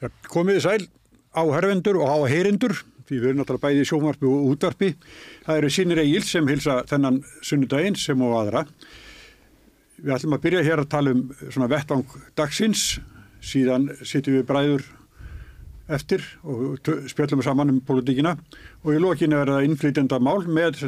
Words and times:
Ja, 0.00 0.08
komið 0.32 0.62
sæl 0.64 0.86
á 1.36 1.42
hervendur 1.52 1.98
og 2.00 2.08
á 2.08 2.16
heyrendur, 2.30 2.72
því 3.04 3.18
við 3.18 3.28
erum 3.30 3.42
náttúrulega 3.42 3.66
bæði 3.66 3.82
í 3.84 3.88
sjómarpi 3.90 4.28
og 4.30 4.46
útvarpi. 4.54 4.88
Það 5.44 5.60
eru 5.60 5.70
sínir 5.74 6.00
Egil 6.00 6.22
sem 6.24 6.48
hilsa 6.48 6.78
þennan 6.88 7.20
sunnudaginn 7.44 7.98
sem 8.00 8.22
og 8.24 8.38
aðra. 8.38 8.64
Við 10.00 10.14
ætlum 10.16 10.38
að 10.38 10.44
byrja 10.46 10.64
hér 10.64 10.80
að 10.80 10.88
tala 10.94 11.12
um 11.12 11.26
svona 11.42 11.68
vettvang 11.68 12.16
dagsins, 12.38 12.86
síðan 13.44 13.90
sittum 14.00 14.38
við 14.38 14.48
bræður 14.48 14.86
eftir 15.90 16.24
og 16.46 16.80
spjöllum 17.10 17.42
saman 17.44 17.72
um 17.74 17.80
politíkina 17.84 18.36
og 18.84 18.92
í 18.94 19.00
lokinu 19.02 19.40
er 19.40 19.50
það 19.50 19.66
innflýtjenda 19.66 20.20
mál 20.22 20.44
með 20.46 20.78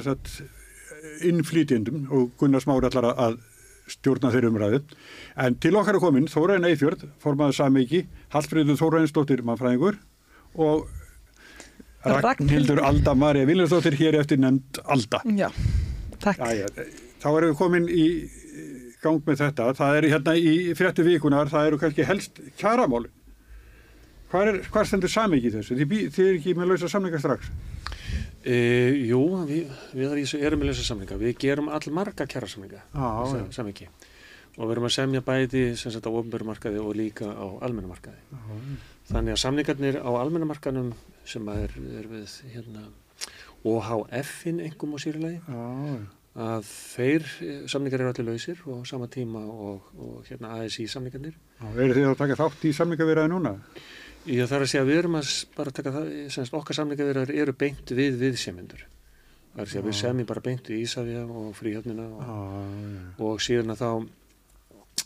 innflýtjendum 1.27 2.07
og 2.15 2.31
Gunnar 2.39 2.63
Smári 2.63 2.89
ætlar 2.89 3.11
að 3.13 3.41
stjórna 3.91 4.31
þeirri 4.33 4.51
umræðu. 4.53 4.81
En 5.43 5.57
til 5.63 5.75
okkar 5.79 5.99
er 5.99 6.03
komin 6.03 6.29
Þóraðin 6.31 6.69
Eifjörð, 6.71 7.07
formaður 7.23 7.59
Samiki, 7.59 8.05
Hallfríður 8.35 8.79
Þóraðinsdóttir 8.81 9.45
mannfræðingur 9.47 9.99
og 10.63 10.87
Ragnhildur 12.03 12.83
Alda 12.83 13.15
Marja 13.15 13.47
Viljarsdóttir 13.47 13.97
hér 13.99 14.19
eftir 14.21 14.41
nefnd 14.43 14.83
Alda. 14.91 15.23
Já, 15.39 15.49
takk. 16.23 16.43
Æja, 16.43 16.71
þá 17.23 17.29
erum 17.33 17.53
við 17.53 17.59
komin 17.59 17.91
í 17.91 18.07
gang 19.03 19.23
með 19.27 19.43
þetta. 19.47 19.73
Það 19.79 19.99
er 19.99 20.09
hérna 20.15 20.37
í 20.39 20.55
fréttu 20.79 21.07
vikunar, 21.07 21.51
það 21.51 21.69
eru 21.71 21.83
kannski 21.83 22.07
helst 22.07 22.41
kjaramálin. 22.61 23.13
Hvað, 24.33 24.49
er, 24.49 24.87
stendur 24.89 25.13
Samiki 25.13 25.53
þessu? 25.53 25.77
Þið, 25.77 25.95
þið 26.15 26.27
er 26.29 26.37
ekki 26.39 26.55
með 26.57 26.71
lausa 26.73 26.89
samlinga 26.89 27.21
strax? 27.21 27.51
E, 28.43 28.57
jú, 29.07 29.21
við, 29.47 29.69
við 29.95 30.35
erum 30.41 30.63
með 30.63 30.73
lausa 30.73 30.87
samlinga. 30.89 31.19
Við 31.21 31.37
gerum 31.45 31.69
all 31.71 31.85
marga 31.95 32.27
kjærasamlinga, 32.27 32.83
Samiki. 33.55 33.87
Og 34.59 34.67
við 34.67 34.73
erum 34.75 34.87
að 34.89 34.95
semja 34.97 35.23
bæði 35.25 35.63
sem 35.81 35.93
sagt 35.95 36.05
á 36.05 36.13
ofnbjörnumarkaði 36.13 36.81
og 36.83 36.97
líka 36.99 37.29
á 37.31 37.47
almennumarkaði. 37.65 38.19
Þannig 39.13 39.37
að 39.37 39.41
samlingarnir 39.45 40.01
á 40.03 40.11
almennumarkaðnum 40.11 40.91
sem 41.25 41.49
er, 41.55 41.73
er 42.01 42.11
við 42.11 42.35
hérna, 42.53 42.83
OHF-in 43.65 44.59
engum 44.67 44.99
og 44.99 45.01
sýrlegi 45.05 45.39
að 46.33 46.67
þeir 46.67 47.27
samlingar 47.69 48.01
eru 48.03 48.11
allir 48.11 48.29
lausir 48.33 48.61
og 48.73 48.87
sama 48.89 49.07
tíma 49.13 49.43
og, 49.47 49.91
og 50.01 50.29
hérna 50.29 50.57
ASI 50.59 50.87
samlingarnir. 50.91 51.35
Verður 51.77 52.01
þið 52.01 52.09
að 52.11 52.21
taka 52.25 52.39
þátt 52.41 52.65
í 52.67 52.73
samlingavirðaði 52.77 53.33
núna? 53.35 53.55
Það 54.23 54.57
er 54.57 54.65
að 54.65 54.71
segja 54.71 54.85
að 54.85 54.91
við 54.93 54.99
erum 55.01 55.19
að 55.19 55.31
bara 55.57 55.75
taka 55.75 55.93
það, 55.97 56.11
semst 56.31 56.55
okkar 56.55 56.79
samlingavirðar 56.79 57.33
eru 57.43 57.55
beint 57.59 57.91
við 57.91 58.19
viðsemyndur. 58.21 58.85
Það 59.53 59.61
er 59.61 59.67
að 59.67 59.73
segja 59.73 59.83
að 59.83 59.89
við 59.91 59.99
semjum 59.99 60.29
bara 60.31 60.45
beint 60.47 60.69
við 60.71 60.83
Ísafja 60.87 61.23
og 61.27 61.49
fríhjöfnina 61.59 62.09
og, 62.17 63.23
og 63.27 63.43
síðan 63.43 63.75
að 63.75 63.83
þá 63.83 63.91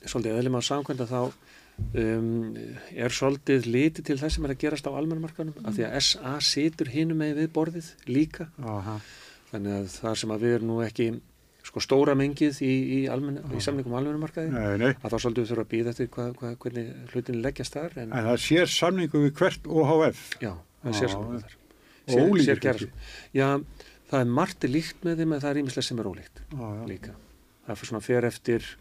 svolítið 0.06 0.36
eðlum 0.36 0.58
á 0.58 0.62
samkvæmda 0.68 1.06
þá 1.10 1.20
um, 1.24 2.56
er 2.94 3.14
svolítið 3.14 3.68
litið 3.70 4.08
til 4.10 4.18
þess 4.20 4.38
sem 4.38 4.46
er 4.46 4.54
að 4.54 4.60
gerast 4.64 4.88
á 4.88 4.92
almennumarkanum 4.92 5.56
mm. 5.56 5.68
af 5.68 5.76
því 5.76 5.86
að 5.88 5.96
SA 6.08 6.34
situr 6.44 6.92
hinum 6.92 7.20
með 7.22 7.40
við 7.40 7.50
borðið 7.56 7.90
líka 8.10 8.48
Aha. 8.62 8.98
þannig 9.50 9.78
að 9.80 9.88
það 9.96 10.20
sem 10.22 10.36
að 10.36 10.46
við 10.46 10.56
erum 10.58 10.72
nú 10.72 10.78
ekki 10.86 11.08
sko 11.76 11.84
stóra 11.84 12.14
mengið 12.16 12.62
í, 12.64 12.72
í, 12.72 12.98
almen, 13.12 13.36
í 13.52 13.60
samningum 13.60 13.92
almennumarkaði 13.98 14.48
að 14.96 15.12
þá 15.12 15.16
svolítið 15.20 15.50
þurfa 15.50 15.64
að 15.66 15.72
býða 15.74 15.92
eftir 15.92 16.08
hva, 16.14 16.24
hva, 16.38 16.52
hvernig 16.62 17.10
hlutinu 17.12 17.42
leggjast 17.44 17.76
þar 17.76 17.98
En, 18.00 18.14
en 18.16 18.28
það 18.30 18.38
sér 18.46 18.72
samningu 18.72 19.20
við 19.26 19.34
hvert 19.36 19.68
OHF 19.68 20.22
Já, 20.40 20.54
það 20.86 20.96
sér 21.02 21.12
samningu 21.12 21.42
þar. 21.42 21.58
Og 22.06 22.32
ólíkt 22.32 22.54
ekki 22.54 22.88
Já, 23.36 23.48
það 24.08 24.18
er 24.22 24.32
margt 24.40 24.66
líkt 24.70 25.04
með 25.04 25.20
þeim 25.20 25.36
en 25.36 25.44
það 25.44 25.52
er 25.52 25.62
ímislega 25.66 25.88
sem 25.90 26.00
er 26.00 26.10
ólíkt 26.14 26.42
líka. 26.88 27.16
Það 27.66 27.80
fyrir 27.82 27.92
svona 27.92 28.04
fyrir 28.06 28.30
eftir 28.30 28.72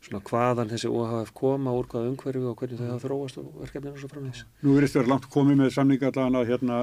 svona 0.00 0.22
hvaðan 0.24 0.70
þessi 0.72 0.90
OHF 0.90 1.34
koma 1.36 1.74
úr 1.76 1.86
hvaða 1.92 2.10
umhverfi 2.10 2.46
og 2.48 2.58
hvernig 2.58 2.80
þau 2.80 2.86
hafa 2.88 3.02
þróast 3.04 3.40
og 3.42 3.50
verkefninu 3.60 3.94
og 3.94 4.00
svo 4.00 4.08
framins. 4.10 4.44
Nú 4.64 4.74
verist 4.78 4.96
þér 4.96 5.10
langt 5.12 5.30
komið 5.30 5.60
með 5.60 5.74
samninga 5.76 6.08
allan 6.08 6.38
að 6.40 6.54
hérna 6.54 6.78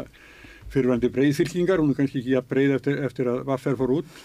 fyrirvændi 0.70 1.10
breyðfylkingar, 1.16 1.82
hún 1.82 1.94
er 1.94 1.98
kannski 2.02 2.22
ekki 2.22 2.36
að 2.38 2.50
breyð 2.52 2.76
eftir, 2.78 3.00
eftir 3.08 3.32
að 3.32 3.42
Vaffer 3.48 3.78
fór 3.80 3.96
út. 3.98 4.20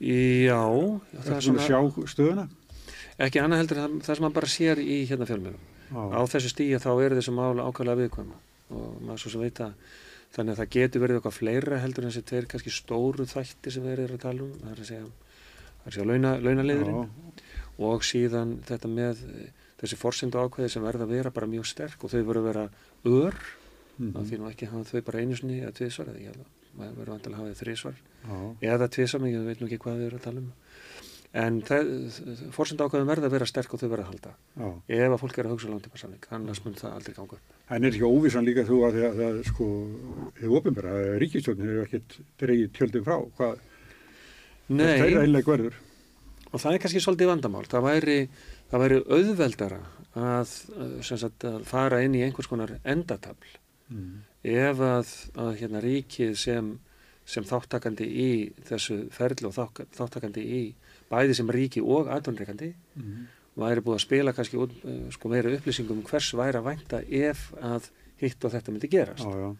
Já. 0.00 0.60
Það 1.12 1.34
er 1.36 1.44
svona 1.44 1.66
sjá 1.66 1.78
stöðuna? 2.08 2.46
Ekki 3.20 3.40
annað 3.42 3.60
heldur 3.60 3.80
það, 3.82 3.96
það 4.06 4.16
sem 4.16 4.24
maður 4.24 4.36
bara 4.38 4.50
sér 4.50 4.80
í 4.80 4.98
hérna 5.10 5.28
fjölmjörnum. 5.28 5.66
Á 5.90 6.20
þessu 6.30 6.52
stíja 6.52 6.80
þá 6.80 6.92
er 7.04 7.16
þessu 7.18 7.34
mála 7.36 7.66
ákvæmlega 7.68 8.00
viðkvæma 8.04 8.38
og 8.70 9.00
maður 9.02 9.22
svo 9.24 9.32
sem 9.34 9.42
veit 9.42 9.60
að 9.64 9.72
þannig 10.30 10.54
að 10.54 10.60
það 10.60 10.74
getur 10.76 11.02
verið 11.02 11.18
eitthvað 11.18 11.36
fleira 11.36 11.80
heldur 11.82 12.06
en 12.06 12.12
þessi 12.12 12.28
tveir 12.30 12.46
kannski 12.50 12.72
stóru 12.72 13.26
þætti 13.26 13.72
sem 13.74 13.86
við 13.86 14.04
erum 14.04 14.20
að 14.20 14.24
tala 14.24 14.44
um. 14.46 14.52
Það 14.60 14.70
er 14.70 14.82
að 14.84 14.90
segja, 14.90 15.08
það 15.80 15.82
er 15.82 15.90
að 15.90 15.96
segja 15.96 16.08
launa, 16.10 16.34
launaliðurinn 16.46 17.10
og 17.90 18.06
síðan 18.06 18.54
þetta 18.68 18.92
með 18.94 19.24
þessi 19.80 19.98
forsendu 19.98 20.40
ákveði 20.40 20.72
sem 20.76 20.86
verða 20.86 21.08
að 21.08 21.14
vera 21.16 21.34
bara 21.34 21.50
mjög 21.50 21.68
sterk 21.68 22.04
og 22.04 22.12
þau 22.12 22.20
verður 22.20 22.40
að 22.40 22.48
vera 22.50 22.64
ör 23.10 23.36
mm 23.98 24.12
-hmm. 24.12 24.24
því 24.28 24.38
nú 24.38 24.50
ekki 24.50 24.70
hafa 24.70 24.90
þau 24.94 25.06
bara 25.10 25.20
einu 25.20 25.36
sinni 25.36 25.60
eða 25.60 25.76
tviðsvar 25.76 26.12
eða 26.12 26.20
ég 26.20 26.30
held 26.30 26.44
að 26.44 26.59
maður 26.80 26.98
verður 26.98 27.14
vantilega 27.14 27.38
að 27.38 27.46
hafa 27.46 27.60
þrísvar 27.60 28.00
eða 28.72 28.90
tviðsvar, 28.96 29.28
ég 29.30 29.46
veit 29.46 29.62
nú 29.62 29.68
ekki 29.68 29.80
hvað 29.84 30.00
þau 30.00 30.06
eru 30.08 30.20
að 30.20 30.26
tala 30.26 30.42
um. 30.42 30.50
En 31.30 31.60
forsendu 32.50 32.82
ákveðin 32.82 33.06
verða 33.06 33.28
að 33.28 33.34
vera 33.36 33.46
sterk 33.46 33.74
og 33.76 33.78
þau 33.78 33.90
verða 33.92 34.02
að 34.02 34.08
halda. 34.10 34.30
Já. 34.58 34.70
ef 34.96 35.12
að 35.14 35.20
fólk 35.22 35.36
er 35.38 35.46
að 35.46 35.52
hugsa 35.54 35.68
langtíma 35.70 36.00
samling 36.00 36.24
annars 36.34 36.62
mun 36.64 36.74
það 36.80 36.96
aldrei 36.96 37.14
ganga 37.14 37.36
upp. 37.36 37.52
En 37.70 37.86
er 37.86 37.94
ekki 37.94 38.08
óvissan 38.08 38.48
líka 38.48 38.64
þú 38.66 38.78
að 38.88 38.98
það 39.20 39.38
sko, 39.46 39.68
hefur 40.40 40.56
ofinbæra, 40.58 40.94
ríkistjónin 41.22 41.70
hefur 41.70 41.86
ekkert 41.86 42.16
dreigið 42.42 42.72
tjöldum 42.80 43.06
frá? 43.06 43.16
Hvað 43.38 43.62
það 44.70 45.06
er 45.06 45.20
einlega 45.22 45.54
verður? 45.54 45.78
Og 46.50 46.58
það 46.58 46.74
er 46.74 46.82
kannski 46.82 47.04
svolítið 47.04 47.30
vandamál. 47.30 47.62
Það 47.70 47.86
væri, 47.86 48.18
það 48.72 48.84
væri 48.84 49.00
auðveldara 49.06 49.80
að, 50.18 50.56
sagt, 51.06 51.46
að 51.46 51.62
fara 51.68 52.02
inn 52.02 52.18
í 52.18 52.24
einhvers 52.26 52.50
konar 52.50 52.74
endatafl 52.82 53.54
mm. 53.94 54.18
Ef 54.42 54.80
að, 54.80 55.10
að 55.36 55.50
hérna, 55.60 55.82
ríkið 55.84 56.36
sem, 56.40 56.70
sem 57.28 57.44
þáttakandi 57.44 58.06
í 58.06 58.30
þessu 58.68 59.02
ferli 59.14 59.50
og 59.50 59.56
þáttakandi 59.96 60.44
í 60.44 60.62
bæði 61.10 61.36
sem 61.36 61.52
ríki 61.52 61.82
og 61.82 62.10
aðdónreikandi 62.14 62.70
mm. 62.72 63.22
væri 63.60 63.84
búið 63.84 63.98
að 63.98 64.04
spila 64.06 64.34
kannski 64.36 64.60
út, 64.62 64.76
sko, 65.14 65.32
meira 65.32 65.52
upplýsingum 65.56 66.04
hvers 66.08 66.32
væri 66.38 66.60
að 66.60 66.68
vænta 66.70 67.02
ef 67.04 67.50
að 67.60 67.90
hitt 68.20 68.44
og 68.44 68.54
þetta 68.54 68.74
myndi 68.74 68.90
gerast 68.92 69.24
já, 69.24 69.32
já. 69.44 69.50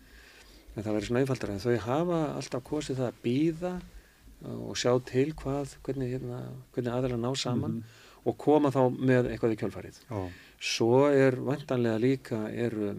en 0.74 0.84
það 0.84 0.92
væri 0.96 1.08
svona 1.08 1.24
einfaldara 1.24 1.56
en 1.56 1.64
þau 1.64 1.86
hafa 1.86 2.20
alltaf 2.36 2.66
kosið 2.68 3.00
það 3.00 3.10
að 3.10 3.24
býða 3.24 3.74
og 4.40 4.76
sjá 4.78 4.92
til 5.04 5.30
hvað, 5.36 5.74
hvernig, 5.84 6.14
hérna, 6.14 6.42
hvernig 6.74 6.94
aðeins 6.94 7.20
ná 7.20 7.30
saman 7.36 7.70
mm 7.70 7.80
-hmm. 7.80 8.28
og 8.30 8.38
koma 8.38 8.70
þá 8.70 8.82
með 8.96 9.30
eitthvað 9.30 9.52
í 9.52 9.58
kjölfarið. 9.60 9.98
Já. 10.10 10.30
Svo 10.60 11.08
er 11.08 11.36
vantanlega 11.36 11.98
líka 11.98 12.48
eru 12.48 12.94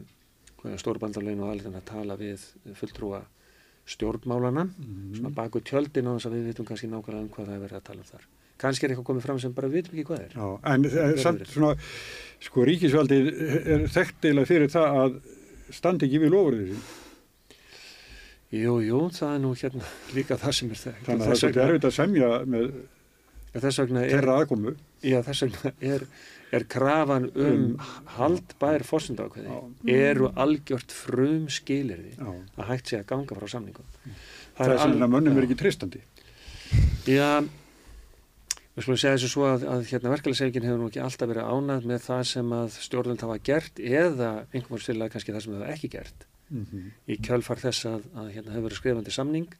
stórbandalögin 0.81 1.43
og 1.43 1.53
allir 1.53 1.71
að 1.71 1.87
tala 1.89 2.17
við 2.19 2.43
fulltrúa 2.77 3.23
stjórnmálana, 3.91 4.67
mm 4.69 5.17
svona 5.17 5.33
baku 5.35 5.59
tjöldin 5.65 6.07
á 6.07 6.15
þess 6.15 6.29
að 6.29 6.37
við 6.37 6.47
vitum 6.51 6.67
kannski 6.69 6.87
nákvæmlega 6.87 7.23
um 7.25 7.29
hvað 7.33 7.49
það 7.49 7.55
er 7.55 7.63
verið 7.65 7.79
að 7.79 7.85
tala 7.89 8.03
um 8.03 8.09
þar. 8.11 8.25
Kannski 8.61 8.85
er 8.85 8.93
eitthvað 8.93 9.07
komið 9.09 9.25
fram 9.25 9.39
sem 9.41 9.53
bara 9.57 9.67
við 9.67 9.79
vitum 9.79 9.95
ekki 9.97 10.07
hvað 10.11 10.21
er. 10.21 10.33
Já, 10.37 10.47
en 10.71 10.85
er, 10.85 11.17
samt 11.17 11.47
svona, 11.49 11.71
sko 12.45 12.65
ríkisvaldi 12.69 13.19
er 13.75 13.85
þekkt 13.89 14.27
eða 14.31 14.45
fyrir 14.49 14.71
það 14.71 14.99
að 15.01 15.15
standi 15.73 16.07
ekki 16.07 16.21
við 16.21 16.33
lofurðið 16.35 16.73
sín. 16.73 16.83
Jú, 18.51 18.73
jú, 18.83 19.01
það 19.15 19.33
er 19.33 19.41
nú 19.45 19.53
hérna 19.55 19.91
líka 20.17 20.37
það 20.39 20.57
sem 20.59 20.71
er 20.71 20.81
það. 20.83 21.01
Þannig 21.07 21.25
að 21.25 21.41
það 21.41 21.49
er 21.49 21.63
erfitt 21.65 21.89
að 21.89 21.97
semja 21.97 22.31
með 22.53 22.73
þeirra 23.51 24.37
aðkomu. 24.41 24.75
Já, 25.01 25.17
þess 25.25 25.45
vegna 25.47 25.73
er, 25.95 26.05
er 26.51 26.65
krafan 26.71 27.29
um, 27.31 27.47
um 27.47 28.11
haldbær 28.17 28.83
fórsundákveði 28.87 29.95
eru 29.95 30.31
algjört 30.35 30.93
frum 30.95 31.47
skilirði 31.51 32.17
að 32.19 32.67
hægt 32.71 32.91
sé 32.91 32.99
að 32.99 33.09
ganga 33.13 33.37
frá 33.37 33.47
samningum. 33.55 33.87
Það, 34.03 34.59
það 34.59 34.73
er 34.73 34.81
svona 34.83 35.07
að 35.07 35.13
mönnum 35.15 35.39
er 35.39 35.47
ekki 35.47 35.59
tristandi. 35.61 36.01
Já, 37.07 37.41
við 38.75 38.83
skulum 38.85 38.99
segja 38.99 39.15
þessu 39.15 39.31
svo 39.31 39.47
að, 39.47 39.65
að 39.73 39.85
hérna, 39.91 40.11
verkefælisegin 40.15 40.67
hefur 40.67 40.81
nú 40.81 40.91
ekki 40.91 41.03
alltaf 41.03 41.31
verið 41.31 41.49
ánað 41.55 41.87
með 41.91 42.03
það 42.07 42.27
sem 42.33 42.53
að 42.57 42.77
stjórnvöld 42.87 43.25
hafa 43.25 43.39
gert 43.51 43.81
eða 43.81 44.31
einhvern 44.51 44.83
veginn 44.83 45.09
kannski 45.15 45.35
það 45.35 45.45
sem 45.47 45.57
það 45.57 45.73
ekki 45.75 45.91
gert. 45.95 46.27
Mm 46.51 46.65
-hmm. 46.67 46.87
í 47.07 47.15
kjölfar 47.23 47.59
þess 47.63 47.85
að, 47.87 48.01
að 48.11 48.31
hérna 48.35 48.51
hefur 48.51 48.65
verið 48.67 48.79
skrifandi 48.81 49.11
samning 49.15 49.53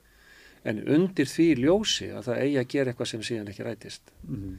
en 0.68 0.82
undir 0.92 1.30
því 1.30 1.48
ljósi 1.64 2.10
að 2.12 2.28
það 2.28 2.42
eigi 2.44 2.58
að 2.60 2.68
gera 2.74 2.92
eitthvað 2.92 3.10
sem 3.12 3.24
síðan 3.24 3.52
ekki 3.52 3.66
rætist 3.66 4.12
mm 4.28 4.36
-hmm. 4.36 4.58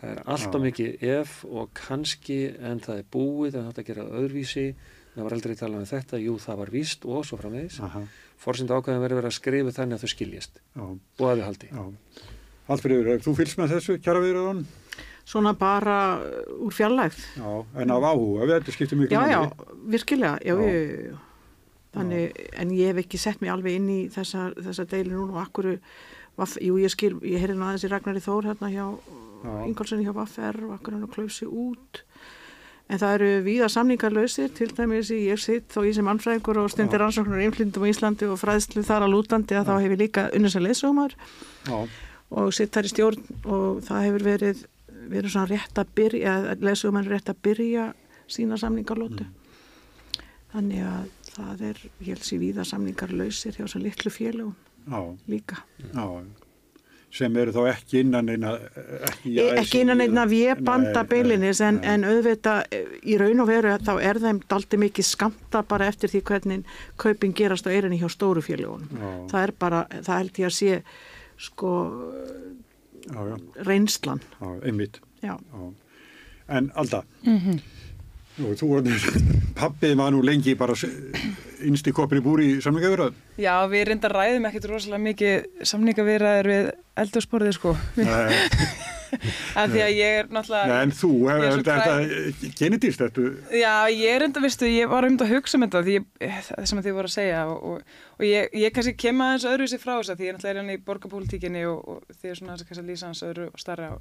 Það 0.00 0.12
er 0.12 0.22
alltaf 0.34 0.62
mikið 0.62 1.04
ef 1.16 1.34
og 1.48 1.72
kannski 1.76 2.38
en 2.58 2.80
það 2.84 3.02
er 3.02 3.10
búið 3.16 3.58
en 3.58 3.68
þetta 3.70 3.86
gera 3.90 4.06
öðruvísi. 4.20 4.66
Það 5.16 5.24
var 5.24 5.36
aldrei 5.38 5.54
talað 5.56 5.80
um 5.80 5.88
þetta, 5.88 6.18
jú 6.20 6.38
það 6.42 6.58
var 6.60 6.72
víst 6.74 7.06
og 7.08 7.22
svo 7.24 7.38
framvegis. 7.40 7.78
Fórsynda 8.42 8.76
ákvæðan 8.76 9.04
verið 9.04 9.20
verið 9.22 9.30
að 9.30 9.36
skrifa 9.38 9.76
þannig 9.78 9.96
að 9.96 10.02
þau 10.02 10.12
skiljast 10.12 10.58
Já. 10.60 10.82
og 10.84 11.28
að 11.30 11.38
þau 11.40 11.46
haldi. 11.46 11.70
Hallfriður, 12.66 13.22
þú 13.24 13.36
fylgst 13.38 13.60
með 13.60 13.76
þessu 13.76 13.96
kjara 14.04 14.20
viðraðan? 14.24 14.64
Svona 15.26 15.54
bara 15.58 15.94
úr 16.62 16.74
fjarlægð. 16.74 17.22
Já, 17.38 17.48
en 17.80 17.94
af 17.94 18.04
áhuga, 18.10 18.44
við 18.44 18.52
þetta 18.58 18.74
skiptum 18.76 19.00
miklu 19.02 19.16
Já, 19.16 19.24
já, 19.32 19.40
virkilega. 19.94 20.36
Já, 20.44 20.54
við 20.60 21.16
Þannig, 21.96 22.40
en 22.60 22.72
ég 22.76 22.90
hef 22.92 22.98
ekki 23.00 23.18
sett 23.20 23.40
mig 23.40 23.48
alveg 23.52 23.78
inn 23.78 23.88
í 23.88 24.00
þessa, 24.12 24.50
þessa 24.52 24.84
deili 24.90 25.14
núna. 25.14 25.32
Og 25.32 25.40
akkuru, 25.40 25.78
jú 26.60 26.76
ég 26.82 26.92
skil, 26.92 27.14
ég 27.24 27.40
heyrði 27.40 27.56
nú 27.56 27.64
aðeins 27.64 27.86
í 27.88 27.90
Ragnari 27.92 28.20
Þór 28.20 28.50
hérna 28.50 28.68
hjá 28.74 28.84
Ingolssoni 29.66 30.06
hjá 30.06 30.14
Vaffer 30.16 30.58
og 30.66 30.76
akkur 30.76 30.96
hann 30.96 31.06
að 31.06 31.14
klausi 31.14 31.46
út. 31.46 32.02
En 32.86 33.00
það 33.02 33.14
eru 33.16 33.30
víða 33.42 33.68
samningarlausir 33.72 34.52
til 34.54 34.68
dæmis 34.70 35.10
í 35.10 35.24
ég 35.26 35.40
sitt 35.42 35.72
þó 35.74 35.80
ég 35.88 35.96
sem 35.96 36.06
mannfræðingur 36.06 36.60
og 36.62 36.70
stundir 36.70 37.02
rannsóknar 37.02 37.42
í 37.42 37.48
inflindum 37.48 37.82
á 37.82 37.90
Íslandi 37.90 38.28
og 38.30 38.38
fræðslu 38.38 38.84
þar 38.86 39.08
að 39.08 39.14
lútandi 39.16 39.58
að 39.58 39.72
þá 39.72 39.74
hefur 39.82 40.00
líka 40.02 40.28
unnins 40.36 40.54
að 40.54 40.68
leysumar 40.68 41.16
og 41.72 42.54
sitt 42.54 42.70
þar 42.76 42.86
í 42.86 42.92
stjórn 42.92 43.26
og 43.42 43.82
það 43.88 44.06
hefur 44.06 44.26
verið 44.28 44.62
verið 45.10 45.34
svona 45.34 45.50
rétt 45.50 45.82
að 45.82 45.92
byrja 45.98 46.36
leysumar 46.62 47.10
rétt 47.10 47.34
að 47.34 47.42
byrja 47.46 47.90
sína 48.30 48.58
samningarlótu 48.58 49.26
mm. 49.26 50.24
þannig 50.54 50.86
að 50.86 51.12
það 51.36 51.68
er, 51.72 51.84
ég 52.00 52.14
held 52.14 52.26
sér 52.26 52.42
víða 52.42 52.70
samningarlausir 52.70 53.58
hjá 53.58 53.64
þessar 53.66 53.82
litlu 53.82 54.14
félagum 54.14 54.54
líka. 55.26 55.64
Já 55.90 56.06
sem 57.10 57.36
eru 57.36 57.52
þá 57.54 57.60
ekki 57.70 58.00
innan 58.02 58.28
eina 58.28 58.56
ekki, 59.10 59.36
e, 59.40 59.46
ekki 59.60 59.80
innan 59.84 60.02
eina 60.04 60.26
viðbanda 60.28 61.04
beilinis 61.08 61.60
en, 61.64 61.78
en 61.84 62.04
auðvita 62.04 62.58
í 63.06 63.16
raun 63.20 63.40
og 63.40 63.48
veru 63.48 63.76
þá 63.86 63.92
er 64.02 64.20
þeim 64.20 64.40
daldi 64.50 64.80
mikið 64.82 65.08
skamta 65.08 65.62
bara 65.62 65.86
eftir 65.86 66.12
því 66.12 66.22
hvernig 66.30 66.78
kaupin 67.00 67.32
gerast 67.36 67.66
á 67.66 67.72
eirinni 67.72 68.00
hjá 68.02 68.10
stóru 68.12 68.42
félagunum 68.44 69.28
það 69.30 69.42
er 69.42 69.54
bara, 69.58 69.86
það 70.02 70.18
held 70.18 70.42
ég 70.42 70.50
að 70.50 70.56
sé 70.58 70.82
sko 71.36 71.72
já, 73.06 73.28
já. 73.28 73.36
reynslan. 73.64 74.20
Já, 74.40 74.64
einmitt. 74.64 75.00
En 76.48 76.70
alltaf 76.74 77.04
mm 77.22 77.38
-hmm. 77.38 77.60
Pappið 78.36 79.94
maður 79.96 80.16
nú 80.18 80.24
lengi 80.28 80.56
bara 80.58 80.74
innst 81.64 81.86
í 81.88 81.94
kopri 81.96 82.20
búri 82.20 82.50
í 82.50 82.58
samningavirðað? 82.64 83.16
Já, 83.40 83.54
við 83.72 83.86
reyndar 83.88 84.12
ræðum 84.12 84.50
ekkert 84.50 84.68
rosalega 84.72 85.04
mikið 85.06 85.64
samningavirðaður 85.72 86.52
við 86.52 86.68
eldursporðið 87.04 87.56
sko. 87.56 87.76
af 89.60 89.70
því 89.72 89.82
að 89.84 89.92
ég 89.96 90.18
er 90.20 90.30
náttúrulega... 90.32 90.66
Nei, 90.70 90.80
en 90.86 90.94
þú, 90.96 91.10
er 91.32 91.44
þetta 91.66 92.50
genetist 92.58 93.02
þetta? 93.04 93.26
Já, 93.56 93.74
ég 93.92 94.16
er 94.16 94.26
enda, 94.26 94.42
vistu, 94.44 94.68
ég 94.70 94.90
var 94.90 95.06
um 95.06 95.16
þetta 95.16 95.28
að 95.28 95.34
hugsa 95.36 95.58
um 95.58 95.66
þetta 95.66 95.84
því 95.86 95.96
það 96.48 96.68
sem 96.70 96.82
þið 96.86 96.98
voru 96.98 97.10
að 97.10 97.14
segja 97.16 97.44
og, 97.52 97.62
og, 97.70 98.02
og 98.16 98.26
ég, 98.26 98.50
ég 98.62 98.74
kannski 98.74 98.96
kem 99.06 99.22
aðeins 99.26 99.48
öðruvísi 99.52 99.80
frá 99.82 99.94
þess 99.94 100.12
að 100.14 100.20
því 100.20 100.28
ég 100.28 100.32
er 100.32 100.38
náttúrulega 100.38 100.62
hérna 100.62 100.76
í 100.76 100.84
borgarpolítíkinni 100.90 101.64
og, 101.70 101.80
og 101.94 102.18
þið 102.20 102.32
er 102.32 102.40
svona 102.40 102.58
kannski 102.60 102.82
að 102.82 102.90
lýsa 102.90 103.10
hans 103.10 103.24
öðru 103.26 103.48
og 103.52 103.62
starra 103.62 103.94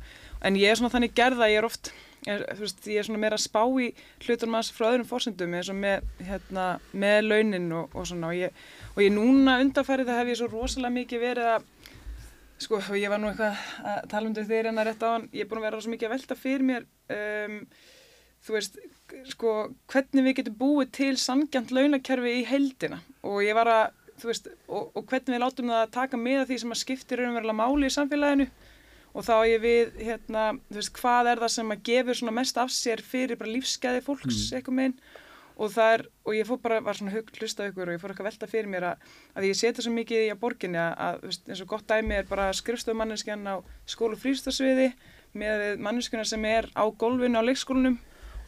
en 0.46 0.60
ég 0.60 0.72
er 0.72 0.80
svona 0.80 0.94
þannig 0.96 1.16
gerða, 1.18 1.50
ég 1.52 1.62
er 1.62 1.68
oft 1.68 1.92
ég, 2.26 2.44
veist, 2.60 2.82
ég 2.90 3.00
er 3.00 3.08
svona 3.08 3.22
meira 3.22 3.38
að 3.38 3.46
spá 3.46 3.62
í 3.66 3.92
hlutunum 4.26 4.58
aðeins 4.58 4.74
frá 4.76 4.88
öðrum 4.90 5.08
fórsendum 5.10 5.56
eins 5.58 5.70
og 5.72 5.80
með, 5.80 6.06
hérna, 6.26 6.66
með 6.96 7.20
launin 7.30 7.70
og 7.78 7.96
svona 8.02 8.32
og 8.32 8.40
ég, 8.40 8.66
ég 9.04 9.14
núna 9.14 9.60
undarfærið 9.64 10.12
það 10.12 10.22
hef 10.22 10.32
ég 10.32 10.40
svo 10.42 10.52
rosalega 10.52 10.96
mikið 11.00 11.26
verið 11.26 11.52
að 11.54 11.68
Sko, 12.56 12.80
ég 12.96 13.12
var 13.12 13.20
nú 13.20 13.28
eitthvað 13.28 13.58
að 13.84 14.06
tala 14.12 14.30
um 14.30 14.36
þetta 14.36 14.48
þegar 14.48 14.70
en 14.70 14.80
að 14.80 14.88
rétt 14.88 15.04
á 15.04 15.10
hann, 15.10 15.26
ég 15.36 15.44
er 15.44 15.50
búin 15.50 15.60
að 15.60 15.66
vera 15.68 15.80
svo 15.84 15.92
mikið 15.92 16.08
að 16.08 16.14
velta 16.14 16.38
fyrir 16.40 16.64
mér, 16.64 16.86
um, 17.16 17.58
þú 18.46 18.56
veist, 18.56 18.78
sko, 19.34 19.56
hvernig 19.92 20.28
við 20.30 20.38
getum 20.40 20.56
búið 20.62 20.94
til 20.96 21.12
sangjant 21.20 21.74
launakerfi 21.76 22.38
í 22.40 22.46
heldina 22.48 23.02
og 23.28 23.42
ég 23.44 23.58
var 23.58 23.72
að, 23.74 24.00
þú 24.22 24.32
veist, 24.32 24.48
og, 24.70 24.88
og 24.96 25.04
hvernig 25.10 25.36
við 25.36 25.44
látum 25.44 25.74
það 25.74 25.82
að 25.82 25.94
taka 25.98 26.22
með 26.22 26.46
því 26.48 26.62
sem 26.64 26.78
að 26.78 26.82
skiptir 26.86 27.22
raunverulega 27.22 27.60
máli 27.60 27.90
í 27.90 27.96
samfélaginu. 27.98 28.48
Og 29.16 29.24
þá 29.24 29.36
ég 29.48 29.62
við, 29.64 29.94
hérna, 30.04 30.48
þú 30.68 30.80
veist, 30.80 30.96
hvað 30.98 31.30
er 31.32 31.42
það 31.44 31.52
sem 31.54 31.70
að 31.72 31.84
gefur 31.88 32.18
svona 32.20 32.34
mest 32.36 32.58
af 32.60 32.72
sér 32.76 33.04
fyrir 33.04 33.40
bara 33.40 33.52
lífsgæði 33.52 34.02
fólks, 34.04 34.42
mm. 34.42 34.58
eitthvað 34.58 34.80
meginn 34.80 34.98
og 35.56 35.72
það 35.72 35.94
er, 35.94 36.04
og 36.28 36.36
ég 36.36 36.48
fór 36.48 36.60
bara, 36.64 36.80
var 36.84 36.98
svona 36.98 37.14
hlustað 37.16 37.70
ykkur 37.72 37.90
og 37.90 37.96
ég 37.96 38.02
fór 38.02 38.12
eitthvað 38.12 38.30
velta 38.30 38.50
fyrir 38.52 38.72
mér 38.72 38.88
að, 38.92 39.06
að 39.38 39.48
ég 39.48 39.60
setja 39.60 39.86
svo 39.86 39.94
mikið 39.96 40.26
í 40.26 40.32
að 40.34 40.42
borginni 40.42 40.82
að, 40.82 40.96
að 41.06 41.28
eins 41.52 41.62
og 41.64 41.70
gott 41.72 41.86
dæmi 41.88 42.18
er 42.18 42.28
bara 42.30 42.50
skrifstofmanneskjan 42.56 43.48
á 43.48 43.56
skólu 43.88 44.20
frístasviði 44.20 44.90
með 45.36 45.64
manneskjana 45.84 46.28
sem 46.28 46.44
er 46.50 46.68
á 46.76 46.84
gólfinu 46.92 47.40
á 47.40 47.48
leikskólunum 47.48 47.98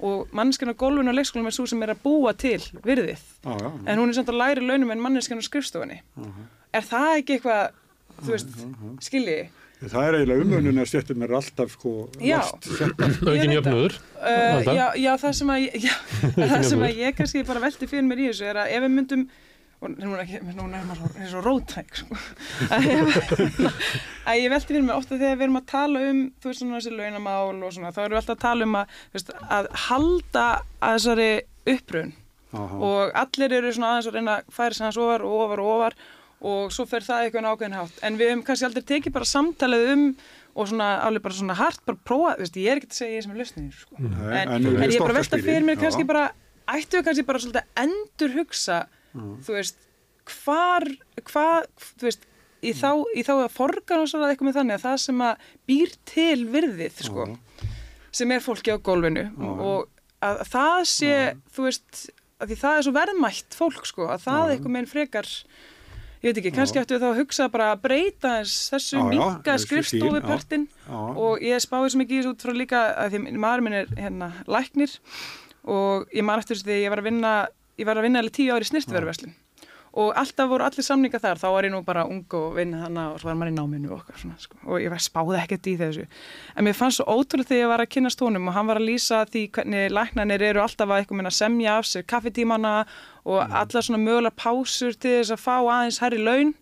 og 0.04 0.33
manneskjana 0.36 0.75
á 0.75 0.81
gólfinu 0.83 1.15
á 1.15 1.18
leikskólunum 1.18 1.51
er 1.51 1.57
svo 1.57 1.68
sem 1.69 1.83
er 1.83 1.95
að 1.95 2.04
búa 2.04 2.33
til 2.36 2.59
virðið, 2.83 3.24
ah, 3.45 3.56
já, 3.56 3.68
já. 3.68 3.71
en 3.88 4.01
hún 4.01 4.12
er 4.12 4.19
samt 4.19 4.33
að 4.33 4.42
læri 4.42 4.68
launum 4.68 4.92
en 4.94 5.04
manneskjana 5.07 5.44
á 5.44 5.48
skrifstofunni 5.48 6.01
uh 6.04 6.27
-huh. 6.27 6.51
er 6.74 6.83
það 6.83 7.13
ekki 7.21 7.38
eitthvað, 7.38 7.80
þú 8.19 8.36
veist, 8.36 8.51
uh 8.51 8.68
-huh. 8.68 9.00
skiljiði 9.01 9.50
Það 9.77 10.07
er 10.07 10.15
eiginlega 10.18 10.45
umönnuna 10.45 10.85
stjættum 10.89 11.25
er 11.25 11.33
alltaf 11.38 11.74
sko 11.75 11.91
last 12.18 12.69
Ögin 13.29 13.53
jöfnur 13.53 13.94
uh, 14.18 14.63
já, 14.65 14.88
já, 14.97 15.12
það 15.21 15.35
sem 15.38 15.51
að 15.53 15.68
já, 15.68 15.91
það 16.53 16.63
sem 16.71 16.85
að 16.88 17.03
ég 17.03 17.18
kannski 17.19 17.44
bara 17.45 17.62
velti 17.68 17.89
fyrir 17.89 18.07
mér 18.07 18.24
í 18.24 18.31
þessu 18.31 18.47
er 18.50 18.62
að 18.63 18.74
ef 18.74 18.88
við 18.88 18.95
myndum 18.95 19.27
og 19.77 19.94
núna 19.94 20.24
er 20.25 20.85
maður 20.89 21.27
svo 21.29 21.41
rótæk 21.45 22.00
sko. 22.00 22.18
að, 22.74 22.88
að 24.25 24.39
ég 24.41 24.50
velti 24.50 24.71
fyrir 24.71 24.88
mér 24.88 24.97
ofta 24.97 25.19
þegar 25.19 25.38
við 25.38 25.45
erum 25.45 25.59
að 25.59 25.68
tala 25.69 26.06
um 26.09 26.23
þú 26.41 26.50
veist 26.50 26.63
svona 26.63 26.80
þessi 26.80 26.95
launamál 26.97 27.62
og 27.62 27.75
svona 27.75 27.94
þá 27.94 28.00
erum 28.07 28.15
við 28.15 28.21
alltaf 28.23 28.38
að 28.39 28.45
tala 28.47 28.65
um 28.65 28.80
að, 28.80 28.95
veist, 29.13 29.33
að 29.59 29.69
halda 29.85 30.47
að 30.81 30.97
þessari 30.97 31.30
Aha. 32.57 32.77
og 32.80 33.18
allir 33.21 33.53
eru 33.59 33.75
svona 33.75 33.94
aðeins 33.94 34.09
að 34.09 34.18
reyna 34.18 34.38
að 34.39 34.53
færa 34.56 34.73
sig 34.73 34.88
hans 34.88 34.97
ofar 35.03 35.25
og 35.27 35.41
ofar 35.44 35.62
og 35.62 35.71
ofar 35.75 35.97
og 36.45 36.73
svo 36.73 36.85
fer 36.89 37.05
það 37.05 37.27
eitthvað 37.27 37.47
ákveðin 37.51 37.77
hátt 37.79 38.01
en 38.05 38.17
við 38.19 38.31
hefum 38.31 38.43
kannski 38.45 38.67
aldrei 38.67 38.85
tekið 38.91 39.15
bara 39.15 39.29
samtalið 39.29 39.93
um 39.93 40.03
og 40.57 40.69
svona 40.69 40.89
alveg 41.05 41.23
bara 41.25 41.37
svona 41.37 41.57
hart 41.57 41.81
bara 41.85 41.99
prófa, 42.05 42.35
veist, 42.41 42.57
ég 42.57 42.71
er 42.71 42.81
ekki 42.81 42.89
að 42.91 42.99
segja 42.99 43.17
ég 43.17 43.25
sem 43.25 43.33
er 43.33 43.41
lausnið 43.41 43.67
sko. 43.77 43.97
mm. 43.97 44.15
en, 44.27 44.53
en, 44.55 44.69
en 44.69 44.85
ég 44.85 44.95
er 44.95 45.03
bara 45.03 45.15
að 45.15 45.19
velta 45.21 45.41
fyrir 45.41 45.65
mér 45.65 45.81
kannski 45.81 46.07
bara, 46.09 46.23
ættu 46.73 46.99
við 46.99 47.05
kannski 47.09 47.27
bara 47.27 47.43
svolítið 47.43 47.83
endur 47.83 48.33
hugsa 48.37 48.79
mm. 49.13 49.35
þú 49.45 49.57
veist, 49.57 49.83
hvar 50.33 50.87
hvað, 51.29 51.69
þú 51.97 52.09
veist 52.09 52.27
í 52.65 52.73
þá, 52.73 52.89
í 53.13 53.25
þá 53.25 53.33
að 53.35 53.53
forgan 53.53 54.03
og 54.03 54.09
svona 54.09 54.31
eitthvað 54.31 54.49
með 54.49 54.59
þannig 54.61 54.77
að 54.77 54.87
það 54.87 54.97
sem 55.05 55.25
að 55.27 55.51
býr 55.69 55.93
til 56.09 56.39
virðið 56.53 57.03
sko, 57.09 57.27
mm. 57.29 57.71
sem 58.21 58.33
er 58.33 58.45
fólki 58.45 58.73
á 58.73 58.77
gólfinu 58.81 59.27
og 59.37 59.89
að 60.25 60.43
það 60.49 60.79
sé, 60.89 61.15
þú 61.53 61.67
veist 61.67 62.07
að 62.37 62.51
því 62.51 62.59
það 62.61 62.77
er 62.77 62.85
svo 62.85 62.93
verðmætt 62.95 63.57
fólk 63.57 63.89
sko, 63.89 64.07
að 64.13 64.25
það 64.25 64.53
eitthvað 64.53 64.73
með 64.73 64.83
einn 64.83 64.91
frekar 64.91 65.29
ég 66.21 66.29
veit 66.29 66.39
ekki, 66.41 66.53
kannski 66.55 66.81
ættu 66.81 66.99
þá 67.01 67.07
að 67.11 67.19
hugsa 67.21 67.49
bara 67.53 67.71
að 67.73 67.83
breyta 67.85 68.33
þessu 68.43 69.03
minga 69.07 69.57
skrifstofupartin 69.61 70.67
og 70.89 71.43
ég 71.45 71.61
spáði 71.63 71.93
svo 71.93 72.01
mikið 72.03 72.31
út 72.31 72.45
frá 72.45 72.53
líka 72.57 72.83
að 73.03 73.17
því 73.17 73.35
maður 73.37 73.65
minn 73.67 73.79
er 73.81 73.91
hérna 73.97 74.31
læknir. 74.49 74.97
Og 75.67 76.07
ég 76.15 76.23
man 76.23 76.39
eftir 76.39 76.55
þess 76.55 76.67
að 76.69 76.79
ég 76.79 76.93
var 76.93 77.01
að 77.03 77.09
vinna 77.09 77.33
ég 77.77 77.85
var 77.85 77.99
að 77.99 78.07
vinna 78.07 78.23
alveg 78.23 78.37
tíu 78.37 78.53
ári 78.55 78.65
í 78.65 78.71
snirtverðverslin 78.71 79.35
og 79.97 80.13
alltaf 80.21 80.49
voru 80.51 80.65
allir 80.67 80.85
samninga 80.85 81.19
þar 81.21 81.39
þá 81.41 81.47
var 81.55 81.67
ég 81.67 81.73
nú 81.73 81.81
bara 81.85 82.05
ung 82.05 82.35
og 82.38 82.57
vinna 82.57 82.83
þannig 82.83 83.13
og 83.13 83.21
svo 83.21 83.31
var 83.31 83.39
maður 83.39 83.53
í 83.53 83.55
náminu 83.57 83.94
og, 83.95 84.11
svona, 84.13 84.38
sko. 84.41 84.59
og 84.65 84.81
ég 84.83 84.95
spáði 85.01 85.39
ekkert 85.41 85.69
í 85.71 85.75
þessu 85.79 86.05
en 86.05 86.67
mér 86.67 86.77
fannst 86.77 87.01
svo 87.01 87.07
ótrúlega 87.09 87.49
þegar 87.49 87.63
ég 87.63 87.71
var 87.73 87.83
að 87.83 87.91
kynast 87.95 88.21
honum 88.21 88.49
og 88.51 88.57
hann 88.57 88.69
var 88.69 88.81
að 88.81 88.89
lýsa 88.91 89.23
því 89.31 89.44
hvernig 89.57 89.94
læknanir 89.97 90.45
eru 90.51 90.63
alltaf 90.63 90.91
að 90.91 91.01
eitthvað 91.01 91.31
semja 91.33 91.77
af 91.79 91.89
sér 91.89 92.06
kaffetímana 92.13 92.75
og 93.25 93.42
mm. 93.42 93.56
allar 93.61 93.87
svona 93.87 94.04
mögulega 94.04 94.37
pásur 94.37 94.94
til 94.94 95.18
þess 95.18 95.33
að 95.33 95.44
fá 95.44 95.56
aðeins 95.57 96.01
herri 96.04 96.21
laun 96.21 96.54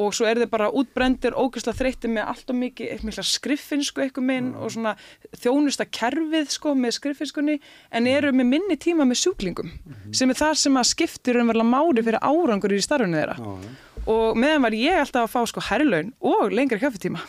og 0.00 0.14
svo 0.16 0.28
er 0.28 0.40
þið 0.40 0.50
bara 0.52 0.70
útbrendir 0.76 1.36
ógeðslega 1.36 1.78
þreytið 1.78 2.12
með 2.14 2.30
allt 2.32 2.52
og 2.52 2.58
mikið 2.60 2.92
eitthvað 2.94 3.28
skriffinsku 3.30 4.04
eitthvað 4.04 4.26
minn 4.30 4.50
mm. 4.52 4.62
og 4.62 4.72
svona 4.74 4.94
þjónusta 5.42 5.86
kerfið 5.98 6.54
sko 6.54 6.74
með 6.78 6.96
skriffinskunni 6.96 7.56
en 7.58 8.04
mm. 8.04 8.10
eru 8.14 8.32
með 8.36 8.50
minni 8.54 8.78
tíma 8.80 9.06
með 9.08 9.22
sjúklingum 9.24 9.70
mm. 9.70 10.10
sem 10.16 10.32
er 10.32 10.40
það 10.40 10.56
sem 10.64 10.80
að 10.80 10.90
skiptir 10.92 11.40
umverðilega 11.42 11.74
máli 11.74 12.06
fyrir 12.06 12.24
árangur 12.24 12.76
í 12.76 12.82
starfunni 12.84 13.20
þeirra 13.20 13.36
mm. 13.40 13.68
og 14.16 14.40
meðan 14.40 14.66
var 14.66 14.78
ég 14.78 15.02
alltaf 15.02 15.28
að 15.28 15.34
fá 15.34 15.52
sko 15.52 15.66
herrlaun 15.68 16.14
og 16.32 16.54
lengri 16.54 16.80
kjöffutíma 16.82 17.24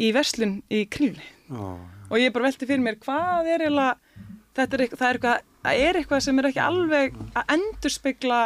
í 0.00 0.12
verslun 0.16 0.60
í 0.72 0.86
kringli 0.90 1.28
og 1.52 2.18
ég 2.20 2.32
bara 2.34 2.48
velti 2.48 2.68
fyrir 2.68 2.84
mér 2.84 3.00
hvað 3.02 3.50
er 3.52 3.66
eiginlega 3.66 3.98
þetta 4.54 4.76
er 4.76 4.84
eitthvað, 4.84 5.00
það 5.00 5.08
er 5.08 5.18
eitthvað, 5.18 5.48
er 5.74 5.98
eitthvað 5.98 6.22
sem 6.24 6.38
er 6.40 6.48
ekki 6.50 6.62
alveg 6.62 7.16
að 7.34 7.56
endurspegla 7.56 8.42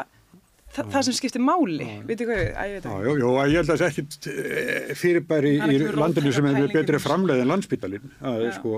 Þa, 0.69 0.85
það 0.93 1.05
sem 1.07 1.15
skiptir 1.17 1.43
máli, 1.43 1.87
veitu 2.07 2.27
hvað 2.29 2.39
ég, 2.39 2.49
ég 2.53 2.73
veit 2.77 2.87
ekki. 2.87 3.05
Jú, 3.07 3.13
jú, 3.19 3.29
ég 3.49 3.57
held 3.57 3.71
að 3.73 3.79
það 3.81 3.85
er 3.87 3.93
ekkit 3.93 4.27
eh, 4.31 4.91
fyrirbæri 5.01 5.53
í 5.57 5.79
landinu 5.97 6.33
sem 6.37 6.49
er 6.51 6.69
betri 6.75 7.01
framleið 7.03 7.41
en 7.43 7.51
landsbyttalinn. 7.53 8.11
Það 8.21 8.45
er 8.45 8.53
sko, 8.59 8.73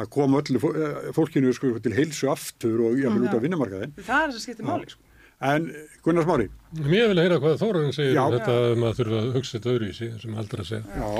það 0.00 0.06
kom 0.16 0.30
öllu 0.40 0.58
eh, 0.72 0.96
fólkinu 1.16 1.52
sko 1.56 1.66
til 1.84 1.94
heilsu 1.94 2.24
aftur 2.32 2.78
og 2.88 2.98
vil 2.98 3.22
út 3.22 3.36
á 3.38 3.44
vinnumarkaðin. 3.44 3.92
Það 4.00 4.02
er 4.02 4.26
það 4.26 4.34
sem 4.34 4.44
skiptir 4.48 4.64
máli, 4.68 4.86
sko. 4.90 5.02
En 5.48 5.62
Gunnar 6.02 6.24
Smári? 6.26 6.46
Mér 6.82 7.06
vil 7.12 7.20
heyra 7.22 7.38
hvað 7.38 7.60
Þórarinn 7.60 7.94
segir 7.94 8.18
um 8.18 8.34
þetta 8.34 8.54
að 8.58 8.72
maður 8.82 8.98
þurfa 8.98 9.18
að 9.22 9.34
hugsa 9.38 9.54
þetta 9.54 9.72
öðru 9.76 9.86
í 9.86 9.94
sig, 9.94 10.10
sem 10.18 10.32
aldrei 10.42 10.62
að 10.64 10.70
segja. 10.72 10.84
Já. 10.98 11.10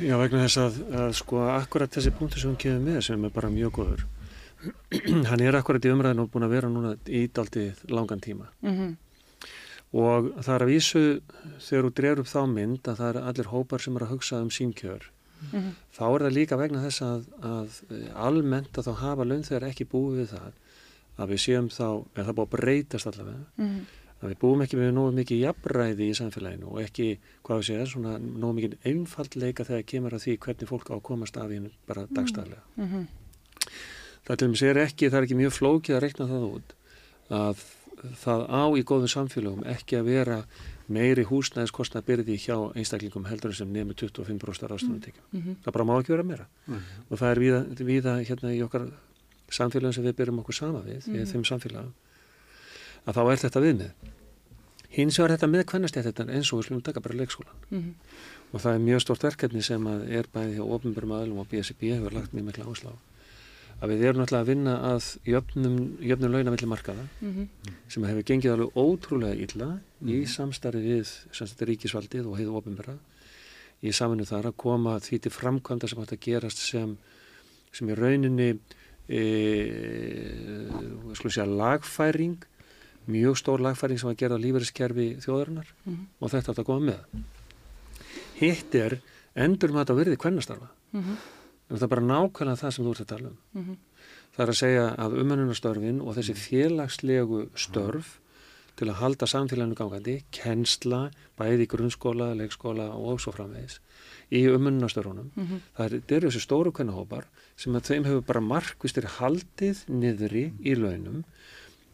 Já, 0.00 0.14
vegna 0.22 0.44
þess 0.46 0.58
að, 0.62 0.78
að 1.02 1.10
sko, 1.18 1.42
akkurat 1.58 1.90
þessi 1.98 2.12
punktu 2.14 2.38
sem 2.38 2.54
hún 2.54 2.62
kefið 2.62 2.80
með 2.86 3.02
og 9.92 10.30
og 10.36 10.44
það 10.44 10.54
er 10.54 10.64
að 10.64 10.70
vísu 10.70 11.04
þegar 11.58 11.86
þú 11.86 11.92
drefur 11.98 12.20
upp 12.22 12.30
þá 12.30 12.42
mynd 12.46 12.88
að 12.88 13.00
það 13.00 13.08
er 13.08 13.22
allir 13.30 13.50
hópar 13.50 13.82
sem 13.82 13.96
er 13.96 14.04
að 14.06 14.12
hugsa 14.14 14.42
um 14.42 14.50
símkjör 14.50 15.10
mm 15.40 15.60
-hmm. 15.60 15.72
þá 15.96 16.04
er 16.14 16.22
það 16.22 16.36
líka 16.38 16.56
vegna 16.56 16.84
þess 16.84 17.02
að, 17.02 17.24
að 17.42 17.68
almennt 18.14 18.78
að 18.78 18.86
þá 18.86 18.94
hafa 18.94 19.24
launþegar 19.24 19.68
ekki 19.68 19.84
búið 19.84 20.16
við 20.20 20.28
það 20.34 20.52
að 21.18 21.28
við 21.28 21.40
séum 21.40 21.68
þá, 21.68 21.88
en 22.16 22.24
það 22.24 22.36
búið 22.36 22.46
að 22.46 22.54
breytast 22.56 23.06
allavega 23.06 23.44
mm 23.56 23.66
-hmm. 23.66 23.84
að 24.20 24.28
við 24.28 24.38
búum 24.38 24.62
ekki 24.62 24.76
með 24.76 24.92
nógu 24.94 25.12
mikið 25.12 25.42
jafnræði 25.44 26.10
í 26.10 26.14
samfélaginu 26.14 26.66
og 26.70 26.80
ekki, 26.82 27.18
hvað 27.42 27.58
við 27.58 27.66
séum, 27.66 27.86
svona 27.86 28.18
nógu 28.18 28.52
mikið 28.54 28.76
einfaldleika 28.84 29.64
þegar 29.64 29.82
kemur 29.82 30.14
að 30.14 30.22
því 30.24 30.38
hvernig 30.38 30.68
fólk 30.68 30.90
á 30.90 30.94
að 30.94 31.02
komast 31.02 31.36
af 31.36 31.50
í 31.50 31.54
hennu 31.54 31.72
bara 31.86 32.02
mhm. 32.06 32.14
dagstæðlega 32.14 32.62
mm 32.76 32.88
-hmm. 32.88 33.06
það 34.24 34.36
til 34.36 34.46
dæmis 34.46 34.62
er 34.62 34.76
ekki, 34.76 35.10
það 35.10 35.18
er 35.18 35.24
ekki 35.24 35.40
mjög 35.42 35.52
flókið 35.52 35.96
að 35.96 36.02
reikna 36.02 36.26
það 36.26 36.44
út 36.54 36.74
að 37.30 37.56
það 38.20 38.44
á 38.50 38.62
í 38.76 38.84
góðum 38.86 39.10
samfélagum 39.10 39.64
ekki 39.68 39.98
að 39.98 40.10
vera 40.10 40.38
meiri 40.90 41.24
húsnæðiskostna 41.28 42.02
byrði 42.06 42.36
hjá 42.40 42.56
einstaklingum 42.74 43.28
heldur 43.30 43.54
sem 43.54 43.70
nefnir 43.70 43.94
25% 43.94 44.66
ráðstöðunatekjum. 44.70 45.24
Mm 45.32 45.42
-hmm. 45.42 45.56
Það 45.64 45.72
bara 45.72 45.84
má 45.84 45.94
ekki 46.00 46.12
vera 46.12 46.22
meira 46.22 46.46
mm 46.66 46.74
-hmm. 46.74 47.10
og 47.10 47.18
það 47.18 47.30
er 47.30 47.38
viða, 47.38 47.60
viða 47.92 48.14
hérna 48.28 48.54
í 48.54 48.62
okkar 48.62 48.88
samfélagum 49.50 49.94
sem 49.94 50.04
við 50.04 50.16
byrjum 50.16 50.38
okkur 50.38 50.54
sama 50.54 50.80
við, 50.80 51.06
mm 51.06 51.14
-hmm. 51.14 51.22
í 51.22 51.26
þeim 51.32 51.44
samfélagum 51.44 51.94
að 53.06 53.14
þá 53.14 53.32
er 53.32 53.36
þetta 53.36 53.60
viðmið. 53.60 53.92
Hins 54.90 55.18
vegar 55.18 55.36
þetta 55.36 55.46
með 55.46 55.64
kvennastjættetan 55.70 56.30
eins 56.30 56.52
og 56.52 56.58
við 56.58 56.66
slumum 56.66 56.82
taka 56.82 57.00
bara 57.00 57.14
leikskólan 57.14 57.54
mhm. 57.70 57.94
og 58.52 58.60
það 58.60 58.74
er 58.74 58.78
mjög 58.78 59.00
stort 59.00 59.22
verkefni 59.22 59.62
sem 59.62 59.86
er 59.86 60.26
bæði 60.34 60.56
hjá 60.58 60.64
ofnbjörnum 60.66 61.12
aðlum 61.12 61.38
og 61.38 61.48
BSB 61.48 61.94
hefur 61.94 62.12
lagt 62.12 62.32
mjög 62.32 62.44
mikla 62.44 62.64
áslá 62.64 62.90
að 63.80 63.92
við 63.94 64.02
erum 64.04 64.20
náttúrulega 64.20 64.44
að 64.44 64.50
vinna 64.50 64.74
að 64.90 65.06
jöfnum, 65.24 65.76
jöfnum 66.04 66.34
launamilli 66.34 66.68
markaða 66.68 67.06
mm 67.20 67.30
-hmm. 67.32 67.76
sem 67.88 68.04
hefur 68.04 68.26
gengið 68.28 68.52
alveg 68.52 68.76
ótrúlega 68.76 69.34
illa 69.34 69.66
mm 69.66 69.80
-hmm. 69.80 70.10
í 70.10 70.16
mhm. 70.20 70.26
samstarfi 70.36 70.80
við 70.84 71.06
samstarfi 71.32 71.70
ríkisvaldið 71.70 72.26
og 72.26 72.36
heiðu 72.38 72.56
ofinbæra 72.56 72.98
í 73.82 73.92
saminu 73.92 74.24
þar 74.24 74.46
að 74.50 74.56
koma 74.56 75.00
því 75.00 75.18
til 75.20 75.32
framkvæmda 75.32 75.88
sem 75.88 75.98
hægt 75.98 76.12
að 76.12 76.20
gerast 76.20 76.58
sem, 76.58 76.98
sem 77.72 77.88
í 77.88 77.94
rauninni 77.94 78.58
e, 79.08 79.22
segja, 81.14 81.46
lagfæring 81.46 82.44
mjög 83.06 83.36
stór 83.36 83.60
lagfæring 83.60 83.98
sem 83.98 84.10
að 84.10 84.16
gera 84.16 84.36
lífeyriskerfi 84.36 85.16
þjóðarinnar 85.24 85.68
mm 85.86 85.92
-hmm. 85.94 86.06
og 86.20 86.30
þetta 86.30 86.50
átt 86.52 86.58
að 86.58 86.64
koma 86.64 86.86
með 86.86 87.00
hitt 88.40 88.74
er 88.74 89.00
endur 89.34 89.72
maður 89.72 89.90
að 89.90 89.96
verði 89.96 90.16
kvennastarfa 90.16 90.68
mhm 90.92 91.39
en 91.70 91.76
það 91.76 91.86
er 91.86 91.92
bara 91.94 92.08
nákvæmlega 92.08 92.60
það 92.60 92.74
sem 92.74 92.84
þú 92.84 92.94
ert 92.94 93.04
að 93.04 93.12
tala 93.12 93.28
um. 93.28 93.36
Mm 93.52 93.62
-hmm. 93.64 93.76
Það 94.34 94.42
er 94.44 94.50
að 94.50 94.60
segja 94.62 94.86
að 94.96 95.16
umönnunastörfin 95.20 96.00
og 96.00 96.16
þessi 96.16 96.34
félagslegu 96.34 97.48
störf 97.54 98.20
til 98.76 98.88
að 98.88 99.00
halda 99.02 99.26
samfélaginu 99.26 99.76
gangandi, 99.76 100.24
kennsla, 100.32 101.10
bæði 101.38 101.66
grunnskóla, 101.66 102.34
leikskóla 102.38 102.94
og 102.96 103.20
svo 103.20 103.32
framvegis 103.32 103.80
í 104.32 104.46
umönnunastörfunum. 104.46 105.30
Mm 105.34 105.46
-hmm. 105.46 105.60
Það 105.76 105.84
eru 105.86 106.02
er 106.08 106.22
þessi 106.22 106.40
stóru 106.40 106.72
kvennahópar 106.72 107.24
sem 107.56 107.74
að 107.76 107.86
þeim 107.88 108.04
hefur 108.04 108.22
bara 108.22 108.40
markvistir 108.40 109.04
haldið 109.04 109.84
niðri 109.88 110.52
í 110.64 110.74
launum 110.74 111.24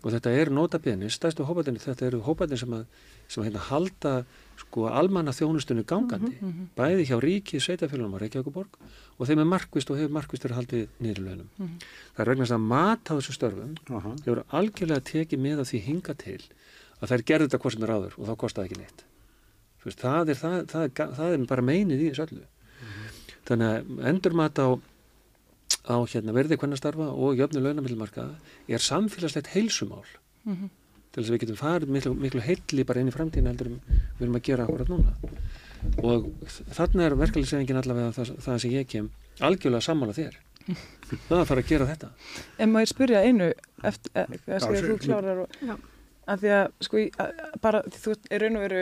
og 0.04 0.12
þetta 0.12 0.30
er 0.30 0.50
notabene, 0.50 1.10
stæstu 1.10 1.44
hópatinni, 1.44 1.78
þetta 1.78 2.06
eru 2.06 2.20
hópatinni 2.20 2.58
sem 2.58 2.72
að, 2.72 2.84
sem 3.28 3.42
að 3.42 3.46
hérna, 3.48 3.58
halda 3.58 4.24
sko 4.56 4.86
almanna 4.88 5.34
þjónustunni 5.36 5.84
gangandi, 5.84 6.36
mm 6.40 6.52
-hmm. 6.52 6.68
bæði 6.76 7.04
hjá 7.08 7.16
ríki, 7.20 7.60
sveitafélagum 7.60 8.14
og 8.14 8.20
Reykjavíkuborg 8.20 8.78
og 9.18 9.26
þeim 9.26 9.40
er 9.40 9.50
markvist 9.52 9.90
og 9.90 9.98
hefur 9.98 10.14
markvist 10.16 10.44
verið 10.44 10.56
haldið 10.56 10.88
niður 11.00 11.22
lögnum. 11.26 11.48
Mm 11.58 11.66
-hmm. 11.66 11.78
Það 12.14 12.22
er 12.22 12.30
vegna 12.30 12.44
þess 12.44 12.56
að 12.56 12.68
mat 12.74 13.04
á 13.10 13.12
þessu 13.16 13.32
störfum 13.32 13.74
uh 13.90 14.04
-huh. 14.04 14.16
hefur 14.24 14.44
algjörlega 14.48 15.00
tekið 15.00 15.38
með 15.40 15.56
að 15.60 15.68
því 15.70 15.78
hinga 15.88 16.14
til 16.14 16.42
að 17.00 17.08
þær 17.10 17.22
gerði 17.28 17.44
þetta 17.46 17.58
hvort 17.58 17.74
sem 17.74 17.82
er 17.82 17.94
áður 17.96 18.14
og 18.18 18.24
þá 18.28 18.34
kostaði 18.36 18.66
ekki 18.66 18.80
neitt. 18.80 19.04
Veist, 19.84 20.00
það, 20.00 20.28
er, 20.28 20.34
það, 20.34 20.66
það, 20.66 20.82
er, 20.82 21.14
það 21.14 21.32
er 21.32 21.46
bara 21.46 21.62
meinið 21.62 22.00
í 22.00 22.10
þessu 22.10 22.22
öllu. 22.26 22.44
Mm 22.44 22.88
-hmm. 22.88 23.08
Þannig 23.46 23.66
að 23.66 24.08
endur 24.08 24.34
mat 24.34 24.58
á, 24.58 24.68
á 25.86 25.96
hérna, 26.02 26.32
verði 26.32 26.56
hvernig 26.56 26.78
starfa 26.78 27.06
og 27.12 27.36
jöfnu 27.36 27.60
lögnamilmarkaða 27.60 28.34
er 28.68 28.78
samfélagslegt 28.78 29.52
heilsumál 29.54 30.08
mhm. 30.44 30.70
Til 31.16 31.22
þess 31.22 31.30
að 31.30 31.34
við 31.34 31.42
getum 31.46 31.56
farið 31.56 31.92
miklu, 31.94 32.10
miklu 32.20 32.42
heilli 32.44 32.84
bara 32.84 33.00
inn 33.00 33.08
í 33.08 33.14
framtíðin 33.14 33.46
heldur 33.48 33.70
við 33.72 34.24
erum 34.26 34.34
að 34.36 34.42
gera 34.44 34.66
akkurat 34.66 34.90
núna. 34.92 35.14
Og 36.04 36.26
þarna 36.76 37.06
er 37.06 37.16
verkefliðsefingin 37.16 37.80
allavega 37.80 38.12
það, 38.12 38.32
það 38.44 38.58
sem 38.60 38.74
ég 38.74 38.90
kem 38.90 39.08
algjörlega 39.46 39.86
sammála 39.86 40.16
þér. 40.16 40.36
Það 41.28 41.38
að 41.38 41.44
fara 41.46 41.62
að 41.62 41.68
gera 41.70 41.84
þetta. 41.86 42.08
En 42.58 42.72
ég 42.74 42.88
spyrja 42.90 43.20
einu 43.22 43.46
eftir 43.86 44.16
að 44.18 44.32
eh, 44.50 44.80
þú 44.82 44.96
klárar 45.04 45.42
og, 45.44 45.58
að 46.26 46.40
því 46.42 46.50
að 46.56 46.64
sko 46.82 47.02
bara 47.62 47.82
þú 47.94 48.16
er 48.34 48.42
raun 48.42 48.58
og 48.58 48.64
veru 48.66 48.80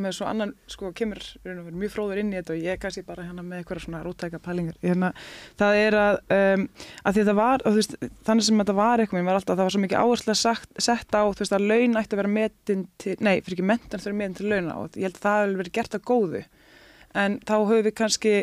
með 0.00 0.14
svo 0.18 0.26
annan, 0.28 0.52
sko, 0.70 0.90
kemur 0.96 1.22
mjög 1.44 1.92
fróður 1.94 2.20
inn 2.20 2.32
í 2.34 2.38
þetta 2.38 2.54
og 2.54 2.62
ég 2.62 2.74
er 2.74 2.80
kannski 2.82 3.04
bara 3.06 3.24
hérna 3.26 3.44
með 3.46 3.62
eitthvað 3.62 3.82
svona 3.84 4.02
rótækja 4.04 4.40
pælingar. 4.44 4.76
Hérna, 4.82 5.12
það 5.60 5.80
er 5.80 5.96
að, 6.00 6.18
um, 6.36 6.66
að 7.02 7.20
þetta 7.20 7.36
var 7.38 7.64
veist, 7.76 7.96
þannig 8.28 8.48
sem 8.48 8.62
þetta 8.62 8.76
var 8.76 9.02
eitthvað 9.02 9.28
var 9.30 9.40
alltaf, 9.40 9.56
það 9.56 9.64
var 9.64 9.76
svo 9.76 9.82
mikið 9.86 10.02
áherslu 10.02 10.34
að 10.34 10.62
setja 10.88 11.22
á 11.22 11.24
veist, 11.30 11.56
að 11.56 11.68
laun 11.72 12.00
ætti 12.00 12.16
að 12.16 12.22
vera 12.22 12.34
metin 12.36 12.86
til 13.00 13.16
nei, 13.20 13.34
fyrir 13.40 13.56
ekki 13.56 13.68
mentan 13.72 14.04
þurfa 14.04 14.20
metin 14.20 14.38
til 14.40 14.52
launa 14.52 14.78
og 14.82 14.96
ég 14.96 15.08
held 15.08 15.20
að 15.20 15.26
það 15.26 15.42
hefur 15.42 15.60
verið 15.62 15.76
gert 15.80 15.98
að 15.98 16.06
góðu. 16.12 16.46
En 17.16 17.38
þá 17.48 17.54
höfum 17.56 17.86
við 17.86 17.94
kannski 17.96 18.34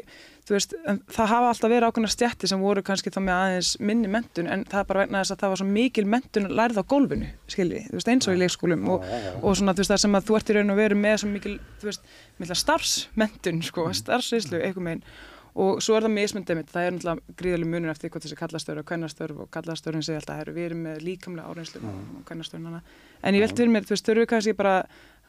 veist, 0.52 0.74
það 1.14 1.30
hafa 1.32 1.50
alltaf 1.54 1.72
verið 1.72 1.88
ákveðna 1.88 2.12
stjætti 2.12 2.50
sem 2.52 2.64
voru 2.64 2.84
kannski 2.86 3.12
þá 3.14 3.20
með 3.24 3.34
aðeins 3.38 3.74
minni 3.80 4.10
mentun 4.12 4.50
en 4.52 4.66
það 4.70 4.80
er 4.82 4.88
bara 4.90 5.04
vegna 5.04 5.22
þess 5.22 5.36
að 5.36 5.44
það 5.44 5.54
var 5.54 5.62
svo 5.62 5.68
mikil 5.70 6.06
mentun 6.14 6.50
lærið 6.52 6.82
á 6.84 6.90
gólfinu, 6.94 7.30
skilji, 7.54 7.84
þú 7.90 8.00
veist, 8.00 8.10
eins 8.12 8.28
og 8.28 8.36
í 8.36 8.42
leikskólum 8.42 8.90
og, 8.92 9.06
og 9.40 9.60
svona 9.60 9.76
þú 9.76 9.84
veist 9.84 9.94
það 9.94 10.02
sem 10.04 10.18
að 10.20 10.26
þú 10.28 10.40
ert 10.40 10.52
í 10.52 10.58
raun 10.58 10.74
og 10.74 10.82
veru 10.82 10.98
með 11.00 11.20
svo 11.22 11.30
mikil, 11.32 11.54
þú 11.80 11.90
veist, 11.92 12.10
mikla 12.42 12.60
starfsmentun, 12.64 13.64
sko, 13.70 13.88
mm. 13.88 14.02
starfsveislu, 14.02 14.60
eitthvað 14.60 14.90
meginn 14.90 15.08
og 15.54 15.84
svo 15.86 15.96
er 15.98 16.08
það 16.08 16.16
mismundið 16.16 16.58
mitt, 16.58 16.70
það 16.74 16.88
er 16.88 16.94
náttúrulega 16.96 17.36
gríðalega 17.38 17.70
munur 17.70 17.92
eftir 17.94 18.10
hvað 18.10 18.24
þessi 18.26 18.38
kallastöru 18.40 18.82
og 18.82 18.88
kvennastörf 18.90 19.42
og 19.44 19.50
kallastörin 19.54 20.06
segja 20.06 20.22
alltaf, 20.22 20.40
herru, 20.40 20.56
við 20.56 20.70
erum 20.72 20.82
með 20.88 21.04
líkamlega 21.06 21.52
áreinslu 21.52 21.82
mm. 21.84 22.00
og 22.18 22.24
kvennastörnana, 22.26 22.80
en 23.22 23.38
ég 23.38 23.46
veldi 23.46 23.62
fyrir 23.62 23.74
mér, 23.76 23.86
þú 23.86 23.94
veist, 23.94 24.08
þau 24.08 24.14
eru 24.16 24.26
kannski 24.32 24.56
bara 24.58 24.74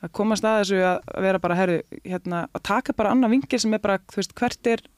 að 0.01 0.15
komast 0.17 0.49
að 0.49 0.63
þessu 0.63 0.81
að 0.89 1.13
vera 1.27 1.43
bara, 1.45 1.59
herru, 1.61 1.77
hérna, 2.07 2.41
að 2.57 2.65
taka 2.71 2.97
bara 2.97 3.13
annað 3.13 3.37
vingir 3.37 3.63
sem 3.63 3.77
er 3.77 3.85
bara, 3.85 4.01
þú 4.15 4.23
veist, 4.23 4.35
hvert 4.41 4.73
er, 4.73 4.85
mm. 4.85 4.94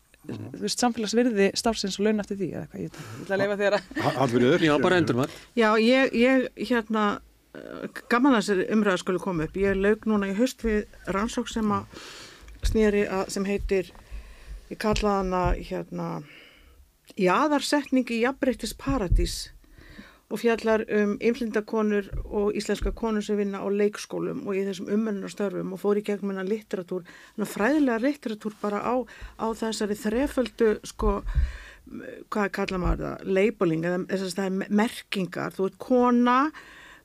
Veist, 0.60 0.82
samfélagsvirði 0.82 1.50
starfsins 1.58 1.98
og 2.00 2.06
laun 2.06 2.22
eftir 2.22 2.40
því, 2.40 2.48
eða 2.54 2.70
hvað 2.72 2.84
ég 2.84 2.98
ætla 3.22 3.36
að 3.36 3.42
leifa 3.42 3.58
þér 3.62 3.76
að... 3.78 3.90
Hallfriður? 4.20 4.66
Já, 4.66 4.72
bara 4.82 5.00
endur 5.00 5.20
maður. 5.20 5.36
Já, 5.58 5.68
ég, 5.82 6.16
ég, 6.20 6.46
hérna, 6.70 7.04
gaman 8.12 8.38
að 8.38 8.48
þessi 8.48 8.70
umræða 8.76 9.02
skulle 9.02 9.22
koma 9.22 9.46
upp. 9.46 9.60
Ég 9.60 9.78
laug 9.78 10.08
núna 10.10 10.30
í 10.32 10.36
höst 10.38 10.64
við 10.66 10.82
rannsók 11.14 11.50
sem 11.52 11.70
að 11.76 12.02
snýri 12.66 13.06
að, 13.06 13.28
sem 13.36 13.46
heitir, 13.48 13.92
ég 14.72 14.80
kallaði 14.82 15.22
hana, 15.22 15.44
hérna, 15.70 16.10
Jaðarsetning 17.16 18.08
í 18.10 18.24
jafnbreyttis 18.24 18.74
paradís 18.76 19.36
og 20.30 20.40
fjallar 20.42 20.82
um 20.90 21.14
inflindakonur 21.22 22.08
og 22.24 22.56
íslenska 22.58 22.90
konur 22.96 23.22
sem 23.22 23.38
vinna 23.38 23.62
á 23.62 23.68
leikskólum 23.70 24.42
og 24.46 24.58
í 24.58 24.64
þessum 24.66 24.90
umönnarstörfum 24.96 25.74
og 25.74 25.82
fór 25.82 26.00
í 26.00 26.04
gegnum 26.06 26.32
hennar 26.34 26.48
litteratúr, 26.50 27.04
hennar 27.36 27.50
fræðilega 27.50 28.02
litteratúr 28.02 28.56
bara 28.62 28.82
á, 28.82 28.94
á 29.38 29.46
þessari 29.54 29.98
þreföldu 30.00 30.72
sko, 30.82 31.20
hvað 32.34 32.50
kalla 32.58 32.82
maður 32.82 33.04
það, 33.04 33.28
labeling 33.38 33.86
eða 33.86 34.02
þess 34.10 34.26
að 34.26 34.40
það 34.40 34.50
er 34.50 34.76
merkingar, 34.82 35.54
þú 35.54 35.70
ert 35.70 35.80
kona 35.86 36.38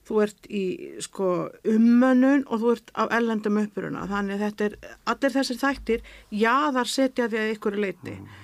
þú 0.02 0.22
ert 0.24 0.46
í 0.50 0.64
sko 1.06 1.32
umönnun 1.70 2.42
og 2.50 2.58
þú 2.58 2.72
ert 2.74 2.96
á 2.98 3.06
ellendum 3.06 3.60
uppuruna, 3.62 4.08
þannig 4.10 4.40
að 4.40 4.46
þetta 4.48 4.64
er 4.66 4.96
allir 5.14 5.36
þessir 5.36 5.62
þættir, 5.62 6.08
já 6.34 6.56
þar 6.74 6.90
setja 6.90 7.28
því 7.30 7.44
að 7.44 7.52
ykkur 7.54 7.78
er 7.78 7.86
leiti 7.86 8.16
mm 8.18 8.41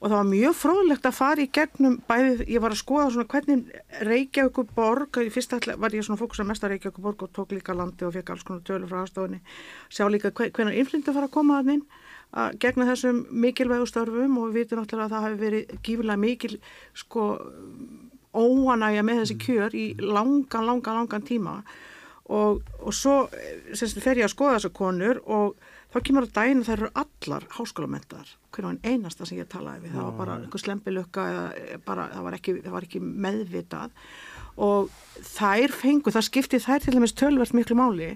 og 0.00 0.08
það 0.08 0.16
var 0.16 0.28
mjög 0.30 0.54
fróðlegt 0.56 1.06
að 1.08 1.16
fara 1.16 1.44
í 1.44 1.48
gegnum 1.52 1.96
bæðið, 2.08 2.44
ég 2.48 2.62
var 2.64 2.72
að 2.72 2.80
skoða 2.80 3.08
svona 3.12 3.28
hvernig 3.28 3.80
Reykjavík 4.08 4.74
borg, 4.76 5.20
í 5.20 5.32
fyrsta 5.32 5.60
var 5.76 5.96
ég 5.96 6.06
svona 6.06 6.20
fókus 6.20 6.40
að 6.40 6.50
mesta 6.50 6.70
Reykjavík 6.72 7.00
borg 7.04 7.24
og 7.26 7.32
tók 7.36 7.52
líka 7.52 7.76
landi 7.76 8.08
og 8.08 8.14
fekk 8.16 8.32
alls 8.32 8.46
konar 8.48 8.64
tölur 8.64 8.88
frá 8.88 9.02
aðstofunni 9.02 9.42
sjá 9.92 10.06
líka 10.08 10.32
hvernig 10.32 10.80
innflindu 10.80 11.12
fara 11.12 11.28
að 11.28 11.36
koma 11.36 11.60
að 11.60 11.72
þinn 11.74 11.84
að 12.40 12.58
gegna 12.62 12.86
þessum 12.86 13.24
mikilvægu 13.44 13.88
störfum 13.90 14.38
og 14.38 14.50
við 14.50 14.62
vitum 14.62 14.80
náttúrulega 14.80 15.08
að 15.08 15.14
það 15.14 15.24
hafi 15.26 15.40
verið 15.40 15.72
gífilega 15.82 16.22
mikil 16.24 16.56
sko 17.02 17.24
óanægja 18.30 19.02
með 19.06 19.22
þessi 19.24 19.38
kjör 19.42 19.74
í 19.74 19.86
langan, 19.98 20.66
langan, 20.68 21.00
langan 21.00 21.26
tíma. 21.26 21.56
Og, 22.30 22.60
og 22.78 22.94
svo 22.94 23.24
semst, 23.74 23.98
fer 23.98 24.20
ég 24.20 24.28
að 24.28 24.34
skoða 24.36 24.58
þessar 24.58 24.74
konur 24.76 25.18
og 25.26 25.56
þá 25.90 25.98
kemur 26.06 26.26
að 26.26 26.34
dæna 26.38 26.66
þær 26.66 26.76
eru 26.76 26.90
allar 27.02 27.46
háskólamendar 27.56 28.34
hvernig 28.54 28.80
einn 28.84 28.98
einasta 29.00 29.26
sem 29.28 29.40
ég 29.40 29.48
talaði 29.50 29.86
við? 29.86 29.94
Það 29.96 30.06
var 30.08 30.18
bara 30.18 30.36
einhver 30.40 30.64
slempilukka 30.64 31.26
eða 31.30 31.80
bara, 31.86 32.08
það, 32.12 32.26
var 32.26 32.36
ekki, 32.38 32.56
það 32.64 32.76
var 32.76 32.86
ekki 32.88 33.02
meðvitað. 33.26 33.96
Og 34.60 34.94
þær 35.30 35.76
fengu, 35.80 36.14
það 36.14 36.26
skipti 36.26 36.62
þær 36.62 36.84
til 36.84 36.96
dæmis 36.96 37.16
tölvert 37.16 37.56
miklu 37.56 37.78
máli 37.78 38.14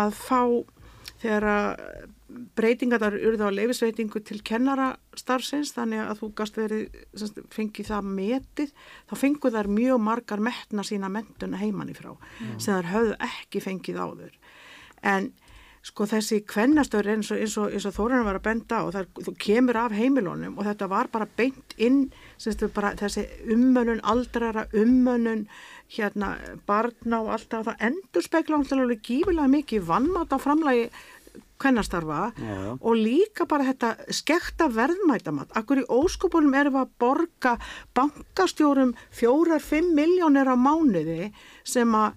að 0.00 0.16
fá 0.18 0.40
þegar 1.20 1.46
að 1.50 1.84
breytingar 2.56 3.02
þar 3.02 3.16
urðu 3.18 3.48
á 3.50 3.56
leifisveitingu 3.56 4.22
til 4.24 4.38
kennarastarfsins 4.46 5.72
þannig 5.74 6.04
að 6.04 6.20
þú 6.20 6.28
gast 6.38 6.58
verið, 6.60 6.98
fengið 7.52 7.90
það 7.90 8.10
metið, 8.20 8.72
þá 9.10 9.14
fengu 9.18 9.52
þær 9.52 9.70
mjög 9.74 10.02
margar 10.06 10.42
metna 10.44 10.84
sína 10.86 11.10
mentuna 11.12 11.60
heimann 11.60 11.90
í 11.90 11.96
frá 11.96 12.12
mm. 12.12 12.58
sem 12.62 12.76
þær 12.76 12.90
höfðu 12.94 13.16
ekki 13.26 13.64
fengið 13.64 14.00
áður. 14.00 14.36
En 15.02 15.32
sko 15.86 16.04
þessi 16.08 16.42
kvennastöður 16.48 17.14
eins 17.14 17.30
og, 17.32 17.40
og, 17.62 17.74
og 17.74 17.94
Þórarinn 17.96 18.26
var 18.26 18.38
að 18.40 18.46
benda 18.46 18.80
og 18.84 19.22
þú 19.24 19.34
kemur 19.40 19.78
af 19.80 19.94
heimilónum 19.96 20.58
og 20.58 20.66
þetta 20.68 20.88
var 20.92 21.08
bara 21.12 21.28
beint 21.38 21.76
inn 21.80 22.02
bara, 22.74 22.92
þessi 23.00 23.24
ummönun, 23.54 24.02
aldrara 24.04 24.66
ummönun 24.76 25.46
hérna 25.90 26.34
barna 26.68 27.22
og 27.24 27.32
allt 27.36 27.48
það, 27.50 27.70
það 27.70 27.86
endur 27.88 28.26
spekla 28.26 28.60
ámstæðulega 28.60 29.06
gífilega 29.08 29.54
mikið 29.56 29.88
vannmátt 29.88 30.36
á 30.36 30.38
framlagi 30.42 30.90
kvennastarfa 31.60 32.30
og 32.80 32.96
líka 32.96 33.46
bara 33.48 33.66
þetta 33.68 33.90
skekta 34.14 34.70
verðmætamat. 34.72 35.52
Akkur 35.58 35.82
í 35.82 35.86
óskopunum 35.92 36.56
erum 36.56 36.76
við 36.76 36.84
að 36.84 36.94
borga 37.04 37.54
bankastjórum 37.96 38.94
fjórar-fimm 39.16 39.92
miljónir 39.96 40.48
á 40.48 40.56
mánuði 40.56 41.30
sem 41.64 41.92
að 41.96 42.16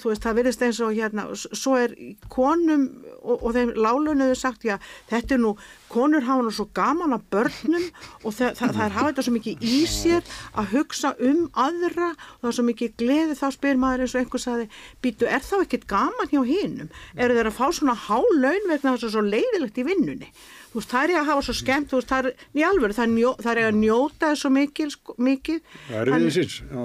þú 0.00 0.10
veist, 0.10 0.24
það 0.24 0.38
verðist 0.40 0.64
eins 0.66 0.80
og 0.84 0.94
hérna, 0.96 1.26
svo 1.36 1.76
er 1.80 1.94
konum 2.32 2.88
og, 3.26 3.42
og 3.42 3.56
þeim 3.56 3.72
lálunuðu 3.76 4.36
sagt, 4.38 4.64
já, 4.66 4.76
þetta 5.10 5.36
er 5.36 5.42
nú, 5.42 5.52
konur 5.92 6.24
hafa 6.26 6.46
nú 6.46 6.52
svo 6.54 6.68
gaman 6.76 7.16
að 7.16 7.26
börnum 7.34 7.86
og 8.22 8.34
það, 8.34 8.56
það, 8.58 8.74
það 8.78 8.82
er 8.86 8.96
hafa 8.96 9.12
þetta 9.12 9.26
svo 9.26 9.36
mikið 9.36 9.66
í 9.66 9.80
sér 9.90 10.34
að 10.56 10.74
hugsa 10.74 11.14
um 11.30 11.46
aðra 11.66 12.10
og 12.14 12.42
það 12.42 12.50
er 12.50 12.58
svo 12.58 12.66
mikið 12.70 12.98
gleði 13.02 13.38
þá 13.38 13.46
spyr 13.56 13.80
maður 13.82 14.06
eins 14.06 14.16
og 14.16 14.22
einhver 14.22 14.44
saði, 14.46 14.68
býtu, 15.04 15.30
er 15.30 15.46
þá 15.46 15.56
ekkit 15.62 15.88
gaman 15.90 16.32
hjá 16.32 16.42
hinnum? 16.46 16.92
Eru 17.16 17.38
þeir 17.38 17.50
að 17.52 17.58
fá 17.58 17.66
svona 17.70 17.98
há 18.06 18.18
laun 18.18 18.70
vegna 18.70 18.94
þess 18.94 19.02
að 19.02 19.10
er 19.10 19.16
svo 19.16 19.26
leiðilegt 19.26 19.82
í 19.82 19.88
vinnunni? 19.90 20.30
þú 20.76 20.82
veist, 20.82 20.90
það 20.92 21.06
er 21.06 21.20
að 21.20 21.28
hafa 21.30 21.44
svo 21.46 21.54
skemmt, 21.56 21.88
þú 21.88 21.98
veist, 22.00 22.10
það 22.10 22.26
er 22.28 22.58
í 22.60 22.64
alvöru, 22.66 22.96
það 22.96 23.04
er, 23.06 23.12
njó, 23.14 23.30
það 23.40 23.50
er 23.52 23.68
að 23.68 23.78
njóta 23.80 24.30
þessu 24.32 24.50
mikil, 24.52 24.88
sko, 24.92 25.14
mikið. 25.24 25.60
Erfiðið 26.00 26.34
síns, 26.36 26.56
já. 26.60 26.82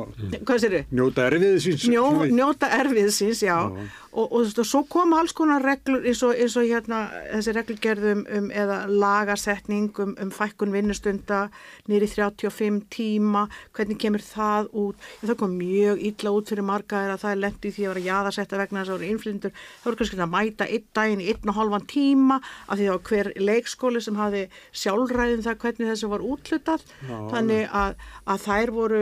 Hvað 0.48 0.62
sér 0.63 0.75
þið? 0.75 0.93
Njóta 1.00 1.25
erfiðið 1.27 1.60
síns. 1.65 1.88
Njó, 1.91 2.05
njóta 2.31 2.71
erfiðið 2.77 3.12
síns, 3.17 3.43
já. 3.43 3.57
já 3.67 3.89
og, 4.11 4.31
og, 4.31 4.47
og 4.59 4.67
svo 4.67 4.83
koma 4.91 5.21
alls 5.21 5.33
konar 5.35 5.63
reglur 5.63 6.03
eins 6.03 6.21
og, 6.25 6.33
eins 6.35 6.55
og 6.59 6.67
hérna 6.67 7.01
þessi 7.31 7.53
reglgerðum 7.55 8.23
um 8.37 8.49
eða 8.51 8.79
lagarsetning 8.89 9.89
um, 10.03 10.15
um 10.19 10.31
fækkun 10.35 10.73
vinnustunda 10.75 11.45
nýri 11.89 12.09
35 12.11 12.81
tíma 12.91 13.45
hvernig 13.75 13.99
kemur 14.01 14.23
það 14.25 14.69
út? 14.83 15.07
Það 15.23 15.37
kom 15.39 15.55
mjög 15.59 16.03
illa 16.11 16.35
út 16.35 16.51
fyrir 16.51 16.67
margaðir 16.67 17.15
að 17.15 17.23
það 17.23 17.35
er 17.35 17.41
lendið 17.45 17.75
því 17.77 17.85
að 17.85 17.93
vera 17.93 18.05
jáðarsetta 18.09 18.61
vegna 18.61 18.81
þess 18.81 18.91
að 18.91 18.95
það 18.95 19.01
eru 19.01 19.11
innflyndur, 19.15 19.55
það 19.55 19.89
voru 19.89 20.01
kannski 20.01 20.21
að 20.21 20.33
mæta 20.35 20.67
einn 20.67 20.87
daginn 20.99 21.23
í 21.23 21.29
einn 21.31 21.53
og 21.53 21.59
halvan 21.59 21.87
tíma 21.89 22.39
af 22.41 22.77
því 22.79 22.89
var 22.91 23.03
hver 23.09 23.31
leikskóli 23.39 24.03
sem 24.03 24.19
hafi 24.19 24.43
sjálfræðin 24.83 25.45
það 25.45 25.59
hvernig 25.63 25.91
þessu 25.93 26.11
var 26.11 26.25
útlutað 26.25 26.85
þannig 27.07 27.67
að, 27.71 27.95
að 28.27 28.45
þær 28.47 28.75
voru 28.75 29.01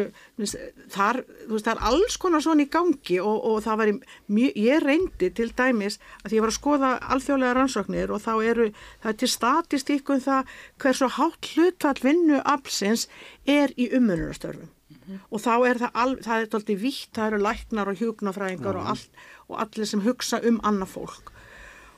þar, 0.93 1.21
veist, 1.49 1.65
það 1.65 1.73
er 1.73 1.83
alls 1.89 2.17
konar 2.21 2.43
svona 2.43 2.63
í 2.63 2.71
gangi 2.71 3.19
og, 3.23 3.37
og 3.49 3.59
það 3.65 3.81
var 3.81 3.91
mjög, 4.31 4.59
ég 4.59 4.83
reyndi 4.83 4.98
til 5.19 5.51
dæmis 5.57 5.99
að 6.23 6.35
ég 6.35 6.43
var 6.43 6.51
að 6.51 6.57
skoða 6.57 6.91
alþjóðlega 7.15 7.55
rannsóknir 7.57 8.13
og 8.13 8.23
þá 8.23 8.33
eru 8.51 8.67
það 8.73 9.11
er 9.11 9.19
til 9.21 9.31
statistíkum 9.33 10.23
það 10.25 10.53
hversu 10.81 11.09
hátt 11.17 11.51
hlutall 11.53 12.03
vinnu 12.03 12.41
absins 12.45 13.07
er 13.45 13.73
í 13.77 13.89
umönunarstörfum 13.89 14.69
mm 14.69 14.97
-hmm. 14.97 15.19
og 15.31 15.39
þá 15.41 15.53
er 15.69 15.77
það, 15.83 15.91
al, 15.93 16.17
það 16.17 16.35
er 16.35 16.47
alltaf 16.47 16.81
vitt, 16.81 17.11
það 17.13 17.27
eru 17.27 17.43
læknar 17.43 17.89
og 17.89 17.99
hjúknafræðingar 18.01 18.75
mm 18.75 18.81
-hmm. 18.81 18.89
og, 18.89 18.89
all, 18.89 19.05
og 19.47 19.61
allir 19.61 19.85
sem 19.85 20.01
hugsa 20.01 20.41
um 20.43 20.59
annað 20.63 20.87
fólk 20.87 21.31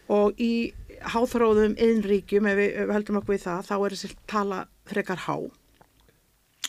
og 0.09 0.33
í 0.39 0.73
háþróðum 1.01 1.77
innríkjum, 1.79 2.47
ef 2.47 2.57
við, 2.57 2.69
ef 2.75 2.87
við 2.87 2.93
heldum 2.93 3.17
okkur 3.17 3.35
við 3.35 3.43
það, 3.45 3.65
þá 3.69 3.75
er 3.85 3.91
þessi 3.91 4.15
tala 4.27 4.67
frekar 4.85 5.17
há 5.17 5.37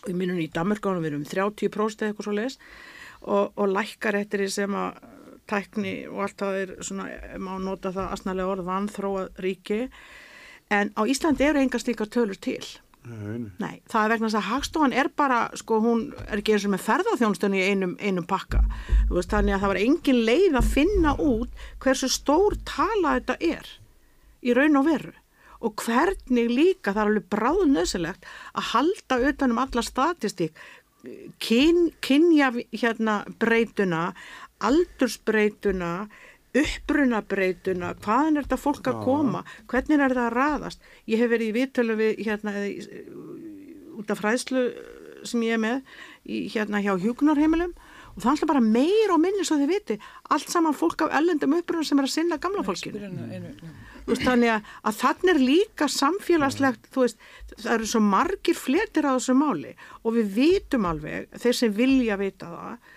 við 0.07 0.19
minnum 0.19 0.41
í 0.43 0.51
Damerkánu 0.53 1.03
við 1.03 1.13
erum 1.13 1.25
30% 1.29 2.07
eitthvað 2.07 2.27
svo 2.27 2.35
les 2.37 2.59
og, 3.23 3.53
og 3.57 3.69
lækkar 3.71 4.19
eftir 4.19 4.43
því 4.43 4.51
sem 4.51 4.77
að 4.79 5.12
tækni 5.51 5.95
og 6.11 6.25
allt 6.27 6.39
það 6.43 6.61
er 6.61 6.73
svona, 6.85 7.09
má 7.41 7.53
nota 7.63 7.93
það 7.95 8.15
asnalega 8.17 8.55
orð 8.55 8.69
vanþróað 8.69 9.43
ríki. 9.45 9.83
En 10.73 10.93
á 10.97 11.03
Íslandi 11.05 11.47
eru 11.47 11.61
enga 11.61 11.81
slíkar 11.81 12.11
tölur 12.13 12.39
til. 12.41 12.63
Nei, 13.03 13.49
Nei, 13.59 13.81
það 13.91 14.05
er 14.05 14.13
vegna 14.13 14.29
þess 14.29 14.39
að 14.39 14.49
Hagstofan 14.49 14.93
er 14.95 15.09
bara, 15.19 15.39
sko, 15.59 15.81
hún 15.83 16.05
er 16.29 16.39
ekki 16.39 16.55
eins 16.55 16.67
og 16.69 16.73
með 16.77 16.85
ferðarþjónstunni 16.85 17.59
í 17.59 17.71
einum, 17.73 17.97
einum 17.99 18.27
pakka. 18.31 18.61
Veist, 19.11 19.33
þannig 19.33 19.57
að 19.57 19.65
það 19.65 19.73
var 19.73 19.81
engin 19.81 20.21
leið 20.29 20.59
að 20.61 20.69
finna 20.77 21.17
út 21.19 21.65
hversu 21.83 22.11
stór 22.13 22.55
tala 22.69 23.17
þetta 23.19 23.37
er 23.43 23.73
í 24.43 24.55
raun 24.55 24.79
og 24.79 24.87
veru. 24.87 25.17
Og 25.63 25.75
hvernig 25.79 26.51
líka 26.51 26.95
það 26.95 27.03
er 27.03 27.11
alveg 27.11 27.27
bráðnöðsilegt 27.35 28.31
að 28.55 28.71
halda 28.71 29.19
utanum 29.31 29.61
alla 29.63 29.85
statistík 29.87 30.63
kyn, 31.43 31.91
kynja 32.01 32.53
hérna 32.71 33.23
breytuna 33.39 34.13
aldursbreytuna 34.69 35.95
upprunabreituna, 36.53 37.95
hvaðan 38.05 38.37
er 38.37 38.47
þetta 38.47 38.59
fólk 38.61 38.89
að 38.91 38.99
koma, 39.07 39.41
hvernig 39.71 39.97
er 39.97 40.13
þetta 40.13 40.27
að 40.27 40.35
raðast? 40.37 40.83
Ég 41.09 41.23
hef 41.23 41.31
verið 41.33 41.49
í 41.49 41.55
viðtölu 41.57 41.97
við 41.97 42.21
hérna, 42.27 42.53
út 43.97 44.13
af 44.13 44.21
fræðslu 44.21 44.67
sem 45.29 45.45
ég 45.47 45.57
er 45.57 45.63
með 45.63 45.81
í, 46.27 46.45
hérna 46.53 46.83
hjá 46.83 46.93
hjúknarheimilum 47.01 47.73
og 48.13 48.19
það 48.19 48.27
er 48.27 48.33
alltaf 48.35 48.51
bara 48.51 48.65
meir 48.65 49.13
og 49.15 49.21
minni 49.23 49.47
svo 49.47 49.57
þið 49.61 49.71
viti. 49.71 49.97
Allt 50.35 50.51
saman 50.53 50.77
fólk 50.77 51.07
af 51.07 51.15
ellendum 51.17 51.55
upprunum 51.57 51.87
sem 51.89 52.01
er 52.03 52.09
að 52.09 52.13
sinna 52.13 52.39
gamla 52.43 52.65
fólkinu. 52.67 53.01
veist, 54.05 54.25
þannig 54.27 54.53
að, 54.53 54.73
að 54.83 54.99
þannig 54.99 55.33
er 55.33 55.41
líka 55.41 55.89
samfélagslegt, 55.89 56.91
veist, 56.97 57.23
það 57.55 57.77
eru 57.79 57.89
svo 57.95 58.03
margir 58.05 58.59
fletir 58.59 59.09
á 59.09 59.17
þessu 59.17 59.37
máli 59.39 59.73
og 60.03 60.19
við 60.19 60.35
vitum 60.37 60.91
alveg, 60.91 61.31
þeir 61.41 61.57
sem 61.57 61.73
vilja 61.79 62.19
vita 62.21 62.51
það, 62.53 62.93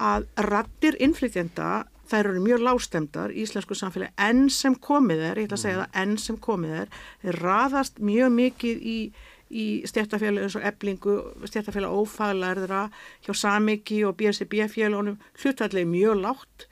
að 0.00 0.28
rattir 0.48 0.96
innflytjenda, 1.02 1.84
þær 2.10 2.32
eru 2.32 2.42
mjög 2.42 2.64
lástemdar 2.66 3.34
í 3.34 3.44
íslensku 3.44 3.76
samfélagi, 3.78 4.16
enn 4.18 4.48
sem 4.50 4.74
komið 4.74 5.26
er, 5.28 5.42
ég 5.42 5.50
ætla 5.50 5.58
að 5.58 5.64
segja 5.64 5.82
það, 5.82 5.98
enn 6.02 6.16
sem 6.18 6.38
komið 6.42 6.78
er, 6.82 6.96
þeir 7.22 7.38
raðast 7.44 8.00
mjög 8.02 8.32
mikið 8.38 8.88
í 8.94 8.96
í 9.50 9.82
stjættafélag 9.88 10.46
eins 10.46 10.54
og 10.54 10.62
eblingu, 10.66 11.14
stjættafélag 11.50 11.90
ófaglarðra 11.90 12.84
hjá 13.26 13.32
Samiki 13.34 14.04
og 14.06 14.14
BSB 14.20 14.60
félagunum 14.70 15.18
hlutallegi 15.42 15.88
mjög 15.90 16.20
látt 16.22 16.66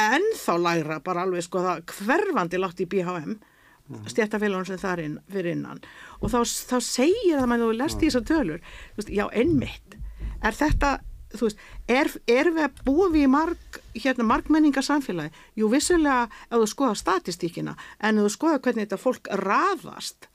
en 0.00 0.24
þá 0.34 0.54
læra 0.58 1.00
bara 1.04 1.22
alveg 1.22 1.46
sko 1.46 1.62
það 1.62 1.84
hverfandi 1.94 2.58
látt 2.58 2.82
í 2.82 2.88
BHM 2.90 3.36
mm. 3.36 4.06
stjættafélagun 4.10 4.66
sem 4.66 4.80
það 4.82 4.92
er 4.96 5.02
inn, 5.04 5.18
fyrir 5.30 5.54
innan. 5.54 5.82
Og 6.20 6.32
þá, 6.32 6.40
þá 6.42 6.76
segir 6.82 7.38
það 7.38 7.50
mann 7.52 7.66
og 7.68 7.76
lest 7.78 8.02
í 8.02 8.08
þessar 8.08 8.26
tölur, 8.30 8.64
já 9.06 9.26
ennmitt 9.30 9.98
er 10.44 10.58
þetta, 10.58 10.96
þú 11.34 11.48
veist 11.48 11.62
er, 11.90 12.10
er 12.30 12.50
við 12.54 12.66
að 12.66 12.82
búa 12.86 13.08
við 13.12 13.26
í 13.26 13.30
marg 13.30 13.80
hérna 13.94 14.26
margmenningarsamfélagi, 14.28 15.32
jú 15.58 15.70
vissulega 15.72 16.28
ef 16.48 16.56
þú 16.56 16.68
skoða 16.70 17.00
statistíkina 17.00 17.74
en 18.00 18.20
ef 18.20 18.28
þú 18.28 18.34
skoða 18.36 18.60
hvernig 18.64 18.86
þetta 18.86 19.00
fólk 19.02 19.30
raðast 19.42 20.28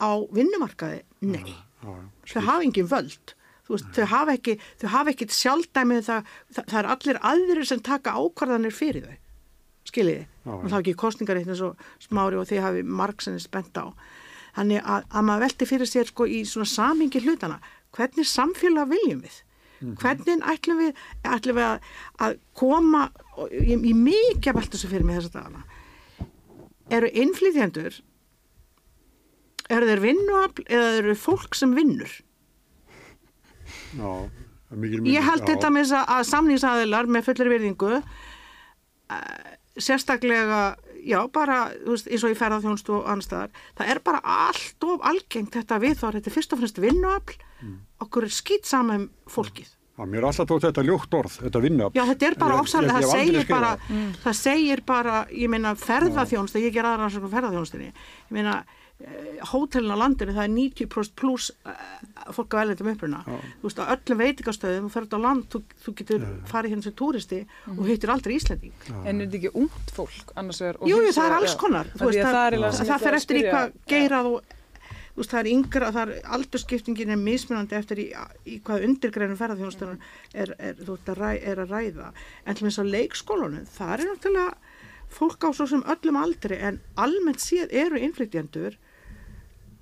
á 0.00 0.10
vinnumarkaði, 0.32 1.02
nei. 1.28 1.52
Þau 1.80 2.42
hafa 2.44 2.64
engin 2.64 2.88
völd. 2.88 3.34
Veist, 3.70 3.86
þau 3.94 4.06
hafa 4.10 4.34
ekki, 4.34 4.56
ekki 4.82 5.26
sjálfdæmið 5.30 6.06
það, 6.08 6.30
það, 6.50 6.64
það 6.72 6.78
er 6.80 6.88
allir 6.94 7.18
aðrir 7.30 7.68
sem 7.68 7.82
taka 7.86 8.16
ákvarðanir 8.18 8.74
fyrir 8.74 9.04
þau. 9.06 9.18
Skiljiði, 9.90 10.24
og 10.44 10.64
það 10.64 10.74
er 10.74 10.80
ekki 10.80 10.96
kostningar 10.98 11.38
eins 11.40 11.62
og 11.64 11.84
smári 12.02 12.38
og 12.40 12.48
þið 12.50 12.64
hafi 12.64 12.82
marg 12.86 13.22
sem 13.22 13.36
er 13.38 13.44
spennt 13.44 13.78
á. 13.78 13.94
Þannig 14.56 14.82
að, 14.82 15.06
að 15.06 15.26
maður 15.28 15.44
velti 15.46 15.68
fyrir 15.70 15.88
sér 15.88 16.10
sko 16.10 16.26
í 16.26 16.40
svona 16.48 16.66
samingi 16.66 17.22
hlutana 17.22 17.60
hvernig 17.94 18.26
samfélag 18.26 18.90
viljum 18.90 19.22
við 19.22 19.38
mm 19.80 19.88
-hmm. 19.88 19.96
hvernig 20.00 20.44
ætlum 20.52 20.78
við, 20.78 20.94
ætlum 21.24 21.56
við 21.56 21.66
að, 21.66 21.90
að 22.18 22.38
koma 22.54 23.10
í, 23.50 23.74
í 23.74 23.94
mikið 23.94 24.54
veltu 24.54 24.78
sem 24.78 24.90
fyrir 24.90 25.04
mig 25.04 25.16
þess 25.16 25.30
að 25.30 25.38
dagana 25.40 25.64
eru 26.90 27.10
innflytjendur 27.22 28.00
eru 29.70 29.86
þeir 29.86 30.02
vinnuafl 30.02 30.66
eða 30.66 30.90
eru 30.98 31.14
fólk 31.14 31.54
sem 31.54 31.74
vinnur 31.74 32.10
Já, 33.94 34.10
mikil, 34.70 35.00
mikil, 35.00 35.14
ég 35.14 35.26
held 35.26 35.42
já. 35.44 35.48
þetta 35.54 35.70
með 35.70 35.94
að 36.00 36.22
samnýsaðilar 36.30 37.06
með 37.06 37.26
fullir 37.28 37.50
virðingu 37.54 37.92
uh, 37.98 39.50
sérstaklega 39.78 40.76
já 41.00 41.20
bara 41.32 41.70
veist, 41.86 42.08
eins 42.10 42.24
og 42.26 42.34
í 42.34 42.38
ferðarþjónstu 42.38 42.94
og 42.98 43.06
annarstaðar 43.08 43.54
það 43.78 43.92
er 43.94 44.00
bara 44.04 44.20
allt 44.48 44.86
of 44.86 45.06
algengt 45.06 45.54
þetta 45.56 45.78
við 45.82 45.96
þá 46.00 46.06
er 46.08 46.18
þetta 46.18 46.34
fyrst 46.34 46.54
og 46.54 46.60
fremst 46.60 46.82
vinnuafl 46.82 47.38
mm. 47.62 47.78
Okkur 48.04 48.26
er 48.26 48.34
skýt 48.34 48.68
saman 48.68 49.06
um 49.06 49.06
fólkið 49.30 49.76
Já, 50.00 50.06
mér 50.08 50.22
er 50.22 50.26
alltaf 50.30 50.46
tótt 50.48 50.64
þetta 50.64 50.82
ljótt 50.86 51.14
orð, 51.18 51.38
þetta 51.44 51.60
vinnuafl 51.60 51.98
Já, 51.98 52.04
þetta 52.08 52.28
er 52.30 52.36
bara 52.40 52.60
ofsalega, 52.62 53.00
það 53.00 53.10
segir 53.18 53.48
bara 53.50 53.72
mm. 53.76 54.12
það 54.22 54.36
segir 54.38 54.84
bara, 54.88 55.16
ég 55.36 55.52
meina 55.52 55.74
ferðarþjónstu, 55.76 56.62
ég 56.64 56.76
ger 56.76 56.88
aðra 56.88 57.04
rannsókn 57.04 57.34
ferðarþjónstunni 57.34 57.90
ég 57.90 58.32
meina 58.32 58.62
Eh, 59.00 59.38
hótelin 59.48 59.94
á 59.96 59.96
landinu 59.96 60.34
það 60.36 60.44
er 60.44 60.50
90% 60.52 61.14
pluss 61.16 61.46
eh, 61.64 61.76
fólk 62.36 62.52
á 62.52 62.60
ellendum 62.60 62.90
uppruna 62.90 63.22
þú 63.24 63.62
veist 63.64 63.78
á 63.80 63.88
öllum 63.94 64.20
veitikastöðum 64.20 64.90
þú 64.90 64.92
ferður 64.92 65.16
á 65.16 65.24
land, 65.24 65.46
þú, 65.48 65.60
þú 65.86 65.94
getur 66.02 66.26
ja. 66.26 66.32
farið 66.50 66.74
hérna 66.74 66.84
sem 66.84 66.96
túristi 66.98 67.38
mm. 67.40 67.78
og 67.78 67.88
hittir 67.88 68.12
aldrei 68.12 68.34
Íslanding. 68.36 68.74
En 68.90 69.14
er 69.14 69.22
þetta 69.22 69.38
ekki 69.38 69.52
ungt 69.62 69.94
fólk 69.96 70.34
annars 70.36 70.60
vegar? 70.60 70.80
Jújú, 70.92 71.14
það 71.16 71.30
er 71.30 71.36
alls 71.38 71.56
konar 71.62 71.92
veist, 71.94 72.82
það, 72.82 73.06
fer 73.06 73.16
eftir 73.22 73.40
í 73.40 73.46
hvað 73.46 73.72
geirað 73.94 74.28
og 74.34 74.58
veist 75.16 75.34
það 75.34 75.40
er 75.40 75.50
yngra, 75.52 75.92
það 75.94 76.02
er 76.14 76.32
aldurskiptingin 76.36 77.14
er 77.14 77.20
mismunandi 77.20 77.78
eftir 77.78 78.02
í, 78.02 78.08
í 78.46 78.60
hvað 78.64 78.86
undirgreinum 78.88 79.38
ferðarþjónastunum 79.40 80.00
er, 80.32 80.54
er, 80.58 80.80
er, 80.80 81.62
að 81.64 81.74
ræða 81.74 82.10
en 82.44 82.54
til 82.54 82.64
og 82.64 82.68
með 82.68 82.76
svo 82.76 82.86
leikskólunum, 82.88 83.68
það 83.76 83.94
er 83.96 84.06
náttúrulega 84.10 84.76
fólk 85.10 85.46
á 85.46 85.50
svo 85.50 85.66
sem 85.70 85.86
öllum 85.90 86.20
aldri 86.20 86.60
en 86.62 86.80
almennt 87.00 87.42
séð 87.42 87.72
eru 87.74 87.98
innflytjandur 87.98 88.78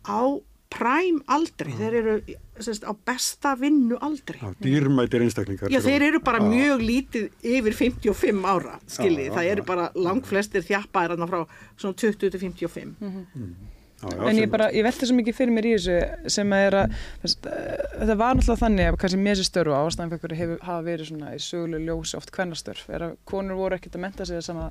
á 0.09 0.21
præm 0.69 1.23
aldrei, 1.33 1.73
þeir 1.79 1.95
eru 2.01 2.14
sérst, 2.61 2.85
á 2.85 2.93
besta 2.93 3.55
vinnu 3.57 3.97
aldrei. 4.05 4.41
Já, 4.43 4.51
dýrmætir 4.61 5.25
einstaklingar. 5.25 5.73
Já, 5.73 5.81
þeir 5.85 6.05
eru 6.11 6.21
bara 6.25 6.43
mjög 6.45 6.85
lítið 6.85 7.47
yfir 7.57 7.77
55 7.79 8.45
ára, 8.53 8.77
skiljið. 8.85 9.33
Það 9.37 9.51
eru 9.55 9.64
bara 9.71 9.88
langt 9.97 10.29
flestir 10.29 10.67
þjappaðir 10.69 11.25
frá 11.31 11.41
svona 11.81 11.97
20-55. 12.05 12.95
Mm 13.01 13.12
-hmm. 13.14 13.78
En 14.07 14.37
ég, 14.39 14.47
bara, 14.51 14.69
ég 14.71 14.85
velti 14.87 15.09
svo 15.09 15.17
mikið 15.19 15.35
fyrir 15.35 15.55
mér 15.57 15.67
í 15.67 15.73
þessu 15.75 16.31
sem 16.31 16.53
er 16.55 16.77
að 16.79 16.93
þetta 17.25 18.15
var 18.21 18.37
náttúrulega 18.39 18.61
þannig 18.61 18.91
að 18.93 18.99
kannski 19.03 19.19
mér 19.19 19.41
sér 19.41 19.49
störfu 19.49 19.75
ástæðanfekkur 19.75 20.35
hafa 20.39 20.79
verið 20.87 21.09
svona 21.11 21.33
í 21.35 21.41
söguleg 21.43 21.83
ljósi 21.83 22.15
oft 22.21 22.31
hvernastörf 22.37 22.85
er 22.95 23.09
að 23.09 23.17
konur 23.27 23.59
voru 23.59 23.75
ekkert 23.75 23.99
að 23.99 24.05
menta 24.05 24.27
sig 24.29 24.39
að 24.39 24.47
sama 24.47 24.69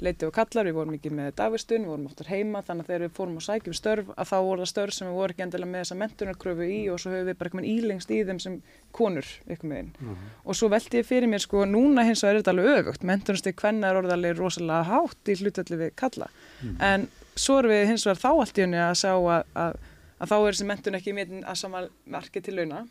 leiti 0.00 0.24
og 0.24 0.32
kallar, 0.32 0.64
við 0.64 0.78
vorum 0.78 0.96
ekki 0.96 1.12
með 1.12 1.34
dagvistun, 1.36 1.84
við 1.84 1.92
vorum 1.92 2.08
oftar 2.08 2.30
heima 2.32 2.62
þannig 2.64 2.86
að 2.86 2.90
þegar 2.90 3.04
við 3.04 3.12
fórum 3.18 3.36
og 3.36 3.44
sækjum 3.44 3.76
störf 3.76 4.10
að 4.14 4.30
þá 4.30 4.36
voru 4.46 4.64
það 4.64 4.70
störf 4.72 4.96
sem 4.96 5.10
við 5.10 5.18
vorum 5.18 5.34
ekki 5.34 5.44
endilega 5.44 5.72
með 5.74 5.84
þessa 5.84 5.98
mentunarkröfu 6.00 6.68
í 6.72 6.80
og 6.88 7.02
svo 7.02 7.12
höfum 7.12 7.28
við 7.28 7.38
bara 7.40 7.50
eitthvað 7.50 7.70
ílengst 7.74 8.14
í 8.16 8.20
þeim 8.30 8.40
sem 8.40 8.58
konur 8.96 9.28
ykkur 9.44 9.72
meginn 9.74 9.92
uh 10.00 10.08
-huh. 10.08 10.28
og 10.44 10.56
svo 10.56 10.72
velti 10.72 11.02
ég 11.02 11.08
fyrir 11.10 11.28
mér 11.28 11.44
sko 11.44 11.66
núna 11.68 12.06
hins 12.08 12.24
vegar 12.24 12.34
er 12.34 12.40
þetta 12.40 12.54
alveg 12.56 12.80
öfugt, 12.80 13.04
mentunarsteg 13.04 13.60
hvenna 13.60 13.90
er 13.90 14.00
orðalegi 14.00 14.38
rosalega 14.40 14.88
hátt 14.88 15.28
í 15.28 15.36
hlutalli 15.36 15.76
við 15.84 15.92
kalla 16.00 16.30
uh 16.30 16.64
-huh. 16.64 16.76
en 16.80 17.08
svo 17.36 17.58
erum 17.60 17.74
við 17.74 17.86
hins 17.90 18.06
vegar 18.06 18.22
þá 18.22 18.30
allt 18.32 18.58
í 18.60 18.64
unni 18.66 18.80
að 18.80 18.94
sjá 19.02 19.12
að, 19.16 19.52
að, 19.64 19.76
að 20.18 20.32
þá 20.32 20.36
er 20.38 20.48
þessi 20.48 20.70
mentun 20.70 20.98
ekki 21.00 21.14
metin 21.16 21.44
að 21.44 21.60
samanmarki 21.64 22.42
til 22.44 22.56
launa. 22.58 22.86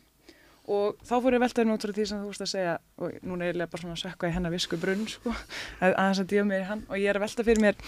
Og 0.70 1.00
þá 1.02 1.14
fór 1.24 1.34
ég 1.34 1.42
veltaðin 1.42 1.72
út 1.74 1.82
frá 1.82 1.92
því 1.96 2.04
sem 2.06 2.18
þú 2.20 2.28
veist 2.30 2.44
að 2.44 2.50
segja 2.52 2.74
og 3.00 3.14
núna 3.26 3.46
er 3.48 3.56
ég 3.58 3.70
bara 3.72 3.80
svona 3.80 3.96
að 3.96 4.02
sökka 4.04 4.28
í 4.28 4.34
hennar 4.36 4.52
visku 4.54 4.78
brunn 4.78 5.06
sko, 5.10 5.32
að 5.82 5.96
þess 5.96 6.22
að 6.22 6.28
díða 6.30 6.44
mér 6.46 6.62
í 6.62 6.68
hann. 6.68 6.84
Og 6.86 7.00
ég 7.00 7.10
er 7.10 7.18
að 7.18 7.24
velta 7.24 7.46
fyrir 7.48 7.64
mér 7.64 7.80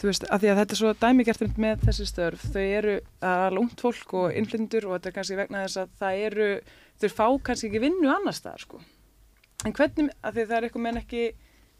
þú 0.00 0.08
veist, 0.08 0.24
að 0.26 0.42
því 0.42 0.50
að 0.50 0.60
þetta 0.60 0.74
er 0.74 0.80
svo 0.80 0.92
dæmigert 1.00 1.58
með 1.60 1.84
þessi 1.86 2.06
störf, 2.08 2.44
þau 2.54 2.62
eru 2.64 2.96
að 3.30 3.46
lúnt 3.56 3.82
fólk 3.84 4.14
og 4.16 4.36
innflindur 4.36 4.88
og 4.88 4.96
þetta 4.96 5.10
er 5.10 5.16
kannski 5.18 5.38
vegna 5.38 5.64
þess 5.66 5.80
að 5.82 5.94
það 6.00 6.22
eru, 6.26 6.48
þau 7.00 7.10
fá 7.12 7.26
kannski 7.48 7.68
ekki 7.68 7.82
vinnu 7.84 8.12
annars 8.12 8.40
þar 8.44 8.64
sko. 8.64 8.80
En 9.68 9.76
hvernig, 9.76 10.12
að 10.24 10.36
því 10.38 10.46
það 10.46 10.56
er 10.56 10.66
eitthvað 10.68 10.84
menn 10.86 11.00
ekki 11.02 11.24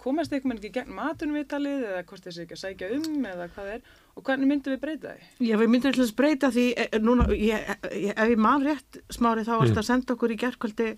komast 0.01 0.33
eitthvað 0.33 0.59
ekki 0.59 0.73
gegn 0.75 0.95
matunvitalið 0.97 1.87
eða 1.91 2.05
hvort 2.09 2.27
þessi 2.27 2.45
ekki 2.45 2.57
að 2.57 2.63
sækja 2.63 2.91
um 2.97 3.27
eða 3.31 3.49
hvað 3.55 3.73
er 3.75 3.81
og 4.17 4.25
hvernig 4.27 4.51
myndum 4.51 4.75
við 4.75 4.83
breyta 4.85 5.15
því? 5.15 5.27
Já, 5.49 5.57
við 5.61 5.73
myndum 5.75 5.91
alltaf 5.93 6.15
breyta 6.19 6.53
því 6.55 6.67
e, 6.73 6.87
e, 6.87 7.01
núna, 7.05 7.27
ég, 7.37 7.67
ég, 7.95 8.15
ef 8.15 8.33
ég 8.33 8.41
man 8.41 8.65
rétt 8.67 9.01
smári 9.13 9.45
þá 9.47 9.53
varst 9.57 9.75
mm. 9.75 9.83
að 9.83 9.89
senda 9.91 10.17
okkur 10.17 10.35
í 10.35 10.39
gerðkvöldi 10.41 10.89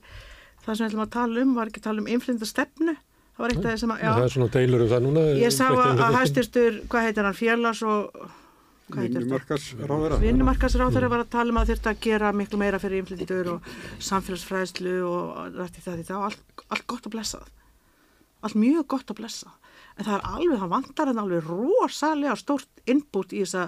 það 0.63 0.75
sem 0.75 0.85
við 0.85 0.91
ætlum 0.91 1.07
að 1.07 1.15
tala 1.17 1.43
um, 1.43 1.57
var 1.57 1.71
ekki 1.71 1.83
að 1.83 1.89
tala 1.89 2.05
um 2.05 2.13
innflynda 2.13 2.49
stefnu, 2.49 2.95
það 3.33 3.43
var 3.45 3.55
eitt 3.55 3.63
af 3.63 3.69
það 3.71 3.81
sem 3.83 3.95
að, 3.95 4.05
já. 4.05 4.13
Það 4.13 4.27
er 4.27 4.35
svona 4.37 4.53
deilur 4.57 4.85
um 4.85 4.93
það 4.93 5.03
núna. 5.07 5.25
Ég 5.41 5.57
sá 5.57 5.67
að, 5.71 6.05
að 6.07 6.19
hæstistur, 6.21 6.79
hvað 6.93 7.09
heitir 7.09 7.29
hann, 7.29 7.39
Fjallas 7.39 7.83
og 7.89 8.31
Vinnumarkasráður 10.23 11.07
var 11.09 11.23
að 11.23 11.31
tala 11.33 11.49
um 11.55 11.59
að 11.63 11.71
þurft 11.73 11.87
að 11.89 12.01
gera 12.05 12.33
miklu 12.37 12.59
meira 12.61 12.81
fyrir 12.83 13.01
innflyndur 13.01 13.47
og 13.55 13.71
samfélagsfræðslu 14.05 14.97
og 15.09 15.57
rætti 15.57 15.81
það 15.81 15.97
því 16.01 16.07
það, 16.11 16.27
allt, 16.29 16.43
allt 16.69 16.87
gott 16.93 17.09
að 17.09 17.15
blessa 17.15 17.41
það 17.41 17.62
allt 18.43 18.59
mjög 18.59 18.87
gott 18.95 19.13
að 19.13 19.21
blessa. 19.23 19.55
En 19.97 20.07
það 20.07 20.15
er 20.17 20.29
alveg, 20.29 20.61
það 20.61 20.73
vantar 20.73 21.11
en 21.13 21.23
alveg 21.23 21.49
rosalega 21.49 22.37
stórt 22.41 22.85
inbútt 22.89 23.35
í 23.35 23.43
þessa, 23.43 23.67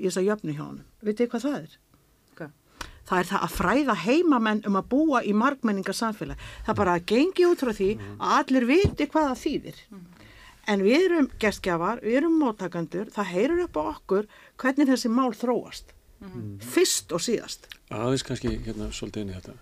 í 0.00 0.08
þessa 0.08 0.24
jöfnu 0.24 0.54
hjá 0.56 0.62
hann 0.64 0.84
vitið 1.04 1.32
hvað 1.32 1.46
það 1.46 1.58
er? 1.58 1.74
Okay. 2.32 2.50
það 3.08 3.18
er 3.18 3.30
það 3.30 3.46
að 3.46 3.56
fræða 3.56 3.96
heimamenn 4.06 4.62
um 4.68 4.78
að 4.80 4.88
búa 4.94 5.22
í 5.22 5.34
markmenningar 5.36 5.96
samfélag 5.96 6.40
það 6.64 6.72
er 6.72 6.78
bara 6.80 6.96
að 6.96 7.08
gengi 7.12 7.48
út 7.48 7.64
frá 7.64 7.72
því 7.76 7.90
að 8.16 8.38
allir 8.38 8.68
viti 8.70 9.08
hvað 9.10 9.28
það 9.30 9.42
þýðir. 9.44 9.82
En 10.66 10.82
við 10.82 11.04
erum 11.04 11.28
gestgjafar, 11.38 12.00
við 12.02 12.16
erum 12.22 12.40
móttakandur 12.40 13.12
það 13.14 13.30
heyrur 13.34 13.62
upp 13.68 13.76
á 13.78 13.82
okkur 13.84 14.32
hvernig 14.58 14.90
þessi 14.90 15.12
mál 15.12 15.30
þróast. 15.36 15.92
Mm. 16.16 16.56
fyrst 16.64 17.12
og 17.12 17.20
síðast. 17.20 17.66
Aðeins 17.92 18.22
kannski 18.24 18.54
hérna 18.64 18.88
svolítið 18.88 19.26
inn 19.26 19.32
í 19.34 19.36
þetta 19.36 19.52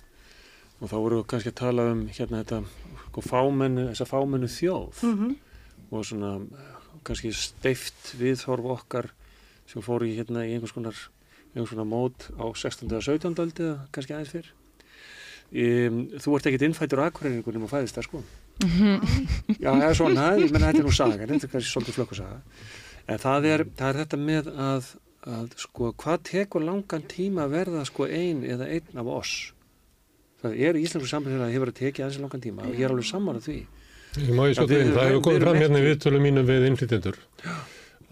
og 0.85 0.91
þá 0.93 0.97
voru 1.01 1.21
við 1.23 1.29
kannski 1.33 1.53
að 1.53 1.61
tala 1.63 1.89
um 1.95 2.05
hérna 2.13 2.43
þetta 2.43 2.61
sko, 3.07 3.25
fámennu, 3.25 3.89
þessa 3.93 4.07
fámennu 4.11 4.51
þjóð 4.53 5.03
mm 5.07 5.15
-hmm. 5.19 5.37
og 5.91 6.05
svona 6.05 6.33
kannski 7.05 7.33
steift 7.33 8.15
viðhorf 8.21 8.71
okkar 8.79 9.11
sem 9.71 9.83
fór 9.85 10.05
í 10.05 10.17
hérna 10.19 10.45
í 10.45 10.55
einhvers 10.55 10.75
konar, 10.77 10.97
einhvers 11.55 11.73
konar 11.73 11.89
mót 11.89 12.29
á 12.37 12.45
16. 12.53 12.93
og 12.93 13.03
17. 13.03 13.41
aldi 13.41 13.65
eða 13.65 13.89
kannski 13.93 14.15
aðeins 14.15 14.35
fyrr 14.35 14.51
um, 15.55 16.01
þú 16.21 16.37
ert 16.37 16.49
ekkit 16.51 16.67
innfættur 16.69 17.05
aðkvæðingur 17.05 17.57
um 17.57 17.67
að 17.69 17.75
fæðist 17.77 17.97
það 17.99 18.09
sko 18.09 18.19
mm 18.19 18.71
-hmm. 18.71 18.99
já, 19.65 19.71
það 19.73 19.89
er 19.89 19.95
svona, 19.95 20.37
ég 20.37 20.53
menna 20.53 20.67
þetta 20.67 20.83
er 20.83 20.85
nú 20.85 20.93
saga 20.93 21.27
þetta 21.27 21.47
er 21.47 21.53
kannski 21.53 21.71
svolítið 21.71 21.97
flökkusaga 21.99 22.41
en 23.07 23.19
það 23.19 23.45
er, 23.53 23.67
það 23.77 23.89
er 23.89 24.01
þetta 24.03 24.17
með 24.17 24.45
að, 24.49 24.85
að 25.27 25.49
sko, 25.57 25.93
hvað 25.93 26.23
tekur 26.23 26.63
langan 26.65 27.03
tíma 27.09 27.45
að 27.45 27.51
verða 27.51 27.85
sko 27.85 28.07
ein 28.07 28.45
eða 28.45 28.69
einn 28.69 28.99
af 28.99 29.07
oss 29.07 29.53
það 30.45 30.61
er 30.69 30.81
íslensku 30.81 31.11
samfélag 31.11 31.49
að 31.49 31.55
hefur 31.57 31.73
að 31.73 31.81
tekið 31.81 32.05
aðeins 32.05 32.23
langan 32.25 32.45
tíma 32.45 32.69
og 32.69 32.75
ég 32.75 32.87
er 32.87 32.95
alveg 32.95 33.11
saman 33.11 33.41
að 33.41 33.49
því 33.49 33.59
Ég 34.15 34.31
má 34.31 34.45
ég 34.47 34.55
svo 34.55 34.69
því, 34.71 34.77
það 34.95 35.09
hefur 35.09 35.23
komið 35.27 35.41
fram 35.43 35.57
hérna 35.59 35.81
í 35.81 35.87
viðtölu 35.89 36.19
mínu 36.23 36.45
við 36.47 36.69
innflytjendur 36.69 37.17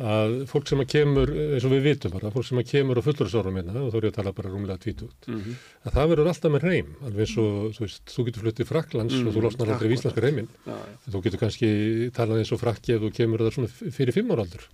að 0.03 0.33
fólk 0.51 0.68
sem 0.71 0.81
að 0.83 0.88
kemur, 0.90 1.31
eins 1.55 1.64
og 1.66 1.73
við 1.75 1.85
vitum 1.87 2.12
bara, 2.14 2.31
fólk 2.33 2.47
sem 2.49 2.59
að 2.59 2.71
kemur 2.71 2.99
á 2.99 3.03
fullursárum 3.07 3.59
hérna, 3.59 3.75
og 3.83 3.92
þá 3.92 3.99
er 3.99 4.07
ég 4.07 4.12
að 4.12 4.16
tala 4.18 4.33
bara 4.35 4.51
rúmlega 4.51 4.83
tvítút, 4.83 5.29
mm 5.29 5.40
-hmm. 5.40 5.59
að 5.85 5.92
það 5.97 6.09
verður 6.12 6.31
alltaf 6.33 6.53
með 6.53 6.64
reym, 6.66 6.88
alveg 7.07 7.21
eins 7.27 7.37
og 7.38 7.77
þú 7.77 7.85
veist, 7.85 8.05
þú 8.09 8.25
getur 8.27 8.42
fluttið 8.42 8.71
Fraklands 8.71 9.14
mm 9.14 9.21
-hmm. 9.21 9.29
og 9.29 9.33
þú 9.33 9.38
mhm. 9.38 9.45
losnar 9.47 9.68
aldrei 9.68 9.90
í 9.90 9.95
Íslandska 9.95 10.21
reymin, 10.21 10.49
ja, 10.66 10.73
ja. 10.73 11.12
þú 11.12 11.23
getur 11.23 11.38
kannski 11.38 11.68
talað 12.11 12.38
eins 12.38 12.53
og 12.53 12.61
Frakki 12.61 12.92
ef 12.92 13.01
þú 13.03 13.12
kemur 13.12 13.38
það 13.40 13.53
svona 13.53 13.68
fyrir 13.68 14.12
fimm 14.12 14.31
ára 14.31 14.42
aldur. 14.42 14.64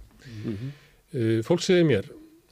Mm 0.44 0.56
-hmm. 0.56 1.42
Fólk 1.42 1.62
segir 1.62 1.84
mér 1.84 2.04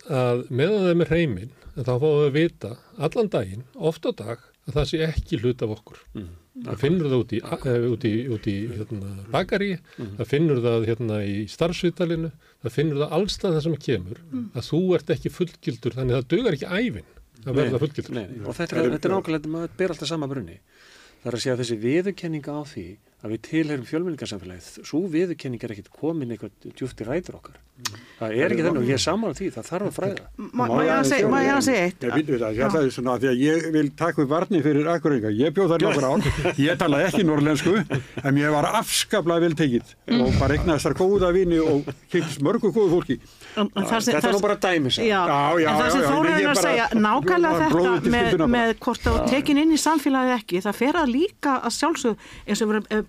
að 0.09 0.51
meðan 0.51 0.83
það 0.83 0.91
er 0.91 0.97
með 0.97 1.09
reymin, 1.11 1.51
þá 1.77 1.95
fáum 2.01 2.25
við 2.25 2.33
vita 2.33 2.77
allan 2.99 3.29
daginn, 3.29 3.65
oft 3.75 4.03
á 4.05 4.11
dag, 4.13 4.39
að 4.67 4.77
það 4.77 4.89
sé 4.91 5.01
ekki 5.07 5.41
hlut 5.43 5.63
af 5.63 5.75
okkur. 5.77 6.01
Mm. 6.17 6.29
Það 6.67 6.81
finnur 6.81 7.11
það 7.11 7.23
út 7.23 7.35
í, 7.37 7.41
uh, 7.45 7.87
út 7.93 8.07
í, 8.09 8.13
út 8.33 8.49
í 8.51 8.55
hérna, 8.73 9.13
bakari, 9.33 9.73
mm. 9.77 10.13
það 10.21 10.31
finnur 10.31 10.63
það 10.65 10.87
hérna, 10.91 11.19
í 11.23 11.37
starfsvitalinu, 11.53 12.31
það 12.65 12.77
finnur 12.79 13.03
það 13.05 13.17
allstað 13.19 13.57
það 13.57 13.67
sem 13.67 13.77
kemur, 13.87 14.23
mm. 14.31 14.47
að 14.57 14.71
þú 14.71 14.83
ert 14.99 15.13
ekki 15.17 15.35
fullgildur, 15.37 15.97
þannig 15.99 16.17
að 16.17 16.23
það 16.23 16.31
dögar 16.35 16.59
ekki 16.59 16.71
æfin 16.73 17.13
að 17.47 17.61
verða 17.61 17.83
fullgildur. 17.85 18.17
Nei, 18.17 18.27
og 18.43 18.57
þetta 18.59 18.81
er, 18.81 18.93
þetta 18.97 19.11
er 19.11 19.15
nákvæmlega, 19.15 19.53
maður 19.53 19.77
ber 19.79 19.95
alltaf 19.95 20.11
sama 20.11 20.31
brunni. 20.31 20.59
Það 21.21 21.31
er 21.31 21.37
að 21.37 21.45
segja 21.45 21.57
að 21.57 21.63
þessi 21.63 21.79
viðurkenninga 21.85 22.57
á 22.57 22.63
því 22.67 22.87
að 23.27 23.33
við 23.35 23.41
tilherum 23.51 23.87
fjölmjölingarsamfélagið, 23.91 24.67
svo 24.87 25.01
viðurkenning 25.13 25.61
er 25.67 25.73
ekkit 25.77 25.91
komin 25.93 26.33
eitthvað 26.33 26.53
djúfti 26.79 27.03
ræður 27.07 27.39
okkar. 27.41 27.57
Það 28.17 28.31
er 28.33 28.49
ekki 28.55 28.65
þennan 28.65 28.81
og 28.81 28.87
ég 28.89 28.97
er 28.97 29.03
saman 29.03 29.29
á 29.29 29.37
því, 29.37 29.47
það 29.53 29.67
þarf 29.69 29.85
að 29.87 29.97
fræða. 29.99 30.25
Má 30.57 30.65
ég 30.81 30.93
að 30.97 31.05
segja 31.67 31.83
eitt? 31.83 32.01
Ég 32.07 32.13
vil 32.17 32.41
það, 32.41 32.53
ég 32.57 32.65
ætlaði 32.65 32.89
svona 32.95 33.13
að 33.13 33.21
því 33.21 33.29
að 33.29 33.39
ég 33.43 33.59
vil 33.75 33.89
taka 34.01 34.17
upp 34.23 34.31
varni 34.31 34.59
fyrir 34.65 34.87
akkuringa. 34.89 35.29
Ég 35.37 35.53
bjóð 35.53 35.69
þar 35.75 35.85
nokkur 35.85 36.07
án, 36.09 36.21
ég 36.57 36.73
talaði 36.81 37.05
ekki 37.11 37.23
norrlensku, 37.29 37.75
en 38.23 38.33
ég 38.41 38.49
var 38.55 38.65
afskaplega 38.81 39.41
vel 39.45 39.57
tekið 39.61 39.87
og 40.17 40.31
bara 40.41 40.57
eignast 40.57 40.89
þar 40.89 40.97
góða 41.03 41.29
vini 41.37 41.59
og 41.61 41.85
kynks 42.15 42.41
mörgu 42.47 42.73
góðu 42.73 42.91
fólki. 42.95 43.17
Þetta 43.53 44.23
er 44.23 44.33
nú 44.33 44.41
bara 44.47 44.57
dæmis. 44.65 44.97
En 44.97 45.13
það 45.77 45.91
sem 45.93 46.01
Þóra 46.07 46.33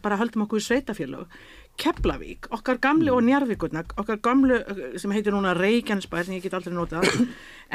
þá 0.08 0.14
bara 0.14 0.22
höldum 0.24 0.46
okkur 0.46 0.62
í 0.62 0.66
sveitafélög 0.66 1.40
Keflavík, 1.78 2.48
okkar 2.56 2.80
gamlu 2.82 3.14
og 3.14 3.22
Njarvíkurna, 3.28 3.84
okkar 4.02 4.18
gamlu 4.24 4.58
sem 4.98 5.12
heitir 5.14 5.36
núna 5.36 5.54
Reykjanesbær 5.54 6.26
sem 6.26 6.38
ég 6.38 6.46
get 6.48 6.56
aldrei 6.58 6.74
notað 6.74 7.06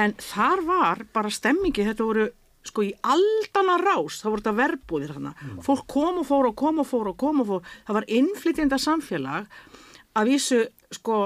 en 0.02 0.14
þar 0.18 0.64
var 0.66 1.04
bara 1.14 1.30
stemmingi, 1.30 1.84
þetta 1.86 2.08
voru 2.08 2.26
sko 2.66 2.84
í 2.86 2.90
aldana 3.02 3.76
rás, 3.82 4.20
það 4.22 4.32
voru 4.32 4.42
þetta 4.42 4.58
verbúðir 4.58 5.14
þarna, 5.14 5.32
mm. 5.34 5.62
fólk 5.66 5.86
kom 5.90 6.20
og 6.22 6.26
fór 6.26 6.50
og 6.50 6.58
kom 6.58 6.82
og 6.82 6.88
fór 6.88 7.12
og 7.12 7.18
kom 7.18 7.42
og 7.42 7.48
fór, 7.48 7.70
það 7.86 7.98
var 7.98 8.08
innflytjenda 8.18 8.78
samfélag 8.82 9.62
að 10.18 10.30
vísu 10.30 10.60
sko 10.94 11.24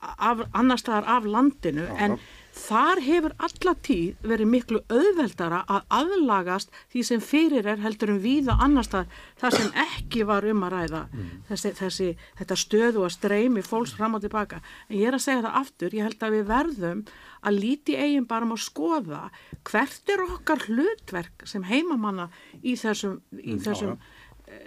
af, 0.00 0.46
annar 0.54 0.80
staðar 0.80 1.10
af 1.16 1.26
landinu 1.26 1.86
en 1.98 2.18
Þar 2.56 3.00
hefur 3.04 3.34
allatíð 3.44 4.22
verið 4.24 4.48
miklu 4.48 4.78
auðveldara 4.88 5.58
að 5.68 5.90
aðlagast 5.92 6.72
því 6.92 7.02
sem 7.04 7.20
fyrir 7.20 7.68
er 7.68 7.82
heldur 7.82 8.14
um 8.14 8.20
víða 8.22 8.56
annars 8.64 8.88
þar 8.88 9.54
sem 9.54 9.68
ekki 9.82 10.24
var 10.26 10.46
um 10.48 10.64
að 10.64 10.72
ræða 10.72 11.02
mm. 11.10 11.28
þessi, 11.50 11.72
þessi, 11.76 12.08
þetta 12.40 12.58
stöðu 12.62 13.04
að 13.04 13.14
streymi 13.18 13.64
fólks 13.66 13.92
fram 13.98 14.16
og 14.16 14.24
tilbaka. 14.24 14.62
En 14.88 14.96
ég 14.96 15.10
er 15.10 15.18
að 15.18 15.24
segja 15.26 15.44
það 15.44 15.60
aftur, 15.60 15.98
ég 15.98 16.08
held 16.08 16.24
að 16.24 16.36
við 16.38 16.50
verðum 16.50 17.04
að 17.46 17.60
líti 17.60 18.00
eigin 18.00 18.28
bara 18.30 18.48
um 18.48 18.56
að 18.56 18.64
skoða 18.64 19.22
hvert 19.68 20.12
er 20.16 20.26
okkar 20.26 20.66
hlutverk 20.66 21.46
sem 21.46 21.66
heimamanna 21.68 22.30
í 22.62 22.76
þessum, 22.80 23.20
í 23.36 23.54
mm, 23.54 23.64
þessum 23.66 23.96
e, 24.48 24.60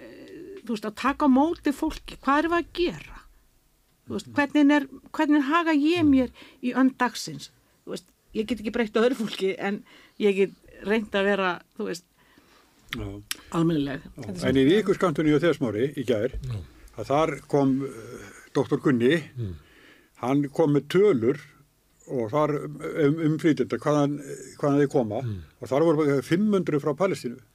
þú 0.62 0.76
veist, 0.76 0.86
að 0.86 1.00
taka 1.02 1.28
móti 1.30 1.74
fólki, 1.74 2.20
hvað 2.22 2.44
er 2.44 2.52
það 2.54 2.60
að 2.62 2.74
gera? 2.78 3.22
Veist, 4.10 4.30
hvernig, 4.36 4.76
er, 4.78 4.92
hvernig 5.14 5.48
haga 5.50 5.74
ég 5.74 6.04
mm. 6.04 6.14
mér 6.14 6.46
í 6.62 6.76
öndagsins? 6.78 7.50
Ég 8.36 8.46
get 8.46 8.60
ekki 8.60 8.74
breytt 8.74 8.96
á 8.96 9.02
öðru 9.02 9.20
fólki 9.22 9.54
en 9.58 9.82
ég 10.22 10.36
get 10.38 10.86
reynd 10.86 11.14
að 11.14 11.28
vera 11.32 11.50
þú 11.76 11.90
veist 11.90 12.06
almennileg 13.54 14.02
En 14.42 14.58
í 14.58 14.66
vikurskandunni 14.66 15.34
og 15.36 15.42
þessmári 15.44 15.92
í 16.00 16.04
gær 16.08 16.34
Já. 16.34 16.56
að 16.98 17.10
þar 17.12 17.34
kom 17.50 17.76
uh, 17.86 18.24
doktor 18.56 18.82
Gunni 18.82 19.20
mm. 19.20 19.52
hann 20.24 20.48
kom 20.54 20.74
með 20.74 20.88
tölur 20.96 21.38
og 22.10 22.32
þar 22.32 22.56
um, 22.66 23.20
umflýtjenda 23.28 23.78
hvaðan, 23.78 24.18
hvaðan 24.58 24.82
þeir 24.82 24.90
koma 24.90 25.22
mm. 25.22 25.38
og 25.60 25.70
þar 25.70 25.86
voru 25.86 26.18
500 26.26 26.82
frá 26.82 26.96
Palestínu 26.98 27.38
mm. 27.38 27.49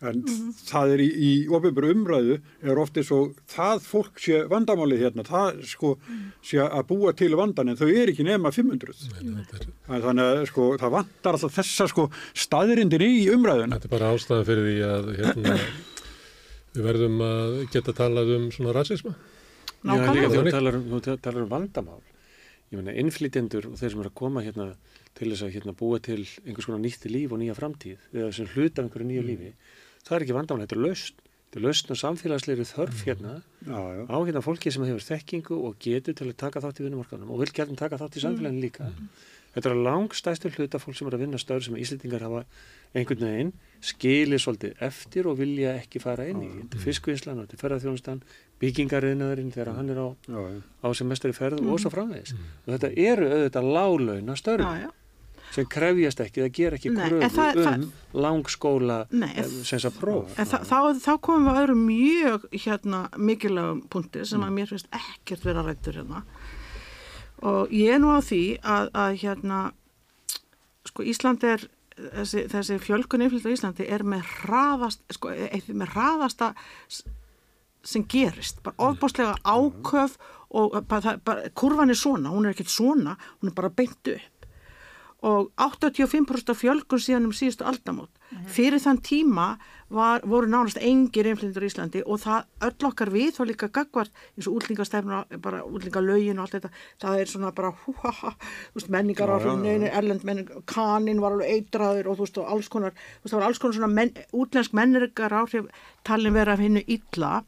En 0.00 0.20
mm. 0.22 0.52
það 0.64 0.94
er 0.94 1.02
í, 1.04 1.08
í 1.10 1.30
ofinbjörn 1.52 1.94
umræðu 1.98 2.36
er 2.64 2.80
ofti 2.80 3.04
svo 3.04 3.20
það 3.50 3.82
fólk 3.84 4.20
sé 4.24 4.42
vandamáli 4.48 4.96
hérna 5.00 5.26
það 5.28 5.60
sko 5.68 5.94
sé 6.46 6.62
að 6.64 6.86
búa 6.88 7.12
til 7.16 7.34
vandan 7.36 7.72
en 7.72 7.78
þau 7.80 7.88
er 7.90 8.12
ekki 8.12 8.24
nema 8.24 8.52
500 8.54 8.94
en 9.20 10.04
þannig 10.06 10.24
að 10.24 10.44
sko 10.50 10.68
það 10.80 10.94
vandar 10.96 11.36
alltaf 11.36 11.56
þessa 11.58 11.88
sko 11.90 12.06
staðirindin 12.36 13.04
í 13.04 13.26
umræðuna. 13.34 13.78
Þetta 13.78 13.90
er 13.90 13.94
bara 13.96 14.12
ástæðan 14.14 14.46
fyrir 14.48 14.68
því 14.68 14.76
að 14.86 15.10
hérna, 15.18 15.56
við 16.76 16.86
verðum 16.86 17.26
að 17.26 17.58
geta 17.74 17.96
talað 17.96 18.32
um 18.36 18.46
svona 18.54 18.76
rasisma. 18.76 19.16
Nákvæmlega. 19.80 20.22
Já, 20.22 20.30
þú 20.36 20.54
talar, 20.54 20.78
um, 20.78 20.96
talar 21.08 21.42
um 21.44 21.50
vandamál. 21.50 22.00
Ég 22.70 22.78
meina 22.78 22.94
innflytjendur 23.02 23.66
og 23.72 23.78
þeir 23.80 23.94
sem 23.94 24.02
eru 24.02 24.12
að 24.12 24.18
koma 24.20 24.44
hérna 24.44 24.70
til 25.18 25.30
þess 25.32 25.46
að 25.46 25.54
hérna, 25.56 25.74
búa 25.76 25.98
til 26.02 26.20
einhvers 26.22 26.68
konar 26.68 26.82
nýtti 26.84 27.10
líf 27.10 27.32
og 27.34 27.40
nýja 27.40 27.56
framtíð 27.58 28.04
eða 28.14 28.30
sem 28.36 28.50
hluta 28.52 28.84
einhverju 28.84 29.08
nýju 29.08 29.24
mm. 29.24 29.30
lífi 29.30 29.50
það 30.06 30.16
er 30.16 30.26
ekki 30.26 30.36
vandamál, 30.36 30.66
þetta 30.66 30.78
er 30.78 30.84
laust 30.88 31.26
þetta 31.50 31.58
er 31.58 31.66
laust 31.66 31.90
og 31.90 31.98
samfélagslegri 31.98 32.64
þörf 32.68 32.94
mm. 32.94 33.06
hérna 33.08 33.32
já, 33.66 33.80
já. 33.98 34.02
á 34.06 34.16
hérna 34.22 34.42
fólki 34.44 34.70
sem 34.70 34.84
hefur 34.86 35.02
þekkingu 35.02 35.56
og 35.66 35.80
getur 35.82 36.14
til 36.14 36.28
að 36.30 36.36
taka 36.38 36.62
þátt 36.62 36.78
í 36.78 36.84
vinnumarkanum 36.86 37.32
og 37.34 37.42
vil 37.42 37.50
gerðin 37.56 37.80
taka 37.80 37.98
þátt 37.98 38.20
í 38.20 38.22
samfélaginu 38.22 38.62
líka 38.62 38.86
mm. 38.86 39.08
þetta 39.56 39.72
er 39.72 39.80
langstæstur 39.88 40.54
hluta 40.54 40.78
fólk 40.78 40.94
sem 40.94 41.10
eru 41.10 41.18
að 41.18 41.24
vinna 41.24 41.40
stöður 41.42 41.66
sem 41.66 41.80
Íslandingar 41.82 42.22
hafa 42.28 42.44
einhvern 42.94 43.26
veginn 43.26 43.52
skilir 43.82 44.44
svolítið 44.44 44.86
eftir 44.86 45.26
og 45.26 45.40
vilja 45.42 45.74
ekki 45.80 46.04
fara 46.04 46.28
inn 46.30 46.46
í 46.46 46.52
mm. 46.52 46.78
fiskvinslan 46.86 47.42
og 47.42 47.50
til 47.50 47.58
ferðarþjónustan 47.58 48.22
byggingariðnaðurinn 48.62 49.50
þegar 49.50 49.74
hann 49.74 49.90
er 49.90 49.98
á, 50.06 50.08
á 50.86 50.88
sem 50.94 51.10
mestar 51.10 51.34
í 51.34 51.38
ferð 51.40 51.64
mm. 51.64 51.74
og 51.74 51.82
svo 51.82 51.90
framvegis 51.90 52.36
mm. 52.36 52.48
og 52.62 52.72
þetta 52.76 52.94
eru 53.10 53.34
auðvitað 53.34 53.74
lálauna 53.74 54.38
störn 54.38 54.90
sem 55.50 55.66
krefjast 55.70 56.22
ekki, 56.24 56.44
það 56.44 56.52
ger 56.58 56.76
ekki 56.76 56.92
kröfu 56.94 57.30
það, 57.34 57.58
um 57.58 57.66
það, 57.66 57.86
langskóla 58.26 59.00
eh, 59.10 59.40
sem 59.40 59.74
þess 59.74 59.88
að 59.90 59.98
próf 59.98 60.36
þá, 60.38 60.56
þá, 60.68 60.78
þá 61.02 61.12
komum 61.26 61.48
við 61.48 61.52
að 61.52 61.60
öðru 61.64 61.76
mjög 61.80 62.46
hérna, 62.54 63.02
mikilvægum 63.18 63.82
punkti 63.92 64.24
sem 64.24 64.40
að 64.44 64.52
mm. 64.52 64.60
mér 64.60 64.72
finnst 64.72 64.90
ekkert 65.00 65.46
vera 65.48 65.66
rættur 65.66 66.00
hérna. 66.00 66.24
Og 67.40 67.70
ég 67.72 67.96
er 67.96 68.02
nú 68.02 68.12
á 68.12 68.20
því 68.20 68.44
að, 68.60 68.90
að 69.02 69.14
hérna 69.22 69.60
sko 70.88 71.06
Ísland 71.08 71.46
er 71.48 71.64
þessi, 71.96 72.44
þessi 72.50 72.80
fjölkun 72.82 73.24
yfirlega 73.26 73.56
Íslandi 73.56 73.86
er 73.92 74.04
með 74.06 74.26
hraðast 74.42 75.02
sko, 75.16 75.32
með 75.72 75.94
hraðasta 75.94 76.52
sem 77.80 78.04
gerist, 78.12 78.60
bara 78.64 78.90
ofbáslega 78.90 79.38
áköf 79.40 80.18
og 80.50 80.74
bara, 80.88 81.16
bara, 81.24 81.48
kurvan 81.56 81.92
er 81.92 81.98
svona, 81.98 82.32
hún 82.34 82.46
er 82.46 82.54
ekkert 82.54 82.72
svona, 82.72 83.14
hún 83.40 83.50
er 83.50 83.56
bara 83.56 83.72
beint 83.72 84.12
upp 84.12 84.39
og 85.22 85.50
85% 85.60 86.54
fjölgun 86.56 87.02
síðan 87.02 87.28
um 87.28 87.34
síðustu 87.36 87.66
aldamót. 87.68 88.10
Mm 88.30 88.38
-hmm. 88.38 88.48
Fyrir 88.48 88.80
þann 88.80 89.00
tíma 89.02 89.58
var, 89.90 90.20
voru 90.24 90.46
nánast 90.46 90.78
engir 90.80 91.26
einflindur 91.26 91.64
í 91.66 91.68
Íslandi 91.70 92.02
og 92.06 92.20
það 92.22 92.44
öll 92.66 92.86
okkar 92.88 93.10
við 93.10 93.32
þá 93.36 93.42
líka 93.48 93.68
gagvart 93.68 94.12
eins 94.36 94.46
og 94.46 94.60
útlingastefna, 94.60 95.24
bara 95.42 95.62
útlingalögin 95.66 96.38
og 96.38 96.46
allt 96.46 96.54
þetta, 96.54 96.70
það 97.02 97.20
er 97.20 97.26
svona 97.26 97.50
bara 97.52 97.72
hú, 97.72 97.94
ha, 98.02 98.10
ha, 98.10 98.34
veist, 98.74 98.88
menningar 98.88 99.28
á 99.28 99.36
hrjónu, 99.42 99.90
erlend 99.90 100.24
menning, 100.24 100.50
kanin 100.66 101.20
var 101.20 101.32
alveg 101.32 101.50
eitraður 101.50 102.06
og 102.06 102.16
þú 102.16 102.26
veist 102.26 102.38
og 102.38 102.52
alls 102.54 102.68
konar, 102.68 102.92
þú 102.92 103.24
veist 103.24 103.34
það 103.34 103.40
var 103.40 103.48
alls 103.48 103.58
konar 103.58 103.74
svona 103.74 103.94
men, 103.94 104.14
útlensk 104.32 104.72
menningar 104.72 105.32
áhrif 105.32 105.66
talin 106.04 106.34
vera 106.34 106.52
af 106.52 106.62
hennu 106.62 106.84
illa 106.86 107.44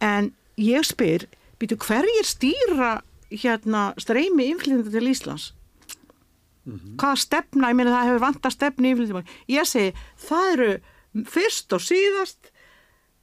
en 0.00 0.34
ég 0.60 0.84
spyr, 0.84 1.26
býtu 1.58 1.80
hverjir 1.80 2.28
stýra 2.28 3.00
hérna 3.32 3.94
streymi 3.96 4.50
inflytjandi 4.52 4.92
til 4.92 5.08
Íslands? 5.08 5.52
Mm 6.64 6.78
-hmm. 6.78 6.96
hvaða 6.96 7.16
stefna, 7.16 7.68
ég 7.70 7.76
meina 7.76 7.90
það 7.90 8.08
hefur 8.08 8.24
vant 8.26 8.46
að 8.46 8.56
stefna 8.56 8.86
í 8.86 8.90
inflytjandi 8.90 9.38
ég 9.48 9.66
segi, 9.66 9.94
það 10.28 10.52
eru 10.52 10.72
fyrst 11.26 11.72
og 11.72 11.80
síðast 11.82 12.52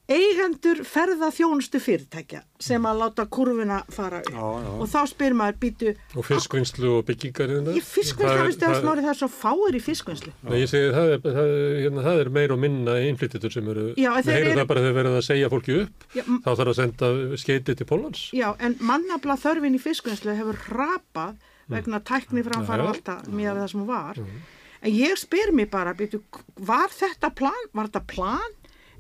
eigendur 0.10 0.82
ferða 0.88 1.30
þjónustu 1.34 1.80
fyrirtækja 1.82 2.41
sem 2.62 2.86
að 2.89 3.02
láta 3.04 3.25
kurvina 3.30 3.84
fara 3.93 4.21
upp 4.23 4.32
já, 4.34 4.45
já. 4.63 4.69
og 4.82 4.89
þá 4.89 4.99
spyr 5.12 5.36
maður 5.38 5.60
býtu 5.62 5.91
og 6.17 6.25
fiskvinnslu 6.25 6.93
og 6.97 7.04
byggingar 7.06 7.54
í 7.75 7.84
fiskvinnslu, 7.86 8.56
það, 8.58 8.80
það 8.88 9.12
er 9.12 9.19
svo 9.19 9.30
fáir 9.30 9.78
í 9.78 9.82
fiskvinnslu 9.86 10.34
Nei, 10.49 10.63
ég 10.63 10.71
segi 10.71 10.89
það 10.95 11.13
er, 11.13 11.21
það, 11.28 11.52
hérna, 11.84 12.06
það 12.08 12.23
er 12.23 12.32
meir 12.39 12.56
og 12.56 12.62
minna 12.63 12.97
innflyttitur 13.06 13.54
sem 13.54 13.69
eru 13.69 13.86
það 13.93 14.32
heyrðu 14.34 14.58
það 14.58 14.71
bara 14.73 14.86
þegar 14.88 14.97
verður 14.97 15.19
að 15.21 15.28
segja 15.30 15.52
fólki 15.54 15.78
upp 15.84 16.17
já, 16.17 16.23
þá 16.25 16.49
þarf 16.49 16.73
að 16.73 16.80
senda 16.82 17.12
skeiti 17.43 17.78
til 17.78 17.89
Pólans 17.89 18.25
Já, 18.34 18.49
en 18.58 18.80
mannabla 18.82 19.38
þörfin 19.39 19.78
í 19.78 19.84
fiskvinnslu 19.84 20.34
hefur 20.38 20.58
rapað. 20.73 21.38
Vegna 21.69 21.99
tækni 22.05 22.45
framfara 22.45 22.86
og 22.86 22.95
alltaf 22.95 23.27
mjög 23.27 23.51
af 23.51 23.62
það 23.63 23.73
sem 23.73 23.86
var 23.89 24.21
mm. 24.23 24.39
en 24.82 24.95
ég 24.95 25.19
spyr 25.21 25.53
mér 25.55 25.69
bara, 25.71 25.93
býtu, 25.97 26.21
var 26.55 26.89
þetta 26.93 27.34
plan, 27.36 27.69
var 27.73 27.91
þetta 27.91 28.05
plan 28.10 28.58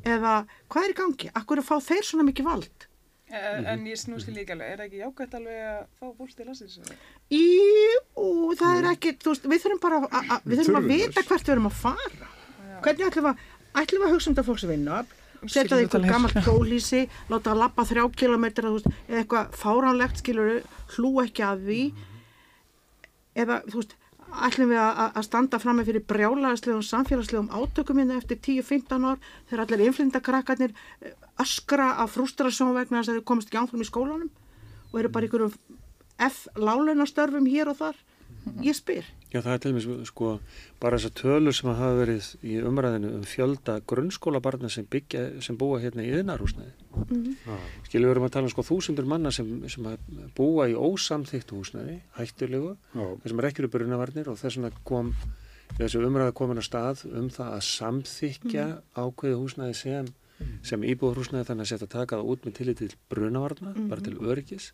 eða 0.07 0.35
hvað 0.71 0.85
er 0.85 0.93
í 0.93 0.99
gangi? 1.01 1.33
Akkur 1.35 1.61
að 1.61 1.69
fá 1.69 1.75
þeir 1.89 2.07
svona 2.07 2.27
mikið 2.29 2.47
vald? 2.47 2.89
En, 3.29 3.65
en 3.69 3.85
ég 3.85 3.97
snústi 3.99 4.33
líka 4.33 4.55
alveg, 4.55 4.71
er 4.71 4.79
það 4.79 4.87
ekki 4.87 5.01
jákvæmt 5.03 5.35
alveg 5.37 5.65
að 5.69 5.81
fá 5.99 6.05
fólk 6.17 6.31
til 6.33 6.45
að 6.47 6.61
þessu? 6.63 6.95
Jú, 7.35 8.23
það 8.57 8.77
er 8.79 8.87
ekki, 8.89 9.11
þú 9.21 9.33
veist, 9.35 9.45
við 9.51 9.61
þurfum 9.65 9.81
bara 9.83 9.99
að, 10.01 10.15
að, 10.17 10.47
við 10.49 10.61
þurfum 10.61 10.79
að 10.79 10.87
vita 10.89 11.23
hvert 11.27 11.45
við 11.45 11.53
erum 11.53 11.69
að 11.69 11.75
fara. 11.77 12.29
Já. 12.71 12.79
Hvernig 12.87 13.05
ætlum 13.05 13.27
við 13.27 13.29
að, 13.29 13.43
ætlum 13.83 14.01
við 14.01 14.07
að 14.07 14.15
hugsa 14.15 14.31
um 14.31 14.37
þetta 14.37 14.47
fólks 14.47 14.65
að 14.65 14.73
vinna 14.73 14.97
upp, 15.03 15.13
setja 15.45 15.69
það 15.69 15.83
í 15.83 15.85
einhvern 15.85 16.09
gammalt 16.09 16.41
gólísi, 16.47 17.03
láta 17.29 17.51
það 17.51 17.61
lappa 17.61 17.85
þrjá 17.91 18.03
kilometra, 18.23 18.71
þú 18.71 18.79
veist, 18.79 18.89
eða 19.05 19.21
eitthvað 19.21 19.53
fáránlegt, 19.61 20.23
skilur, 20.23 20.51
hlú 20.95 21.13
ekki 21.27 21.45
að 21.45 21.63
því, 21.69 21.83
eða, 23.35 23.61
þú 23.69 23.81
veist, 23.81 23.95
ætlum 24.29 24.71
við 24.73 24.81
að, 24.81 24.99
að 25.17 25.25
standa 25.25 25.59
fram 25.61 25.79
með 25.79 25.89
fyrir 25.89 26.05
brjálaðislegum 26.09 26.85
samfélagslegum 26.85 27.49
átökum 27.49 28.01
hérna 28.01 28.19
eftir 28.19 28.39
10-15 28.45 29.07
ár 29.09 29.23
þegar 29.49 29.63
allir 29.65 29.85
inflindakrakkarnir 29.87 30.75
eh, 31.01 31.15
öskra 31.41 31.95
af 32.03 32.13
frustrasjón 32.13 32.75
vegna 32.77 33.01
þess 33.01 33.13
að 33.13 33.21
þau 33.21 33.27
komast 33.31 33.49
ekki 33.49 33.61
ánfram 33.61 33.85
í 33.85 33.89
skólanum 33.89 34.29
og 34.91 34.99
eru 35.01 35.11
bara 35.13 35.29
ykkur 35.29 35.47
F-lálunastörfum 36.29 37.47
hér 37.49 37.71
og 37.71 37.79
þar 37.79 37.99
ég 38.63 38.75
spyr. 38.77 39.07
Já 39.29 39.41
það 39.45 39.53
er 39.53 39.61
til 39.63 39.71
og 39.71 39.77
með 39.77 40.05
sko 40.09 40.29
bara 40.81 40.97
þessar 40.97 41.15
tölur 41.19 41.55
sem 41.55 41.69
hafa 41.69 41.97
verið 41.99 42.29
í 42.41 42.55
umræðinu 42.65 43.11
um 43.19 43.25
fjölda 43.29 43.79
grunnskólabarna 43.89 44.69
sem 44.73 44.87
byggja, 44.89 45.41
sem 45.45 45.57
búa 45.57 45.81
hérna 45.83 46.05
í 46.05 46.13
yðnarhúsnaði. 46.13 46.71
Mm 46.95 47.35
-hmm. 47.45 47.67
Skilur 47.85 48.07
við 48.07 48.11
erum 48.15 48.25
að 48.25 48.33
tala 48.33 48.49
um 48.49 48.53
sko 48.55 48.65
þúsundur 48.65 49.05
manna 49.05 49.31
sem, 49.31 49.69
sem 49.69 49.85
búa 50.35 50.69
í 50.69 50.73
ósamþyktu 50.73 51.59
húsnaði, 51.59 51.99
hættulegu, 52.17 52.77
þessum 52.93 53.39
er 53.39 53.45
ekki 53.45 53.61
eru 53.61 53.69
brunavarnir 53.69 54.29
og 54.29 54.37
þess 54.37 54.57
vegna 54.57 54.71
kom 54.83 55.13
þessu 55.77 56.01
umræða 56.05 56.33
komin 56.33 56.57
að 56.57 56.67
stað 56.67 57.05
um 57.13 57.29
það 57.29 57.53
að 57.53 57.63
samþykja 57.67 58.65
mm 58.65 58.73
-hmm. 58.73 59.03
ákveði 59.03 59.35
húsnaði 59.41 59.73
sem, 59.73 60.05
sem 60.63 60.83
íbúðarhúsnaði 60.83 61.45
þannig 61.45 61.65
að 61.65 61.71
setja 61.71 61.85
að 61.85 61.95
taka 61.97 62.17
það 62.17 62.29
út 62.31 62.45
með 62.45 62.53
tillit 62.53 62.77
til 62.77 62.91
brunavarna, 63.09 63.69
mm 63.69 63.75
-hmm. 63.75 63.89
bara 63.89 64.01
til 64.01 64.17
öryggis. 64.17 64.71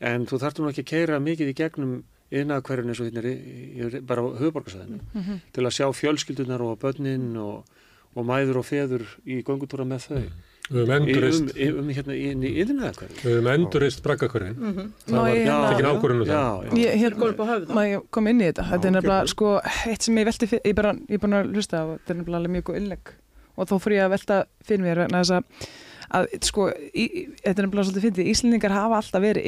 En 0.00 0.26
þú 0.26 0.38
þartum 0.42 0.68
ekki 0.68 0.82
að 0.82 0.92
keira 0.92 1.20
mikið 1.20 1.48
í 1.48 1.54
gegnum 1.54 2.04
innakverðin 2.32 2.92
eins 2.92 3.02
og 3.02 3.10
hérna 3.10 4.00
bara 4.06 4.24
á 4.24 4.28
höfuborgarsæðinu 4.40 4.98
mm 5.00 5.22
-hmm. 5.22 5.38
til 5.52 5.64
að 5.64 5.76
sjá 5.76 5.86
fjölskyldunar 5.92 6.60
og 6.62 6.78
börnin 6.78 7.36
og, 7.36 7.64
og 8.14 8.26
mæður 8.26 8.58
og 8.58 8.66
feður 8.66 9.04
í 9.26 9.42
gangutúra 9.42 9.84
með 9.84 10.00
þau. 10.08 10.22
Við 10.64 10.80
höfum 10.80 10.94
endurist 10.96 11.50
um, 11.60 11.78
um 11.78 11.88
hérna 11.92 12.14
inn 12.16 12.42
í 12.42 12.50
innakverðin 12.62 13.18
Við 13.20 13.34
höfum 13.34 13.48
endurist 13.52 14.02
braggakverðin 14.02 14.56
mm 14.56 14.72
-hmm. 14.72 14.86
það 15.06 15.18
var 15.20 15.72
ekki 15.72 15.82
nákvörðinu 15.82 16.24
það. 16.24 16.78
Ég 16.78 16.94
hérna, 17.00 18.00
kom 18.10 18.26
inn 18.26 18.40
í 18.40 18.44
þetta? 18.44 18.64
Þetta 18.70 18.86
er 18.88 18.92
nefnilega 18.92 19.26
sko 19.26 19.60
eitt 19.86 20.02
sem 20.02 20.18
ég 20.18 20.24
velti 20.24 20.46
ég 20.46 20.60
er 20.64 20.74
bara 20.74 21.42
að 21.42 21.52
hlusta 21.52 21.76
á 21.76 21.84
þetta 21.92 22.10
er 22.10 22.16
nefnilega 22.16 22.48
mjög 22.48 22.64
góð 22.64 22.76
innlegg. 22.76 23.12
Og 23.56 23.68
þó 23.68 23.78
fyrir 23.78 23.98
ég 23.98 24.04
að 24.04 24.10
velta 24.10 24.44
fyrir 24.64 24.82
mér 24.82 24.98
vegna 24.98 25.20
þess 25.20 25.30
að 25.30 25.44
að 26.14 26.26
sko, 26.46 26.70
í, 26.94 27.04
þetta 27.44 27.58
er 27.60 27.66
nefnilega 27.66 27.84
svolítið 27.84 28.06
fyndið. 28.06 28.30
Íslendingar 28.32 28.72
hafa 28.72 28.96
alltaf 28.96 29.22
verið 29.22 29.46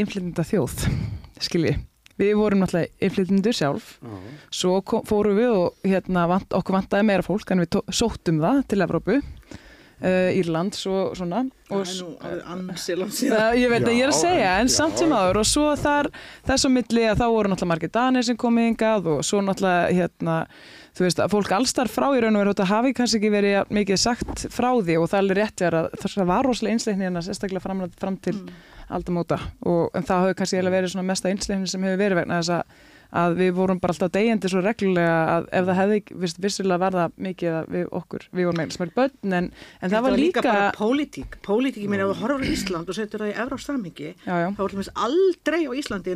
Við 2.16 2.32
vorum 2.38 2.62
náttúrulega 2.62 2.92
innflytjendur 3.04 3.56
sjálf, 3.56 3.98
uh 4.00 4.08
-huh. 4.08 4.34
svo 4.50 4.80
kom, 4.80 5.04
fórum 5.04 5.36
við 5.36 5.52
og 5.52 5.74
hérna, 5.84 6.26
vant, 6.28 6.52
okkur 6.52 6.78
vantaði 6.78 7.04
meira 7.04 7.22
fólk 7.22 7.50
en 7.50 7.60
við 7.60 7.80
sóttum 7.92 8.40
það 8.40 8.62
til 8.68 8.80
Evrópu, 8.80 9.20
uh, 9.20 10.30
Írland, 10.32 10.74
svo, 10.74 11.12
svona. 11.14 11.44
Það 11.68 11.82
er 11.82 12.00
nú 12.00 12.70
ansiland 12.70 13.12
síðan. 13.12 13.58
Ég 13.58 13.68
veit 13.68 13.82
að 13.82 13.92
ég 13.98 14.02
er 14.06 14.14
að 14.14 14.20
segja, 14.20 14.56
en 14.60 14.68
já, 14.68 14.76
samt 14.76 14.98
sem 14.98 15.12
aður 15.12 15.42
og 15.42 15.46
svo 15.46 15.76
þar, 15.76 16.10
þess 16.46 16.64
að 16.64 16.74
milli 16.78 17.04
að 17.04 17.20
þá 17.20 17.26
voru 17.26 17.48
náttúrulega 17.52 17.72
margir 17.74 17.92
danir 17.92 18.24
sem 18.24 18.36
komið 18.36 18.70
yngað 18.72 19.06
og 19.06 19.24
svo 19.24 19.40
náttúrulega, 19.40 19.92
hérna, 19.92 20.46
þú 20.96 21.04
veist 21.04 21.20
að 21.20 21.34
fólk 21.34 21.52
allstar 21.56 21.90
frá 21.92 22.08
í 22.16 22.22
raun 22.24 22.38
og 22.38 22.42
veru, 22.42 22.54
þetta 22.54 22.68
hafi 22.70 22.94
kannski 22.96 23.20
ekki 23.20 23.32
verið 23.34 23.72
mikið 23.76 24.00
sagt 24.00 24.46
frá 24.54 24.70
því 24.80 24.98
og 25.00 25.10
það 25.12 25.18
er 25.18 25.24
alveg 25.24 25.40
rétt 25.40 25.64
að 25.68 25.78
það 26.00 26.30
var 26.32 26.48
rosalega 26.48 26.76
einsleikni 26.78 27.08
en 27.10 27.20
að 27.20 27.28
sérstaklega 27.28 27.64
fram, 27.64 27.84
fram 28.00 28.18
til 28.24 28.36
mm. 28.40 28.58
aldamóta. 28.96 29.40
Og 29.68 29.96
en 29.96 30.06
það 30.08 30.26
hefur 30.26 30.38
kannski 30.40 30.66
verið 30.66 30.92
svona 30.94 31.08
mesta 31.10 31.32
einsleifin 31.32 31.68
sem 31.70 31.88
hefur 31.88 32.04
verið 32.04 32.22
vegna 32.22 32.40
þess 32.42 32.58
að 32.58 32.92
að 33.16 33.36
við 33.38 33.52
vorum 33.56 33.78
bara 33.80 33.94
alltaf 33.94 34.10
degjandi 34.14 34.48
svo 34.50 34.60
reglulega 34.64 35.16
að 35.36 35.44
ef 35.58 35.66
það 35.68 35.78
hefði 35.80 35.98
vist, 36.22 36.38
vissilega 36.42 36.82
verða 36.82 37.04
mikið 37.26 37.52
við 37.72 37.86
okkur, 38.00 38.26
við 38.32 38.48
vorum 38.48 38.60
eiginlega 38.60 38.76
smæri 38.76 38.94
börn 38.96 39.36
en, 39.38 39.46
en 39.80 39.92
það 39.92 40.06
var 40.06 40.16
líka... 40.16 40.16
Það 40.16 40.18
var 40.18 40.22
líka 40.24 40.42
bara 40.48 40.72
pólitík, 40.76 41.38
pólitík, 41.46 41.82
ég 41.86 41.92
meina 41.92 42.08
þú 42.10 42.16
horfur 42.20 42.42
á 42.42 42.50
Ísland 42.50 42.90
og 42.90 42.98
setur 42.98 43.22
það 43.22 43.30
í 43.30 43.36
efra 43.44 43.58
ástæðmingi, 43.60 44.10
þá 44.26 44.32
er 44.34 44.60
alltaf 44.66 44.90
aldrei 45.06 45.60
á 45.62 45.72
Íslandi 45.78 46.10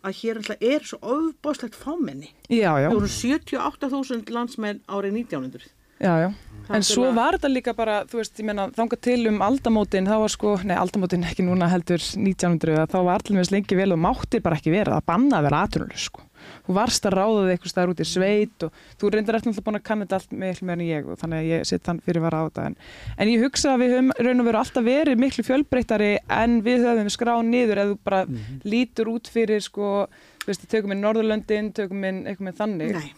það 0.00 0.10
að 0.10 0.20
hér 0.20 0.40
er 0.74 0.86
svo 0.88 0.98
ofbáslegt 1.16 1.76
fámenni. 1.76 2.32
Já, 2.48 2.72
já. 2.80 2.88
Það 2.88 2.96
voru 2.96 3.12
78.000 3.16 4.34
landsmenn 4.34 4.80
árið 4.88 5.20
1900. 5.20 5.68
Já, 6.00 6.14
já. 6.16 6.30
En 6.70 6.84
svo 6.86 7.10
var 7.12 7.36
þetta 7.36 7.50
líka 7.50 7.72
bara, 7.76 7.96
þú 8.08 8.20
veist, 8.20 8.38
ég 8.38 8.46
menna, 8.46 8.68
þánga 8.72 8.96
til 9.04 9.18
um 9.28 9.40
aldamótin, 9.44 10.06
þá 10.08 10.16
var 10.22 10.32
sko, 10.32 10.52
nei, 10.64 10.76
aldamótin 10.78 11.26
ekki 11.26 11.44
núna 11.44 11.68
heldur 11.68 12.00
1900, 12.00 12.86
þá 12.88 12.98
var 13.04 13.18
allir 13.18 13.40
með 13.40 13.48
slengi 13.50 13.76
vel 13.76 13.90
og 13.96 14.00
máttir 14.00 14.44
bara 14.44 14.56
ekki 14.60 14.72
vera, 14.72 15.00
það 15.00 15.08
bannaði 15.10 15.40
að 15.40 15.48
vera 15.48 15.62
aðtunuleg, 15.66 16.00
sko. 16.00 16.24
Þú 16.66 16.76
varst 16.76 17.06
að 17.08 17.16
ráða 17.16 17.44
þig 17.44 17.54
eitthvað 17.54 17.72
staður 17.72 17.92
út 17.94 18.02
í 18.02 18.08
sveit 18.08 18.66
og 18.66 18.82
þú 19.00 19.12
reyndir 19.14 19.38
eftir 19.38 19.50
alltaf 19.52 19.66
búin 19.66 19.78
að 19.80 19.86
kanna 19.88 20.06
þetta 20.06 20.18
allt 20.20 20.34
miklu 20.42 20.68
meira 20.68 20.80
en 20.80 20.86
ég 20.86 21.08
og 21.10 21.20
þannig 21.20 21.40
að 21.40 21.50
ég 21.50 21.68
sitt 21.70 21.86
þann 21.86 22.02
fyrir 22.04 22.20
að 22.20 22.26
vara 22.26 22.40
á 22.40 22.46
þetta. 22.48 22.66
En, 22.66 22.76
en 23.16 23.32
ég 23.32 23.44
hugsa 23.44 23.72
að 23.74 23.84
við 23.84 23.94
höfum 23.94 24.12
raun 24.18 24.42
og 24.42 24.50
veru 24.50 24.60
alltaf 24.62 24.86
verið 24.86 25.22
miklu 25.24 25.46
fjölbreyttari 25.46 26.10
en 26.40 26.60
við 26.66 26.86
höfum 26.88 27.10
skráð 27.14 27.42
niður 27.48 27.82
eða 27.82 27.94
þú 27.94 27.98
bara 28.04 28.20
mm 28.26 28.36
-hmm. 28.36 28.60
lítur 28.64 29.12
út 29.14 29.28
fyrir, 29.28 29.60
sko, 29.60 30.06
þú 30.44 30.52
veist, 30.52 30.68
tökum 30.68 30.94
við 30.94 31.02
Norðurlöndin, 31.04 31.72
tökum 31.72 32.02
við 32.02 32.26
eitthvað 32.26 32.46
með 32.48 32.60
þannig. 32.62 32.92
Nei. 32.92 33.10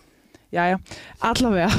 Jájá, 0.52 0.78
allavega. 1.20 1.70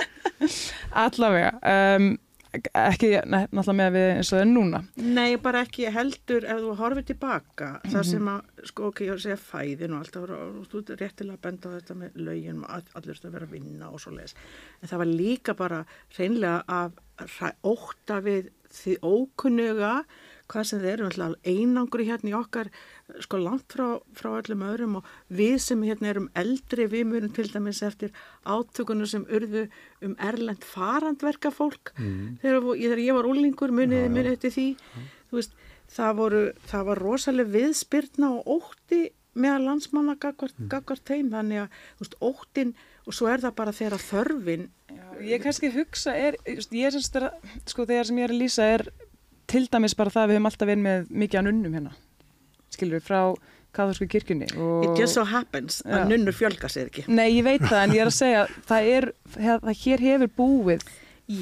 allavega 1.04 1.50
um, 1.62 2.12
ekki 2.50 3.10
nei, 3.30 3.44
náttúrulega 3.50 3.76
með 3.78 3.90
við 3.94 4.06
eins 4.14 4.30
og 4.30 4.36
það 4.36 4.42
er 4.42 4.48
núna 4.50 4.80
Nei, 4.96 5.36
bara 5.42 5.62
ekki 5.66 5.90
heldur 5.94 6.46
ef 6.50 6.62
þú 6.64 6.76
horfið 6.80 7.06
tilbaka 7.12 7.68
mm 7.68 7.76
-hmm. 7.76 7.92
það 7.94 8.08
sem 8.10 8.30
að, 8.32 8.40
sko, 8.70 8.86
ok, 8.90 9.00
ég 9.06 9.20
segja 9.20 9.36
fæðin 9.36 9.94
og 9.94 10.00
alltaf, 10.00 10.22
og 10.30 10.66
þú 10.70 10.78
er 10.80 11.00
réttilega 11.02 11.36
að 11.38 11.44
benda 11.46 11.68
á 11.70 11.76
þetta 11.76 11.94
með 11.94 12.10
lögin 12.14 12.64
og 12.64 12.70
allir 12.94 13.20
að 13.24 13.32
vera 13.32 13.46
að 13.46 13.52
vinna 13.52 13.90
og 13.90 14.00
svo 14.00 14.10
leiðis, 14.12 14.34
en 14.82 14.88
það 14.88 14.98
var 14.98 15.06
líka 15.06 15.54
bara 15.54 15.84
reynlega 16.18 16.64
að 16.66 16.92
óta 17.62 18.20
við 18.20 18.50
því 18.70 18.96
ókunnuga 19.02 20.04
hvað 20.50 20.66
sem 20.68 20.82
þeir 20.82 21.04
eru 21.06 21.28
einangur 21.46 22.02
hérna 22.06 22.32
í 22.32 22.36
okkar 22.36 22.70
sko 23.24 23.40
langt 23.40 23.74
frá, 23.74 24.00
frá 24.16 24.30
öllum 24.38 24.64
öðrum 24.66 24.98
og 25.00 25.08
við 25.28 25.56
sem 25.64 25.82
hérna 25.86 26.10
erum 26.12 26.28
eldri 26.38 26.86
við 26.90 27.06
mjögum 27.10 27.34
til 27.36 27.46
dæmis 27.52 27.82
eftir 27.86 28.12
átökunum 28.44 29.08
sem 29.10 29.26
urðu 29.30 29.66
um 30.06 30.16
erlend 30.18 30.66
farandverka 30.66 31.52
fólk 31.54 31.94
mm. 31.96 32.40
þegar, 32.42 32.68
þegar 32.74 33.04
ég 33.04 33.18
var 33.18 33.30
úlingur 33.30 33.74
muniði 33.74 34.12
munið 34.12 34.34
eftir 34.34 34.54
því 34.56 34.68
mm. 34.74 35.08
veist, 35.36 35.56
það, 35.90 36.12
voru, 36.20 36.44
það 36.70 36.86
var 36.90 37.02
rosalega 37.06 37.54
viðspyrna 37.56 38.34
og 38.38 38.54
ótti 38.58 39.02
meðal 39.40 39.66
landsmanna 39.68 40.16
gagvart, 40.18 40.56
mm. 40.58 40.70
gagvart 40.72 41.06
þeim 41.06 41.30
þannig 41.34 41.64
að 41.64 41.84
veist, 42.02 42.16
óttin 42.18 42.74
og 43.06 43.16
svo 43.16 43.30
er 43.30 43.42
það 43.42 43.56
bara 43.62 43.76
þegar 43.76 44.02
þörfin 44.08 44.66
Já, 44.90 45.06
ég 45.22 45.44
kannski 45.44 45.70
hugsa 45.74 46.16
er, 46.18 46.36
ég 46.46 46.94
syns 46.94 47.12
það 47.14 47.30
sko 47.70 47.86
þegar 47.86 48.10
sem 48.10 48.18
ég 48.20 48.26
er 48.26 48.34
að 48.34 48.42
lýsa 48.42 48.66
er 48.74 48.90
til 49.50 49.66
dæmis 49.70 49.96
bara 49.98 50.14
það 50.14 50.22
að 50.22 50.30
við 50.30 50.38
höfum 50.38 50.50
alltaf 50.50 50.70
verið 50.70 50.84
með 50.86 51.10
mikið 51.24 51.40
að 51.40 51.48
nunnum 51.48 51.78
hérna 51.78 51.94
skilur 52.70 53.00
við 53.00 53.06
frá 53.08 53.20
katholsku 53.76 54.08
kirkjunni 54.10 54.48
It 54.50 54.98
just 54.98 55.18
so 55.18 55.26
happens 55.26 55.82
að 55.86 56.08
nunnur 56.10 56.34
fjölga 56.34 56.70
sér 56.70 56.90
ekki. 56.90 57.06
Nei, 57.10 57.28
ég 57.36 57.46
veit 57.46 57.62
það 57.62 57.84
en 57.84 57.94
ég 57.94 58.02
er 58.04 58.10
að 58.10 58.16
segja 58.16 58.48
það 58.70 58.90
er, 58.96 59.12
það 59.36 59.70
hér 59.84 60.04
hefur 60.08 60.34
búið 60.40 60.88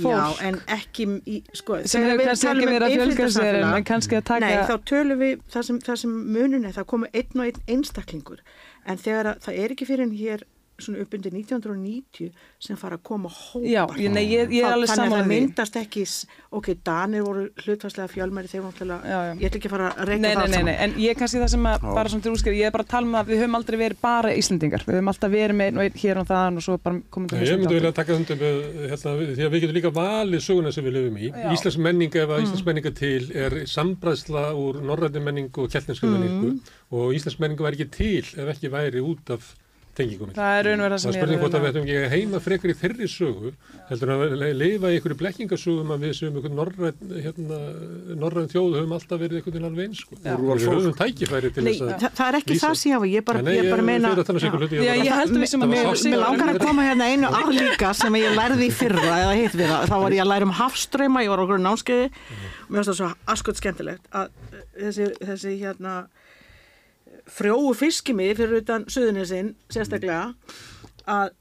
fólk 0.02 0.18
Já, 0.18 0.44
en 0.44 0.58
ekki 0.74 1.06
í, 1.24 1.38
sko, 1.56 1.78
sem 1.88 2.04
hefur 2.04 2.28
kannski 2.28 2.50
ekki 2.50 2.68
verið 2.68 2.86
að 2.86 2.94
fjölga 2.98 3.28
sér 3.32 3.58
en 3.62 3.86
kannski 3.88 4.18
að 4.18 4.26
taka 4.28 4.44
Nei, 4.44 4.56
þá 4.68 4.74
tölum 4.90 5.22
við, 5.22 5.44
það 5.54 5.66
sem, 5.68 5.78
það 5.86 6.00
sem 6.02 6.18
munun 6.36 6.68
er 6.68 6.76
það 6.76 6.88
komu 6.92 7.08
einn 7.12 7.40
og 7.40 7.46
einn 7.46 7.62
einstaklingur. 7.76 8.42
En 8.88 9.00
þegar 9.00 9.32
að, 9.32 9.40
það 9.46 9.60
er 9.62 9.74
ekki 9.74 9.88
fyrir 9.88 10.12
hér 10.18 10.44
svona 10.78 11.02
upp 11.02 11.14
undir 11.16 11.32
1990 11.34 12.30
sem 12.62 12.76
fara 12.78 12.94
að 12.98 13.02
koma 13.08 13.28
hópa 13.32 13.66
Já, 13.66 13.84
nei, 14.10 14.24
ég, 14.30 14.50
ég 14.54 14.62
er 14.62 14.72
alveg 14.76 14.88
saman 14.90 15.10
þannig 15.10 15.16
að 15.16 15.18
það 15.18 15.28
myndast 15.32 15.74
ekki 15.80 16.02
ok, 16.58 16.66
Danir 16.86 17.22
voru 17.26 17.42
hlutvarslega 17.64 18.08
fjölmæri 18.12 18.48
þeir 18.50 18.62
voru 18.62 18.72
náttúrulega, 18.72 19.00
ég 19.38 19.46
ætla 19.48 19.58
ekki 19.58 19.68
að 19.68 19.74
fara 19.74 19.88
að 19.90 19.94
reyna 20.12 20.26
það 20.38 20.48
nei, 20.54 20.62
nei, 20.68 20.76
en 20.84 20.90
ég 21.02 21.12
kannski 21.18 21.38
það 21.42 21.50
sem 21.54 21.64
að 21.68 21.76
já. 21.78 21.90
bara 21.98 22.08
sem 22.12 22.22
þú 22.22 22.28
útskriður, 22.36 22.58
ég 22.60 22.66
er 22.68 22.74
bara 22.76 22.84
að 22.86 22.92
tala 22.94 23.06
um 23.08 23.16
að 23.18 23.26
við 23.32 23.38
höfum 23.42 23.58
aldrei 23.58 23.78
verið 23.82 23.98
bara 24.06 24.28
Íslandingar, 24.38 24.82
við 24.86 24.94
höfum 24.98 25.10
alltaf 25.12 25.30
verið 25.34 25.56
með 25.58 25.66
einn 25.82 25.98
hér 26.02 26.16
og 26.22 26.26
það 26.28 26.46
og 26.48 26.62
svo 26.68 26.74
bara 26.82 26.94
komum 27.10 27.28
við 27.32 27.38
Ég 27.48 27.56
myndi 27.58 27.78
vilja 27.78 27.92
taka 27.96 28.12
þundum 28.14 28.40
hérna, 28.88 29.10
því 29.34 29.42
að 29.44 29.52
við 29.52 29.60
getum 29.64 29.78
líka 29.78 29.92
valið 29.98 30.40
söguna 30.44 30.70
sem 30.74 30.84
við 30.86 30.94
löfum 30.98 31.16
í. 31.18 31.26
Íslands 31.54 31.78
menninga 31.82 32.18
ef 32.22 32.30
að 32.34 32.42
Íslands 32.44 32.64
tengingum. 39.98 40.30
Það 40.36 40.52
er 40.58 40.62
raunverð 40.68 40.94
það 40.94 41.02
sem 41.02 41.10
ég 41.10 41.18
er 41.18 41.22
að 41.22 41.28
reyna. 41.28 41.28
Það 41.28 41.28
er 41.28 41.28
spurning 41.28 41.40
hvort 41.42 41.56
að 41.58 41.62
við 41.62 41.68
ættum 41.68 41.84
ekki 41.88 41.98
heima 42.14 42.38
frekar 42.44 42.68
í 42.68 42.76
þeirri 42.78 43.08
sögu, 43.12 43.52
heldur 43.88 44.08
að 44.14 44.20
leifa 44.58 44.86
í 44.88 44.98
einhverju 44.98 45.18
blekkingasögum 45.22 45.92
að 45.94 45.98
við 46.04 46.12
séum 46.18 46.38
einhvern 46.38 46.56
norræn, 46.58 46.98
hérna, 47.26 47.58
norræn 48.22 48.50
þjóðu 48.52 48.74
höfum 48.78 48.94
alltaf 48.98 49.18
verið 49.22 49.36
einhvern 49.38 49.54
veginn 49.54 49.68
alveg 49.68 49.82
eins, 49.88 49.98
sko. 50.04 50.12
Við 50.22 50.66
höfum 50.68 50.96
tækifæri 50.98 51.52
til 51.52 51.64
þess 51.64 51.82
að 51.82 51.92
lýsa. 51.92 52.12
Það 52.18 52.28
er 52.28 52.38
ekki 52.38 52.58
það 52.62 52.74
sem 52.78 52.88
ég 52.88 52.96
hafa, 52.98 53.08
ég 53.12 53.22
bara, 53.28 53.38
ég 53.58 53.70
bara 53.72 53.84
meina. 53.88 54.06
Ég 54.08 55.12
held 55.18 55.34
að 55.34 55.42
við 55.42 55.50
sem 55.52 55.64
að 55.64 55.72
mér 55.72 55.84
langar 56.22 56.52
að 56.52 56.60
koma 56.62 56.86
hérna 56.86 57.08
einu 57.08 57.26
álíka 57.32 57.92
sem 57.96 58.18
ég 58.20 58.36
lærði 58.38 58.68
í 58.68 58.72
fyrra 58.74 59.16
eða 59.24 59.34
hitt 59.38 59.56
við 59.58 59.72
það. 59.72 59.88
Þá 59.88 59.96
var 60.04 60.16
ég 60.16 60.22
að 60.24 60.30
læra 60.32 60.48
um 60.48 60.54
hafströyma, 60.58 61.24
ég 61.24 61.32
var 61.32 61.42
okkur 61.44 61.62
námskeiði. 61.64 62.08
Mér 62.68 62.76
finnst 62.78 62.90
það 62.92 62.98
svo 63.00 63.10
askot 63.34 63.60
skemmtilegt 63.60 64.08
að 64.12 64.30
þessi, 64.78 65.10
þessi 65.24 65.54
hérna 65.62 65.92
frjóu 67.32 67.74
fiskimi 67.76 68.30
fyrir 68.36 68.62
utan 68.62 68.86
suðunisinn 68.90 69.54
sérstaklega 69.72 70.32
að 71.08 71.34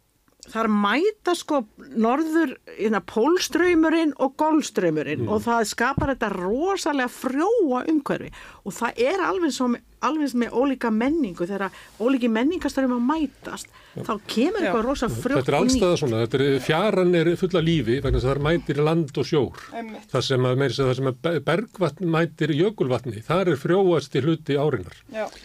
þar 0.47 0.69
mæta 0.71 1.34
sko 1.36 1.62
norður 2.00 2.54
hérna, 2.78 3.02
pólströymurinn 3.04 4.13
og 4.23 4.38
golfströymurinn 4.39 5.26
mm. 5.26 5.32
og 5.32 5.43
það 5.47 5.65
skapar 5.73 6.13
þetta 6.13 6.32
rosalega 6.36 7.12
frjóa 7.12 7.84
umhverfi 7.91 8.32
og 8.63 8.76
það 8.78 9.02
er 9.10 9.26
alveg 9.28 9.56
svo 9.56 9.71
með 9.73 9.84
alveg 10.05 10.36
með 10.38 10.55
ólíka 10.57 10.91
menningu 10.93 11.47
þegar 11.47 11.73
ólíki 11.99 12.29
menningastarfum 12.31 12.97
að 12.97 13.05
mætast 13.07 13.67
Já. 13.97 14.03
þá 14.05 14.13
kemur 14.29 14.62
eitthvað 14.62 14.86
rosa 14.86 15.07
frjótt 15.10 15.41
Þetta 15.41 15.53
er 15.53 15.57
allstaða 15.57 15.95
svona, 16.01 16.17
þetta 16.25 16.38
er, 16.38 16.60
fjaran 16.67 17.15
er 17.17 17.31
fulla 17.39 17.62
lífi 17.63 17.97
vegna 18.03 18.19
þess 18.19 18.27
að 18.27 18.33
það 18.36 18.45
mætir 18.47 18.77
land 18.86 19.17
og 19.17 19.25
sjór. 19.27 19.63
Það 20.12 20.21
sem 20.27 20.47
að, 20.49 20.53
að, 20.67 20.91
sem 20.99 21.10
að 21.12 21.15
bergvatn 21.47 22.12
mætir 22.13 22.53
jökulvatni, 22.57 23.23
þar 23.25 23.53
er 23.53 23.57
frjóast 23.62 24.17
í 24.17 24.23
hluti 24.25 24.53
árinar 24.57 24.95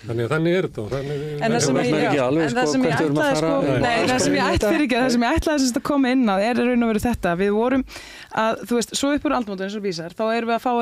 þannig 0.03 0.25
að 0.27 0.33
þannig 0.37 0.53
er 0.59 0.65
þetta 0.69 0.83
En 1.43 1.49
það 1.57 1.63
sem 1.65 1.77
ég, 1.81 1.87
já, 2.03 2.27
það 2.53 2.69
sko, 2.73 2.83
ætlaði 2.93 3.37
sko, 3.41 3.53
nei, 3.83 3.99
það 4.11 4.21
sem 4.27 4.35
ég 4.37 4.45
ætlaði 4.53 4.83
ekki 4.87 4.99
það 4.99 5.13
sem 5.15 5.25
ég 5.25 5.31
ætlaði 5.39 5.71
að 5.73 5.87
koma 5.89 6.07
inn 6.13 6.27
að 6.33 6.45
er 6.49 6.57
raun 6.61 6.85
og 6.85 6.93
veru 6.93 7.03
þetta, 7.07 7.31
við 7.41 7.53
vorum 7.57 7.85
að, 8.43 8.53
þú 8.69 8.75
veist, 8.79 8.91
svo 8.99 9.09
uppur 9.17 9.33
aldmótu 9.37 9.67
eins 9.67 9.77
og 9.79 9.85
vísar, 9.85 10.13
þá 10.17 10.25
erum 10.37 10.49
við 10.53 10.57
að 10.59 10.65
fá 10.65 10.73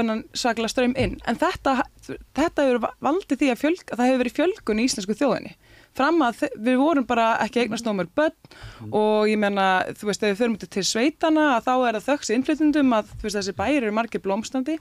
þetta 2.07 2.67
hefur 2.67 2.89
valdið 3.05 3.43
því 3.43 3.51
að, 3.53 3.61
fjölg, 3.61 3.85
að 3.91 4.01
það 4.01 4.09
hefur 4.09 4.23
verið 4.23 4.37
fjölgun 4.39 4.81
í 4.81 4.87
íslensku 4.89 5.17
þjóðinni 5.19 5.55
fram 5.97 6.21
að 6.23 6.45
við 6.55 6.77
vorum 6.81 7.07
bara 7.09 7.31
ekki 7.45 7.65
eignast 7.65 7.87
nómur 7.87 8.11
börn 8.15 8.35
mm. 8.35 8.93
og 8.95 9.31
ég 9.31 9.41
menna 9.43 9.69
þú 9.99 10.11
veist, 10.11 10.23
ef 10.23 10.35
við 10.35 10.43
förum 10.43 10.59
til 10.63 10.85
sveitana 10.87 11.47
að 11.57 11.65
þá 11.67 11.73
er 11.75 11.99
það 11.99 12.07
þöggs 12.11 12.35
innflytundum 12.37 12.95
að 12.97 13.17
veist, 13.25 13.39
þessi 13.41 13.57
bæri 13.59 13.81
eru 13.83 13.97
margir 13.97 14.23
blómstandi 14.23 14.79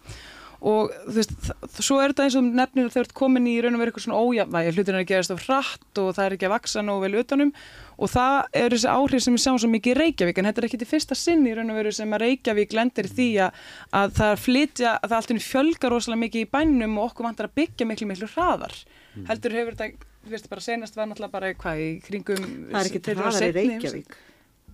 og 0.60 0.91
þú 1.08 1.15
veist, 1.15 1.36
svo 1.79 1.97
er 2.03 2.12
þetta 2.12 2.25
eins 2.27 2.38
og 2.39 2.47
nefnir 2.47 2.89
að 2.89 2.95
þau 2.95 3.01
ert 3.05 3.15
komin 3.15 3.47
í 3.47 3.55
raun 3.63 3.77
og 3.77 3.82
veru 3.82 3.93
eitthvað 3.93 4.05
svona 4.05 4.23
ójafnvægi, 4.25 4.73
hlutin 4.75 4.97
er 4.97 5.03
að 5.05 5.12
gerast 5.13 5.34
á 5.34 5.38
hratt 5.39 6.01
og 6.03 6.10
það 6.17 6.25
er 6.25 6.36
ekki 6.36 6.49
að 6.49 6.55
vaksa 6.55 6.84
nógu 6.84 7.05
vel 7.05 7.21
utanum 7.23 7.53
og 8.00 8.12
það 8.14 8.38
er 8.62 8.76
þessi 8.76 8.92
áhrif 8.94 9.24
sem 9.26 9.36
við 9.36 9.44
sjáum 9.44 9.60
svo 9.62 9.70
mikið 9.74 9.92
í 9.92 9.98
Reykjavík 10.00 10.40
en 10.40 10.50
þetta 10.50 10.62
er 10.62 10.68
ekki 10.70 10.80
til 10.82 10.90
fyrsta 10.90 11.18
sinn 11.20 11.48
í 11.48 11.56
raun 11.58 11.74
og 11.74 11.80
veru 11.80 11.92
sem 11.96 12.16
að 12.16 12.24
Reykjavík 12.24 12.76
lendir 12.78 13.10
því 13.12 13.28
að, 13.46 13.60
að 14.00 14.16
það 14.20 14.34
flytja, 14.46 14.94
að 14.96 15.12
það 15.12 15.18
alltaf 15.20 15.50
fjölgar 15.50 15.96
rosalega 15.96 16.24
mikið 16.24 16.46
í 16.46 16.50
bænum 16.56 16.98
og 17.00 17.10
okkur 17.10 17.30
vantar 17.30 17.50
að 17.50 17.58
byggja 17.60 17.90
miklu 17.90 18.10
miklu 18.10 18.32
hraðar. 18.36 18.78
Mm. 19.10 19.28
heldur 19.30 19.56
hefur 19.58 19.78
þetta, 19.80 20.08
þú 20.24 20.34
veist 20.36 20.50
bara 20.50 20.64
senast 20.64 20.98
var 20.98 21.10
náttúrulega 21.10 21.36
bara 21.36 21.54
hvað 21.60 21.84
í 21.84 21.92
kringum 22.06 22.44
Það 22.70 22.82
er 22.82 22.90
ekki 22.92 23.06
til 23.08 23.16
hraðar 23.20 23.48
í 23.48 23.54
Reykjavík. 23.60 24.18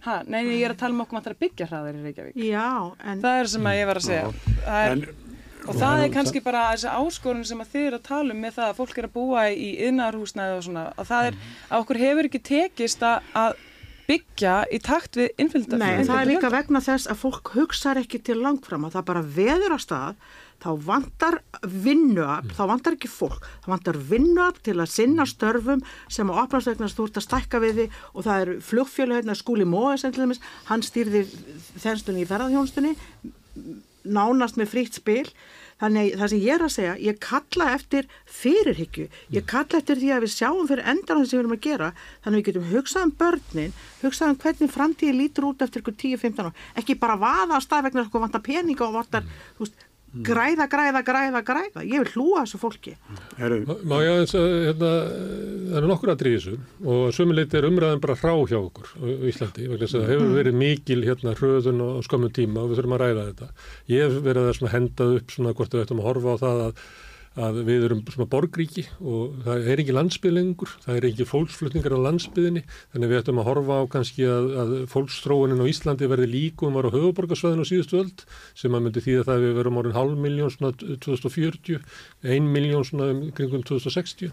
Ha, 0.05 0.19
nei, 0.29 0.41
ég 0.43 0.67
er 0.67 0.75
að 0.75 0.81
tala 0.83 0.93
um 0.93 1.01
okkur 1.01 1.17
vantar 1.17 1.33
að 1.33 1.39
byggja 1.41 1.65
hraðar 1.71 1.95
í 1.97 2.03
Reykjavík. 2.05 2.35
Já, 2.45 2.67
en 3.01 3.23
Það 3.23 3.39
er 3.41 3.47
sem 3.55 3.69
að 3.71 3.77
ég 3.79 3.87
var 3.89 3.99
að 4.01 4.05
segja. 4.05 4.27
Það 4.65 4.89
er, 4.91 5.05
og 5.65 5.77
það 5.79 6.03
er 6.03 6.11
kannski 6.13 6.41
bara 6.45 6.65
þessi 6.73 6.91
áskorun 6.93 7.45
sem 7.47 7.61
að 7.63 7.71
þið 7.73 7.87
eru 7.89 7.99
að 7.99 8.07
tala 8.09 8.35
um 8.35 8.41
með 8.45 8.57
það 8.57 8.71
að 8.71 8.79
fólk 8.79 8.99
er 8.99 9.07
að 9.07 9.15
búa 9.15 9.45
í 9.51 9.69
yðnarhúsnæði 9.87 10.57
og 10.57 10.65
svona 10.67 10.83
að 10.93 11.09
það 11.11 11.29
er, 11.29 11.39
að 11.69 11.85
okkur 11.85 12.01
hefur 12.03 12.29
ekki 12.29 12.43
tekist 12.51 13.05
að 13.05 13.63
byggja 14.05 14.55
í 14.69 14.79
takt 14.85 15.17
við 15.17 15.41
innfylgda 15.41 15.79
Nei, 15.81 16.03
það 16.05 16.19
er 16.19 16.29
líka 16.29 16.51
vegna 16.53 16.81
þess 16.85 17.09
að 17.09 17.21
fólk 17.23 17.53
hugsaður 17.55 18.03
ekki 18.03 18.21
til 18.27 18.37
langfram 18.43 18.85
að 18.85 18.99
það 18.99 19.07
bara 19.07 19.23
veður 19.37 19.73
á 19.73 19.79
stað 19.81 20.27
þá 20.61 20.69
vantar 20.85 21.39
vinnuab, 21.67 22.51
þá 22.55 22.61
vantar 22.69 22.95
ekki 22.95 23.09
fólk, 23.11 23.43
þá 23.65 23.67
vantar 23.73 23.97
vinnuab 24.11 24.61
til 24.65 24.77
að 24.77 24.93
sinna 24.93 25.25
störfum 25.29 25.81
sem 26.07 26.29
á 26.31 26.33
opnarsveiknast 26.45 26.97
þú 26.97 27.09
ert 27.09 27.19
að 27.19 27.25
stækka 27.25 27.61
við 27.65 27.81
því 27.81 27.87
og 28.13 28.27
það 28.27 28.45
er 28.45 28.53
flugfjölu 28.69 29.17
hérna 29.17 29.35
skúli 29.37 29.67
Móes, 29.67 30.05
hann 30.69 30.85
stýrði 30.85 31.25
þenstunni 31.81 32.23
í 32.23 32.29
ferðarhjónstunni 32.29 32.95
nánast 34.05 34.57
með 34.57 34.67
frítt 34.71 34.93
spil 34.97 35.25
þannig 35.81 36.13
það 36.15 36.29
sem 36.31 36.39
ég 36.39 36.53
er 36.55 36.63
að 36.63 36.71
segja, 36.71 36.91
ég 37.03 37.17
kalla 37.19 37.65
eftir 37.75 38.05
fyrirhyggju, 38.25 39.07
ég 39.35 39.41
Mm. 39.43 39.47
kalla 39.49 39.79
eftir 39.81 39.97
því 39.99 40.09
að 40.15 40.23
við 40.23 40.31
sjáum 40.35 40.67
fyrir 40.69 40.87
endan 40.87 41.25
sem 41.25 41.35
við 41.39 41.43
erum 41.43 41.55
að 41.57 41.65
gera 41.67 41.89
þannig 42.23 42.35
að 42.35 42.39
við 42.39 42.45
getum 42.47 42.69
hugsað 42.71 43.03
um 43.03 43.11
börnin 43.19 43.73
hugsað 44.03 44.29
um 44.29 44.37
hvernig 44.45 44.71
framtíði 44.71 45.17
lítur 45.19 45.47
út 45.49 45.61
eftir 45.65 45.81
ykkur 45.81 45.97
10-15 45.99 46.45
ár, 46.47 46.53
ekki 46.79 46.95
bara 46.99 47.17
vaða 47.19 47.57
á 47.57 47.65
stað 47.65 47.83
vegna 47.89 48.05
sko 48.07 48.19
vantar 48.23 48.41
peninga 48.41 48.87
og 48.87 48.93
vantar 49.01 49.23
Mm. 49.23 49.29
þú 49.57 49.59
veist, 49.65 49.75
græða, 50.23 50.67
græða, 50.71 51.01
græða, 51.03 51.41
græða. 51.43 51.83
Ég 51.83 52.03
vil 52.03 52.11
hlúa 52.13 52.43
þessu 52.45 52.59
fólki. 52.61 52.93
Heru, 53.39 53.57
Má- 53.83 53.99
ég 54.03 54.11
aðeins 54.13 54.35
að, 54.39 54.47
hérna, 54.69 54.91
það 55.65 55.77
eru 55.81 55.89
nokkur 55.91 56.11
aðrið 56.13 56.35
í 56.35 56.39
þessu 56.39 56.55
og 56.85 57.01
sömuleyti 57.17 57.59
er 57.59 57.67
umræðan 57.69 58.03
bara 58.05 58.15
hrá 58.15 58.33
hjá 58.47 58.57
okkur 58.61 58.87
á 58.95 59.05
Íslandi, 59.31 59.67
vegna 59.67 59.81
þess 59.85 59.95
að 59.97 60.05
það 60.05 60.13
hefur 60.13 60.35
verið 60.39 60.59
mikil 60.61 61.01
hérna 61.05 61.35
hröðun 61.35 61.83
á 61.83 61.89
skömmum 62.07 62.35
tíma 62.35 62.63
og 62.63 62.69
við 62.71 62.79
þurfum 62.79 62.95
að 62.95 63.03
ræða 63.05 63.25
þetta. 63.31 63.49
Ég 63.91 64.05
hef 64.05 64.21
verið 64.29 64.51
að 64.51 64.73
hendað 64.75 65.15
upp 65.19 65.35
svona 65.35 65.53
hvort 65.55 65.75
við 65.75 65.83
ættum 65.85 65.99
að 66.03 66.07
horfa 66.09 66.35
á 66.35 66.37
það 66.45 66.63
að, 66.65 66.85
að 67.35 67.59
við 67.67 67.85
erum 67.89 68.01
svona 68.07 68.27
borgríki 68.31 68.85
og 69.03 69.35
það 69.43 69.69
er 69.71 69.81
ekki 69.83 69.95
landsbyð 69.95 70.35
lengur, 70.37 70.71
það 70.85 70.99
er 70.99 71.07
ekki 71.09 71.27
fólksflutningar 71.27 71.95
á 71.95 72.05
landsbyðinni, 72.05 72.63
þannig 72.93 73.11
við 73.11 73.21
ættum 73.21 73.41
að 73.41 73.49
horfa 73.49 73.79
á 73.79 73.83
kannski 73.95 74.27
að, 74.29 74.49
að 74.61 74.73
fólkstróunin 74.93 75.63
á 75.63 75.69
Íslandi 75.71 76.09
verði 76.11 76.29
líkum 76.31 76.79
var 76.79 76.87
á 76.87 76.95
höfuborgarsvæðinu 76.95 77.67
á 77.67 77.71
síðustu 77.71 78.01
öld 78.03 78.25
sem 78.55 78.77
að 78.77 78.85
myndi 78.87 79.03
því 79.03 79.19
að 79.19 79.29
það 79.31 79.45
við 79.45 79.55
verum 79.59 79.79
orðin 79.81 79.97
hálf 79.99 80.19
miljón 80.25 80.53
svona 80.55 80.71
2040, 80.79 81.81
ein 82.23 82.51
miljón 82.55 82.87
svona 82.87 83.11
um 83.11 83.25
kringum 83.35 83.65
2060. 83.67 84.31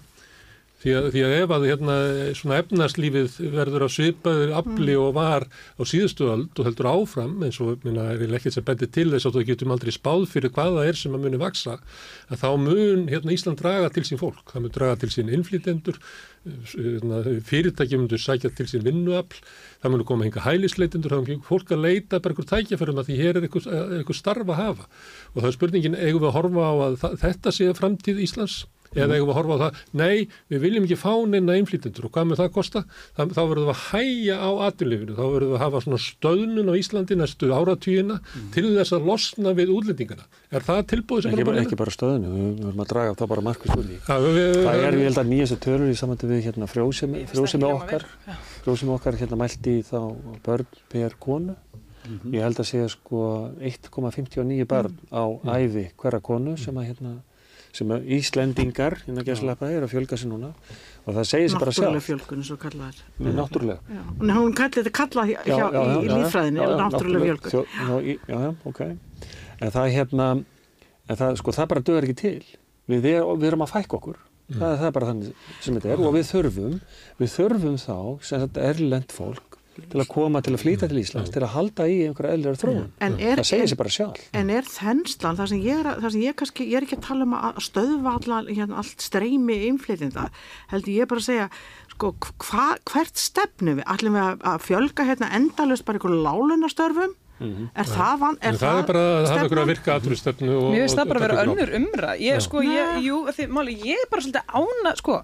Því 0.83 0.95
að, 0.99 1.05
því 1.14 1.20
að 1.22 1.33
ef 1.37 1.53
að 1.55 1.64
hérna, 1.68 1.97
svona 2.35 2.57
efnarslífið 2.59 3.35
verður 3.53 3.85
á 3.87 3.89
svipaður 3.95 4.55
afli 4.59 4.97
og 4.99 5.12
var 5.14 5.45
á 5.78 5.83
síðustu 5.87 6.26
öld 6.33 6.59
og 6.59 6.66
heldur 6.66 6.89
áfram 6.91 7.37
eins 7.47 7.61
og 7.62 7.85
minna, 7.87 8.09
er 8.11 8.35
ekkert 8.35 8.57
sem 8.57 8.66
bendi 8.66 8.89
til 8.91 9.12
þess 9.12 9.28
að 9.28 9.39
þú 9.39 9.45
getum 9.53 9.74
aldrei 9.76 9.95
spáð 9.95 10.26
fyrir 10.33 10.51
hvað 10.57 10.80
það 10.80 10.91
er 10.91 10.99
sem 10.99 11.14
að 11.14 11.22
muni 11.28 11.39
vaksa 11.39 11.76
að 12.33 12.43
þá 12.43 12.49
mun 12.64 13.07
hérna, 13.12 13.37
Ísland 13.37 13.62
draga 13.62 13.93
til 13.95 14.05
sín 14.09 14.18
fólk, 14.18 14.43
það 14.51 14.66
mun 14.66 14.74
draga 14.74 14.99
til 15.05 15.12
sín 15.14 15.30
innflýtendur, 15.39 16.03
hérna, 16.74 17.22
fyrirtæki 17.47 18.03
mundur 18.03 18.24
sækja 18.26 18.51
til 18.51 18.66
sín 18.72 18.83
vinnuafl, 18.83 19.39
það 19.85 19.95
mun 19.95 20.07
koma 20.11 20.26
hinga 20.26 20.43
hælisleitendur, 20.49 21.14
það 21.14 21.30
mun 21.30 21.47
fólk 21.47 21.70
að 21.76 21.87
leita 21.87 22.18
bara 22.18 22.35
einhver 22.35 22.51
tækjafærum 22.57 22.99
að 22.99 23.12
því 23.12 23.22
hér 23.22 23.39
er 23.39 23.47
einhver, 23.47 24.18
starf 24.18 24.51
að 24.51 24.59
hafa. 24.59 24.91
Og 25.37 25.43
það 25.45 25.51
er 25.53 25.59
spurningin, 25.61 25.99
eigum 25.99 26.24
við 26.24 26.30
að 26.33 26.39
horfa 26.41 26.66
á 26.66 26.74
að 26.89 27.18
þetta 27.22 27.55
sé 27.55 27.70
framtíð 27.78 28.24
Íslands 28.26 28.64
eða 28.95 29.16
eigum 29.16 29.28
við 29.28 29.34
að 29.34 29.38
horfa 29.40 29.59
á 29.59 29.62
það, 29.62 29.82
nei, 30.03 30.28
við 30.53 30.64
viljum 30.66 30.86
ekki 30.88 31.01
fá 31.01 31.12
neina 31.32 31.59
innflýtendur 31.61 32.09
og 32.09 32.14
hvað 32.14 32.30
með 32.30 32.43
það 32.43 32.53
kosta? 32.57 32.84
Það, 33.16 33.34
þá 33.36 33.43
verðum 33.43 33.68
við 33.68 33.74
að 33.74 33.82
hæja 33.88 34.38
á 34.38 34.51
aturlifinu, 34.68 35.16
þá 35.18 35.24
verðum 35.24 35.53
við 35.53 35.59
að 35.59 35.64
hafa 35.66 35.82
svona 35.86 36.01
stöðnun 36.07 36.72
á 36.72 36.74
Íslandi 36.78 37.18
næstu 37.18 37.53
áratvíina 37.53 38.18
mm. 38.20 38.49
til 38.55 38.66
þess 38.76 38.97
að 38.97 39.09
losna 39.11 39.55
við 39.57 39.74
útlendingana. 39.74 40.28
Er 40.53 40.66
það 40.66 40.82
tilbúið 40.93 41.26
sem 41.26 41.32
ekki, 41.32 41.45
er 41.45 41.49
bara, 41.49 41.64
ekki 41.64 41.80
bara 41.80 41.95
stöðinu, 41.95 42.32
við 42.32 42.53
við 42.53 42.66
verðum 42.66 42.82
að 42.84 42.90
draga 42.93 43.16
það 43.18 43.30
bara 43.32 43.45
markvist 43.47 43.76
úr 43.76 43.86
því. 43.88 43.99
Ja, 44.07 44.16
við, 44.22 44.38
við, 44.38 44.59
Það 44.66 44.84
er, 44.86 44.97
ég 44.99 45.09
held 45.09 45.20
að 45.22 45.30
nýjastu 45.32 45.59
tölur 45.66 45.93
í 45.93 45.97
samvættu 45.99 46.30
við 46.30 46.43
hérna 46.47 46.68
frjósemi, 46.70 47.24
frjósemi 47.30 47.68
okkar, 47.68 48.07
frjósemi 48.62 48.95
okkar 48.97 49.18
hérna 49.20 49.38
mælti 49.40 49.76
þá 49.88 49.99
börn 50.47 50.80
per 50.93 51.16
konu. 51.22 51.57
Ég 52.32 52.43
held 52.43 52.59
að 52.59 52.66
segja 52.66 52.88
sko 52.90 53.26
1,59 53.62 54.66
börn 54.70 54.97
á 55.14 55.24
æfi 55.55 55.86
hverra 56.01 56.18
konu 56.24 56.57
sem 56.59 56.78
að 56.80 56.88
hérna 56.90 57.12
sem 57.72 57.92
Íslendingar, 58.18 58.98
hérna 59.06 59.24
gæslepa, 59.26 59.68
er 59.72 59.86
að 59.86 59.92
fjölga 59.94 60.18
sér 60.20 60.28
núna 60.32 60.50
og 61.06 61.14
það 61.16 61.28
segir 61.30 61.52
sér 61.52 61.62
bara 61.62 61.72
náttúrulega 61.72 62.00
sjálf. 62.02 62.08
fjölgun 62.08 62.42
eins 62.42 62.50
og 62.52 62.58
kallaðar 62.62 62.98
Nei, 63.18 63.30
Náttúrulega. 63.38 64.02
Hún 64.20 64.56
kalli 64.58 64.74
þetta 64.76 64.92
kalla 64.98 65.24
hjá, 65.30 65.38
hjá, 65.46 65.68
í, 65.72 66.10
lífræðinni 66.12 66.66
náttúrulega 66.82 67.28
fjölgun 67.30 67.52
Já, 68.06 68.18
já, 68.28 68.50
ok. 68.68 68.82
En 69.62 69.70
það 69.72 69.86
er 69.86 69.94
hérna, 69.96 70.26
en 71.08 71.16
það, 71.22 71.38
sko, 71.40 71.54
það 71.56 71.70
bara 71.72 71.84
döður 71.88 72.08
ekki 72.08 72.18
til. 72.20 72.44
Við, 72.90 73.08
er, 73.12 73.24
við 73.38 73.48
erum 73.52 73.64
að 73.64 73.72
fækka 73.76 73.98
okkur. 74.00 74.20
Það, 74.52 74.72
það 74.76 74.86
er 74.88 74.94
bara 74.98 75.08
þannig 75.08 75.50
sem 75.64 75.76
þetta 75.78 75.90
er 75.94 76.00
og 76.02 76.12
við 76.16 76.24
þurfum, 76.28 76.72
við 77.22 77.30
þurfum 77.38 77.76
þá, 77.80 77.96
sem 78.26 78.42
þetta 78.42 78.64
erlend 78.68 79.14
fólk, 79.14 79.51
til 79.92 80.00
að 80.02 80.08
koma 80.08 80.40
til 80.44 80.52
að 80.56 80.60
flýta 80.62 80.88
til 80.88 80.98
Íslands, 81.00 81.30
til 81.32 81.42
að 81.42 81.52
halda 81.54 81.86
í 81.88 81.98
einhverja 82.06 82.36
eðlera 82.36 82.60
þróun. 82.60 82.88
En 83.00 83.14
er- 83.20 83.38
það 83.40 83.48
segir 83.50 83.62
en- 83.62 83.68
sér 83.72 83.80
bara 83.80 83.88
sjálf. 83.96 84.20
En 84.34 84.50
er 84.50 84.62
þenslan, 84.68 85.36
það 85.40 85.48
sem 85.48 85.62
ég 85.62 85.80
er, 85.80 85.88
það 86.02 86.10
sem 86.12 86.20
ég 86.26 86.34
kannski, 86.36 86.66
ég 86.70 86.76
er 86.76 86.86
ekki 86.86 86.98
að 86.98 87.06
tala 87.08 87.22
um 87.24 87.32
að 87.38 87.62
stöðva 87.68 88.14
allan, 88.20 88.46
hérna, 88.52 88.76
allt 88.82 89.00
streymi 89.00 89.56
innflytinda, 89.70 90.28
heldur 90.72 90.92
ég 90.98 91.08
bara 91.08 91.20
að 91.20 91.28
segja, 91.30 91.48
sko, 91.94 92.12
hva, 92.20 92.66
hvert 92.84 93.16
stefnu 93.16 93.76
við, 93.80 93.84
ætlum 93.84 94.12
við 94.18 94.44
að, 94.52 94.60
fjölga 94.68 95.04
hérna 95.08 95.32
endalust 95.36 95.84
bara 95.84 95.98
einhverju 95.98 96.22
lálunastörfum, 96.22 97.14
er 97.42 97.84
það 97.90 98.18
van, 98.20 98.36
en 98.40 98.54
það 98.54 98.76
er 98.78 98.86
bara 98.86 99.00
að 99.02 99.26
hafa 99.32 99.46
ykkur 99.48 99.60
að 99.64 99.70
virka 99.72 99.94
aturstefnu 99.98 100.50
og 100.60 100.68
Mér 100.70 100.84
finnst 100.84 100.98
það 101.00 101.08
bara 101.08 101.18
að 101.18 101.26
vera 101.26 101.42
önnur 101.42 101.72
umræð. 101.80 102.20
Ég, 102.22 102.42
sko, 102.44 102.60
ég, 102.62 103.00
jú, 103.02 103.16
því, 103.34 103.46
máli, 103.50 103.74
ég 103.82 103.96
er 103.98 104.06
bara 104.12 104.22
svolítið 104.22 104.44
ána, 104.54 104.92
sko, 105.00 105.16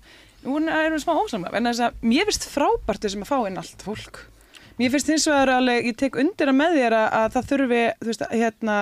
nú 0.45 0.57
erum 0.59 0.97
við 0.97 1.05
smá 1.05 1.15
ósamlega, 1.15 1.55
en 1.61 1.65
þess 1.71 1.85
að 1.87 1.93
mér 2.03 2.27
finnst 2.27 2.49
frábært 2.51 3.05
þessum 3.07 3.23
að 3.23 3.31
fá 3.31 3.39
inn 3.47 3.59
allt 3.63 3.83
fólk. 3.87 4.19
Mér 4.79 4.93
finnst 4.95 5.09
hins 5.11 5.27
vegar 5.27 5.51
alveg, 5.57 5.89
ég 5.91 5.97
tek 5.99 6.17
undir 6.21 6.51
að 6.53 6.57
með 6.59 6.77
þér 6.79 6.95
að, 6.95 7.07
að 7.19 7.33
það 7.35 7.47
þurfi, 7.51 7.81
þú 7.99 8.09
veist, 8.13 8.25
hérna, 8.31 8.77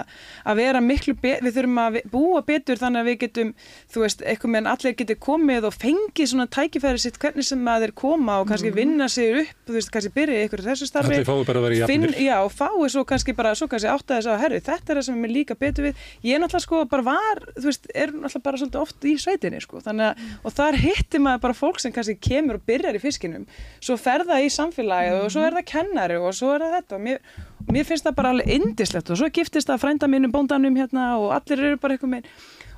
að 0.44 0.58
vera 0.60 0.82
miklu, 0.84 1.14
við 1.22 1.46
þurfum 1.56 1.80
að 1.80 1.98
búa 2.12 2.42
betur 2.46 2.80
þannig 2.80 3.00
að 3.00 3.08
við 3.10 3.16
getum, 3.22 3.52
þú 3.94 4.02
veist, 4.04 4.24
eitthvað 4.26 4.52
meðan 4.52 4.70
allir 4.74 4.96
getur 5.00 5.18
komið 5.26 5.68
og 5.70 5.76
fengið 5.76 6.30
svona 6.32 6.46
tækifæri 6.56 7.00
sitt 7.00 7.16
hvernig 7.22 7.48
sem 7.48 7.70
að 7.72 7.86
þeir 7.86 7.94
koma 8.02 8.36
og 8.42 8.50
kannski 8.50 8.72
vinna 8.76 9.08
sig 9.12 9.40
upp, 9.40 9.54
þú 9.66 9.76
veist, 9.78 9.92
kannski 9.94 10.12
byrja 10.16 10.44
ykkur 10.46 10.64
þessu 10.66 10.90
starfi. 10.90 11.16
Allir 11.16 11.28
fái 11.30 11.48
bara 11.48 11.62
að 11.62 11.66
vera 11.66 11.80
jafnir. 11.80 12.14
já, 12.26 12.36
og 12.44 12.52
fái 12.52 12.90
svo 12.92 13.04
kannski 13.08 13.36
bara, 13.40 13.54
svo 13.56 13.70
kannski 13.72 13.90
átta 13.90 14.18
þess 14.18 14.30
að, 14.34 14.40
herru, 14.44 14.60
þetta 14.68 14.92
er 14.92 15.00
það 15.00 15.08
sem 15.08 15.24
er 15.24 15.32
líka 15.32 15.56
betur 15.56 15.88
við. 15.88 16.04
Ég 16.26 16.36
er 16.36 16.44
náttúrulega 16.44 16.66
sko 16.66 16.82
bara 16.92 17.06
var, 17.06 17.42
þú 17.56 17.66
veist, 17.70 17.88
er 17.94 18.12
náttúrulega 18.12 18.44
bara 18.50 18.60
svolítið 18.60 18.82
oft 18.82 19.08
í 19.08 19.16
sveitinni, 19.24 19.62
sko. 19.64 19.80
Þannig 19.84 20.10
að, 20.10 20.24
og 20.44 20.56
þar 20.60 20.78
hittir 20.82 21.24
maður 21.24 21.44
bara 21.46 21.56
fólk 21.56 21.80
sem 21.82 21.94
kannski 21.94 22.16
kemur 22.20 22.60
og 22.60 22.66
byrjar 22.68 22.98
í 22.98 23.02
fiskinum, 23.02 23.46
svo 23.80 23.96
fer 24.00 24.26
það 24.28 24.46
í 24.46 24.52
samfélagið 24.56 25.18
og 25.22 25.32
svo 25.34 25.44
er 25.46 25.56
það 25.58 25.68
kennari 25.86 26.20
og 26.20 26.36
svo 26.36 26.52
er 26.54 26.66
það 26.66 26.76
þetta. 26.80 26.98
Og 26.98 27.04
Mér, 27.06 27.42
mér 27.72 27.88
finnst 27.88 28.06
það 28.06 28.18
bara 28.20 28.34
alveg 28.34 28.52
indislegt 28.58 29.10
og 29.10 29.20
svo 29.20 29.32
giftist 29.32 29.70
það 29.70 29.82
frænda 29.82 30.10
mínum, 30.10 30.34
bóndanum 30.34 30.78
hérna 30.78 31.16
og 31.20 31.32
allir 31.38 31.64
eru 31.70 31.82
bara 31.82 31.96
eitthvað 31.96 32.16
með 32.18 32.30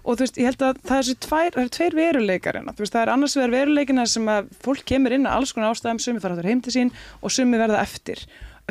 og 0.09 0.17
þú 0.17 0.25
veist, 0.25 0.39
ég 0.41 0.49
held 0.49 0.63
að 0.65 0.79
það 0.89 1.01
er 1.01 1.17
tvær, 1.25 1.49
það 1.55 1.63
er 1.63 1.73
tveir 1.77 1.97
veruleikar 1.99 2.57
hérna, 2.57 2.73
þú 2.73 2.85
veist, 2.85 2.95
það 2.95 3.03
er 3.03 3.11
annars 3.13 3.35
vegar 3.37 3.51
veruleikina 3.53 4.05
sem 4.09 4.31
að 4.33 4.53
fólk 4.65 4.85
kemur 4.89 5.13
inn 5.13 5.27
að 5.29 5.35
alls 5.37 5.53
konar 5.53 5.75
ástæðum, 5.75 6.01
sumi 6.01 6.23
fara 6.23 6.37
áttur 6.39 6.49
heim 6.49 6.63
til 6.65 6.73
sín 6.73 6.93
og 7.21 7.35
sumi 7.35 7.61
verða 7.61 7.83
eftir. 7.83 8.23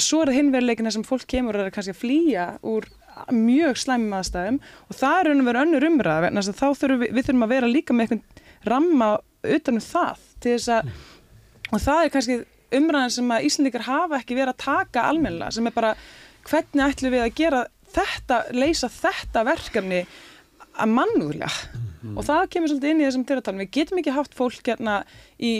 Svo 0.01 0.23
er 0.23 0.31
það 0.31 0.39
hinn 0.39 0.49
veruleikina 0.55 0.93
sem 0.95 1.05
fólk 1.05 1.27
kemur 1.29 1.59
er 1.59 1.69
kannski 1.73 1.93
að 1.93 2.01
flýja 2.01 2.47
úr 2.65 2.87
mjög 3.33 3.79
slæmum 3.81 4.17
aðstæðum. 4.17 4.59
Og 4.89 4.97
það 4.97 5.19
er 5.21 5.45
vera 5.47 5.63
önnur 5.65 5.87
umræða, 5.91 6.25
vegna 6.25 6.43
þess 6.43 6.53
að 6.53 6.59
þá 6.59 6.81
þurfum 6.81 7.01
við, 7.03 7.13
við 7.13 7.27
þurfum 7.27 7.45
að 7.45 7.53
vera 7.53 7.71
líka 7.71 7.95
með 7.97 8.05
einhvern 8.07 8.43
ramma 8.67 9.09
utan 9.57 9.79
um 9.79 9.85
það 9.85 10.27
til 10.43 10.53
þess 10.55 10.73
að, 10.73 10.91
og 11.71 11.83
það 11.85 12.03
er 12.03 12.13
kannski 12.13 12.37
umræðan 12.75 13.13
sem 13.13 13.33
að 13.33 13.47
Íslandikar 13.49 13.87
hafa 13.87 14.21
ekki 14.21 14.37
verið 14.37 14.53
að 14.53 14.63
taka 14.65 15.07
almennilega, 15.11 15.53
sem 15.55 15.69
er 15.69 15.75
bara 15.75 15.93
hvernig 16.47 16.85
ætlum 16.87 17.13
við 17.15 17.25
að 17.25 17.35
gera 17.37 17.65
þetta, 17.95 18.39
leysa 18.55 18.89
þetta 18.91 19.43
verkefni 19.47 20.01
að 20.77 20.93
mannúðlega? 20.93 21.51
Og 22.13 22.23
það 22.27 22.49
kemur 22.53 22.71
svolítið 22.71 22.93
inn 22.93 23.01
í 23.01 23.07
þessum 23.07 23.27
tyratalum 23.27 23.63
við 23.63 23.73
getum 23.79 24.01
ekki 24.01 24.15
haft 24.15 24.35
fólk 24.37 24.69
hérna 24.69 24.99
í 25.39 25.53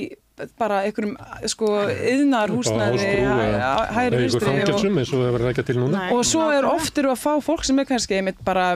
bara 0.59 0.81
einhverjum 0.85 1.15
sko 1.49 1.69
yðnar 1.91 2.51
húsnæði 2.53 3.07
Ásbrú 3.07 3.37
eða 3.45 3.69
hægri 3.95 4.19
vinstri 4.23 4.51
og, 4.67 6.11
og 6.13 6.25
svo 6.27 6.49
er 6.51 6.61
nákvæmlega. 6.61 6.73
oft 6.73 7.01
eru 7.01 7.13
að 7.13 7.21
fá 7.23 7.31
fólk 7.45 7.65
sem 7.67 7.81
er 7.81 7.87
kannski 7.89 8.19
einmitt 8.19 8.43
bara 8.45 8.67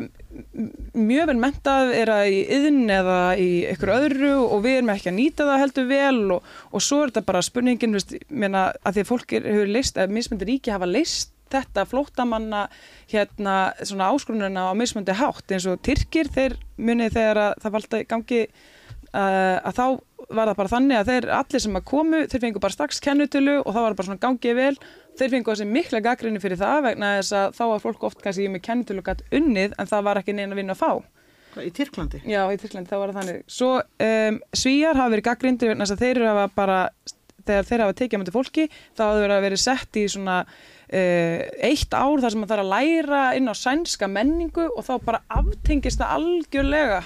mjög 0.98 1.30
vel 1.32 1.38
mentað 1.42 1.94
er 1.98 2.14
að 2.14 2.32
í 2.32 2.40
yðn 2.58 2.82
eða 2.98 3.20
í 3.38 3.50
einhverju 3.70 4.08
öðru 4.08 4.32
og 4.46 4.64
við 4.66 4.80
erum 4.80 4.94
ekki 4.96 5.12
að 5.12 5.18
nýta 5.20 5.50
það 5.50 5.62
heldur 5.66 5.92
vel 5.92 6.24
og, 6.38 6.50
og 6.72 6.86
svo 6.88 7.04
er 7.04 7.14
þetta 7.14 7.28
bara 7.30 7.44
spurningin 7.46 8.00
veist, 8.00 8.16
meina, 8.30 8.70
að 8.82 8.98
því 8.98 9.06
að 9.06 9.12
fólk 9.12 9.38
er, 9.38 9.48
hefur 9.54 9.72
leist, 9.78 10.02
að 10.02 10.18
mismöndir 10.18 10.52
ríki 10.54 10.74
hafa 10.74 10.90
leist 10.90 11.36
þetta 11.52 11.86
flóttamanna 11.90 12.66
hérna 13.12 13.56
svona 13.84 14.12
áskrununa 14.14 14.70
á 14.72 14.74
mismöndi 14.78 15.16
hátt. 15.20 15.44
Eins 15.52 15.68
og 15.68 15.82
Tyrkir 15.84 16.30
þeir 16.32 16.56
munið 16.80 17.18
þegar 17.18 17.42
að 17.46 17.58
það 17.64 17.76
valda 17.76 18.04
gangi 18.08 18.42
að 19.20 19.78
þá 19.78 19.86
var 20.32 20.48
það 20.52 20.58
bara 20.62 20.72
þannig 20.72 20.98
að 20.98 21.10
þeir 21.12 21.30
allir 21.36 21.64
sem 21.64 21.78
að 21.78 21.88
komu, 21.92 22.20
þeir 22.32 22.44
fengu 22.46 22.62
bara 22.64 22.76
strax 22.76 23.02
kennutölu 23.04 23.56
og 23.60 23.70
þá 23.70 23.80
var 23.80 23.88
það 23.90 23.98
bara 24.00 24.10
svona 24.10 24.24
gangið 24.26 24.60
vel. 24.60 24.74
Þeir 25.20 25.34
fengu 25.34 25.52
þessi 25.52 25.68
mikla 25.68 26.04
gaggrinni 26.06 26.44
fyrir 26.44 26.62
það 26.62 26.86
vegna 26.88 27.16
þess 27.20 27.38
að 27.40 27.58
þá 27.58 27.64
var 27.74 27.82
fólk 27.84 28.06
oft 28.08 28.22
kannski 28.24 28.48
með 28.52 28.64
kennutölu 28.68 29.04
gætt 29.06 29.26
unnið 29.36 29.76
en 29.76 29.92
það 29.92 30.06
var 30.08 30.22
ekki 30.22 30.38
neina 30.38 30.58
vinna 30.58 30.78
að 30.78 30.84
fá. 30.84 30.92
Hvað, 31.52 31.66
Í 31.68 31.72
Tyrklandi? 31.76 32.22
Já, 32.32 32.42
í 32.48 32.60
Tyrklandi 32.62 32.88
þá 32.88 33.00
var 33.02 33.12
það 33.12 33.20
þannig. 33.20 33.42
Svo 33.52 33.72
um, 33.82 34.38
svíjar 34.56 35.00
hafa 35.02 35.14
verið 35.16 35.28
gaggrindir 35.28 35.74
vegna 35.74 35.88
þess 35.88 35.98
að 35.98 36.06
þeir 36.06 36.24
hafa 36.30 36.46
bara 36.56 36.78
þegar 37.42 37.68
þeir 37.68 37.84
hafa 37.86 37.98
tekið 37.98 38.16
á 38.16 38.22
mæti 38.22 38.36
fólki 38.36 38.68
þá 38.70 39.02
hafa 39.04 39.22
verið 39.24 39.36
að 39.36 39.46
verið 39.48 39.62
sett 39.64 39.98
í 40.00 40.04
svona 40.14 40.38
uh, 40.46 41.40
eitt 41.68 41.96
ár 41.98 42.24
þar 42.24 42.34
sem 42.34 42.46
það 42.46 42.54
þarf 42.54 42.64
að 42.64 42.72
læra 42.76 43.22
inn 43.38 43.52
á 43.52 43.56
sænska 43.58 44.10
menningu 44.12 44.68
og 44.70 44.86
þá 44.88 44.94
bara 45.08 45.24
aftengist 45.42 46.00
það 46.00 46.16
algjörlega 46.20 47.02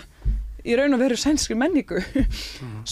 í 0.66 0.78
raun 0.78 0.96
og 0.98 1.02
veru 1.02 1.18
sænskri 1.20 1.58
menningu. 1.60 2.02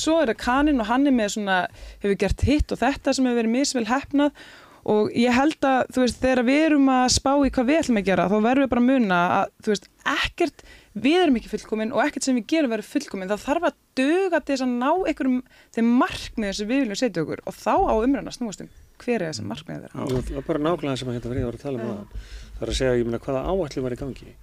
Svo 0.04 0.20
er 0.22 0.34
það 0.34 0.42
kaninn 0.44 0.84
og 0.84 0.90
hann 0.90 1.10
er 1.10 1.16
með 1.16 1.34
svona 1.38 1.64
hefur 2.04 2.20
gert 2.26 2.46
hitt 2.48 2.74
og 2.74 2.82
þetta 2.84 3.16
sem 3.16 3.28
hefur 3.28 3.42
verið 3.42 3.56
misvel 3.58 3.88
hefnað 3.90 4.46
og 4.94 5.14
ég 5.16 5.32
held 5.32 5.64
að 5.64 5.94
þú 5.96 6.04
veist 6.04 6.20
þegar 6.20 6.44
við 6.48 6.62
erum 6.68 6.90
að 6.92 7.04
spá 7.16 7.32
í 7.40 7.52
hvað 7.56 7.70
við 7.70 7.82
ætlum 7.82 8.00
að 8.02 8.08
gera 8.10 8.28
þá 8.28 8.38
verðum 8.44 8.66
við 8.66 8.72
bara 8.74 8.84
að 8.84 8.90
muna 8.90 9.20
að 9.40 9.52
þú 9.64 9.72
veist 9.74 9.90
ekkert 10.14 10.66
við 10.94 11.20
erum 11.22 11.38
ekki 11.40 11.52
fullkomin 11.54 11.94
og 11.96 12.04
ekkert 12.04 12.28
sem 12.28 12.38
við 12.38 12.50
gerum 12.52 12.74
verður 12.74 12.90
fullkomin. 12.92 13.32
Það 13.32 13.46
þarf 13.48 13.68
að 13.70 13.78
döga 13.98 14.42
til 14.44 14.54
þess 14.54 14.66
að 14.66 14.74
ná 14.84 14.90
einhverjum 14.92 15.40
þeim 15.74 15.92
markmiðum 16.04 16.58
sem 16.60 16.70
við 16.70 16.84
viljum 16.84 17.00
setja 17.00 17.24
okkur. 17.24 17.42
Og 17.48 17.56
þá 17.58 17.74
á 17.80 17.94
umræðan 17.96 18.30
að 18.30 18.38
snúast 18.38 18.66
um 18.66 18.70
hver 19.04 19.24
er 19.24 19.32
þessi 19.32 19.48
markmiðið 19.48 19.88
þeirra. 19.88 20.08
Það 20.12 20.38
er 20.38 20.48
bara 20.52 20.64
nákvæmlega 20.68 21.00
sem 21.00 21.10
að 21.10 21.18
hérna 21.18 21.32
verið 21.34 21.48
að 21.50 21.64
tala 21.64 21.80
um 21.80 21.90
það 21.90 22.28
það 22.54 22.68
er 22.68 22.72
að 22.72 22.80
segja, 22.80 22.98
ég 23.00 23.08
meina, 23.08 23.20
hvaða 23.24 23.44
áætlum 23.50 23.88
var 23.88 23.96
í 23.96 24.00
gangi 24.00 24.34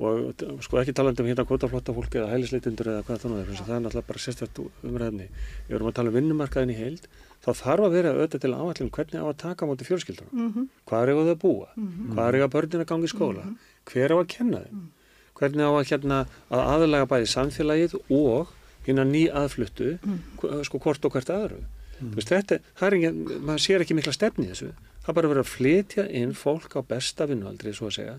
og 0.00 0.62
sko 0.64 0.78
ekki 0.80 0.94
talandi 0.96 1.22
um 1.22 1.28
hérna 1.28 1.44
kvotaflotta 1.46 1.92
fólki 1.94 2.18
eða 2.18 2.32
hælisleitundur 2.32 2.88
eða 2.90 3.02
hvað 3.06 3.20
þannig 3.22 3.42
er 3.42 3.60
það 3.60 3.74
er 3.76 3.82
náttúrulega 3.84 4.08
bara 4.08 4.22
sérstaklega 4.24 4.88
umræðinni 4.88 5.26
við 5.68 5.76
erum 5.76 5.90
að 5.90 5.96
tala 5.98 6.08
um 6.10 6.16
vinnumarkaðin 6.16 6.72
í 6.72 6.78
heild 6.78 7.06
þá 7.42 7.50
þarf 7.58 7.86
að 7.86 7.94
vera 7.96 8.14
auðvitað 8.14 8.42
til 8.44 8.54
áætlum 8.54 8.90
hvernig 8.96 9.20
á 9.22 9.26
að 9.26 9.38
taka 9.42 9.68
mútið 9.68 9.90
fjölskyldunum 9.90 10.32
mm 10.32 10.50
-hmm. 10.52 10.66
hvað 10.86 11.02
er 11.02 11.12
það 11.12 11.30
að 11.34 11.42
búa, 11.44 11.68
mm 11.76 11.86
-hmm. 11.86 12.14
hvað 12.14 12.26
er 12.28 12.80
að 12.80 12.90
gangi 12.90 13.04
í 13.04 13.14
skóla, 13.14 13.44
mm 13.44 13.50
-hmm. 13.50 13.92
hver 13.92 14.10
á 14.10 14.16
að 14.16 14.32
kenna 14.34 14.58
þeim 14.64 14.76
mhm. 14.78 14.88
hvernig 15.34 15.64
á 15.66 15.72
að 15.72 15.88
hérna 15.90 16.18
að 16.50 16.60
aðlaga 16.72 17.06
bæði 17.06 17.26
samfélagið 17.26 17.94
og 18.10 18.48
hérna 18.86 19.04
ný 19.04 19.22
aðfluttu 19.30 19.98
mhm. 20.02 20.62
sko 20.64 20.78
hvort 20.78 21.04
og 21.04 21.12
hvert 21.12 21.30
aðru 21.30 21.60
mhm. 22.00 22.18
þetta, 22.18 22.58
það 22.78 22.86
er 22.86 22.94
engin, 22.94 23.42
maður 23.46 23.62
sér 23.66 23.80
ekki 23.80 23.94
mikla 23.94 24.12
stefni 24.12 24.46
þessu, 24.46 24.72
það 25.04 25.14
bara 25.14 25.28
verið 25.28 25.44
að 25.44 25.54
flytja 25.56 26.04
inn 26.10 26.34
fólk 26.34 26.72
á 26.78 26.80
besta 26.82 27.26
vinnualdri, 27.26 27.74
svo 27.74 27.86
að 27.86 27.96
segja 27.98 28.16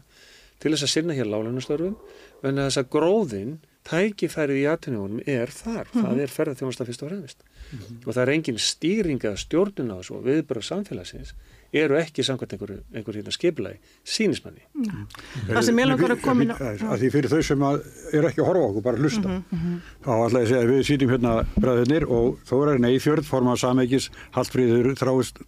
til 0.64 0.72
þess 0.72 0.88
að 0.88 0.94
sinna 0.94 1.16
hér 1.18 1.30
lálunastörfum 1.30 1.96
en 2.48 2.62
þess 2.64 2.80
að 2.80 2.92
gróðin, 2.96 3.56
tækifærið 3.84 4.62
í 4.62 4.68
aðtunjónum 4.72 5.24
er 5.28 5.52
þar, 5.52 5.90
mm 5.90 5.92
-hmm. 5.92 6.06
það 6.06 6.22
er 6.24 6.36
ferðarþjónasta 6.38 6.88
fyrst 6.88 7.04
og 7.04 7.10
fremst 7.12 7.44
mm 7.44 7.80
-hmm. 7.80 7.98
og 8.08 8.14
það 8.14 8.24
er 8.24 8.34
engin 8.36 8.60
stýring 8.60 9.26
að 9.28 9.42
stjórnuna 9.44 10.00
og 10.00 10.06
svo 10.08 10.22
viðbröð 10.24 10.70
samfélagsins 10.70 11.34
eru 11.74 11.98
ekki 11.98 12.24
samkvæmt 12.26 12.54
einhver, 12.56 12.74
einhver 12.94 13.18
hérna 13.18 13.34
skipulagi 13.34 13.80
sínismanni. 14.06 14.62
Mm. 14.78 15.06
Það 15.50 15.62
sem 15.68 15.82
ég 15.82 15.90
langar 15.90 16.14
að 16.14 16.22
koma 16.24 16.46
inn 16.46 16.54
á. 16.54 16.58
Að 16.62 17.04
því 17.04 17.12
fyrir 17.16 17.34
þau 17.34 17.42
sem 17.50 17.66
eru 17.66 18.30
ekki 18.30 18.44
að 18.44 18.50
horfa 18.50 18.66
okkur, 18.70 18.86
bara 18.86 19.00
að 19.00 19.08
hlusta. 19.08 19.28
Mm 19.28 19.44
-hmm. 19.52 19.78
Þá 20.06 20.12
ætla 20.14 20.40
ég 20.40 20.46
að 20.46 20.52
segja 20.52 20.64
að 20.64 20.72
við 20.72 20.84
sýtum 20.90 21.14
hérna 21.14 21.34
bræðinir 21.58 22.08
og 22.08 22.40
Þóra 22.50 22.74
er 22.74 22.84
Neyfjörð, 22.86 23.26
formað 23.26 23.62
samækis, 23.64 24.10
Hallfríður 24.36 24.94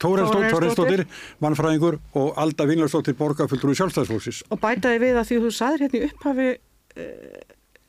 Þórensdóttir, 0.02 1.06
mannfræðingur 1.40 2.00
og 2.14 2.34
Alda 2.38 2.66
Vinlarsdóttir, 2.66 3.16
borgarfulltrúi 3.20 3.76
sjálfstæðsfólksins. 3.76 4.44
Og 4.50 4.60
bætaði 4.60 5.00
við 5.00 5.20
að 5.20 5.28
því 5.30 5.42
þú 5.46 5.52
saðir 5.52 5.86
hérna 5.86 6.00
í 6.00 6.08
upphafi 6.10 6.50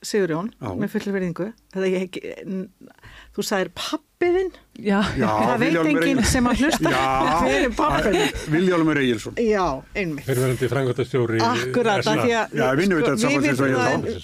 Sigurjón, 0.07 0.49
með 0.79 0.93
fullur 0.93 1.15
verðingu, 1.17 1.47
þú 3.37 3.45
sagðir 3.45 3.71
pappiðinn 3.77 4.51
Já, 4.77 4.99
já 5.17 5.27
það 5.27 5.63
veit 5.63 5.77
enginn 5.91 6.21
sem 6.29 6.47
að 6.49 6.61
hlusta. 6.63 6.93
Fyrir 7.43 7.73
pappiðinn 7.81 8.53
Viljálmur 8.55 9.01
Egilson 9.01 9.41
Já, 9.41 9.65
einmitt. 9.97 10.27
Fyrirverðandi 10.29 10.71
frangotastjóri 10.73 11.41
Akkurat, 11.45 12.05
því 12.07 12.35
að 12.41 12.55
Já, 12.57 12.67
við 12.79 12.95
vitum 12.95 13.19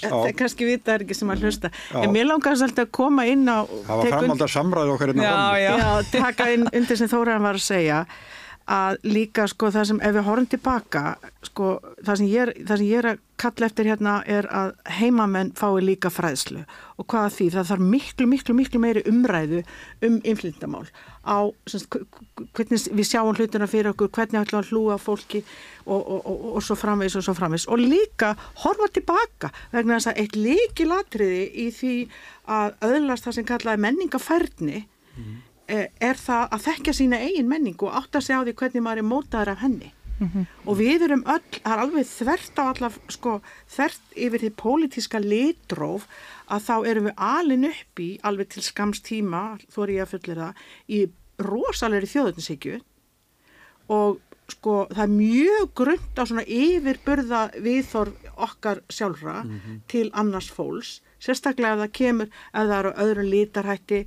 það 0.03 0.29
kannski 0.39 0.69
vita 0.69 0.95
er 0.97 1.07
ekki 1.07 1.17
sem 1.19 1.33
að 1.35 1.47
hlusta. 1.49 1.73
En 2.03 2.15
mér 2.15 2.29
langast 2.31 2.67
alltaf 2.69 2.87
að 2.89 2.93
koma 3.01 3.27
inn 3.31 3.45
á 3.49 3.59
Það 3.67 3.97
var 4.03 4.13
framhald 4.15 4.47
að 4.47 4.55
samræða 4.57 4.95
okkar 4.97 5.15
inn 5.15 5.25
á 5.25 5.43
Já, 5.61 5.75
taka 6.15 6.51
inn 6.55 6.69
undir 6.71 7.01
sem 7.01 7.11
Þóraðan 7.13 7.49
var 7.51 7.61
að 7.61 7.67
segja 7.67 8.05
að 8.71 8.99
líka 9.07 9.47
sko 9.51 9.71
það 9.75 9.89
sem 9.91 10.01
ef 10.03 10.15
við 10.17 10.27
horfum 10.29 10.49
tilbaka 10.53 11.03
sko 11.43 11.75
það 12.05 12.19
sem 12.21 12.31
ég 12.31 12.43
er, 12.47 12.53
sem 12.69 12.87
ég 12.87 13.03
er 13.03 13.11
að 13.13 13.23
kalla 13.43 13.67
eftir 13.67 13.89
hérna 13.91 14.19
er 14.31 14.47
að 14.55 14.75
heimamenn 15.01 15.51
fái 15.59 15.83
líka 15.83 16.13
fræðslu. 16.13 16.63
Og 17.03 17.07
hvaða 17.11 17.33
því? 17.35 17.49
Það 17.57 17.71
þarf 17.73 17.87
miklu 17.95 18.29
miklu 18.31 18.55
miklu 18.55 18.83
meiri 18.83 19.03
umræðu 19.11 19.63
um 20.07 20.21
inflyndamál 20.23 20.87
á 21.23 21.51
semst, 21.71 21.87
hvernig 22.55 22.87
við 22.91 23.07
sjáum 23.07 23.37
hlutina 23.37 23.69
fyrir 23.71 23.93
okkur 23.93 24.11
hvernig 24.15 24.43
ætlum 24.43 24.63
að 24.63 24.73
hlúa 24.73 24.99
fólki 24.99 25.43
og, 25.87 26.01
og, 26.01 26.19
og, 26.27 26.47
og 26.57 26.65
svo 26.67 26.77
framvegs 26.79 27.17
og 27.19 27.27
svo 27.27 27.35
framvegs 27.39 27.69
og 27.71 27.79
líka 27.79 28.33
horfa 28.65 28.91
tilbaka 28.91 29.53
vegna 29.71 29.99
þess 29.99 30.11
að 30.11 30.23
eitt 30.23 30.39
líkilatriði 30.39 31.45
í 31.63 31.69
því 31.79 31.95
að 32.51 32.75
öðlast 32.91 33.29
það 33.29 33.39
sem 33.39 33.49
kallaði 33.53 33.85
menningafærni 33.87 34.83
mm. 34.83 35.39
Eh, 35.73 35.89
er 36.05 36.19
það 36.21 36.51
að 36.53 36.65
þekkja 36.67 36.93
sína 36.99 37.19
eigin 37.23 37.49
menningu 37.49 37.87
og 37.89 37.95
átta 38.03 38.21
sig 38.21 38.37
á 38.37 38.45
því 38.45 38.53
hvernig 38.61 38.83
maður 38.85 39.01
er 39.01 39.09
mótaður 39.09 39.51
af 39.55 39.63
henni 39.63 39.93
mm 40.19 40.29
-hmm. 40.29 40.47
og 40.69 40.77
við 40.77 41.05
erum 41.07 41.23
öll, 41.25 41.53
það 41.65 41.73
er 41.73 41.83
alveg 41.85 42.07
þvert 42.07 42.59
á 42.61 42.65
allar, 42.65 42.99
sko, 43.09 43.33
þvert 43.75 44.03
yfir 44.27 44.43
því 44.43 44.51
pólitíska 44.63 45.19
litróf 45.23 46.05
að 46.47 46.61
þá 46.69 46.77
erum 46.91 47.09
við 47.09 47.15
alin 47.17 47.65
upp 47.65 48.01
í 48.01 48.11
alveg 48.23 48.49
til 48.49 48.63
skamstíma, 48.63 49.43
þó 49.73 49.79
er 49.83 49.95
ég 49.97 50.03
að 50.03 50.13
fullir 50.13 50.43
það 50.43 50.53
í 50.89 51.01
rosalegri 51.39 52.13
þjóðuninsíkju 52.13 52.81
og 53.89 54.21
sko 54.53 54.75
það 54.93 55.05
er 55.07 55.17
mjög 55.17 55.75
grund 55.75 56.21
á 56.21 56.23
svona 56.27 56.45
yfirburða 56.45 57.41
viðþorf 57.65 58.13
okkar 58.37 58.83
sjálfra 58.91 59.43
mm 59.43 59.61
-hmm. 59.61 59.81
til 59.89 60.11
annars 60.13 60.51
fólks 60.51 61.01
sérstaklega 61.23 61.77
ef 61.77 61.83
það 61.83 61.95
kemur 61.99 62.31
ef 62.33 62.61
það 62.61 62.77
eru 62.79 62.93
öðru 63.05 63.27
lítarhætti 63.29 64.01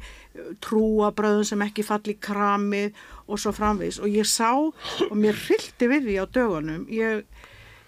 trúabröðum 0.65 1.47
sem 1.47 1.65
ekki 1.65 1.85
falli 1.87 2.17
kramið 2.27 3.03
og 3.25 3.41
svo 3.41 3.53
framvis 3.55 3.99
og 4.03 4.11
ég 4.11 4.27
sá 4.29 4.51
og 4.55 5.15
mér 5.15 5.37
hrilti 5.45 5.89
við 5.91 6.09
því 6.09 6.17
á 6.19 6.25
dögunum 6.37 6.87
ég 6.91 7.23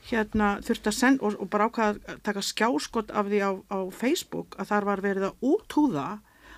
hérna 0.08 0.54
þurfti 0.64 0.92
að 0.92 0.98
senda 0.98 1.28
og, 1.28 1.36
og 1.44 1.52
bara 1.52 1.68
ákvaða 1.68 2.14
að 2.14 2.24
taka 2.24 2.46
skjáskott 2.46 3.12
af 3.12 3.28
því 3.28 3.44
á, 3.44 3.52
á 3.68 3.80
Facebook 3.92 4.56
að 4.56 4.72
þar 4.72 4.90
var 4.92 5.04
verið 5.04 5.30
að 5.30 5.52
útúða 5.52 6.08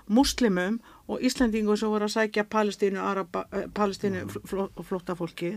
muslimum 0.10 0.80
og 1.10 1.26
Íslandingu 1.26 1.76
sem 1.80 1.90
voru 1.90 2.06
að 2.06 2.16
sækja 2.16 2.46
Palestínu, 2.54 3.02
Araba, 3.02 3.46
eh, 3.52 3.68
Palestínu 3.74 4.24
mm. 4.28 4.64
og 4.70 4.86
flóttafólki 4.86 5.56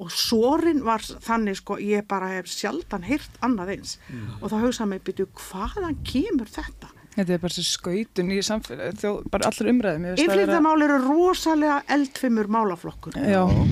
og 0.00 0.10
svorin 0.10 0.82
var 0.86 1.04
þannig 1.04 1.60
sko 1.60 1.78
ég 1.82 2.06
bara 2.08 2.32
hef 2.32 2.48
sjaldan 2.50 3.04
heyrt 3.06 3.40
annað 3.44 3.76
eins 3.76 3.96
mm. 4.08 4.40
og 4.40 4.52
þá 4.52 4.58
hugsaði 4.64 4.92
mig 4.94 5.04
byrju 5.06 5.28
hvaðan 5.46 5.98
kemur 6.08 6.50
þetta? 6.50 6.92
Þetta 7.14 7.30
er 7.30 7.42
bara 7.44 7.54
þessi 7.54 7.76
skautun 7.76 8.30
í 8.34 8.40
samfélag, 8.42 8.96
þjó, 8.98 9.10
bara 9.30 9.46
allir 9.46 9.70
umræðum. 9.70 10.06
Yfirleitamál 10.18 10.80
eru 10.82 10.96
rosalega 11.04 11.76
eldfimur 11.94 12.48
málaflokkur. 12.50 13.14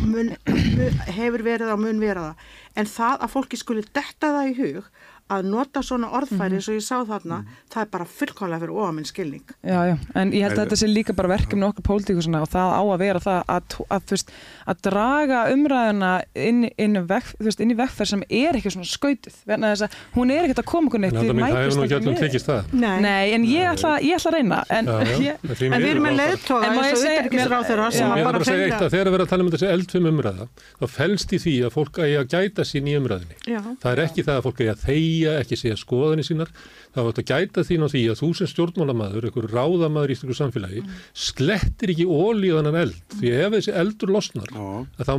Mun, 0.06 0.30
mun, 0.46 1.00
hefur 1.08 1.42
verið 1.42 1.72
á 1.74 1.76
mun 1.80 1.98
verið 1.98 2.28
það. 2.28 2.44
En 2.78 2.90
það 2.92 3.24
að 3.26 3.32
fólki 3.32 3.58
skuli 3.58 3.82
detta 3.88 4.30
það 4.36 4.52
í 4.52 4.54
hug 4.60 4.86
að 5.32 5.48
nota 5.52 5.82
svona 5.84 6.10
orðfæri 6.16 6.58
eins 6.58 6.68
mm 6.68 6.74
-hmm. 6.74 6.76
og 6.76 6.80
ég 6.80 6.86
sá 6.86 6.96
þarna, 7.08 7.36
mm 7.36 7.44
-hmm. 7.44 7.70
það 7.72 7.82
er 7.82 7.90
bara 7.92 8.06
fullkvæmlega 8.18 8.60
fyrir 8.60 8.74
ofaminn 8.76 9.04
skilning. 9.04 9.46
Já, 9.64 9.80
já, 9.88 9.96
en 10.14 10.32
ég 10.32 10.42
held 10.42 10.58
að 10.58 10.64
þetta 10.64 10.76
sé 10.76 10.86
líka 10.86 11.12
bara 11.12 11.28
verkefni 11.28 11.64
okkur 11.64 11.84
pólitíkusuna 11.88 12.42
og 12.42 12.48
það 12.48 12.68
á 12.72 12.82
að 12.82 12.98
vera 12.98 13.20
það 13.20 13.40
að, 13.48 13.62
að, 13.88 14.02
veist, 14.10 14.32
að 14.66 14.76
draga 14.82 15.38
umræðuna 15.52 16.12
inn, 16.34 16.70
inn, 16.78 17.06
veg, 17.08 17.24
veist, 17.38 17.60
inn 17.60 17.70
í 17.70 17.76
vekkferð 17.76 18.08
sem 18.08 18.22
er 18.28 18.56
ekki 18.56 18.70
svona 18.70 18.88
skautið, 18.88 19.36
verðan 19.46 19.64
að 19.64 19.72
þess 19.74 19.86
að 19.86 19.92
hún 20.16 20.30
er 20.30 20.44
ekkert 20.44 20.62
að 20.62 20.70
koma 20.72 20.86
okkur 20.86 21.00
neitt. 21.00 21.14
Það 21.14 21.22
hefur 21.22 21.76
nú 21.76 21.84
ekki 21.86 21.98
allum 21.98 22.16
tekist 22.20 22.46
það. 22.46 22.62
Nei, 22.72 23.00
Nei 23.00 23.26
en 23.36 23.44
ég 23.44 23.64
ætla, 23.72 23.92
ég 24.00 24.14
ætla 24.18 24.30
að 24.30 24.36
reyna. 24.36 24.58
En, 24.68 24.84
já, 24.86 24.96
já, 25.02 25.16
ég, 25.22 25.34
en 25.72 25.82
við 25.82 25.90
erum 25.92 26.06
með 26.06 26.14
leiðtóða 26.20 26.62
eins 26.68 26.92
og 26.92 27.06
utryggisráð 27.12 27.64
þeirra 27.70 27.90
sem 27.90 28.12
að 28.12 28.24
bara 28.28 28.44
fengja. 28.44 28.78
Þegar 28.82 29.08
við 29.08 29.14
erum 29.14 29.26
að 29.26 29.32
tala 29.32 29.42
um 29.42 29.50
þessi 29.54 29.68
eldfum 29.72 30.04
umræða, 30.12 30.44
þá 30.80 30.86
fælst 30.96 31.32
í 31.32 31.38
því 31.42 31.54
að 31.66 31.70
fólk 31.76 31.94
að 32.02 32.06
ég 32.12 32.18
að 32.22 32.28
gæta 32.32 32.62
sín 32.66 32.86
í 32.90 32.92
umræðinni. 32.98 33.36
Það 33.82 33.90
er 33.92 34.00
ekki 34.06 34.22
það 34.26 34.36
að 34.40 34.46
fólk 34.46 34.58
að 34.72 34.82
þeia, 34.82 35.21
ekki 35.30 35.58
segja 35.58 35.78
skoðanir 35.80 36.26
sínar 36.26 36.50
þá 36.92 37.00
ætti 37.02 37.22
að 37.22 37.30
gæta 37.32 37.64
þín 37.66 37.84
á 37.84 37.88
því 37.92 38.02
að 38.12 38.20
þú 38.20 38.28
sem 38.36 38.50
stjórnmálamadur, 38.50 39.26
einhver 39.28 39.48
ráðamadur 39.52 40.12
í 40.12 40.16
einhverju 40.16 40.36
samfélagi, 40.38 40.82
mm. 40.82 40.98
slettir 41.26 41.92
ekki 41.94 42.06
ólí 42.08 42.52
á 42.52 42.58
þannan 42.58 42.80
eld, 42.82 42.98
því 43.16 43.32
ef 43.38 43.54
þessi 43.56 43.74
eldur 43.82 44.12
losnar, 44.12 44.52
mm. 44.52 44.86
þá 45.00 45.12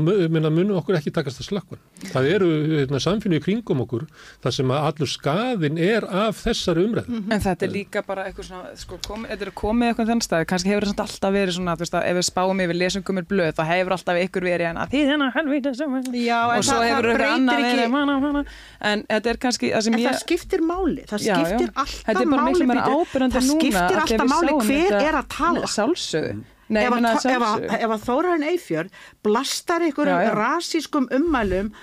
munum 0.54 0.78
okkur 0.80 1.00
ekki 1.00 1.14
takast 1.16 1.42
að 1.42 1.50
slakka. 1.50 1.80
Það 2.14 2.30
eru 2.34 2.50
hérna, 2.74 3.02
samfélagi 3.04 3.46
kringum 3.48 3.84
okkur, 3.86 4.06
þar 4.44 4.58
sem 4.58 4.74
að 4.74 4.88
allur 4.90 5.12
skaðin 5.12 5.80
er 5.82 6.08
af 6.08 6.44
þessari 6.44 6.86
umræð. 6.88 7.10
Mm 7.10 7.20
-hmm. 7.20 7.34
En 7.34 7.44
þetta 7.48 7.66
er 7.66 7.74
líka 7.74 8.04
bara 8.06 8.28
eitthvað 8.28 8.50
svona, 8.52 8.76
sko, 8.78 9.00
kom, 9.08 9.26
þetta 9.30 9.46
er 9.48 9.54
komið 9.64 9.88
eitthvað 9.88 10.10
þennan 10.12 10.26
stað, 10.28 10.46
kannski 10.52 10.70
hefur 10.70 10.88
þetta 10.92 11.08
alltaf 11.08 11.34
verið 11.34 11.58
svona, 11.58 11.76
þú 11.76 11.86
veist 11.86 11.98
að 11.98 12.08
ef 12.10 12.16
við 12.18 12.26
spáum 12.30 12.64
yfir 12.64 12.78
lesungum 12.78 13.18
er 13.18 13.28
blöð, 13.32 13.54
þá 13.58 13.64
hefur 13.72 13.96
alltaf 13.98 14.22
ykkur 14.24 14.44
verið 14.44 14.70
en 14.70 14.78
að 14.78 14.94
því 14.94 15.02
þennan 15.10 15.34
helvita 15.34 15.74
sem 15.74 15.92
Já, 16.14 16.40
og 16.58 16.64
svo 16.64 16.80
hefur 16.84 17.10
ykkur 17.14 17.26
annað 17.28 17.60
verið, 17.64 18.46
en 18.84 19.06
þetta 19.10 19.30
er 19.30 19.38
kannski 19.38 19.72
það 19.74 19.84
sem 19.88 19.94
ég... 19.94 20.04
En 20.04 20.14
það 20.14 20.20
skiptir 20.24 20.62
máli, 20.62 21.04
það 21.08 21.20
skiptir 21.24 21.62
skiptir 21.64 21.78
alltaf 21.84 22.26
máli 22.34 22.66
það 23.34 23.47
skiptir 23.59 24.01
alltaf 24.03 24.28
máli 24.34 24.57
hver 24.68 24.97
er 25.07 25.16
að 25.22 25.28
tala. 25.38 25.61
Nei, 26.74 26.86
ef, 26.88 26.93
að, 26.95 27.03
ef, 27.30 27.43
að, 27.45 27.64
ef 27.76 27.91
að 27.93 28.03
Þóraðin 28.07 28.45
Eifjörn 28.49 28.91
blastar 29.24 29.84
ykkur 29.86 30.07
rasískum 30.39 31.07
ummælum 31.14 31.74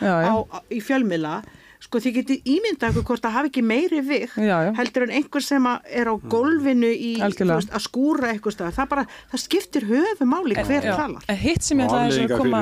í 0.72 0.80
fjölmila 0.82 1.42
sko 1.80 2.00
þið 2.02 2.16
getið 2.18 2.48
ímyndað 2.54 2.98
okkur 3.00 3.06
hvort 3.08 3.24
það 3.24 3.34
hafi 3.38 3.50
ekki 3.50 3.62
meiri 3.64 4.00
vik 4.04 4.34
heldur 4.76 5.06
en 5.06 5.12
einhver 5.16 5.44
sem 5.44 5.66
er 5.68 6.10
á 6.12 6.14
golfinu 6.30 6.90
í, 6.92 7.12
veist, 7.20 7.70
að 7.72 7.84
skúra 7.86 8.32
eitthvað 8.34 8.54
stað. 8.56 8.74
það 8.76 8.88
bara, 8.90 9.04
það 9.32 9.42
skiptir 9.44 9.86
höfu 9.88 10.26
máli 10.28 10.56
hver 10.58 10.88
já. 10.90 10.92
talar. 10.98 11.24
En 11.24 11.38
hitt 11.40 11.64
sem 11.64 11.80
ég 11.80 11.88
ætlaði 11.88 12.26
að 12.26 12.34
koma 12.36 12.60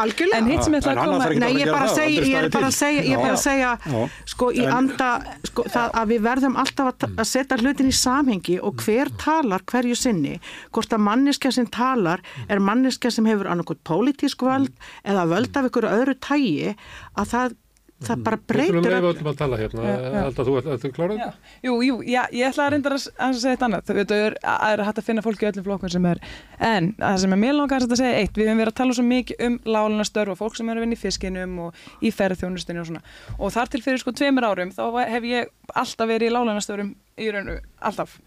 algjörlega. 0.00 0.38
En 0.40 0.48
hitt 0.48 0.64
sem 0.64 0.76
ég 0.76 0.80
ætlaði 0.80 1.02
að 1.02 1.10
koma 1.12 1.28
nei 1.44 1.50
ég 1.58 1.66
er 1.66 1.72
bara 1.74 1.90
að 1.90 1.98
segja 1.98 2.24
ég 2.24 2.38
er 2.40 2.48
bara 2.54 2.70
að 2.70 2.78
segja, 2.78 3.02
ég 3.04 3.18
er 3.18 3.24
bara 3.26 3.36
að 3.36 3.42
segja 3.44 4.06
sko 4.32 4.48
í 4.54 4.64
anda 4.78 5.10
sko, 5.50 5.66
það 5.74 5.98
að 6.00 6.14
við 6.14 6.24
verðum 6.28 6.56
alltaf 6.64 6.92
að, 6.94 7.08
að 7.12 7.28
setja 7.34 7.58
hlutin 7.60 7.90
í 7.90 7.96
samhengi 7.98 8.56
og 8.64 8.80
hver 8.80 9.12
talar 9.20 9.66
hverju 9.68 9.98
sinni. 9.98 10.38
Hvort 10.72 10.96
að 10.96 11.04
manniska 11.04 11.52
sem 11.52 11.68
talar 11.68 12.24
er 12.48 12.64
manniska 12.64 13.12
sem 13.12 13.28
hefur 13.28 13.52
annarkot 13.52 13.84
pólitísk 13.84 14.46
völd 14.48 14.72
eða 15.04 15.28
völd 15.28 15.60
af 15.60 15.68
ykkur 15.68 15.90
öðru 15.90 16.16
tægi 16.24 16.72
að 16.72 17.28
það 17.34 17.60
það 18.02 18.22
bara 18.26 18.38
breytir 18.42 18.74
Við 18.74 18.86
þurfum 18.88 19.06
leifa 19.14 19.30
að 19.30 19.38
tala 19.38 19.58
hérna, 19.58 19.80
alltaf 20.24 20.48
þú 20.48 20.54
ert 20.60 20.86
klárað? 20.96 21.20
Jú, 21.64 21.74
jú, 21.86 21.94
já, 22.02 22.22
ég 22.34 22.44
ætla 22.48 22.62
að 22.66 22.70
reynda 22.74 22.88
að, 22.94 23.06
að 23.16 23.32
segja 23.38 23.54
þetta 23.54 23.66
annað, 23.68 23.82
það 23.88 24.14
er, 24.16 24.32
er 24.42 24.82
hægt 24.88 25.00
að 25.00 25.06
finna 25.08 25.24
fólk 25.24 25.40
í 25.42 25.48
öllum 25.50 25.66
flokkun 25.68 25.92
sem 25.94 26.08
er, 26.10 26.18
en 26.58 26.84
það 26.98 27.18
sem 27.22 27.36
er 27.36 27.40
mér 27.44 27.54
langar 27.58 27.86
að 27.86 27.96
segja 28.00 28.20
eitt, 28.20 28.34
við 28.36 28.46
hefum 28.50 28.62
verið 28.64 28.72
að 28.74 28.78
tala 28.80 28.92
svo 28.98 29.04
mikið 29.08 29.36
um 29.48 29.54
láluna 29.76 30.04
störf 30.08 30.34
og 30.34 30.40
fólk 30.42 30.54
sem 30.58 30.68
er 30.68 30.76
að 30.76 30.84
vinna 30.84 30.98
í 30.98 31.02
fiskinum 31.04 31.52
og 31.68 31.70
í 32.02 32.12
ferðþjónustinu 32.14 32.80
og 32.82 32.88
svona. 32.90 33.04
Og 33.38 33.48
þar 33.54 33.68
til 33.72 33.82
fyrir 33.84 34.00
sko 34.02 34.10
tveimur 34.14 34.48
árum 34.50 34.74
þá 34.74 34.84
hef 35.14 35.24
ég 35.30 35.42
alltaf 35.74 36.10
verið 36.10 36.28
í 36.28 36.34
láluna 36.34 36.64
störfum 36.64 36.94
í 37.16 37.30
raunu, 37.30 37.56
alltaf. 37.80 38.18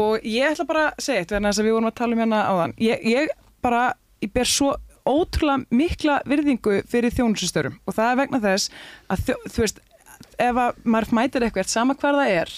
Og 0.00 0.12
ég 0.24 0.48
ætla 0.48 0.64
bara 0.68 0.84
að 0.94 1.02
segja 1.04 1.20
eitt, 1.20 1.34
ótrúlega 5.08 5.66
mikla 5.70 6.18
virðingu 6.28 6.80
fyrir 6.90 7.14
þjónustörum 7.14 7.78
og 7.86 7.96
það 7.96 8.10
er 8.10 8.20
vegna 8.20 8.42
þess 8.44 8.74
að 9.10 9.24
þjó, 9.28 9.36
þú 9.46 9.64
veist, 9.64 9.80
ef 10.40 10.60
að 10.64 10.82
maður 10.84 11.16
mætir 11.20 11.46
eitthvað 11.46 11.72
sama 11.72 11.96
hvar 11.96 12.20
það 12.20 12.34
er 12.36 12.54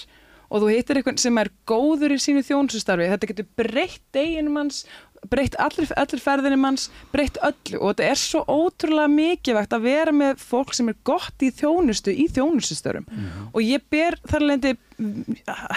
og 0.53 0.61
þú 0.61 0.69
hittir 0.69 0.99
eitthvað 0.99 1.21
sem 1.23 1.39
er 1.41 1.49
góður 1.69 2.13
í 2.13 2.19
sínu 2.21 2.43
þjónustarfi, 2.45 3.09
þetta 3.13 3.29
getur 3.31 3.49
breytt 3.57 4.03
deginum 4.13 4.59
hans 4.61 4.83
breytt 5.31 5.55
allir, 5.61 5.89
allir 5.99 6.21
ferðinni 6.23 6.59
manns, 6.59 6.89
breytt 7.13 7.39
öllu. 7.43 7.79
Og 7.79 7.93
þetta 7.93 8.09
er 8.11 8.19
svo 8.19 8.43
ótrúlega 8.47 9.11
mikilvægt 9.11 9.75
að 9.75 9.87
vera 9.87 10.15
með 10.15 10.41
fólk 10.43 10.73
sem 10.75 10.89
er 10.91 10.97
gott 11.07 11.45
í 11.45 11.51
þjónustu 11.53 12.13
í 12.13 12.27
þjónustustörum 12.31 13.07
mm 13.07 13.21
og 13.53 13.61
ég 13.61 13.81
ber 13.91 14.15
þar 14.29 14.43
lendi 14.47 14.71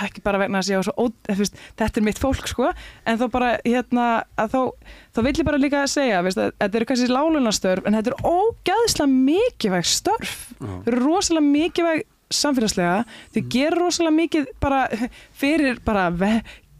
ekki 0.04 0.22
bara 0.24 0.38
vegna 0.38 0.60
að 0.60 0.68
segja 0.68 0.94
ó, 0.96 1.04
þetta 1.26 2.00
er 2.00 2.04
mitt 2.04 2.20
fólk 2.20 2.48
sko 2.48 2.70
en 3.04 3.18
þá 3.20 3.26
bara 3.32 3.50
hérna 3.64 4.24
þá, 4.36 4.72
þá 5.14 5.20
vil 5.26 5.34
ég 5.34 5.48
bara 5.48 5.60
líka 5.60 5.86
segja 5.90 6.22
veist, 6.24 6.38
að 6.38 6.52
þetta 6.60 6.78
eru 6.78 6.88
kannski 6.90 7.08
lálunastörf 7.12 7.86
en 7.86 7.98
þetta 7.98 8.12
er 8.12 8.28
ógæðslega 8.30 9.10
mikilvægt 9.12 9.92
störf. 9.92 10.36
-huh. 10.58 10.82
þetta 10.84 10.92
eru 10.92 11.04
rosalega 11.04 11.46
mikilvægt 11.46 12.12
samfélagslega, 12.32 13.04
þið 13.34 13.42
mm. 13.42 13.50
gerir 13.54 13.78
rosalega 13.78 14.16
mikið 14.16 14.46
bara 14.62 14.80
fyrir 15.42 15.78
bara 15.86 16.08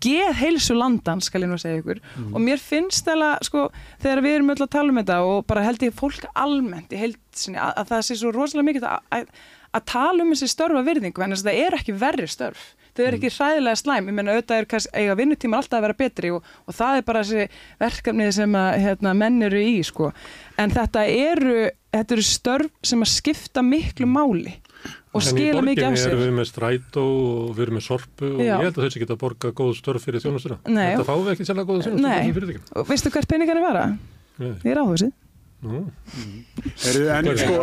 geð 0.07 0.33
heilsu 0.41 0.77
landan, 0.77 1.21
skal 1.25 1.45
ég 1.45 1.51
nú 1.51 1.59
segja 1.61 1.83
ykkur. 1.83 2.01
Mm. 2.17 2.33
og 2.33 2.47
mér 2.47 2.63
finnst 2.63 3.07
það 3.07 3.27
sko, 3.49 3.67
þegar 4.03 4.25
við 4.25 4.39
erum 4.39 4.55
öll 4.55 4.63
að 4.63 4.73
tala 4.79 4.95
um 4.95 5.03
þetta 5.03 5.21
og 5.27 5.45
bara 5.51 5.67
held 5.67 5.85
ég 5.87 5.99
fólk 5.99 6.27
almennt 6.33 6.95
í 6.95 7.03
heilsinni 7.03 7.61
að, 7.61 7.77
að 7.83 7.93
það 7.93 8.09
sé 8.09 8.19
svo 8.23 8.33
rosalega 8.35 8.71
mikið 8.71 8.89
að, 8.89 9.07
að, 9.19 9.31
að 9.77 9.87
tala 9.93 10.25
um 10.25 10.35
þessi 10.35 10.51
störfa 10.55 10.83
virðingu 10.87 11.25
en 11.27 11.37
það 11.37 11.63
er 11.67 11.79
ekki 11.81 11.97
verri 12.01 12.29
störf. 12.31 12.73
Þau 12.97 13.03
eru 13.05 13.19
ekki 13.19 13.29
hræðilega 13.35 13.77
slæm, 13.77 14.07
ég 14.09 14.17
menna 14.17 14.33
auðvitað 14.33 14.61
er 14.63 14.67
kannski, 14.71 14.93
eiga 14.97 15.17
vinnutímar 15.19 15.61
alltaf 15.61 15.77
að 15.77 15.85
vera 15.85 15.97
betri 15.99 16.31
og, 16.33 16.47
og 16.65 16.77
það 16.79 17.01
er 17.01 17.03
bara 17.05 17.25
þessi 17.29 17.65
verkefnið 17.83 18.31
sem 18.39 18.57
að 18.57 18.69
hérna, 18.87 19.13
menn 19.21 19.37
eru 19.51 19.61
í 19.61 19.75
sko. 19.85 20.13
en 20.57 20.73
þetta 20.73 21.03
eru, 21.13 21.67
þetta 21.93 22.17
eru 22.17 22.25
störf 22.25 22.71
sem 22.89 23.05
að 23.05 23.13
skipta 23.13 23.65
miklu 23.67 24.09
máli 24.09 24.57
og 25.17 25.27
skila 25.27 25.62
mikið 25.67 25.87
af 25.89 25.97
sér. 25.97 25.97
En 25.97 25.97
í 25.97 25.97
borginni 25.97 26.12
erum 26.12 26.23
við 26.23 26.35
með 26.39 26.49
strætó 26.51 27.05
og 27.07 27.53
við 27.57 27.67
erum 27.67 27.79
með 27.81 27.87
sorpu 27.87 28.31
og 28.31 28.43
Já. 28.45 28.55
ég 28.55 28.67
held 28.69 28.81
að 28.81 28.87
þessi 28.87 29.03
geta 29.03 29.19
borga 29.21 29.53
góð 29.57 29.77
störf 29.81 30.07
fyrir 30.07 30.25
þjónustura. 30.25 30.59
Þetta 30.67 31.07
fáum 31.09 31.25
við 31.27 31.35
ekki 31.37 31.49
sérlega 31.49 31.71
góða 31.71 31.87
fyrir 31.89 32.35
fyrirtækjum. 32.39 32.67
Og 32.77 32.91
veistu 32.91 33.14
hvert 33.14 33.31
peningar 33.33 33.61
er 33.61 33.67
vara? 33.67 33.87
Nei. 34.37 34.51
Ég 34.62 34.75
er 34.75 34.83
áhugsið. 34.85 35.14
Mm. 35.67 35.87
En 37.17 37.29
sko, 37.41 37.55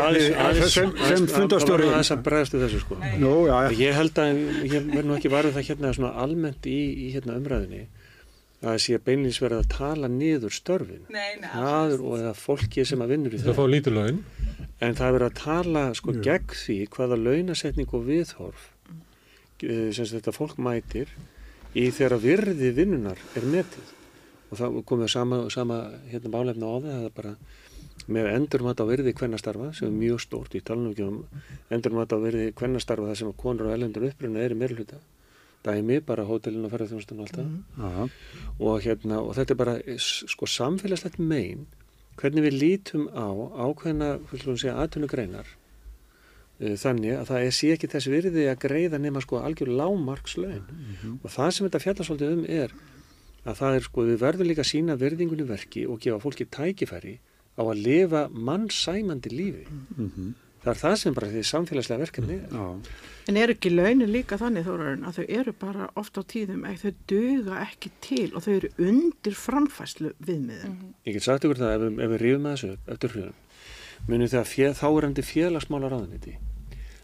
sem 0.73 1.27
fundastjóri... 1.29 1.85
Það 1.85 1.93
er 1.93 1.99
þess 1.99 2.13
að 2.15 2.23
bregðastu 2.25 2.61
þessu 2.63 2.79
sko. 2.81 2.97
Nú, 3.21 3.33
já, 3.47 3.53
já. 3.67 3.75
Ég 3.79 3.97
held 3.99 4.21
að, 4.23 4.39
ég 4.65 4.87
verð 4.89 5.09
nú 5.09 5.17
ekki 5.19 5.31
varðið 5.31 5.59
það 5.59 5.67
hérna 5.69 5.91
svona 5.95 6.11
almennt 6.23 6.67
í, 6.67 6.79
í 7.05 7.11
hérna 7.13 7.37
umræðinni 7.37 7.83
að 8.63 8.69
það 8.69 8.81
sé 8.85 8.99
beinleins 9.03 9.41
verið 9.43 9.59
að 9.59 9.71
tala 9.73 10.09
niður 10.09 10.55
störfin. 10.55 11.05
Nei, 11.11 11.33
nei. 11.41 11.49
Það 11.51 11.95
og 11.99 12.13
það 12.23 12.37
fólki 12.39 12.85
sem 12.87 13.03
að 13.03 13.11
vinnur 13.13 13.35
í 13.35 13.41
það. 13.41 13.49
Það 13.49 13.59
fá 13.59 13.73
lítið 13.73 13.97
laun 13.97 14.21
en 14.83 14.95
það 14.97 15.07
er 15.07 15.15
verið 15.17 15.27
að 15.29 15.39
tala 15.39 15.83
sko 15.97 16.13
Jú. 16.13 16.21
gegn 16.27 16.55
því 16.59 16.77
hvaða 16.95 17.19
launasetning 17.19 17.93
og 17.95 18.07
viðhorf 18.07 18.69
eh, 19.63 19.89
sem 19.95 20.09
þetta 20.11 20.33
fólk 20.35 20.57
mætir 20.63 21.11
í 21.77 21.89
þeirra 21.93 22.19
virði 22.21 22.71
vinnunar 22.75 23.21
er 23.37 23.47
metið 23.49 23.93
og 24.51 24.59
það 24.59 24.79
komið 24.89 25.13
sama, 25.13 25.39
sama 25.53 25.79
hérna 26.11 26.33
bálefna 26.33 26.69
á 26.69 26.75
það 26.75 26.89
það 26.89 27.07
er 27.07 27.15
bara 27.19 27.35
með 28.13 28.29
endurmat 28.33 28.81
á 28.83 28.85
virði 28.89 29.13
kvennastarfa 29.15 29.69
sem 29.77 29.87
er 29.87 29.95
mjög 29.95 30.21
stórt 30.25 30.57
í 30.57 30.61
talunum 30.65 30.93
um 31.07 31.43
endurmat 31.73 32.11
á 32.11 32.17
virði 32.19 32.51
kvennastarfa 32.57 33.11
það 33.11 33.19
sem 33.21 33.33
konur 33.39 33.69
og 33.69 33.77
ellendur 33.77 34.09
uppruna 34.09 34.43
er 34.43 34.55
í 34.55 34.59
meirluta 34.59 34.99
dæmi, 35.65 35.99
bara 36.05 36.25
hótelin 36.27 36.65
og 36.67 36.73
ferðarþjónustunum 36.73 37.23
alltaf 37.25 37.45
mm 37.45 37.63
-hmm. 37.79 38.09
og 38.59 38.81
hérna 38.81 39.17
og 39.21 39.35
þetta 39.35 39.51
er 39.51 39.61
bara 39.63 39.75
sko 39.97 40.45
samfélagslegt 40.45 41.19
megin 41.19 41.67
hvernig 42.17 42.43
við 42.43 42.59
lítum 42.63 43.07
á 43.09 43.29
ákveðna 43.65 44.19
aðtunugreinar 44.81 45.47
uh, 46.59 46.75
þannig 46.83 47.13
að 47.19 47.27
það 47.29 47.45
er 47.45 47.51
sé 47.51 47.71
ekki 47.73 47.87
þess 47.87 48.07
virði 48.07 48.47
að 48.49 48.61
greiða 48.65 48.97
nema 48.97 49.21
sko 49.21 49.37
algjör 49.37 49.71
lámarkslaun 49.79 50.65
mm 50.69 50.95
-hmm. 51.01 51.17
og 51.23 51.29
það 51.31 51.51
sem 51.51 51.67
þetta 51.67 51.83
fjallarsvöldið 51.85 52.33
um 52.33 52.45
er 52.47 52.71
að 53.45 53.55
það 53.59 53.75
er 53.75 53.81
sko 53.81 54.01
við 54.01 54.17
verðum 54.19 54.47
líka 54.47 54.61
að 54.61 54.71
sína 54.71 54.95
verðingunni 54.95 55.43
verki 55.47 55.87
og 55.87 55.99
gefa 55.99 56.19
fólki 56.19 56.45
tækifæri 56.45 57.19
á 57.59 57.61
að 57.61 57.81
lifa 57.87 58.29
mannsæmandi 58.29 59.29
lífi. 59.29 59.67
Mm 59.97 60.11
-hmm 60.15 60.42
það 60.63 60.71
er 60.73 60.79
það 60.81 60.95
sem 61.01 61.17
bara 61.17 61.31
því 61.31 61.43
samfélagslega 61.49 62.03
verkefni 62.03 62.37
er. 62.39 62.47
Já. 62.51 62.65
En 63.27 63.37
er 63.39 63.53
ekki 63.53 63.71
launin 63.71 64.11
líka 64.11 64.37
þannig 64.39 64.65
þórarinn 64.67 65.05
að 65.07 65.19
þau 65.19 65.25
eru 65.39 65.53
bara 65.59 65.89
ofta 65.99 66.23
á 66.23 66.29
tíðum 66.33 66.65
að 66.67 66.81
þau 66.81 66.93
döga 67.07 67.59
ekki 67.63 67.91
til 68.03 68.29
og 68.33 68.43
þau 68.43 68.53
eru 68.53 68.71
undir 68.83 69.37
framfæslu 69.39 70.11
viðmiðin? 70.19 70.73
Mm 70.73 70.79
-hmm. 70.79 70.95
Ég 71.07 71.13
get 71.13 71.23
sagt 71.23 71.45
ykkur 71.45 71.61
það 71.61 71.75
ef, 71.75 71.99
ef 71.99 72.09
við 72.11 72.21
rífum 72.23 72.47
að 72.47 72.55
þessu 72.55 72.77
eftir 72.87 73.15
hljóðum 73.15 73.39
munum 74.07 74.27
þegar 74.27 74.49
fél, 74.49 74.73
þá 74.73 74.87
er 74.97 75.05
endi 75.07 75.23
félagsmála 75.23 75.91
ráðaniti 75.91 76.33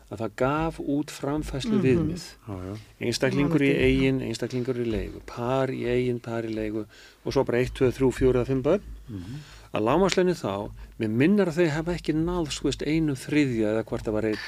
að 0.10 0.24
það 0.24 0.32
gaf 0.42 0.80
út 0.80 1.12
framfæslu 1.14 1.72
mm 1.72 1.78
-hmm. 1.78 1.88
viðmið 1.88 2.24
ah, 2.50 2.78
einstaklingur 3.00 3.62
í 3.62 3.72
eigin, 3.78 4.22
einstaklingur 4.26 4.82
í 4.82 4.88
leigu 4.90 5.22
par 5.26 5.70
í 5.70 5.86
eigin, 5.86 6.20
par 6.20 6.44
í 6.44 6.54
leigu 6.54 6.86
og 7.24 7.34
svo 7.34 7.44
bara 7.46 7.62
1, 7.62 7.72
2, 7.78 7.92
3, 7.92 8.12
4 8.12 8.40
eða 8.40 8.46
5 8.50 8.64
börn 8.64 8.82
mm 9.08 9.18
-hmm 9.18 9.59
að 9.76 9.86
lámasleinu 9.86 10.36
þá, 10.38 10.54
mér 11.00 11.16
minnar 11.22 11.52
að 11.52 11.62
þau 11.62 11.74
hafa 11.76 11.96
ekki 11.98 12.16
náð 12.18 12.52
skoist 12.56 12.86
einu 12.86 13.16
þriðja 13.20 13.74
eða 13.74 13.86
hvort 13.90 14.08
það 14.08 14.18
var 14.18 14.30
eitt, 14.32 14.46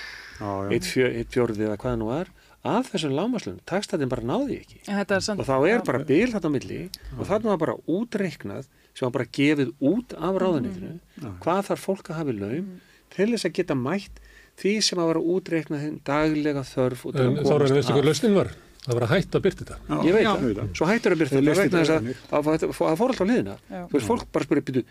eitt, 0.73 0.87
fjö, 0.89 1.09
eitt 1.09 1.33
fjörði 1.33 1.67
eða 1.67 1.77
hvað 1.77 1.93
það 1.93 1.99
nú 2.01 2.09
var, 2.09 2.31
af 2.71 2.91
þessum 2.91 3.15
lámasleinu 3.17 3.63
takstættin 3.69 4.11
bara 4.11 4.25
náði 4.25 4.59
ekki. 4.61 4.81
Og 4.85 5.47
þá 5.47 5.55
er 5.69 5.85
bara 5.85 6.03
bil 6.05 6.29
þetta 6.33 6.49
á 6.49 6.55
milli 6.55 6.81
og 7.17 7.23
þarna 7.29 7.53
var 7.53 7.61
bara 7.65 7.77
útreiknað 7.89 8.67
sem 8.91 9.05
var 9.07 9.15
bara 9.15 9.29
gefið 9.37 9.71
út 9.91 10.15
af 10.17 10.41
ráðunitinu 10.41 10.95
mm. 10.97 11.37
hvað 11.43 11.63
þarf 11.69 11.87
fólk 11.87 12.11
að 12.11 12.19
hafa 12.19 12.33
í 12.33 12.41
laum 12.41 12.67
til 13.13 13.29
þess 13.31 13.47
að 13.47 13.55
geta 13.59 13.77
mætt 13.77 14.21
því 14.61 14.73
sem 14.85 15.01
að 15.01 15.13
vera 15.13 15.23
útreiknað 15.35 15.87
daglega 16.07 16.65
þörf 16.67 17.07
Þá 17.07 17.23
er 17.55 17.87
það 17.87 18.03
lausnin 18.09 18.37
var? 18.37 18.51
Það 18.81 18.97
var 18.97 19.03
að 19.05 19.11
hætta 19.13 19.37
að 19.37 19.43
byrta 19.45 19.65
þetta. 19.67 19.97
Ég 20.07 20.15
veit 20.15 20.25
það, 20.25 20.59
svo 20.73 20.89
hættur 20.89 21.13
að 21.13 21.19
byrta 21.21 21.37
þetta 21.37 21.55
vegna 21.59 21.81
þess 21.81 21.93
að 22.33 22.47
það 22.49 22.95
fór 22.97 23.11
alltaf 23.13 23.27
liðina. 23.29 23.55
Þú 23.69 23.93
veist, 23.93 24.07
fólk 24.07 24.23
bara 24.33 24.47
spyrir, 24.47 24.85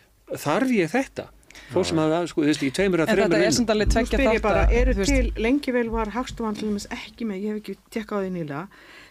þarf 0.45 0.75
ég 0.77 0.93
þetta? 0.93 1.25
Fólk 1.71 1.89
sem 1.89 1.99
hafa, 1.99 2.21
sko, 2.31 2.45
þú 2.45 2.51
veist, 2.53 2.63
í 2.63 2.71
tveimur 2.75 3.03
að 3.03 3.11
þreymur 3.11 3.25
inn. 3.25 3.27
En 3.27 3.35
þetta 3.35 3.49
er 3.49 3.57
sem 3.57 3.67
dæli 3.67 3.87
tveggja 3.91 4.21
þátt 4.23 4.47
að... 4.51 4.75
Eru 4.79 4.95
til, 5.01 5.33
lengi 5.43 5.75
vel 5.75 5.85
var 5.91 6.13
hagstofandlumins 6.15 6.87
ekki 6.95 7.27
með, 7.27 7.43
ég 7.43 7.51
hef 7.51 7.61
ekki 7.65 7.75
tekkað 7.97 8.15
á 8.15 8.23
því 8.23 8.31
nýla, 8.37 8.61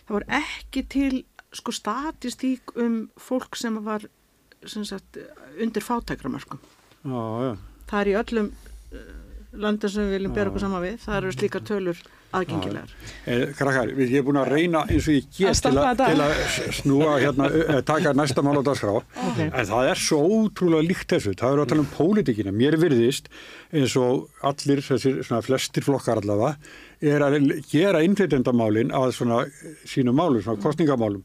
það 0.07 0.15
var 0.15 0.25
ekki 0.39 0.83
til, 0.95 1.11
sko, 1.59 1.75
statistík 1.75 2.73
um 2.79 2.95
fólk 3.19 3.59
sem 3.59 3.79
var, 3.83 4.07
sem 4.63 4.87
sagt, 4.87 5.19
undir 5.59 5.83
já. 7.43 7.51
Það 7.89 7.99
er 7.99 8.11
í 8.11 8.15
öllum 8.19 8.49
uh, 8.51 9.11
landin 9.59 9.91
sem 9.91 10.07
við 10.07 10.17
viljum 10.17 10.33
bera 10.35 10.51
okkur 10.51 10.63
saman 10.65 10.83
við, 10.83 10.97
það 11.03 11.19
eru 11.19 11.35
slíka 11.35 11.63
tölur 11.65 12.01
aðgengilegar. 12.35 12.91
Eh, 13.25 13.45
krakkar, 13.57 13.91
ég 13.97 14.11
hef 14.13 14.25
búin 14.27 14.39
að 14.41 14.51
reyna 14.53 14.83
eins 14.85 15.07
og 15.09 15.15
ég 15.15 15.29
get 15.37 15.61
til, 15.65 15.79
til 16.01 16.23
að 16.25 16.41
snúa 16.77 17.15
hérna, 17.21 17.49
eh, 17.49 17.79
taka 17.87 18.13
næsta 18.17 18.43
mál 18.45 18.59
á 18.61 18.63
dagskrá, 18.65 18.99
okay. 18.99 19.49
en 19.49 19.69
það 19.71 19.91
er 19.91 20.01
svo 20.03 20.19
ótrúlega 20.25 20.85
líkt 20.85 21.15
þessu, 21.15 21.35
það 21.39 21.55
er 21.55 21.63
að 21.63 21.71
tala 21.73 21.85
um 21.85 21.91
pólitíkina, 21.95 22.53
mér 22.55 22.77
virðist 22.81 23.31
eins 23.73 23.95
og 23.99 24.29
allir, 24.45 24.83
þessir 24.85 25.21
svona 25.23 25.45
flestir 25.45 25.85
flokkar 25.85 26.21
allavega, 26.21 26.57
er 26.99 27.23
að 27.23 27.39
gera 27.71 28.03
innflytjandamálin 28.05 28.91
að 28.95 29.13
svona 29.15 29.43
sínum 29.87 30.17
málum, 30.19 30.43
svona 30.43 30.61
kostningamálum 30.61 31.23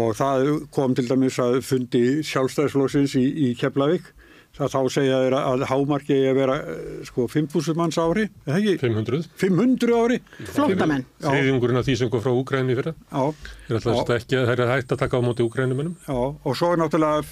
og 0.00 0.14
það 0.18 0.48
kom 0.74 0.94
til 0.94 1.08
dæmis 1.10 1.38
að 1.42 1.60
fundi 1.66 2.04
sjálfstæðisflóksins 2.26 3.16
í, 3.18 3.26
í 3.50 3.52
Keflavík 3.58 4.12
þá 4.56 4.80
segja 4.92 5.20
þeir 5.24 5.36
að 5.38 5.64
hámarki 5.70 6.16
er 6.16 6.32
að 6.32 6.40
vera 6.40 6.56
eh, 6.60 6.88
sko 7.08 7.26
5.000 7.30 7.78
manns 7.78 7.98
ári, 8.00 8.26
eða 8.46 8.58
ekki? 8.58 8.74
500. 8.82 9.28
500 9.40 10.00
ári? 10.00 10.18
Flóttamenn. 10.50 11.06
Þriðjungurinn 11.22 11.80
af 11.80 11.86
því 11.86 11.96
sem 12.00 12.10
kom 12.12 12.24
frá 12.24 12.32
Úgræni 12.34 12.76
fyrir. 12.78 12.96
Já. 12.98 13.22
Það 13.68 13.78
er 13.78 13.92
alltaf 13.94 14.16
ekki 14.18 14.40
að 14.40 14.50
það 14.50 14.64
er 14.64 14.74
hægt 14.74 14.96
að 14.96 15.02
taka 15.04 15.20
á 15.20 15.22
móti 15.24 15.46
Úgrænumennum. 15.46 15.94
Já, 16.06 16.18
og 16.18 16.58
svo 16.58 16.72
er 16.74 16.82
náttúrulega 16.82 17.22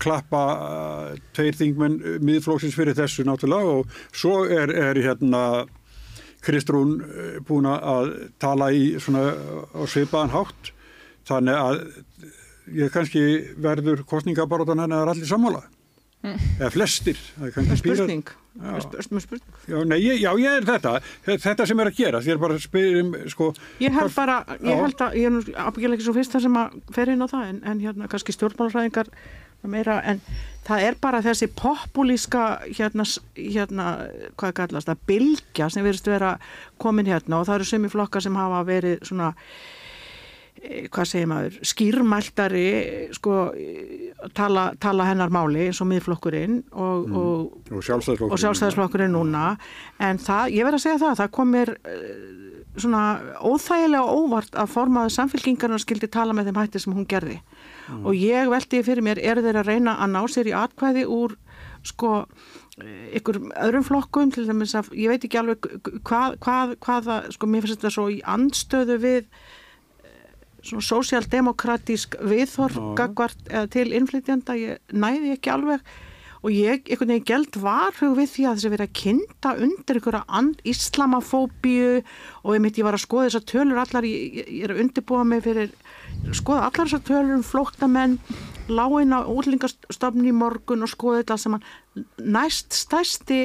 klappa 0.00 0.42
uh, 0.54 1.16
tveir 1.36 1.56
þingmenn 1.58 1.98
miðflóksins 2.24 2.76
fyrir 2.76 2.96
þessu 2.98 3.26
náttúrulega 3.28 3.78
og 3.78 3.98
svo 4.16 4.44
er, 4.48 4.72
er 4.72 5.00
hérna 5.04 5.42
Kristrún 6.44 6.96
uh, 7.04 7.36
búin 7.46 7.68
að 7.70 8.14
tala 8.42 8.72
í 8.74 8.94
svona 9.02 9.28
á 9.30 9.82
svipaðan 9.90 10.34
hátt 10.34 10.72
þannig 11.28 11.60
að 11.60 11.78
ég 12.74 12.92
kannski 12.92 13.22
verður 13.60 14.04
kostningabarótan 14.08 14.86
er 14.86 15.12
allir 15.12 15.28
sammála 15.28 15.62
mm. 15.62 15.73
Eða 16.24 16.70
flestir 16.74 17.20
spurning. 17.76 18.24
Spurning. 19.20 19.46
Já, 19.66 19.78
nei, 19.82 19.98
ég, 19.98 20.20
já, 20.22 20.30
ég 20.38 20.58
er 20.60 20.66
þetta. 20.68 20.96
Þetta 21.26 21.66
sem 21.66 21.80
er 21.82 21.90
að 21.90 21.96
gera, 21.98 22.20
því 22.22 22.34
er 22.34 22.42
bara 22.42 22.58
að 22.58 22.66
spyrja 22.66 23.04
um 23.04 23.14
sko, 23.32 23.48
ég 23.82 23.96
held 23.96 24.14
bara, 24.14 24.40
ég 24.62 24.82
held 24.84 25.06
að 25.06 25.16
ég 25.20 25.30
er 25.30 25.64
ábyggilega 25.66 25.98
ekki 25.98 26.06
svo 26.06 26.14
fyrst 26.18 26.36
það 26.36 26.46
sem 26.46 26.60
að 26.60 26.76
fer 26.94 27.14
inn 27.14 27.24
á 27.24 27.28
það 27.32 27.48
en, 27.48 27.58
en 27.72 27.82
hérna 27.82 28.10
kannski 28.12 28.36
stjórnmálfræðingar 28.36 29.10
meira, 29.70 29.98
en 30.04 30.20
það 30.64 30.86
er 30.88 30.98
bara 31.00 31.22
þessi 31.24 31.48
populíska 31.56 32.44
hérna, 32.66 33.06
hérna 33.36 33.86
hvað 34.40 34.56
kallast 34.60 34.90
það, 34.90 35.04
bilgja 35.08 35.70
sem 35.72 35.86
verist 35.86 36.08
vera 36.08 36.34
komin 36.80 37.08
hérna 37.08 37.40
og 37.40 37.48
það 37.48 37.60
eru 37.60 37.68
sumi 37.70 37.92
flokkar 37.92 38.24
sem 38.24 38.36
hafa 38.38 38.60
verið 38.68 39.04
svona 39.08 39.32
hvað 40.64 41.08
segir 41.08 41.28
maður, 41.28 41.56
skýrmæltari 41.66 42.68
sko 43.16 43.34
tala, 44.36 44.68
tala 44.80 45.08
hennar 45.08 45.32
máli 45.34 45.66
eins 45.68 45.80
og 45.84 45.90
miðflokkurinn 45.90 46.60
og, 46.72 47.04
mm. 47.08 47.18
og, 47.18 47.58
og 47.68 47.84
sjálfstæðisflokkurinn, 47.84 48.32
og 48.32 48.42
sjálfstæðisflokkurinn 48.42 49.14
núna 49.14 49.44
en 50.02 50.20
það, 50.22 50.54
ég 50.56 50.68
verð 50.68 50.78
að 50.78 50.84
segja 50.86 51.02
það, 51.02 51.14
það 51.20 51.32
komir 51.38 51.72
eh, 51.74 52.10
svona 52.80 53.04
óþægilega 53.44 54.16
óvart 54.18 54.58
að 54.58 54.72
formaðu 54.72 55.14
samfélkingarna 55.14 55.78
skildi 55.82 56.10
tala 56.10 56.34
með 56.36 56.50
þeim 56.50 56.60
hætti 56.62 56.82
sem 56.82 56.96
hún 56.96 57.08
gerði 57.10 57.38
mm. 57.38 58.02
og 58.02 58.18
ég 58.18 58.52
veldi 58.52 58.82
fyrir 58.86 59.06
mér, 59.06 59.22
er 59.22 59.42
þeir 59.44 59.60
að 59.60 59.72
reyna 59.72 59.98
að 60.00 60.14
ná 60.16 60.22
sér 60.32 60.50
í 60.50 60.56
atkvæði 60.58 61.08
úr 61.10 61.36
sko 61.84 62.22
ykkur 63.14 63.38
öðrum 63.62 63.84
flokkum 63.86 64.32
til 64.34 64.48
dæmis 64.48 64.72
að 64.74 64.88
ég 64.98 65.12
veit 65.12 65.26
ekki 65.26 65.38
alveg 65.38 65.68
hvað, 66.02 66.38
hvað, 66.42 66.72
hvað 66.82 67.10
sko 67.36 67.46
mér 67.50 67.62
finnst 67.62 67.78
þetta 67.78 67.92
svo 67.94 68.08
í 68.10 68.16
andstöðu 68.26 68.96
við 69.02 69.28
svona 70.64 70.84
sósjaldemokratísk 70.88 72.16
viðhorgagvart 72.24 73.46
eða 73.50 73.70
til 73.74 73.92
innflytjanda, 73.96 74.56
ég 74.58 74.96
næði 74.96 75.36
ekki 75.36 75.52
alveg. 75.54 75.94
Og 76.44 76.52
ég 76.52 76.90
einhvern 76.92 77.08
veginn 77.08 77.28
gæld 77.30 77.56
varhug 77.56 78.18
við 78.18 78.26
því 78.34 78.42
að 78.44 78.56
þess 78.58 78.68
að 78.68 78.72
vera 78.74 78.86
að 78.86 78.96
kynnta 79.00 79.52
undir 79.64 79.98
einhverja 80.00 80.42
islamafóbíu 80.68 82.02
og 82.42 82.50
ég 82.52 82.60
mitt 82.60 82.80
ég 82.80 82.84
var 82.84 82.98
að 82.98 83.04
skoða 83.06 83.30
þessar 83.30 83.46
tölur 83.48 83.80
allar, 83.80 84.04
ég, 84.04 84.34
ég 84.44 84.66
er 84.66 84.74
að 84.74 84.82
undirbúa 84.84 85.22
mig 85.24 85.40
fyrir 85.46 85.72
skoða 86.36 86.66
allar 86.66 86.90
þessar 86.90 87.06
tölur 87.08 87.38
um 87.38 87.46
flóktamenn, 87.48 88.18
láin 88.68 89.16
á 89.16 89.24
útlingastofni 89.24 90.28
í 90.28 90.36
morgun 90.36 90.84
og 90.84 90.92
skoða 90.92 91.22
þetta 91.22 91.38
sem 91.40 91.56
að 91.56 91.72
næst 92.36 92.76
stæsti 92.76 93.40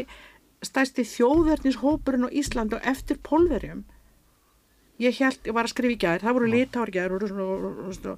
stæsti 0.65 1.05
þjóðverðnishópurinn 1.07 2.28
á 2.28 2.36
Ísland 2.36 2.76
og 2.76 2.84
eftir 2.84 3.20
polverjum 3.24 3.86
ég 5.00 5.18
held, 5.24 5.41
ég 5.47 5.56
var 5.56 5.68
að 5.68 5.74
skrifa 5.74 5.95
í 5.95 6.00
gær, 6.02 6.24
það 6.24 6.38
voru 6.38 6.52
litári 6.52 6.95
gær 6.95 7.16
og 7.16 7.26
svona 7.28 8.16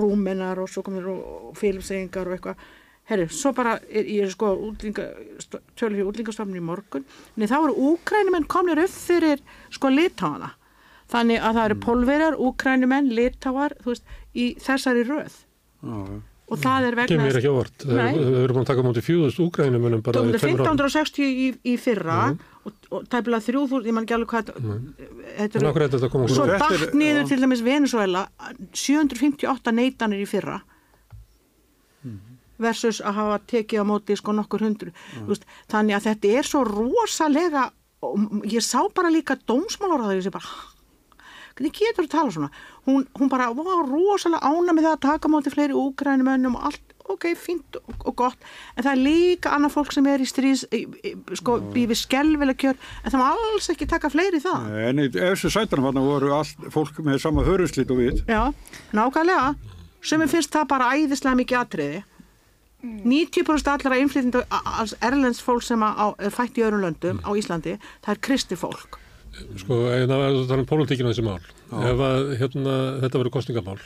rúmenar 0.00 0.60
og 0.62 0.70
svo 0.70 0.84
komur 0.86 1.10
og 1.12 1.58
fylgsegingar 1.58 2.28
og 2.28 2.36
eitthvað. 2.36 2.70
Herru, 3.10 3.26
svo 3.34 3.50
bara, 3.56 3.74
ég 3.90 4.22
er 4.22 4.30
sko 4.30 4.52
tölur 4.78 5.96
hér 5.98 6.06
útlingastofnun 6.06 6.60
í 6.60 6.62
morgun. 6.62 7.06
En 7.34 7.50
það 7.50 7.64
voru 7.66 7.92
úkrænumenn 7.94 8.46
komnir 8.50 8.82
upp 8.84 8.94
fyrir 8.94 9.42
sko 9.74 9.90
litáana 9.90 10.52
þannig 11.10 11.42
að 11.42 11.56
það 11.56 11.64
eru 11.64 11.76
mm. 11.76 11.84
polverjar, 11.86 12.40
úkrænumenn 12.48 13.12
litáar, 13.16 13.74
þú 13.82 13.94
veist, 13.94 14.12
í 14.30 14.46
þessari 14.62 15.06
röð. 15.08 15.38
Já, 15.80 15.96
og 16.50 16.60
það 16.60 16.86
er 16.86 16.98
vegna 16.98 17.16
Kemur 17.16 17.40
ekki 17.40 17.50
ávart, 17.50 17.84
við 17.86 18.38
erum 18.42 18.56
búin 18.56 18.64
að 18.64 18.70
taka 18.72 18.84
mútið 18.86 19.06
fjúðust 19.06 19.42
úgrænumönum 19.42 20.02
bara 20.06 20.22
1560 20.26 21.26
í, 21.26 21.50
í 21.72 21.76
fyrra. 21.80 22.20
Mm. 22.30 22.49
Og, 22.66 22.74
og 22.90 23.06
tæpilega 23.10 23.44
3000, 23.46 23.86
ég 23.88 23.96
man 23.96 24.06
ekki 24.06 24.16
alveg 24.16 24.32
hvað 24.34 24.50
þetta 24.50 25.60
er, 25.60 25.66
svo 26.34 26.48
dætt 26.50 26.96
niður 26.98 27.28
til 27.30 27.40
dæmis 27.40 27.64
Venezuela 27.64 28.26
758 28.72 29.74
neytanir 29.76 30.24
í 30.24 30.28
fyrra. 30.28 30.60
Mm. 32.00 32.20
versus 32.60 33.00
að 33.04 33.16
hafa 33.18 33.36
tekið 33.52 33.82
á 33.84 33.84
móti 33.88 34.14
sko 34.16 34.32
nokkur 34.32 34.62
hundru 34.64 34.92
veist, 35.28 35.44
þannig 35.72 35.98
að 35.98 36.06
þetta 36.08 36.30
er 36.40 36.48
svo 36.48 36.62
rosalega 36.64 37.66
ég 38.48 38.64
sá 38.64 38.80
bara 38.96 39.12
líka 39.12 39.36
dómsmálar 39.36 40.00
á 40.00 40.06
það, 40.08 40.16
ég 40.16 40.24
sé 40.24 40.32
bara 40.32 40.48
hvernig 41.56 41.74
getur 41.76 42.04
þú 42.04 42.08
að 42.08 42.14
tala 42.14 42.36
svona? 42.36 42.50
Hún, 42.86 43.06
hún 43.18 43.32
bara 43.32 43.50
var 43.56 43.88
rosalega 43.88 44.46
ána 44.46 44.74
með 44.76 44.88
það 44.88 44.96
að 44.96 45.04
taka 45.06 45.32
máti 45.32 45.52
fleiri 45.54 45.76
úgrænumönnum 45.76 46.56
og 46.58 46.70
allt 46.70 46.94
ok, 47.10 47.26
fínt 47.38 47.78
og, 47.80 47.94
og 48.06 48.16
gott. 48.16 48.44
En 48.76 48.84
það 48.84 48.92
er 48.92 49.02
líka 49.02 49.54
annað 49.54 49.74
fólk 49.76 49.94
sem 49.94 50.06
er 50.10 50.22
í 50.22 50.28
stríðs 50.28 50.66
sko, 51.40 51.56
í 51.74 51.86
við 51.90 51.98
skelvileg 52.02 52.60
kjör 52.60 52.78
en 52.78 53.10
það 53.10 53.22
má 53.22 53.26
alls 53.32 53.70
ekki 53.72 53.88
taka 53.90 54.12
fleiri 54.12 54.42
það. 54.42 54.70
En 54.90 55.02
ef 55.06 55.16
þessu 55.16 55.52
sætanum 55.54 55.90
hann 55.90 56.02
voru 56.04 56.32
allt 56.36 56.70
fólk 56.74 57.02
með 57.06 57.20
sama 57.24 57.44
höruslit 57.46 57.90
og 57.90 58.00
við. 58.02 58.22
Já, 58.30 58.52
nákvæmlega. 58.96 59.52
Sem 60.06 60.22
er 60.24 60.32
fyrst 60.32 60.54
það 60.54 60.70
bara 60.70 60.94
æðislega 60.96 61.42
mikið 61.42 61.60
atriði. 61.60 62.00
90% 62.80 63.68
allara 63.68 63.98
innflytjandi 64.00 64.40
erlends 65.04 65.42
fólk 65.44 65.66
sem 65.66 65.82
er 65.84 66.32
fætt 66.32 66.56
í 66.56 66.64
öðrum 66.64 66.86
löndum 66.86 67.20
á 67.20 67.30
Íslandi, 67.36 67.76
það 68.00 68.14
er 68.14 68.22
kristi 68.24 68.56
fólk 68.56 68.96
Sko, 69.62 69.80
það 69.90 70.14
er 70.16 70.26
að 70.26 70.54
um 70.58 70.68
pólitíkina 70.68 71.12
þessi 71.12 71.26
mál. 71.26 71.40
Já. 71.70 71.78
Ef 71.92 72.04
að 72.06 72.34
hérna, 72.40 72.76
þetta 73.04 73.22
verður 73.22 73.34
kostningamál, 73.36 73.78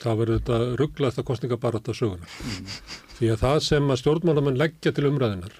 þá 0.00 0.10
verður 0.10 0.38
þetta 0.38 0.60
rugglaðast 0.80 1.22
að 1.22 1.28
kostningabarata 1.30 1.96
sögunar. 1.96 2.38
Mm. 2.44 2.78
Því 3.18 3.34
að 3.34 3.42
það 3.44 3.58
sem 3.66 3.90
að 3.90 4.00
stjórnmálamenn 4.02 4.60
leggja 4.60 4.94
til 4.96 5.08
umræðinar 5.10 5.58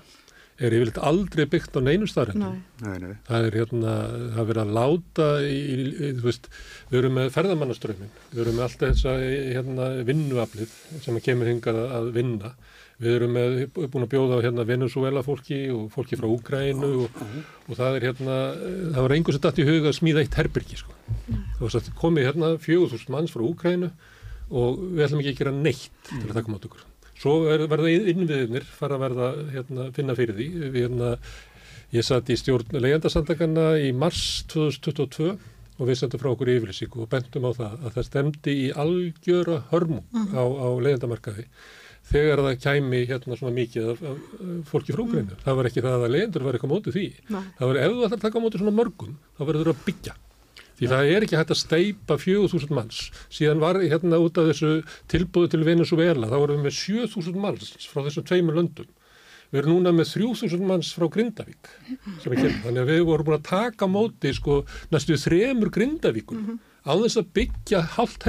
er 0.61 0.75
yfirleitt 0.77 0.99
aldrei 1.09 1.47
byggt 1.49 1.77
á 1.77 1.81
neinu 1.81 2.09
staðrættum. 2.09 2.59
Það 2.81 3.47
er 3.47 3.55
hérna, 3.57 3.95
það 4.35 4.51
verður 4.51 4.63
að 4.63 4.75
láta 4.77 5.29
í, 5.47 5.57
í, 5.57 6.11
þú 6.19 6.27
veist, 6.27 6.51
við 6.91 6.99
erum 7.01 7.17
með 7.17 7.31
ferðamannaströmmin, 7.37 8.11
við 8.35 8.43
erum 8.45 8.59
með 8.59 8.67
allt 8.67 8.85
þess 8.85 9.09
að 9.09 9.25
hérna, 9.55 9.89
vinnuaflið 10.11 10.75
sem 11.07 11.21
kemur 11.25 11.49
hingað 11.49 11.81
að 11.87 12.11
vinna 12.19 12.53
Við 13.01 13.15
erum 13.17 13.33
með, 13.33 13.55
búin 13.73 14.05
að 14.05 14.11
bjóða 14.13 14.39
hérna 14.45 14.65
Venezuela 14.69 15.23
fólki 15.25 15.63
og 15.73 15.87
fólki 15.95 16.19
frá 16.21 16.27
Úgrænu 16.29 16.91
og, 17.07 17.21
og 17.71 17.79
það 17.79 17.97
er 17.97 18.07
hérna, 18.11 18.35
það 18.93 19.07
var 19.07 19.15
einhvers 19.17 19.39
að 19.39 19.47
dætt 19.47 19.61
í 19.63 19.67
huga 19.71 19.89
að 19.89 19.97
smíða 19.97 20.25
eitt 20.25 20.37
herbyrgi 20.37 20.81
sko. 20.83 20.97
Það 21.31 21.63
var 21.63 21.73
satt 21.73 21.89
komið 21.97 22.29
hérna 22.29 22.51
4000 22.61 23.15
manns 23.15 23.33
frá 23.33 23.47
Úgrænu 23.47 23.89
og 24.51 24.83
við 24.83 25.07
ætlum 25.07 25.23
ekki 25.23 25.33
að 25.33 25.41
gera 25.41 25.55
neitt 25.57 26.11
til 26.11 26.27
að 26.27 26.37
taka 26.37 26.53
mátt 26.53 26.69
okkur. 26.69 26.85
Svo 27.21 27.35
er, 27.53 27.65
verða 27.73 27.95
innviðinir 28.13 28.69
fara 28.69 28.99
að 28.99 29.07
verða 29.07 29.33
hérna 29.55 29.89
finna 29.97 30.17
fyrir 30.19 30.37
því. 30.37 30.51
Við 30.67 30.79
hérna, 30.85 31.15
ég 31.97 32.05
satt 32.05 32.29
í 32.33 32.37
stjórn 32.37 32.77
leyendasandaganna 32.85 33.71
í 33.81 33.91
mars 33.97 34.23
2022 34.53 35.33
og 35.81 35.89
við 35.89 35.97
sendum 35.97 36.21
frá 36.21 36.35
okkur 36.35 36.53
yfirlýsíku 36.53 37.01
og 37.05 37.13
bentum 37.13 37.49
á 37.49 37.53
það 37.57 37.77
að 37.81 37.95
það 37.97 38.09
stemdi 38.11 38.57
í 38.67 38.73
algjöra 38.77 39.63
hörmung 39.73 40.05
á, 40.37 40.45
á 40.45 40.69
leyendamarkaði 40.85 41.49
þegar 42.11 42.43
það 42.47 42.59
kæmi 42.65 43.03
hérna 43.09 43.39
svona 43.39 43.55
mikið 43.57 43.93
af, 43.93 44.03
af 44.11 44.25
fólki 44.71 44.97
frá 44.97 45.05
Ukraínu. 45.05 45.37
Mm. 45.37 45.45
Það 45.45 45.61
var 45.61 45.69
ekki 45.71 45.85
það 45.87 46.07
að 46.07 46.15
leyendur 46.17 46.47
var 46.47 46.59
eitthvað 46.59 46.75
mótið 46.75 46.99
því. 46.99 47.07
Nei. 47.31 47.45
Það 47.59 47.71
var 47.71 47.81
ef 47.81 47.95
þú 47.95 48.05
ætlar 48.07 48.19
að 48.19 48.27
taka 48.27 48.45
mótið 48.45 48.65
svona 48.65 48.77
mörgum, 48.81 49.17
þá 49.37 49.43
verður 49.47 49.71
það 49.71 49.75
að 49.77 49.85
byggja. 49.89 50.17
Því 50.81 50.87
ja. 50.87 50.93
það 50.95 51.11
er 51.15 51.27
ekki 51.27 51.37
hægt 51.37 51.53
að 51.53 51.61
steipa 51.61 52.17
4000 52.21 52.73
manns. 52.73 53.03
Síðan 53.29 53.61
var 53.61 53.79
hérna 53.83 54.23
út 54.25 54.41
af 54.41 54.49
þessu 54.49 54.71
tilbúðu 55.13 55.53
til 55.53 55.67
Venezuela, 55.67 56.31
þá 56.31 56.39
vorum 56.39 56.63
við 56.63 56.71
með 56.71 56.79
7000 56.79 57.45
manns 57.45 57.91
frá 57.91 58.01
þessum 58.07 58.27
tveimur 58.31 58.57
löndum. 58.57 58.89
Við 59.51 59.61
erum 59.65 59.81
núna 59.81 59.93
með 59.93 60.13
3000 60.15 60.63
manns 60.63 60.93
frá 60.95 61.09
Grindavík 61.11 61.71
sem 62.23 62.31
er 62.31 62.39
kemur. 62.39 62.59
Þannig 62.65 62.85
að 62.85 62.93
við 62.93 63.01
vorum 63.09 63.27
búin 63.27 63.39
að 63.41 63.49
taka 63.49 63.89
mótið 63.91 64.37
sko 64.39 64.59
næstu 64.95 65.19
þremur 65.19 65.73
Grindavíkur 65.75 66.39
mm 66.39 66.47
-hmm. 66.47 66.61
á 66.87 66.93
þess 67.03 67.19
að 67.19 67.33
byggja 67.35 67.81
halvt 67.99 68.29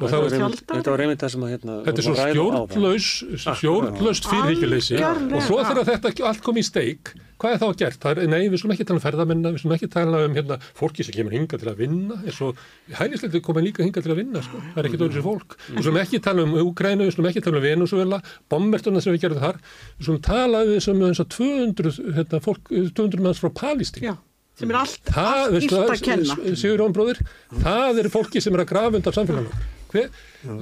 herbyrgi. 0.00 0.50
Þetta 0.68 0.92
var 0.92 1.02
reynd 1.02 1.22
það 1.22 1.32
sem 1.34 1.46
að 1.46 1.54
hérna, 1.54 1.78
Þetta 1.86 2.02
er 2.02 2.08
svo 2.08 2.18
stjórnlaus 2.18 3.08
stjórnlaust 3.46 4.28
fyrirhyggjuleysi 4.32 5.00
og 5.00 5.40
svo 5.46 5.62
þegar 5.62 5.88
þetta 5.92 6.28
allt 6.28 6.44
kom 6.44 6.60
í 6.60 6.66
steik 6.66 7.14
hvað 7.38 7.54
er 7.54 7.60
þá 7.62 7.80
gert? 7.80 8.06
Er, 8.10 8.20
nei, 8.30 8.48
við 8.50 8.62
slum 8.62 8.74
ekki 8.74 8.86
tala 8.88 8.98
um 8.98 9.04
ferðamennar 9.04 9.54
við 9.54 9.62
slum 9.62 9.74
ekki 9.76 9.88
tala 9.92 10.22
um 10.26 10.36
hérna, 10.36 10.58
fólki 10.78 11.06
sem 11.06 11.14
kemur 11.14 11.34
hinga 11.36 11.60
til 11.60 11.70
að 11.70 11.82
vinna. 11.84 12.18
Eins 12.24 12.40
og 12.44 12.58
hægnisleiti 12.98 13.42
koma 13.46 13.62
líka 13.64 13.84
hinga 13.86 14.02
til 14.02 14.12
að 14.12 14.20
vinna 14.22 14.42
sko. 14.44 14.62
það 14.74 14.80
er 14.82 14.90
ekkit 14.90 15.04
öðru 15.06 15.18
sem 15.18 15.26
fólk. 15.26 15.58
Við 15.68 15.86
slum 15.86 16.00
ekki 16.02 16.22
tala 16.24 16.46
um 16.46 16.56
Ukrænu, 16.64 17.06
við 17.06 17.16
slum 17.16 17.30
ekki 17.30 17.44
tala 17.46 17.60
um 17.60 17.66
Venezuela 17.68 18.20
bombertuna 18.50 19.04
sem 19.04 19.14
við 19.14 19.26
gerum 19.26 19.42
þar. 19.44 19.62
Við 20.00 20.10
slum 20.10 20.20
tala 20.28 20.64
um 20.66 21.04
þess 21.06 21.24
að 21.24 21.30
200 21.38 21.98
hérna, 22.18 22.42
fólk, 22.48 22.74
200 22.74 23.26
manns 23.28 23.42
frá 23.42 23.52
Palístík 23.62 24.10
sem 24.58 24.72
er 24.72 24.80
allt, 24.80 25.10
allt 25.14 25.54
ílt 25.62 25.74
að 25.78 26.00
kenna. 26.02 26.38
Sigur 26.58 26.82
Jón 26.82 26.94
bróðir, 26.96 27.22
það 27.62 28.02
eru 28.02 28.10
fólki 28.10 28.42
sem 28.42 28.56
er 28.58 28.64
að 28.64 28.72
grafa 28.72 28.98
undan 28.98 29.14
samfélagunum 29.14 29.77
Hver, 29.88 30.08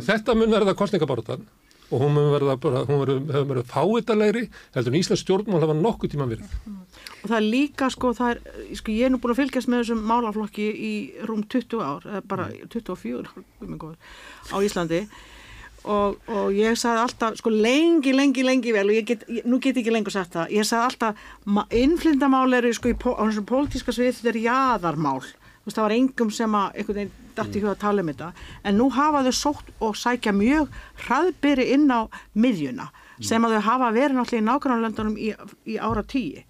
þetta 0.07 0.37
mun 0.39 0.53
verða 0.55 0.77
kostningabortan 0.79 1.47
og 1.91 2.03
hún 2.03 2.17
mun 2.17 2.33
verða 2.35 2.57
bara, 2.59 2.83
hún 2.89 3.03
hefur 3.05 3.47
verið 3.53 3.69
fáitalegri 3.71 4.43
heldur 4.75 4.93
en 4.93 4.99
Íslands 4.99 5.23
stjórnmál 5.23 5.63
hafa 5.63 5.77
nokkuð 5.79 6.13
tíma 6.15 6.27
verið. 6.31 6.51
Og 7.23 7.31
það 7.31 7.37
er 7.39 7.47
líka 7.47 7.89
sko, 7.95 8.11
það 8.17 8.33
er, 8.35 8.43
sko 8.81 8.95
ég 8.95 9.07
er 9.07 9.15
nú 9.15 9.21
búin 9.23 9.35
að 9.37 9.41
fylgjast 9.43 9.71
með 9.71 9.85
þessum 9.85 10.03
málaflokki 10.11 10.67
í 10.67 10.93
rúm 11.29 11.45
20 11.47 11.87
ár, 11.87 12.07
bara 12.27 12.49
24 12.75 13.31
á 14.51 14.57
Íslandi. 14.67 15.03
Og, 15.87 16.17
og 16.27 16.49
ég 16.51 16.75
sagði 16.75 17.03
alltaf, 17.05 17.37
sko 17.39 17.51
lengi, 17.53 18.11
lengi, 18.11 18.43
lengi 18.43 18.73
vel 18.75 18.89
og 18.89 18.97
ég 18.97 19.05
get, 19.07 19.21
ég, 19.31 19.45
nú 19.47 19.61
get 19.63 19.77
ég 19.77 19.85
ekki 19.85 19.93
lengur 19.95 20.11
sagt 20.11 20.35
það, 20.35 20.57
ég 20.57 20.67
sagði 20.67 20.89
alltaf, 20.89 21.21
innflindamál 21.79 22.59
eru 22.59 22.73
sko 22.75 22.91
í, 22.91 22.97
á 22.99 23.23
þessum 23.23 23.47
pólitíska 23.47 23.95
svið 23.95 24.17
þetta 24.17 24.33
er 24.33 24.41
jáðarmál, 24.49 25.21
þú 25.23 25.71
veist 25.71 25.79
það 25.79 25.87
var 25.87 25.95
engum 25.95 26.33
sem 26.35 26.59
að 26.59 26.81
einhvern 26.81 26.99
veginn 26.99 27.15
dætt 27.37 27.57
í 27.57 27.63
huga 27.63 27.75
að 27.77 27.83
tala 27.85 28.05
um 28.05 28.11
þetta. 28.13 28.33
En 28.65 28.79
nú 28.81 28.89
hafa 28.97 29.23
þau 29.27 29.37
sótt 29.41 29.73
og 29.81 29.97
sækja 30.01 30.35
mjög 30.37 30.75
hraðbyri 31.07 31.71
inn 31.77 31.89
á 31.93 32.09
miðjuna 32.35 32.91
sem 33.25 33.45
að 33.45 33.57
þau 33.57 33.65
hafa 33.71 33.95
verið 33.97 34.19
náttúrulega 34.19 34.43
í 34.43 34.49
nákvæmlandunum 34.51 35.17
í, 35.17 35.33
í 35.73 35.81
ára 35.81 36.05
tíi 36.05 36.45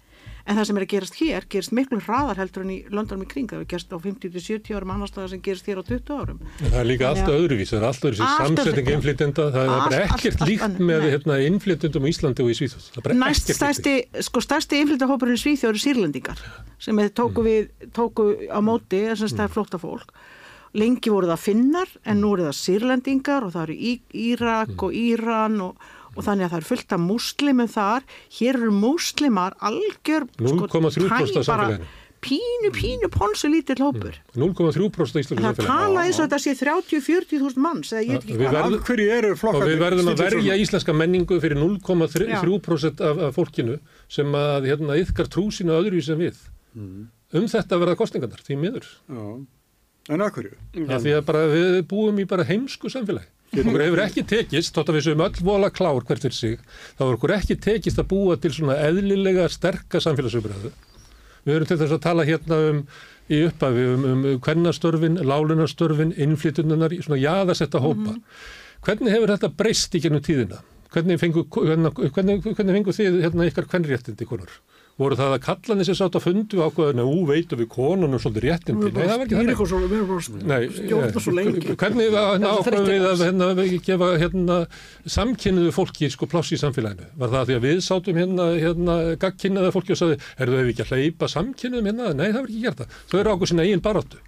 en 0.47 0.55
það 0.55 0.67
sem 0.69 0.77
er 0.79 0.85
að 0.85 0.91
gerast 0.93 1.17
hér 1.19 1.45
gerist 1.51 1.73
miklu 1.75 1.99
hraðar 2.03 2.39
heldur 2.39 2.63
en 2.63 2.71
í 2.71 2.77
löndunum 2.91 3.25
í 3.25 3.29
kring 3.29 3.49
það 3.51 3.63
er 3.63 3.69
gerst 3.73 3.91
á 3.91 3.97
50-70 3.99 4.77
árum 4.77 4.93
annars 4.95 5.13
það 5.15 5.29
sem 5.33 5.41
gerist 5.43 5.67
hér 5.67 5.81
á 5.81 5.83
20 5.89 6.21
árum. 6.21 6.39
Það 6.61 6.77
er 6.79 6.87
líka 6.87 7.09
allt 7.09 7.31
öðruvís, 7.33 7.73
það 7.73 7.79
er 7.79 7.87
allt 7.89 8.07
öðru 8.09 8.29
samsetning 8.31 8.91
innflytjenda, 8.93 9.47
það 9.55 9.71
er 9.73 9.83
bara 9.83 9.99
ekkert 10.05 10.45
líkt 10.47 10.79
með 10.79 11.07
hérna, 11.11 11.39
innflytjendum 11.49 12.07
í 12.07 12.13
Íslandi 12.13 12.45
og 12.45 12.53
í 12.53 12.57
Svíþjóð. 12.61 13.11
Næst 13.19 13.51
stærsti, 13.57 13.95
sko 14.29 14.43
stærsti 14.45 14.81
innflytjahópurinn 14.83 15.39
í 15.39 15.43
Svíþjóð 15.43 15.73
eru 15.73 15.83
sírlendingar 15.83 16.47
sem 16.79 17.03
tóku 17.17 17.43
við, 17.43 17.69
tóku 17.95 18.29
á 18.47 18.59
móti 18.63 19.03
þess 19.09 19.27
að 19.27 19.39
það 19.41 19.47
er 19.49 19.55
flótta 19.57 19.81
fólk 19.81 20.15
lengi 20.77 21.13
voru 21.13 21.29
það 21.31 21.43
finnar 21.43 21.93
en 22.05 22.21
nú 22.23 22.33
eru 22.35 22.47
það 22.47 22.57
sírlendingar 22.61 23.47
og 23.47 23.53
það 23.55 23.67
eru 23.67 23.77
Írak 24.27 24.73
mm. 24.73 24.83
og 24.87 24.99
Íran 25.03 25.61
og 25.67 25.87
og 26.17 26.25
þannig 26.25 26.47
að 26.47 26.53
það 26.53 26.59
er 26.59 26.67
fullt 26.71 26.95
af 26.95 27.03
múslimum 27.03 27.71
þar. 27.71 28.05
Hér 28.39 28.57
eru 28.57 28.73
múslimar 28.73 29.55
algjör 29.61 30.27
0,3% 30.41 31.43
sko, 31.45 31.79
pínu, 32.25 32.71
pínu 32.73 33.09
ponsu 33.13 33.49
lítill 33.51 33.83
hópur. 33.85 34.17
0,3% 34.33 35.21
íslensku 35.21 35.37
samfélaginu 35.37 35.53
það 35.53 35.67
tala 35.69 36.05
eins 36.07 36.17
og 36.17 36.25
þetta 36.25 36.39
sé 36.41 36.55
30-40 36.57 37.43
þúsund 37.43 37.61
manns 37.61 37.93
við 39.67 39.83
verðum 39.83 40.09
að 40.13 40.23
verja 40.23 40.57
íslenska 40.63 40.95
menningu 40.97 41.37
fyrir 41.43 41.61
0,3% 41.61 43.05
af, 43.05 43.21
af 43.29 43.37
fólkinu 43.37 43.77
sem 44.09 44.33
að 44.39 44.71
hérna, 44.71 44.97
yfkar 45.03 45.29
trú 45.29 45.47
sína 45.53 45.77
öðru 45.77 46.01
sem 46.01 46.17
við. 46.19 46.41
Mm. 46.77 47.07
um 47.37 47.45
þetta 47.49 47.77
verða 47.81 47.97
kostningarnar, 47.97 48.41
því 48.45 48.57
miður. 48.61 48.89
Já. 49.09 49.21
En 50.09 50.23
að 50.23 50.31
hverju? 50.37 50.53
Því 50.73 51.17
að 51.17 51.25
bara, 51.27 51.47
við 51.51 51.81
búum 51.89 52.21
í 52.21 52.27
bara 52.29 52.47
heimsku 52.47 52.91
samfélagi 52.93 53.27
okkur 53.55 53.83
hefur 53.85 54.01
ekki 54.03 54.23
tekist, 54.27 54.75
þótt 54.75 54.91
að 54.91 54.97
við 54.97 55.05
séum 55.05 55.23
öll 55.23 55.43
vola 55.45 55.69
klár 55.71 56.03
hvert 56.05 56.23
fyrir 56.25 56.35
sig, 56.35 56.57
þá 56.97 57.03
hefur 57.03 57.17
okkur 57.17 57.33
ekki 57.37 57.57
tekist 57.63 58.01
að 58.01 58.09
búa 58.11 58.37
til 58.41 58.51
svona 58.53 58.75
eðlilega 58.83 59.47
sterka 59.51 60.01
samfélagsumræðu. 60.03 60.71
Við 61.47 61.55
höfum 61.55 61.69
til 61.69 61.79
þess 61.79 61.95
að 61.95 62.03
tala 62.03 62.25
hérna 62.27 62.59
um 62.71 62.81
í 63.31 63.41
upphafi 63.47 63.85
um, 63.93 64.07
um 64.07 64.25
hvernastörfin, 64.43 65.19
lálunastörfin, 65.27 66.15
innflytununar, 66.15 66.95
svona 67.03 67.19
jáðarsetta 67.21 67.79
hópa. 67.83 68.11
Mm 68.11 68.15
-hmm. 68.15 68.41
Hvernig 68.87 69.13
hefur 69.15 69.33
þetta 69.33 69.53
breyst 69.57 69.95
í 69.95 70.01
gennum 70.03 70.23
tíðina? 70.23 70.61
Hvernig 70.91 71.19
fengu, 71.19 71.43
hvernig, 71.51 71.93
hvernig, 72.13 72.43
hvernig 72.43 72.75
fengu 72.75 72.91
þið 72.91 73.21
hérna 73.23 73.47
ykkar 73.47 73.67
hvernréttindi 73.67 74.25
konur? 74.25 74.51
Voru 74.97 75.17
það 75.17 75.33
að 75.35 75.41
kallan 75.45 75.81
þessi 75.81 75.95
sátt 75.97 76.15
að 76.17 76.23
fundu 76.25 76.61
ákveðinu 76.65 77.05
ú 77.05 77.19
veitum 77.29 77.59
við 77.61 77.69
konunum 77.73 78.21
svolítið 78.21 78.45
réttindi 78.47 78.89
Nei, 78.89 78.95
það 78.97 79.11
var 79.13 79.25
ekki 79.25 79.37
þannig 79.37 79.59
Nei, 80.49 80.57
stjórna 80.73 81.23
svo 81.23 81.33
lengi 81.37 81.75
Hvernig 81.77 82.17
ákveðum 82.17 82.89
við 82.89 83.05
að 83.11 83.23
hérna, 83.27 83.49
gefa 83.87 84.09
hérna, 84.23 84.57
samkynniðu 85.17 85.75
fólki 85.75 86.09
sko 86.13 86.29
pláss 86.31 86.55
í 86.55 86.59
samfélaginu? 86.61 87.11
Var 87.21 87.33
það 87.35 87.51
því 87.51 87.57
að 87.59 87.67
við 87.67 87.81
sátum 87.85 88.21
hérna, 88.21 88.49
hérna 88.57 88.97
gagkynnaða 89.21 89.73
fólki 89.75 89.93
og 89.93 90.01
saði, 90.01 90.19
er 90.37 90.53
það 90.53 90.73
ekki 90.73 90.85
að 90.87 90.93
hleypa 90.95 91.31
samkynniðum 91.35 91.91
hérna? 91.91 92.11
Nei, 92.17 92.27
það 92.31 92.41
var 92.41 92.49
ekki 92.49 92.65
gert 92.65 92.81
það. 92.81 93.01
Þau 93.11 93.17
eru 93.21 93.35
ákveð 93.35 93.51
sína 93.53 93.67
eigin 93.67 93.85
baráttu. 93.85 94.21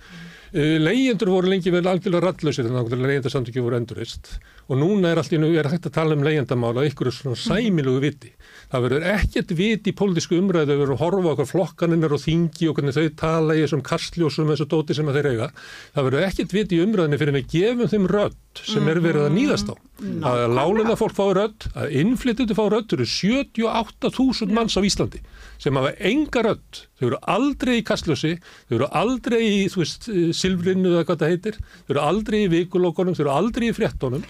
Eh, 0.49 0.77
leyendur 0.81 1.29
voru 1.29 1.51
lengi 1.51 1.73
vel 1.73 1.85
algjörlega 1.85 2.25
rallösir 2.25 2.65
en 2.65 2.77
ákveðlega 2.79 3.11
leyendarsamtöki 3.13 3.61
voru 3.61 3.77
endurist 3.77 4.31
og 4.69 4.77
núna 4.77 5.09
er 5.09 5.21
allir, 5.21 5.45
er 5.57 5.69
hægt 5.71 5.87
að 5.89 5.95
tala 5.95 6.15
um 6.17 6.25
leyendamála 6.25 6.85
ykkur 6.91 7.09
svona 7.13 7.39
sæmilugu 7.39 8.03
viti. 8.03 8.29
Það 8.69 8.83
verður 8.85 9.05
ekkert 9.15 9.53
vit 9.57 9.87
í 9.89 9.93
pólitísku 9.97 10.37
umræðu 10.37 10.75
að 10.75 10.81
verður 10.83 10.99
horfa 11.01 11.31
okkur 11.33 11.49
flokkaninnar 11.49 12.13
og 12.13 12.21
þingi 12.21 12.69
og 12.69 12.77
hvernig 12.77 12.93
þau 12.93 13.07
tala 13.17 13.55
í 13.57 13.63
þessum 13.63 13.81
kastljósum 13.85 14.51
eins 14.53 14.61
og 14.61 14.69
dóti 14.69 14.93
sem 14.93 15.09
þeir 15.09 15.29
eiga. 15.31 15.47
Það 15.95 16.09
verður 16.09 16.27
ekkert 16.27 16.53
vit 16.53 16.75
í 16.75 16.81
umræðinu 16.83 17.19
fyrir 17.21 17.39
að 17.39 17.47
gefum 17.55 17.89
þeim 17.89 18.05
rödd 18.13 18.61
sem 18.69 18.91
er 18.91 19.01
verið 19.01 19.25
að 19.25 19.37
nýðast 19.39 19.71
á. 19.73 19.75
Mm. 19.99 20.21
að 20.23 20.53
láluna 20.55 20.95
fólk 20.95 21.11
fái 21.11 21.33
rödd 21.35 21.65
að 21.75 21.95
innflytjandi 21.99 22.55
fái 22.55 22.67
rödd 22.71 22.93
eru 22.95 23.07
78.000 23.09 24.53
manns 24.55 24.77
á 24.79 24.81
Íslandi 24.87 25.19
sem 25.59 25.75
hafa 25.75 25.91
enga 26.07 26.43
rödd. 26.45 26.83
Þau 26.99 27.07
eru 27.09 27.19
aldrei 27.33 27.73
í 27.81 27.85
kastljósi 27.89 28.35
þau 28.69 28.77
eru 28.77 28.87
aldrei 28.95 29.41
í 29.43 29.57
silfrinu 29.67 30.93
eða 30.93 31.03
hvað 31.09 31.23
það 31.23 31.33
heitir. 31.33 31.59
Þau 31.87 31.91
eru 31.95 32.05
aldrei 32.05 32.39
í 32.45 32.51
vikulokkonum 32.53 33.17
þau 33.17 33.25
eru 33.25 33.33
aldrei 33.35 33.67
í 33.67 33.75
fréttonum 33.75 34.23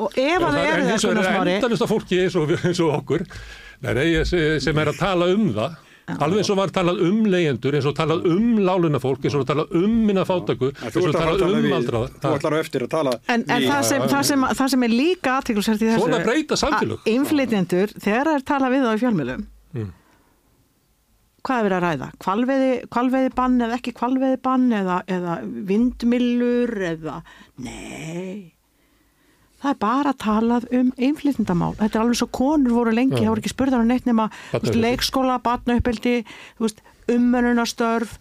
og 0.00 0.18
ef 0.18 0.42
að 0.42 0.56
það 0.56 0.66
eru 0.72 0.84
það 0.88 1.00
svona 1.04 1.22
smári 1.22 1.32
en 1.32 1.38
vegna 1.38 1.50
er 1.50 1.56
endalist 1.60 1.84
að 1.84 1.92
fólki 1.92 2.20
eins 2.24 2.36
og, 2.40 2.52
eins 2.62 2.82
og 2.82 2.98
okkur. 2.98 3.24
Nei, 3.82 4.12
sem 4.24 4.78
er 4.78 4.92
að 4.92 5.00
tala 5.00 5.32
um 5.34 5.48
það. 5.56 5.80
Alveg 6.12 6.42
eins 6.42 6.50
og 6.50 6.58
var 6.58 6.72
talað 6.74 7.00
um 7.06 7.18
leyendur 7.30 7.76
eins 7.78 7.86
og 7.86 7.94
talað 7.96 8.26
um 8.30 8.58
lálunafólk 8.66 9.22
eins 9.22 9.36
og 9.38 9.44
talað 9.46 9.74
um 9.78 9.94
minna 10.08 10.24
fátaku 10.26 10.72
eins 10.72 10.98
og 10.98 11.14
talað 11.14 11.44
um 11.46 11.68
aldraða. 11.76 12.10
Þú 12.22 12.32
ætlar 12.38 12.56
á 12.56 12.58
eftir 12.58 12.86
að 12.86 12.92
tala 12.96 13.16
En, 13.30 13.44
en 13.46 13.66
það, 13.68 13.82
sem, 13.88 14.06
það, 14.10 14.22
sem, 14.30 14.46
það 14.60 14.72
sem 14.74 14.86
er 14.86 14.94
líka 14.94 15.36
aðtíklusert 15.38 15.84
í 15.84 15.90
þessu 15.90 16.04
Svona 16.04 16.22
breyta 16.26 16.58
samfélög. 16.58 17.10
Inflytjendur, 17.12 17.94
þegar 17.98 18.30
það 18.30 18.38
er 18.38 18.46
talað 18.50 18.74
við 18.74 18.88
á 18.88 18.92
í 18.92 19.02
fjölmjölum 19.04 19.44
mm. 19.78 19.92
hvað 21.46 21.60
er 21.60 21.68
verið 21.68 21.78
að 21.78 21.86
ræða? 21.86 22.08
Kvalveiði, 22.26 22.72
kvalveiði 22.96 23.34
bann 23.38 23.60
eða 23.68 23.78
ekki 23.78 23.94
kvalveiði 24.02 24.40
bann 24.48 24.66
eða, 24.82 24.98
eða 25.18 25.38
vindmillur 25.70 26.74
eða 26.92 27.20
nei 27.62 28.51
það 29.62 29.72
er 29.72 29.80
bara 29.82 30.14
talað 30.18 30.68
um 30.78 30.92
einflýtndamál. 30.98 31.74
Þetta 31.80 31.98
er 31.98 32.04
alveg 32.04 32.20
svo 32.20 32.30
konur 32.34 32.78
voru 32.80 32.94
lengi, 32.94 33.20
það 33.20 33.34
voru 33.34 33.44
ekki 33.44 33.54
spurðar 33.54 33.84
á 33.84 33.86
neitt 33.86 34.08
nema 34.08 34.28
veist, 34.52 34.78
leikskóla, 34.78 35.38
batnauppeldi, 35.44 36.22
umönunastörf, 37.12 38.14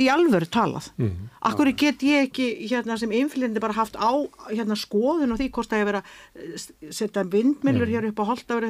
í 0.00 0.06
alvöru 0.08 0.48
talað. 0.48 0.88
Mm 0.96 1.08
-hmm. 1.08 1.28
Akkur 1.50 1.68
get 1.72 2.02
ég 2.02 2.28
ekki 2.28 2.68
hérna, 2.70 2.96
sem 2.98 3.10
einflýtndi 3.10 3.60
bara 3.60 3.72
haft 3.72 3.96
á 3.96 4.12
hérna, 4.48 4.76
skoðun 4.76 5.32
og 5.32 5.38
því 5.38 5.50
hvort 5.50 5.70
það 5.70 5.78
er 5.78 5.86
verið 5.90 6.02
að 6.02 6.92
setja 6.92 7.24
vindmillur 7.24 7.86
mm. 7.86 7.92
hér 7.92 8.08
upp 8.08 8.20
á 8.20 8.24
holdafri, 8.24 8.66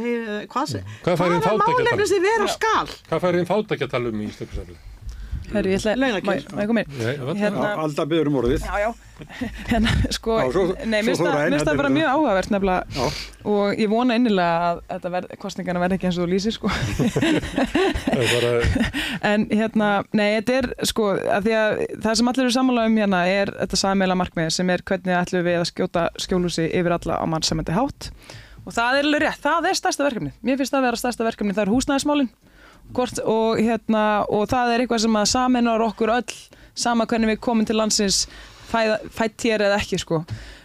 hvað, 0.51 0.75
mm. 0.75 0.85
hvað, 1.05 1.17
hvað 1.17 1.33
er 1.33 1.59
málefni 1.63 2.07
sem 2.07 2.23
vera 2.23 2.49
skal? 2.49 2.89
Hvað 3.09 3.21
fær 3.21 3.39
einn 3.39 3.47
fátakjartalum 3.47 4.21
í 4.21 4.31
stökkusaflið? 4.31 4.96
Herru, 5.53 5.71
ég 5.71 5.83
ætla 5.83 6.11
að 6.11 6.69
koma 6.71 6.83
inn? 6.83 6.95
Hérna, 7.39 7.73
Alltaf 7.83 8.09
byrjum 8.11 8.35
um 8.35 8.39
orðið. 8.41 8.65
Já, 8.67 8.77
já, 8.83 8.89
hérna, 9.71 9.93
sko 10.13 10.37
nei, 10.85 11.01
mér 11.01 11.15
finnst 11.15 11.69
það 11.69 11.79
bara 11.81 11.91
mjög 11.93 12.09
áhugavert 12.13 12.51
nefnilega 12.53 12.97
já. 12.97 13.21
og 13.49 13.81
ég 13.81 13.91
vona 13.91 14.17
innilega 14.19 14.71
að 14.71 14.81
þetta 14.91 15.13
verð, 15.15 15.37
kostningarna 15.43 15.83
verði 15.83 15.99
ekki 15.99 16.09
eins 16.11 16.19
og 16.19 16.27
þú 16.27 16.31
lýsir 16.33 16.57
sko. 16.57 16.73
Bara... 18.17 18.51
en 19.33 19.47
hérna, 19.53 19.91
nei, 20.17 20.27
þetta 20.41 20.59
er 20.61 20.71
sko, 20.91 21.13
að 21.17 21.49
því 21.49 21.55
að 21.61 21.77
það 22.09 22.19
sem 22.21 22.33
allir 22.33 22.47
eru 22.47 22.57
sammála 22.59 22.89
um 22.91 22.99
hérna 23.01 23.23
er 23.31 23.55
þetta 23.61 23.81
sammeila 23.85 24.19
markmið 24.19 24.51
sem 24.59 24.75
er 24.75 24.85
hvernig 24.91 25.21
ætlum 25.21 25.47
við 25.47 25.61
að 25.61 25.71
skjóta 25.71 26.09
skjólúsi 26.27 26.67
yfir 26.69 26.99
alla 26.99 27.23
á 27.23 27.25
mannsamöndi 27.31 27.77
hátt. 27.77 28.11
Og 28.67 28.75
það 28.75 28.99
er 28.99 29.07
alveg 29.07 29.23
rétt, 29.23 29.43
það 29.45 29.71
er 29.71 29.79
stærsta 29.79 30.05
verkefni 30.09 30.33
mér 30.43 30.59
finnst 30.59 30.75
það 30.75 30.81
að 30.81 30.87
vera 30.89 30.99
stærsta 30.99 31.27
verkefni, 31.29 31.55
það 31.55 31.69
er 31.69 31.71
húsnæðismálinn 31.71 32.33
Hvort, 32.95 33.19
og, 33.25 33.59
hérna, 33.59 34.25
og 34.31 34.47
það 34.51 34.73
er 34.73 34.85
eitthvað 34.85 35.03
sem 35.05 35.19
að 35.19 35.31
saminar 35.33 35.85
okkur 35.85 36.13
öll 36.17 36.37
sama 36.77 37.07
hvernig 37.09 37.35
við 37.35 37.43
komum 37.45 37.67
til 37.67 37.79
landsins 37.81 38.27
fætt 38.67 39.47
hér 39.47 39.65
eða 39.69 39.81
ekki 39.81 39.99
sko. 40.03 40.23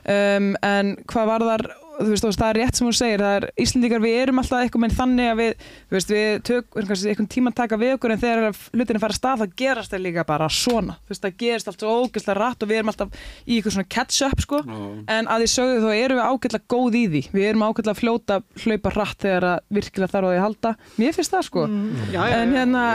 um, 0.09 0.51
en 0.61 0.95
hvað 1.09 1.29
var 1.29 1.47
þar 1.47 1.65
veist, 2.09 2.25
það 2.25 2.47
er 2.49 2.59
rétt 2.59 2.77
sem 2.77 2.87
þú 2.87 2.93
segir, 2.97 3.21
það 3.21 3.35
er 3.37 3.45
Íslandíkar, 3.61 4.01
við 4.03 4.17
erum 4.21 4.41
alltaf 4.41 4.63
eitthvað 4.63 4.83
með 4.85 4.95
þannig 4.97 5.29
að 5.31 5.41
við, 5.41 5.65
þú 5.89 5.97
veist, 5.97 6.13
við 6.15 6.29
tökum 6.47 6.81
einhvern 6.81 7.29
tíma 7.31 7.51
að 7.51 7.57
taka 7.61 7.79
við 7.81 7.93
okkur 7.95 8.13
en 8.15 8.21
þegar 8.21 8.59
hlutinu 8.75 9.01
fara 9.01 9.15
að 9.15 9.19
stað, 9.19 9.41
það 9.41 9.55
gerast 9.61 9.93
það 9.93 10.03
líka 10.05 10.25
bara 10.27 10.49
svona, 10.51 10.97
þú 11.01 11.13
veist, 11.13 11.25
það 11.25 11.37
gerist 11.43 11.71
allt 11.71 11.85
svo 11.85 11.95
ógeðslega 12.01 12.37
rætt 12.39 12.65
og 12.65 12.71
við 12.71 12.81
erum 12.81 12.91
alltaf 12.91 13.19
í 13.45 13.57
eitthvað 13.57 13.75
svona 13.77 13.91
catch-up, 13.95 14.43
sko, 14.45 14.61
mm. 14.65 15.01
en 15.15 15.31
að 15.31 15.43
því 15.43 15.49
sögðu 15.55 15.81
þá 15.85 15.91
erum 15.97 16.21
við 16.21 16.29
ágeðslega 16.31 16.69
góð 16.75 16.97
í 16.97 17.03
því, 17.11 17.23
við 17.35 17.47
erum 17.51 17.65
ágeðslega 17.67 17.99
fljóta 18.01 18.39
hlaupa 18.65 18.93
rætt 18.95 19.25
þegar 19.25 19.47
að 19.51 19.57
virkilega 19.77 20.13
þarf 20.15 20.29
að 20.29 20.35
því 20.35 20.41
halda, 20.45 20.73
mér 21.01 21.17
finnst 21.17 21.35
það, 21.35 21.47
sko. 21.49 21.65
Mm. 21.71 22.03
já, 22.11 22.21
já, 22.31 22.37
en 22.41 22.55
hérna, 22.55 22.85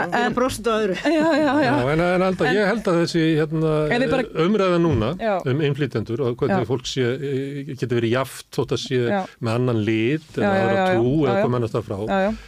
en, 1.93 2.03
en 2.07 2.27
alltaf, 2.27 2.51
ég 2.53 2.71
held 2.71 2.91
að 2.91 2.99
þessi 3.03 3.25
hérna, 3.37 3.73
bara, 4.11 4.27
umræða 4.47 4.81
núna 4.81 5.13
um 5.47 5.63
innflytjendur 5.67 6.23
og 6.27 6.37
hvernig 6.39 6.67
fólk 6.69 6.87
sé, 6.89 7.07
getur 7.67 7.99
verið 7.99 8.15
jaft 8.17 8.47
þótt 8.55 8.75
að 8.75 8.83
sé 8.83 8.96
sé 8.97 9.13
já. 9.13 9.21
með 9.39 9.59
annan 9.61 9.81
lit 9.87 10.37
eða 10.37 10.53
aðra 10.57 10.85
trú 10.91 11.13
eða 11.23 11.37
hvað 11.37 11.53
mannast 11.55 11.77
það 11.77 11.87
frá 11.87 11.97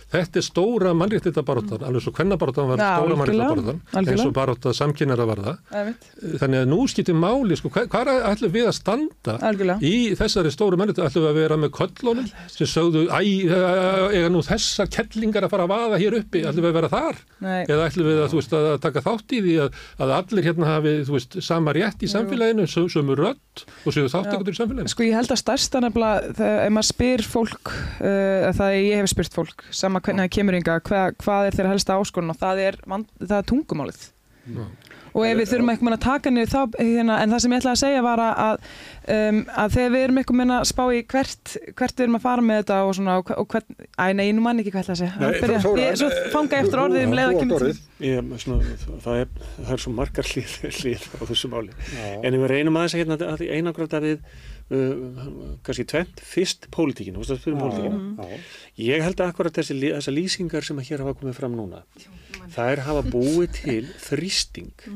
þetta 0.10 0.42
er 0.42 0.46
stóra 0.46 0.94
mannréttindabaróttan 0.98 1.86
alveg 1.88 2.06
svo 2.06 2.14
hvennabaróttan 2.18 2.70
var 2.72 2.84
stóra 2.84 3.20
mannréttindabaróttan 3.22 3.82
eins 4.00 4.26
og 4.26 4.34
barótta 4.36 4.74
samkynnar 4.76 5.22
að 5.22 5.32
varða. 5.34 5.54
Þannig 6.42 6.64
að 6.64 6.70
nú 6.72 6.80
skiptir 6.90 7.18
máli 7.18 7.58
sko, 7.60 7.72
hvað 7.74 8.12
ætlum 8.32 8.54
við 8.54 8.70
að 8.70 8.76
standa 8.78 9.36
Algjörlega. 9.50 9.80
í 9.86 10.16
þessari 10.20 10.54
stóru 10.54 10.80
mannréttinda? 10.80 11.10
Ætlum 11.10 11.26
við 11.26 11.32
að 11.32 11.40
vera 11.40 11.60
með 11.60 11.74
köllunum 11.78 12.30
sem 12.54 12.70
sögðu 12.70 13.06
eða 13.10 14.32
nú 14.34 14.44
þessar 14.46 14.92
kettlingar 14.94 15.48
að 15.48 15.54
fara 15.54 15.68
að 15.68 15.74
vaða 15.74 16.02
hér 16.02 16.18
uppi? 16.20 16.44
Ætlum 16.46 16.66
við 16.66 16.72
að 16.72 16.80
vera 16.80 16.92
þar? 16.94 17.22
Nei. 17.40 17.64
eða 17.70 17.88
ætlum 17.88 18.10
við 18.10 18.22
að, 18.24 18.34
veist, 18.36 18.56
að 18.56 18.80
taka 18.84 19.04
þátt 19.06 19.36
í 19.36 19.42
því 19.46 19.56
að, 19.64 19.78
að 20.04 20.14
allir 20.18 20.48
hérna 20.50 20.72
hafi 20.74 20.96
veist, 21.08 21.38
sama 21.46 21.74
rétt 21.76 22.04
í 22.04 22.10
samfélaginu 22.12 22.66
sömu 22.70 23.16
rödd 23.20 23.64
og 23.86 23.96
séu 23.96 24.10
þáttekundur 24.12 24.56
í 24.56 24.60
samfélaginu? 24.60 24.92
Sko 24.92 25.08
ég 25.08 25.16
held 25.16 25.34
að 25.34 25.42
stærsta 25.44 25.82
nefnilega 25.84 26.29
þegar 26.38 26.62
ef 26.66 26.76
maður 26.76 26.90
spyr 26.90 27.26
fólk 27.26 27.74
uh, 27.74 28.50
það 28.56 28.68
er 28.68 28.80
ég 28.84 29.02
hef 29.02 29.12
spyrt 29.14 29.40
fólk 29.40 29.66
sama 29.72 30.04
hvernig 30.04 30.28
það 30.28 30.36
kemur 30.38 30.60
yngar, 30.60 30.86
hvað, 30.86 31.18
hvað 31.24 31.50
er 31.50 31.58
þeirra 31.58 31.74
helsta 31.76 31.98
áskorun 32.00 32.34
og 32.34 32.40
það 32.40 32.64
er, 32.68 32.80
það 32.86 33.38
er 33.40 33.50
tungumálið 33.50 34.06
mm. 34.50 34.70
og 35.14 35.26
ef 35.26 35.40
við 35.40 35.52
þurfum 35.54 35.74
eitthvað 35.74 35.96
að 35.96 36.04
taka 36.06 36.34
niður 36.34 36.52
þá, 36.54 36.78
hérna, 36.78 37.18
en 37.24 37.34
það 37.34 37.44
sem 37.44 37.56
ég 37.56 37.64
ætlaði 37.64 37.78
að 37.78 37.82
segja 37.82 38.04
var 38.06 38.24
að, 38.26 38.68
um, 39.16 39.42
að 39.64 39.76
þegar 39.78 39.94
við 39.96 40.06
erum 40.08 40.22
eitthvað 40.22 40.54
að 40.58 40.68
spá 40.70 40.84
í 40.86 41.02
hvert, 41.14 41.56
hvert 41.80 41.96
við 41.96 42.06
erum 42.06 42.20
að 42.20 42.26
fara 42.28 42.46
með 42.50 42.62
þetta 42.62 42.80
og 42.86 42.94
svona, 43.00 43.18
og, 43.22 43.34
og 43.36 43.50
hvern, 43.54 43.80
æ, 43.96 44.06
nei, 44.20 44.26
nú 44.36 44.46
mann 44.46 44.62
ekki 44.62 44.76
hvað 44.76 44.86
ætla 44.86 44.98
að 44.98 45.02
segja. 45.02 45.96
Svo 46.00 46.12
fanga 46.34 46.62
eftir 46.62 46.84
orðið 46.84 47.08
um 47.08 47.18
leið 47.18 47.32
að 47.32 47.40
kemur 47.42 47.66
til. 47.66 47.74
Ég, 48.06 48.30
svona, 48.44 48.78
það, 49.04 49.26
er, 49.26 49.50
það 49.58 49.74
er 49.76 49.84
svo 49.84 49.96
margar 49.98 50.30
hlýð, 50.30 51.10
á 51.20 51.24
þessu 51.26 51.52
máli. 51.52 51.76
Já. 51.90 52.08
En 52.22 52.32
ef 52.32 52.40
við 52.46 52.54
reynum 52.54 52.80
aðeins 52.80 52.96
að 52.96 53.04
hérna, 53.04 53.36
einangrata 53.58 54.04
við 54.06 54.24
uh, 54.76 55.58
kannski 55.66 55.86
tvent, 55.90 56.24
fyrst 56.26 56.70
pólitíkinu, 56.74 57.24
pólitíkinu. 57.24 58.40
Ég 58.80 59.04
held 59.06 59.20
að 59.20 59.34
akkurat 59.34 59.60
þessi, 59.60 59.78
þessa 59.84 60.16
lýsingar 60.16 60.68
sem 60.68 60.82
hér 60.90 61.06
hafa 61.06 61.18
komið 61.20 61.38
fram 61.38 61.58
núna, 61.58 61.84
það 62.56 62.74
er 62.74 62.84
hafa 62.88 63.06
búið 63.10 63.54
til 63.60 63.84
þrýsting 64.08 64.90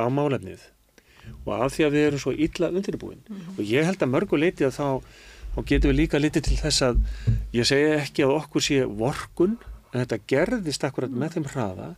á 0.00 0.04
málefnið. 0.10 0.68
Og 1.44 1.50
af 1.54 1.74
því 1.76 1.86
að 1.86 1.94
við 1.94 2.06
erum 2.08 2.22
svo 2.22 2.32
illa 2.34 2.70
undirbúin 2.74 3.20
og 3.54 3.60
ég 3.62 3.86
held 3.86 4.00
að 4.02 4.14
mörguleiti 4.14 4.66
að 4.66 4.78
þá 4.80 4.86
og 5.58 5.66
getum 5.66 5.90
við 5.90 5.98
líka 6.04 6.20
litið 6.20 6.46
til 6.46 6.58
þess 6.60 6.84
að 6.86 7.00
ég 7.54 7.68
segja 7.68 7.98
ekki 8.00 8.24
að 8.26 8.36
okkur 8.36 8.64
sé 8.64 8.80
vorkun 8.86 9.56
en 9.90 10.02
þetta 10.02 10.18
gerðist 10.30 10.86
akkurat 10.86 11.14
með 11.14 11.36
þeim 11.36 11.48
hraða 11.50 11.88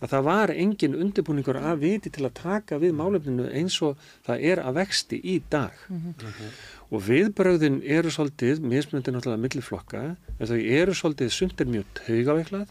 að 0.00 0.12
það 0.12 0.26
var 0.28 0.52
engin 0.54 0.96
undirbúningur 0.98 1.58
að 1.60 1.84
viti 1.84 2.12
til 2.14 2.26
að 2.28 2.36
taka 2.38 2.78
við 2.82 2.96
málefninu 2.98 3.48
eins 3.50 3.78
og 3.82 3.98
það 4.26 4.44
er 4.52 4.62
að 4.62 4.80
vexti 4.80 5.20
í 5.22 5.38
dag 5.50 5.74
mm 5.88 6.14
-hmm. 6.14 6.50
og 6.90 7.04
viðbröðin 7.08 7.82
eru 7.84 8.10
svolítið, 8.10 8.60
mismunandi 8.60 9.12
náttúrulega 9.12 9.44
milliflokka, 9.44 10.16
en 10.38 10.46
þau 10.46 10.58
eru 10.58 10.94
svolítið 10.94 11.30
sumt 11.30 11.60
er 11.60 11.66
mjög 11.66 11.86
taugaveiklað 11.94 12.68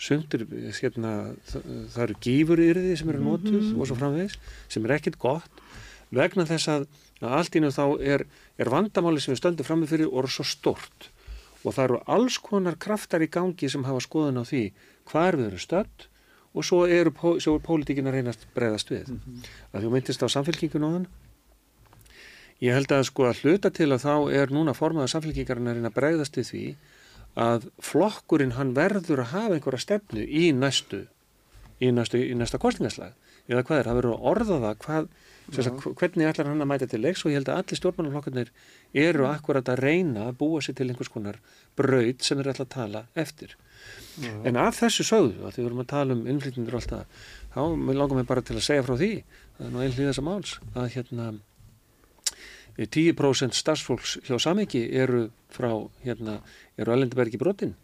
sumt 0.00 0.34
er, 0.34 0.46
hérna, 0.80 1.34
það, 1.44 2.02
eru 2.04 2.14
gífurýrði 2.24 2.96
sem 2.96 3.08
eru 3.08 3.20
nótuð 3.20 3.52
mm 3.52 3.72
-hmm. 3.72 3.80
og 3.80 3.86
svo 3.86 3.96
framvegis, 3.96 4.38
sem 4.68 4.84
er 4.84 4.96
ekkit 4.96 5.18
gott 5.18 5.50
vegna 6.10 6.46
þess 6.48 6.68
að, 6.68 6.86
að 7.20 7.34
allt 7.38 7.56
ínum 7.56 7.74
þá 7.74 7.86
er, 8.00 8.26
er 8.58 8.70
vandamáli 8.72 9.20
sem 9.20 9.34
við 9.34 9.42
stöndum 9.42 9.66
fram 9.66 9.80
með 9.80 9.92
fyrir 9.94 10.08
og 10.08 10.18
eru 10.22 10.28
svo 10.28 10.44
stort 10.44 11.10
og 11.64 11.74
það 11.74 11.84
eru 11.84 12.00
alls 12.06 12.38
konar 12.38 12.78
kraftar 12.80 13.22
í 13.22 13.28
gangi 13.28 13.68
sem 13.68 13.84
hafa 13.84 14.00
skoðun 14.00 14.40
á 14.40 14.44
því 14.48 14.64
hvað 15.10 15.36
við 15.36 15.46
erum 15.50 15.64
stönd 15.66 16.06
og 16.54 16.66
svo 16.66 16.84
eru 16.86 17.12
svo 17.38 17.56
er 17.56 17.64
pólitíkin 17.66 18.08
að 18.10 18.18
reynast 18.18 18.46
bregðast 18.54 18.90
við. 18.90 19.08
Mm 19.08 19.20
-hmm. 19.20 19.50
Að 19.72 19.84
þú 19.84 19.90
myndist 19.90 20.22
á 20.22 20.28
samfélkingun 20.28 20.86
á 20.86 20.90
þann. 20.94 21.06
Ég 22.60 22.74
held 22.74 22.92
að 22.92 23.04
sko 23.04 23.24
að 23.24 23.40
hluta 23.42 23.70
til 23.70 23.92
að 23.92 24.04
þá 24.04 24.32
er 24.32 24.50
núna 24.50 24.74
formaða 24.74 25.08
samfélkingarinn 25.08 25.68
að 25.68 25.74
reyna 25.74 25.88
að 25.88 25.98
bregðast 25.98 26.36
við 26.36 26.46
því 26.50 26.76
að 27.36 27.70
flokkurinn 27.78 28.56
hann 28.58 28.74
verður 28.74 29.22
að 29.22 29.32
hafa 29.32 29.54
einhverja 29.54 29.78
stefnu 29.78 30.24
í 30.26 30.52
næstu 30.52 31.06
í 31.80 31.90
næstu, 31.94 32.18
í 32.18 32.34
næsta 32.36 32.58
kostningaslag 32.60 33.14
eða 33.50 33.64
hvað 33.66 33.78
er, 33.78 33.88
það 33.88 33.98
verður 33.98 34.16
að 34.16 34.26
orða 34.30 34.58
það 34.64 34.76
hvað, 34.84 35.08
að, 35.56 35.86
hvernig 36.00 36.28
ætlar 36.28 36.50
hann 36.50 36.64
að 36.64 36.70
mæta 36.70 36.88
til 36.90 37.00
leiks 37.02 37.24
og 37.24 37.32
ég 37.32 37.40
held 37.40 37.50
að 37.50 37.62
allir 37.62 37.80
stjórnmannaflokkarnir 37.80 38.52
eru 39.06 39.26
akkurat 39.30 39.70
að 39.72 39.82
reyna 39.86 40.26
að 40.28 40.38
búa 40.42 40.62
sér 40.62 40.76
til 40.78 40.88
einhvers 40.90 41.12
konar 41.12 41.40
braud 41.78 42.26
sem 42.26 42.42
er 42.42 42.50
alltaf 42.52 42.68
að 42.68 42.74
tala 42.76 43.04
eftir 43.18 43.56
Já. 44.20 44.32
En 44.48 44.56
að 44.60 44.72
þessu 44.78 45.06
sögðu, 45.06 45.36
að 45.44 45.54
því 45.54 45.62
við 45.62 45.68
vorum 45.68 45.84
að 45.84 45.92
tala 45.92 46.16
um 46.16 46.26
innflytjendur 46.28 46.76
og 46.76 46.80
allt 46.80 46.90
það, 46.90 47.04
þá 47.54 47.60
langar 48.00 48.18
mér 48.18 48.28
bara 48.28 48.42
til 48.44 48.56
að 48.56 48.66
segja 48.66 48.84
frá 48.86 48.96
því, 49.00 49.12
það 49.56 49.66
er 49.66 49.72
nú 49.72 49.84
einhlið 49.84 50.10
þessa 50.10 50.26
máls, 50.26 50.56
að 50.74 50.90
hérna 50.96 51.30
10% 52.80 53.56
starfsfólks 53.56 54.18
hjá 54.24 54.36
Samiki 54.40 54.84
eru 54.96 55.26
frá, 55.52 55.72
hérna, 56.04 56.38
eru 56.80 56.94
Allendibergi 56.94 57.40
brotin 57.40 57.74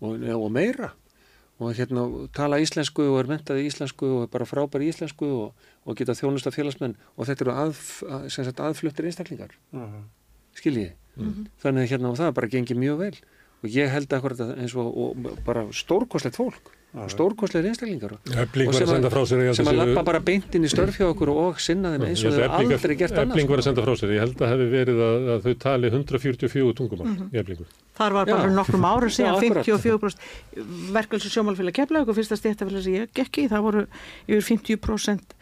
og, 0.00 0.20
og 0.20 0.50
meira 0.52 0.92
og 1.62 1.74
hérna 1.78 2.04
tala 2.34 2.58
íslensku 2.62 3.04
og 3.12 3.20
er 3.20 3.30
mentað 3.30 3.62
í 3.62 3.68
íslensku 3.70 4.08
og 4.08 4.24
er 4.24 4.32
bara 4.32 4.48
frábæri 4.48 4.90
íslensku 4.90 5.26
og, 5.26 5.68
og 5.86 5.98
geta 5.98 6.16
þjónust 6.18 6.50
af 6.50 6.56
félagsmenn 6.56 6.96
og 7.14 7.28
þetta 7.28 7.46
eru 7.46 7.54
að, 7.54 7.80
að, 8.10 8.50
aðfluttir 8.68 9.08
einstaklingar, 9.08 9.54
uh 9.72 9.80
-huh. 9.80 10.02
skiljiði. 10.58 10.92
Uh 11.16 11.26
-huh. 11.26 11.46
Þannig 11.62 11.90
hérna 11.90 12.10
og 12.10 12.18
það 12.18 12.34
bara 12.34 12.48
gengir 12.48 12.76
mjög 12.76 12.98
vel 12.98 13.14
og 13.64 13.72
ég 13.72 13.92
held 13.92 14.12
akkurat 14.12 14.40
eins 14.54 14.74
og, 14.76 14.88
og 14.92 15.28
bara 15.46 15.66
stórkoslegt 15.72 16.36
fólk 16.36 16.72
og 16.94 17.10
stórkosleir 17.10 17.66
einstaklingar 17.66 18.12
sem 18.22 18.90
að, 18.94 19.48
sem 19.58 19.70
að 19.70 19.78
lappa 19.80 20.04
bara 20.06 20.20
beintinn 20.22 20.66
í 20.66 20.70
störf 20.70 20.94
hjá 21.00 21.08
okkur 21.08 21.32
og 21.32 21.58
sinna 21.62 21.90
þeim 21.94 22.04
eins 22.06 22.22
og 22.28 22.36
þau 22.36 22.44
aldrei 22.60 22.94
gert 23.00 23.16
annars 23.18 23.34
Ebling 23.34 23.50
var 23.50 23.62
að 23.62 23.66
senda 23.66 23.86
frá 23.86 23.92
sér, 23.98 24.12
ég 24.14 24.22
held 24.22 24.44
að 24.44 24.52
hefði 24.52 24.68
verið 24.70 25.02
að, 25.08 25.26
að 25.34 25.48
þau 25.48 25.56
tali 25.64 25.90
144 25.90 26.76
tungumál 26.78 27.08
mm 27.08 27.16
-hmm. 27.18 27.34
í 27.34 27.66
Þar 27.98 28.16
var 28.18 28.30
bara 28.30 28.46
Já. 28.46 28.54
nokkrum 28.54 28.86
árum 28.86 29.10
síðan 29.10 29.40
54% 29.42 30.18
verkvælsu 30.94 31.32
sjómálfélag 31.34 31.74
keflaug 31.74 32.08
og 32.08 32.18
fyrsta 32.18 32.38
stéttafélag 32.38 32.82
sem 32.86 32.94
ég 32.94 33.10
gekki 33.14 33.48
það 33.50 33.66
voru 33.66 33.86
yfir 34.28 34.44
50% 34.54 35.34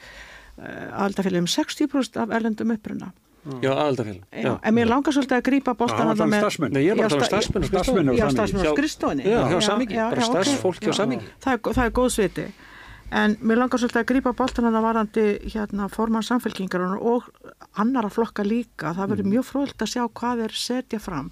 aðaldafélag 0.62 1.44
um 1.44 1.50
60% 1.52 2.16
af 2.16 2.32
erlendum 2.32 2.72
uppruna 2.72 3.12
Já, 3.42 3.72
aðaldafélag. 3.72 4.58
En 4.62 4.74
mér 4.76 4.86
langar 4.86 5.14
svolítið 5.16 5.38
að 5.40 5.46
grýpa 5.48 5.72
bóltan 5.78 6.12
að 6.12 6.20
það 6.20 6.28
með... 6.30 6.44
Nei, 6.70 6.82
ég 6.84 6.92
er 6.92 7.00
bara 7.00 7.08
að 7.08 7.14
tala 7.14 7.22
um 7.22 7.30
starfsmenn 7.30 7.64
og 7.64 7.70
starfsmenn. 7.72 8.10
Já, 8.14 8.26
starfsmenn 8.30 8.68
og 8.68 8.76
skrifstofinni. 8.76 9.24
Já, 9.26 9.38
hjá 9.50 9.56
Samingi, 9.66 9.98
bara 9.98 10.28
starfsfólk 10.28 10.86
hjá 10.86 10.94
Samingi. 11.00 11.32
Það 11.42 11.82
er 11.82 11.96
góð 11.98 12.12
sviti. 12.14 12.46
En 13.12 13.34
mér 13.44 13.60
langar 13.60 13.82
svolítið 13.82 14.00
að 14.00 14.08
grýpa 14.08 14.32
bóltan 14.38 14.68
að 14.70 14.78
það 14.78 14.86
varandi 14.86 15.26
hérna 15.52 15.88
forman 15.92 16.24
samfélkingar 16.24 16.86
og 16.96 17.26
annara 17.82 18.08
flokka 18.08 18.46
líka. 18.46 18.94
Það 18.94 19.10
verður 19.10 19.26
mm. 19.26 19.34
mjög 19.34 19.48
fróðilegt 19.50 19.84
að 19.84 19.92
sjá 19.92 20.06
hvað 20.06 20.46
er 20.46 20.56
setja 20.56 21.02
fram. 21.02 21.28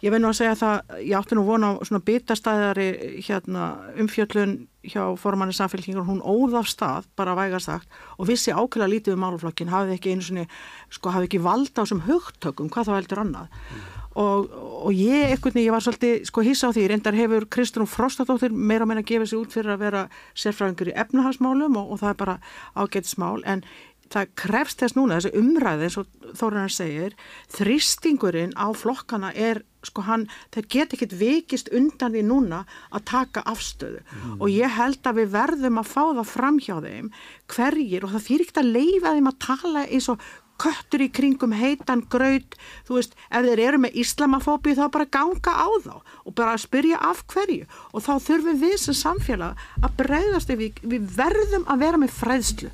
Ég 0.00 0.14
veit 0.14 0.22
nú 0.22 0.30
að 0.30 0.38
segja 0.38 0.54
það, 0.56 0.94
ég 1.02 1.18
átti 1.18 1.36
nú 1.36 1.44
vona 1.44 1.74
á 1.76 1.84
svona 1.84 2.00
bitastæðari 2.06 2.88
hérna, 3.26 3.66
umfjöllun 4.00 4.54
hjá 4.86 5.04
formanni 5.20 5.54
samfélkingur, 5.56 6.06
hún 6.08 6.22
óð 6.24 6.56
af 6.60 6.68
stað, 6.70 7.08
bara 7.18 7.36
vægast 7.38 7.68
sagt, 7.68 7.88
og 8.16 8.28
vissi 8.30 8.52
ákveðlega 8.54 8.92
lítið 8.94 9.16
um 9.16 9.24
máluflokkin, 9.26 9.72
hafði 9.72 9.96
ekki 9.98 10.14
einu 10.14 10.24
svona, 10.24 10.44
sko 10.92 11.12
hafði 11.14 11.30
ekki 11.30 11.42
valda 11.44 11.80
á 11.80 11.84
þessum 11.84 12.04
hugtökum, 12.08 12.70
hvað 12.72 12.88
þá 12.88 12.94
heldur 12.96 13.22
annað. 13.24 13.50
Mm. 13.50 13.88
Og, 14.20 14.48
og 14.88 14.96
ég, 14.96 15.30
ekkert 15.36 15.58
ég 15.60 15.70
var 15.70 15.84
svolítið 15.84 16.24
sko 16.26 16.42
hýsa 16.42 16.72
á 16.72 16.74
því, 16.74 16.86
reyndar 16.90 17.14
hefur 17.14 17.46
Kristrún 17.46 17.86
Frostadóttir 17.86 18.50
meira 18.50 18.88
meina 18.88 19.04
gefa 19.06 19.28
sér 19.28 19.44
út 19.44 19.54
fyrir 19.54 19.76
að 19.76 19.84
vera 19.84 20.00
sérfræðingur 20.34 20.90
í 20.90 20.96
efnahagsmálum 20.98 21.78
og, 21.78 21.92
og 21.94 22.02
það 22.02 22.10
er 22.10 22.18
bara 22.24 22.36
ágætismál, 22.74 23.38
en 23.46 23.62
það 24.10 24.32
krefst 24.42 24.82
þess 24.82 24.96
núna, 24.98 25.20
þessi 25.20 25.38
umræði 25.38 25.86
eins 25.86 25.98
og 26.00 26.08
Þóranar 26.40 26.74
segir, 26.74 27.14
þristingurinn 27.54 28.56
á 28.58 28.66
flokkana 28.74 29.30
er, 29.34 29.62
sko 29.86 30.04
hann, 30.06 30.26
það 30.54 30.68
get 30.74 30.94
ekki 30.96 31.08
vikist 31.20 31.70
undan 31.76 32.12
því 32.14 32.26
núna 32.28 32.64
að 32.90 33.06
taka 33.12 33.44
afstöðu. 33.48 34.02
Mm. 34.10 34.36
og 34.40 34.52
ég 34.52 34.76
held 34.76 35.06
að 35.06 35.22
við 35.22 35.32
verðum 35.34 35.80
að 35.80 35.90
fá 35.90 36.02
það 36.10 36.28
fram 36.28 36.60
hjá 36.60 36.76
þeim 36.84 37.10
hverjir 37.50 38.04
og 38.04 38.14
það 38.14 38.26
fyrir 38.28 38.46
ekkert 38.46 38.62
að 38.62 38.72
leifa 38.76 39.14
þeim 39.16 39.30
að 39.30 39.42
tala 39.46 39.84
eins 39.88 40.08
og 40.12 40.30
köttur 40.60 41.04
í 41.04 41.08
kringum 41.12 41.54
heitan, 41.56 42.02
graut, 42.12 42.56
þú 42.88 42.98
veist, 42.98 43.16
ef 43.32 43.46
þeir 43.46 43.62
eru 43.66 43.80
með 43.84 43.96
islamafóbi 44.02 44.76
þá 44.78 44.84
bara 44.92 45.08
ganga 45.16 45.54
á 45.56 45.68
þá 45.84 45.94
og 45.96 46.34
bara 46.36 46.58
spyrja 46.60 47.00
af 47.10 47.22
hverju. 47.32 47.68
Og 47.94 48.04
þá 48.04 48.12
þurfum 48.26 48.60
við 48.60 48.76
sem 48.84 48.98
samfélag 48.98 49.60
að 49.80 49.96
breyðast 50.02 50.52
við, 50.52 50.82
við 50.82 51.08
verðum 51.16 51.64
að 51.70 51.86
vera 51.86 52.02
með 52.02 52.16
fræðslu. 52.18 52.72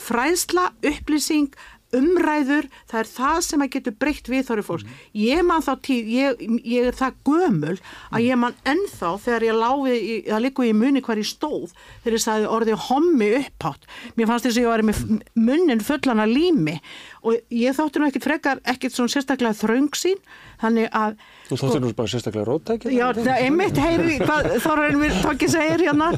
Fræðsla, 0.00 0.70
upplýsing 0.90 1.54
umræður, 1.96 2.68
það 2.90 3.00
er 3.00 3.08
það 3.10 3.38
sem 3.46 3.64
að 3.64 3.72
getur 3.74 3.96
breytt 4.02 4.30
við 4.30 4.44
þóri 4.48 4.64
fólks. 4.66 4.86
Mm. 4.86 4.98
Ég 5.24 5.46
man 5.48 5.64
þá 5.66 5.70
tíð, 5.86 6.10
ég, 6.14 6.44
ég 6.62 6.90
er 6.90 6.98
það 6.98 7.16
gömul 7.26 7.76
að 8.10 8.26
ég 8.26 8.40
man 8.40 8.58
ennþá 8.68 9.12
þegar 9.24 9.46
ég 9.48 9.58
láfi, 9.58 9.96
það 10.28 10.44
likur 10.46 10.68
í 10.68 10.74
muni 10.76 11.04
hver 11.06 11.22
ég 11.22 11.30
stóð 11.30 11.74
þegar 12.04 12.18
ég 12.18 12.24
sagði 12.26 12.50
orðið 12.58 12.84
hommi 12.88 13.30
upphátt. 13.40 13.88
Mér 14.16 14.30
fannst 14.30 14.48
þess 14.48 14.60
að 14.60 14.64
ég 14.64 14.70
var 14.70 14.84
með 14.86 15.02
munnin 15.34 15.84
fullana 15.84 16.28
lími 16.30 16.78
og 17.26 17.36
ég 17.52 17.76
þótti 17.76 18.00
nú 18.00 18.08
ekkit 18.08 18.24
frekar, 18.24 18.62
ekkit 18.70 18.94
svona 18.94 19.12
sérstaklega 19.12 19.58
þröngsín, 19.58 20.22
þannig 20.62 20.88
að 20.96 21.18
Þú 21.50 21.58
sko, 21.58 21.78
nú 21.82 21.90
bara 21.98 22.10
sérstaklega 22.12 22.46
róttækja? 22.46 22.92
Já, 22.94 23.08
það 23.16 23.32
er 23.34 23.54
mitt, 23.54 23.80
heyri, 23.82 24.18
hvað 24.22 24.52
þóraðin 24.62 25.00
við 25.02 25.16
tókið 25.24 25.52
segir 25.56 25.82
hérna. 25.88 26.10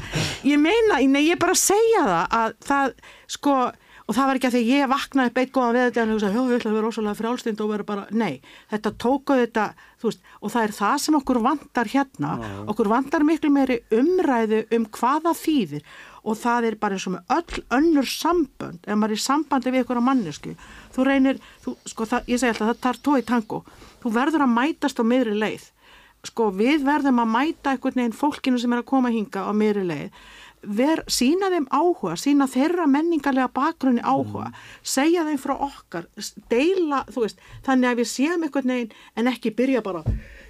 Ég 0.45 0.61
meina, 0.61 0.99
nei, 1.09 1.23
ég 1.25 1.39
bara 1.41 1.55
segja 1.57 2.03
það 2.05 2.35
að 2.37 2.53
það, 2.67 2.93
sko, 3.33 3.55
og 4.03 4.15
það 4.15 4.27
var 4.27 4.39
ekki 4.39 4.49
að 4.49 4.55
því 4.57 4.61
ég 4.67 4.89
vaknaði 4.91 5.31
beitt 5.37 5.51
góðan 5.55 5.75
við 5.77 5.85
þetta 5.85 6.03
og 6.03 6.09
hugsaði, 6.13 6.35
já, 6.35 6.43
við 6.43 6.57
ætlum 6.57 6.73
að 6.73 6.77
vera 6.77 6.89
ósvæmlega 6.89 7.19
frálstind 7.19 7.61
og 7.63 7.69
vera 7.71 7.85
bara, 7.87 8.05
nei, 8.11 8.33
þetta 8.71 8.91
tókuð 9.03 9.43
þetta, 9.43 9.67
veist, 10.03 10.25
og 10.39 10.53
það 10.53 10.67
er 10.67 10.73
það 10.77 10.95
sem 11.03 11.17
okkur 11.19 11.39
vantar 11.45 11.91
hérna, 11.93 12.31
já. 12.41 12.55
okkur 12.73 12.89
vantar 12.91 13.27
miklu 13.27 13.51
meiri 13.53 13.79
umræðu 13.95 14.63
um 14.75 14.87
hvaða 14.97 15.35
þýðir. 15.39 15.85
Og 16.23 16.37
það 16.39 16.69
er 16.69 16.75
bara 16.79 16.95
eins 16.95 17.05
og 17.09 17.17
með 17.17 17.33
öll 17.35 17.63
önnur 17.77 18.07
sambönd, 18.07 18.83
ef 18.87 18.95
maður 18.99 19.15
er 19.15 19.19
í 19.19 19.23
sambandi 19.23 19.73
við 19.73 19.83
ykkur 19.83 19.99
á 19.99 20.07
mannesku, 20.07 20.53
þú 20.95 21.07
reynir, 21.07 21.39
þú, 21.65 21.75
sko, 21.91 22.07
það, 22.07 22.29
ég 22.31 22.39
segi 22.39 22.53
alltaf, 22.53 22.69
það 22.69 22.83
tar 22.85 22.99
tói 23.03 23.25
tango, 23.27 23.59
þú 24.03 24.13
verður 24.15 24.45
að 24.45 24.53
mætast 24.53 24.99
á 24.99 25.03
miðri 25.03 25.35
leið, 25.35 25.65
sko, 26.23 26.47
við 26.55 26.87
verðum 26.87 27.19
að 27.25 27.33
mæta 27.33 27.73
einhvern 27.73 27.99
veginn 27.99 28.15
fólkinu 28.15 28.61
sem 28.63 28.71
er 28.71 28.85
að 28.85 28.87
koma 28.93 29.11
hinga 29.11 29.43
á 29.43 29.51
miðri 29.51 29.83
leið 29.89 30.23
ver, 30.63 31.03
sína 31.11 31.49
þeim 31.53 31.65
áhuga, 31.73 32.15
sína 32.19 32.47
þeirra 32.49 32.87
menningarlega 32.89 33.49
bakgrunni 33.53 34.03
áhuga, 34.03 34.49
mm. 34.49 34.61
segja 34.95 35.25
þeim 35.27 35.41
frá 35.41 35.55
okkar, 35.67 36.07
deila, 36.51 37.03
þú 37.11 37.25
veist, 37.25 37.43
þannig 37.65 37.89
að 37.89 38.01
við 38.01 38.09
séum 38.11 38.47
einhvern 38.47 38.73
veginn 38.73 38.95
en 39.19 39.31
ekki 39.33 39.53
byrja 39.57 39.83
bara, 39.85 40.03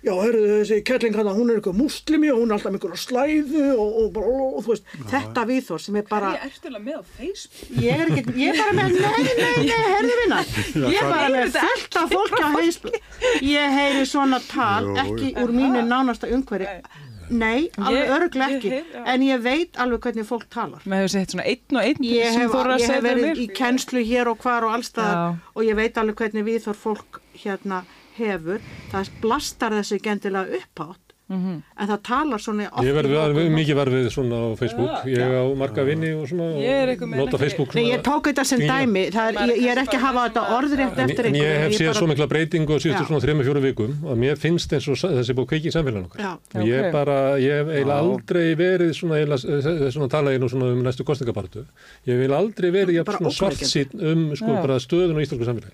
já, 0.04 0.12
hörðu 0.12 0.50
þessi 0.52 0.80
kettling 0.88 1.18
hann, 1.18 1.32
hún 1.34 1.52
er 1.52 1.60
eitthvað 1.60 1.80
muslimi 1.80 2.32
og 2.34 2.42
hún 2.42 2.52
er 2.52 2.58
alltaf 2.58 2.74
með 2.74 2.80
einhverja 2.80 3.02
slæðu 3.04 3.64
og, 3.74 4.00
og, 4.04 4.20
og, 4.24 4.42
og 4.50 4.66
þú 4.66 4.74
veist, 4.74 4.92
já, 4.98 5.06
þetta 5.14 5.46
viðþór 5.52 5.86
sem 5.86 6.00
er 6.02 6.10
bara... 6.10 6.34
Ég 6.36 6.50
ertu 6.50 6.72
alveg 6.72 6.86
með 6.88 7.00
á 7.00 7.04
Facebook. 7.18 7.72
Ég 7.84 8.04
er 8.04 8.14
ekki, 8.14 8.36
ég 8.42 8.52
er 8.52 8.60
bara 8.60 8.76
með, 8.80 9.00
nei, 9.00 9.24
nei, 9.30 9.54
nei, 9.64 9.80
herðu 9.94 10.20
vinna. 10.24 10.44
Ég 10.84 11.00
er 11.00 11.10
bara 11.14 11.32
með 11.38 11.58
fullt 11.58 12.00
af 12.04 12.14
fólk 12.18 12.38
á 12.38 12.48
Facebook. 12.58 13.00
Ég 13.48 13.80
heyri 13.80 14.06
svona 14.10 14.42
tal, 14.50 14.94
ekki 15.06 15.34
úr 15.42 15.56
mínu 15.56 15.88
nánasta 15.88 16.30
umhverju. 16.34 16.78
Nei, 17.34 17.70
alveg 17.82 18.14
örglega 18.18 18.58
ekki, 18.58 18.72
ég, 18.72 18.92
ég, 18.94 19.02
en 19.14 19.26
ég 19.26 19.42
veit 19.44 19.80
alveg 19.82 20.08
hvernig 20.08 20.28
fólk 20.30 20.46
talar. 20.54 20.86
Með 20.86 21.04
hefur 21.04 21.14
sett 21.16 21.34
svona 21.36 21.48
einn 21.50 21.80
og 21.80 21.88
einn 21.88 22.08
ég 22.08 22.38
hef, 22.38 22.56
ég 22.78 22.94
hef 22.94 23.04
verið 23.08 23.44
í 23.44 23.48
kennslu 23.58 24.06
hér 24.06 24.32
og 24.32 24.44
hvar 24.44 24.68
og 24.68 24.78
allstað 24.78 25.40
og 25.54 25.66
ég 25.66 25.78
veit 25.80 26.00
alveg 26.02 26.22
hvernig 26.22 26.48
við 26.48 26.68
þór 26.68 26.82
fólk 26.86 27.22
hérna 27.44 27.84
hefur, 28.18 28.62
það 28.92 29.14
blastar 29.24 29.74
þessi 29.80 29.98
gendilega 30.04 30.60
uppátt 30.62 31.03
Mm 31.28 31.40
-hmm. 31.40 31.62
en 31.82 31.88
það 31.88 32.00
talar 32.04 32.40
svona 32.40 32.64
ég 32.84 32.94
verði 32.94 33.50
mikið 33.50 33.76
verfið 33.76 34.10
svona 34.12 34.36
á 34.44 34.48
Facebook. 34.60 34.90
Ég 35.08 35.24
á 35.24 35.44
marga 35.56 35.84
vinni 35.84 36.12
og 36.14 36.28
svona 36.28 36.44
og 36.52 37.10
nota 37.10 37.38
Facebook 37.38 37.76
Nei, 37.76 37.86
ég 37.92 38.02
tók 38.02 38.28
þetta 38.28 38.44
sem 38.44 38.60
dæmi. 38.60 39.06
Er, 39.08 39.34
ég, 39.34 39.56
ég 39.64 39.72
er 39.72 39.80
ekki 39.84 39.98
að 39.98 40.04
hafa 40.04 40.28
þetta 40.28 40.44
orðrétt 40.58 41.00
eftir 41.00 41.26
en 41.26 41.36
ég 41.36 41.58
hef 41.64 41.72
séð 41.80 41.94
svo 41.94 42.08
mikla 42.08 42.28
breytingu 42.28 42.74
og 42.76 42.82
síðustu 42.82 43.06
svona 43.08 43.24
3-4 43.24 43.60
vikum 43.62 43.96
að 44.04 44.16
mér 44.20 44.36
finnst 44.36 44.74
eins 44.74 44.88
og 44.88 45.00
þessi 45.00 45.34
búið 45.34 45.48
kveikið 45.48 45.72
samfélag 45.72 46.04
okkar. 46.04 46.38
Og 46.56 46.68
ég 46.68 46.92
bara, 46.92 47.18
ég 47.40 47.54
hef 47.62 47.68
eiginlega 47.68 48.00
aldrei 48.00 48.56
verið 48.56 48.94
svona, 48.94 49.38
svona 49.92 50.10
tala 50.10 50.34
ég 50.36 50.42
nú 50.44 50.50
svona 50.52 50.74
um 50.74 50.84
næstu 50.84 51.06
kostningapartu 51.08 51.64
ég 52.08 52.20
vil 52.20 52.34
aldrei 52.36 52.70
verið 52.74 53.04
svona 53.08 53.32
svart 53.34 53.64
sín 53.64 53.94
um 54.12 54.24
sko 54.36 54.58
bara 54.60 54.80
stöðun 54.82 55.18
og 55.18 55.24
íslensku 55.24 55.48
samfélag 55.48 55.72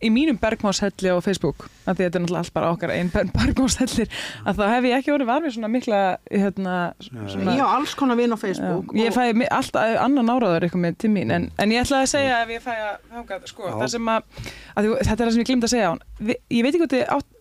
í 0.00 0.10
mínum 0.12 0.38
bergmáshelli 0.40 1.10
á 1.10 1.18
Facebook 1.24 1.66
að 1.90 2.02
þetta 2.02 2.18
er 2.18 2.24
náttúrulega 2.24 2.44
allt 2.44 2.54
bara 2.56 2.70
okkar 2.74 2.92
einn 2.94 3.10
bergmáshellir 3.34 4.20
að 4.44 4.60
þá 4.60 4.64
hef 4.74 4.88
ég 4.90 4.96
ekki 4.98 5.14
verið 5.14 5.30
varfið 5.30 5.56
svona 5.56 5.72
mikla 5.72 6.00
hérna, 6.30 6.76
svona, 7.04 7.56
Já, 7.58 7.64
alls 7.66 7.96
konar 7.98 8.20
vinn 8.20 8.34
á 8.34 8.38
Facebook 8.40 8.94
já, 8.94 9.02
Ég 9.06 9.16
fæ 9.16 9.48
alltaf 9.50 9.98
annan 10.04 10.32
áraður 10.32 10.68
eitthvað 10.68 10.84
með 10.86 11.00
til 11.04 11.12
mín 11.14 11.34
en, 11.34 11.50
en 11.60 11.74
ég 11.74 11.84
ætlaði 11.84 12.06
að 12.06 12.14
segja 12.14 12.38
ef 12.44 12.54
ég 12.54 12.64
fæ 12.64 12.72
að 12.76 12.94
hanga 13.16 13.40
sko, 13.50 13.74
það 13.74 13.92
sem 13.96 14.14
að, 14.14 14.46
að 14.74 14.88
þetta 15.00 15.18
er 15.18 15.24
það 15.26 15.34
sem 15.34 15.42
ég 15.42 15.50
glimta 15.50 15.70
að 15.70 15.74
segja 15.74 15.90
á 15.90 15.92
hann. 15.92 16.02
Ég 16.30 16.64
veit 16.64 16.72
ekki 16.72 16.82
hvað 16.84 16.96
þið 16.96 17.06
átt 17.16 17.36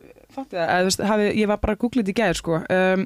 það, 0.99 1.25
ég 1.35 1.49
var 1.49 1.61
bara 1.61 1.75
að 1.75 1.81
googla 1.83 2.03
þetta 2.03 2.13
í 2.13 2.19
gæðir 2.19 2.39
sko 2.39 2.59
um, 2.61 3.05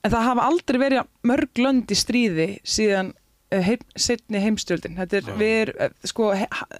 en 0.00 0.12
það 0.12 0.26
hafa 0.28 0.46
aldrei 0.48 0.78
verið 0.80 1.08
mörg 1.28 1.60
lönd 1.60 1.92
í 1.92 1.98
stríði 1.98 2.48
síðan 2.64 3.12
uh, 3.52 3.62
heim, 3.64 3.86
setni 3.96 4.42
heimstjöldin. 4.44 4.98
Þetta 5.00 5.20
er, 5.20 5.32
við 5.40 5.56
er, 5.62 5.72
uh, 5.76 5.96
sko 6.08 6.30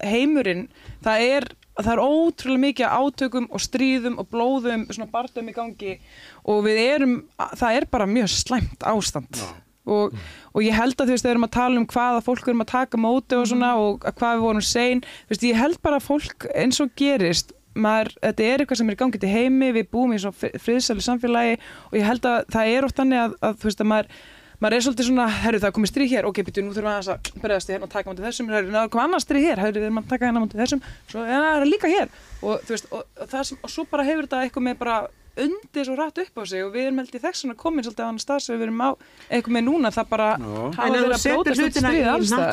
heimurinn, 0.01 0.67
það 1.05 1.27
er 1.27 1.49
það 1.79 1.91
er 1.93 2.03
ótrúlega 2.03 2.63
mikið 2.65 2.93
átökum 2.99 3.47
og 3.51 3.63
stríðum 3.63 4.19
og 4.21 4.29
blóðum, 4.31 4.85
svona 4.91 5.11
barndum 5.11 5.49
í 5.51 5.55
gangi 5.55 5.97
og 6.43 6.63
við 6.67 6.81
erum, 6.83 7.17
það 7.59 7.77
er 7.79 7.87
bara 7.91 8.09
mjög 8.09 8.31
slæmt 8.33 8.87
ástand. 8.87 9.43
Og, 9.91 10.13
og 10.53 10.61
ég 10.61 10.75
held 10.77 10.99
að 10.99 11.09
þú 11.09 11.15
veist, 11.15 11.25
við 11.25 11.31
erum 11.31 11.47
að 11.47 11.55
tala 11.55 11.79
um 11.81 11.87
hvaða 11.89 12.19
fólk 12.21 12.43
við 12.45 12.51
erum 12.53 12.65
að 12.65 12.73
taka 12.73 12.99
móti 13.01 13.37
og 13.39 13.47
svona 13.49 13.71
og 13.81 14.03
hvað 14.05 14.35
við 14.35 14.43
vorum 14.45 14.65
sein, 14.65 15.01
þú 15.01 15.33
veist, 15.33 15.47
ég 15.47 15.57
held 15.57 15.79
bara 15.81 15.97
að 15.97 16.05
fólk 16.05 16.45
eins 16.53 16.81
og 16.83 16.91
gerist, 16.99 17.55
maður, 17.73 18.11
þetta 18.19 18.45
er 18.45 18.61
eitthvað 18.61 18.81
sem 18.81 18.91
er 18.91 18.99
gangið 18.99 19.23
til 19.23 19.31
heimi, 19.31 19.71
við 19.77 19.89
búum 19.95 20.13
í 20.13 20.19
svona 20.21 20.51
friðsæli 20.61 21.05
samfélagi 21.05 21.57
og 21.87 21.97
ég 21.97 22.05
held 22.05 22.27
að 22.27 22.53
það 22.53 22.75
er 22.75 22.87
oft 22.87 23.01
annir 23.01 23.23
að, 23.23 23.35
að 23.39 23.57
þú 23.61 23.69
veist, 23.69 23.81
að 23.81 23.91
maður 23.93 24.13
maður 24.61 24.77
er 24.77 24.83
svolítið 24.85 25.07
svona, 25.09 25.27
herru 25.41 25.61
það 25.61 25.73
komið 25.77 25.91
stríð 25.91 26.11
hér, 26.11 26.27
ok, 26.29 26.41
betur 26.47 26.65
nú 26.65 26.75
þurfum 26.75 26.91
við 26.91 27.09
að 27.13 27.31
bregðast 27.41 27.71
í 27.71 27.75
hérna 27.75 27.87
og 27.87 27.93
taka 27.93 28.11
mútið 28.11 28.27
þessum, 28.27 28.51
herru 28.53 28.75
það 28.75 28.91
komið 28.93 29.05
annars 29.07 29.25
stríð 29.25 29.47
hér, 29.47 29.61
herru 29.63 29.79
við 29.79 29.87
erum 29.87 30.01
að 30.01 30.11
taka 30.11 30.27
hérna 30.27 30.43
mútið 30.43 30.61
þessum, 30.61 30.83
svo 31.09 31.23
ja, 31.25 31.39
það 31.41 31.55
er 31.55 31.71
líka 31.71 31.91
hér. 31.91 32.13
Og 32.41 32.67
þú 32.67 32.75
veist, 32.75 32.91
og, 32.91 33.01
og, 33.17 33.33
sem, 33.33 33.59
og 33.61 33.73
svo 33.73 33.87
bara 33.89 34.05
hefur 34.07 34.27
þetta 34.27 34.43
eitthvað 34.45 34.67
með 34.67 34.77
bara 34.81 34.97
undir 35.41 35.87
svo 35.87 35.95
rætt 35.95 36.19
upp 36.21 36.41
á 36.41 36.43
sig 36.43 36.65
og 36.65 36.73
við 36.73 36.89
erum 36.89 36.99
held 36.99 37.15
í 37.15 37.21
þess 37.23 37.45
að 37.47 37.55
komin 37.57 37.85
svolítið 37.85 38.03
á 38.03 38.09
annar 38.11 38.23
stað 38.25 38.41
sem 38.43 38.57
við 38.59 38.65
erum 38.67 38.83
á 38.83 38.89
eitthvað 39.31 39.55
með 39.55 39.65
núna, 39.69 39.91
það 39.95 40.09
bara 40.11 40.27
hafa 40.35 40.89
verið 40.91 41.15
að 41.15 41.23
brótast 41.31 41.63
út 41.63 41.79
stríð 41.79 42.09
allstað. 42.11 42.43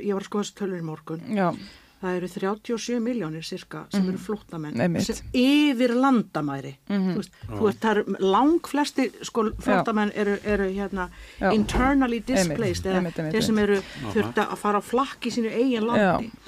Ég 0.00 0.16
var 0.16 0.24
að 0.24 0.30
skoða 0.30 0.46
þessu 0.46 0.56
tölur 0.62 0.80
í 0.80 0.86
morgun. 0.86 1.22
Já 1.36 1.52
það 2.02 2.16
eru 2.18 2.28
37 2.34 3.00
miljónir 3.02 3.44
cirka 3.46 3.84
sem 3.92 4.02
mm. 4.02 4.08
eru 4.10 4.18
flóttamenn 4.18 4.96
sem 5.06 5.20
yfir 5.38 5.94
landamæri. 5.94 6.74
Mm 6.88 7.02
-hmm. 7.02 7.28
þú 7.50 7.66
veist, 7.66 7.80
það 7.80 7.90
eru 7.90 8.16
lang 8.32 8.66
flesti 8.68 9.10
sko 9.22 9.44
flóttamenn 9.58 10.12
eru, 10.14 10.38
eru 10.44 10.70
hérna 10.70 11.08
internally 11.52 12.22
displaced 12.26 12.86
eða 12.86 13.30
þeir 13.30 13.42
sem 13.42 13.58
eru 13.58 13.78
þurft 14.14 14.38
að 14.38 14.56
fara 14.56 14.78
á 14.78 14.82
flakk 14.82 15.26
í 15.26 15.30
sínu 15.30 15.50
eigin 15.50 15.86
landi. 15.86 16.32
Já. 16.32 16.40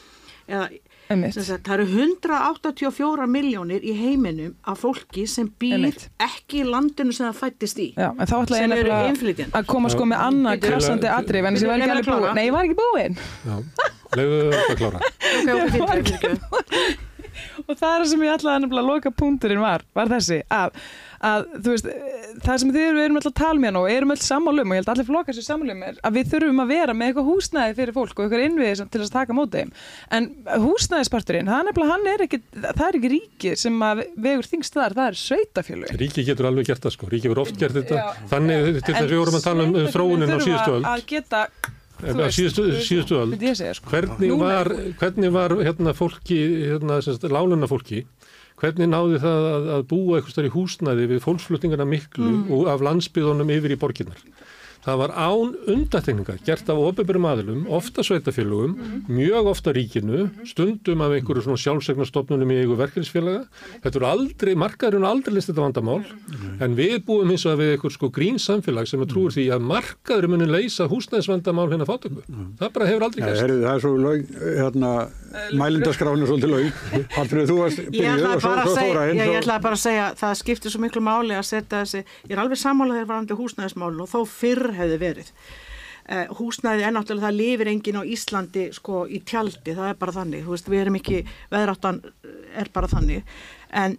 eða 0.49 0.69
það 1.09 1.73
eru 1.75 1.85
184 1.91 3.27
miljónir 3.29 3.85
í 3.85 3.93
heiminum 3.99 4.55
af 4.65 4.81
fólki 4.85 5.27
sem 5.29 5.51
býr 5.61 5.77
Einmitt. 5.77 6.07
ekki 6.23 6.63
í 6.63 6.67
landinu 6.69 7.13
sem 7.13 7.29
það 7.29 7.41
fættist 7.43 7.81
í. 7.83 7.89
Já, 7.93 8.09
sem 8.49 8.73
eru 8.79 9.01
inflytjandi 9.11 9.59
að 9.61 9.69
koma 9.69 9.93
sko 9.93 10.09
með 10.09 10.25
annað 10.29 10.63
krassandi 10.65 11.11
atrið 11.13 11.51
en 11.51 11.59
þess 11.59 11.65
að 11.65 11.69
ég 11.69 11.93
var 11.93 12.01
ekki 12.01 12.15
alveg 12.15 12.25
búin 12.25 12.39
Nei, 12.39 12.45
ég 12.47 12.55
var 12.55 12.63
ekki 12.65 12.79
búin 12.81 13.15
Lefuðu 14.15 14.51
að 14.63 14.77
klára. 14.79 14.99
Og 17.65 17.75
það 17.79 17.95
er 17.97 18.05
sem 18.11 18.23
ég 18.25 18.37
ætlaði 18.37 18.69
að 18.69 18.87
loka 18.87 19.11
punkturinn 19.15 19.63
var, 19.63 19.83
var 19.97 20.11
þessi 20.13 20.41
að 20.53 20.77
að 21.25 21.47
þú 21.55 21.75
veist, 21.75 21.91
það 22.45 22.61
sem 22.63 22.73
þið 22.75 23.01
erum 23.05 23.19
alltaf 23.21 23.33
að 23.33 23.41
tala 23.41 23.63
með 23.65 23.79
og 23.81 23.91
erum 23.95 24.15
alltaf 24.15 24.29
sammálum 24.29 24.73
og 24.73 24.77
ég 24.77 24.83
held 24.83 24.89
að 24.91 24.95
allir 24.95 25.09
flokar 25.09 25.37
sér 25.37 25.47
sammálum 25.47 25.85
er 25.89 26.01
að 26.05 26.19
við 26.19 26.33
þurfum 26.35 26.63
að 26.65 26.73
vera 26.75 26.97
með 26.97 27.11
eitthvað 27.11 27.29
húsnæði 27.31 27.77
fyrir 27.79 27.97
fólk 27.97 28.19
og 28.19 28.25
eitthvað 28.25 28.47
innviði 28.49 28.89
til 28.95 29.03
að 29.03 29.13
taka 29.15 29.37
mótið 29.37 29.61
þeim. 29.61 29.73
En 30.19 30.29
húsnæðisparturinn, 30.65 31.53
það 31.53 31.71
er 31.71 32.15
er 32.15 32.25
ekki, 32.27 32.41
það 32.65 32.85
er 32.87 32.99
ekki 32.99 33.13
ríki 33.13 33.55
sem 33.59 33.79
að 33.87 34.03
vegur 34.27 34.49
þingst 34.51 34.77
þar, 34.77 34.97
það 34.99 35.11
er 35.11 35.21
sveitafjölu 35.21 35.93
Ríki 36.01 36.25
getur 36.27 36.49
alveg 36.51 36.69
gert 36.71 36.85
það 36.85 36.97
sko, 36.97 37.09
ríki 37.13 37.31
verður 37.31 37.45
oft 37.45 37.61
gert 37.61 37.79
þetta. 37.79 38.01
Já. 38.01 38.27
þannig 38.33 38.69
til 38.81 38.91
þess 38.91 39.01
að 39.05 39.15
við 39.15 39.23
vorum 39.23 39.39
að 39.39 39.47
tala 39.49 39.67
um 39.67 39.89
þróunin 39.95 40.35
á 40.35 40.39
síðustu 40.45 40.77
öll 40.77 40.85
að 40.91 41.07
geta 41.11 41.43
síðustu, 42.35 43.19
öll 43.21 43.75
sko. 43.79 43.91
hvernig 43.93 44.35
var, 44.41 44.71
hvernig 45.01 45.35
var 45.35 45.57
hérna 45.61 45.95
fólki, 45.97 46.41
hérna, 46.69 47.01
lánuna 47.33 47.71
fólki 47.71 48.05
hvernig 48.61 48.91
náði 48.91 49.21
það 49.23 49.47
að, 49.51 49.69
að 49.77 49.87
búa 49.91 50.19
eitthvað 50.19 50.35
starf 50.35 50.51
í 50.51 50.55
húsnæði 50.55 51.07
við 51.11 51.23
fólksflutningarna 51.25 51.87
miklu 51.89 52.29
mm. 52.31 52.45
og 52.55 52.69
af 52.73 52.85
landsbyðunum 52.87 53.55
yfir 53.57 53.75
í 53.75 53.81
borginnar. 53.81 54.21
Það 54.85 54.99
var 55.01 55.13
án 55.17 55.53
undatekninga 55.73 56.35
gert 56.45 56.69
af 56.69 56.77
ofinbjörnum 56.77 57.27
aðilum, 57.31 57.61
ofta 57.73 58.03
sveitafélugum, 58.05 58.75
mjög 59.09 59.47
ofta 59.55 59.73
ríkinu, 59.73 60.27
stundum 60.45 61.01
af 61.01 61.15
einhverju 61.17 61.47
svona 61.47 61.61
sjálfsegnarstofnunum 61.63 62.53
í 62.53 62.59
eigu 62.61 62.77
verkefnisfélaga. 62.77 63.47
Þetta 63.81 64.01
eru 64.01 64.09
aldrei, 64.11 64.53
markaðurinn 64.61 65.07
aldrei 65.09 65.39
list 65.39 65.49
þetta 65.49 65.65
vandamál, 65.65 66.05
en 66.61 66.77
við 66.77 66.99
búum 67.07 67.33
eins 67.33 67.47
og 67.49 67.57
við 67.63 67.73
einhver 67.79 67.95
sko 67.97 68.11
grín 68.13 68.37
samfélag 68.37 68.91
sem 68.91 69.01
er 69.01 69.09
trúur 69.09 69.33
því 69.33 69.47
að 69.57 69.65
markaðurinn 69.71 70.35
muni 70.37 70.51
leysa 70.53 70.85
húsnæðisvandamál 70.93 71.71
hérna 71.73 71.89
fátöku. 71.89 72.21
Það 72.61 72.75
bara 72.77 72.91
hefur 72.91 73.07
aldrei 73.09 73.25
gæst. 73.25 73.41
Það 73.41 73.71
er 73.73 73.83
svo 73.87 73.95
lög, 74.05 74.29
hérna, 74.45 74.93
mælindaskránu 75.65 76.29
svolítið 76.29 76.53
lög. 76.53 76.85
Haldur 77.17 77.49
þú 77.49 77.59
varst 77.63 77.83
byrjuð 77.89 78.29
og 78.35 78.45
svo 78.45 78.77
fóra 78.77 79.09
inn. 79.09 79.25
Ég 79.25 79.41
ætlaði 79.41 79.65
bara 79.65 79.81
að 79.81 79.85
segja, 79.87 80.13
það 80.21 80.37
skiptir 80.43 80.77
svo 80.77 80.85
miklu 80.85 81.05
máli 81.09 81.35
að 81.39 81.49
setja 81.49 81.81
þessi, 81.81 82.05
ég 82.29 82.37
er 82.37 82.45
alveg 82.45 82.61
sammálaðið 82.61 83.11
varandi 83.11 83.39
húsnæðismálun 83.41 84.05
og 84.05 84.13
þó 84.13 84.21
fyrr 84.29 84.74
hefði 84.79 84.99
verið. 85.03 85.31
Uh, 86.05 86.27
húsnæði 86.37 86.85
er 86.85 86.93
náttúrulega, 86.93 87.31
það 87.31 87.39
lifir 87.39 87.71
engin 87.73 87.97
á 87.97 88.03
Íslandi 88.05 88.67
sko 88.77 89.07
í 89.09 89.23
tjaldi, 89.25 89.73
það 89.73 89.89
er 89.89 89.97
bara 90.03 90.17
þannig, 90.19 90.45
þú 90.45 90.53
veist, 90.53 90.69
við 90.69 90.83
erum 90.83 90.99
ekki, 90.99 91.23
veðráttan 91.55 92.03
er 92.61 92.69
bara 92.75 92.91
þannig, 92.93 93.33
en, 93.73 93.97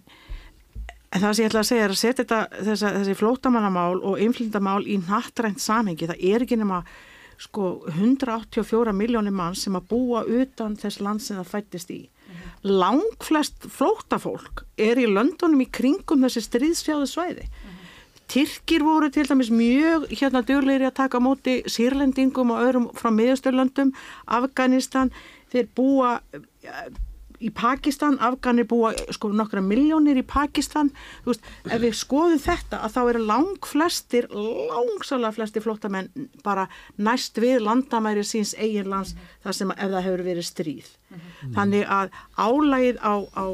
en 1.10 1.24
það 1.24 1.32
sem 1.32 1.42
ég 1.42 1.50
ætla 1.50 1.64
að 1.64 1.72
segja 1.72 1.88
er 1.88 1.96
að 1.96 2.02
setja 2.04 2.20
þetta, 2.22 2.62
þessa, 2.70 2.94
þessi 3.00 3.18
flótamannamál 3.18 3.98
og 4.06 4.22
inflindamál 4.22 4.84
í 4.86 5.00
nattrænt 5.02 5.64
samhengi, 5.66 6.12
það 6.12 6.30
er 6.30 6.46
ekki 6.46 6.62
nema 6.62 6.84
sko 7.42 7.72
184 7.90 8.94
miljónir 8.96 9.34
mann 9.36 9.58
sem 9.58 9.76
að 9.76 9.90
búa 9.90 10.22
utan 10.24 10.78
þess 10.80 11.02
land 11.04 11.24
sem 11.24 11.40
það 11.42 11.52
fættist 11.52 11.92
í. 11.92 12.04
-hmm. 12.06 12.70
Langflest 12.70 13.68
flótafólk 13.70 14.66
er 14.78 14.98
í 14.98 15.08
löndunum 15.08 15.62
í 15.62 15.70
kringum 15.70 16.24
þessi 16.26 16.46
stríðsfjáðu 16.46 17.08
svæði. 17.10 17.50
Tyrkir 18.32 18.84
voru 18.84 19.10
til 19.14 19.28
dæmis 19.30 19.52
mjög 19.54 20.08
hérna 20.10 20.42
dörleiri 20.46 20.88
að 20.90 20.98
taka 21.02 21.22
móti 21.22 21.60
sírlendingum 21.70 22.54
og 22.56 22.62
öðrum 22.66 22.88
frá 22.98 23.12
miðasturlöndum, 23.14 23.94
Afganistan, 24.26 25.12
þeir 25.54 25.70
búa 25.78 26.20
í 27.44 27.52
Pakistan, 27.54 28.18
Afganir 28.24 28.68
búa 28.70 28.92
sko 29.14 29.30
nokkra 29.36 29.62
miljónir 29.64 30.20
í 30.20 30.26
Pakistan, 30.28 30.92
þú 31.24 31.34
veist, 31.34 31.50
ef 31.68 31.82
við 31.84 31.96
skoðum 32.00 32.42
þetta 32.42 32.82
að 32.86 32.96
þá 32.96 33.00
eru 33.04 33.24
lang 33.28 33.70
flestir, 33.70 34.28
langsalega 34.32 35.36
flestir 35.36 35.66
flottamenn 35.66 36.30
bara 36.46 36.68
næst 36.98 37.40
við 37.42 37.62
landamæri 37.66 38.24
síns 38.26 38.56
eigin 38.58 38.90
lands 38.90 39.14
-hmm. 39.14 39.40
þar 39.44 39.54
sem 39.60 39.72
ef 39.72 39.90
það 39.92 40.06
hefur 40.08 40.24
verið 40.24 40.46
stríð. 40.46 40.90
-hmm. 41.12 41.54
Þannig 41.56 41.86
að 41.88 42.10
álægið 42.38 42.98
á, 43.04 43.14
á 43.36 43.46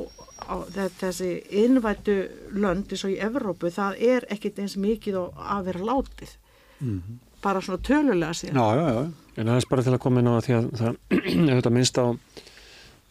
á 0.46 0.56
þessi 1.00 1.32
innvættu 1.64 2.16
lönd 2.52 2.92
eins 2.92 3.06
og 3.06 3.14
í 3.14 3.20
Evrópu, 3.22 3.72
það 3.74 4.00
er 4.14 4.28
ekkit 4.34 4.62
eins 4.64 4.78
mikið 4.78 5.20
að 5.22 5.68
vera 5.70 5.90
látið. 5.92 6.38
Mm 6.82 7.02
-hmm. 7.02 7.18
bara 7.42 7.62
svona 7.62 7.78
tölulega 7.78 8.34
sér 8.34 8.54
Já, 8.54 8.76
já, 8.76 8.88
já, 8.94 9.12
en 9.38 9.48
það 9.48 9.56
er 9.56 9.70
bara 9.70 9.84
til 9.84 9.94
að 9.94 10.00
koma 10.00 10.20
inn 10.20 10.28
á 10.28 10.42
því 10.42 10.54
að 10.54 10.66
það 10.80 10.96
er 11.50 11.56
þetta 11.62 11.70
minnst 11.70 11.98
á 11.98 12.06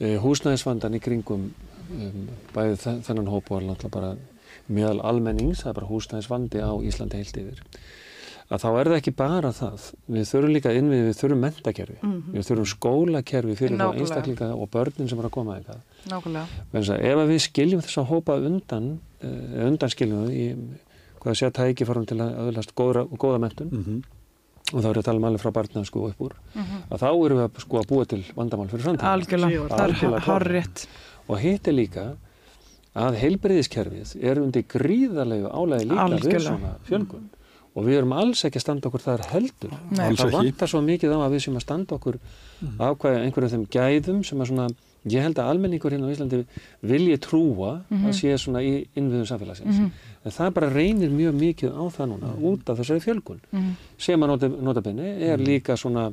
e, 0.01 0.17
húsnæðisvandan 0.19 0.95
í 0.95 1.01
kringum 1.01 1.55
um, 1.95 2.29
bæði 2.55 2.77
þennan 3.07 3.31
hóp 3.31 3.51
og 3.51 3.63
alltaf 3.63 3.91
bara 3.91 4.17
meðal 4.67 5.01
almennings, 5.01 5.63
það 5.63 5.71
er 5.71 5.75
bara 5.75 5.91
húsnæðisvandi 5.91 6.59
á 6.63 6.73
Íslandi 6.83 7.17
heilt 7.17 7.37
yfir 7.37 7.63
að 8.51 8.63
þá 8.65 8.69
er 8.81 8.89
það 8.91 8.99
ekki 8.99 9.15
bara 9.15 9.53
það. 9.55 9.87
Við 10.11 10.25
þurfum 10.31 10.55
líka 10.57 10.73
innvið, 10.75 11.03
við 11.07 11.19
þurfum 11.21 11.45
mentakerfi 11.47 11.99
mm 12.01 12.13
-hmm. 12.13 12.33
við 12.35 12.47
þurfum 12.49 12.71
skólakerfi 12.75 13.57
fyrir 13.57 13.79
þá 13.79 13.89
einstaklinga 13.95 14.55
og 14.55 14.71
börnin 14.71 15.09
sem 15.09 15.19
er 15.19 15.29
að 15.29 15.37
koma 15.37 15.57
eitthvað 15.57 15.81
Nákvæmlega. 16.09 16.47
Ef 16.73 17.25
við 17.29 17.43
skiljum 17.45 17.83
þess 17.85 18.01
að 18.01 18.09
hópa 18.13 18.39
undan 18.41 18.87
uh, 19.25 19.67
undan 19.67 19.93
skiljum 19.93 20.25
við 20.29 20.39
í 20.39 20.47
hvað 21.21 21.35
að 21.35 21.39
setja 21.41 21.53
tækiform 21.59 22.07
til 22.09 22.19
að 22.23 22.39
öðlast 22.47 22.73
góða, 22.79 23.05
góða 23.21 23.43
mentun 23.43 23.69
mm 23.71 23.83
-hmm. 23.85 23.99
og 24.73 24.79
þá 24.79 24.87
er 24.89 24.95
það 24.95 25.03
að 25.03 25.09
tala 25.09 25.21
um 25.21 25.29
alveg 25.29 25.43
frá 25.43 25.53
barna 25.53 25.85
sko 25.85 26.07
upp 26.09 26.21
úr 26.21 26.35
mm 26.55 26.63
-hmm. 26.63 26.81
að 26.91 27.01
þá 27.03 27.11
erum 27.11 27.39
við 27.39 27.45
að, 27.45 27.61
sko, 27.61 27.79
að 27.79 27.89
búa 27.89 28.05
til 28.05 28.25
vandamál 28.37 28.69
fyrir 28.69 28.85
framtíma 28.85 29.13
Algjörlega, 29.13 29.69
það 29.69 30.15
er 30.15 30.21
horrið 30.29 30.87
og 31.29 31.39
hitt 31.39 31.69
er 31.69 31.75
líka 31.75 32.07
að 32.95 33.21
heilbreyðiskerfið 33.23 34.17
er 34.23 34.41
undir 34.41 34.65
gríðarlegu 34.67 35.47
álægi 35.47 35.85
líka 35.91 36.03
Algjörlega. 36.07 36.39
við 36.39 36.47
svona 36.47 36.73
fjölgun. 36.89 37.29
Og 37.79 37.85
við 37.87 38.01
erum 38.01 38.13
alls 38.19 38.45
ekki 38.45 38.59
að 38.59 38.65
standa 38.65 38.89
okkur 38.89 39.01
þar 39.05 39.21
heldur. 39.31 39.75
Nei, 39.95 40.17
það 40.19 40.33
vantar 40.35 40.69
svo 40.69 40.81
mikið 40.83 41.13
á 41.15 41.19
að 41.23 41.33
við 41.37 41.43
sem 41.45 41.55
að 41.55 41.63
standa 41.63 41.95
okkur 41.95 42.17
mm. 42.19 42.81
ákvæða 42.83 43.21
einhverjum 43.23 43.53
þeim 43.53 43.67
gæðum 43.71 44.25
sem 44.27 44.41
að 44.43 44.51
svona 44.51 44.67
ég 45.09 45.25
held 45.25 45.39
að 45.41 45.51
almenningur 45.51 45.95
hérna 45.95 46.11
á 46.11 46.13
Íslandi 46.13 46.45
vilji 46.83 47.17
trúa 47.19 47.73
mm 47.73 47.97
-hmm. 47.97 48.05
að 48.05 48.11
mhm. 48.11 48.19
sé 48.21 48.39
svona 48.39 48.61
í 48.63 48.87
innviðum 48.95 49.27
samfélagsins 49.27 49.79
mm 49.79 49.87
-hmm. 49.87 50.25
en 50.25 50.31
það 50.31 50.51
bara 50.51 50.69
reynir 50.71 51.11
mjög 51.11 51.35
mikið 51.35 51.71
á 51.73 51.85
það 51.89 52.07
núna 52.09 52.27
mhm. 52.27 52.45
út 52.45 52.71
af 52.71 52.79
þessari 52.79 53.01
fjölgun 53.01 53.41
-hmm. 53.53 53.73
sem 53.99 54.23
að 54.23 54.27
nota, 54.27 54.49
nota 54.49 54.81
benni 54.81 55.09
er 55.23 55.39
mhm. 55.39 55.47
líka 55.47 55.77
svona 55.77 56.13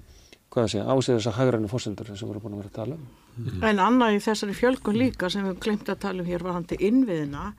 hvað 0.50 0.64
að 0.64 0.72
segja, 0.72 0.86
ásið 0.86 1.16
þess 1.16 1.28
að 1.28 1.38
hagrannu 1.38 1.68
fórsendur 1.68 2.06
sem 2.06 2.28
við 2.28 2.32
erum 2.32 2.42
búin 2.42 2.54
að 2.54 2.58
vera 2.58 2.70
að 2.70 2.80
tala 2.82 2.96
um 2.96 3.64
En 3.64 3.80
annað 3.80 4.16
í 4.16 4.20
þessari 4.20 4.54
fjölgun 4.54 4.98
líka 4.98 5.30
sem 5.30 5.46
við 5.46 5.60
glemt 5.60 5.90
að 5.90 6.00
tala 6.00 6.22
um 6.22 6.26
hér 6.26 6.44
var 6.44 6.54
hann 6.54 6.66
til 6.66 6.78
innviðina 6.80 7.54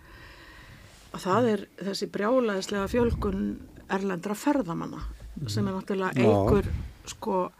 að 1.12 1.20
það 1.20 1.48
er 1.52 1.60
þessi 1.84 2.06
brjálaðislega 2.06 2.88
fjölgun 2.88 3.58
erlendra 3.88 4.34
ferðamanna 4.34 5.00
sem 5.46 5.68
er 5.68 5.76
náttúrulega 5.76 6.12
eigur 6.18 6.66
sko 7.06 7.52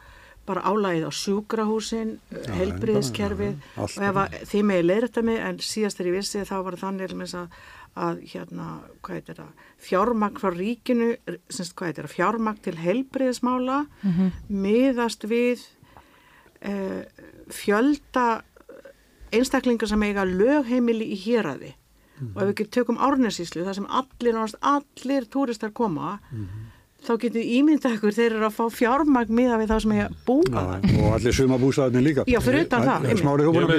bara 0.49 0.65
álægið 0.67 1.07
á 1.09 1.13
sjúkrahúsin, 1.15 2.13
helbriðiskerfið 2.57 3.59
og 3.79 3.97
ef 4.09 4.21
að 4.23 4.37
því 4.51 4.63
með 4.71 4.85
leir 4.87 5.07
þetta 5.07 5.25
mig 5.29 5.41
en 5.45 5.59
síðast 5.63 6.01
þegar 6.01 6.11
ég 6.11 6.17
vissi 6.19 6.45
þá 6.49 6.55
var 6.67 6.79
þannig 6.81 7.15
að, 7.39 7.57
að 8.07 8.23
hérna, 8.33 8.69
hvað 9.05 9.19
heitir 9.19 9.41
það, 9.41 9.65
fjármagn 9.89 10.43
frá 10.43 10.51
ríkinu, 10.55 11.09
semst 11.49 11.77
hvað 11.79 11.91
heitir 11.91 12.09
það, 12.09 12.15
fjármagn 12.17 12.63
til 12.65 12.77
helbriðismála 12.85 13.81
mm 13.89 14.15
-hmm. 14.15 14.31
miðast 14.49 15.29
við 15.29 15.67
eh, 16.61 17.05
fjölda 17.53 18.43
einstaklingar 19.33 19.89
sem 19.89 20.03
eiga 20.03 20.25
lögheimili 20.25 21.13
í 21.13 21.19
hýraði 21.27 21.75
mm 21.75 22.27
-hmm. 22.27 22.35
og 22.35 22.43
ef 22.43 22.49
við 22.49 22.55
ekki 22.55 22.71
tökum 22.71 22.99
árnesíslu 22.99 23.65
þar 23.65 23.75
sem 23.75 23.87
allir, 23.91 24.35
allir 24.61 25.25
túristar 25.29 25.73
koma 25.73 26.19
mm 26.33 26.45
-hmm 26.45 26.68
þá 27.09 27.15
getur 27.25 27.53
ímynda 27.59 27.93
ykkur 27.97 28.17
þeir 28.17 28.35
eru 28.37 28.49
að 28.49 28.57
fá 28.59 28.65
fjármagn 28.79 29.37
miða 29.39 29.59
við 29.61 29.71
það 29.73 29.85
sem 29.85 29.95
er 29.97 30.17
búið 30.29 30.59
og 30.59 31.07
allir 31.17 31.37
suma 31.37 31.59
bústæðinni 31.61 32.03
líka. 32.05 32.27
Já, 32.29 32.41
fyrir 32.45 32.67
utan 32.67 32.85
það 32.89 33.07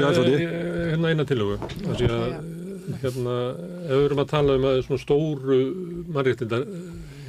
það 0.06 0.32
hérna 0.90 1.12
eina 1.14 1.28
tilögu 1.30 1.60
hérna, 3.00 3.36
ef 3.86 3.94
við 3.94 4.06
erum 4.08 4.24
að 4.24 4.32
tala 4.32 4.56
um 4.58 4.66
að 4.70 4.80
svona 4.88 5.04
stóru 5.04 5.60
mannréttindar 6.10 6.66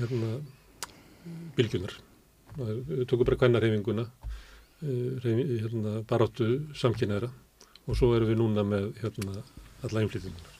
hérna, 0.01 0.31
bylgjunar 1.59 1.97
við 2.61 3.05
tókum 3.11 3.29
bara 3.29 3.41
kvennarhefinguna 3.43 4.07
eh, 4.07 5.29
hérna, 5.65 6.01
baráttu 6.09 6.49
samkynæra 6.77 7.29
og 7.87 7.99
svo 7.99 8.15
erum 8.17 8.33
við 8.33 8.41
núna 8.41 8.65
með 8.67 8.91
hérna, 9.03 9.45
alla 9.85 10.05
einflýtingunar 10.05 10.60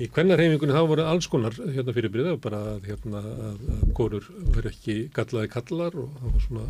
Í 0.00 0.08
kvennarhefingunni 0.08 0.72
þá 0.72 0.86
voru 0.88 1.04
alls 1.04 1.28
konar 1.28 1.52
hérna 1.52 1.92
fyrir 1.92 2.12
byrða 2.14 2.38
bara 2.40 2.60
hérna, 2.86 3.20
að, 3.20 3.62
að 3.74 3.92
konur 3.98 4.28
verið 4.54 4.70
ekki 4.72 4.96
gallaði 5.12 5.52
kallar 5.52 5.98
og 6.00 6.14
það 6.16 6.32
var 6.32 6.44
svona 6.46 6.66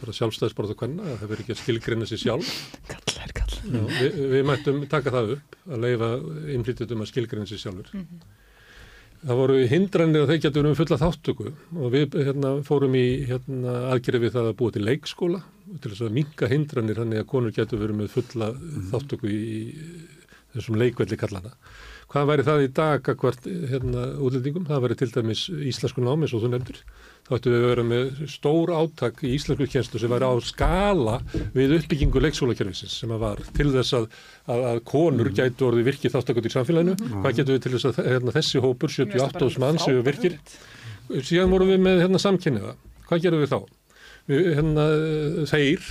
bara 0.00 0.14
sjálfstæðisbárað 0.18 0.74
á 0.76 0.80
kvenna 0.82 1.06
að 1.08 1.18
það 1.22 1.30
verið 1.30 1.44
ekki 1.44 1.54
að 1.54 1.60
skilgreina 1.62 2.08
sér 2.10 2.20
sjálf. 2.20 2.52
Kallar, 2.90 3.34
kallar. 3.38 3.60
Já, 3.64 3.82
við, 3.96 4.18
við 4.34 4.48
mættum 4.50 4.80
taka 4.92 5.14
það 5.14 5.36
upp 5.38 5.56
að 5.70 5.84
leifa 5.86 6.10
innflytjutum 6.56 7.04
að 7.04 7.10
skilgreina 7.10 7.48
sér 7.48 7.62
sjálfur. 7.62 7.88
Mm 7.94 8.04
-hmm. 8.04 8.32
Það 9.24 9.38
voru 9.40 9.56
hindranir 9.70 10.22
að 10.22 10.30
þeir 10.30 10.40
getur 10.44 10.66
um 10.68 10.74
fulla 10.76 10.96
þáttöku 11.00 11.46
og 11.80 11.92
við 11.94 12.16
hérna, 12.26 12.50
fórum 12.66 12.94
í 12.98 13.06
hérna, 13.24 13.76
aðgerið 13.94 14.24
við 14.26 14.34
það 14.34 14.48
að 14.50 14.58
búa 14.58 14.74
til 14.74 14.84
leikskóla 14.84 15.40
til 15.80 15.90
þess 15.90 16.04
að 16.04 16.16
minka 16.18 16.50
hindranir 16.50 17.00
þannig 17.00 17.22
að 17.22 17.30
konur 17.30 17.54
getur 17.56 17.80
verið 17.80 18.02
með 18.02 18.12
fulla 18.12 18.50
mm 18.52 18.60
-hmm. 18.60 18.90
þáttöku 18.92 19.30
í, 19.32 19.40
í 19.40 19.62
þessum 20.52 20.76
leikvelli 20.76 21.16
kallana. 21.16 21.56
Hvað 22.12 22.28
væri 22.30 22.44
það 22.46 22.62
í 22.62 22.68
dag 22.76 23.08
að 23.10 23.18
hvert 23.22 23.46
hérna, 23.70 24.04
útlendingum? 24.22 24.66
Það 24.68 24.82
væri 24.84 24.96
til 25.00 25.08
dæmis 25.14 25.42
íslensku 25.50 26.04
námi, 26.04 26.28
svo 26.30 26.40
þú 26.42 26.50
nefndir. 26.52 26.80
Þá 27.24 27.30
ættum 27.38 27.54
við 27.54 27.62
að 27.62 27.70
vera 27.72 27.84
með 27.88 28.22
stór 28.30 28.72
áttak 28.76 29.22
í 29.24 29.32
íslensku 29.34 29.68
kjenslu 29.72 30.00
sem 30.02 30.12
væri 30.12 30.28
á 30.28 30.34
skala 30.44 31.18
við 31.56 31.76
uppbyggingu 31.78 32.22
leikskólakerfisins 32.26 32.98
sem 33.00 33.14
að 33.14 33.24
var 33.24 33.44
til 33.56 33.70
þess 33.72 33.96
að, 33.98 34.08
að, 34.44 34.66
að 34.72 34.82
konur 34.90 35.30
mm. 35.30 35.38
gætu 35.40 35.68
orði 35.70 35.86
virkið 35.88 36.16
þáttakot 36.16 36.50
í 36.50 36.52
samfélaginu. 36.54 36.98
Mm. 36.98 37.22
Hvað 37.24 37.38
getur 37.40 37.56
við 37.56 37.64
til 37.64 37.74
þess 37.76 37.90
að 37.90 38.02
hérna, 38.12 38.36
þessi 38.36 38.64
hópur, 38.64 38.92
78 38.98 39.64
mann 39.64 39.80
sem 39.80 39.96
við 39.96 40.10
virkir? 40.10 40.36
Síðan 41.14 41.52
vorum 41.52 41.72
við 41.72 41.82
með 41.84 42.04
hérna, 42.04 42.20
samkynniða. 42.20 42.76
Hvað 43.08 43.26
gerum 43.26 43.44
við 43.44 43.56
þá? 43.56 43.58
Hérna, 44.28 44.84
þeir 45.50 45.84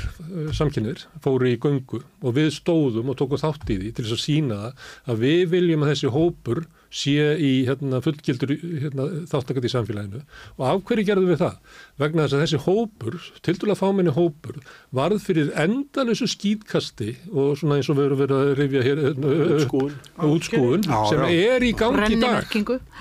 samkynir 0.58 1.04
fóru 1.22 1.52
í 1.52 1.58
göngu 1.62 2.02
og 2.24 2.38
við 2.38 2.50
stóðum 2.56 3.12
og 3.14 3.20
tókum 3.20 3.42
þátt 3.42 3.70
í 3.70 3.78
því 3.78 3.92
til 3.94 4.06
þess 4.08 4.16
að 4.16 4.24
sína 4.24 4.62
að 5.06 5.22
við 5.22 5.44
viljum 5.52 5.86
að 5.86 5.94
þessi 5.94 6.14
hópur 6.16 6.64
sé 6.94 7.34
í 7.42 7.52
hérna, 7.66 8.00
fullgildur 8.06 8.52
hérna, 8.54 9.08
þáttakat 9.30 9.66
í 9.66 9.72
samfélaginu. 9.74 10.20
Og 10.60 10.66
af 10.70 10.82
hverju 10.86 11.06
gerðum 11.08 11.32
við 11.32 11.40
það? 11.42 11.56
Vegna 12.02 12.26
þess 12.26 12.38
að 12.38 12.44
þessi 12.44 12.60
hópur, 12.68 13.18
til 13.46 13.56
dæla 13.62 13.78
fáminni 13.80 14.14
hópur 14.14 14.60
varð 14.94 15.24
fyrir 15.26 15.50
endalösu 15.58 16.30
skýtkasti 16.30 17.16
og 17.34 17.58
svona 17.58 17.80
eins 17.80 17.90
og 17.90 17.98
við 17.98 18.10
erum 18.10 18.22
verið 18.22 18.44
að 18.44 18.54
rifja 18.62 18.86
hér 18.86 19.04
útskúun, 19.14 19.98
útskúun 20.30 20.86
sem 21.10 21.26
er 21.30 21.66
í 21.66 21.74
gangi 21.78 22.14
í 22.14 22.22
dag. 22.22 22.54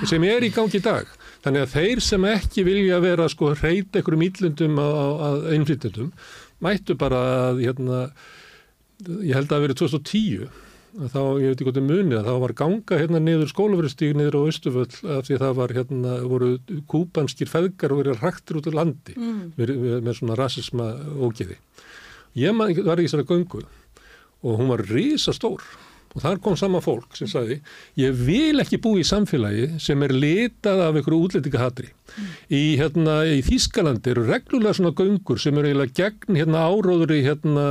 Sem 0.09 0.29
er 0.29 0.49
í 0.49 0.53
gangi 0.57 0.81
í 0.81 0.85
dag 0.85 1.13
Þannig 1.43 1.65
að 1.65 1.73
þeir 1.75 2.03
sem 2.07 2.27
ekki 2.31 2.65
vilja 2.67 2.99
vera 3.03 3.29
sko 3.31 3.53
hreit 3.57 3.97
einhverjum 3.99 4.27
íllundum 4.29 4.77
að 4.83 5.49
einflýtjandum 5.57 6.13
mættu 6.63 6.95
bara 6.99 7.23
að 7.49 7.65
hérna, 7.65 8.03
ég 9.27 9.35
held 9.35 9.49
að 9.49 9.57
það 9.57 9.65
verið 9.67 9.81
2010 9.81 10.45
að 10.93 11.15
þá, 11.15 11.21
ég 11.41 11.49
veit 11.49 11.55
ekki 11.57 11.67
hvort 11.67 11.79
það 11.79 11.87
munið 11.89 12.19
að 12.19 12.27
þá 12.29 12.35
var 12.43 12.55
ganga 12.61 12.99
hérna 13.01 13.21
niður 13.25 13.51
skólaverðstík 13.51 14.17
niður 14.19 14.37
á 14.37 14.49
Östuföll 14.53 15.13
af 15.17 15.29
því 15.29 15.39
það 15.41 15.55
var 15.59 15.75
hérna 15.79 16.17
voru 16.29 16.51
kúpanskir 16.93 17.49
feðgar 17.49 17.95
og 17.95 18.03
verið 18.03 18.21
rættir 18.21 18.59
út 18.61 18.69
á 18.69 18.73
landi 18.77 19.17
mm. 19.17 19.39
með, 19.57 19.73
með 20.05 20.19
svona 20.19 20.37
rasisma 20.39 20.91
ógeði. 21.17 21.57
Ég 22.39 22.57
var 22.61 23.01
í 23.01 23.07
þessari 23.07 23.29
göngu 23.29 23.65
og 24.43 24.61
hún 24.61 24.71
var 24.73 24.85
risastór 24.91 25.65
og 26.13 26.21
þar 26.25 26.41
kom 26.45 26.57
sama 26.61 26.83
fólk 26.85 27.17
sem 27.17 27.31
sagði 27.31 27.59
ég 28.01 28.17
vil 28.27 28.63
ekki 28.63 28.81
bú 28.83 28.95
í 29.01 29.07
samfélagi 29.07 29.81
sem 29.83 30.03
er 30.05 30.15
litað 30.15 30.87
af 30.87 30.99
einhverju 30.99 31.29
útlendingahatri. 31.29 31.93
Í, 32.49 32.63
hérna, 32.81 33.23
í 33.29 33.41
Þískalandi 33.47 34.13
eru 34.13 34.27
reglulega 34.29 34.77
svona 34.79 34.95
göngur 34.99 35.41
sem 35.43 35.57
eru 35.59 35.71
eiginlega 35.71 35.97
gegn 36.01 36.41
hérna, 36.41 36.67
áróður 36.69 37.15
í 37.17 37.23
hérna, 37.27 37.67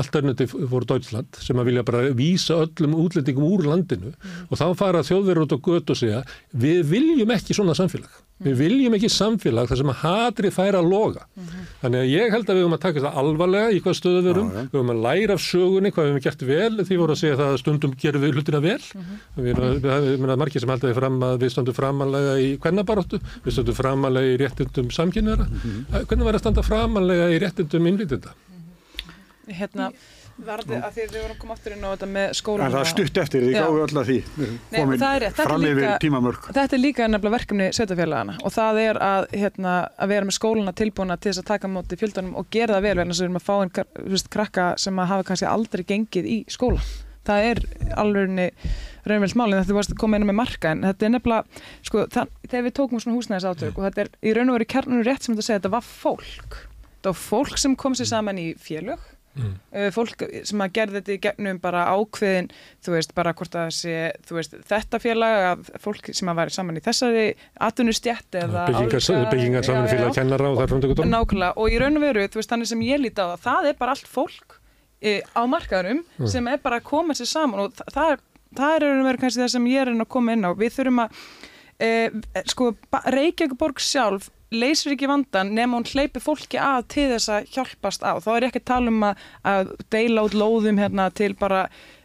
Alternative 0.00 0.68
for 0.70 0.86
Deutschland 0.88 1.40
sem 1.40 1.58
að 1.60 1.70
vilja 1.70 1.86
bara 1.86 2.04
vísa 2.16 2.60
öllum 2.64 2.96
útlendingum 3.04 3.46
úr 3.48 3.66
landinu 3.68 4.12
mm. 4.12 4.44
og 4.50 4.60
þá 4.60 4.66
fara 4.78 5.06
þjóðverður 5.06 5.46
út 5.46 5.56
á 5.56 5.64
gött 5.70 5.94
og 5.94 6.00
segja 6.00 6.22
við 6.52 6.84
viljum 6.92 7.34
ekki 7.34 7.56
svona 7.56 7.76
samfélag 7.78 8.22
Við 8.42 8.56
viljum 8.58 8.94
ekki 8.96 9.08
samfélag 9.14 9.68
þar 9.70 9.78
sem 9.78 9.90
að 9.92 10.00
hatri 10.00 10.48
færa 10.50 10.80
að 10.82 10.88
loga. 10.90 11.22
Mm 11.36 11.44
-hmm. 11.44 11.66
Þannig 11.82 12.00
að 12.00 12.10
ég 12.10 12.32
held 12.34 12.48
að 12.48 12.54
við 12.56 12.64
höfum 12.64 12.76
að 12.76 12.82
taka 12.82 13.02
það 13.04 13.18
alvarlega 13.20 13.68
í 13.70 13.80
hvað 13.84 13.94
stöðu 13.94 14.22
við 14.24 14.30
erum. 14.32 14.48
Ja, 14.48 14.54
ja. 14.54 14.64
Við 14.64 14.74
höfum 14.74 14.90
að 14.94 15.02
læra 15.06 15.34
af 15.34 15.44
sögunni 15.44 15.92
hvað 15.94 16.04
við 16.04 16.10
höfum 16.10 16.24
gert 16.24 16.42
vel. 16.42 16.74
Því 16.84 16.96
voru 16.98 17.12
að 17.14 17.20
segja 17.22 17.36
það 17.38 17.52
að 17.52 17.60
stundum 17.62 17.94
gerum 17.94 18.22
við 18.24 18.34
hlutina 18.34 18.60
vel. 18.60 18.82
Mm 18.82 19.02
-hmm. 19.04 19.42
Við 19.44 19.50
erum 19.54 20.38
margir 20.38 20.60
sem 20.60 20.68
held 20.68 20.84
að 20.84 20.90
við 20.90 20.98
fram 20.98 21.18
að 21.22 21.38
við 21.38 21.50
stöndum 21.54 21.78
framalega 21.78 22.34
í 22.42 22.48
kvennabaróttu. 22.58 23.20
Við 23.54 23.60
stöndum 23.60 23.78
framalega 23.78 24.34
í 24.34 24.40
réttundum 24.42 24.90
samkynniðara. 24.90 25.46
Mm 25.46 25.62
-hmm. 25.62 26.04
Hvernig 26.10 26.28
var 26.28 26.34
að 26.34 26.44
standa 26.44 26.66
framalega 26.66 27.30
í 27.30 27.38
réttundum 27.38 27.86
innvítenda? 27.86 28.34
Hérna 29.46 29.92
varði 30.42 30.78
að 30.80 30.96
því 30.96 31.04
við 31.04 31.16
vorum 31.20 31.34
að 31.34 31.40
koma 31.42 31.54
aftur 31.54 31.74
inn 31.74 31.84
á 31.84 31.88
þetta 31.92 32.06
með 32.10 32.32
skólan 32.38 32.64
en 32.64 32.72
það 32.74 32.80
er 32.80 32.90
stutt 32.90 33.20
eftir 33.22 33.44
því 33.44 33.52
gáðu 33.54 33.82
alltaf 33.84 34.08
því 34.08 34.16
komin 34.74 35.04
fram 35.38 35.66
yfir 35.68 35.86
tímamörk 36.02 36.48
þetta 36.48 36.76
er 36.76 36.82
líka 36.82 37.08
nefnilega 37.08 37.34
verkefni 37.36 37.68
sveitafélagana 37.76 38.36
og 38.42 38.54
það 38.54 38.80
er 38.82 39.00
að, 39.08 39.28
hérna, 39.44 39.76
að 39.94 40.14
vera 40.14 40.28
með 40.28 40.38
skóluna 40.40 40.74
tilbúna 40.74 41.18
til 41.18 41.30
þess 41.30 41.44
að 41.44 41.50
taka 41.52 41.70
móti 41.70 41.98
fjöldunum 42.00 42.34
og 42.40 42.50
gera 42.54 42.78
það 42.78 42.88
vel 42.88 42.96
vegna 43.00 43.14
sem 43.14 43.24
við 43.24 43.30
erum 43.30 43.40
að 43.40 43.46
fá 43.46 43.54
einn 43.60 44.28
krakka 44.36 44.68
sem 44.86 44.98
að 44.98 45.10
hafa 45.12 45.28
kannski 45.30 45.50
aldrei 45.50 45.84
gengið 45.92 46.30
í 46.30 46.38
skóla 46.50 46.82
það 47.28 47.48
er 47.50 47.62
alveg 48.00 48.52
raunveilsmálin 49.04 49.60
þetta 49.60 49.76
varst 49.76 49.94
að 49.94 50.00
koma 50.00 50.18
inn 50.18 50.28
með 50.28 50.38
marka 50.40 50.72
en 50.72 50.84
þetta 50.86 51.06
er 51.06 51.12
nefnilega 51.12 51.64
sko, 51.84 52.04
það, 52.12 52.30
þegar 52.46 52.66
við 52.68 52.76
tókum 52.78 53.02
svona 53.02 53.18
húsnæðis 53.18 53.48
átök 53.50 53.80
og 53.80 53.88
þetta 53.88 54.04
er 54.04 54.12
í 54.24 54.36
raun 54.36 54.52
og 54.52 54.58
veru 54.58 54.70
kjarnunum 54.74 55.04
rétt 55.06 55.26
sem 55.26 55.34
þetta 55.34 55.48
segja 55.48 55.60
þetta 55.60 55.74
var 55.74 55.84
fólk. 55.88 56.60
Þetta 56.94 57.12
var 57.12 57.20
fólk 57.20 57.60
sem 57.60 57.76
kom 57.76 57.98
sér 57.98 58.08
saman 58.08 58.40
í 58.40 58.46
félög 58.60 59.02
mm. 59.36 59.52
uh, 59.74 59.88
fólk 59.94 60.24
sem 60.48 60.64
að 60.64 60.74
gerði 60.78 61.00
þetta 61.00 61.14
í 61.14 61.20
gegnum 61.26 61.60
bara 61.62 61.84
ákveðin 61.92 62.50
þú 62.84 62.96
veist, 62.96 63.14
bara 63.16 63.34
hvort 63.36 63.58
að 63.60 63.70
sé 63.76 63.96
veist, 64.30 64.56
þetta 64.70 65.00
félag 65.02 65.68
fólk 65.82 66.10
sem 66.12 66.32
að 66.32 66.40
væri 66.40 66.56
saman 66.56 66.80
í 66.80 66.84
þessari 66.84 67.28
atvinnustjætt 67.68 68.40
eða 68.40 68.66
byggingar 68.72 69.68
saman 69.68 69.90
félag 69.90 70.16
kennara 70.16 70.52
og 70.52 70.64
er 70.64 70.72
frumtökutum 70.72 71.12
Nákvæmlega, 71.12 71.56
og 71.60 71.72
í 71.72 71.80
raun 71.82 72.00
og 72.00 72.06
veru, 72.06 72.28
þú 72.28 72.40
veist, 72.40 72.52
þannig 72.54 72.72
sem 72.72 72.84
ég 72.88 73.02
líti 73.04 73.20
á 73.20 73.34
það 73.34 73.48
það 73.48 73.72
er 73.72 73.80
bara 73.84 73.96
allt 73.98 74.10
fólk 74.10 74.60
e, 75.04 75.18
á 75.36 75.42
markaðurum 75.50 76.04
mm. 76.04 76.28
sem 76.32 76.48
er 76.50 76.62
bara 76.64 76.80
að 76.80 76.88
koma 76.88 77.16
sér 77.16 77.30
saman 77.30 77.66
og 77.66 77.82
það, 77.84 78.22
það 78.56 78.76
er 78.76 78.86
er 78.88 79.02
verið 79.08 79.24
kannski 79.24 79.44
það 79.44 79.52
sem 79.56 79.72
ég 79.72 79.82
er 79.82 79.92
að 79.94 80.06
koma 80.16 80.36
inn 80.36 80.48
á 80.48 80.50
við 80.56 80.78
þurfum 80.78 81.04
að 81.04 81.20
e, 81.82 81.90
sko, 82.52 82.70
Reykjavík 83.14 83.84
sjálf 83.84 84.30
leysir 84.54 84.94
ekki 84.94 85.08
vandan 85.10 85.50
nema 85.56 85.78
hún 85.78 85.88
hleypi 85.88 86.22
fólki 86.22 86.60
að 86.60 86.86
til 86.94 87.08
þess 87.14 87.32
að 87.32 87.50
hjálpast 87.56 88.06
á 88.06 88.12
þá 88.22 88.30
er 88.36 88.48
ekki 88.48 88.62
að 88.62 88.70
tala 88.70 88.92
um 88.92 89.04
að, 89.08 89.26
að 89.50 89.74
deila 89.90 90.24
út 90.28 90.36
lóðum 90.38 90.80
hérna, 90.80 91.08
til 91.10 91.32
bara 91.38 91.64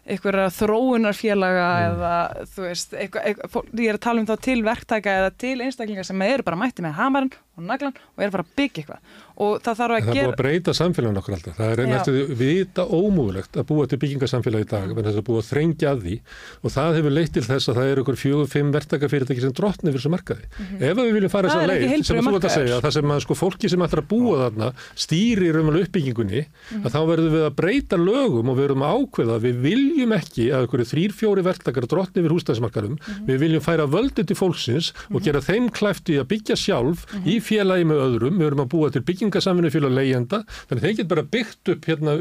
einhverja 0.09 0.47
þróunarfélaga 0.55 1.67
mm. 1.69 1.89
eða 1.89 2.13
þú 2.55 2.65
veist, 2.65 2.95
eitthvað, 2.97 3.27
eitthvað, 3.29 3.69
ég 3.77 3.91
er 3.91 3.99
að 3.99 4.05
tala 4.07 4.23
um 4.23 4.29
þá 4.29 4.35
til 4.47 4.57
verktæka 4.65 5.15
eða 5.21 5.33
til 5.43 5.55
einstaklingar 5.65 6.07
sem 6.07 6.25
eru 6.25 6.47
bara 6.47 6.59
mætti 6.59 6.85
með 6.85 6.97
hamarinn 6.97 7.35
og 7.59 7.67
naglan 7.67 7.95
og 8.15 8.23
eru 8.23 8.35
bara 8.35 8.45
að 8.45 8.53
byggja 8.59 8.83
eitthvað 8.83 9.01
og 9.39 9.61
það 9.63 9.77
þarf 9.79 9.93
að 9.95 9.99
gera... 9.99 10.09
Það 10.09 10.17
er 10.19 10.19
búið 10.19 10.33
að 10.33 10.41
breyta 10.41 10.71
samfélagin 10.75 11.19
okkur 11.21 11.33
alltaf. 11.37 11.53
Það 11.55 11.69
er 11.71 11.79
næstuði 11.87 12.23
vita 12.39 12.83
ómúlegt 12.83 13.53
að 13.55 13.65
búa 13.69 13.83
til 13.87 13.99
byggingarsamfélagi 14.01 14.65
í 14.65 14.67
dag, 14.67 14.87
mm. 14.89 14.99
þess 15.05 15.19
að 15.21 15.27
búa 15.29 15.39
að 15.39 15.47
þrengja 15.49 15.87
að 15.93 15.99
því 16.03 16.15
og 16.59 16.69
það 16.75 16.89
hefur 16.99 17.13
leitt 17.15 17.33
til 17.37 17.45
þess 17.47 17.65
að 17.71 17.75
það 17.79 17.87
eru 17.93 18.01
okkur 18.03 18.17
fjögur, 18.19 18.49
fimm 18.51 18.69
verktakafyrirtæki 18.75 19.41
sem 19.45 19.53
drotni 19.55 19.87
fyrir 19.87 20.01
þessu 20.01 20.11
markaði. 20.11 20.43
Mm 20.43 20.51
-hmm. 20.59 20.81
Ef 20.83 20.93
við 20.99 21.13
viljum 21.15 21.31
fara 21.31 21.47
þessa 21.47 21.69
leið, 21.71 22.03
sem 22.03 22.19
þú 22.19 22.33
ert 22.35 22.47
að 22.49 22.57
segja, 22.57 22.83
það 22.83 22.93
sem 22.97 23.07
að 23.15 23.23
sko 23.23 23.33
fólki 23.39 23.67
sem 23.71 23.83
ætlar 23.87 24.03
að 24.03 24.11
búa 24.11 24.35
þarna 24.43 24.67
stýrir 24.99 25.55
um 25.59 25.71
uppbyggingunni, 25.71 26.41
mm 26.43 26.51
-hmm. 26.75 26.83
að 26.83 26.91
þá 26.91 27.01
verðum 27.07 27.33
við 27.37 27.43
að 27.47 27.55
breyta 27.55 27.95
lögum 27.95 28.49
og 28.49 28.55
við 28.59 28.63
verðum 28.67 28.83
að 28.83 28.93
ákveða 28.99 29.35
félagi 37.49 37.87
með 37.89 38.03
öðrum, 38.05 38.37
við 38.39 38.49
verðum 38.49 38.63
að 38.65 38.71
búa 38.73 38.91
til 38.93 39.03
byggingasaminu 39.07 39.71
félag 39.73 39.95
leigjenda, 39.97 40.41
þannig 40.69 40.85
þeir 40.85 40.95
get 40.99 41.11
bara 41.11 41.25
byggt 41.35 41.73
upp 41.73 41.89
hérna 41.89 42.15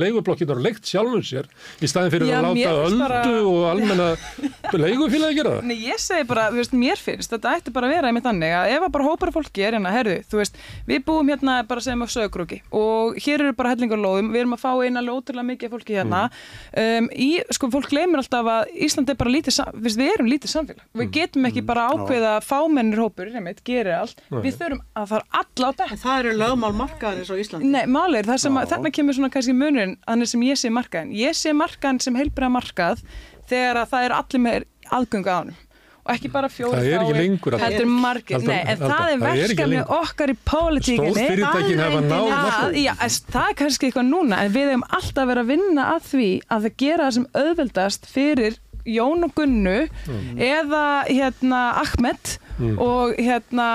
leigublokkinar 0.00 0.60
og 0.60 0.66
leikt 0.66 0.88
sjálfum 0.88 1.24
sér 1.24 1.48
í 1.80 1.90
staðin 1.90 2.14
fyrir 2.14 2.30
Já, 2.30 2.38
að 2.40 2.48
láta 2.48 2.74
öldu 2.86 3.00
bara... 3.04 3.22
og 3.50 3.60
almenna 3.70 4.08
leigufélagi 4.84 5.38
gera 5.40 5.54
það. 5.56 5.68
Nei, 5.70 5.76
ég 5.84 6.00
segi 6.02 6.26
bara, 6.28 6.48
þú 6.50 6.60
veist, 6.62 6.76
mér 6.82 7.00
finnst 7.00 7.34
þetta 7.34 7.54
ætti 7.58 7.74
bara 7.74 7.90
að 7.90 7.96
vera 7.96 8.10
einmitt 8.10 8.28
anneg 8.30 8.56
að 8.56 8.74
ef 8.74 8.86
að 8.86 8.94
bara 8.96 9.08
hópar 9.08 9.34
fólki 9.34 9.64
er 9.66 9.76
hérna, 9.76 9.94
herðu, 9.94 10.18
þú 10.30 10.40
veist, 10.40 10.60
við 10.88 11.04
búum 11.06 11.32
hérna 11.32 11.60
bara 11.68 11.84
sem 11.84 12.00
á 12.00 12.06
sögurúki 12.10 12.60
og 12.76 13.18
hér 13.20 13.46
eru 13.46 13.56
bara 13.58 13.74
hellingarlóðum, 13.74 14.30
við 14.32 14.44
erum 14.44 14.56
að 14.56 14.62
fá 14.64 14.70
eina 14.80 15.02
ótrúlega 15.10 15.46
mikið 15.46 15.74
fólki 15.74 15.96
hérna 15.98 16.22
mm. 16.30 17.04
um, 17.04 17.08
í, 17.14 17.30
sko, 17.54 17.70
fólk 17.72 17.90
gleymir 17.90 18.22
alltaf 18.22 18.48
að 18.50 18.70
Ísland 18.86 19.10
er 19.10 19.18
bara 19.18 19.32
lítið, 19.34 19.58
við 19.82 20.02
erum 20.06 20.30
lítið 20.30 20.52
samfélag 20.54 20.84
við 20.94 21.06
mm. 21.06 21.12
getum 21.16 21.48
ekki 21.50 21.64
bara 21.66 21.86
mm. 21.88 22.04
ákveða 22.04 22.34
fámennir 22.46 23.02
hópur, 23.02 23.32
einmitt, 23.34 23.62
gerir 23.66 23.96
allt, 23.98 24.22
við 24.30 24.54
þurfum 24.54 24.69
að 24.96 25.08
fara 25.12 25.40
alla 25.40 25.70
á 25.70 25.72
þetta. 25.80 25.98
Það 26.04 26.20
eru 26.22 26.36
lögmál 26.40 26.72
markaðin 26.78 27.24
eins 27.24 27.32
og 27.32 27.42
Íslandi. 27.42 27.72
Nei, 27.72 27.82
málir, 27.90 28.28
það 28.28 28.44
sem 28.44 28.60
að, 28.60 28.68
þarna 28.74 28.94
kemur 28.98 29.18
svona 29.18 29.32
kannski 29.34 29.56
munurinn 29.56 29.96
þannig 30.06 30.32
sem 30.32 30.46
ég 30.46 30.60
sé 30.60 30.74
markaðin. 30.74 31.16
Ég 31.18 31.38
sé 31.38 31.56
markaðin 31.56 32.04
sem 32.04 32.20
heilbriða 32.20 32.52
markað 32.58 33.02
þegar 33.50 33.82
að 33.82 33.90
það 33.94 34.06
er 34.06 34.16
allir 34.20 34.44
með 34.46 34.70
aðgöngu 34.90 35.34
á 35.34 35.36
hann 35.40 35.52
og 36.00 36.12
ekki 36.14 36.30
bara 36.32 36.48
fjóri 36.50 36.78
það 36.78 36.88
er 36.88 37.02
ekki 37.02 37.16
lengur 37.18 37.56
það 37.60 37.76
er 37.76 37.90
margir, 37.90 38.44
nei, 38.48 38.60
en 38.72 38.80
það 38.80 39.04
er 39.04 39.20
verkefni 39.22 39.82
okkar 39.98 40.32
í 40.32 40.36
pólitíkinni 40.48 41.12
stórfyrirtækin 41.12 41.82
hafa 41.84 42.00
náð 42.06 42.78
já, 42.80 42.92
það 43.28 43.46
er 43.50 43.58
kannski 43.60 43.90
eitthvað 43.90 44.08
núna 44.08 44.40
en 44.44 44.54
við 44.54 44.72
hefum 44.72 44.86
alltaf 44.88 45.30
verið 45.30 45.42
að 45.44 45.52
vinna 45.52 45.86
að 45.94 46.08
því 46.08 46.30
að 46.48 46.66
það 46.66 46.76
gera 46.84 47.06
það 47.06 47.16
sem 47.18 47.28
auðveldast 47.42 48.10
fyrir 48.10 48.58
Jón 48.88 49.26
og 49.26 49.34
Gunnu 49.36 49.76
mm. 49.90 50.38
eða 50.40 50.84
hérna 51.04 51.60
Ahmed 51.82 52.36
mm. 52.56 52.78
og 52.80 53.18
hérna 53.20 53.66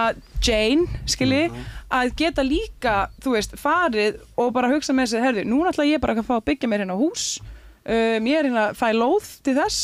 Jane, 0.45 1.01
skilji 1.09 1.47
mm 1.49 1.73
að 1.93 2.13
geta 2.19 2.45
líka, 2.45 2.95
þú 3.23 3.35
veist, 3.35 3.53
farið 3.59 4.17
og 4.41 4.53
bara 4.55 4.71
hugsa 4.71 4.95
með 4.95 5.13
sig, 5.13 5.23
herðu, 5.23 5.45
núna 5.49 5.71
ætla 5.71 5.87
ég 5.87 6.01
bara 6.03 6.15
að 6.17 6.27
fá 6.27 6.37
að 6.37 6.47
byggja 6.49 6.69
mér 6.71 6.83
hérna 6.83 6.97
hús 6.99 7.27
um, 7.41 8.27
ég 8.27 8.39
er 8.39 8.49
hérna 8.49 8.69
að 8.69 8.79
fæ 8.79 8.87
lóð 8.95 9.29
til 9.45 9.55
þess 9.59 9.83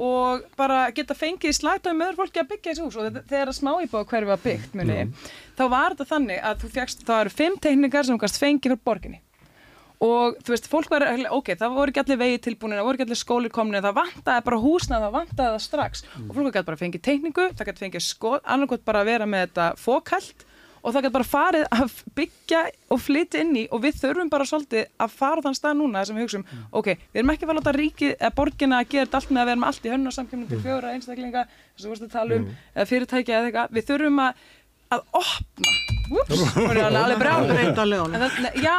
og 0.00 0.44
bara 0.56 0.84
geta 0.96 1.16
fengið 1.18 1.56
slætaði 1.58 1.96
með 1.98 2.12
öðru 2.12 2.20
fólki 2.22 2.40
að 2.40 2.52
byggja 2.52 2.72
þessi 2.72 2.84
hús 2.86 3.00
og 3.00 3.18
þegar 3.18 3.50
að 3.50 3.58
smá 3.58 3.72
íbúa 3.84 4.06
hverju 4.12 4.30
var 4.30 4.44
byggt, 4.44 4.76
muni 4.78 5.00
mm. 5.02 5.10
þá 5.58 5.64
var 5.74 5.96
þetta 5.96 6.08
þannig 6.14 6.46
að 6.50 6.62
þú 6.62 6.70
fegst, 6.78 7.04
þá 7.08 7.14
eru 7.18 7.34
fimm 7.34 7.58
teknikar 7.60 8.06
sem 8.06 8.16
þú 8.16 8.22
kannst 8.24 8.40
fengið 8.40 8.70
fyrir 8.70 8.82
borginni 8.86 9.20
og 10.00 10.36
þú 10.40 10.54
veist, 10.54 10.68
fólk 10.72 10.92
var, 10.92 11.04
ok, 11.36 11.48
það 11.60 11.74
voru 11.76 11.92
ekki 11.92 12.00
allir 12.02 12.20
vegi 12.22 12.38
tilbúinir, 12.46 12.78
það 12.80 12.86
voru 12.88 12.96
ekki 12.96 13.06
allir 13.06 13.20
skólir 13.20 13.52
komin 13.52 13.76
það 13.84 13.98
vantaði 13.98 14.44
bara 14.46 14.60
húsnað, 14.62 15.02
það 15.04 15.16
vantaði 15.18 15.50
það 15.50 15.64
strax 15.66 16.04
mm. 16.06 16.24
og 16.24 16.32
fólk 16.36 16.54
gæti 16.54 16.68
bara 16.70 16.80
fengið 16.80 17.02
tekniku, 17.04 17.44
það 17.58 17.68
gæti 17.68 17.84
fengið 17.84 18.04
sko, 18.06 18.30
annarkot 18.40 18.86
bara 18.86 19.02
að 19.04 19.10
vera 19.12 19.26
með 19.28 19.40
þetta 19.44 19.66
fókælt 19.80 20.46
og 20.80 20.94
það 20.94 21.02
getur 21.04 21.16
bara 21.18 21.28
farið 21.28 21.64
að 21.76 21.88
byggja 22.16 22.60
og 22.88 22.98
flytja 23.04 23.42
inn 23.44 23.52
í 23.60 23.68
og 23.68 23.78
við 23.84 23.94
þurfum 24.00 24.32
bara 24.32 24.48
svolítið 24.48 24.84
að 25.04 25.10
fara 25.18 25.44
þann 25.44 25.58
stað 25.58 25.76
núna 25.82 26.04
sem 26.08 26.16
við 26.16 26.24
hugsaum, 26.24 26.46
mm. 26.48 26.64
ok, 26.80 26.88
við 26.96 27.20
erum 27.20 27.32
ekki 27.34 27.44
að 27.44 27.58
láta 27.60 27.76
ríkið 27.76 28.12
eða 28.16 28.36
borgina 28.40 28.80
að 28.80 28.88
gera 28.94 29.04
þetta 29.04 29.20
allt 29.20 29.30
með 29.36 29.42
að 29.42 29.48
vera 29.50 29.60
með 29.60 29.68
allt 29.74 29.84
í 29.84 29.92
hönnu 29.92 30.08
til 30.16 30.56
mm. 30.56 30.64
fjóra 30.64 30.96
einstaklinga, 36.10 36.26
þess 36.30 36.44
að 36.44 36.54
þú 36.54 36.66
vorust 36.66 37.70
að 37.70 37.70
tala 37.70 37.70
um 37.70 37.70
mm. 37.70 37.70
eða 37.70 37.70
fyrirtækja 37.70 37.70
eða 37.70 37.70
eitthvað, 37.70 37.70
við 37.70 37.70
þurfum 37.70 37.70
að 37.70 37.70
að 37.70 37.70
opna 37.70 37.70
Úps, 37.70 37.76
hún 37.76 37.90
er 37.90 38.06
alveg 38.10 38.10
brjáður 38.40 38.60
Já, 38.60 38.76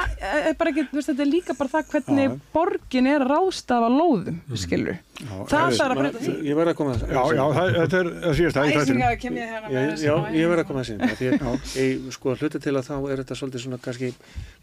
ekki, 0.71 0.83
veist, 0.91 1.09
þetta 1.11 1.23
er 1.23 1.29
líka 1.29 1.53
bara 1.55 1.71
það 1.71 1.85
hvernig 1.93 2.25
já. 2.25 2.35
borgin 2.51 3.07
er 3.07 3.23
að 3.23 3.29
rástafa 3.31 3.89
lóðum, 3.91 4.39
mm. 4.41 4.57
skilur 4.59 4.97
já, 4.97 5.35
Það 5.47 5.75
þarf 5.77 5.93
að 5.93 6.01
breyta 6.01 6.23
því. 6.25 6.33
Ég 6.49 6.59
verði 6.59 6.73
að 6.73 6.77
koma 6.81 6.91
að 6.91 6.99
það 7.01 7.13
Já, 7.15 7.23
já, 7.37 7.45
þetta 7.77 8.01
er 8.01 8.09
að 8.11 8.35
síðast 8.39 8.59
ég 8.59 8.75
hérna 9.51 9.71
Já, 10.01 10.15
ég 10.35 10.51
verði 10.51 10.65
að 10.65 10.69
koma 10.71 10.83
að 10.83 10.89
Ég 11.81 12.09
sko 12.17 12.35
hluti 12.35 12.61
til 12.65 12.75
að 12.75 12.87
þá 12.89 12.95
er 12.99 13.21
þetta 13.21 13.37
svolítið 13.39 13.63
svona 13.65 13.81
kannski, 13.85 14.11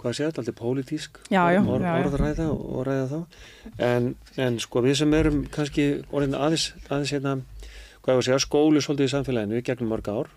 hvað 0.02 0.16
sé 0.18 0.28
þetta, 0.28 0.44
alltaf 0.44 0.58
pólitísk 0.58 1.20
orðræða 1.32 2.48
og 2.52 2.82
ræða 2.88 3.06
þá. 3.12 3.18
En, 3.88 4.10
en 4.36 4.58
sko 4.62 4.82
við 4.84 4.98
sem 5.00 5.16
erum 5.16 5.40
kannski 5.54 5.88
orðin 6.12 6.36
aðeins 6.36 6.72
aðeins 6.88 7.14
hérna, 7.16 7.38
hvað 8.02 8.12
ég 8.12 8.18
var 8.18 8.22
að 8.22 8.28
segja, 8.28 8.42
skólu 8.44 8.84
svolítið 8.84 9.08
í 9.08 9.14
samfélaginu 9.14 9.64
gegnum 9.64 9.92
mörg 9.94 10.12
ár 10.12 10.30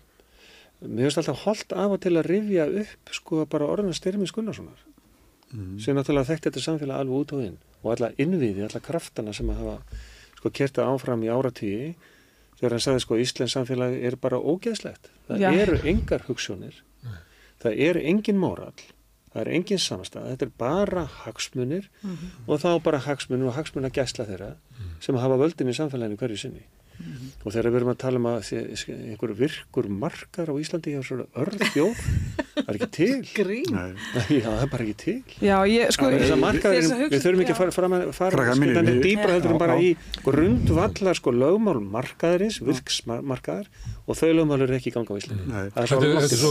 mér 0.86 1.08
finnst 1.08 1.20
alltaf 1.22 1.44
holdt 1.46 1.74
af 1.78 1.96
og 1.96 2.00
til 2.02 2.16
að 2.16 2.28
rifja 2.28 2.66
upp 2.82 3.12
sko 3.14 3.44
bara 3.50 3.68
orðina 3.70 3.96
styrmis 3.96 4.32
Gunnarssonar 4.34 4.80
mm. 5.52 5.76
sem 5.82 5.96
náttúrulega 5.96 6.30
þekkti 6.30 6.50
þetta 6.50 6.64
samfélag 6.64 7.02
alveg 7.02 7.20
út 7.20 7.34
og 7.36 7.44
inn 7.46 7.58
og 7.82 7.92
alla 7.94 8.10
innviði, 8.22 8.64
alla 8.66 8.82
kraftana 8.82 9.34
sem 9.36 9.50
að 9.50 9.62
hafa 9.62 10.00
sko 10.38 10.52
kertið 10.58 10.88
áfram 10.88 11.22
í 11.26 11.30
áratíi 11.32 11.92
þegar 12.58 12.76
hann 12.76 12.84
sagði 12.86 13.04
sko 13.04 13.20
Íslands 13.22 13.56
samfélag 13.58 13.94
er 13.98 14.18
bara 14.22 14.40
ógeðslegt 14.40 15.10
það 15.28 15.44
Já. 15.44 15.48
eru 15.64 15.78
engar 15.92 16.26
hugssjónir 16.28 16.82
mm. 17.02 17.22
það 17.64 17.86
eru 17.88 18.04
engin 18.12 18.42
móral 18.42 18.74
það 19.32 19.40
eru 19.44 19.56
engin 19.56 19.80
samstað, 19.80 20.28
þetta 20.32 20.46
er 20.46 20.54
bara 20.60 21.06
hagsmunir 21.22 21.88
mm 22.02 22.10
-hmm. 22.10 22.46
og 22.46 22.60
þá 22.60 22.82
bara 22.84 22.98
hagsmunir 23.06 23.48
og 23.48 23.56
hagsmunir 23.56 23.90
að 23.90 23.98
gæsla 24.00 24.28
þeirra 24.28 24.54
mm. 24.54 24.94
sem 25.00 25.16
hafa 25.16 25.40
völdin 25.40 25.72
í 25.72 25.78
samfélaginu 25.78 26.20
hverju 26.20 26.36
sinni 26.36 26.64
Mm 27.02 27.12
-hmm. 27.12 27.30
og 27.44 27.52
þegar 27.52 27.70
við 27.70 27.76
erum 27.80 27.92
að 27.92 27.98
tala 27.98 28.18
um 28.18 28.26
að 28.30 28.52
einhverju 29.10 29.34
virkur 29.34 29.88
markar 29.88 30.46
á 30.46 30.54
Íslandi 30.54 30.94
hjá 30.94 31.02
svona 31.02 31.26
örðbjóð 31.34 31.96
það 32.54 32.68
er 32.68 32.78
ekki 32.78 32.90
til. 33.00 33.18
Já, 34.42 34.50
það 34.50 34.62
er 34.62 34.70
bara 34.70 34.84
ekki 34.84 34.96
til. 35.02 35.22
Já, 35.42 35.56
ég, 35.66 35.90
sko, 35.90 36.10
þess 36.12 36.34
að 36.36 36.42
markaðir 36.46 36.86
við 37.10 37.20
þurfum 37.24 37.42
ekki 37.42 37.54
að 37.54 37.60
fara, 37.60 37.72
fara, 37.72 38.12
fara 38.12 38.54
skiltandi 38.54 38.94
dýbra 39.02 39.34
heldur 39.34 39.54
en 39.56 39.58
bara 39.58 39.78
í 39.82 39.96
grundvallar 40.22 41.18
sko 41.18 41.34
lögmál 41.34 41.80
markaðarins 41.82 42.60
virksmarkaðar 42.62 43.66
og 44.02 44.18
þau 44.18 44.30
lögmál 44.34 44.64
eru 44.64 44.74
ekki 44.76 44.90
í 44.90 44.94
ganga 44.94 45.14
á 45.14 45.16
Íslandi. 45.20 45.44
Þetta 45.76 46.08
er 46.10 46.32
svo 46.32 46.50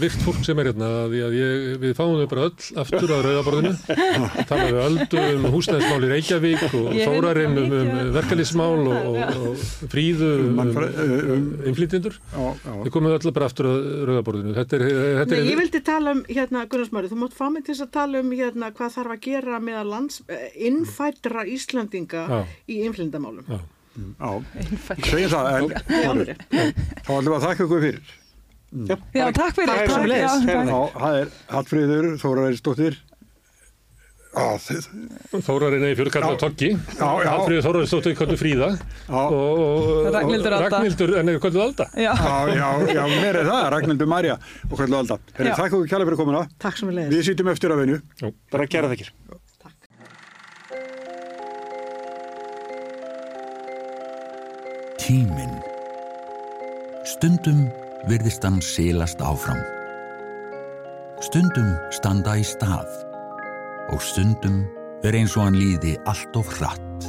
virt 0.00 0.22
fólk 0.24 0.40
sem 0.46 0.60
er 0.62 0.70
hérna 0.70 0.88
við 1.12 1.92
fáum 1.98 2.16
þau 2.22 2.28
bara 2.30 2.46
öll 2.48 2.68
aftur 2.82 3.12
á 3.12 3.18
rauðaborðinu. 3.26 3.72
Tala 4.50 4.66
við 4.70 4.80
öldu 4.84 5.24
um 5.34 5.46
húsnæðismál 5.52 6.06
í 6.06 6.10
Reykjavík 6.14 6.66
og 6.68 6.88
Þórarinn 6.96 7.62
um, 7.62 7.76
um 7.78 8.12
verkefnismál 8.16 8.88
og 8.88 9.64
fríðu 9.92 10.32
innflytjendur. 11.68 12.18
Við 12.32 12.92
komum 12.94 13.12
allar 13.12 13.36
bara 13.36 13.50
aftur 13.52 13.68
á 13.68 13.74
rauðaborðinu. 14.12 14.56
Þetta 14.58 14.80
er, 14.80 14.86
þetta 15.22 15.32
Nei, 15.34 15.40
er 15.42 15.50
ég 15.52 15.62
vildi 15.62 15.84
tala 15.84 16.16
um 16.16 16.22
hérna 16.28 16.66
Gunnarsmári, 16.72 17.12
þú 17.12 17.22
mátt 17.24 17.36
fá 17.36 17.48
mig 17.52 17.68
til 17.68 17.76
að 17.76 17.90
tala 17.98 18.22
um 18.24 18.32
hérna 18.32 18.72
hvað 18.72 18.94
þarf 18.96 19.16
að 19.16 19.26
gera 19.28 19.60
með 19.62 19.82
að 19.82 19.90
lands, 19.92 20.22
eh, 20.28 20.46
innfættra 20.68 21.44
Íslandinga 21.48 22.24
já. 22.28 22.38
í 22.68 22.80
innflyndamálum 22.88 23.58
Segja 25.08 25.28
það 25.34 25.50
en 25.56 25.68
þá 27.04 27.12
ætlum 27.16 27.28
við 27.28 27.36
að 27.38 27.44
þakka 27.48 27.66
ykkur 27.68 27.84
fyrir. 27.84 28.16
Já, 28.68 28.96
já 29.16 29.26
takk 29.32 29.54
fyrir. 29.56 29.70
Það 30.98 31.20
er 31.22 31.30
Hallfríður 31.54 32.10
Þóraværistóttir 32.20 32.98
Þórarinn 34.38 35.86
eða 35.88 35.96
fyrir 35.98 36.12
kallar 36.12 36.36
Toggi. 36.40 36.68
Alfríður 37.00 37.64
Þórarinn 37.64 37.90
stóttu 37.90 38.12
í 38.12 38.18
kallu 38.18 38.36
Fríða. 38.38 38.68
Og 39.08 40.08
Ragnhildur 40.14 41.14
en 41.18 41.32
eða 41.32 41.42
kallu 41.42 41.64
Alda. 41.64 41.88
Já, 41.96 42.12
já, 42.52 43.02
mér 43.16 43.40
er 43.40 43.48
það. 43.48 43.64
Ragnhildur 43.74 44.10
Marja 44.10 44.38
og 44.68 44.76
kallu 44.78 45.00
Alda. 45.00 45.18
Takk 45.32 45.72
fyrir 45.72 45.88
kjærlega 45.88 46.10
fyrir 46.10 46.20
komuna. 46.20 46.44
Takk 46.60 46.80
sem 46.80 46.92
við 46.92 47.00
leiðum 47.00 47.16
Við 47.16 47.26
sýtum 47.30 47.52
eftir 47.54 47.74
að 47.74 47.84
venju 47.84 48.32
Bara 48.52 48.68
gera 48.70 48.92
það 48.92 49.37
tíminn. 55.08 55.54
Stundum 57.08 57.62
virðist 58.10 58.42
hann 58.44 58.58
silast 58.60 59.22
áfram. 59.24 59.60
Stundum 61.24 61.70
standa 61.96 62.34
í 62.36 62.42
stað 62.44 62.90
og 63.94 64.02
stundum 64.04 64.58
er 65.08 65.16
eins 65.16 65.32
og 65.38 65.46
hann 65.46 65.56
líði 65.56 65.94
allt 66.12 66.36
of 66.36 66.50
hratt. 66.58 67.06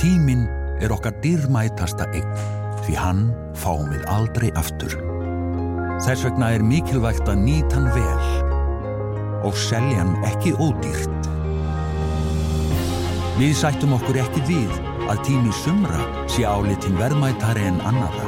Tíminn 0.00 0.48
er 0.82 0.96
okkar 0.96 1.14
dýrmætasta 1.22 2.08
eign 2.10 2.26
því 2.82 2.98
hann 2.98 3.22
fáum 3.54 3.86
við 3.94 4.02
aldrei 4.10 4.50
aftur. 4.58 4.98
Þess 6.02 6.26
vegna 6.26 6.50
er 6.56 6.66
mikilvægt 6.66 7.30
að 7.30 7.44
nýta 7.44 7.78
hann 7.78 7.88
vel 7.94 9.46
og 9.46 9.54
selja 9.68 10.02
hann 10.02 10.18
ekki 10.26 10.56
ódýrt. 10.58 11.32
Við 13.38 13.54
sættum 13.62 13.94
okkur 13.94 14.24
ekki 14.26 14.42
við 14.50 14.87
að 15.08 15.22
tími 15.24 15.52
sumra 15.62 16.00
sé 16.28 16.44
álitin 16.44 16.98
verðmætari 17.00 17.64
en 17.70 17.80
annara 17.88 18.26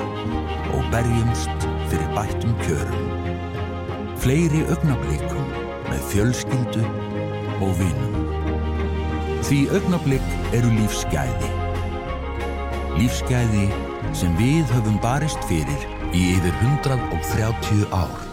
og 0.72 0.86
berjumst 0.92 1.66
fyrir 1.90 2.08
bættum 2.16 2.54
kjörum. 2.62 3.10
Fleiri 4.20 4.62
augnablikum 4.72 5.52
með 5.88 6.02
fjölskyldu 6.12 6.84
og 7.60 7.74
vinum. 7.80 8.16
Því 9.44 9.60
augnablik 9.76 10.32
eru 10.56 10.72
lífsgæði. 10.78 11.52
Lífsgæði 13.00 13.68
sem 14.16 14.34
við 14.40 14.64
höfum 14.76 14.98
barist 15.04 15.44
fyrir 15.50 15.86
í 16.12 16.26
yfir 16.36 16.56
130 16.64 17.88
ár. 17.94 18.29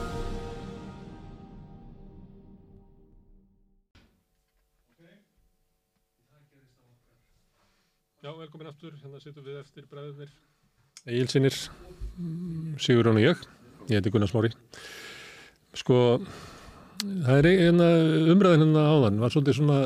Aftur. 8.77 8.93
Hérna 9.01 9.19
sittum 9.21 9.45
við 9.45 9.57
eftir 9.57 9.85
bræðunir. 9.89 10.33
Egilsinir, 11.07 11.55
Sigur 12.81 13.07
Rón 13.07 13.17
og 13.17 13.23
ég. 13.23 13.39
Ég 13.89 13.97
heiti 13.97 14.11
Gunnar 14.13 14.29
Smári. 14.29 14.51
Sko, 15.77 16.19
það 17.01 17.39
er 17.39 17.47
eina 17.49 17.87
umræðin 18.33 18.67
hérna 18.67 18.83
áðan. 18.85 19.17
var 19.23 19.33
svolítið 19.33 19.57
svona 19.57 19.79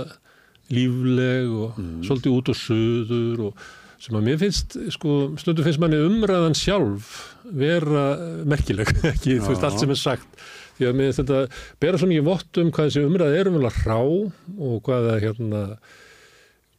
lífleg 0.71 1.53
og 1.55 1.79
mm. 1.79 2.03
svolítið 2.07 2.35
út 2.35 2.51
og 2.51 2.59
söður 2.59 3.45
og 3.47 3.63
sem 4.01 4.17
að 4.17 4.27
mér 4.27 4.41
finnst, 4.41 4.77
sko, 4.97 5.15
stundu 5.39 5.63
finnst 5.63 5.79
manni 5.79 5.99
umræðan 6.01 6.57
sjálf 6.57 7.15
vera 7.45 8.05
merkileg, 8.43 8.91
ekki, 9.13 9.39
þú 9.39 9.53
veist, 9.53 9.67
allt 9.67 9.79
sem 9.79 9.93
er 9.93 10.03
sagt. 10.03 10.45
Því 10.75 10.89
að 10.89 10.99
mér 10.99 11.15
þetta 11.15 11.43
bera 11.79 12.01
svo 12.01 12.11
mikið 12.11 12.27
vott 12.27 12.59
um 12.59 12.75
hvað 12.75 12.89
þessi 12.89 13.07
umræði 13.07 13.39
er 13.39 13.51
umvel 13.51 13.71
rá 13.71 13.99
og 14.01 14.79
hvað 14.83 15.11
það, 15.11 15.19
hérna, 15.29 15.65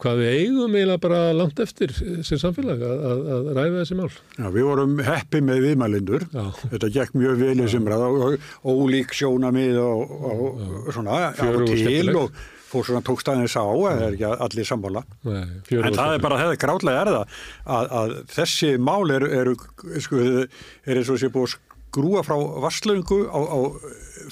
hvað 0.02 0.22
við 0.22 0.32
eigum 0.36 0.76
eiginlega 0.76 1.02
bara 1.02 1.20
langt 1.36 1.60
eftir 1.62 1.92
sem 1.94 2.40
samfélag 2.40 2.82
að, 2.86 3.04
að, 3.10 3.20
að 3.36 3.50
ræða 3.58 3.76
þessi 3.82 3.98
mál. 3.98 4.08
Já, 4.38 4.46
við 4.54 4.66
vorum 4.68 4.96
heppi 5.06 5.42
með 5.44 5.66
viðmælindur. 5.66 6.26
Þetta 6.64 6.90
gekk 6.96 7.14
mjög 7.18 7.44
vel 7.44 7.54
í 7.58 7.68
semrað 7.70 8.08
og 8.08 8.72
ólík 8.72 9.14
sjónamið 9.16 9.78
og, 9.82 10.16
og, 10.32 10.42
og 10.82 10.90
svona 10.96 11.20
af 11.30 11.44
og 11.46 11.64
til 11.70 12.16
og 12.16 12.42
fór 12.72 12.86
svona 12.88 13.02
tókstæðins 13.04 13.54
á, 13.58 13.64
eða 13.68 14.06
er 14.06 14.14
ekki 14.16 14.28
allir 14.46 14.68
sammála. 14.68 15.02
Nei, 15.28 15.42
en 15.76 15.98
það 15.98 16.14
er 16.14 16.22
bara, 16.24 16.38
það 16.40 16.54
er 16.54 16.62
gráðlega 16.62 17.02
er 17.02 17.10
það, 17.12 17.34
að, 17.76 17.90
að 18.00 18.14
þessi 18.32 18.70
mál 18.80 19.12
eru, 19.12 19.28
er, 19.36 19.52
sko, 20.00 20.22
er 20.88 21.02
eins 21.02 21.12
og 21.12 21.20
sé 21.20 21.28
búið 21.34 21.58
skrúa 21.92 22.24
frá 22.24 22.36
vasslöngu 22.64 23.28
á, 23.28 23.36
á 23.36 23.58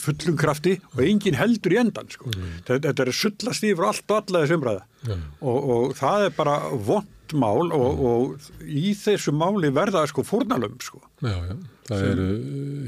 fullum 0.01 0.37
krafti 0.41 0.79
og 0.95 1.05
engin 1.05 1.37
heldur 1.37 1.75
í 1.75 1.81
endan, 1.83 2.09
sko. 2.13 2.31
Mm. 2.33 2.61
Þetta, 2.65 2.83
þetta 2.89 3.07
er 3.07 3.17
sullast 3.21 3.67
yfir 3.67 3.89
allt 3.91 4.13
og 4.13 4.21
alla 4.23 4.45
þessu 4.45 4.61
umræða 4.61 4.85
mm. 5.09 5.25
og, 5.41 5.59
og 5.75 5.97
það 5.99 6.29
er 6.29 6.39
bara 6.39 6.55
vond 6.73 7.35
mál 7.37 7.69
og, 7.69 7.91
mm. 7.91 8.07
og 8.11 8.65
í 8.65 8.95
þessu 8.99 9.35
máli 9.37 9.71
verða 9.75 10.07
sko 10.11 10.25
fórnalöfum, 10.27 10.81
sko. 10.83 11.03
Já, 11.21 11.37
já. 11.51 11.59
Það 11.91 12.05
eru 12.07 12.25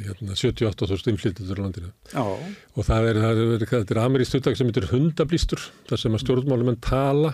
hérna, 0.07 0.35
78.000 0.39 1.11
innflytjendur 1.11 1.59
á 1.59 1.63
landinu 1.65 1.89
Já. 2.13 2.23
og 2.23 2.85
það 2.87 3.09
er, 3.09 3.17
það 3.19 3.41
er, 3.43 3.65
það 3.67 3.91
er 3.91 3.99
amerísk 3.99 4.31
stuttak 4.31 4.55
sem 4.55 4.69
heitir 4.71 4.87
hundablýstur, 4.93 5.65
þar 5.91 6.03
sem 6.05 6.15
að 6.15 6.23
stjórnmálumenn 6.23 6.79
tala. 6.87 7.33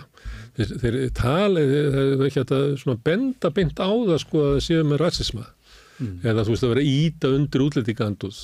Þeir, 0.57 0.71
þeir 0.81 0.97
tala, 1.19 1.65
það 1.69 1.99
er 2.15 2.25
ekki 2.25 2.45
að 2.47 3.03
benda 3.05 3.53
beint 3.53 3.77
á 3.77 3.85
það 3.85 4.17
sko 4.25 4.41
að 4.41 4.55
það 4.55 4.65
séu 4.65 4.87
með 4.89 5.01
rasisma 5.03 5.45
mm. 5.99 6.13
eða 6.23 6.45
þú 6.45 6.55
veist 6.55 6.67
að 6.67 6.73
vera 6.73 6.85
íta 6.89 7.33
undir 7.35 7.65
útlendinganduð. 7.65 8.39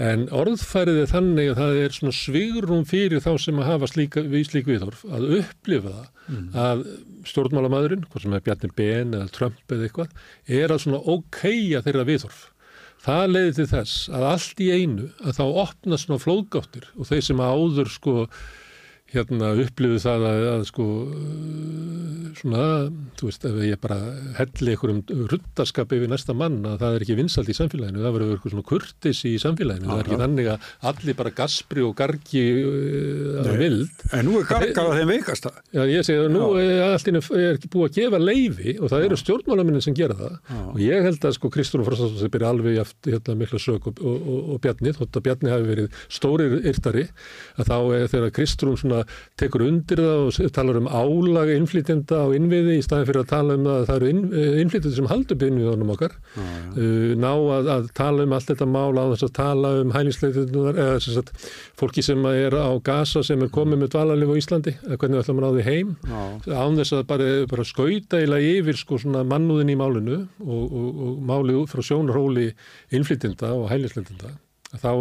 En 0.00 0.28
orðfærið 0.32 1.00
er 1.02 1.10
þannig 1.10 1.50
að 1.50 1.58
það 1.58 1.78
er 1.80 1.96
svona 1.96 2.16
svigrum 2.16 2.84
fyrir 2.88 3.24
þá 3.24 3.32
sem 3.42 3.58
að 3.60 3.68
hafa 3.68 3.88
slíka, 3.90 4.22
slík 4.48 4.68
viðhorf 4.70 5.02
að 5.10 5.26
upplifa 5.40 5.96
það 5.96 6.06
mm. 6.30 6.46
að 6.62 6.84
stjórnmálamadurinn, 7.28 8.06
hvað 8.08 8.24
sem 8.24 8.36
er 8.36 8.46
Bjarni 8.46 8.70
Ben 8.78 9.18
eða 9.18 9.34
Trump 9.34 9.74
eða 9.74 9.88
eitthvað, 9.88 10.14
er 10.60 10.72
að 10.72 10.82
svona 10.86 11.02
okkeia 11.16 11.82
þeirra 11.84 12.06
viðhorf. 12.08 12.46
Það 13.00 13.26
leiði 13.32 13.52
til 13.56 13.68
þess 13.70 14.08
að 14.12 14.26
allt 14.28 14.60
í 14.60 14.70
einu 14.76 15.10
að 15.24 15.36
þá 15.38 15.44
opna 15.64 15.98
svona 16.00 16.20
flóðgáttir 16.20 16.88
og 16.96 17.08
þeir 17.08 17.22
sem 17.24 17.40
áður 17.40 17.92
sko 17.92 18.14
hérna 19.14 19.54
upplifu 19.64 20.00
það 20.02 20.26
að, 20.30 20.46
að 20.54 20.66
sko 20.70 20.88
svona, 22.40 22.64
þú 23.18 23.28
veist, 23.28 23.44
ef 23.48 23.58
ég 23.66 23.80
bara 23.82 23.98
helli 24.38 24.74
einhverjum 24.74 25.28
ruttaskap 25.30 25.92
yfir 25.96 26.10
næsta 26.10 26.34
mann 26.36 26.60
að 26.68 26.78
það 26.82 26.96
er 26.96 27.04
ekki 27.04 27.16
vinsalt 27.18 27.50
í 27.50 27.56
samfélaginu, 27.56 28.02
það 28.04 28.16
verður 28.16 28.34
eitthvað 28.36 28.54
svona 28.54 28.68
kurtis 28.70 29.22
í 29.28 29.34
samfélaginu, 29.42 29.88
Aha. 29.88 29.96
það 29.96 30.02
er 30.02 30.08
ekki 30.08 30.20
þannig 30.22 30.50
að 30.52 30.68
allir 30.90 31.18
bara 31.20 31.34
gaspri 31.40 31.84
og 31.84 31.94
gargi 31.98 32.44
uh, 32.60 33.40
að 33.42 33.50
vild. 33.60 34.04
En 34.16 34.28
nú 34.28 34.36
er 34.40 34.48
gargað 34.48 34.90
að 34.92 35.00
þeim 35.00 35.12
veikast 35.14 35.48
það. 35.48 35.60
Já, 35.76 35.82
ég 35.90 36.06
segi 36.06 36.22
að 36.22 36.30
nú 36.34 36.46
er 36.60 36.80
er 37.00 37.58
ekki 37.58 37.70
búið 37.72 37.86
að 37.88 37.98
gefa 37.98 38.20
leiði 38.22 38.76
og 38.78 38.92
það 38.92 39.06
eru 39.06 39.20
stjórnmálaminin 39.20 39.84
sem 39.84 39.96
gera 39.96 40.16
það 40.18 40.36
Já. 40.36 40.60
og 40.62 40.80
ég 40.84 41.06
held 41.08 41.26
að 41.26 41.36
sko 41.36 41.50
Kristúrun 41.52 41.88
Frostarsson 41.88 42.32
byrja 42.32 42.52
alveg 42.54 42.80
eftir 42.84 43.16
hérna 43.16 43.36
mikla 43.40 43.60
sög 43.62 43.90
og, 43.90 44.00
og, 44.00 44.16
og, 44.20 44.40
og 44.54 44.62
Bjarni, 44.64 44.94
þótt 44.96 45.18
að 45.18 45.26
Bjarni 45.26 45.52
hafi 45.52 45.68
verið 45.68 46.00
stórir 46.12 46.56
yrtari, 46.70 47.06
að 47.56 47.70
þá 47.70 47.76
er 47.98 48.06
þegar 48.14 48.34
Kristúrun 48.36 48.80
svona 48.80 48.99
tekur 49.40 49.64
undir 49.66 50.02
það 50.02 50.24
og 50.26 50.52
talar 50.56 50.80
um 50.80 50.88
álaga 50.90 51.56
innflytjenda 51.56 52.22
á 52.24 52.26
innviði 52.36 52.78
í 52.78 52.84
staðin 52.84 53.08
fyrir 53.08 53.22
að 53.24 53.30
tala 53.32 53.56
um 53.58 53.68
að 53.70 53.86
það 53.88 53.96
eru 53.96 54.10
inn, 54.12 54.22
eh, 54.32 54.60
innflytjandi 54.64 54.96
sem 54.96 55.10
haldur 55.10 55.40
byrjunum 55.40 55.92
okkar. 55.94 56.16
Ah, 56.40 56.50
uh, 56.74 57.12
ná 57.20 57.30
að, 57.30 57.70
að 57.74 57.90
tala 57.96 58.26
um 58.26 58.34
allt 58.36 58.50
þetta 58.50 58.68
mál 58.70 58.94
á 58.98 59.04
þess 59.12 59.26
að 59.26 59.34
tala 59.40 59.72
um 59.80 59.94
hælisleitunar 59.94 60.80
eða 60.84 61.00
sem 61.04 61.16
sagt, 61.16 61.32
fólki 61.80 62.04
sem 62.04 62.24
er 62.30 62.56
á 62.56 62.70
gasa 62.84 63.24
sem 63.26 63.42
er 63.42 63.52
komið 63.54 63.82
með 63.82 63.92
dvalarlif 63.94 64.32
á 64.32 64.40
Íslandi 64.40 64.76
hvernig 64.86 65.18
við 65.18 65.22
ætlum 65.24 65.40
að 65.40 65.46
ráði 65.46 65.66
heim. 65.68 65.96
Ah. 66.10 66.36
án 66.50 66.78
þess 66.78 66.96
að 66.96 67.06
bara, 67.10 67.30
bara 67.50 67.66
skauta 67.66 68.20
eila 68.20 68.40
yfir 68.42 68.78
sko 68.78 69.00
svona 69.00 69.24
mannúðin 69.26 69.72
í 69.72 69.78
málinu 69.78 70.22
og, 70.44 70.64
og, 70.64 71.02
og 71.06 71.20
málið 71.26 71.66
frá 71.70 71.82
sjónarhóli 71.84 72.50
innflytjenda 72.94 73.52
og 73.56 73.68
hælisleitunda 73.72 74.34
þá 74.78 74.92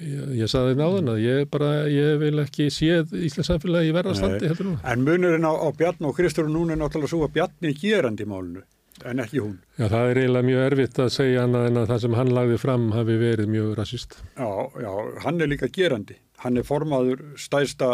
Ég, 0.00 0.28
ég 0.40 0.48
saði 0.48 0.76
náðan 0.78 1.10
að 1.12 1.18
ég 1.20 1.48
bara, 1.52 1.84
ég 1.92 2.16
vil 2.22 2.40
ekki 2.40 2.70
séð 2.72 3.12
Íslands 3.12 3.50
samfélagi 3.50 3.90
í 3.90 3.94
verða 3.94 4.14
standi 4.16 4.48
heldur 4.48 4.70
nú. 4.70 4.76
En 4.88 5.04
munurinn 5.04 5.44
á, 5.44 5.52
á 5.52 5.68
Bjarn 5.76 6.08
og 6.08 6.14
Kristur 6.16 6.48
núna 6.48 6.72
er 6.72 6.80
náttúrulega 6.80 7.12
svo 7.12 7.26
að 7.26 7.34
Bjarn 7.36 7.68
er 7.68 7.76
gerandi 7.76 8.26
málunu, 8.28 8.64
en 9.04 9.22
ekki 9.22 9.42
hún. 9.42 9.58
Já, 9.76 9.86
það 9.92 10.08
er 10.08 10.20
eiginlega 10.22 10.48
mjög 10.48 10.64
erfitt 10.70 11.00
að 11.04 11.12
segja 11.18 11.44
annað 11.44 11.68
en 11.68 11.80
að 11.82 11.88
það 11.92 12.02
sem 12.06 12.18
hann 12.22 12.34
lagði 12.38 12.58
fram 12.64 12.88
hafi 12.96 13.18
verið 13.20 13.52
mjög 13.52 13.74
rasist. 13.82 14.18
Já, 14.38 14.50
já, 14.86 14.92
hann 15.26 15.44
er 15.44 15.52
líka 15.52 15.68
gerandi. 15.76 16.16
Hann 16.42 16.58
er 16.58 16.66
formaður 16.66 17.26
stæðsta 17.38 17.92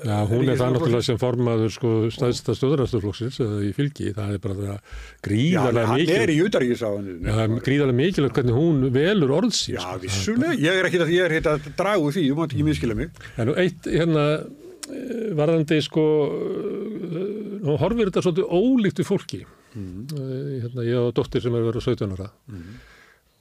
Já, 0.00 0.16
hún 0.30 0.48
er 0.48 0.56
það 0.58 0.72
náttúrulega 0.74 1.04
sem 1.04 1.18
formaður 1.20 1.72
sko 1.74 1.90
staðsta 2.14 2.54
stöðrasturflokksins 2.56 3.40
eða 3.44 3.58
í 3.66 3.70
fylgi, 3.76 4.12
það 4.16 4.32
er 4.34 4.42
bara 4.44 4.56
það 4.60 4.94
gríðarlega 5.26 5.96
mikilvægt. 5.96 6.10
Já, 6.10 6.14
hann 6.14 6.24
er 6.24 6.32
í 6.32 6.38
útaríkisáðinu. 6.46 7.16
Já, 7.26 7.58
gríðarlega 7.66 7.98
mikilvægt 8.00 8.40
hvernig 8.40 8.58
hún 8.58 8.82
velur 8.94 9.34
orðsins. 9.40 9.74
Já, 9.76 9.82
sko. 9.84 10.00
vissulega, 10.06 10.56
ég 10.64 10.80
er 10.80 10.88
ekki 10.88 11.02
að, 11.04 11.14
ég 11.16 11.36
er 11.40 11.50
að 11.52 11.70
dragu 11.78 12.12
því, 12.16 12.26
þú 12.26 12.38
mátt 12.40 12.56
ekki 12.56 12.66
miskila 12.70 12.98
mig. 12.98 13.22
En 13.36 13.50
nú 13.50 13.56
eitt, 13.60 13.90
hérna, 13.90 14.26
eh, 14.40 15.26
varðandi 15.40 15.80
sko, 15.84 16.06
eh, 16.30 17.30
nú 17.66 17.76
horfir 17.80 18.10
þetta 18.10 18.24
svolítið 18.24 18.56
ólíkt 18.60 19.02
við 19.02 19.10
fólki. 19.10 19.42
Mm. 19.76 20.06
Hérna, 20.64 20.86
ég 20.88 20.98
og 20.98 21.14
dóttir 21.14 21.44
sem 21.44 21.54
er 21.54 21.68
verið 21.68 21.84
á 21.84 21.88
17 21.92 22.16
ára. 22.16 22.30
Mm. 22.50 22.80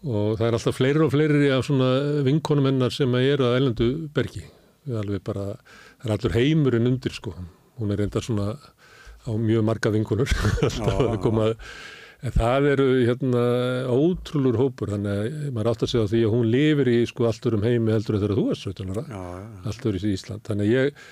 Og 0.09 0.37
það 0.39 0.47
er 0.47 0.55
alltaf 0.55 0.77
fleiri 0.77 1.03
og 1.03 1.11
fleiri 1.11 1.49
af 1.51 1.65
svona 1.67 2.23
vinkonumennar 2.23 2.93
sem 2.95 3.15
eru 3.19 3.49
að 3.49 3.57
eilendu 3.57 3.87
bergi. 4.15 4.45
Við 4.87 4.99
alveg 5.01 5.23
bara 5.27 5.57
það 5.99 6.09
er 6.09 6.15
allur 6.15 6.35
heimurinn 6.37 6.91
undir 6.91 7.15
sko. 7.15 7.35
Hún 7.79 7.93
er 7.93 8.03
enda 8.05 8.23
svona 8.23 8.53
á 8.55 9.31
mjög 9.35 9.65
marga 9.67 9.91
vingunur 9.93 10.31
en 12.19 12.33
það 12.35 12.65
eru 12.73 12.85
hérna 13.07 13.41
ótrúlur 13.93 14.59
hópur. 14.59 14.91
Þannig 14.91 15.19
að 15.19 15.49
maður 15.55 15.71
átt 15.71 15.83
að 15.85 15.91
segja 15.93 16.11
því 16.11 16.23
að 16.27 16.33
hún 16.35 16.49
lifir 16.51 16.91
í 16.91 16.99
sko 17.07 17.27
alltur 17.29 17.55
um 17.55 17.63
heimi 17.63 17.93
heldur 17.95 18.19
þegar 18.19 18.39
þú 18.39 18.47
er 18.51 18.61
17 18.63 18.93
ára. 18.95 19.03
Alltur 19.71 19.99
í 19.99 20.01
Ísland. 20.11 20.43
Þannig 20.47 20.67
að 20.67 20.73
ég 20.75 21.03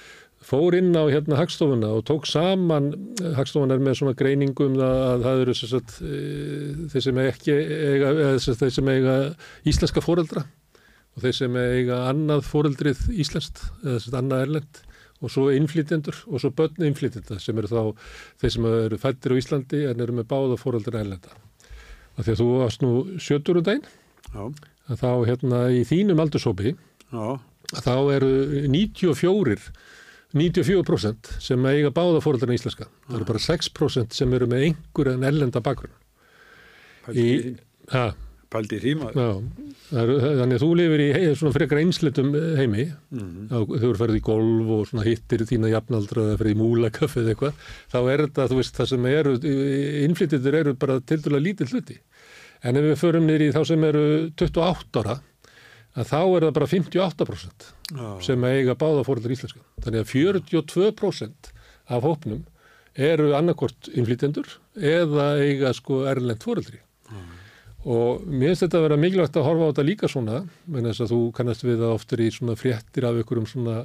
fór 0.47 0.75
inn 0.77 0.91
á 0.93 1.03
hérna 1.09 1.39
Hagstofuna 1.39 1.89
og 1.97 2.03
tók 2.07 2.27
saman 2.29 2.91
Hagstofuna 3.37 3.77
er 3.77 3.83
með 3.83 3.97
svona 4.01 4.17
greiningum 4.17 4.77
að, 4.77 4.99
að 5.07 5.25
það 5.25 5.41
eru 5.45 5.55
sagt, 5.57 5.95
e, 6.03 6.19
þeir 6.93 7.05
sem 7.07 7.21
eiga, 7.23 8.19
þeir 8.37 8.75
sem 8.75 8.91
eiga 8.93 9.15
íslenska 9.67 10.03
fóreldra 10.05 10.45
og 11.17 11.23
þeir 11.25 11.35
sem 11.39 11.57
eiga 11.57 12.03
annað 12.11 12.45
fóreldrið 12.45 13.07
íslenskt 13.17 13.63
eða 13.81 14.21
annað 14.21 14.43
erlend 14.45 14.81
og 15.17 15.33
svo 15.33 15.47
innflytjendur 15.49 16.19
og 16.29 16.41
svo 16.43 16.51
börn 16.53 16.85
innflytjenda 16.85 17.39
sem 17.41 17.57
eru 17.57 17.71
þá 17.71 18.09
þeir 18.43 18.53
sem 18.53 18.67
eru 18.69 18.99
fættir 19.01 19.33
á 19.33 19.39
Íslandi 19.41 19.83
en 19.89 20.03
eru 20.05 20.13
með 20.19 20.27
báða 20.29 20.59
fóröldra 20.61 21.01
ælenda. 21.01 21.33
Því 22.17 22.33
að 22.33 22.41
þú 22.41 22.49
varst 22.61 22.83
nú 22.85 22.91
sjötur 23.21 23.59
um 23.59 23.65
daginn, 23.65 23.87
að 24.89 25.01
þá 25.01 25.09
hérna 25.29 25.63
í 25.73 25.81
þínum 25.89 26.21
aldursópi, 26.21 26.75
þá 27.09 27.95
eru 28.13 28.31
94 28.69 29.57
94% 30.37 31.37
sem 31.41 31.65
eiga 31.71 31.89
báða 31.95 32.21
fóröldra 32.21 32.53
í 32.53 32.59
Íslenska. 32.59 32.89
Það 33.07 33.19
eru 33.19 33.27
bara 33.29 33.43
6% 33.45 34.17
sem 34.17 34.33
eru 34.35 34.47
með 34.51 34.65
einhverjan 34.67 35.25
ellenda 35.25 35.61
bakgrunn. 35.63 35.93
Í, 37.15 37.55
ha, 37.93 38.09
Paldi 38.51 38.79
tíma. 38.79 39.09
Þannig 39.91 40.55
að 40.55 40.61
þú 40.63 40.69
lifir 40.79 41.03
í 41.03 41.07
svona 41.35 41.55
frekar 41.55 41.81
einslitum 41.81 42.33
heimi, 42.55 42.87
mm 43.11 43.19
-hmm. 43.19 43.47
þú 43.51 43.89
eru 43.89 43.99
ferðið 43.99 44.19
í 44.19 44.23
golf 44.23 44.69
og 44.77 44.87
svona 44.87 45.05
hittir 45.07 45.43
þína 45.49 45.71
jafnaldra 45.73 46.23
eða 46.23 46.37
ferðið 46.39 46.55
í 46.55 46.61
múlakaffi 46.61 47.19
eða 47.21 47.33
eitthvað, 47.33 47.53
þá 47.91 47.99
er 48.13 48.23
þetta, 48.25 48.47
þú 48.47 48.59
veist, 48.61 48.75
það 48.77 48.91
sem 48.91 49.05
eru, 49.05 49.33
innflytjendur 50.07 50.55
eru 50.55 50.73
bara 50.73 50.99
til 50.99 51.19
dæla 51.21 51.43
lítið 51.43 51.73
hluti. 51.73 51.99
En 52.63 52.75
ef 52.75 52.83
við 52.83 53.01
förum 53.03 53.27
niður 53.27 53.47
í 53.47 53.53
þá 53.53 53.61
sem 53.67 53.83
eru 53.83 54.05
28 54.35 55.03
ára, 55.03 55.19
að 55.97 56.09
þá 56.11 56.21
er 56.21 56.45
það 56.45 56.53
bara 56.53 56.71
58% 56.71 57.69
Já. 57.91 58.09
sem 58.21 58.43
eiga 58.43 58.75
báða 58.75 59.05
fóröldur 59.07 59.33
íslenska. 59.33 59.61
Þannig 59.81 60.03
að 60.03 60.11
42% 60.13 61.51
af 61.87 62.03
hópnum 62.03 62.43
eru 62.97 63.31
annarkort 63.37 63.89
innflytjendur 63.93 64.57
eða 64.77 65.37
eiga 65.41 65.73
sko 65.73 66.05
erlend 66.09 66.43
fóröldri. 66.43 66.81
Og 67.85 68.23
mér 68.25 68.51
finnst 68.51 68.65
þetta 68.65 68.79
að 68.79 68.85
vera 68.87 68.99
mikilvægt 68.99 69.37
að 69.37 69.47
horfa 69.47 69.67
á 69.67 69.69
þetta 69.71 69.87
líka 69.87 70.09
svona 70.11 70.37
menn 70.65 70.87
þess 70.89 71.03
að 71.05 71.11
þú 71.13 71.19
kannast 71.37 71.65
við 71.67 71.83
það 71.83 71.97
oftur 71.97 72.23
í 72.23 72.29
svona 72.33 72.55
fréttir 72.57 73.05
af 73.07 73.19
einhverjum 73.19 73.49
svona 73.51 73.75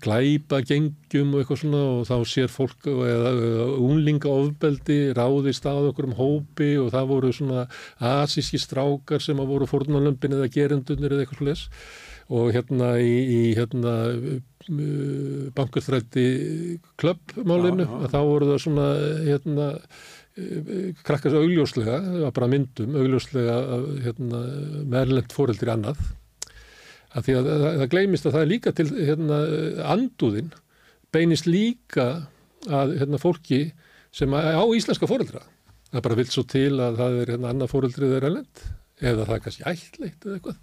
glæpa 0.00 0.62
gengjum 0.64 1.34
og 1.34 1.42
eitthvað 1.42 1.60
svona 1.60 1.82
og 1.90 2.06
þá 2.08 2.14
sér 2.30 2.48
fólk 2.48 2.86
eða 2.88 3.66
unlinga 3.84 4.32
ofbeldi 4.32 4.96
ráðist 5.16 5.68
að 5.68 5.90
okkur 5.90 6.08
um 6.08 6.16
hópi 6.16 6.70
og 6.80 6.88
það 6.94 7.10
voru 7.10 7.32
svona 7.36 7.66
asíski 8.00 8.60
strákar 8.62 9.20
sem 9.20 9.42
að 9.42 9.52
voru 9.52 9.68
fórnalömpin 9.68 10.38
eða 10.38 10.48
gerendunir 10.54 11.12
eða 11.12 11.26
eitthvað 11.26 11.42
sless 11.42 11.68
og 12.32 12.54
hérna 12.56 12.94
í, 13.04 13.12
í 13.28 13.40
hérna 13.58 13.94
bankurþrætti 15.52 16.26
klubbmálinu 16.96 17.84
að 17.84 18.08
þá 18.14 18.20
voru 18.24 18.48
það 18.54 18.62
svona 18.64 18.86
hérna 19.26 19.66
krakkast 21.06 21.38
augljóslega, 21.38 22.00
það 22.02 22.26
var 22.26 22.34
bara 22.34 22.50
myndum 22.50 22.98
augljóslega 22.98 23.56
hérna, 24.02 24.42
meðlend 24.90 25.34
fóreldri 25.34 25.70
annað. 25.70 26.00
Að 27.14 27.28
því 27.28 27.34
að 27.38 27.48
það, 27.52 27.88
gleymist 27.92 28.26
að 28.26 28.36
það 28.36 28.44
er 28.44 28.50
líka 28.50 28.74
til 28.74 28.88
hérna, 28.92 29.40
andúðin 29.94 30.54
beinist 31.14 31.46
líka 31.46 32.08
að 32.66 32.96
hérna, 32.98 33.20
fólki 33.22 33.60
sem 34.14 34.34
á 34.34 34.62
íslenska 34.74 35.06
fóreldra 35.10 35.44
það 35.94 36.06
bara 36.06 36.18
vil 36.18 36.30
svo 36.30 36.44
til 36.50 36.72
að 36.82 36.98
það 36.98 37.20
er 37.20 37.32
hérna, 37.34 37.52
annað 37.52 37.70
fóreldrið 37.70 38.16
er 38.16 38.26
erlend 38.30 38.64
eða 39.04 39.26
það 39.26 39.36
er 39.36 39.42
kannski 39.44 39.66
ætleitt 39.68 40.26
eða 40.26 40.36
eitthvað. 40.38 40.58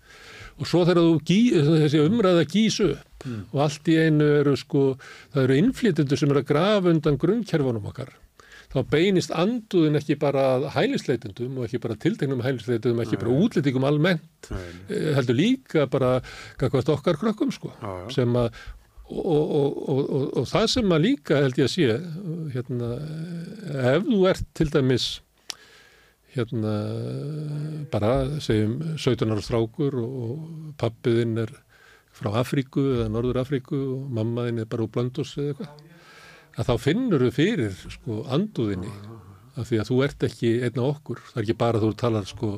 Og 0.61 0.67
svo 0.67 0.81
þegar 0.87 1.05
þú 1.07 1.15
gí, 1.27 1.39
þessi 1.67 2.01
umræða 2.03 2.43
gís 2.51 2.77
upp 2.83 3.25
mm. 3.27 3.41
og 3.51 3.63
allt 3.65 3.91
í 3.91 3.97
einu 4.01 4.27
eru 4.41 4.55
sko 4.59 4.83
það 5.31 5.43
eru 5.45 5.57
innflytjendur 5.61 6.19
sem 6.19 6.31
eru 6.31 6.43
að 6.43 6.49
grafa 6.51 6.91
undan 6.91 7.19
grunnkerfunum 7.21 7.87
okkar 7.91 8.11
þá 8.71 8.79
beinist 8.91 9.33
anduðin 9.35 9.99
ekki 9.99 10.17
bara 10.19 10.71
hælisleitendum 10.75 11.57
og 11.59 11.67
ekki 11.67 11.81
bara 11.83 11.97
tiltegnum 11.99 12.43
hælisleitendum, 12.45 13.01
ekki 13.03 13.19
bara 13.21 13.39
útlýtingum 13.45 13.87
almennt, 13.87 14.51
Nei. 14.51 14.67
Eh, 14.89 15.09
heldur 15.17 15.37
líka 15.37 15.87
bara 15.91 16.19
kakvast 16.61 16.91
okkar 16.93 17.19
krökkum 17.19 17.51
sko, 17.51 17.73
já, 17.81 17.89
já. 18.05 18.13
sem 18.19 18.37
að 18.39 18.53
og, 19.11 19.49
og, 19.59 19.89
og, 19.91 20.21
og 20.39 20.45
það 20.47 20.69
sem 20.71 20.93
að 20.95 21.03
líka 21.03 21.41
held 21.43 21.57
ég 21.59 21.67
að 21.67 21.73
sé, 21.73 21.97
hérna, 22.53 22.93
ef 23.91 24.07
þú 24.07 24.21
ert 24.31 24.47
til 24.55 24.69
dæmis 24.71 25.07
hérna 26.31 26.75
bara 27.91 28.39
segjum 28.39 28.77
17 28.95 29.33
ára 29.33 29.43
strákur 29.43 29.97
og 29.99 30.73
pappiðinn 30.79 31.41
er 31.43 31.51
frá 32.15 32.31
Afríku 32.39 32.85
eða 32.93 33.09
Norður 33.11 33.41
Afríku 33.43 33.79
og 33.97 34.11
mammaðinn 34.15 34.63
er 34.63 34.69
bara 34.71 34.85
úr 34.85 34.93
Blöndus 34.93 35.35
eða 35.35 35.51
eitthvað 35.51 35.90
að 36.57 36.67
þá 36.69 36.73
finnur 36.83 37.25
þau 37.25 37.35
fyrir 37.35 37.77
sko 37.95 38.21
anduðinni 38.31 38.91
af 39.59 39.67
því 39.67 39.79
að 39.81 39.89
þú 39.91 40.01
ert 40.05 40.25
ekki 40.27 40.51
einna 40.65 40.87
okkur 40.87 41.21
það 41.29 41.39
er 41.39 41.45
ekki 41.45 41.57
bara 41.61 41.81
þú 41.83 41.91
talar 41.99 42.27
sko 42.27 42.51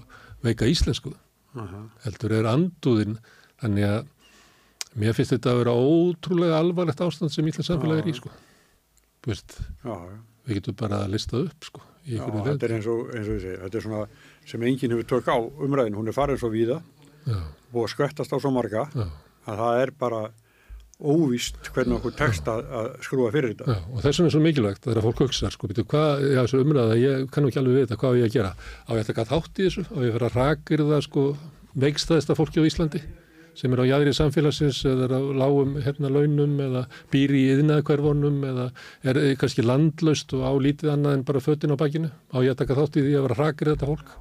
veika 0.46 0.70
íslensku 0.70 1.14
uh 1.14 1.62
-huh. 1.62 1.86
heldur 2.06 2.32
er 2.32 2.50
anduðin 2.50 3.18
þannig 3.62 3.86
að 3.90 4.06
mér 4.96 5.14
finnst 5.14 5.34
þetta 5.34 5.52
að 5.52 5.60
vera 5.62 5.74
ótrúlega 5.74 6.60
alvarlegt 6.60 7.02
ástand 7.02 7.32
sem 7.32 7.48
íslensk 7.48 7.70
samfélag 7.70 8.04
er 8.04 8.10
í 8.10 8.14
sko 8.14 8.30
veist, 9.26 9.58
já, 9.84 9.96
já. 9.96 10.20
við 10.46 10.56
getum 10.60 10.76
bara 10.76 11.04
að 11.06 11.12
lista 11.12 11.38
upp 11.38 11.64
sko 11.64 11.82
Já, 12.04 12.20
þetta 12.20 12.66
er 12.68 12.74
eins 12.76 12.88
og, 12.92 13.16
eins 13.16 13.28
og 13.30 13.36
ég 13.38 13.42
segi, 13.42 13.60
þetta 13.62 13.78
er 13.78 13.84
svona 13.84 14.08
sem 14.46 14.64
enginn 14.68 14.92
hefur 14.92 15.06
tök 15.08 15.28
á 15.32 15.40
umræðin, 15.40 15.96
hún 15.96 16.08
er 16.08 16.14
farin 16.14 16.38
svo 16.38 16.50
víða 16.52 16.82
og 17.72 17.88
skvettast 17.88 18.34
á 18.36 18.38
svo 18.44 18.52
marga 18.52 18.90
já. 18.92 19.08
að 19.48 19.62
það 19.62 19.84
er 19.84 19.92
bara 19.92 20.20
óvíst 21.02 21.58
hvernig 21.74 21.98
okkur 21.98 22.14
tekst 22.18 22.48
að, 22.52 22.68
að 22.70 22.92
skrúa 23.06 23.32
fyrir 23.34 23.54
þetta. 23.54 23.74
Já, 23.74 23.80
og 23.90 24.06
þessum 24.06 24.28
er 24.28 24.36
svo 24.36 24.44
mikilvægt 24.44 24.86
að 24.88 25.00
að 25.00 25.08
fólk 25.08 25.24
hugsa, 25.26 25.52
sko, 25.54 25.70
betur 25.72 25.88
hvað, 25.90 26.28
já, 26.30 26.40
þessu 26.44 26.62
umræða, 26.64 27.00
ég 27.02 27.26
kannu 27.34 27.50
ekki 27.50 27.62
alveg 27.64 27.82
vita 27.82 27.98
hvað 28.00 28.22
ég 28.22 28.30
að 28.30 28.38
gera. 28.38 28.54
Á 28.86 28.92
ég 28.94 29.02
að 29.02 29.10
taka 29.10 29.28
þátt 29.32 29.60
í 29.60 29.68
þessu, 29.68 29.84
á 29.90 29.98
ég 30.00 30.14
að 30.14 30.18
vera 30.20 30.32
rakir 30.38 30.86
það, 30.86 31.04
sko, 31.08 31.26
veikstaðista 31.84 32.38
fólki 32.38 32.62
á 32.62 32.68
Íslandi 32.70 33.04
sem 33.54 33.74
er 33.74 33.84
á 33.86 33.90
jæðrið 33.90 34.16
samfélagsins 34.18 34.80
eða 34.90 35.06
er 35.06 35.12
á 35.14 35.22
lágum 35.44 35.76
hérna 35.86 36.10
launum 36.10 36.56
eða 36.64 36.88
býri 37.14 37.44
í 37.44 37.52
yðnaðkverfunum 37.54 38.40
eða 38.50 38.66
er 39.06 39.20
kannski 39.38 39.66
landlaust 39.66 40.34
og 40.34 40.42
á 40.42 40.52
lítið 40.58 40.94
annað 40.96 41.20
en 41.20 41.26
bara 41.28 41.44
föttin 41.44 41.74
á 41.74 41.78
bakinu. 41.78 42.10
Á 42.34 42.42
ég 42.42 42.56
að 42.56 42.64
taka 42.64 42.80
þátt 42.82 42.98
í 42.98 43.06
því 43.06 43.18
að 43.20 43.28
vera 43.28 43.40
rakir 43.44 43.74
þetta 43.74 43.92
fólk 43.92 44.16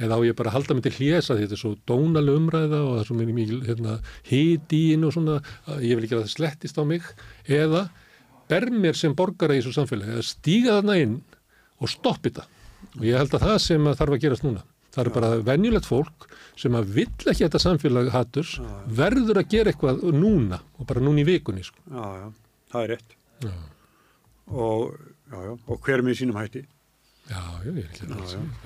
eða 0.00 0.16
á 0.16 0.20
ég 0.26 0.36
bara 0.38 0.52
að 0.52 0.56
halda 0.58 0.76
mig 0.76 0.86
til 0.86 0.94
hljesa 0.98 1.36
því 1.36 1.46
þetta 1.46 1.56
er 1.56 1.62
svo 1.62 1.72
dónaleg 1.90 2.40
umræða 2.40 2.80
og 2.80 2.92
það 2.94 3.02
er 3.02 3.10
svo 3.10 3.18
mikið 3.20 3.66
hérna, 3.68 3.96
hít 4.30 4.76
í 4.76 4.82
inn 4.94 5.06
og 5.06 5.14
svona 5.16 5.38
ég 5.84 5.98
vil 5.98 6.06
ekki 6.06 6.16
að 6.16 6.24
það 6.24 6.34
slettist 6.34 6.80
á 6.80 6.84
mig 6.88 7.06
eða 7.46 7.84
ber 8.50 8.70
mér 8.74 8.98
sem 8.98 9.14
borgara 9.16 9.56
í 9.56 9.62
þessu 9.62 9.76
samfélagi 9.78 10.18
að 10.18 10.28
stíga 10.30 10.80
þarna 10.80 10.98
inn 11.04 11.16
og 11.80 11.92
stoppi 11.92 12.34
það 12.34 12.48
og 12.96 13.06
ég 13.06 13.20
held 13.20 13.36
að 13.36 13.46
það 13.46 13.58
sem 13.68 13.90
þarf 13.92 14.16
að 14.16 14.22
gerast 14.24 14.46
núna 14.46 14.64
það 14.90 15.04
er 15.04 15.12
bara 15.14 15.30
venjulegt 15.46 15.88
fólk 15.88 16.26
sem 16.58 16.74
að 16.76 16.92
vill 16.96 17.30
ekki 17.30 17.44
þetta 17.44 17.62
samfélag 17.62 18.10
hatturs 18.14 18.56
verður 19.00 19.40
að 19.42 19.54
gera 19.54 19.72
eitthvað 19.72 20.02
núna 20.16 20.60
og 20.78 20.88
bara 20.88 21.02
núna 21.04 21.22
í 21.22 21.28
vikunni 21.28 21.64
sko. 21.64 21.78
Já, 21.86 22.04
já, 22.20 22.26
það 22.72 22.82
er 22.82 22.92
rétt. 22.94 23.16
Og, 24.50 24.98
já, 25.30 25.38
já, 25.46 25.52
og 25.54 25.86
hver 25.86 26.04
með 26.04 26.18
sínum 26.20 26.40
hætti 26.40 26.64
Já, 27.30 27.42
ég 27.62 27.76
er 27.76 27.84
ekki. 27.84 28.08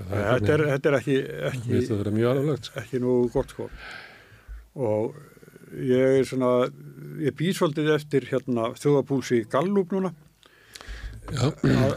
Þetta 0.09 0.55
er, 0.55 0.65
þetta 0.71 0.91
er 0.91 0.97
ekki, 0.99 1.17
ekki, 1.51 1.81
sko. 1.85 2.81
ekki 2.81 3.01
nú 3.03 3.17
gott 3.35 3.53
sko. 3.53 3.69
Og 4.81 5.19
ég 5.85 6.21
er 6.21 6.29
svona, 6.29 6.53
ég 7.21 7.37
býð 7.37 7.59
svolítið 7.59 7.93
eftir 7.99 8.29
hérna 8.31 8.71
þjóðapúlsi 8.79 9.43
Gallup 9.53 9.93
núna. 9.95 10.15
Já. 11.29 11.51
Að, 11.51 11.95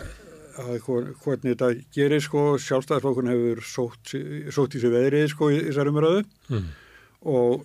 að 0.64 0.73
hvernig 0.88 1.53
þetta 1.53 1.72
gerir 1.95 2.23
sko, 2.23 2.44
sjálfstæðarflokkun 2.64 3.31
hefur 3.31 3.64
sótt, 3.68 4.15
sótt 4.56 4.76
í 4.76 4.84
sig 4.84 4.91
veðrið 4.91 5.27
sko 5.34 5.52
í 5.53 5.61
þessari 5.69 5.94
umröðu 5.94 6.23
mm. 6.52 6.68
og 7.31 7.64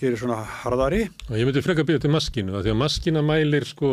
hér 0.00 0.12
er 0.12 0.20
svona 0.20 0.36
harðari. 0.62 1.06
Og 1.30 1.38
ég 1.38 1.48
myndi 1.48 1.62
freka 1.64 1.82
að 1.82 1.88
byrja 1.90 2.02
til 2.04 2.12
maskinu, 2.12 2.54
að 2.56 2.66
því 2.66 2.72
að 2.72 2.78
maskina 2.82 3.22
mælir 3.24 3.66
sko, 3.68 3.92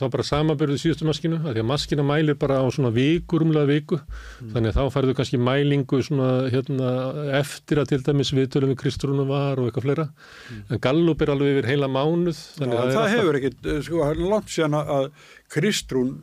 þá 0.00 0.04
bara 0.14 0.26
samabörðu 0.26 0.78
síðustu 0.82 1.06
maskinu, 1.08 1.38
að 1.42 1.56
því 1.56 1.62
að 1.62 1.68
maskina 1.70 2.06
mælir 2.06 2.38
bara 2.40 2.58
á 2.58 2.66
svona 2.74 2.90
vikur 2.94 3.44
umlega 3.46 3.70
viku, 3.70 4.00
mm. 4.00 4.50
þannig 4.54 4.72
að 4.72 4.80
þá 4.80 4.96
færðu 4.96 5.16
kannski 5.20 5.40
mælingu 5.50 6.02
svona 6.08 6.30
hérna 6.50 6.90
eftir 7.38 7.82
að 7.82 7.92
til 7.92 8.00
dæmis 8.08 8.34
viðtölum 8.34 8.74
við 8.74 8.80
Kristrúnu 8.82 9.28
var 9.30 9.62
og 9.62 9.70
eitthvað 9.70 9.88
fleira, 9.88 10.08
mm. 10.10 10.66
en 10.74 10.84
Gallup 10.88 11.22
er 11.22 11.34
alveg 11.36 11.54
yfir 11.54 11.70
heila 11.70 11.90
mánuð. 11.92 12.42
Já, 12.58 12.66
það, 12.66 12.92
það 12.98 13.08
hefur 13.14 13.38
alltaf... 13.38 13.40
ekkit, 13.40 13.72
sko, 13.88 14.10
langt 14.24 14.54
síðan 14.54 14.78
að 14.82 15.08
Kristrún 15.54 16.14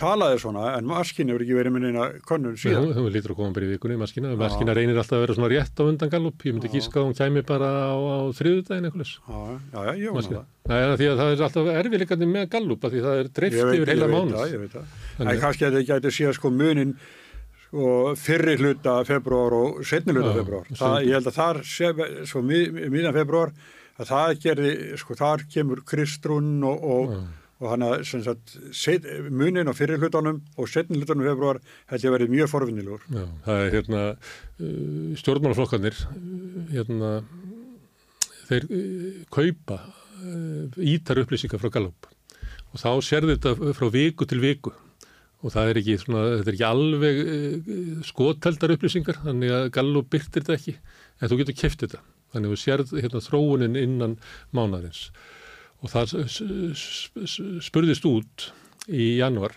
talaði 0.00 0.38
svona 0.42 0.72
en 0.76 0.86
maskina 0.88 1.32
hefur 1.32 1.42
ekki 1.44 1.56
verið 1.56 1.72
með 1.74 1.82
neina 1.86 2.04
konun 2.26 2.56
síðan. 2.60 2.92
Þú 2.96 3.04
lítur 3.12 3.34
að 3.34 3.38
koma 3.38 3.54
bara 3.56 3.66
í 3.66 3.70
vikunni 3.72 3.96
maskina, 4.00 4.32
maskina 4.40 4.74
reynir 4.76 4.98
alltaf 5.00 5.16
að 5.18 5.22
vera 5.26 5.36
svona 5.36 5.50
rétt 5.52 5.76
á 5.78 5.82
undan 5.84 6.12
gallup, 6.12 6.38
ég 6.46 6.52
myndi 6.56 6.70
gíska 6.72 6.96
að 7.00 7.06
hún 7.08 7.16
kæmi 7.18 7.42
bara 7.48 7.68
á, 7.92 7.94
á 7.94 8.18
þriðudagin 8.38 8.86
eitthvað. 8.88 9.10
Já, 9.12 9.80
já, 9.86 9.92
ég 10.00 10.08
vona 10.16 10.28
það. 10.28 10.46
Það 10.68 10.78
er 10.82 10.88
því 10.96 11.06
að 11.10 11.16
það 11.22 11.28
er 11.32 11.42
alltaf 11.48 11.66
erfiðleikandi 11.82 12.26
með 12.32 12.44
gallup 12.54 12.80
að 12.86 12.90
því 12.96 13.00
það 13.06 13.16
er 13.22 13.26
dreift 13.40 13.58
yfir 13.62 13.92
heila 13.92 14.08
mánu. 14.12 14.30
Ég 14.32 14.32
veit 14.32 14.38
það, 14.38 14.48
ég 14.52 14.60
veit 14.62 14.74
það. 14.78 14.86
En 15.26 15.42
kannski 15.42 15.64
að 15.68 15.74
þið 15.76 15.84
gæti 15.90 16.08
síðan 16.18 16.36
sko 16.38 16.48
munin 16.54 16.92
sko 17.66 17.86
fyrri 18.20 18.54
hluta 18.60 18.94
februar 19.08 19.52
og 19.58 19.68
setni 19.86 20.12
hluta 20.16 20.32
februar. 20.38 20.66
Það, 20.72 20.96
ég 21.08 21.14
held 21.18 21.28
að 21.30 21.38
þar 21.38 21.56
sko 22.26 22.40
miðan 22.46 23.14
og, 27.62 27.68
hann 27.70 27.84
að 27.86 28.00
munin 29.30 29.70
á 29.70 29.74
fyrir 29.76 30.02
hlutunum 30.02 30.40
og 30.58 30.70
ég 32.02 32.10
að 32.10 32.16
verið 32.16 32.32
mjög 32.34 32.50
forfinnilegur. 32.50 33.04
Já, 33.06 33.24
það 33.46 33.64
er 33.64 33.76
hérna 33.76 34.04
uh, 34.12 35.10
stjórnmálaflokkarnir 35.20 35.98
uh, 36.08 36.16
hérna 36.72 37.10
þeir 38.48 38.66
uh, 38.68 39.10
kaupa 39.32 39.82
ítar 40.78 41.18
upplýsingar 41.18 41.58
frá 41.58 41.70
Gallup. 41.74 42.06
Og 42.70 42.78
þá 42.78 42.90
sér 43.02 43.24
þetta 43.26 43.56
frá 43.74 43.88
viku 43.90 44.26
til 44.30 44.38
viku. 44.42 44.70
Og 45.42 45.50
það 45.50 45.70
er 45.72 45.80
ekki, 45.80 45.96
svona, 45.98 46.20
er 46.38 46.50
ekki 46.52 46.68
alveg 46.68 47.16
skotteldar 48.06 48.76
upplýsingar 48.76 49.18
þannig 49.24 49.54
að 49.56 49.66
Gallup 49.74 50.12
byrtir 50.14 50.44
þetta 50.44 50.54
ekki. 50.54 50.76
En 51.18 51.32
þú 51.32 51.40
getur 51.40 51.58
kæft 51.58 51.82
þetta. 51.82 51.98
Þannig 52.30 52.52
að 52.52 52.54
þú 52.54 52.60
sérð 52.62 52.94
hérna, 53.00 53.24
þróunin 53.26 53.80
innan 53.82 54.14
mánarins 54.54 55.08
og 55.10 55.31
það 55.90 56.14
spurðist 57.66 58.06
út 58.06 58.50
í 58.90 59.16
januar 59.18 59.56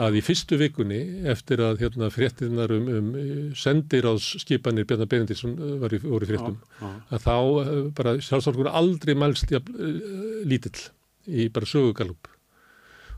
að 0.00 0.18
í 0.18 0.22
fyrstu 0.26 0.58
vikunni 0.58 1.00
eftir 1.30 1.62
að 1.62 1.84
hérna, 1.84 2.10
fréttinar 2.10 2.72
um, 2.74 2.88
um 2.90 3.10
sendiráðskipanir 3.58 4.88
Bjarnar 4.90 5.10
Benediktsson 5.10 5.54
uh, 5.54 5.76
voru 5.78 6.26
í 6.26 6.30
fréttum 6.32 6.56
já, 6.58 6.82
já. 6.82 6.90
að 7.14 7.26
þá 7.28 7.36
uh, 7.38 7.72
bara 7.94 8.16
sjálfsálkur 8.18 8.70
aldrei 8.72 9.14
mælst 9.18 9.54
uh, 9.54 9.62
lítill 10.48 10.88
í 11.30 11.46
bara 11.54 11.70
sögugalup 11.70 12.33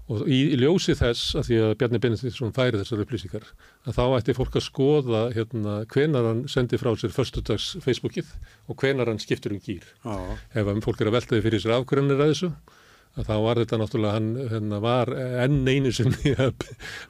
og 0.07 0.23
í, 0.31 0.39
í 0.55 0.59
ljósi 0.61 0.95
þess 0.99 1.35
að 1.41 1.49
því 1.49 1.59
að 1.65 1.75
Bjarni 1.81 2.01
Benediktsson 2.03 2.55
færi 2.57 2.81
þessar 2.81 3.03
upplýsingar 3.03 3.47
að 3.87 3.99
þá 3.99 4.05
ætti 4.21 4.37
fólk 4.39 4.59
að 4.59 4.67
skoða 4.69 5.23
hérna 5.35 5.77
hvenar 5.93 6.29
hann 6.31 6.45
sendi 6.51 6.79
frá 6.79 6.93
sér 6.95 7.15
förstudags 7.15 7.73
Facebookið 7.83 8.31
og 8.71 8.79
hvenar 8.83 9.11
hann 9.11 9.23
skiptur 9.23 9.57
um 9.57 9.63
gýr 9.63 9.87
ef 10.55 10.73
fólk 10.87 11.03
er 11.03 11.11
að 11.11 11.19
veltaði 11.19 11.47
fyrir 11.47 11.65
sér 11.65 11.79
afgrunir 11.81 12.21
að 12.21 12.35
þessu 12.35 12.53
að 13.17 13.31
þá 13.31 13.37
var 13.47 13.61
þetta 13.63 13.79
náttúrulega, 13.81 14.17
hann 14.17 14.49
hérna, 14.53 14.81
var 14.85 15.13
enn 15.17 15.61
einu 15.65 15.93
sinni 15.95 16.35
að 16.37 16.67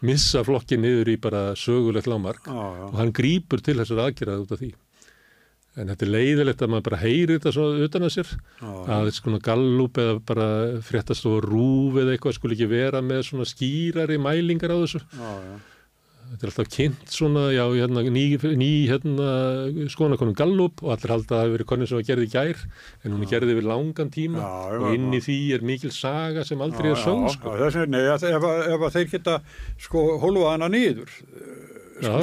missa 0.06 0.44
flokki 0.47 0.78
niður 0.81 1.10
í 1.12 1.16
bara 1.23 1.48
sögulegt 1.59 2.10
lámark 2.10 2.47
ah, 2.52 2.86
og 2.90 2.98
hann 3.01 3.14
grýpur 3.16 3.62
til 3.64 3.78
þessar 3.81 4.06
aðgerðað 4.06 4.44
út 4.44 4.55
af 4.55 4.62
því. 4.62 4.73
En 5.77 5.90
þetta 5.93 6.07
er 6.07 6.12
leiðilegt 6.15 6.62
að 6.65 6.70
maður 6.73 6.86
bara 6.89 6.98
heyri 7.03 7.36
þetta 7.36 7.53
svona 7.53 7.85
utan 7.85 8.07
að 8.07 8.12
sér, 8.15 8.31
ah, 8.65 8.77
að 8.97 9.11
svona 9.12 9.40
gallup 9.44 9.98
eða 10.01 10.19
bara 10.24 10.47
fréttast 10.81 11.28
og 11.28 11.43
rúf 11.44 11.98
eða 12.01 12.15
eitthvað 12.16 12.36
skul 12.39 12.53
ekki 12.57 12.69
vera 12.70 13.03
með 13.05 13.27
svona 13.28 13.44
skýrari 13.48 14.16
mælingar 14.16 14.73
á 14.73 14.78
þessu. 14.81 15.03
Ah, 15.20 15.40
Þetta 16.27 16.43
er 16.43 16.51
alltaf 16.51 16.69
kynnt 16.74 17.12
svona, 17.15 17.43
já, 17.55 17.62
hérna, 17.70 18.03
ný, 18.11 18.23
ný 18.59 18.70
hérna, 18.90 19.27
skonakonum 19.93 20.35
Gallup 20.35 20.82
og 20.82 20.97
allir 20.97 21.12
halda 21.15 21.23
að 21.23 21.31
það 21.31 21.44
hefur 21.44 21.55
verið 21.55 21.69
konum 21.70 21.86
sem 21.86 21.98
var 22.01 22.07
gerðið 22.09 22.32
gær 22.32 22.65
en 23.05 23.15
hún 23.15 23.23
er 23.23 23.31
gerðið 23.31 23.53
yfir 23.55 23.69
langan 23.70 24.11
tíma. 24.16 24.43
Já, 24.43 24.81
og 24.81 24.97
inn 24.97 25.15
í 25.15 25.20
því 25.23 25.36
er 25.55 25.66
mikil 25.70 25.93
saga 25.94 26.43
sem 26.48 26.65
aldrei 26.66 26.90
er 26.90 26.98
sögn, 26.98 27.28
sko. 27.31 27.55
Vegna, 27.62 28.03
ef, 28.16 28.27
ef, 28.27 28.48
ef 28.74 28.86
þeir 28.97 29.09
geta, 29.15 29.36
sko, 29.86 30.05
hólfa 30.24 30.57
hana 30.57 30.70
nýður, 30.73 31.15
sko, 32.02 32.20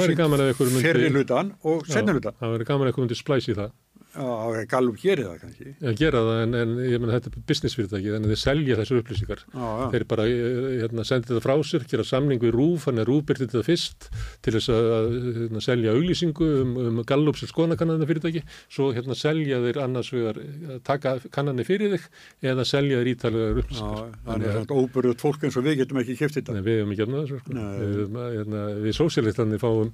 fyrir 0.84 1.10
hlutan 1.14 1.52
og 1.64 1.86
senna 1.90 2.14
hlutan. 2.14 2.36
Það 2.40 2.52
verður 2.54 2.68
gaman 2.70 2.86
að 2.86 2.90
eitthvað 2.92 3.06
undir 3.06 3.18
splæsi 3.20 3.52
í 3.52 3.56
það. 3.58 3.70
Já, 4.14 4.64
Gallup 4.70 4.98
gerir 5.02 5.26
það 5.26 5.38
kannski. 5.42 5.72
Já, 5.74 5.88
gera 5.98 6.20
það 6.22 6.40
en, 6.44 6.56
en 6.60 6.74
ég 6.86 7.00
menna 7.02 7.16
þetta 7.16 7.30
er 7.32 7.46
businessfyrirtæki 7.48 8.12
þannig 8.12 8.28
að 8.28 8.34
þeir 8.34 8.40
selja 8.44 8.76
þessar 8.78 9.00
upplýsingar. 9.00 9.40
Já, 9.50 9.64
já. 9.64 9.86
Þeir 9.94 10.04
bara 10.12 10.26
eh, 10.30 10.68
hérna, 10.84 11.06
sendi 11.08 11.30
þetta 11.30 11.42
frá 11.42 11.54
sér, 11.66 11.86
gera 11.90 12.06
samning 12.06 12.44
við 12.44 12.54
Rúf, 12.54 12.86
hann 12.86 13.02
er 13.02 13.10
Rúbirtið 13.10 13.50
þetta 13.50 13.66
fyrst 13.66 14.06
til 14.46 14.54
þess 14.54 14.70
að 14.74 15.08
hérna, 15.40 15.62
selja 15.66 15.94
auglýsingu 15.96 16.50
um, 16.60 16.76
um 16.84 17.00
Gallup 17.08 17.40
sem 17.40 17.50
skonakannanir 17.50 18.10
fyrirtæki, 18.12 18.44
svo 18.70 18.92
hérna 18.94 19.18
selja 19.18 19.58
þeir 19.64 19.80
annars 19.82 20.12
við 20.14 20.30
að 20.30 20.40
taka 20.86 21.16
kannanir 21.34 21.66
fyrir 21.66 21.96
þig 21.96 22.06
eða 22.52 22.68
selja 22.70 23.02
þeir 23.02 23.12
ítalega 23.16 23.50
upplýsingar. 23.64 24.14
Já, 24.14 24.22
þannig 24.30 24.52
að 24.52 24.58
þetta 24.60 24.78
óbyrjuð 24.78 25.18
fólk 25.24 25.48
eins 25.48 25.58
og 25.58 25.66
við 25.66 25.80
getum 25.82 26.02
ekki 26.04 26.18
kæft 26.22 26.38
þetta. 26.38 26.58
Við 26.60 26.80
hefum 26.84 26.94
ekki 26.94 27.02
gefnað 27.02 27.26
þessu, 27.26 27.42
sko. 27.42 27.58
Við, 27.82 28.22
hérna, 28.38 28.64
við 28.84 28.98
sósélitandi 29.00 29.62
fáum 29.62 29.92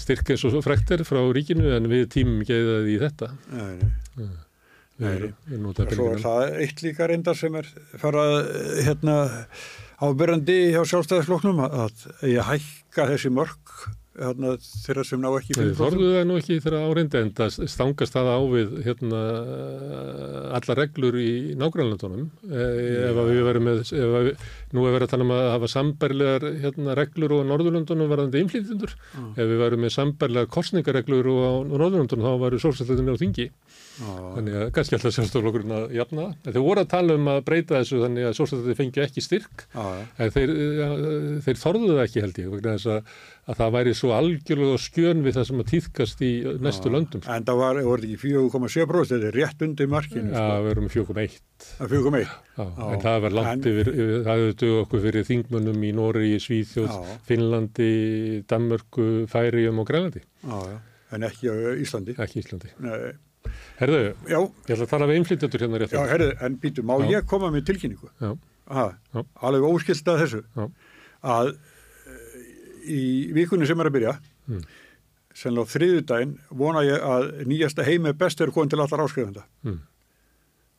styrk 0.00 0.32
eins 0.32 0.48
og 0.48 0.60
frekter 0.64 1.04
frá 1.04 1.20
ríkinu 1.36 1.72
en 1.76 1.88
við 1.90 2.08
tímum 2.16 2.44
geiðaði 2.48 2.96
í 2.96 3.00
þetta. 3.02 3.32
Nei, 3.50 3.90
nei. 4.18 4.32
Nei, 5.02 5.32
svo 5.90 6.10
er 6.12 6.20
það 6.22 6.58
eitt 6.62 6.82
líka 6.84 7.08
reyndar 7.10 7.38
sem 7.38 7.54
er 7.58 7.66
farað 7.98 8.36
hérna 8.86 9.16
ábyrjandi 10.02 10.58
hjá 10.74 10.82
sjálfstæðisfloknum 10.90 11.64
að 11.64 12.06
ég 12.28 12.46
hækka 12.46 13.08
þessi 13.10 13.32
mörg 13.34 13.74
hérna, 14.18 14.56
þeirra 14.84 15.04
sem 15.06 15.20
ná 15.22 15.28
ekki 15.38 15.56
fyrir 15.56 15.76
Þorðu 15.78 16.08
það 16.12 16.26
nú 16.28 16.38
ekki 16.40 16.58
þeirra 16.64 16.80
áreindi 16.90 17.20
en 17.22 17.30
það 17.38 17.56
stangast 17.72 18.16
það 18.16 18.28
á 18.28 18.40
við 18.52 18.74
hérna, 18.86 19.20
alla 20.58 20.76
reglur 20.78 21.18
í 21.22 21.32
nágrænlandunum 21.60 22.26
eh, 22.50 23.08
ef 23.08 23.20
við 23.30 23.42
verum 23.48 23.68
með 23.70 23.82
við, 23.88 24.30
nú 24.72 24.86
er 24.86 24.96
verið 24.96 25.06
að 25.06 25.12
tala 25.12 25.26
um 25.26 25.32
að 25.36 25.48
hafa 25.52 25.70
sambærlegar 25.72 26.46
hérna, 26.62 26.96
reglur 26.98 27.34
og 27.36 27.44
Norðurlandunum 27.50 28.10
varðandi 28.12 28.42
inflýtindur, 28.44 28.94
ah. 29.18 29.28
ef 29.36 29.50
við 29.50 29.60
verum 29.60 29.84
með 29.84 29.94
sambærlegar 29.96 30.50
korsningareglur 30.52 31.28
og 31.32 31.40
á 31.44 31.52
Norðurlandunum 31.72 32.26
þá 32.28 32.44
varu 32.46 32.60
sólsætleginni 32.62 33.16
á 33.16 33.22
þingi. 33.22 33.48
Þannig 34.02 34.56
að 34.56 34.70
kannski 34.72 34.96
alltaf 34.96 35.14
sjálfstoflokkurinn 35.18 35.74
að 35.76 35.90
jafna 35.98 36.22
það. 36.24 36.52
Þeir 36.54 36.64
voru 36.64 36.82
að 36.82 36.90
tala 36.94 37.16
um 37.18 37.28
að 37.28 37.42
breyta 37.48 37.76
þessu 37.76 38.00
þannig 38.00 38.28
að 38.28 38.36
sjálfstoflokkurinn 38.38 38.78
fengi 38.80 39.04
ekki 39.04 39.24
styrk. 39.24 39.66
En 39.76 40.32
þeir, 40.32 40.54
þeir 41.44 41.60
þorðuðu 41.60 41.98
ekki 42.06 42.24
held 42.24 42.40
ég 42.40 42.54
vegna 42.54 42.76
þess 42.78 42.92
að, 42.94 43.12
að 43.42 43.58
það 43.58 43.72
væri 43.74 43.92
svo 43.98 44.10
algjörlega 44.14 44.78
skjön 44.78 45.22
við 45.24 45.34
það 45.36 45.46
sem 45.48 45.62
að 45.62 45.70
týðkast 45.72 46.20
í 46.22 46.30
næstu 46.62 46.90
Já. 46.90 46.92
löndum. 46.94 47.24
En 47.26 47.46
það 47.48 47.58
var, 47.58 47.80
voru 47.88 48.06
ekki 48.06 48.18
4,7% 48.22 49.10
þetta 49.10 49.30
er 49.30 49.38
rétt 49.38 49.64
undir 49.66 49.90
markinu. 49.90 50.30
Já, 50.30 50.44
sko. 50.44 50.60
við 50.62 50.70
erum 50.74 50.86
4,1. 50.92 51.40
4,1. 51.80 52.36
En 52.86 53.02
það 53.02 53.18
var 53.24 53.36
langt 53.38 53.66
yfir, 53.72 53.90
það 54.28 54.44
dög 54.62 54.76
okkur 54.84 55.02
fyrir 55.08 55.26
þingmönnum 55.26 55.82
í 55.88 55.90
Nóri, 55.98 56.30
Svíþjóð, 56.44 56.94
Finnlandi, 57.26 57.90
Danmörku, 58.50 59.08
Færium 59.32 59.82
og 59.82 59.90
Grænlandi. 59.90 60.22
Já, 60.46 60.56
já, 60.70 60.78
en 61.18 61.26
ekki 61.26 61.58
Íslandi. 61.82 62.16
Ekki 62.22 62.44
Íslandi. 62.44 62.72
Nei. 62.86 63.12
Herðu, 63.80 64.00
já. 64.30 64.38
ég 64.38 64.70
ætla 64.76 64.86
að 64.86 64.90
tala 64.92 65.10
við 65.10 65.18
innflytjandur 65.18 65.64
hérna 65.64 65.82
rétt. 65.82 65.98
Já, 65.98 66.06
herðu, 66.06 66.30
en 66.46 66.56
býtu, 66.62 66.86
má 66.86 66.94
já. 67.02 67.08
ég 67.16 67.26
koma 67.26 67.50
með 67.50 67.66
tilkynningu? 67.72 68.10
Já. 68.22 68.36
Aha, 68.70 69.24
alveg 69.42 69.66
óskilt 69.66 70.06
að 70.08 70.20
þessu. 70.22 70.42
Já. 70.54 70.68
Að 71.32 71.50
í 72.82 73.02
vikunni 73.36 73.68
sem 73.68 73.80
er 73.80 73.90
að 73.90 73.96
byrja, 73.98 74.16
mm. 74.48 74.64
sennilega 75.34 75.70
á 75.70 75.72
þriðu 75.74 76.02
daginn, 76.08 76.34
vona 76.62 76.84
ég 76.86 77.06
að 77.06 77.28
nýjasta 77.50 77.86
heimi 77.86 78.14
best 78.18 78.42
er 78.42 78.52
komin 78.54 78.72
til 78.72 78.80
allar 78.82 79.04
áskrifenda. 79.06 79.46
Mm. 79.66 79.80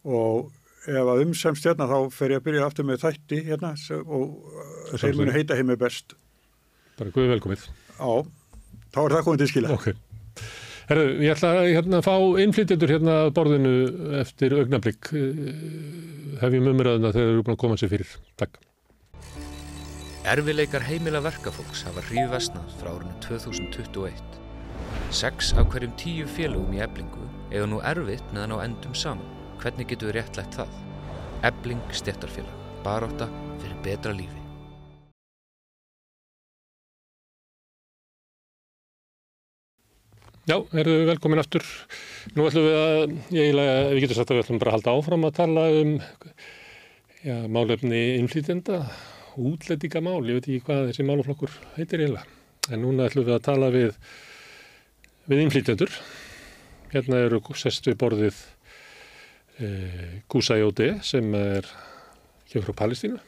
Og 0.04 0.52
ef 0.84 1.12
að 1.14 1.24
umsemst 1.24 1.68
hérna 1.68 1.88
þá 1.88 1.98
fer 2.12 2.34
ég 2.34 2.42
að 2.42 2.48
byrja 2.50 2.66
aftur 2.68 2.88
með 2.88 3.06
þætti 3.06 3.40
hérna 3.48 3.72
og 4.04 4.98
þeir 5.00 5.20
munu 5.20 5.36
heita 5.36 5.58
heimi 5.60 5.78
best. 5.80 6.18
Bara 7.00 7.14
guði 7.14 7.32
velkomið. 7.38 7.70
Já, 7.96 8.12
þá 8.92 9.00
er 9.06 9.16
það 9.16 9.26
komið 9.30 9.44
til 9.44 9.52
skila. 9.54 9.78
Ok. 9.78 9.94
Herru, 10.90 11.06
ég 11.24 11.32
ætla 11.32 11.54
að 11.62 11.70
hérna, 11.72 12.02
fá 12.04 12.16
innflytjendur 12.44 12.92
hérna 12.92 13.16
að 13.24 13.32
borðinu 13.38 13.74
eftir 14.20 14.56
augnablík. 14.60 15.14
Eh, 15.16 15.34
hefjum 16.42 16.70
umræðuna 16.74 17.14
þegar 17.14 17.30
þeir 17.30 17.34
eru 17.38 17.46
búin 17.48 17.56
að 17.56 17.62
koma 17.64 17.80
sér 17.80 17.94
fyrir. 17.94 18.16
Takk. 18.40 18.60
Erfileikar 20.24 20.86
heimila 20.88 21.20
verkafólks 21.20 21.82
hafa 21.84 22.00
hríð 22.08 22.30
vestnað 22.32 22.76
frá 22.80 22.94
árunni 22.94 23.12
2021. 23.26 24.38
Seks 25.12 25.50
af 25.60 25.68
hverjum 25.74 25.92
tíu 26.00 26.30
félögum 26.32 26.72
í 26.72 26.80
eblingu 26.86 27.26
eiga 27.50 27.66
nú 27.68 27.82
erfitt 27.84 28.32
meðan 28.32 28.56
á 28.56 28.64
endum 28.64 28.96
saman. 28.96 29.28
Hvernig 29.60 29.92
getur 29.92 30.14
við 30.14 30.22
réttlætt 30.22 30.56
það? 30.56 30.80
Ebling 31.52 31.84
stettarfélag. 31.92 32.56
Baróta 32.88 33.28
fyrir 33.60 33.76
betra 33.84 34.16
lífi. 34.16 34.40
Já, 40.48 40.56
erum 40.56 41.02
við 41.02 41.08
velkomin 41.12 41.44
aftur. 41.44 41.68
Nú 42.32 42.48
ætlum 42.48 42.72
við 42.72 42.80
að, 42.80 43.18
ég 43.28 43.50
eiginlega, 43.50 43.80
við 43.92 44.06
getum 44.06 44.24
sagt 44.24 44.32
að 44.32 44.40
við 44.40 44.48
ætlum 44.48 44.64
bara 44.64 44.72
að 44.72 44.80
halda 44.80 45.00
áfram 45.02 45.28
að 45.28 45.40
tala 45.44 45.72
um 45.84 45.98
já, 47.24 47.36
málefni 47.48 48.06
innflýtjenda, 48.22 48.86
útlætingamál, 49.40 50.22
ég 50.28 50.38
veit 50.38 50.48
ekki 50.48 50.66
hvað 50.68 50.90
þessi 50.90 51.06
málaflokkur 51.08 51.54
heitir 51.78 52.04
eiginlega. 52.04 52.26
En 52.72 52.84
núna 52.84 53.08
ætlum 53.10 53.28
við 53.28 53.36
að 53.36 53.46
tala 53.48 53.70
við, 53.74 53.96
við 55.32 55.44
innflýtjendur. 55.44 55.96
Hérna 56.94 57.24
eru 57.26 57.42
sestu 57.58 57.96
borðið 58.00 58.38
e, 59.58 59.70
Gusa 60.30 60.60
Jóti 60.60 60.94
sem 61.04 61.34
er 61.36 61.68
hér 62.54 62.68
frá 62.68 62.78
Palestínu. 62.84 63.20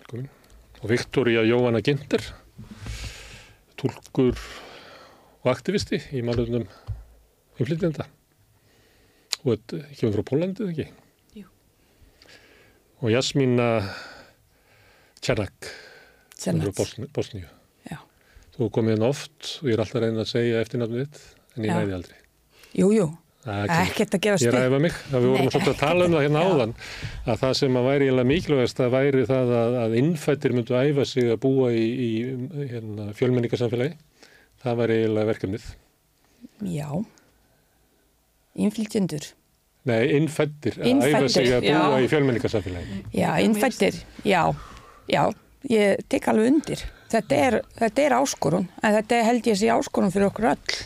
Velkomin. 0.00 0.28
Og 0.80 0.90
Viktoria 0.90 1.44
Jóhanna 1.46 1.84
Ginter, 1.84 2.24
tólkur 3.80 4.36
og 5.44 5.48
aktivisti 5.52 6.00
í 6.16 6.24
málunum 6.24 6.66
umflytjanda 7.60 8.08
og 9.44 9.52
þetta 9.52 9.80
kemur 9.98 10.16
frá 10.16 10.26
Pólandi, 10.30 10.66
ekki? 10.72 10.86
Jú. 11.36 11.48
Og 13.04 13.12
Jasmína 13.12 13.68
Tjernak 15.24 15.72
frá 16.36 17.06
Bosníu. 17.14 17.48
Já. 17.88 17.98
Þú 18.56 18.70
komið 18.74 18.96
henn 18.96 19.08
oft 19.08 19.50
og 19.62 19.68
ég 19.70 19.76
er 19.76 19.84
alltaf 19.84 20.02
reynið 20.02 20.24
að 20.24 20.30
segja 20.30 20.62
eftirnafnið 20.64 21.04
þitt 21.04 21.20
en 21.54 21.68
ég 21.68 21.78
næði 21.78 21.98
aldrei. 21.98 22.18
Jú, 22.74 22.88
jú. 22.94 23.06
Ekkert 23.44 24.14
að 24.16 24.22
gefa 24.24 24.38
spil. 24.40 24.48
Ég 24.48 24.54
ræði 24.56 24.78
mig, 24.80 24.94
það 25.10 25.24
við 25.24 25.32
vorum 25.34 25.50
svolítið 25.52 25.72
að 25.74 25.80
tala 25.82 26.06
um 26.06 26.14
það 26.14 26.22
hérna 26.24 26.44
áðan, 26.48 26.74
að 27.28 27.40
það 27.42 27.54
sem 27.58 27.76
að 27.76 27.88
væri 27.90 28.06
mikilvægast 28.30 28.80
að 28.80 28.94
væri 28.94 29.24
það 29.28 29.52
að, 29.58 29.76
að 29.82 29.96
innfættir 30.00 30.54
myndu 30.56 30.76
að 30.78 30.88
æfa 30.88 31.06
sig 31.10 31.28
að 31.34 31.40
búa 31.44 31.68
í, 31.76 31.84
í 31.84 32.10
hérna, 32.72 33.08
fjölmenningarsamfélagi 33.18 33.98
það 34.64 34.84
eiginlega 34.86 35.28
verkefnið. 35.28 35.66
Já, 36.72 36.88
innflytjendur. 38.56 39.28
Nei, 39.84 40.00
innfættir, 40.16 40.80
að 40.80 41.04
æfa 41.10 41.28
sig 41.36 41.52
að 41.52 41.66
búa 41.68 41.98
já. 41.98 42.04
í 42.06 42.12
fjölmenningarsamfélagi. 42.14 43.02
Já, 43.12 43.30
innfættir, 43.44 44.00
já, 44.24 44.40
já, 45.10 45.22
ég 45.70 46.04
tek 46.08 46.28
alveg 46.30 46.52
undir. 46.52 46.84
Þetta 47.14 47.40
er, 47.46 47.60
þetta 47.78 48.04
er 48.04 48.16
áskorun, 48.18 48.68
en 48.82 48.96
þetta 48.98 49.24
held 49.28 49.46
ég 49.46 49.56
að 49.56 49.60
sé 49.60 49.72
áskorun 49.74 50.14
fyrir 50.14 50.30
okkur 50.30 50.50
öll. 50.54 50.78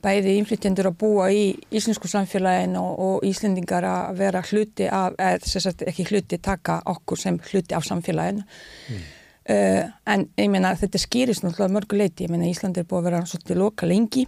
Bæði 0.00 0.38
innflytjendur 0.40 0.88
að 0.88 0.96
búa 0.96 1.26
í 1.28 1.42
íslensku 1.76 2.08
samfélagin 2.08 2.72
og, 2.80 2.92
og 3.04 3.24
íslendingar 3.28 3.84
að 3.84 4.20
vera 4.22 4.40
hluti 4.48 4.86
af, 4.88 5.16
eða 5.20 5.60
sagt, 5.60 5.84
ekki 5.84 6.06
hluti 6.08 6.38
taka 6.40 6.78
okkur 6.88 7.20
sem 7.20 7.36
hluti 7.50 7.76
af 7.76 7.84
samfélagin. 7.84 8.40
Mm. 8.88 9.08
Uh, 9.50 9.84
en 10.08 10.24
ég 10.38 10.50
meina 10.52 10.72
þetta 10.78 11.00
skýrist 11.00 11.44
náttúrulega 11.44 11.74
mörguleiti. 11.74 12.24
Ég 12.24 12.32
meina 12.32 12.48
Íslandi 12.48 12.80
er 12.80 12.88
búið 12.88 13.00
að 13.00 13.06
vera 13.08 13.22
svolítið 13.28 13.60
loka 13.60 13.88
lengi 13.88 14.26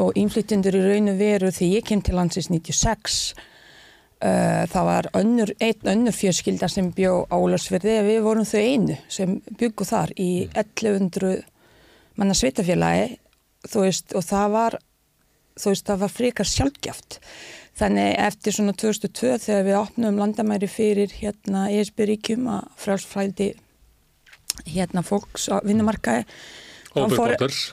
og 0.00 0.18
innflytjendur 0.20 0.76
í 0.76 0.82
raun 0.84 1.12
og 1.12 1.18
veru 1.18 1.50
því 1.52 1.70
ég 1.74 1.86
kem 1.88 2.02
til 2.04 2.14
landsins 2.14 2.50
96 2.52 3.16
uh, 3.34 3.40
það 4.20 4.84
var 4.84 5.06
önnur, 5.16 5.54
einn 5.64 5.88
önnur 5.94 6.12
fjörskilda 6.12 6.68
sem 6.68 6.90
bjó 6.92 7.24
álarsverði 7.32 7.94
við 8.04 8.20
vorum 8.26 8.44
þau 8.44 8.60
einu 8.60 8.98
sem 9.08 9.38
byggu 9.60 9.86
þar 9.88 10.12
í 10.20 10.30
1100 10.52 11.40
manna 12.20 12.36
sveitafélagi 12.36 13.16
veist 13.72 14.12
og 14.12 14.26
það 14.26 14.52
var 14.56 14.78
veist 15.64 15.88
það 15.88 16.04
var 16.04 16.12
frekar 16.12 16.48
sjálfgjaft 16.48 17.20
þannig 17.80 18.12
eftir 18.26 18.56
svona 18.56 18.76
2002 18.76 19.36
þegar 19.46 19.66
við 19.68 19.80
opnum 19.80 20.20
landamæri 20.20 20.68
fyrir 20.68 21.12
hérna 21.16 21.68
ESB 21.72 22.04
ríkjum 22.12 22.48
að 22.58 22.66
frálsfældi 22.82 23.52
hérna 24.66 25.04
fólks 25.06 25.48
á 25.48 25.64
vinnumarkaði 25.64 26.26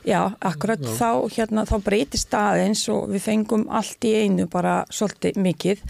já, 0.05 0.21
akkurat. 0.39 0.83
Já. 0.83 0.93
Þá, 0.93 1.09
hérna, 1.33 1.63
þá 1.65 1.77
breytist 1.81 2.35
aðeins 2.37 2.83
og 2.93 3.07
við 3.09 3.23
fengum 3.25 3.65
allt 3.73 4.05
í 4.05 4.13
einu 4.21 4.45
bara 4.51 4.83
svolítið 4.93 5.39
mikið 5.41 5.81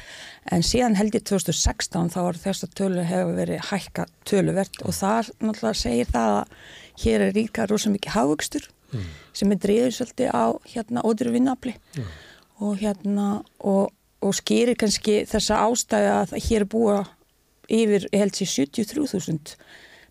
en 0.54 0.64
síðan 0.66 0.96
held 0.98 1.16
ég 1.18 1.26
2016 1.28 2.12
þá 2.14 2.18
var 2.24 2.40
þess 2.40 2.66
að 2.66 2.76
tölu 2.80 3.06
hefur 3.08 3.36
verið 3.38 3.66
hækka 3.70 4.08
töluvert 4.28 4.82
og 4.84 4.96
það 4.96 5.32
náttúrulega 5.42 5.80
segir 5.82 6.12
það 6.14 6.36
að 6.38 6.56
hér 7.04 7.26
er 7.28 7.36
ríka 7.36 7.68
rosa 7.70 7.92
mikið 7.94 8.16
hafvöxtur 8.16 8.70
mm. 8.94 9.10
sem 9.38 9.54
er 9.54 9.62
dreyður 9.66 9.98
svolítið 9.98 10.32
á 10.34 10.46
hérna 10.72 11.04
ódru 11.08 11.34
vinnafli 11.36 11.76
mm. 11.76 12.08
og 12.64 12.80
hérna 12.82 13.28
og, 13.60 13.92
og 14.24 14.38
skýrir 14.38 14.80
kannski 14.80 15.20
þessa 15.30 15.62
ástæði 15.68 16.14
að 16.16 16.38
hér 16.48 16.68
búa 16.70 17.04
yfir, 17.68 18.08
held 18.16 18.38
sér 18.38 18.54
73.000 18.72 19.58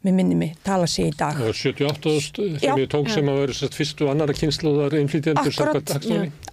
með 0.07 0.17
minni 0.21 0.39
mig 0.39 0.55
tala 0.67 0.87
sig 0.91 1.11
í 1.11 1.15
dag. 1.19 1.39
Og 1.43 1.55
78.000 1.57 2.61
sem 2.63 2.81
ég 2.83 2.91
tók 2.93 3.11
já. 3.11 3.17
sem 3.19 3.31
að 3.33 3.41
vera 3.43 3.71
fyrstu 3.77 4.07
og 4.07 4.13
annara 4.15 4.37
kynsluðar 4.37 4.97
innflýtjendur 5.01 5.53
Akkurat, 5.53 5.95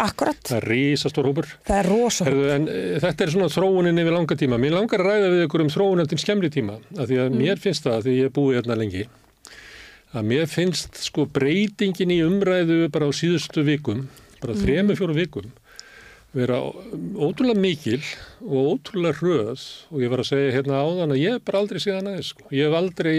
akkurat. 0.04 0.42
Það 0.50 0.60
er 0.60 0.68
rísastór 0.74 1.30
hópur. 1.30 1.50
Það 1.68 1.80
er 1.80 1.90
rosa 1.92 2.28
hópur. 2.28 2.52
En 2.58 2.70
e, 2.72 2.84
þetta 3.04 3.26
er 3.26 3.34
svona 3.36 3.50
þróunin 3.54 4.04
yfir 4.04 4.18
langa 4.18 4.38
tíma. 4.40 4.60
Mér 4.62 4.78
langar 4.78 5.04
að 5.04 5.12
ræða 5.12 5.34
við 5.34 5.46
ykkur 5.48 5.66
um 5.66 5.74
þróunin 5.74 6.10
til 6.12 6.22
skemmri 6.22 6.52
tíma. 6.54 6.80
Af 6.98 7.10
því 7.10 7.20
að 7.24 7.30
mm. 7.30 7.42
mér 7.44 7.64
finnst 7.64 7.88
það, 7.88 8.00
því 8.08 8.18
ég 8.20 8.30
er 8.30 8.36
búið 8.38 8.60
hérna 8.60 8.80
lengi, 8.80 9.08
að 10.14 10.30
mér 10.30 10.50
finnst 10.52 11.02
sko 11.08 11.26
breytingin 11.34 12.14
í 12.14 12.22
umræðu 12.26 12.88
bara 12.94 13.10
á 13.10 13.12
síðustu 13.16 13.66
vikum, 13.66 14.08
bara 14.42 14.56
mm. 14.56 14.64
þremu 14.64 14.98
fjóru 15.00 15.18
vikum, 15.18 15.52
vera 16.34 16.60
ótrúlega 17.14 17.62
mikil 17.62 18.00
og 18.42 18.72
ótrúlega 18.74 19.20
röð 19.22 19.66
og 19.94 20.02
ég 20.02 20.10
var 20.10 20.24
að 20.24 20.30
segja 20.32 20.56
hérna 20.56 20.82
áðan 20.82 21.14
að 21.14 21.22
ég 21.22 21.36
hef 21.36 21.44
bara 21.46 21.62
aldrei 21.62 21.82
séð 21.82 22.00
hann 22.00 22.10
aðeins 22.10 22.32
sko. 22.34 22.48
Ég 22.50 22.70
hef 22.70 22.78
aldrei 22.78 23.18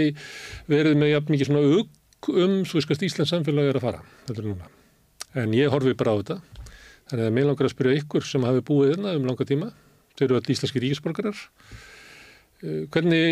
verið 0.70 0.99
með 0.99 1.12
jafn 1.12 1.35
mikið 1.35 1.51
svona 1.51 1.78
ugg 1.78 2.31
um 2.35 2.57
svo 2.66 2.82
skast 2.82 3.05
Íslands 3.07 3.31
samfélagi 3.31 3.70
er 3.70 3.78
að 3.78 3.86
fara. 3.86 4.03
Þetta 4.27 4.43
er 4.43 4.49
núna. 4.51 4.70
En 5.45 5.55
ég 5.55 5.70
horfi 5.70 5.95
bara 5.99 6.15
á 6.15 6.19
þetta. 6.20 6.39
Þannig 7.11 7.27
að 7.28 7.35
mér 7.36 7.49
langar 7.51 7.69
að 7.69 7.74
spyrja 7.74 8.01
ykkur 8.01 8.27
sem 8.27 8.47
hafi 8.49 8.65
búið 8.65 8.95
hérna 8.95 9.15
um 9.19 9.28
langa 9.28 9.47
tíma. 9.49 9.70
Þeir 10.15 10.27
eru 10.28 10.39
allir 10.39 10.55
íslenski 10.57 10.82
ríkisborgarar. 10.82 11.45
Eh, 12.65 12.82
hvernig 12.95 13.24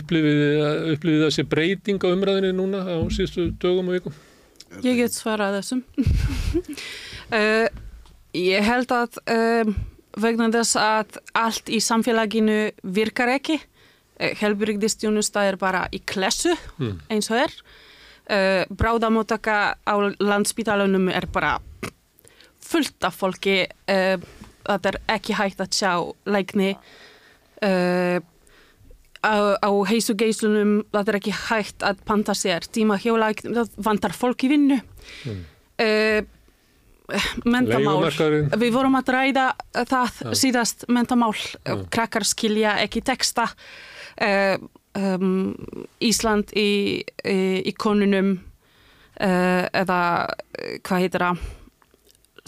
upplifið 0.00 1.24
það 1.24 1.34
sé 1.36 1.46
breyting 1.48 2.04
á 2.04 2.08
umræðinni 2.10 2.52
núna 2.56 2.82
á 2.84 2.96
síðustu 3.12 3.52
dögum 3.62 3.92
og 3.92 3.98
vikum? 4.00 4.16
Ég 4.82 4.98
get 4.98 5.14
svarað 5.14 5.60
þessum. 5.60 5.84
Ég 8.34 8.66
held 8.66 8.90
að 8.90 9.20
um, 9.30 9.74
vegna 10.18 10.48
þess 10.54 10.78
að 10.80 11.18
allt 11.38 11.70
í 11.70 11.78
samfélaginu 11.82 12.58
virkar 12.96 13.30
ekki. 13.36 13.60
Eh, 14.18 14.34
Helbriðistjónusta 14.40 15.44
er 15.46 15.58
bara 15.58 15.84
í 15.94 16.00
klessu 16.02 16.54
mm. 16.80 17.04
eins 17.14 17.30
og 17.30 17.44
er. 17.44 17.54
Uh, 18.24 18.62
bráðamótaka 18.72 19.76
á 19.84 19.94
landsbítalunum 20.16 21.10
er 21.12 21.26
bara 21.30 21.58
fullt 22.64 23.04
af 23.04 23.18
fólki. 23.20 23.66
Uh, 23.86 24.16
það 24.64 24.90
er 24.90 25.00
ekki 25.18 25.36
hægt 25.36 25.60
að 25.60 25.74
sjá 25.76 25.92
lækni. 26.26 26.72
Uh, 27.60 28.18
á, 29.22 29.60
á 29.60 29.70
heisugeislunum 29.90 30.78
það 30.90 31.12
er 31.12 31.20
ekki 31.20 31.36
hægt 31.50 31.84
að 31.86 32.00
panta 32.08 32.34
sér 32.34 32.66
tíma 32.66 32.98
hjá 32.98 33.12
lækni. 33.20 33.54
Það 33.60 33.76
vantar 33.90 34.16
fólk 34.16 34.48
í 34.48 34.54
vinnu. 34.56 34.80
Mm 35.28 35.44
mentamál, 37.44 37.98
við 38.56 38.70
vorum 38.72 38.96
að 38.96 39.12
ræða 39.12 39.48
það 39.74 40.20
ja. 40.24 40.36
síðast 40.40 40.86
mentamál. 40.92 41.34
Ja. 41.64 41.76
krakkar 41.92 42.24
skilja 42.28 42.78
ekki 42.84 43.04
texta. 43.04 43.48
Uh, 44.14 44.56
um, 44.96 45.52
Ísland 46.04 46.54
í, 46.56 47.02
í, 47.02 47.38
í 47.66 47.74
konunum 47.76 48.36
uh, 48.38 49.64
eða 49.68 50.00
hvað 50.86 51.04
heitir 51.04 51.26
það? 51.26 51.44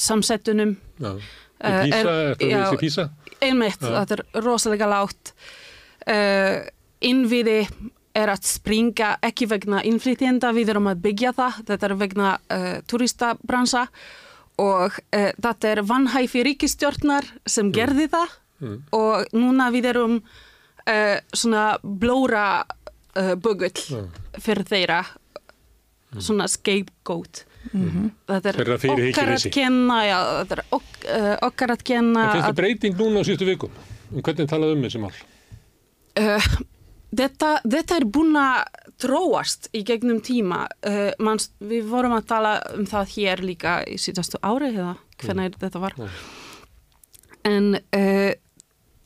Samsettunum. 0.06 0.76
Ja. 1.02 1.16
í 1.16 1.90
písa, 1.90 2.16
það 2.38 2.46
þessi 2.46 2.80
písa? 2.80 3.06
einmitt, 3.44 3.80
þetta 3.80 4.16
er 4.18 4.24
rosalega 4.44 4.88
látt 4.88 5.32
uh, 6.08 6.64
innviði 7.04 7.62
er 8.16 8.32
að 8.32 8.46
springa 8.48 9.16
ekki 9.24 9.48
vegna 9.50 9.82
innflytjenda, 9.84 10.54
við 10.56 10.72
erum 10.72 10.86
að 10.88 11.02
byggja 11.04 11.34
það. 11.36 11.58
Þetta 11.68 11.86
er 11.88 11.94
vegna 12.00 12.28
turistabransa 12.88 13.82
og 14.62 14.96
uh, 14.96 15.30
þetta 15.36 15.72
er 15.72 15.82
vannhæfi 15.86 16.44
ríkistjórnar 16.46 17.28
sem 17.44 17.68
mm. 17.68 17.74
gerði 17.76 18.08
það 18.12 18.36
mm. 18.62 18.78
og 18.96 19.36
núna 19.36 19.68
við 19.74 19.90
erum 19.92 20.16
uh, 20.20 21.18
svona 21.32 21.66
blóra 21.82 22.46
uh, 22.64 23.34
bugull 23.34 23.74
mm. 23.74 24.08
fyrir 24.40 24.68
þeirra 24.70 25.02
mm. 25.04 26.20
svona 26.20 26.48
scapegoat 26.48 27.44
-hmm. 27.72 28.10
þetta 28.30 28.48
er 28.52 28.60
okkar 29.08 29.34
að 29.34 29.50
kenna 29.50 29.98
já, 30.06 30.18
þetta 30.38 30.56
er 30.56 30.64
ok, 30.70 31.04
okkar 31.50 31.74
að 31.76 31.84
kenna 31.84 32.24
En 32.24 32.32
finnst 32.32 32.48
það 32.48 32.60
breyting 32.62 32.96
núna 33.00 33.20
á 33.20 33.22
síðustu 33.26 33.48
vikum? 33.48 33.70
Um 34.12 34.22
hvernig 34.22 34.48
talaðu 34.48 34.78
um 34.78 34.86
þessi 34.86 35.02
mál? 35.02 35.14
Þetta, 37.16 37.50
þetta 37.64 37.96
er 37.96 38.06
búin 38.12 38.36
að 38.36 38.80
tróast 39.00 39.68
í 39.76 39.82
gegnum 39.86 40.18
tíma 40.24 40.64
uh, 40.66 41.12
manns, 41.22 41.50
við 41.60 41.86
vorum 41.90 42.16
að 42.16 42.26
tala 42.32 42.56
um 42.74 42.86
það 42.88 43.12
hér 43.14 43.42
líka 43.44 43.76
í 43.88 43.98
síðastu 44.00 44.40
ári 44.44 44.72
eða 44.72 44.96
hvernig 45.20 45.52
mm. 45.52 45.60
þetta 45.62 45.82
var 45.82 45.96
mm. 46.00 46.18
en 47.50 47.68
uh, 47.78 48.32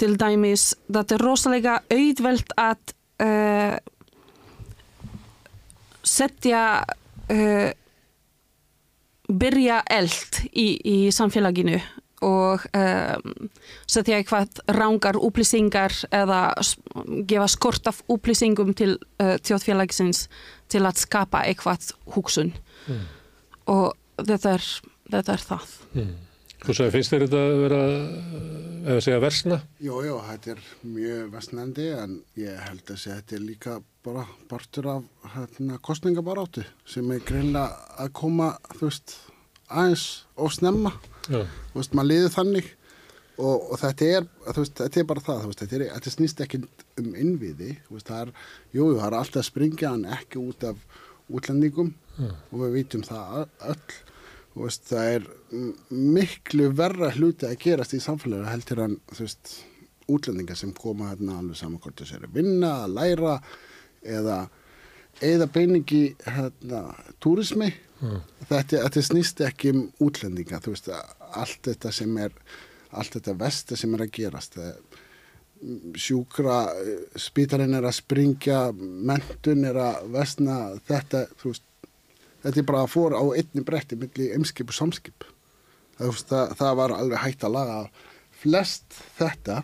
til 0.01 0.13
dæmis 0.19 0.71
þetta 0.89 1.17
er 1.17 1.25
rosalega 1.27 1.77
auðvelt 1.93 2.55
að 2.59 2.95
uh, 3.27 3.77
setja 6.07 6.63
byrja 9.31 9.77
eld 9.87 10.39
í, 10.51 10.67
í 10.83 10.97
samfélaginu 11.15 11.79
og 12.21 12.65
um, 12.77 13.51
setja 13.89 14.19
eitthvað 14.21 14.61
rángar 14.77 15.19
upplýsingar 15.21 15.95
eða 16.13 16.41
gefa 17.29 17.49
skort 17.49 17.89
af 17.89 18.03
upplýsingum 18.13 18.75
til 18.77 18.97
uh, 19.23 19.37
tjóðfélagsins 19.41 20.27
til 20.71 20.85
að 20.85 21.01
skapa 21.01 21.45
eitthvað 21.49 21.95
hugsun 22.15 22.53
mm. 22.87 23.07
og 23.73 23.95
þetta 24.21 24.57
er, 24.59 24.67
þetta 25.17 25.37
er 25.37 25.47
það. 25.49 25.79
Mm. 25.95 26.19
Þú 26.61 26.75
sagði, 26.77 26.93
finnst 26.93 27.13
þér 27.15 27.23
þetta 27.25 27.39
að 27.41 27.59
vera, 27.63 27.85
eða 28.85 29.03
segja 29.07 29.21
versna? 29.23 29.57
Jú, 29.81 30.03
jú, 30.05 30.17
þetta 30.27 30.51
er 30.53 30.67
mjög 30.85 31.31
versnandi 31.33 31.87
en 31.97 32.19
ég 32.37 32.59
held 32.67 32.93
að 32.93 33.01
segja 33.01 33.17
þetta 33.23 33.37
er 33.39 33.47
líka 33.47 33.77
bara 34.05 34.27
partur 34.49 34.91
af 34.93 35.31
hérna, 35.37 35.79
kostningabaráttu 35.81 36.67
sem 36.89 37.09
er 37.17 37.25
greinlega 37.25 37.97
að 38.05 38.13
koma, 38.21 38.51
þú 38.77 38.91
veist, 38.91 39.17
aðeins 39.73 40.05
og 40.37 40.53
snemma 40.53 40.93
veist, 41.29 41.95
maður 41.95 42.11
liður 42.11 42.35
þannig 42.35 42.69
og, 43.41 43.71
og 43.73 43.81
þetta 43.81 44.11
er 44.17 44.29
veist, 44.57 44.77
þetta 44.81 45.01
er 45.01 45.09
bara 45.09 45.25
það, 45.25 45.47
veist, 45.51 45.63
þetta, 45.65 45.79
er, 45.79 45.87
þetta 45.95 46.15
snýst 46.17 46.45
ekki 46.45 46.63
um 47.01 47.11
innviði, 47.15 47.73
það 48.01 48.21
er 48.21 48.35
jújú, 48.77 48.99
það 48.99 49.09
er 49.09 49.19
alltaf 49.21 49.49
springja 49.49 49.95
hann 49.95 50.07
ekki 50.19 50.43
út 50.43 50.69
af 50.71 50.85
útlendingum 51.31 51.93
mm. 52.19 52.31
og 52.51 52.63
við 52.65 52.79
vitum 52.81 53.05
það 53.07 53.43
öll. 53.71 53.99
Það 54.51 55.09
er 55.15 55.27
miklu 55.95 56.73
verra 56.75 57.13
hluti 57.15 57.47
að 57.47 57.61
gerast 57.63 57.95
í 57.95 58.01
samfélagi 58.03 58.51
heldur 58.51 58.81
en 58.83 58.97
þú 59.13 59.23
veist 59.23 59.53
útlendingar 60.11 60.59
sem 60.59 60.73
koma 60.75 61.13
hérna 61.13 61.37
alveg 61.39 61.61
saman 61.61 61.79
hvort 61.81 62.03
þess 62.03 62.19
að 62.19 62.35
vinna, 62.35 62.73
að 62.83 62.97
læra 62.97 63.37
eða 64.03 64.41
eða 65.21 65.47
beiningi 65.53 66.03
hérna 66.25 66.83
túrismi 67.23 67.71
mm. 68.01 68.19
þetta, 68.49 68.83
þetta 68.87 69.05
snýst 69.07 69.45
ekki 69.47 69.73
um 69.75 69.87
útlendinga 70.03 70.61
þú 70.65 70.75
veist 70.75 70.91
allt 70.91 71.63
þetta 71.69 71.93
sem 71.95 72.19
er 72.21 72.35
allt 72.91 73.17
þetta 73.17 73.37
vesti 73.39 73.79
sem 73.79 73.95
er 73.95 74.07
að 74.07 74.15
gerast 74.19 74.59
sjúkra 76.01 76.61
spítarinn 77.21 77.77
er 77.77 77.85
að 77.85 77.99
springja 77.99 78.61
mentun 78.77 79.67
er 79.69 79.77
að 79.77 80.07
vestna 80.15 80.57
þetta 80.89 81.27
veist, 81.43 81.67
þetta 82.45 82.63
er 82.63 82.69
bara 82.71 82.87
að 82.87 82.95
fóra 82.95 83.21
á 83.21 83.25
einni 83.37 83.65
bretti 83.67 83.99
millir 84.01 84.35
emskip 84.39 84.73
og 84.73 84.79
samskip 84.79 85.27
það, 85.99 86.23
það, 86.31 86.57
það 86.63 86.79
var 86.81 86.97
alveg 86.97 87.25
hægt 87.27 87.45
að 87.45 87.57
laga 87.59 87.79
flest 88.41 89.01
þetta 89.19 89.61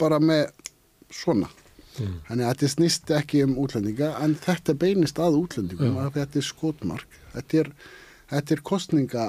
bara 0.00 0.20
með 0.20 0.50
svona 1.14 1.48
mm. 1.48 2.16
þannig 2.28 2.44
að 2.44 2.52
þetta 2.52 2.72
snýst 2.74 3.12
ekki 3.16 3.44
um 3.46 3.56
útlendinga 3.64 4.12
en 4.20 4.36
þetta 4.44 4.76
beinist 4.76 5.20
að 5.22 5.40
útlendingum 5.40 5.96
að 6.02 6.18
þetta 6.20 6.40
er 6.40 6.48
skotmark 6.52 7.20
þetta 7.34 7.60
er, 7.64 7.72
þetta 8.32 8.56
er 8.56 8.64
kostninga 8.70 9.26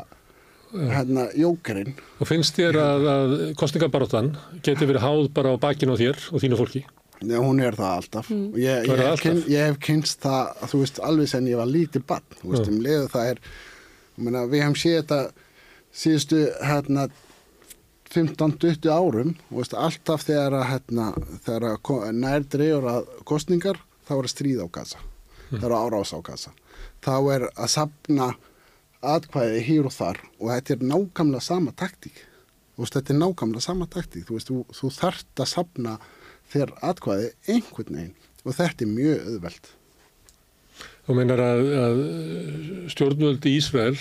hérna 0.75 1.29
jókerinn. 1.37 1.95
Og 2.19 2.27
finnst 2.27 2.57
þér 2.57 2.79
að, 2.81 3.07
að 3.11 3.33
kostningabaróttan 3.59 4.33
geti 4.65 4.87
verið 4.87 5.05
háð 5.05 5.29
bara 5.35 5.55
á 5.55 5.61
bakinu 5.61 5.95
á 5.95 6.01
þér 6.01 6.19
og 6.31 6.43
þínu 6.43 6.59
fólki? 6.59 6.83
Nei, 7.23 7.37
hún 7.39 7.61
er 7.63 7.77
það 7.77 7.91
alltaf. 7.99 8.29
Mm. 8.31 8.47
Ég, 8.59 8.87
ég, 8.89 9.03
hef 9.07 9.21
kyn, 9.23 9.37
ég 9.51 9.69
hef 9.69 9.77
kynst 9.83 10.25
það, 10.25 10.49
þú 10.71 10.81
veist, 10.81 10.99
alveg 11.09 11.31
sem 11.31 11.47
ég 11.47 11.61
var 11.61 11.69
lítið 11.69 12.03
bann, 12.09 12.25
þú 12.41 12.51
veist, 12.51 12.71
um 12.71 12.81
leiðu 12.83 13.05
það 13.13 13.29
er, 13.31 13.41
meina, 14.19 14.43
við 14.51 14.65
hefum 14.65 14.77
séð 14.81 14.97
þetta 14.99 15.19
síðustu, 15.95 16.41
hérna, 16.65 17.07
15-20 18.11 18.91
árum, 18.91 19.33
þú 19.47 19.61
veist, 19.61 19.77
alltaf 19.79 20.27
þegar 20.27 20.57
að, 20.59 20.67
hérna, 20.73 21.07
þegar 21.47 21.67
að 21.71 22.19
nærdreyjur 22.19 22.89
að 22.91 23.09
kostningar, 23.27 23.79
þá 24.07 24.13
er 24.17 24.27
að 24.27 24.33
stríða 24.35 24.67
á 24.67 24.69
gasa, 24.75 25.01
mm. 25.01 25.57
þá 25.57 25.65
er 25.65 25.77
að 25.77 25.87
árás 25.87 26.13
á 26.15 26.19
gasa, 26.29 26.55
þá 27.03 27.15
er 27.35 27.47
að 27.51 27.71
sapna 27.75 28.29
atkvæði 29.05 29.63
hér 29.67 29.89
og 29.89 29.95
þar 29.95 30.21
og 30.39 30.51
þetta 30.51 30.75
er 30.75 30.85
nákvæmlega 30.91 31.45
sama 31.45 31.73
taktík. 31.77 32.21
Veist, 32.75 32.95
þetta 32.95 33.13
er 33.13 33.19
nákvæmlega 33.21 33.63
sama 33.63 33.87
taktík. 33.91 34.27
Þú 34.27 34.37
veist, 34.37 34.51
þú, 34.51 34.61
þú 34.75 34.91
þart 34.95 35.43
að 35.43 35.51
sapna 35.51 35.97
þér 36.53 36.73
atkvæði 36.85 37.31
einhvern 37.51 37.99
veginn 37.99 38.15
og 38.45 38.55
þetta 38.55 38.85
er 38.85 38.93
mjög 38.93 39.27
öðveld 39.33 39.73
Þú 41.05 41.15
meinar 41.19 41.41
að, 41.41 41.67
að 41.77 41.99
stjórnvöldi 42.93 43.53
Ísrael 43.59 43.97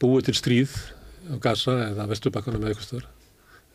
búið 0.00 0.30
til 0.30 0.36
stríð 0.38 0.76
á 1.28 1.36
Gaza 1.44 1.74
eða 1.90 2.08
Vesturbakana 2.08 2.60
með 2.60 2.72
eitthvað 2.72 2.88
stöður 2.88 3.08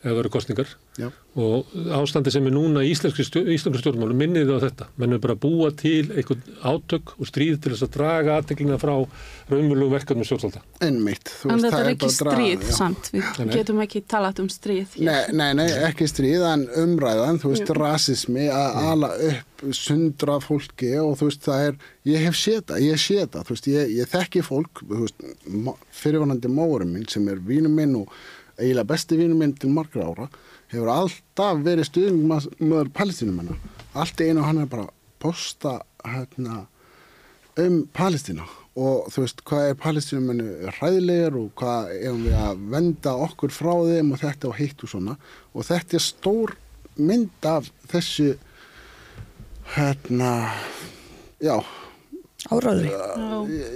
eða 0.04 0.12
það 0.12 0.20
eru 0.20 0.32
kostningar 0.34 0.72
Já. 1.00 1.06
og 1.40 1.70
ástandi 1.96 2.32
sem 2.32 2.44
er 2.46 2.54
núna 2.54 2.82
í 2.84 2.90
íslenski 2.92 3.24
stjórnmálum 3.26 4.18
minniði 4.20 4.58
á 4.60 4.64
þetta, 4.66 4.88
mennum 5.00 5.22
bara 5.24 5.36
búa 5.40 5.70
til 5.76 6.10
einhvern 6.12 6.44
átök 6.60 7.14
og 7.16 7.30
stríð 7.30 7.56
til 7.64 7.72
þess 7.72 7.86
að 7.88 7.94
draga 7.96 8.36
aðteglina 8.38 8.78
frá 8.82 8.92
raunmjölu 9.50 9.88
verkefnum 9.92 10.28
stjórnvalda. 10.28 10.62
Ennmitt 10.84 11.32
En 11.48 11.64
þetta 11.64 11.80
er 11.80 11.90
ekki 11.94 12.12
stríð, 12.12 12.68
samt. 12.76 13.10
Við 13.14 13.40
nei, 13.40 13.54
getum 13.56 13.82
ekki 13.84 14.04
talað 14.08 14.44
um 14.44 14.52
stríð 14.52 14.98
nei, 15.00 15.24
nei, 15.32 15.50
nei, 15.56 15.66
ekki 15.88 16.08
stríð, 16.10 16.44
en 16.52 16.68
umræðan 16.84 17.40
þú 17.42 17.54
veist, 17.54 17.74
rasismi 17.80 18.46
að 18.52 18.78
ala 18.84 19.12
upp 19.32 19.50
sundra 19.72 20.38
fólki 20.44 20.92
og 21.00 21.16
þú 21.18 21.30
veist, 21.30 21.44
það 21.46 21.66
er 21.70 21.76
ég 22.10 22.24
hef 22.26 22.36
séta, 22.36 22.78
ég 22.82 23.00
séta 23.00 23.44
þú 23.46 23.56
veist, 23.56 23.68
ég, 23.72 23.92
ég 24.00 24.10
þekki 24.10 24.44
fólk 24.44 24.82
fyrirvonandi 25.94 26.50
mórum 26.52 26.92
minn 26.92 27.08
sem 27.08 27.24
er 27.32 27.40
vínum 27.40 27.72
minn 27.78 27.96
og 28.02 28.12
eiginlega 28.58 28.90
besti 28.94 29.18
vinnu 29.18 29.38
minn 29.38 29.54
til 29.58 29.72
margra 29.74 30.10
ára 30.10 30.28
hefur 30.72 30.90
alltaf 30.92 31.62
verið 31.64 31.90
stuðningmaður 31.90 32.92
palestinumennar 32.94 33.58
allt 33.94 34.20
einu 34.20 34.44
hann 34.44 34.62
er 34.64 34.70
bara 34.70 34.88
posta 35.22 35.78
hérna, 36.04 36.66
um 37.56 37.84
Palestina 37.94 38.44
og 38.74 39.06
þú 39.14 39.22
veist 39.22 39.42
hvað 39.46 39.68
er 39.68 39.78
palestinumennu 39.78 40.72
ræðilegur 40.80 41.38
og 41.38 41.52
hvað 41.60 41.92
er 41.94 42.16
við 42.18 42.34
að 42.42 42.64
venda 42.74 43.14
okkur 43.26 43.54
frá 43.54 43.72
þeim 43.86 44.10
og 44.12 44.20
þetta 44.24 44.50
og 44.50 44.58
heitt 44.58 44.82
og 44.82 44.90
svona. 44.90 45.14
Og 45.54 45.66
þetta 45.68 45.98
er 45.98 46.02
stór 46.02 46.56
mynd 46.98 47.46
af 47.46 47.70
þessu 47.92 48.32
hérna 49.76 50.32
já 51.42 51.56
Áraðri. 52.52 52.90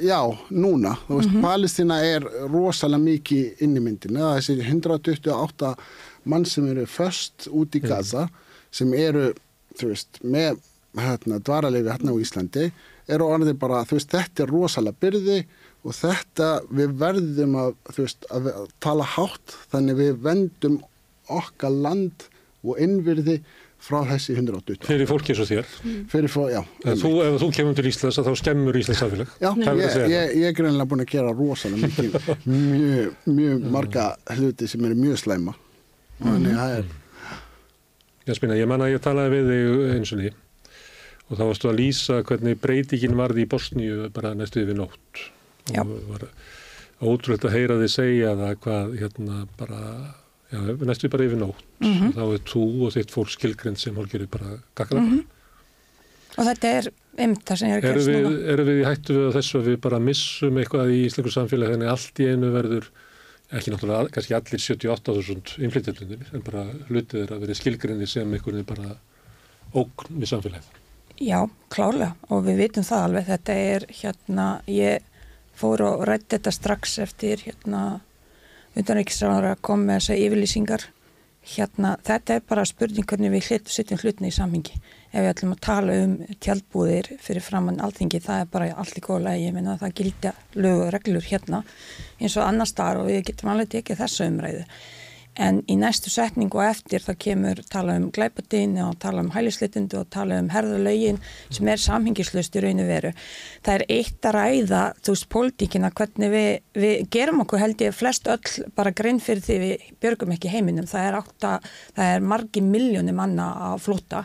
Já, 0.04 0.20
núna. 0.50 0.96
Þú 1.06 1.16
veist, 1.16 1.30
mm 1.30 1.36
-hmm. 1.36 1.42
Palestina 1.42 2.00
er 2.04 2.22
rosalega 2.52 3.02
mikið 3.02 3.62
inn 3.62 3.76
í 3.76 3.80
myndinu. 3.80 4.20
Það 4.20 4.36
er 4.36 4.42
þessi 4.42 4.66
128 4.68 5.76
mann 6.24 6.44
sem 6.44 6.66
eru 6.68 6.86
först 6.86 7.48
út 7.50 7.74
í 7.74 7.80
Gaza, 7.80 8.22
mm. 8.22 8.30
sem 8.70 8.94
eru, 8.94 9.32
þú 9.78 9.88
veist, 9.88 10.20
með 10.22 10.58
hérna, 10.96 11.38
dvaralefi 11.38 11.88
hérna 11.88 12.12
á 12.12 12.20
Íslandi, 12.20 12.72
eru 13.08 13.24
orðið 13.24 13.58
bara, 13.58 13.84
þú 13.84 13.98
veist, 13.98 14.10
þetta 14.12 14.42
er 14.42 14.52
rosalega 14.52 15.00
byrði 15.00 15.38
og 15.84 15.94
þetta 15.94 16.48
við 16.70 16.96
verðum 17.00 17.54
að, 17.56 17.74
þú 17.94 18.02
veist, 18.02 18.26
að, 18.30 18.50
að 18.52 18.66
tala 18.84 19.04
hátt, 19.04 19.56
þannig 19.72 20.00
við 20.02 20.18
vendum 20.26 20.80
okkar 21.28 21.70
land 21.70 22.28
og 22.64 22.80
innvirði 22.82 23.38
frá 23.82 24.00
þessi 24.08 24.34
180 24.36 24.88
Fyrir 24.88 25.08
fólki 25.08 25.34
eins 25.34 25.42
og 25.44 25.50
þér? 25.50 25.74
Fyrir 26.10 26.32
fólki, 26.32 26.56
já 26.56 26.94
þú, 27.02 27.12
Ef 27.24 27.38
þú 27.42 27.50
kemur 27.56 27.78
til 27.78 27.86
Íslands 27.90 28.18
þá 28.18 28.32
skemmur 28.40 28.78
Íslands 28.80 29.02
samfélag. 29.04 29.34
Já, 29.38 29.50
ég, 29.54 29.98
ég, 30.12 30.34
ég 30.42 30.48
er 30.50 30.56
greinlega 30.58 30.88
búin 30.90 31.04
að 31.04 31.12
gera 31.14 31.34
rosalega 31.36 31.86
mikið. 31.86 32.18
Mjög, 32.48 33.14
mjög 33.38 33.68
marga 33.78 34.08
hluti 34.34 34.68
sem 34.70 34.84
eru 34.88 34.98
mjög 34.98 35.22
slæma. 35.22 35.54
Þannig 36.18 36.52
að 36.54 36.62
það 36.62 36.76
er 36.80 36.94
Já, 38.28 38.34
spina, 38.36 38.58
ég 38.58 38.68
manna 38.68 38.84
að 38.84 38.92
ég 38.92 39.00
talaði 39.00 39.38
við 39.38 39.46
þig 39.48 39.94
eins 39.94 40.10
og 40.12 40.20
því 40.20 40.30
og 41.28 41.36
þá 41.36 41.42
varstu 41.44 41.68
að 41.68 41.78
lýsa 41.78 42.22
hvernig 42.28 42.60
breytingin 42.60 43.16
varði 43.16 43.44
í 43.44 43.48
Bosníu 43.48 44.08
bara 44.12 44.34
næstu 44.36 44.62
yfir 44.62 44.76
nótt. 44.76 45.22
Já. 45.68 45.82
og 45.84 45.96
var 46.08 46.24
ótrúlega 47.04 47.48
að 47.48 47.56
heyra 47.56 47.76
þið 47.82 47.90
segja 47.92 48.32
það 48.38 48.54
hvað 48.64 48.94
hérna 49.02 49.42
bara 49.58 49.80
Já, 50.48 50.60
næstu 50.88 51.10
bara 51.12 51.26
yfir 51.26 51.36
nótt. 51.36 51.64
Mm 51.80 51.92
-hmm. 51.92 52.12
Þá 52.16 52.22
er 52.34 52.40
þú 52.48 52.62
og 52.86 52.92
þitt 52.94 53.10
fólk 53.12 53.30
skilgrend 53.30 53.78
sem 53.78 53.96
hálfur 53.96 54.26
bara 54.26 54.58
gakkala. 54.74 55.00
Mm 55.00 55.10
-hmm. 55.10 55.24
Og 56.38 56.44
þetta 56.46 56.68
er 56.78 56.88
ymta 57.18 57.56
sem 57.56 57.68
ég 57.68 57.76
er 57.76 57.82
að 57.82 57.88
gera 57.88 58.00
svona. 58.00 58.52
Erum 58.52 58.66
við 58.68 58.80
í 58.80 58.86
hættu 58.86 59.12
við 59.18 59.36
þessu 59.36 59.58
að 59.58 59.68
við 59.68 59.76
bara 59.80 59.98
missum 59.98 60.58
eitthvað 60.58 60.92
í 60.94 60.98
íslensku 61.06 61.32
samfélagi 61.34 61.72
þannig 61.74 61.90
allt 61.92 62.20
í 62.22 62.28
einu 62.30 62.50
verður, 62.54 62.90
ekki 63.50 63.70
náttúrulega 63.72 64.12
kannski 64.14 64.34
allir 64.38 64.60
78.000 64.60 65.62
inflytjandunir 65.66 66.26
en 66.32 66.42
bara 66.46 66.64
hlutið 66.88 67.22
er 67.22 67.32
að 67.34 67.40
vera 67.40 67.54
skilgrendi 67.54 68.06
sem 68.06 68.32
einhvern 68.32 68.60
veginn 68.60 68.72
bara 68.74 68.96
ógn 69.74 70.20
við 70.20 70.28
samfélagið. 70.32 70.68
Já, 71.18 71.40
klárlega 71.74 72.14
og 72.30 72.44
við 72.46 72.56
vitum 72.62 72.84
það 72.86 73.04
alveg. 73.04 73.24
Þetta 73.26 73.52
er 73.52 73.86
hérna, 74.00 74.46
ég 74.70 75.02
fór 75.58 75.82
og 75.82 76.04
rætti 76.06 76.36
þetta 76.36 76.52
strax 76.54 76.98
eftir 77.02 77.42
hérna 77.42 78.00
utanriksráður 78.76 79.52
að 79.52 79.64
koma 79.68 79.88
með 79.88 80.00
þessa 80.00 80.18
yfirlýsingar. 80.26 80.86
Hérna, 81.48 81.94
þetta 82.04 82.34
er 82.34 82.42
bara 82.44 82.64
spurning 82.68 83.06
hvernig 83.08 83.32
við 83.32 83.46
hlut, 83.48 83.70
setjum 83.72 84.00
hlutni 84.02 84.28
í 84.28 84.34
samhengi. 84.34 84.76
Ef 85.08 85.22
við 85.22 85.30
ætlum 85.30 85.54
að 85.54 85.62
tala 85.64 85.94
um 86.02 86.14
tjaldbúðir 86.44 87.08
fyrir 87.24 87.44
framann 87.46 87.80
alltingi, 87.80 88.20
það 88.20 88.42
er 88.42 88.50
bara 88.52 88.66
allt 88.76 88.98
í 88.98 89.02
lægi, 89.06 89.46
ég 89.46 89.54
minna 89.56 89.76
að 89.76 89.86
það 89.86 89.94
gildi 90.00 90.32
lög 90.60 90.82
og 90.84 90.90
reglur 90.92 91.24
hérna 91.24 91.62
eins 92.20 92.36
og 92.36 92.44
annar 92.44 92.68
starf 92.68 93.00
og 93.00 93.08
við 93.08 93.22
getum 93.30 93.54
alveg 93.54 93.70
tekið 93.72 94.02
þessu 94.02 94.28
umræðu 94.28 94.66
En 95.38 95.60
í 95.70 95.76
næstu 95.78 96.10
setningu 96.10 96.58
og 96.58 96.66
eftir 96.66 97.02
það 97.04 97.16
kemur 97.22 97.60
tala 97.70 97.94
um 98.00 98.08
glæpadýni 98.14 98.82
og 98.82 98.96
tala 99.02 99.22
um 99.22 99.30
hælislitundu 99.30 100.00
og 100.00 100.08
tala 100.10 100.40
um 100.42 100.48
herðalögin 100.50 101.20
sem 101.54 101.68
er 101.70 101.78
samhengislust 101.78 102.56
í 102.58 102.62
rauninu 102.64 102.86
veru. 102.88 103.12
Það 103.62 103.74
er 103.76 103.84
eitt 103.98 104.26
að 104.26 104.34
ræða, 104.34 104.80
þú 104.98 105.14
veist, 105.14 105.28
pólitíkina, 105.34 105.90
hvernig 105.94 106.32
við, 106.32 106.48
við 106.82 107.04
gerum 107.14 107.44
okkur 107.44 107.62
held 107.62 107.84
ég 107.86 107.94
flest 107.94 108.26
öll 108.32 108.66
bara 108.74 108.90
grein 108.90 109.20
fyrir 109.22 109.44
því 109.46 109.58
við 109.62 109.84
björgum 110.02 110.34
ekki 110.34 110.50
heiminum. 110.50 110.88
Það 110.90 111.06
er, 111.06 111.18
átta, 111.20 111.52
það 111.98 112.14
er 112.16 112.26
margi 112.34 112.64
miljóni 112.64 113.14
manna 113.14 113.52
að 113.68 113.84
flóta. 113.86 114.24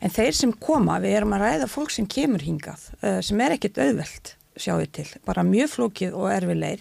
En 0.00 0.14
þeir 0.14 0.38
sem 0.38 0.54
koma, 0.64 0.96
við 1.04 1.18
erum 1.18 1.36
að 1.36 1.44
ræða 1.44 1.68
fólk 1.74 1.92
sem 1.92 2.08
kemur 2.08 2.44
hingað, 2.44 2.88
eh, 3.02 3.20
sem 3.20 3.44
er 3.44 3.58
ekkit 3.58 3.82
auðvelt, 3.84 4.32
sjáu 4.56 4.80
til, 4.88 5.10
bara 5.28 5.44
mjög 5.44 5.76
flókið 5.76 6.16
og 6.16 6.32
erfilegir 6.32 6.80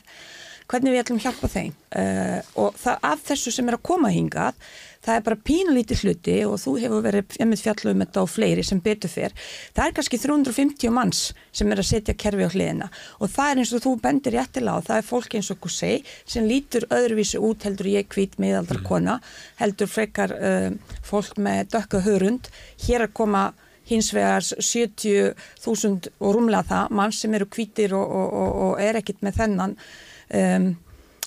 hvernig 0.74 0.96
við 0.96 1.04
ætlum 1.04 1.22
hjálpa 1.22 1.52
þeim. 1.54 1.76
Uh, 1.94 2.40
og 2.66 2.82
það, 2.82 3.06
af 3.14 3.30
þessu 3.30 3.54
sem 3.54 3.70
er 3.70 3.78
að 3.78 3.86
koma 3.86 4.12
hingað 4.14 4.58
það 5.04 5.18
er 5.18 5.24
bara 5.26 5.40
pínulítið 5.50 6.04
hluti 6.04 6.36
og 6.48 6.56
þú 6.62 6.74
hefur 6.84 7.04
verið 7.04 7.38
emmið 7.44 7.64
fjallu 7.66 7.94
um 7.94 8.04
þetta 8.04 8.24
á 8.24 8.26
fleiri 8.34 8.64
sem 8.66 8.80
betur 8.84 9.12
fyrr, 9.12 9.34
það 9.76 9.90
er 9.90 9.96
kannski 9.98 10.20
350 10.22 10.94
manns 10.96 11.24
sem 11.52 11.72
er 11.74 11.82
að 11.82 11.90
setja 11.90 12.16
kerfi 12.20 12.48
á 12.48 12.54
hliðina 12.54 12.88
og 13.20 13.34
það 13.34 13.52
er 13.52 13.62
eins 13.64 13.74
og 13.76 13.84
þú 13.84 13.96
bendir 14.04 14.38
réttilega 14.38 14.80
og 14.80 14.88
það 14.88 15.02
er 15.02 15.10
fólk 15.10 15.36
eins 15.38 15.52
og 15.54 15.60
Kusei 15.64 15.98
sem 16.24 16.48
lítur 16.48 16.88
öðruvísi 16.88 17.42
út 17.44 17.68
heldur 17.68 17.92
ég 17.92 18.08
kvít 18.12 18.40
miðaldra 18.42 18.80
mm. 18.80 18.88
kona, 18.88 19.20
heldur 19.60 19.92
frekar 19.92 20.36
uh, 20.38 20.72
fólk 21.04 21.38
með 21.42 21.74
dökka 21.76 22.02
hörund. 22.04 22.50
Hér 22.86 23.08
að 23.08 23.14
koma 23.20 23.44
hins 23.88 24.14
vegar 24.16 24.44
70.000 24.44 26.14
og 26.24 26.36
rúmlega 26.38 26.64
það 26.70 26.96
mann 26.96 27.14
sem 27.16 27.36
eru 27.36 27.50
kvítir 27.52 27.96
og, 27.98 28.04
og, 28.04 28.34
og, 28.40 28.52
og 28.68 28.84
er 28.84 29.00
ekkit 29.02 29.24
með 29.26 29.42
þennan 29.42 29.78
um, 30.34 30.70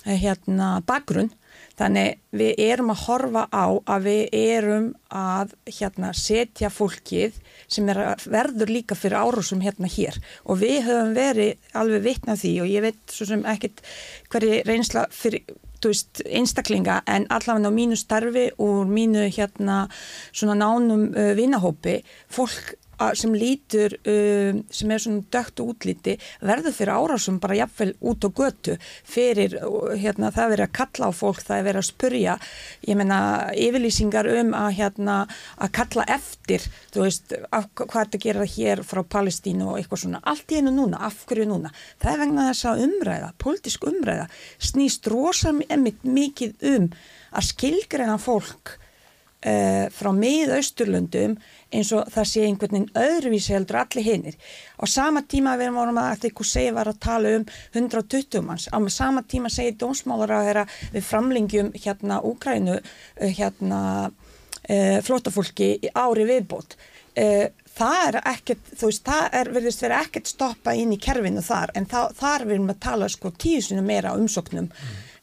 hérna, 0.07 0.77
bakgrunn. 0.87 1.33
Þannig 1.77 2.17
við 2.33 2.61
erum 2.63 2.89
að 2.89 3.01
horfa 3.03 3.43
á 3.53 3.65
að 3.69 4.07
við 4.07 4.21
erum 4.33 4.87
að 5.13 5.51
hérna, 5.69 6.09
setja 6.17 6.71
fólkið 6.73 7.37
sem 7.69 7.85
verður 7.85 8.71
líka 8.71 8.97
fyrir 8.97 9.19
árásum 9.21 9.61
hérna 9.61 9.89
hér. 9.91 10.17
Og 10.49 10.63
við 10.63 10.87
höfum 10.87 11.13
verið 11.17 11.77
alveg 11.77 12.05
vitnað 12.07 12.41
því 12.41 12.53
og 12.63 12.73
ég 12.73 12.85
veit 12.87 13.13
svo 13.13 13.29
sem 13.29 13.45
ekkit 13.53 13.85
hverju 14.33 14.61
reynsla 14.65 15.05
fyrir 15.13 15.45
veist, 15.85 16.23
einstaklinga 16.25 17.01
en 17.05 17.27
allavega 17.29 17.69
á 17.69 17.73
mínu 17.73 17.97
starfi 17.97 18.49
og 18.57 18.89
mínu 18.89 19.27
hérna 19.29 19.87
svona 20.31 20.55
nánum 20.57 21.11
uh, 21.13 21.33
vinahópi 21.37 22.01
fólk 22.29 22.73
sem 23.17 23.35
lítur 23.37 23.97
um, 24.03 24.61
sem 24.73 24.93
er 24.93 25.03
svona 25.03 25.25
dögt 25.33 25.61
og 25.61 25.73
útlíti 25.73 26.17
verður 26.41 26.75
fyrir 26.75 26.93
árásum 26.95 27.39
bara 27.43 27.59
jafnvel 27.59 27.93
út 28.01 28.25
á 28.25 28.29
götu 28.29 28.77
fyrir 29.07 29.57
hérna, 29.97 30.31
það 30.33 30.43
er 30.43 30.53
verið 30.55 30.65
að 30.67 30.75
kalla 30.79 31.09
á 31.09 31.13
fólk, 31.13 31.43
það 31.45 31.59
er 31.59 31.67
verið 31.69 31.81
að 31.83 31.89
spurja 31.89 32.37
ég 32.87 32.99
menna 32.99 33.19
yfirlýsingar 33.53 34.31
um 34.37 34.53
að 34.57 34.71
hérna 34.79 35.17
að 35.57 35.73
kalla 35.77 36.07
eftir 36.17 36.65
þú 36.93 37.05
veist, 37.05 37.35
af, 37.51 37.69
hvað 37.75 37.99
er 38.01 38.07
þetta 38.07 38.19
að 38.19 38.25
gera 38.25 38.49
hér 38.55 38.83
frá 38.87 39.03
Palestínu 39.17 39.69
og 39.71 39.77
eitthvað 39.79 40.03
svona. 40.03 40.23
Allt 40.27 40.51
í 40.51 40.59
einu 40.61 40.73
núna, 40.73 41.01
af 41.07 41.21
hverju 41.29 41.47
núna? 41.49 41.71
Það 42.01 42.13
er 42.13 42.21
vegna 42.23 42.47
þess 42.49 42.67
að 42.71 42.83
umræða, 42.87 43.29
politísk 43.41 43.87
umræða 43.89 44.27
snýst 44.69 45.07
rosa 45.11 45.53
mikið 45.53 46.67
um 46.73 46.89
að 47.37 47.47
skilgreina 47.51 48.17
fólk 48.21 48.77
uh, 48.77 49.85
frá 49.93 50.11
miðausturlöndum 50.15 51.37
eins 51.73 51.91
og 51.95 52.07
það 52.13 52.29
sé 52.31 52.43
einhvern 52.47 52.75
veginn 52.75 53.01
öðruvísi 53.01 53.55
heldur 53.55 53.79
allir 53.81 54.05
hinnir. 54.07 54.37
Á 54.79 54.83
sama 54.87 55.23
tíma 55.27 55.57
við 55.59 55.73
vorum 55.75 55.99
að 56.01 56.09
þetta 56.13 56.29
ykkur 56.31 56.49
segi 56.51 56.73
var 56.75 56.91
að 56.91 57.01
tala 57.03 57.33
um 57.37 57.45
120 57.73 58.45
manns, 58.45 58.67
á 58.71 58.77
sama 58.93 59.23
tíma 59.27 59.51
segi 59.51 59.75
dómsmálar 59.79 60.35
að 60.37 60.49
þeirra 60.49 60.65
við 60.93 61.07
framlingjum 61.09 61.71
hérna 61.75 62.21
Úkrænu 62.27 62.77
eh, 62.79 63.33
hérna 63.37 63.81
e, 64.63 64.99
flótafólki 65.03 65.71
ári 65.93 66.27
viðbót. 66.29 66.77
E, 67.17 67.49
það 67.77 67.97
er 68.07 68.19
ekkert, 68.33 68.71
þú 68.77 68.91
veist, 68.91 69.03
það 69.05 69.39
er 69.39 69.51
verðist 69.55 69.83
verið 69.83 70.05
ekkert 70.05 70.31
stoppa 70.31 70.75
inn 70.77 70.93
í 70.95 71.01
kerfinu 71.01 71.43
þar 71.45 71.73
en 71.77 71.89
það, 71.89 72.15
þar 72.21 72.45
við 72.45 72.55
erum 72.57 72.71
að 72.73 72.79
tala 72.87 73.09
sko 73.11 73.33
tíusinu 73.33 73.83
meira 73.85 74.15
umsóknum 74.17 74.71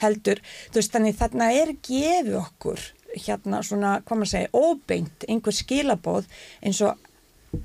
heldur, 0.03 0.43
þú 0.71 0.81
veist, 0.81 0.93
þannig 0.95 1.19
þarna 1.19 1.51
er 1.57 1.73
gefið 1.89 2.39
okkur 2.43 2.85
hérna 3.15 3.63
svona, 3.67 3.97
hvað 4.05 4.21
maður 4.21 4.33
segja, 4.35 4.53
óbeint 4.53 5.27
einhver 5.29 5.57
skilabóð 5.57 6.31
eins 6.63 6.83
og 6.85 6.99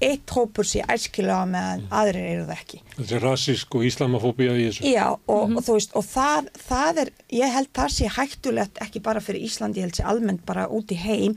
eitt 0.04 0.30
hópur 0.36 0.68
sé 0.68 0.84
æskilega 0.86 1.46
meðan 1.50 1.84
mm. 1.84 1.94
aðrir 2.02 2.28
eru 2.34 2.46
það 2.48 2.62
ekki. 2.62 2.82
Þetta 2.96 3.16
er 3.18 3.26
rassísk 3.26 3.78
og 3.80 3.86
íslamafóbía 3.88 4.54
í 4.54 4.68
þessu. 4.68 4.86
Já 4.86 5.06
og, 5.10 5.22
mm 5.26 5.50
-hmm. 5.50 5.58
og 5.58 5.66
þú 5.66 5.78
veist 5.78 5.96
og 5.96 6.06
það, 6.06 6.52
það 6.68 7.02
er, 7.04 7.12
ég 7.40 7.56
held 7.56 7.72
það 7.80 7.96
sé 7.96 8.12
hættulegt 8.18 8.82
ekki 8.86 9.02
bara 9.02 9.24
fyrir 9.24 9.46
Íslandi, 9.48 9.80
ég 9.80 9.90
held 9.90 9.98
sé 9.98 10.06
almennt 10.06 10.46
bara 10.46 10.68
út 10.68 10.92
í 10.92 11.00
heim 11.00 11.36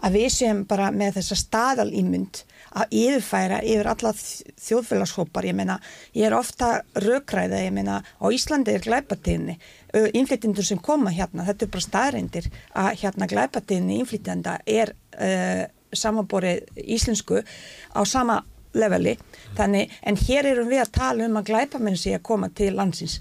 að 0.00 0.16
við 0.16 0.30
séum 0.32 0.64
bara 0.64 0.90
með 0.90 1.18
þessa 1.18 1.36
staðalýmynd 1.36 2.44
að 2.70 2.92
yfirfæra 2.94 3.58
yfir 3.66 3.88
alla 3.90 4.12
þjóðfélagshópar, 4.14 5.44
ég 5.44 5.56
meina 5.58 5.80
ég 6.14 6.26
er 6.28 6.34
ofta 6.34 6.82
raukræða, 6.94 7.64
ég 7.66 7.72
meina 7.74 8.02
á 8.02 8.26
Íslandi 8.30 8.74
er 8.74 8.84
glæpatíðni 8.84 9.58
innflytjendur 9.92 10.66
sem 10.66 10.78
koma 10.82 11.12
hérna, 11.14 11.46
þetta 11.48 11.66
er 11.66 11.74
bara 11.74 11.86
staðreindir 11.86 12.48
að 12.78 12.90
hérna 13.02 13.28
glæpatíðinni 13.30 14.00
innflytjenda 14.00 14.58
er 14.66 14.94
uh, 15.18 15.66
samanborið 15.92 16.82
íslensku 16.86 17.42
á 17.42 18.00
sama 18.06 18.42
leveli, 18.76 19.16
þannig, 19.58 19.90
en 20.06 20.18
hér 20.20 20.46
erum 20.52 20.68
við 20.70 20.82
að 20.84 20.92
tala 20.94 21.26
um 21.26 21.38
að 21.40 21.48
glæpamenn 21.48 21.98
sé 21.98 22.12
að 22.14 22.22
koma 22.28 22.50
til 22.54 22.70
landsins. 22.78 23.16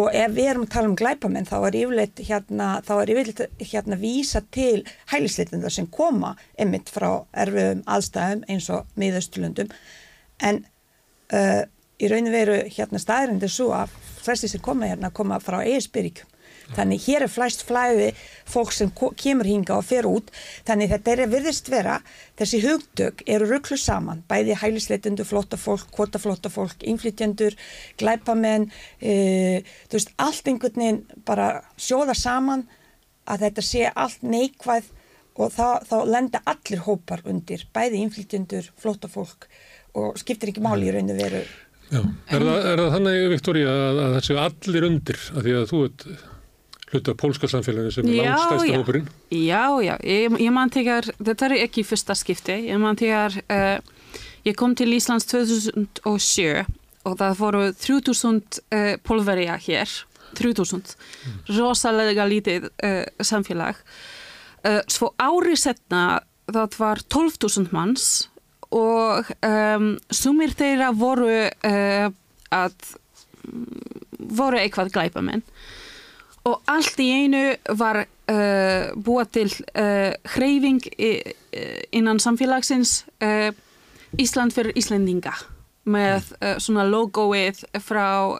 Og 0.00 0.08
ef 0.16 0.32
við 0.32 0.48
erum 0.52 0.64
að 0.64 0.72
tala 0.72 0.88
um 0.88 0.96
glæpamenn 0.96 1.48
þá 1.48 1.56
er 1.58 1.76
yfirleitt 1.82 2.22
hérna, 2.24 2.68
þá 2.86 2.94
er 2.96 3.12
yfirleitt 3.12 3.66
hérna 3.72 3.98
vísa 4.00 4.40
til 4.54 4.80
hælisleitenda 5.12 5.72
sem 5.72 5.90
koma 5.92 6.34
emitt 6.56 6.88
frá 6.92 7.10
erfiðum 7.44 7.84
aðstæðum 7.84 8.46
eins 8.48 8.70
og 8.72 8.88
miðaustulundum 9.00 9.76
en 10.40 10.64
uh, 11.36 11.62
í 12.00 12.10
raun 12.10 12.30
og 12.30 12.34
veru 12.34 12.58
hérna 12.72 13.00
staðrindir 13.02 13.52
svo 13.52 13.70
að 13.76 13.92
flesti 14.24 14.50
sem 14.50 14.62
koma 14.64 14.88
hérna 14.90 15.12
koma 15.14 15.40
frá 15.42 15.60
eigisbyrjum. 15.64 16.30
Þannig 16.72 17.02
hér 17.04 17.24
er 17.26 17.30
flæst 17.32 17.64
flæði 17.68 18.06
fólk 18.48 18.72
sem 18.72 18.90
kemur 19.20 19.48
hinga 19.48 19.76
og 19.76 19.84
fer 19.84 20.06
út. 20.08 20.30
Þannig 20.64 20.92
þetta 20.94 21.12
er 21.12 21.22
að 21.24 21.34
virðist 21.34 21.68
vera, 21.72 21.98
þessi 22.40 22.60
hugdög 22.64 23.20
eru 23.28 23.48
rugglu 23.50 23.76
saman, 23.80 24.22
bæði 24.30 24.56
hælisleitundu, 24.62 25.26
flotta 25.28 25.58
fólk, 25.60 25.90
kvota 25.94 26.20
flotta 26.22 26.52
fólk, 26.52 26.86
inflytjendur, 26.88 27.56
glæpamenn, 28.00 28.70
e, 29.00 29.62
þú 29.90 29.98
veist, 29.98 30.14
allt 30.16 30.48
einhvern 30.48 30.80
veginn 30.80 31.02
bara 31.28 31.50
sjóða 31.76 32.16
saman 32.16 32.66
að 33.28 33.48
þetta 33.48 33.64
sé 33.64 33.86
allt 33.92 34.24
neikvæð 34.24 34.90
og 35.34 35.52
þá, 35.52 35.82
þá 35.84 35.96
lenda 36.08 36.40
allir 36.48 36.84
hópar 36.86 37.24
undir, 37.28 37.66
bæði 37.74 38.04
inflytjendur, 38.06 38.72
flotta 38.80 39.10
fólk 39.10 39.48
og 39.94 40.18
skiptir 40.18 40.50
ekki 40.50 40.62
máli 40.64 40.88
í 40.88 40.94
rauninu 40.94 41.14
veru 41.18 41.44
Já, 41.90 42.00
er, 42.00 42.38
en, 42.38 42.46
það, 42.48 42.68
er 42.70 42.80
það 42.80 42.94
þannig, 42.96 43.18
Viktoria, 43.32 43.72
að, 43.72 43.98
að 44.04 44.14
það 44.14 44.24
séu 44.28 44.38
allir 44.44 44.86
undir, 44.88 45.18
af 45.34 45.44
því 45.44 45.56
að 45.58 45.66
þú 45.70 45.82
ert 45.88 46.06
hluta 46.94 47.14
pólska 47.18 47.50
samfélaginu 47.50 47.92
sem 47.94 48.08
er 48.08 48.20
langstæsta 48.20 48.78
hópurinn? 48.78 49.10
Já, 49.34 49.64
já, 49.84 49.94
ég, 50.06 50.38
ég 50.40 50.54
man 50.54 50.72
tegar, 50.72 51.08
þetta 51.18 51.48
er 51.48 51.56
ekki 51.64 51.84
fyrsta 51.86 52.16
skipti, 52.18 52.56
ég 52.70 52.80
man 52.82 52.98
tegar, 52.98 53.36
uh, 53.50 53.78
ég 54.46 54.56
kom 54.58 54.76
til 54.78 54.94
Íslands 54.94 55.28
2007 55.30 56.64
og 57.04 57.16
það 57.20 57.38
voru 57.40 57.64
3000 57.84 58.60
uh, 58.64 58.92
pólverja 59.04 59.58
hér, 59.66 59.96
3000, 60.38 60.94
mm. 60.98 61.40
rosalega 61.58 62.26
lítið 62.26 62.70
uh, 62.72 63.02
samfélag. 63.22 63.80
Svo 64.88 65.10
árið 65.20 65.58
setna 65.60 66.22
það 66.48 66.76
var 66.80 67.02
12.000 67.12 67.72
manns 67.74 68.06
og 68.74 69.30
um, 69.46 69.94
sumir 70.10 70.54
þeirra 70.56 70.90
voru 70.98 71.30
uh, 71.30 72.08
að 72.54 72.74
voru 74.34 74.58
eitthvað 74.58 74.92
glæpamenn. 74.94 75.44
Og 76.48 76.60
allt 76.68 76.98
í 77.00 77.08
einu 77.22 77.44
var 77.78 78.02
uh, 78.02 78.92
búið 78.96 79.32
til 79.38 79.48
uh, 79.78 80.12
hreyfing 80.34 80.82
innan 81.94 82.20
samfélagsins 82.20 83.04
Ísland 84.18 84.54
fyrir 84.54 84.74
Íslendinga. 84.78 85.32
Með 85.84 86.30
svona 86.64 86.86
logoið 86.88 87.60
frá 87.84 88.32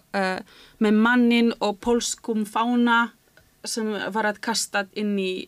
með 0.80 0.96
mannin 0.96 1.50
og 1.60 1.76
polskum 1.84 2.46
fána 2.48 3.10
sem 3.68 3.90
var 4.14 4.30
að 4.30 4.40
kasta 4.44 4.86
inn 4.96 5.12
í 5.20 5.44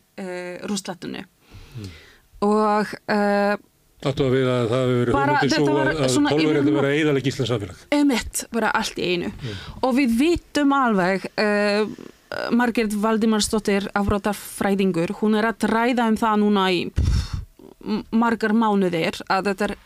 rúslatunu 0.69 1.23
mm. 1.25 1.89
og 2.45 2.93
Áttu 4.05 4.27
að 4.27 4.35
við 4.35 4.49
að 4.53 4.67
það 4.69 4.83
hefur 4.83 4.99
verið 4.99 5.15
hugmyndið 5.17 6.11
svo 6.13 6.21
að 6.21 6.27
pólverið 6.29 6.59
hefur 6.61 6.75
verið 6.77 6.99
eðalega 7.01 7.31
Íslands 7.31 7.51
samfélag. 7.53 7.79
Emitt, 7.97 8.43
bara 8.53 8.73
allt 8.77 8.99
í 9.01 9.07
einu. 9.09 9.31
Mm. 9.33 9.63
Og 9.89 9.95
við 9.97 10.17
vitum 10.19 10.75
alveg, 10.77 11.25
uh, 11.41 11.95
Margret 12.53 12.97
Valdimarsdóttir, 13.01 13.89
afbrótarfræðingur, 13.97 15.15
hún 15.23 15.39
er 15.41 15.49
að 15.49 15.65
ræða 15.73 16.11
um 16.13 16.19
það 16.21 16.37
núna 16.43 16.67
í 16.77 16.83
pff, 16.93 17.33
margar 18.13 18.53
mánuðir 18.53 19.17
að 19.33 19.49
þetta 19.49 19.71
er 19.71 19.77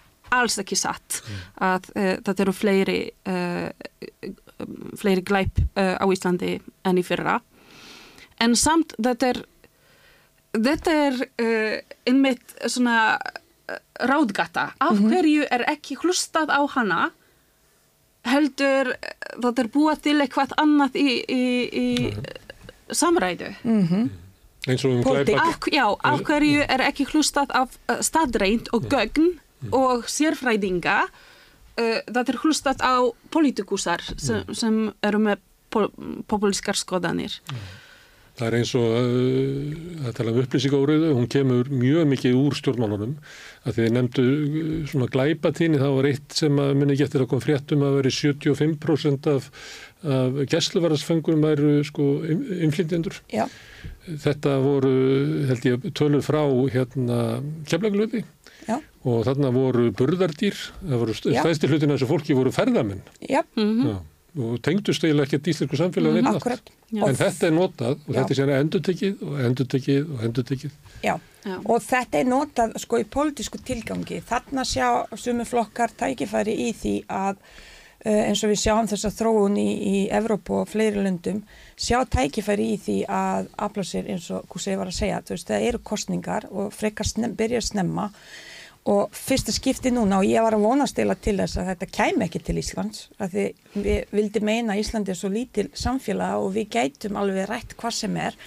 alls 0.40 0.58
ekki 0.58 0.78
satt. 0.80 1.20
Mm. 1.22 1.38
Að 1.70 1.88
uh, 1.94 2.12
þetta 2.26 2.44
eru 2.46 2.54
fleiri, 2.56 3.00
uh, 3.30 4.26
fleiri 4.98 5.22
glæp 5.22 5.62
á 5.78 6.04
Íslandi 6.10 6.56
enn 6.82 6.98
í 6.98 7.06
fyrra. 7.06 7.38
En 8.42 8.58
samt 8.58 8.96
þetta 8.98 9.30
er, 9.36 9.44
þetta 10.58 10.96
er 11.06 11.22
einmitt 12.08 12.58
svona 12.66 13.14
ráðgata 14.00 14.72
af 14.78 14.92
mm 14.92 14.98
-hmm. 14.98 15.10
hverju 15.10 15.46
er 15.50 15.64
ekki 15.70 15.96
hlustað 16.02 16.48
á 16.50 16.60
hana 16.74 17.10
heldur 18.24 18.94
það 19.40 19.58
er 19.62 19.68
búið 19.72 20.02
til 20.04 20.16
eitthvað 20.20 20.52
annað 20.60 20.96
í, 20.96 21.08
í, 21.24 21.44
í 21.72 21.86
mm 21.98 22.10
-hmm. 22.10 22.94
samræðu 22.94 23.54
mm 23.62 23.86
-hmm. 23.88 24.08
eins 24.68 24.84
og 24.84 24.90
um 24.90 25.02
glæpa 25.02 25.54
já, 25.72 25.86
af 26.02 26.20
hverju 26.22 26.64
er 26.68 26.80
ekki 26.80 27.04
hlustað 27.04 27.50
af 27.50 27.78
uh, 27.88 28.00
staðreint 28.00 28.68
og 28.72 28.82
gögn 28.84 29.38
mhm. 29.60 29.72
og 29.72 30.04
sérfræðinga 30.04 31.02
uh, 31.80 32.00
það 32.14 32.28
er 32.28 32.36
hlustað 32.42 32.78
á 32.80 32.96
politikusar 33.30 34.00
sem, 34.16 34.36
mhm. 34.36 34.54
sem 34.54 34.92
eru 35.02 35.18
með 35.18 35.38
populískar 36.26 36.76
skoðanir 36.76 37.40
Það 38.40 38.46
er 38.48 38.54
eins 38.56 38.70
og 38.78 38.94
uh, 38.96 40.06
að 40.08 40.14
tala 40.16 40.32
um 40.32 40.40
upplýsingáruðu, 40.40 41.12
hún 41.12 41.28
kemur 41.30 41.68
mjög 41.68 42.06
mikið 42.08 42.36
úr 42.40 42.56
stjórnmálunum 42.56 43.14
að 43.68 43.76
þið 43.76 43.88
nefndu 43.96 44.24
uh, 44.24 44.70
svona 44.88 45.08
glæpatíni, 45.12 45.80
það 45.80 45.96
var 45.98 46.08
eitt 46.08 46.36
sem 46.38 46.60
að 46.62 46.72
minni 46.80 46.96
getur 46.96 47.26
að 47.26 47.30
koma 47.34 47.44
fréttum 47.44 47.84
að 47.84 47.98
veri 47.98 48.12
75% 48.16 49.28
af, 49.34 49.50
af 50.16 50.38
gæsluvarasfengunum 50.54 51.44
væru 51.44 51.74
sko 51.84 52.06
inflytjendur. 52.64 53.20
Já. 53.34 53.44
Þetta 54.08 54.54
voru, 54.64 54.94
held 55.50 55.66
ég, 55.68 55.90
tölur 55.96 56.24
frá 56.24 56.40
hérna 56.72 57.18
kemlaglöfi 57.68 58.24
og 59.00 59.22
þarna 59.24 59.50
voru 59.52 59.90
burðardýr, 59.96 60.56
það 60.80 61.02
voru 61.04 61.16
stæðstir 61.16 61.72
hlutin 61.72 61.92
að 61.92 61.98
þessu 61.98 62.08
fólki 62.08 62.36
voru 62.36 62.52
ferðamenn. 62.56 63.04
Já. 63.20 63.44
Mm 63.56 63.68
-hmm. 63.68 63.92
Já 63.92 64.00
og 64.38 64.60
tengdust 64.64 65.04
eiginlega 65.04 65.26
ekki 65.28 65.40
að 65.40 65.50
íslensku 65.54 65.80
samfélag 65.80 66.20
mm, 66.20 67.02
en 67.06 67.18
þetta 67.18 67.48
er 67.48 67.56
notað 67.56 67.96
og 67.96 68.12
Já. 68.12 68.18
þetta 68.20 68.34
er 68.34 68.38
sér 68.38 68.54
endurtekið 68.58 69.24
og 69.26 69.42
endurtekið 69.48 70.14
og 70.14 70.22
endurtekið. 70.28 70.78
Já. 71.06 71.14
Já, 71.40 71.56
og 71.64 71.80
þetta 71.80 72.20
er 72.20 72.26
notað 72.28 72.74
sko 72.82 72.98
í 73.00 73.06
pólitísku 73.08 73.62
tilgangi. 73.64 74.18
Þarna 74.28 74.64
sjá 74.68 74.88
sumu 75.16 75.46
flokkar 75.48 75.94
tækifæri 75.96 76.52
í 76.68 76.72
því 76.76 76.94
að 77.08 77.38
eins 78.04 78.40
og 78.44 78.52
við 78.52 78.60
sjáum 78.62 78.88
þessa 78.88 79.10
þróun 79.12 79.56
í, 79.60 79.68
í 79.76 79.96
Evrópu 80.16 80.62
og 80.62 80.68
fleiri 80.70 81.02
löndum 81.04 81.42
sjá 81.76 82.00
tækifæri 82.08 82.70
í 82.74 82.76
því 82.80 82.98
að 83.12 83.50
afla 83.60 83.84
sér 83.84 84.08
eins 84.14 84.30
og 84.32 84.56
sér 84.60 84.80
var 84.80 84.88
að 84.88 84.96
segja. 85.00 85.20
Veist, 85.28 85.48
það 85.48 85.66
eru 85.68 85.82
kostningar 85.84 86.48
og 86.50 86.72
frekar 86.76 87.08
snem, 87.08 87.36
byrja 87.36 87.60
að 87.60 87.68
snemma 87.68 88.08
og 88.88 89.10
fyrsta 89.12 89.52
skipti 89.52 89.90
núna 89.92 90.22
og 90.22 90.28
ég 90.28 90.40
var 90.40 90.56
að 90.56 90.64
vonast 90.64 90.98
eila 90.98 91.16
til 91.20 91.36
þess 91.36 91.58
að 91.60 91.66
þetta 91.70 91.88
kæm 91.92 92.22
ekki 92.24 92.40
til 92.44 92.60
Íslands 92.62 93.02
af 93.20 93.34
því 93.34 93.44
við 93.74 94.14
vildum 94.16 94.46
meina 94.48 94.72
að 94.72 94.80
Íslandi 94.84 95.12
er 95.12 95.18
svo 95.20 95.28
lítil 95.32 95.66
samfélag 95.76 96.40
og 96.40 96.54
við 96.54 96.70
gætum 96.76 97.18
alveg 97.20 97.50
rætt 97.50 97.76
hvað 97.76 97.96
sem 97.98 98.16
er. 98.16 98.38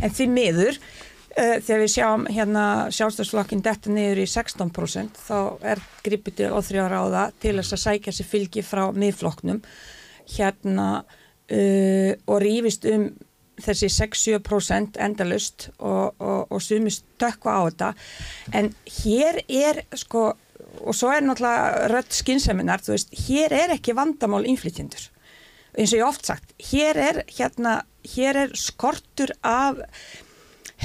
En 0.00 0.14
því 0.16 0.28
miður 0.32 0.80
uh, 0.80 1.58
þegar 1.60 1.82
við 1.82 1.92
sjáum 1.92 2.24
hérna 2.32 2.64
sjálfstafsflokkin 2.96 3.64
detta 3.66 3.92
niður 3.92 4.22
í 4.24 4.26
16% 4.32 5.20
þá 5.26 5.38
er 5.74 5.84
gripið 6.06 6.40
til 6.40 6.50
óþrjára 6.56 7.04
á 7.04 7.06
það 7.18 7.38
til 7.44 7.54
þess 7.60 7.76
að 7.76 7.84
sækja 7.84 8.16
sér 8.16 8.30
fylgi 8.32 8.64
frá 8.64 8.86
miðflokknum. 8.96 9.60
Hérna 10.38 10.88
uh, 11.04 12.12
og 12.24 12.40
rífist 12.42 12.88
um 12.88 13.10
þessi 13.62 13.88
6-7% 13.92 14.98
endalust 15.00 15.70
og, 15.78 16.16
og, 16.18 16.50
og 16.52 16.62
sumist 16.62 17.06
tökku 17.20 17.52
á 17.52 17.60
þetta. 17.68 17.92
En 18.56 18.72
hér 19.00 19.40
er 19.46 19.84
sko 19.96 20.32
og 20.84 20.96
svo 20.96 21.10
er 21.12 21.24
náttúrulega 21.24 21.88
rött 21.92 22.12
skynseminar 22.12 22.82
þú 22.84 22.94
veist, 22.94 23.14
hér 23.26 23.54
er 23.56 23.74
ekki 23.76 23.94
vandamál 23.96 24.44
innflytjendur. 24.48 25.08
Eins 25.76 25.92
og 25.92 26.00
ég 26.00 26.06
oft 26.06 26.28
sagt 26.28 26.54
hér 26.70 27.00
er 27.00 27.22
hérna, 27.30 27.80
hér 28.16 28.42
er 28.46 28.54
skortur 28.58 29.32
af 29.44 29.80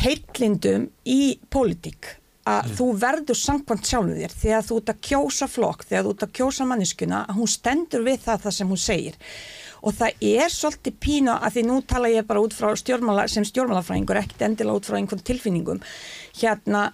heitlindum 0.02 0.89
í 1.07 1.38
pólitík 1.52 2.15
að 2.48 2.68
mm. 2.72 2.76
þú 2.77 2.88
verður 3.02 3.38
sangkvæmt 3.38 3.89
sjálfu 3.89 4.18
þér 4.18 4.35
þegar 4.43 4.68
þú 4.68 4.77
ert 4.81 4.93
að 4.93 5.02
kjósa 5.07 5.48
flokk, 5.52 5.84
þegar 5.89 6.06
þú 6.06 6.14
ert 6.15 6.26
að 6.26 6.35
kjósa 6.39 6.68
manneskuna, 6.69 7.19
hún 7.38 7.52
stendur 7.52 8.06
við 8.07 8.23
það 8.26 8.45
það 8.45 8.56
sem 8.57 8.72
hún 8.72 8.81
segir 8.81 9.19
og 9.82 9.95
það 9.98 10.28
er 10.32 10.53
svolítið 10.53 10.99
pína 11.02 11.40
að 11.41 11.58
því 11.58 11.66
nú 11.70 11.80
tala 11.90 12.12
ég 12.14 12.28
bara 12.30 12.44
út 12.44 12.53
frá 12.56 12.70
stjórnmála 12.78 13.26
sem 13.32 13.45
stjórnmálafræðingur, 13.48 14.22
ekkert 14.22 14.45
endilega 14.48 14.78
út 14.78 14.90
frá 14.90 14.99
einhvern 14.99 15.26
tilfinningum 15.26 15.82
hérna 16.38 16.86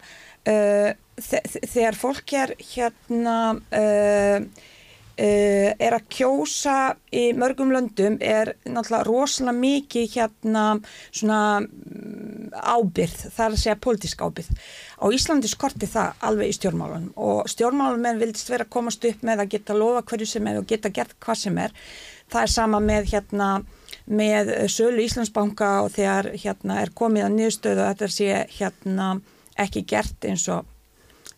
uh, 0.47 0.89
þegar 1.18 1.97
fólk 1.97 2.34
er 2.38 2.55
hérna 2.61 3.38
uh, 3.57 4.47
uh, 5.18 5.69
er 5.73 5.95
að 5.97 6.07
kjósa 6.14 6.77
í 7.11 7.30
mörgum 7.38 7.72
löndum 7.73 8.18
er 8.22 8.53
náttúrulega 8.65 9.05
rosalega 9.07 9.57
mikið 9.59 10.11
hérna 10.15 10.65
svona 11.11 11.41
mm, 11.61 12.51
ábyrð, 12.57 13.18
það 13.35 13.45
er 13.45 13.55
að 13.55 13.61
segja 13.64 13.80
politísk 13.84 14.22
ábyrð. 14.23 14.51
Á 14.97 15.05
Íslandi 15.14 15.49
skorti 15.51 15.89
það 15.89 16.27
alveg 16.30 16.51
í 16.51 16.57
stjórnmálunum 16.57 17.09
og 17.19 17.49
stjórnmálunum 17.51 18.22
vildist 18.22 18.51
vera 18.53 18.68
að 18.68 18.76
komast 18.77 19.09
upp 19.09 19.26
með 19.27 19.43
að 19.43 19.55
geta 19.55 19.77
lofa 19.77 20.05
hverju 20.11 20.30
sem 20.30 20.47
er 20.47 20.61
og 20.61 20.69
geta 20.69 20.93
gert 20.93 21.18
hvað 21.23 21.41
sem 21.43 21.59
er 21.65 21.76
það 22.31 22.41
er 22.43 22.53
sama 22.53 22.79
með 22.83 23.11
hérna 23.13 23.49
með 24.07 24.53
sölu 24.71 25.03
Íslandsbanka 25.03 25.71
og 25.83 25.91
þegar 25.97 26.31
hérna 26.39 26.81
er 26.81 26.93
komið 26.95 27.27
að 27.27 27.35
niðurstöðu 27.35 27.83
að 27.83 27.89
þetta 27.91 28.07
sé 28.15 28.41
hérna 28.55 29.07
ekki 29.59 29.83
gert 29.89 30.27
eins 30.29 30.47
og 30.53 30.65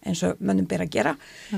eins 0.05 0.21
og 0.23 0.39
mönnum 0.39 0.67
byrja 0.69 0.85
að 0.87 0.93
gera 0.93 1.13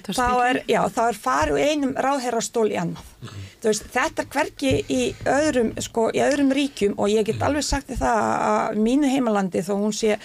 þá 0.08 0.28
er, 0.48 0.60
já, 0.70 0.80
þá 0.90 1.02
er 1.04 1.20
farið 1.24 1.60
einum 1.62 1.92
ráðherrastól 2.06 2.68
í 2.72 2.78
annað 2.80 3.04
mm 3.06 3.28
-hmm. 3.28 3.50
veist, 3.68 3.90
þetta 3.94 4.24
er 4.24 4.30
hverki 4.36 4.72
í 4.90 5.02
öðrum 5.30 5.74
sko, 5.78 6.08
í 6.10 6.24
öðrum 6.26 6.54
ríkjum 6.58 6.96
og 6.98 7.10
ég 7.10 7.26
get 7.26 7.42
alveg 7.42 7.64
sagt 7.64 7.94
það 7.94 8.24
að 8.48 8.82
mínu 8.82 9.12
heimalandi 9.12 9.62
þó 9.62 9.74
hún 9.76 9.94
sé 9.94 10.18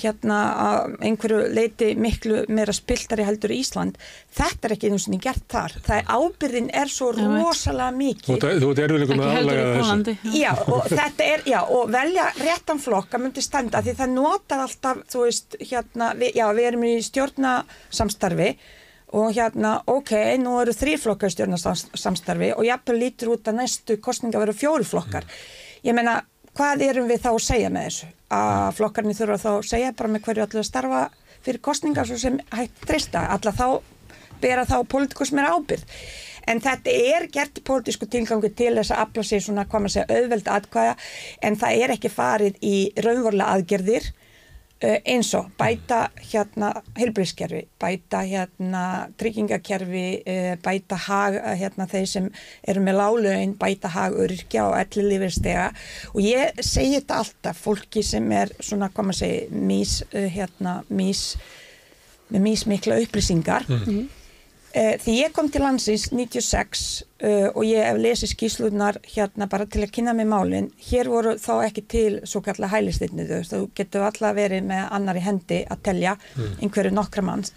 hérna 0.00 0.38
að 0.62 0.96
einhverju 1.08 1.40
leiti 1.52 1.92
miklu 1.98 2.42
meira 2.48 2.74
spiltari 2.76 3.26
heldur 3.26 3.52
í 3.52 3.60
Ísland. 3.62 3.98
Þetta 4.32 4.68
er 4.68 4.74
ekki 4.76 4.90
einu 4.90 5.00
sinni 5.02 5.20
gert 5.22 5.44
þar. 5.52 5.76
Það 5.84 6.00
er 6.00 6.10
ábyrðin 6.16 6.70
er 6.82 6.92
svo 6.92 7.10
rosalega 7.16 7.96
mikið 7.96 8.46
Þú 8.62 8.70
ert 8.72 8.82
erfiðleikum 8.86 9.22
að 9.22 9.34
álega 9.38 9.64
þessu. 9.78 10.16
Já 10.38 10.52
og 10.62 10.86
þetta 10.90 11.30
er, 11.34 11.46
já 11.52 11.58
og 11.62 11.90
velja 11.92 12.28
réttan 12.40 12.82
flokk 12.82 13.16
að 13.16 13.26
myndi 13.26 13.44
standa 13.44 13.82
því 13.84 13.96
það 14.00 14.14
notar 14.16 14.64
alltaf, 14.66 15.02
þú 15.12 15.26
veist, 15.26 15.58
hérna 15.60 16.12
við, 16.18 16.38
já 16.40 16.46
við 16.56 16.70
erum 16.70 16.86
í 16.88 16.94
stjórnasamstarfi 17.08 18.52
og 19.12 19.34
hérna, 19.36 19.74
ok, 19.92 20.12
nú 20.40 20.56
eru 20.62 20.72
þrýflokkar 20.72 21.32
stjórnasamstarfi 21.34 22.54
og 22.56 22.64
jafnveg 22.64 23.00
lítur 23.00 23.34
út 23.34 23.50
að 23.50 23.58
næstu 23.60 23.98
kostninga 24.00 24.40
veru 24.40 24.54
fjóri 24.56 24.88
flokkar. 24.88 25.26
Ég 25.84 25.96
menna 25.96 26.22
hvað 26.58 26.84
erum 26.88 27.08
við 27.10 27.24
þá 27.24 27.30
að 27.32 27.44
segja 27.46 27.70
með 27.72 27.88
þessu? 27.88 28.10
Að 28.32 28.68
flokkarnir 28.78 29.18
þurfa 29.18 29.38
þá 29.42 29.50
að 29.52 29.68
segja 29.68 29.94
bara 29.98 30.12
með 30.12 30.24
hverju 30.26 30.44
allir 30.46 30.62
að 30.62 30.68
starfa 30.68 31.02
fyrir 31.42 31.64
kostningar 31.64 32.08
svo 32.08 32.18
sem 32.20 32.38
hægt 32.52 32.84
treysta, 32.86 33.24
allar 33.34 33.56
þá 33.56 33.66
bera 34.42 34.66
þá 34.68 34.76
politikus 34.90 35.32
meira 35.34 35.54
ábyrð. 35.56 35.84
En 36.50 36.58
þetta 36.62 36.90
er 37.14 37.28
gert 37.30 37.60
í 37.60 37.64
politísku 37.66 38.08
tilgangu 38.10 38.50
til 38.50 38.72
þess 38.74 38.90
að 38.90 39.04
afla 39.04 39.24
sig 39.26 39.44
svona, 39.44 39.66
hvað 39.70 39.84
maður 39.84 39.94
segja, 39.94 40.16
auðveld 40.18 40.48
aðkvæða 40.56 40.94
en 41.46 41.58
það 41.60 41.84
er 41.84 41.94
ekki 41.94 42.10
farið 42.10 42.58
í 42.66 42.76
raunvorlega 42.98 43.54
aðgerðir 43.54 44.08
eins 44.82 45.32
og 45.38 45.50
bæta 45.58 46.00
hérna 46.32 46.72
helbriðskerfi, 46.98 47.62
bæta 47.80 48.22
hérna 48.26 48.84
tryggingakerfi, 49.20 50.06
eh, 50.26 50.52
bæta 50.62 50.98
hag 51.06 51.38
eh, 51.40 51.56
hérna 51.62 51.86
þeir 51.90 52.06
sem 52.10 52.30
eru 52.68 52.84
með 52.84 52.98
lálaun, 53.00 53.56
bæta 53.58 53.92
hag 53.94 54.18
öryrkja 54.18 54.68
og 54.68 54.78
elli 54.80 55.08
lífirstega 55.10 55.68
og 56.14 56.22
ég 56.24 56.62
segi 56.62 56.98
þetta 56.98 57.20
alltaf 57.22 57.64
fólki 57.66 58.02
sem 58.06 58.32
er 58.32 58.54
svona, 58.60 58.90
hvað 58.90 59.10
maður 59.10 59.20
segi, 59.22 59.60
mís 59.72 59.98
hérna, 60.12 60.80
mís 60.90 61.36
með 62.32 62.44
mís 62.46 62.66
mikla 62.66 62.98
upplýsingar 63.02 63.68
mm 63.68 63.78
-hmm. 63.84 64.21
Uh, 64.72 64.94
því 64.96 65.14
ég 65.18 65.32
kom 65.36 65.50
til 65.52 65.60
landsins 65.60 66.06
96 66.14 66.82
uh, 67.20 67.48
og 67.52 67.64
ég 67.68 67.84
hef 67.84 67.98
lesið 68.00 68.30
skíslunar 68.30 68.96
hérna 69.04 69.44
bara 69.52 69.66
til 69.68 69.82
að 69.84 69.90
kynna 69.92 70.14
mig 70.16 70.24
málinn. 70.30 70.70
Hér 70.88 71.10
voru 71.12 71.34
þá 71.36 71.50
ekki 71.66 71.82
til 71.92 72.12
svo 72.24 72.40
kallar 72.44 72.72
hælistinni 72.72 73.26
þau. 73.28 73.42
Þú 73.50 73.58
getur 73.76 74.06
alltaf 74.06 74.32
verið 74.38 74.64
með 74.70 74.86
annar 74.96 75.18
í 75.20 75.24
hendi 75.26 75.58
að 75.68 75.82
telja 75.90 76.14
mm. 76.16 76.54
einhverju 76.64 76.92
nokkra 76.96 77.24
manns, 77.26 77.52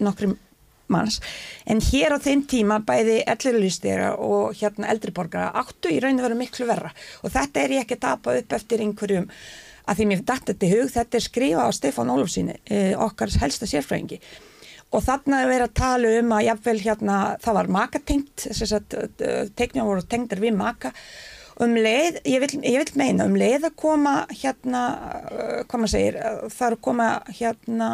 manns. 0.92 1.16
En 1.64 1.80
hér 1.80 2.16
á 2.16 2.18
þeim 2.20 2.42
tíma 2.52 2.82
bæði 2.84 3.22
ellirlýstera 3.32 4.10
og 4.20 4.52
hérna 4.58 4.90
eldriborgara 4.92 5.54
áttu 5.62 5.94
í 5.94 6.02
raun 6.04 6.20
og 6.20 6.26
veru 6.28 6.36
miklu 6.42 6.68
verra. 6.68 6.92
Og 7.24 7.32
þetta 7.32 7.62
er 7.62 7.78
ég 7.78 7.86
ekki 7.86 7.96
að 7.96 8.04
tapa 8.10 8.36
upp 8.42 8.58
eftir 8.58 8.84
einhverjum 8.84 9.30
að 9.86 10.02
því 10.02 10.10
mér 10.10 10.26
dætti 10.26 10.52
þetta 10.52 10.68
í 10.68 10.74
hug. 10.74 10.92
Þetta 10.98 11.16
er 11.16 11.26
skrifa 11.30 11.64
á 11.64 11.70
Stefán 11.72 12.12
Ólfsíni, 12.12 12.58
uh, 12.60 12.92
okkar 13.08 13.32
helsta 13.40 13.70
sérfræðingi 13.72 14.20
og 14.94 15.02
þarna 15.02 15.40
er 15.42 15.48
verið 15.50 15.66
að 15.66 15.78
tala 15.80 16.12
um 16.20 16.34
að 16.36 16.44
jáfnvel 16.46 16.76
hérna 16.82 17.16
það 17.42 17.56
var 17.58 17.72
makatengt 17.76 18.44
teknjum 19.58 19.88
voru 19.88 20.04
tengdar 20.06 20.42
við 20.42 20.54
maka. 20.58 20.92
Um 21.62 21.72
leið, 21.72 22.20
ég 22.28 22.42
vil, 22.42 22.50
ég 22.68 22.82
vil 22.82 23.00
meina 23.00 23.24
um 23.26 23.36
leið 23.38 23.70
að 23.70 23.78
koma 23.80 24.14
hérna 24.28 24.82
hvað 25.64 25.80
maður 25.80 25.92
segir, 25.94 26.20
það 26.52 26.66
er 26.66 26.76
að 26.76 26.84
koma 26.84 27.08
hérna 27.38 27.88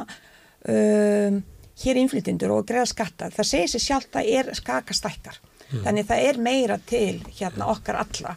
um, 0.66 1.40
hér 1.82 2.00
innflytjendur 2.02 2.54
og 2.56 2.66
greiða 2.68 2.90
skattar 2.90 3.34
það 3.34 3.50
segir 3.52 3.72
sér 3.72 3.84
sjálf 3.86 4.18
að 4.18 4.30
er 4.34 4.50
skakastækkar 4.58 5.38
mm. 5.38 5.80
þannig 5.86 6.08
það 6.10 6.28
er 6.28 6.42
meira 6.48 6.78
til 6.90 7.22
hérna 7.38 7.70
okkar 7.72 8.02
alla. 8.02 8.36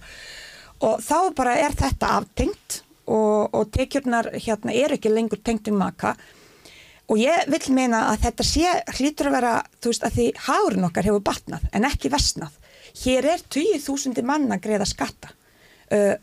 Og 0.86 1.02
þá 1.04 1.20
bara 1.36 1.58
er 1.58 1.76
þetta 1.76 2.16
aftengt 2.22 2.82
og, 3.10 3.54
og 3.56 3.70
tekjurnar 3.74 4.32
hérna 4.38 4.74
er 4.78 4.96
ekki 4.96 5.12
lengur 5.12 5.42
tengt 5.42 5.70
um 5.72 5.80
maka. 5.82 6.14
og 6.14 6.45
ég 7.22 7.50
vil 7.54 7.74
meina 7.78 8.08
að 8.12 8.24
þetta 8.26 8.46
sé 8.48 8.76
hlýtur 8.98 9.30
að 9.30 9.38
vera, 9.38 9.56
þú 9.78 9.92
veist, 9.92 10.06
að 10.08 10.16
því 10.18 10.28
hárun 10.48 10.88
okkar 10.90 11.10
hefur 11.10 11.26
batnað 11.26 11.68
en 11.72 11.86
ekki 11.86 12.10
vestnað 12.14 12.56
hér 13.04 13.28
er 13.36 13.44
20.000 13.52 14.26
manna 14.26 14.58
greiða 14.62 14.88
skatta 14.90 15.32
uh, 15.92 16.16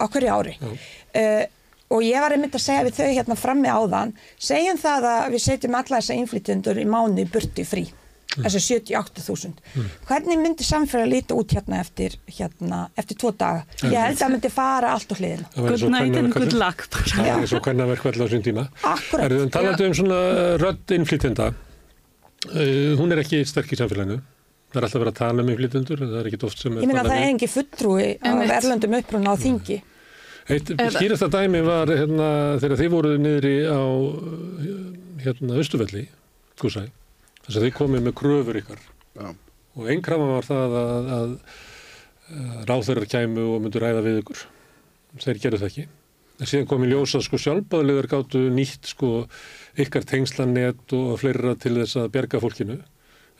á 0.00 0.04
hverju 0.06 0.32
ári. 0.32 0.56
Uh, 0.62 1.44
og 1.90 2.04
ég 2.06 2.22
var 2.22 2.34
einmitt 2.34 2.54
að 2.54 2.64
segja 2.64 2.86
við 2.86 3.00
þau 3.00 3.08
hérna 3.10 3.36
frammi 3.38 3.70
áðan 3.70 4.12
segjum 4.38 4.78
það 4.78 5.08
að 5.10 5.32
við 5.34 5.44
setjum 5.46 5.78
alla 5.80 5.98
þessa 5.98 6.18
inflytjendur 6.22 6.78
í 6.78 6.86
mánu 6.88 7.26
burti 7.32 7.66
frí 7.66 7.88
þessu 8.36 8.60
78.000 8.78 9.56
mm. 9.74 9.86
hvernig 10.06 10.38
myndi 10.38 10.66
samfélag 10.66 11.08
líta 11.10 11.36
út 11.38 11.54
hérna 11.56 11.80
eftir 11.82 12.16
hérna, 12.30 12.82
eftir 13.00 13.18
tvo 13.18 13.32
daga? 13.34 13.64
Ég 13.82 13.96
held 13.96 14.14
að 14.14 14.20
það 14.22 14.34
myndi 14.34 14.52
fara 14.54 14.92
allt 14.94 15.10
á 15.10 15.14
hliðin 15.18 15.46
good 15.56 15.86
night 15.90 16.18
and 16.20 16.34
good 16.34 16.54
luck 16.54 16.86
það 16.94 17.30
er 17.32 17.48
svo 17.50 17.62
hvernig 17.64 17.86
að 17.86 17.92
verka 17.94 18.12
alltaf 18.12 18.30
á 18.30 18.32
sín 18.34 18.44
tíma. 18.46 18.66
Er 19.18 19.34
það 19.34 19.48
talandi 19.56 19.88
um 19.88 19.96
svona 19.98 20.20
rödd 20.62 20.94
innflytjenda 20.96 21.48
uh, 21.50 22.92
hún 23.00 23.16
er 23.16 23.24
ekki 23.24 23.42
sterk 23.48 23.74
í 23.74 23.80
samfélaginu. 23.80 24.20
Það 24.70 24.78
er 24.78 24.86
alltaf 24.86 25.02
verið 25.02 25.12
að 25.12 25.20
tala 25.24 25.42
um 25.42 25.50
innflytjendur 25.50 26.04
það 26.04 26.16
er 26.20 26.30
ekki 26.30 26.42
oft 26.46 26.62
sem 26.62 26.78
ég 26.78 26.86
minna 26.86 27.02
að 27.02 27.10
það 27.10 27.24
er 27.24 27.32
engi 27.32 27.50
fulltrúi 27.50 28.08
af 28.22 28.54
erlendum 28.60 28.96
uppruna 29.00 29.34
á 29.34 29.36
þingi. 29.42 29.80
Eitt 30.50 30.70
skýrasta 30.94 31.28
dæmi 31.30 31.60
var 31.66 31.90
hérna, 31.90 32.30
þegar 32.62 32.80
þið 32.80 32.94
voruð 32.94 33.20
niðri 33.22 33.56
á 33.66 33.82
hérna, 35.26 35.58
Östufelli, 35.60 36.06
Gúsæ 36.62 36.86
þess 37.46 37.56
að 37.56 37.66
þið 37.66 37.74
komið 37.78 38.06
með 38.06 38.16
kröfur 38.20 38.60
ykkar. 38.60 38.84
Já. 39.20 39.28
og 39.74 39.88
einn 39.90 40.02
krafa 40.06 40.26
var 40.28 40.46
það 40.46 40.76
að, 40.80 41.08
að, 41.16 41.32
að 42.30 42.60
ráþeirar 42.70 43.08
kæmu 43.10 43.46
og 43.54 43.64
myndur 43.64 43.84
ræða 43.84 44.04
við 44.06 44.20
ykkur. 44.22 44.44
Þeir 45.20 45.42
gerðu 45.42 45.60
það 45.62 45.70
ekki. 45.70 45.86
En 46.40 46.48
síðan 46.48 46.70
komið 46.70 46.94
ljósa 46.94 47.20
sko 47.20 47.38
sjálfbáðlegar 47.40 48.08
gáttu 48.08 48.46
nýtt 48.54 48.88
sko 48.94 49.10
ykkar 49.80 50.06
tengslanett 50.08 50.94
og 50.96 51.18
fleira 51.20 51.52
til 51.60 51.74
þess 51.82 51.98
að 52.00 52.12
berga 52.14 52.40
fólkinu. 52.40 52.78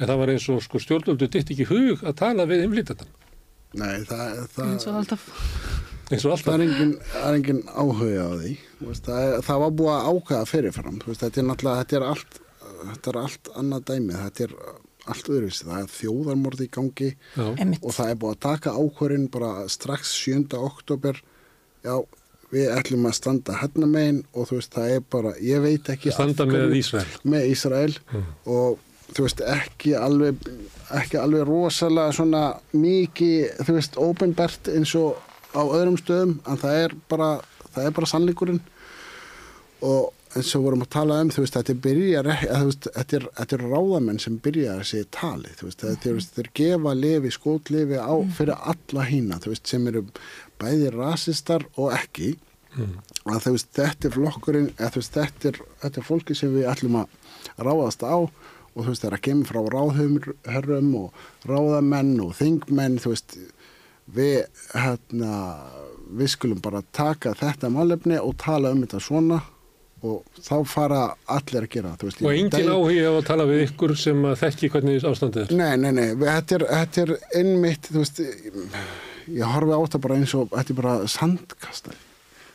En 0.01 0.09
það 0.09 0.21
var 0.21 0.33
eins 0.35 0.49
og 0.53 0.61
sko 0.65 0.81
stjórnvöldu 0.83 1.29
ditt 1.31 1.53
ekki 1.55 1.69
hug 1.71 2.05
að 2.05 2.19
tala 2.21 2.47
við 2.49 2.67
innflýtatan 2.67 3.09
Nei, 3.79 4.01
það, 4.03 4.39
það, 4.51 4.67
eins 4.67 4.87
og 4.89 4.97
alltaf. 4.99 5.27
Eins 6.11 6.25
og 6.27 6.33
alltaf. 6.35 6.47
Það 6.49 6.55
er 6.57 6.63
engin, 6.65 6.95
er 7.21 7.37
engin 7.39 7.61
áhuga 7.71 8.25
á 8.27 8.31
því. 8.41 8.55
Það, 8.81 9.21
er, 9.27 9.35
það 9.47 9.61
var 9.63 9.75
búið 9.79 9.93
að 9.95 10.09
ákvæða 10.11 10.49
fyrirfram. 10.51 10.97
Þetta 11.07 11.31
er 11.31 11.47
náttúrulega 11.47 11.85
þetta 11.85 11.99
er 12.01 12.07
allt, 12.09 12.41
þetta 12.87 13.13
er 13.13 13.19
allt 13.25 13.51
annað 13.61 13.85
dæmi 13.91 14.17
þetta 14.19 14.47
er 14.47 14.55
allt 15.11 15.31
öðruvísi 15.33 15.67
það 15.67 15.83
er 15.83 15.93
þjóðarmorð 15.97 16.63
í 16.65 16.71
gangi 16.77 17.11
Já. 17.11 17.45
Og 17.81 17.93
það 17.97 18.11
er 18.13 18.19
búið 18.23 18.35
að 18.37 18.41
taka 18.47 18.75
ákvörðin 18.77 19.29
bara 19.33 19.53
strax 19.73 20.13
7. 20.21 20.45
oktober 20.61 21.21
já, 21.87 21.95
við 22.53 22.69
ætlum 22.77 23.09
að 23.09 23.17
standa 23.17 23.57
hérna 23.63 23.89
megin 23.89 24.21
og 24.35 24.51
þú 24.51 24.59
veist, 24.61 24.75
það 24.77 24.95
er 24.97 25.03
bara 25.17 25.33
ég 25.41 25.65
veit 25.65 25.91
ekki 25.95 26.13
standa 26.15 26.47
með 26.51 26.77
Ísrael 26.81 27.09
með 27.33 27.49
Ísrael 27.55 27.95
og 28.45 28.79
þú 29.11 29.27
veist 29.27 29.41
ekki 29.43 29.95
alveg 29.99 30.45
ekki 31.01 31.19
alveg 31.23 31.47
rosalega 31.49 32.15
svona 32.15 32.45
mikið 32.77 33.65
þú 33.67 33.77
veist 33.79 33.99
ofinbært 34.03 34.71
eins 34.75 34.93
og 34.99 35.19
á 35.57 35.63
öðrum 35.65 35.97
stöðum 35.99 36.37
en 36.47 36.61
það 36.61 36.83
er 36.85 36.95
bara 37.11 37.31
það 37.75 37.87
er 37.89 37.97
bara 37.97 38.11
sannleikurinn 38.13 38.61
og 39.87 40.11
eins 40.37 40.53
og 40.55 40.65
vorum 40.67 40.85
að 40.85 40.93
tala 40.95 41.17
um 41.25 41.31
þú 41.35 41.43
veist 41.45 41.57
þetta 41.57 41.75
byrjar 41.85 42.29
að, 42.31 42.69
þetta, 42.87 43.17
er, 43.47 43.65
ráðamenn 43.65 44.21
sem 44.23 44.37
byrja 44.43 44.77
að 44.77 44.85
segja 44.91 45.09
tali 45.17 45.55
þú 45.59 45.71
veist 45.71 45.83
þetta 45.87 46.43
er 46.43 46.51
gefa 46.61 46.95
lefi 46.95 47.33
skótlefi 47.35 47.99
á 47.99 48.15
fyrir 48.37 48.55
alla 48.73 49.07
hína 49.09 49.41
þú 49.43 49.55
veist 49.55 49.73
sem 49.73 49.89
eru 49.91 50.05
bæði 50.61 50.93
rasistar 50.95 51.67
og 51.81 51.95
ekki. 51.97 52.35
Að 53.27 53.43
þú 53.43 53.53
veist 53.57 53.71
þetta 53.75 54.07
er 54.07 54.15
flokkurinn 54.15 54.71
þú 54.79 55.01
veist 55.01 55.17
þetta 55.19 55.51
er, 55.51 55.61
þetta 55.83 56.01
er 56.01 56.07
fólki 56.07 56.37
sem 56.39 56.55
við 56.55 56.69
ætlum 56.71 57.01
að 57.01 57.17
ráðast 57.59 58.05
á 58.07 58.17
og 58.21 58.85
þú 58.85 58.89
veist 58.93 59.03
það 59.03 59.11
er 59.11 59.17
að 59.17 59.25
kemur 59.27 59.51
frá 59.51 59.61
ráðherrum 59.75 60.93
og 61.01 61.25
ráðamenn 61.51 62.13
og 62.23 62.37
þingmenn 62.39 63.01
þú 63.03 63.15
veist 63.17 63.39
við 64.11 64.45
hérna 64.75 65.33
við 66.11 66.31
skulum 66.35 66.63
bara 66.63 66.83
taka 66.95 67.35
þetta 67.39 67.71
málefni 67.75 68.19
og 68.23 68.37
tala 68.39 68.71
um 68.75 68.85
þetta 68.85 69.03
svona 69.03 69.41
og 70.07 70.41
þá 70.41 70.55
fara 70.69 71.01
allir 71.31 71.67
að 71.67 71.73
gera 71.75 71.93
veist, 72.01 72.23
og 72.23 72.33
engin 72.33 72.71
áhugi 72.73 73.03
á 73.05 73.13
að 73.13 73.27
tala 73.29 73.47
við 73.49 73.65
ykkur 73.67 73.95
sem 73.99 74.23
þekki 74.43 74.71
hvernig 74.73 75.07
ástandið 75.11 75.43
er 75.47 75.57
Nei, 75.59 75.75
nei, 75.81 75.91
nei, 75.97 76.09
þetta 76.21 76.59
er, 76.59 76.67
þetta 76.71 77.03
er 77.05 77.15
innmitt, 77.43 77.91
þú 77.91 78.05
veist, 78.05 78.23
ég 79.31 79.53
horfi 79.55 79.77
á 79.77 79.81
þetta 79.85 80.03
bara 80.07 80.19
eins 80.21 80.35
og, 80.39 80.49
þetta 80.55 80.75
er 80.75 80.81
bara 80.81 80.97
sandkastari. 81.11 82.01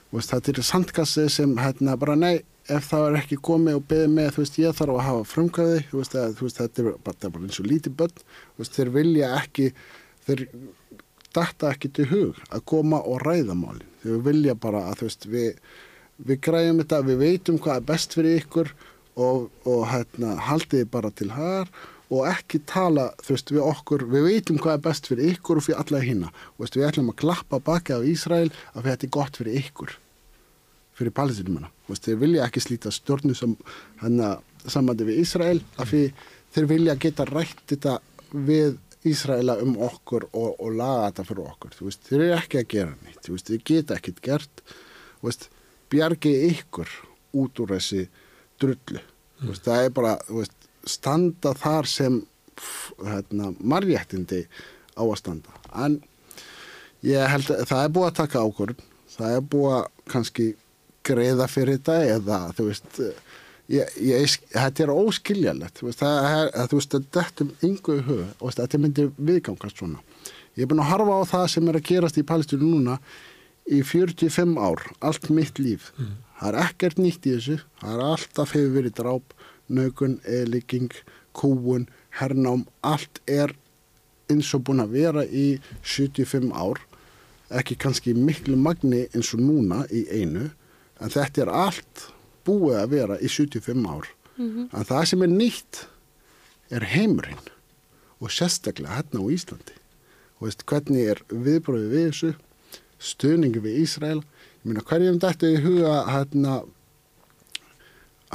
Þú 0.10 0.20
veist, 0.20 0.34
þetta 0.34 0.54
er 0.54 0.68
sandkasti 0.70 1.26
sem, 1.34 1.56
hérna, 1.60 1.98
bara 2.02 2.18
nei, 2.20 2.36
ef 2.72 2.90
það 2.90 3.08
er 3.10 3.20
ekki 3.22 3.40
komið 3.46 3.80
og 3.80 3.88
beðið 3.90 4.14
með, 4.16 4.32
þú 4.36 4.44
veist, 4.44 4.60
ég 4.62 4.78
þarf 4.80 4.96
að 4.96 5.06
hafa 5.10 5.28
frumkvæði, 5.32 5.82
þú 5.92 6.02
veist, 6.02 6.18
að, 6.22 6.38
þú 6.40 6.48
veist 6.48 6.62
þetta 6.62 6.82
er 6.82 6.92
bara, 7.06 7.20
er 7.20 7.36
bara 7.36 7.50
eins 7.50 7.62
og 7.62 7.70
lítið 7.70 7.98
börn, 8.00 8.24
þeir 8.78 8.94
vilja 8.96 9.32
ekki, 9.42 9.68
þeir 10.26 10.46
datta 11.36 11.74
ekki 11.74 11.92
til 11.98 12.08
hug 12.10 12.40
að 12.50 12.64
koma 12.72 13.02
og 13.04 13.22
ræða 13.26 13.58
málin. 13.60 13.86
Þeir 14.04 14.24
vilja 14.26 14.56
bara 14.58 14.86
að, 14.90 15.02
þú 15.02 15.10
veist, 15.10 15.28
við, 15.30 15.60
við 16.18 16.40
græjum 16.48 16.80
þetta, 16.84 17.02
við 17.10 17.20
veitum 17.24 17.60
hvað 17.62 17.82
er 17.82 17.90
best 17.90 18.16
fyrir 18.16 18.40
ykkur 18.42 18.72
og, 19.16 19.50
og 19.68 19.84
hérna, 19.92 20.36
haldið 20.48 20.84
þið 20.84 20.90
bara 20.94 21.12
til 21.12 21.30
hagar 21.36 21.72
og 22.14 22.28
ekki 22.30 22.62
tala, 22.70 23.10
þú 23.26 23.34
veist, 23.34 23.52
við 23.52 23.66
okkur, 23.66 24.06
við 24.14 24.28
veitum 24.30 24.60
hvað 24.62 24.78
er 24.78 24.84
best 24.86 25.10
fyrir 25.10 25.34
ykkur 25.34 25.60
og 25.60 25.66
fyrir 25.66 25.82
alla 25.82 26.02
hina. 26.04 26.32
Og 26.56 26.66
veist, 26.66 26.78
við 26.78 26.88
ætlum 26.90 27.12
að 27.12 27.20
klappa 27.24 27.60
baki 27.66 27.96
af 27.96 28.06
Ísrael 28.08 28.52
að 28.74 28.90
þetta 28.92 29.08
er 29.08 29.14
gott 29.18 29.40
fyrir 29.42 29.60
ykkur, 29.62 29.96
fyrir 31.00 31.16
palestinumana. 31.18 31.72
Þeir 31.90 32.22
vilja 32.22 32.46
ekki 32.46 32.64
slíta 32.64 32.94
stjórnu 32.94 33.36
sem 33.38 33.56
hérna 34.04 34.36
samandi 34.70 35.08
við 35.10 35.24
Ísrael 35.26 35.60
af 35.82 35.90
því 35.92 36.04
þeir 36.56 36.70
vilja 36.72 36.98
geta 37.02 37.28
rætt 37.30 37.66
þetta 37.74 38.00
við 38.32 38.78
Ísraela 39.06 39.58
um 39.62 39.76
okkur 39.86 40.30
og, 40.32 40.56
og 40.58 40.72
laga 40.78 41.10
þetta 41.10 41.28
fyrir 41.28 41.50
okkur. 41.50 41.76
Veist, 41.86 42.06
þeir 42.08 42.22
eru 42.22 42.38
ekki 42.40 42.62
að 42.62 42.72
gera 42.74 42.96
neitt, 43.04 43.28
veist, 43.30 43.52
þeir 43.52 43.66
geta 43.70 43.98
ekkit 44.00 44.22
gert, 44.26 44.64
veist, 45.26 45.50
bjargið 45.96 46.48
ykkur 46.52 46.94
út 47.42 47.64
úr 47.64 47.76
þessi 47.76 48.06
drullu. 48.62 49.02
Veist, 49.46 49.66
það 49.66 49.88
er 49.88 49.94
bara, 49.96 50.16
veist, 50.30 50.56
standa 50.88 51.54
þar 51.58 51.90
sem 51.90 52.20
hérna, 53.04 53.52
margættindi 53.60 54.46
á 54.96 55.04
að 55.04 55.18
standa. 55.20 55.56
En 55.76 56.00
ég 57.06 57.32
held 57.32 57.52
að 57.52 57.66
það 57.72 57.82
er 57.84 57.96
búið 57.96 58.10
að 58.10 58.20
taka 58.22 58.44
ákvörðum, 58.46 58.86
það 59.16 59.36
er 59.38 59.50
búið 59.54 59.76
að 59.80 59.90
kannski 60.14 60.48
greiða 61.06 61.50
fyrir 61.52 61.80
þetta 61.80 61.98
eða 62.16 62.40
þú 62.58 62.68
veist, 62.70 63.02
ég, 63.72 64.00
ég, 64.02 64.38
þetta 64.56 64.86
er 64.86 64.96
óskiljalegt, 64.96 65.84
veist, 65.84 66.02
það 66.02 66.30
er, 66.32 66.50
að, 66.64 66.76
veist, 66.80 66.96
þetta 66.96 67.46
er 67.46 67.70
yngu 67.70 68.00
hug 68.08 68.26
og 68.40 68.56
þetta 68.56 68.82
myndi 68.82 69.08
viðgangast 69.18 69.82
svona. 69.82 70.02
Ég 70.56 70.64
er 70.64 70.72
búin 70.72 70.84
að 70.86 70.94
harfa 70.94 71.20
á 71.20 71.24
það 71.34 71.48
sem 71.52 71.70
er 71.70 71.78
að 71.82 71.88
gerast 71.90 72.20
í 72.22 72.28
Palestínu 72.28 72.70
núna 72.70 73.00
í 73.66 73.82
45 73.82 74.58
ár, 74.62 74.82
allt 75.02 75.30
mitt 75.30 75.60
líf. 75.60 75.92
Það 76.40 76.48
er 76.52 76.58
ekkert 76.66 76.98
nýtt 77.00 77.26
í 77.26 77.36
þessu, 77.36 77.60
það 77.82 77.94
er 77.94 78.02
alltaf 78.06 78.52
hefur 78.56 78.74
verið 78.76 78.96
dráp, 79.00 79.34
nögun, 79.68 80.20
eðliking, 80.26 80.92
kúun, 81.34 81.88
hernám, 82.20 82.66
allt 82.82 83.22
er 83.26 83.56
eins 84.30 84.54
og 84.54 84.66
búin 84.68 84.84
að 84.84 84.94
vera 84.98 85.24
í 85.26 85.60
75 85.84 86.52
ár, 86.54 86.82
ekki 87.50 87.76
kannski 87.78 88.14
miklu 88.18 88.58
magni 88.58 89.06
eins 89.14 89.34
og 89.34 89.42
núna 89.42 89.86
í 89.94 90.06
einu, 90.12 90.50
en 91.00 91.10
þetta 91.14 91.46
er 91.46 91.52
allt 91.54 92.08
búið 92.46 92.80
að 92.82 92.90
vera 92.90 93.18
í 93.22 93.30
75 93.30 93.86
ár. 93.90 94.08
En 94.76 94.86
það 94.86 95.06
sem 95.10 95.22
er 95.24 95.32
nýtt 95.32 95.88
er 96.74 96.84
heimurinn 96.92 97.52
og 98.20 98.32
sérstaklega 98.34 98.98
hérna 98.98 99.22
á 99.24 99.26
Íslandi. 99.32 99.76
Og 100.40 100.50
veist 100.50 100.66
hvernig 100.68 101.08
er 101.14 101.22
viðbröðið 101.32 101.94
við 101.94 102.08
þessu, 102.10 102.32
stuðningi 103.02 103.62
við 103.64 103.82
Ísrael. 103.84 104.22
Ég 104.64 104.70
meina 104.70 104.84
hverjum 104.86 105.20
þetta 105.22 105.52
í 105.52 105.62
huga 105.64 105.96
hérna 106.10 106.56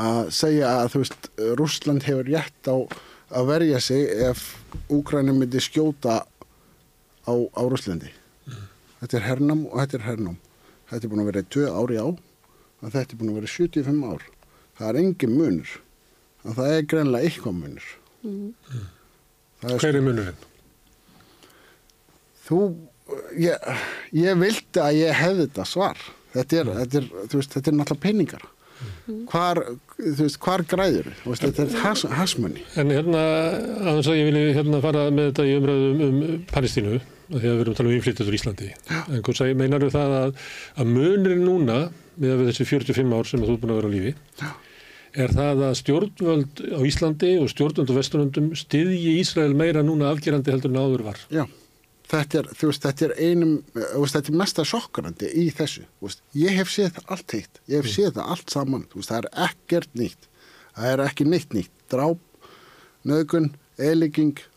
að 0.01 0.31
segja 0.35 0.71
að 0.81 0.93
þú 0.93 1.03
veist 1.03 1.31
Rússland 1.61 2.07
hefur 2.07 2.29
rétt 2.31 2.71
á 2.71 2.77
að 3.31 3.51
verja 3.51 3.81
sig 3.83 4.07
ef 4.27 4.45
Úkrænum 4.91 5.41
myndi 5.41 5.61
skjóta 5.63 6.21
á, 6.25 7.33
á 7.35 7.63
Rússlandi. 7.67 8.11
Þetta 9.01 9.19
er 9.19 9.27
hernam 9.27 9.65
og 9.71 9.79
þetta 9.81 9.99
er 9.99 10.07
hernam. 10.09 10.37
Þetta 10.91 11.07
er 11.07 11.13
búin 11.13 11.23
að 11.23 11.31
vera 11.31 11.45
í 11.45 11.51
tvö 11.55 11.71
ári 11.71 12.01
á 12.01 12.07
og 12.11 12.87
þetta 12.91 13.07
er 13.07 13.21
búin 13.21 13.33
að 13.33 13.41
vera 13.41 13.51
í 13.51 13.55
75 13.55 14.05
ár. 14.11 14.29
Það 14.79 14.91
er 14.91 15.01
engin 15.05 15.35
munur. 15.37 15.73
En 16.45 16.57
það 16.57 16.77
er 16.77 16.87
greinlega 16.89 17.29
eitthvað 17.29 17.59
munur. 17.59 17.91
Það 19.61 19.75
er 19.75 19.85
hver 19.85 19.99
er 19.99 20.07
munurinn? 20.07 20.47
þú, 22.51 22.59
ég, 23.41 23.69
ég 24.17 24.41
vildi 24.41 24.83
að 24.83 24.97
ég 25.01 25.21
hefði 25.21 25.47
þetta 25.47 25.69
svar. 25.69 26.01
Þetta 26.31 26.59
er, 26.61 26.73
þetta 26.81 26.99
er, 27.01 27.07
veist, 27.35 27.55
þetta 27.57 27.71
er 27.73 27.79
náttúrulega 27.81 28.05
peningar. 28.07 28.49
Hvar, 29.29 29.59
þú 29.99 30.23
veist, 30.25 30.39
hvar 30.41 30.63
græður 30.65 31.09
veist, 31.27 31.43
þetta 31.43 31.65
er 31.67 31.75
has, 31.83 32.05
hasmunni 32.17 32.63
En 32.81 32.89
hérna, 32.95 33.21
aðeins 33.83 34.09
að 34.09 34.17
ég 34.17 34.29
vilji 34.31 34.55
hérna 34.57 34.81
fara 34.81 35.03
með 35.13 35.27
þetta 35.27 35.45
í 35.45 35.57
umræðum 35.59 36.01
um 36.07 36.21
Palestínu, 36.49 36.95
af 37.01 37.35
því 37.35 37.51
að 37.51 37.59
við 37.59 37.61
erum 37.65 37.75
að 37.75 37.81
tala 37.81 37.91
um 37.91 37.97
innflytjaður 37.99 38.37
í 38.37 38.41
Íslandi. 38.41 38.71
En 38.97 39.25
hvað 39.27 39.39
segir, 39.41 39.59
meinar 39.61 39.85
þú 39.85 39.91
það 39.99 40.17
að, 40.21 40.33
að 40.81 40.93
munurinn 40.95 41.45
núna, 41.45 41.79
með 42.25 42.45
þessi 42.49 42.69
45 42.71 43.15
ár 43.19 43.29
sem 43.29 43.45
þú 43.45 43.53
er 43.53 43.61
búin 43.63 43.75
að 43.75 43.81
vera 43.83 43.91
á 43.93 43.95
lífi, 43.97 44.15
Já. 44.41 44.49
er 45.27 45.37
það 45.37 45.63
að 45.69 45.77
stjórnvöld 45.83 46.65
á 46.73 46.81
Íslandi 46.93 47.35
og 47.43 47.53
stjórnvöld 47.53 47.93
á 47.93 47.99
Vesturlöndum 48.01 48.51
styðji 48.59 49.17
Ísrael 49.21 49.53
meira 49.59 49.85
núna 49.85 50.09
afgerandi 50.15 50.55
heldur 50.55 50.73
en 50.73 50.81
áður 50.81 51.07
var. 51.11 51.21
Já, 51.29 51.45
þetta 52.11 52.41
er, 52.41 52.49
veist, 52.61 52.83
þetta 52.87 53.07
er 53.09 53.15
einum, 53.23 53.53
veist, 53.75 54.17
þetta 54.17 54.33
er 54.33 54.39
mesta 54.41 54.65
sjokkarandi 54.67 55.31
í 55.41 55.47
þessu, 55.55 55.85
veist, 56.03 56.23
ég 56.39 56.57
hef 56.59 56.73
séð 56.73 56.97
það 56.99 57.13
allt 57.17 57.37
heitt, 57.37 57.61
ég 57.71 57.83
hef 57.85 57.91
séð 57.93 58.13
það 58.19 58.33
allt 58.35 58.55
saman, 58.57 58.87
það 58.97 59.17
er 59.21 59.29
ekkert 59.47 59.95
nýtt, 60.01 60.29
það 60.77 60.91
er 60.95 61.05
ekki 61.07 61.29
nýtt 61.29 61.57
nýtt, 61.57 61.73
dráp, 61.93 62.49
nögun, 63.07 63.51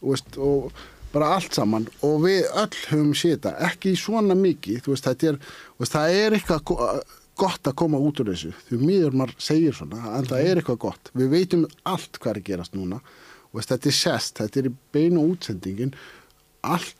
veist, 0.03 0.37
og 0.37 0.71
bara 1.13 1.35
allt 1.35 1.53
saman. 1.53 1.83
Og 2.05 2.23
við 2.23 2.47
öll 2.57 2.71
höfum 2.89 3.11
séð 3.17 3.43
það, 3.45 3.59
ekki 3.69 3.91
svona 4.01 4.37
mikið, 4.37 4.87
er, 5.29 5.37
það 5.85 6.15
er 6.23 6.37
eitthvað 6.39 6.63
go- 6.71 6.87
gott 7.37 7.69
að 7.69 7.77
koma 7.81 8.01
út 8.01 8.19
úr 8.21 8.31
þessu, 8.33 8.51
því 8.67 8.79
mýður 8.81 9.15
maður 9.17 9.37
segir 9.41 9.77
svona, 9.77 10.01
en 10.17 10.25
það 10.29 10.49
er 10.49 10.61
eitthvað 10.61 10.81
gott, 10.87 11.13
við 11.17 11.31
veitum 11.33 11.67
allt 11.89 12.17
hvað 12.21 12.35
er 12.35 12.43
gerast 12.49 12.75
núna, 12.77 12.99
þetta 13.53 13.89
er 13.89 13.97
sest, 13.97 14.37
þetta 14.41 14.59
er 14.63 14.69
í 14.69 14.75
beinu 14.93 15.23
útsendingin, 15.31 15.93
allt 16.65 16.97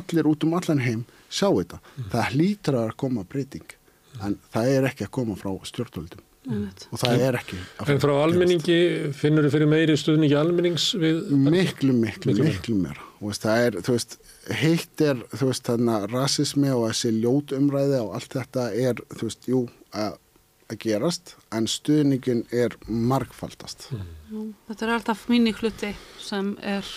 allir 0.00 0.28
út 0.30 0.44
um 0.46 0.56
allan 0.58 0.82
heim 0.84 1.04
sjá 1.32 1.48
þetta. 1.50 1.80
Það 2.12 2.34
hlýtur 2.34 2.78
að 2.82 2.92
koma 3.04 3.24
breyting 3.28 3.78
en 4.22 4.36
það 4.52 4.74
er 4.76 4.90
ekki 4.90 5.06
að 5.08 5.14
koma 5.16 5.38
frá 5.40 5.54
stjórnvöldum. 5.68 6.24
Og 6.42 6.98
það 6.98 7.20
er 7.22 7.36
ekki 7.38 7.56
að 7.78 7.90
En 7.92 8.00
frá 8.02 8.12
almenningi, 8.18 8.76
finnur 9.14 9.46
þið 9.46 9.52
fyrir 9.54 9.68
meiri 9.70 9.94
stuðningi 10.00 10.34
almennings 10.34 10.88
við... 10.98 11.20
miklu, 11.30 11.94
miklu, 11.94 12.32
Miklu 12.34 12.46
miklu 12.48 12.74
meira. 12.80 13.04
Og 13.20 13.30
veist, 13.30 13.44
það 13.46 13.66
er, 13.68 13.76
þú 13.86 13.94
veist, 13.94 14.16
heitt 14.58 15.04
er 15.06 15.20
þú 15.30 15.50
veist, 15.52 15.68
þarna 15.68 16.00
rasismi 16.10 16.72
og 16.74 16.88
þessi 16.88 17.12
ljót 17.20 17.54
umræði 17.54 18.00
og 18.02 18.16
allt 18.18 18.34
þetta 18.34 18.66
er 18.74 19.04
þú 19.14 19.28
veist, 19.28 19.46
jú, 19.52 19.60
að, 19.94 20.18
að 20.66 20.80
gerast 20.82 21.36
en 21.54 21.70
stuðningin 21.70 22.42
er 22.50 22.74
margfaldast. 22.90 23.86
Jú, 24.32 24.48
Þetta 24.66 24.88
er 24.88 24.94
alltaf 24.96 25.24
minni 25.30 25.54
hluti 25.54 25.94
sem 26.18 26.56
er 26.58 26.90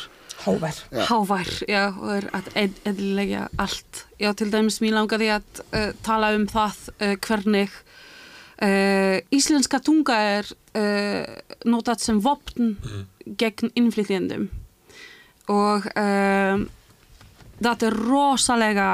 Hávær. 0.44 0.78
Hávær, 1.08 1.52
já, 1.70 1.88
og 1.96 2.12
er 2.18 2.28
að 2.36 2.50
eðlilega 2.60 3.48
allt. 3.62 4.04
Já, 4.20 4.32
til 4.38 4.52
dæmis 4.54 4.82
mér 4.84 4.98
langaði 5.00 5.32
að 5.34 5.62
uh, 5.66 5.92
tala 6.06 6.34
um 6.36 6.46
það 6.50 6.82
uh, 7.00 7.14
hvernig 7.26 7.74
uh, 8.62 9.18
íslenska 9.34 9.82
tunga 9.84 10.20
er 10.38 10.54
notað 11.64 12.02
sem 12.04 12.18
vopn 12.20 12.74
mm. 12.76 13.04
gegn 13.40 13.70
innflytjendum 13.80 14.50
og 15.48 15.86
þetta 15.88 17.88
er 17.88 17.96
rosalega 17.96 18.88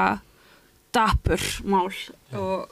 dapur 0.94 1.42
mál 1.66 1.90
og 2.38 2.70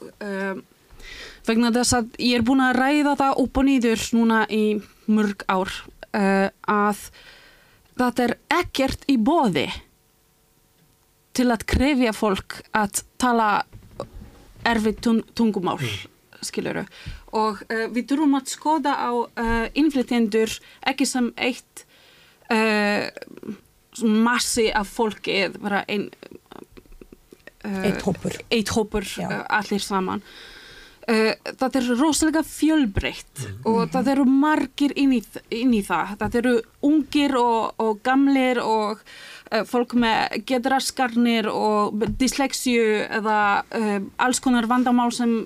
vegna 1.43 1.73
þess 1.75 1.97
að 1.97 2.15
ég 2.23 2.39
er 2.39 2.47
búin 2.47 2.63
að 2.63 2.79
ræða 2.79 3.17
það 3.19 3.43
upp 3.43 3.59
og 3.59 3.67
nýður 3.67 4.07
núna 4.15 4.39
í 4.47 4.63
mörg 5.11 5.43
ár 5.51 5.75
að 6.15 7.03
þetta 7.99 8.27
er 8.27 8.35
ekkert 8.61 9.07
í 9.11 9.17
bóði 9.17 9.67
til 11.37 11.47
að 11.53 11.65
krefja 11.69 12.13
fólk 12.15 12.59
að 12.75 13.03
tala 13.21 13.49
erfið 14.67 14.99
tungumál 15.37 15.79
mm. 15.79 16.43
skiluru 16.45 16.85
og 17.37 17.61
uh, 17.71 17.87
við 17.93 18.11
þurfum 18.11 18.37
að 18.39 18.51
skoða 18.51 18.95
á 18.99 19.11
uh, 19.11 19.65
innflytjendur 19.77 20.53
ekki 20.91 21.07
sem 21.07 21.31
eitt 21.39 21.85
uh, 22.51 23.07
massi 24.01 24.69
af 24.75 24.91
fólki 24.91 25.45
bara 25.57 25.83
ein 25.87 26.09
eitt 27.61 28.01
hópur, 28.01 28.33
eitt 28.49 28.71
hópur 28.73 29.05
allir 29.21 29.83
saman 29.83 30.23
Uh, 31.09 31.31
það 31.57 31.77
er 31.79 31.85
rosalega 31.97 32.41
fjölbreytt 32.45 33.39
mm. 33.41 33.61
og 33.65 33.87
það 33.89 34.09
eru 34.13 34.25
margir 34.29 34.91
inn 35.01 35.15
í, 35.17 35.21
inn 35.49 35.73
í 35.73 35.79
það. 35.81 36.11
Það 36.19 36.37
eru 36.37 36.51
ungir 36.85 37.33
og, 37.39 37.71
og 37.81 38.03
gamlir 38.05 38.61
og 38.61 39.01
uh, 39.01 39.63
fólk 39.65 39.95
með 39.97 40.43
gedraskarnir 40.51 41.49
og 41.49 42.05
dyslexju 42.21 42.85
eða 43.17 43.39
uh, 43.65 43.97
alls 44.21 44.43
konar 44.45 44.69
vandamál 44.69 45.09
sem 45.15 45.39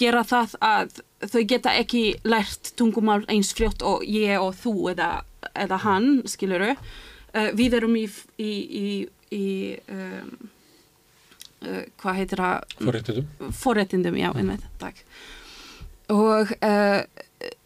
gera 0.00 0.24
það 0.28 0.56
að 0.64 0.98
þau 1.32 1.42
geta 1.52 1.76
ekki 1.76 2.02
lært 2.28 2.72
tungumál 2.76 3.22
eins 3.32 3.52
fljótt 3.56 3.84
og 3.84 4.04
ég 4.04 4.40
og 4.40 4.56
þú 4.56 4.90
eða, 4.92 5.12
eða 5.52 5.78
hann, 5.84 6.10
skiluru. 6.28 6.74
Við 7.56 7.76
erum 7.78 7.96
í, 8.00 8.04
í, 8.40 8.52
í, 8.80 8.90
í 9.32 9.46
um, 9.92 10.36
uh, 11.64 11.82
hvað 12.00 12.18
heitir 12.20 12.42
það? 12.42 12.76
Forréttindum. 12.80 13.52
Forréttindum, 13.60 14.18
já, 14.20 14.30
einmitt, 14.34 14.64
takk. 14.80 15.02
Og 16.14 16.52
uh, 16.60 17.02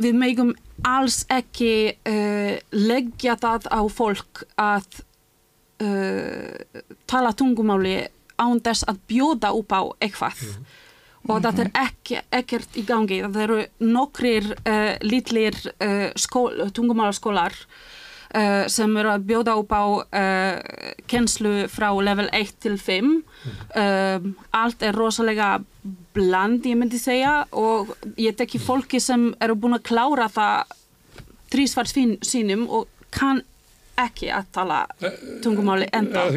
við 0.01 0.17
megum 0.17 0.55
alls 0.89 1.23
ekki 1.33 1.73
uh, 2.09 2.55
leggja 2.77 3.37
það 3.41 3.71
á 3.73 3.81
fólk 3.89 4.45
að 4.61 5.05
tala 7.09 7.31
tungumáli 7.33 7.95
án 8.37 8.59
þess 8.61 8.85
að 8.85 8.99
bjóða 9.09 9.49
upp 9.57 9.71
á 9.73 9.81
eitthvað. 10.05 10.43
Mm. 10.45 10.67
Og 11.25 11.31
mm 11.31 11.31
-hmm. 11.31 11.47
það 11.47 11.61
er 11.63 11.71
ekki, 11.81 12.19
ekkert 12.37 12.77
í 12.77 12.83
gangi. 12.85 13.23
Það 13.23 13.39
eru 13.47 13.57
nokkrir 13.81 14.51
litlir 15.01 15.57
tungumálaskólar 16.77 17.57
sem 18.71 18.97
eru 19.01 19.11
að 19.11 19.27
bjóða 19.27 19.57
upp 19.59 19.73
á 19.75 19.85
uh, 19.91 20.59
kennslu 21.11 21.67
frá 21.73 21.89
level 21.99 22.29
1 22.37 22.53
til 22.63 22.77
5 22.79 23.09
mm. 23.11 23.23
um, 23.83 24.29
allt 24.55 24.85
er 24.87 24.95
rosalega 24.95 25.57
bland 26.15 26.67
ég 26.67 26.79
myndi 26.79 27.01
segja 27.01 27.41
og 27.51 27.91
ég 28.21 28.37
tekki 28.39 28.61
fólki 28.63 29.01
sem 29.03 29.31
eru 29.43 29.57
búin 29.59 29.79
að 29.79 29.87
klára 29.91 30.29
það 30.31 30.77
trísvart 31.51 31.91
sínum 32.27 32.69
og 32.71 32.87
kann 33.11 33.43
ekki 34.01 34.31
að 34.33 34.47
tala 34.55 34.79
tungumáli 35.43 35.89
enda. 35.93 36.29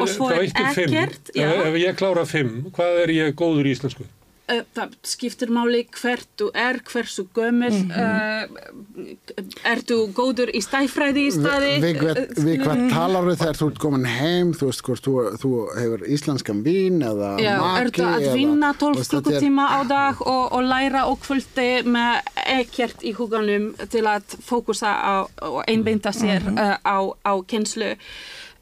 og 0.00 0.08
svo 0.10 0.30
er 0.32 0.48
ekkert 0.48 1.30
ef 1.36 1.78
ég 1.78 1.96
klára 1.98 2.24
5, 2.26 2.72
hvað 2.74 3.00
er 3.04 3.14
ég 3.18 3.36
góður 3.38 3.68
í 3.68 3.76
íslensku? 3.76 4.08
Uh, 4.52 4.60
það 4.76 4.96
skiptir 5.06 5.52
máli 5.52 5.82
hvert 5.96 6.28
þú 6.40 6.48
er, 6.54 6.78
hversu 6.88 7.24
gömul 7.34 7.70
mm 7.70 7.90
-hmm. 7.90 8.46
uh, 8.46 9.52
ertu 9.72 9.98
góður 10.14 10.52
í 10.54 10.60
stæfræði 10.62 11.26
í 11.26 11.32
staði 11.32 11.72
Við, 11.82 12.00
við, 12.00 12.20
við 12.44 12.56
hvað 12.64 12.76
mm. 12.78 12.90
talar 12.90 13.28
við 13.28 13.38
þegar 13.42 13.60
þú 13.60 13.68
ert 13.70 13.78
komin 13.78 14.04
heim 14.04 14.52
þú 14.52 14.66
veist 14.70 14.82
hvort 14.86 15.06
þú, 15.06 15.14
þú 15.42 15.50
hefur 15.78 16.04
íslenskan 16.08 16.62
vín 16.64 17.02
eða 17.02 17.30
Já, 17.40 17.56
maki 17.60 17.84
ertu 17.84 18.04
að 18.04 18.22
eða, 18.22 18.34
vinna 18.34 18.74
12 18.74 19.08
klukkutíma 19.10 19.64
á 19.68 19.80
dag 19.88 20.20
og, 20.20 20.44
og 20.52 20.62
læra 20.62 21.06
og 21.06 21.18
kvöldi 21.24 21.70
með 21.84 22.20
ekkert 22.46 23.02
í 23.02 23.12
huganum 23.12 23.74
til 23.88 24.04
að 24.06 24.36
fókusa 24.40 24.92
á, 24.92 25.14
og 25.42 25.64
einbeinta 25.66 26.12
sér 26.12 26.42
mm 26.42 26.56
-hmm. 26.56 26.78
á, 26.84 26.98
á 27.24 27.32
kennslu 27.46 27.96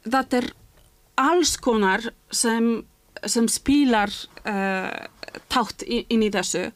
þetta 0.05 0.37
er 0.37 0.53
alls 1.15 1.57
konar 1.57 2.01
sem 2.31 2.83
sem 3.25 3.47
spílar 3.47 4.09
uh, 4.45 5.07
tátt 5.51 5.85
inn 5.87 6.25
í 6.25 6.31
þessu. 6.33 6.69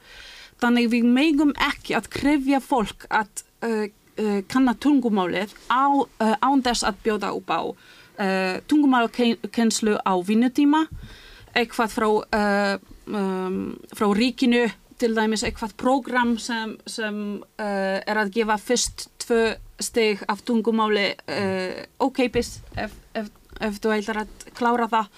Þannig 0.62 0.90
við 0.94 1.08
megum 1.12 1.52
ekki 1.60 1.96
að 1.98 2.10
krefja 2.14 2.62
fólk 2.64 3.08
að 3.12 3.44
uh, 3.66 3.86
uh, 4.20 4.40
kanna 4.52 4.76
tungumálið 4.80 5.54
á, 5.68 5.92
uh, 5.92 6.36
án 6.40 6.64
þess 6.66 6.86
að 6.88 7.02
bjóða 7.06 7.34
upp 7.36 7.52
á 7.52 7.62
uh, 7.62 8.56
tungumálkenslu 8.70 9.98
á 10.00 10.14
vinnutíma 10.24 10.86
eitthvað 11.56 11.94
frá, 11.96 12.08
uh, 12.40 12.76
um, 13.08 13.76
frá 13.96 14.08
ríkinu 14.16 14.66
til 15.00 15.12
dæmis 15.16 15.44
eitthvað 15.44 15.76
program 15.80 16.38
sem, 16.40 16.78
sem 16.88 17.16
er 17.60 18.16
að 18.16 18.30
gefa 18.38 18.56
fyrst 18.56 19.10
tvö 19.20 19.40
steg 19.84 20.22
af 20.32 20.40
tungumáli 20.48 21.10
ókeipis 22.00 22.62
ef, 22.80 22.94
ef, 23.12 23.28
ef 23.60 23.82
þú 23.84 23.92
ætlar 23.92 24.22
að 24.22 24.46
klára 24.56 24.88
það. 24.94 25.10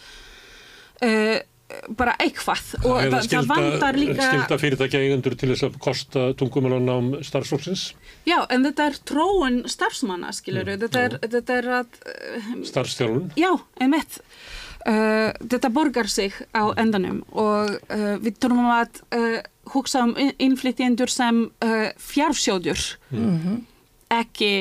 Uh, 0.97 1.37
bara 1.99 2.13
eitthvað. 2.21 2.61
Og 2.83 2.99
það, 3.01 3.17
skilda, 3.25 3.41
það 3.41 3.49
vandar 3.51 3.99
líka 3.99 4.27
skilda 4.29 4.59
fyrirtækja 4.61 5.01
eigundur 5.03 5.35
til 5.39 5.49
þess 5.51 5.67
að 5.67 5.79
kosta 5.83 6.23
tungumálan 6.39 6.87
á 6.87 6.97
starfsfólksins. 7.27 7.89
Já 8.27 8.37
en 8.53 8.63
þetta 8.67 8.87
er 8.91 9.01
tróun 9.07 9.59
starfsmanna 9.71 10.31
skilur 10.35 10.67
mm, 10.67 10.85
þetta, 10.85 11.03
er, 11.03 11.17
þetta 11.35 11.57
er 11.57 11.69
að 11.81 11.99
uh, 12.13 12.47
starfstjálun 12.71 13.27
já, 13.39 13.51
einmitt. 13.83 14.19
Uh, 14.87 15.35
þetta 15.43 15.73
borgar 15.75 16.07
sig 16.11 16.35
á 16.55 16.71
endanum 16.79 17.23
og 17.35 17.75
við 18.23 18.39
þurfum 18.39 18.71
að 18.71 19.01
hugsa 19.73 20.05
um 20.07 20.13
innflytjendur 20.15 21.11
sem 21.11 21.49
fjárfsjóður 21.99 22.83
mm 23.11 23.31
-hmm. 23.43 23.63
ekki 24.15 24.51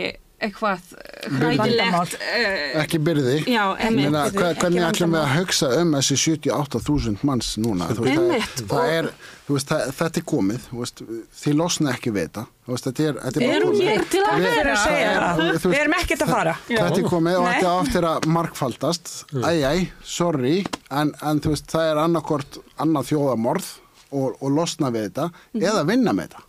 eitthvað 0.47 0.91
hræðilegt 1.27 2.17
uh, 2.17 2.81
ekki 2.83 3.01
byrði. 3.07 3.37
Já, 3.51 3.63
Meina, 3.93 4.27
hva, 4.35 4.51
hvernig 4.59 4.85
ætlum 4.87 5.17
við 5.17 5.23
að 5.23 5.33
hugsa 5.37 5.71
um 5.81 5.95
þessi 5.99 6.19
78.000 6.23 7.25
manns 7.27 7.55
núna? 7.63 7.89
Veist, 7.93 8.63
það, 8.63 8.71
það 8.73 8.93
er, 8.97 9.11
veist, 9.51 9.73
það, 9.73 9.85
þetta 10.01 10.23
er 10.23 10.27
komið 10.33 10.69
veist, 10.81 11.05
þið 11.43 11.59
losna 11.61 11.95
ekki 11.95 12.15
við 12.17 12.29
þetta. 12.29 12.47
Þetta 12.67 13.05
er, 13.05 13.21
þetta 13.23 13.43
er 13.47 13.57
erum 13.61 13.77
ég 13.79 14.07
til 14.11 14.23
að 14.27 14.41
vera? 14.43 14.73
að 14.73 14.83
segja 14.83 15.67
við 15.67 15.79
erum 15.79 15.99
ekkert 16.01 16.25
að 16.27 16.33
fara. 16.35 16.57
þetta 16.71 16.89
er 17.03 17.11
komið 17.11 17.41
og 17.41 17.49
þetta 17.53 17.75
áttir 17.77 18.09
að 18.11 18.31
markfaldast. 18.37 19.13
Æjæj, 19.37 19.87
sorry 20.17 20.57
en, 20.91 21.13
en 21.23 21.41
það 21.43 21.91
er 21.91 22.01
annarkort 22.03 22.59
annað 22.83 23.13
þjóðamorð 23.13 23.71
og, 24.13 24.37
og 24.41 24.51
losna 24.53 24.93
við 24.95 25.09
þetta 25.11 25.31
mm. 25.31 25.65
eða 25.65 25.87
vinna 25.89 26.15
með 26.17 26.31
þetta 26.31 26.45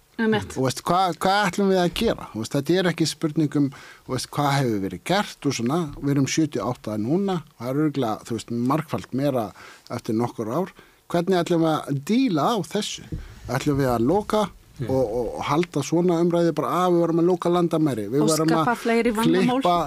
og 0.57 0.65
veist, 0.65 0.81
hvað 0.87 1.17
hva 1.21 1.35
ætlum 1.45 1.71
við 1.71 1.79
að 1.83 1.93
gera? 1.99 2.27
Veist, 2.33 2.55
þetta 2.55 2.77
er 2.79 2.89
ekki 2.91 3.07
spurningum 3.09 3.71
veist, 4.09 4.29
hvað 4.33 4.53
hefur 4.55 4.83
verið 4.87 5.03
gert 5.11 5.47
og 5.49 5.57
svona. 5.59 5.79
Við 6.01 6.13
erum 6.15 6.29
78 6.33 6.99
núna. 7.03 7.39
Og 7.43 7.63
það 7.63 7.71
er 7.71 7.81
örgulega 7.85 8.27
þú 8.27 8.37
veist 8.39 8.53
markfald 8.73 9.17
meira 9.17 9.47
eftir 9.93 10.17
nokkur 10.17 10.53
ár. 10.53 10.75
Hvernig 11.07 11.39
ætlum 11.39 11.67
við 11.67 11.73
að 11.75 12.05
díla 12.09 12.47
á 12.49 12.55
þessu? 12.65 13.05
Ætlum 13.47 13.77
við 13.77 13.91
að 13.93 14.07
loka 14.09 14.41
mm. 14.47 14.89
og, 14.89 15.03
og, 15.05 15.29
og 15.37 15.47
halda 15.47 15.85
svona 15.85 16.19
umræði 16.25 16.57
bara 16.57 16.73
að 16.81 16.95
við 16.95 17.03
verum 17.05 17.21
að 17.21 17.29
loka 17.29 17.53
landamæri. 17.53 18.09
Við 18.11 18.25
verum 18.27 18.53
að 18.57 18.83
klippa, 19.29 19.77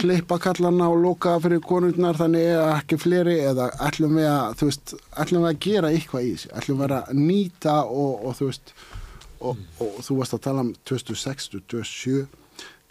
klippa 0.00 0.40
kallana 0.46 0.88
og 0.94 1.02
loka 1.02 1.36
fyrir 1.44 1.62
konurnar 1.66 2.18
þannig 2.22 2.50
ekki 2.70 3.02
fleiri 3.02 3.40
eða 3.50 3.72
ætlum 3.90 4.18
við 4.22 4.30
að 4.30 4.58
þú 4.60 4.70
veist 4.70 4.98
ætlum 5.24 5.46
við 5.46 5.52
að 5.52 5.62
gera 5.68 5.94
eitthvað 5.94 6.28
í 6.28 6.34
þessu? 6.36 6.52
Ætlum 6.62 6.84
við 6.84 6.98
að 7.00 7.16
nýta 7.20 7.80
og, 7.84 8.12
og 8.22 8.38
þú 8.38 8.52
veist 8.52 8.76
og, 9.44 9.60
og 9.82 9.98
þú 10.04 10.18
varst 10.20 10.36
að 10.36 10.44
tala 10.48 10.64
um 10.64 10.72
2006-2007 10.88 12.24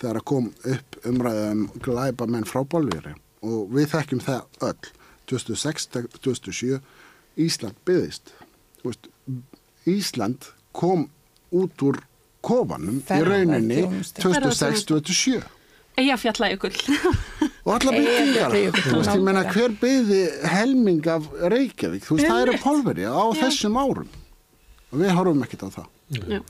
þegar 0.01 0.19
að 0.19 0.27
kom 0.31 0.49
upp 0.73 0.97
umræðum 1.09 1.63
glæpa 1.83 2.27
menn 2.29 2.47
frá 2.47 2.61
Bolvíri. 2.67 3.15
Og 3.43 3.71
við 3.73 3.89
þekkjum 3.93 4.23
það 4.23 4.67
öll. 4.69 4.91
2006-2007 5.31 6.79
Ísland 7.39 7.77
byggðist 7.87 8.33
Ísland 9.89 10.49
kom 10.75 11.07
út 11.55 11.83
úr 11.85 11.99
kofanum 12.43 12.99
í 12.99 13.19
rauninni 13.23 13.85
2006-2007 14.19 15.41
Eða 15.93 16.17
fjalla 16.17 16.49
ykkur 16.55 16.73
og 17.63 17.71
alla 17.75 17.91
byggingar. 17.93 18.55
Þú 18.73 18.95
veist, 18.97 19.11
ég 19.13 19.21
menna 19.21 19.43
hver 19.45 19.75
byggði 19.77 20.21
helming 20.49 21.05
af 21.13 21.27
Reykjavík, 21.53 22.07
þú 22.07 22.17
veist, 22.17 22.31
það 22.31 22.41
eru 22.47 22.55
polveri 22.63 23.05
á 23.05 23.25
þessum 23.37 23.77
árum. 23.77 24.09
Og 24.89 25.03
við 25.03 25.13
horfum 25.13 25.45
ekkert 25.45 25.67
á 25.69 25.75
það 25.77 25.91
Já. 26.21 26.41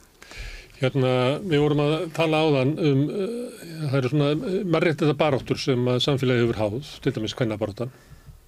Hérna, 0.80 1.12
við 1.40 1.62
vorum 1.64 1.82
að 1.84 1.94
tala 2.16 2.42
á 2.44 2.46
þann 2.58 2.74
um, 2.84 3.04
uh, 3.08 3.68
það 3.92 4.00
eru 4.00 4.12
svona 4.12 4.56
marréttita 4.76 5.16
baráttur 5.20 5.62
sem 5.62 5.92
samfélagi 6.04 6.44
hefur 6.44 6.60
háð, 6.60 6.90
til 7.04 7.14
dæmis 7.16 7.36
kvennabaráttan 7.40 7.94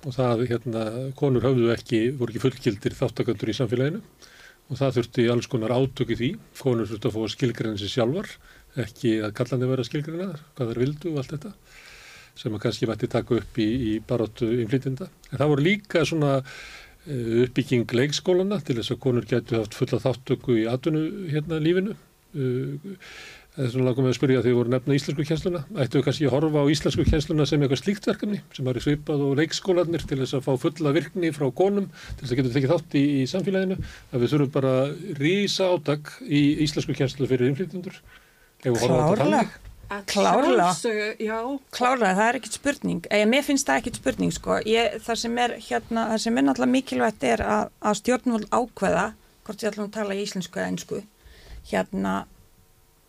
og 0.06 0.14
það, 0.14 0.46
hérna, 0.52 0.84
konur 1.18 1.46
höfðu 1.46 1.72
ekki, 1.74 2.02
voru 2.18 2.34
ekki 2.34 2.44
fullgildir 2.44 2.98
þáttaköndur 2.98 3.52
í 3.52 3.58
samfélaginu 3.58 4.04
og 4.66 4.80
það 4.80 5.00
þurfti 5.00 5.26
alls 5.32 5.50
konar 5.50 5.74
átöki 5.74 6.18
því, 6.18 6.30
konur 6.60 6.90
þurfti 6.90 7.10
að 7.10 7.16
fá 7.16 7.34
skilgræna 7.36 7.80
sér 7.80 7.94
sjálfar, 7.94 8.30
ekki 8.82 9.18
að 9.26 9.36
kallandi 9.38 9.70
vera 9.70 9.86
skilgræna, 9.88 10.30
hvað 10.58 10.72
þær 10.72 10.82
vildu 10.84 11.12
og 11.14 11.20
allt 11.22 11.36
þetta 11.36 11.54
sem 12.36 12.56
að 12.56 12.66
kannski 12.66 12.88
mætti 12.90 13.08
taka 13.12 13.38
upp 13.40 13.60
í, 13.64 13.68
í 13.90 13.92
baráttu 14.04 14.50
innflytinda. 14.60 15.08
En 15.32 15.40
það 15.40 15.52
voru 15.54 15.64
líka 15.64 16.02
svona 16.08 16.34
uppbygging 17.06 17.96
leikskólana 18.00 18.60
til 18.66 18.80
þess 18.80 18.96
að 18.96 19.02
konur 19.06 19.30
getur 19.30 19.62
haft 19.62 19.78
fulla 19.78 20.02
þáttöku 20.02 20.60
í 20.62 20.68
atvinnu 20.70 21.30
hérna 21.34 21.62
lífinu 21.62 21.98
Það 23.56 23.64
er 23.64 23.70
svona 23.72 23.86
langum 23.88 24.08
að 24.10 24.16
spyrja 24.18 24.40
þegar 24.44 24.56
voru 24.58 24.72
nefna 24.74 24.96
íslensku 24.98 25.24
kjensluna. 25.30 25.60
Ættu 25.80 25.96
við 25.96 26.04
kannski 26.10 26.26
að 26.28 26.34
horfa 26.34 26.64
á 26.68 26.72
íslensku 26.74 27.06
kjensluna 27.08 27.46
sem 27.48 27.62
eitthvað 27.64 27.80
slíkt 27.80 28.08
verkefni 28.10 28.40
sem 28.52 28.68
eru 28.68 28.82
svipað 28.84 29.22
og 29.24 29.38
leikskólanir 29.40 30.04
til 30.04 30.18
þess 30.20 30.36
að 30.36 30.44
fá 30.44 30.58
fulla 30.66 30.92
virkni 30.98 31.30
frá 31.32 31.46
konum 31.56 31.88
til 31.88 32.26
þess 32.26 32.34
að 32.34 32.42
geta 32.42 32.52
tekið 32.58 32.74
þátt 32.74 32.98
í, 33.00 33.04
í 33.22 33.30
samfélaginu. 33.32 33.78
Að 34.12 34.26
við 34.26 34.34
þurfum 34.34 34.52
bara 34.58 34.74
rísa 35.22 35.70
átak 35.72 36.12
í 36.28 36.42
íslensku 36.68 36.98
kjenslu 37.00 37.30
fyrir 37.32 37.54
innflytjendur. 37.54 38.02
Klárlega. 38.66 39.48
Klárlega. 40.10 40.70
Klárlega, 41.76 42.14
það 42.18 42.28
er 42.28 42.40
ekkit 42.40 42.58
spurning. 42.58 43.10
Eða, 43.10 43.28
mér 43.30 43.46
finnst 43.46 43.68
það 43.70 43.82
ekkit 43.82 44.00
spurning 44.02 44.34
sko. 44.34 44.60
Ég, 44.66 44.98
það 45.06 45.20
sem 45.22 45.42
er 45.44 45.56
hérna, 45.68 46.08
það 46.14 46.24
sem 46.26 46.40
er 46.40 46.48
náttúrulega 46.48 46.76
mikilvægt 46.76 47.28
er 47.30 47.44
að, 47.46 47.74
að 47.86 48.00
stjórnvöld 48.02 48.48
ákveða 48.50 49.06
hvort 49.46 49.62
ég 49.62 49.70
ætlum 49.72 49.90
að 49.90 49.98
tala 50.00 50.16
í 50.18 50.24
íslensku 50.26 50.60
eða 50.62 50.72
ennsku 50.74 51.02
hérna 51.70 52.16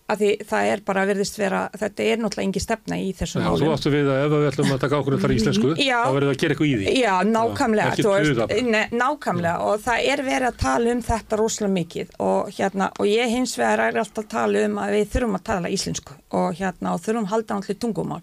að 0.06 0.20
því 0.22 0.30
það 0.46 0.68
er 0.70 0.82
bara 0.86 1.04
verðist 1.08 1.38
vera, 1.40 1.60
þetta 1.74 2.04
er 2.06 2.20
náttúrulega 2.22 2.46
engi 2.46 2.62
stefna 2.62 2.98
í 3.02 3.08
þessum 3.16 3.42
málum. 3.42 3.56
Já, 3.56 3.64
þú 3.64 3.72
áttu 3.74 3.92
við 3.94 4.10
að 4.12 4.20
ef 4.22 4.34
við 4.34 4.46
ætlum 4.50 4.74
að 4.76 4.82
taka 4.84 5.00
ákveður 5.00 5.22
þar 5.24 5.34
í 5.34 5.38
íslensku, 5.40 5.70
já, 5.82 5.96
þá 5.96 6.12
verður 6.16 6.28
það 6.28 6.34
að 6.36 6.42
gera 6.42 6.56
eitthvað 6.56 6.68
í 6.68 6.76
því. 6.76 6.92
Já, 7.00 7.14
nákvæmlega, 7.30 7.96
já, 7.96 8.10
veist, 8.12 8.94
nákvæmlega 9.00 9.56
og 9.66 9.82
það 9.86 10.10
er 10.12 10.24
verið 10.26 10.50
að 10.50 10.60
tala 10.62 10.92
um 10.94 11.02
þetta 11.10 11.40
rosalega 11.40 11.76
mikið 11.80 12.14
og, 12.28 12.52
hérna, 12.58 12.90
og 12.94 13.10
ég 13.10 13.34
hins 13.34 13.56
vegar 13.58 13.84
er 13.88 14.00
alltaf 14.04 14.22
að 14.24 14.30
tala 14.36 14.62
um 14.68 14.78
að 14.84 14.94
við 14.96 15.10
þurfum 15.16 15.40
að 15.40 15.46
tala 15.50 15.74
íslensku 15.74 16.16
og, 16.36 16.48
hérna, 16.60 16.94
og 16.94 17.02
þurfum 17.02 17.26
að 17.26 17.34
halda 17.34 17.58
náttúrulega 17.58 17.82
tungumál. 17.82 18.22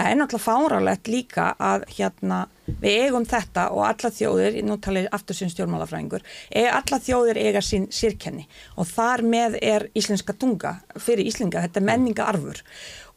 Það 0.00 0.06
er 0.08 0.16
náttúrulega 0.16 0.44
fáralegt 0.46 1.08
líka 1.12 1.46
að 1.60 1.82
hérna, 1.92 2.36
við 2.80 3.02
eigum 3.04 3.24
þetta 3.28 3.66
og 3.74 3.82
alla 3.84 4.10
þjóðir, 4.16 4.54
nú 4.64 4.78
talir 4.80 5.08
aftur 5.12 5.36
sín 5.36 5.50
stjórnmálafræðingur, 5.52 6.24
alla 6.56 6.98
þjóðir 7.04 7.40
eiga 7.42 7.60
sín 7.60 7.84
sírkenni 7.92 8.46
og 8.80 8.88
þar 8.88 9.20
með 9.28 9.58
er 9.60 9.84
íslenska 9.92 10.32
tunga 10.40 10.78
fyrir 10.96 11.28
íslenga, 11.28 11.66
þetta 11.66 11.82
er 11.82 11.86
menningaarfur 11.90 12.62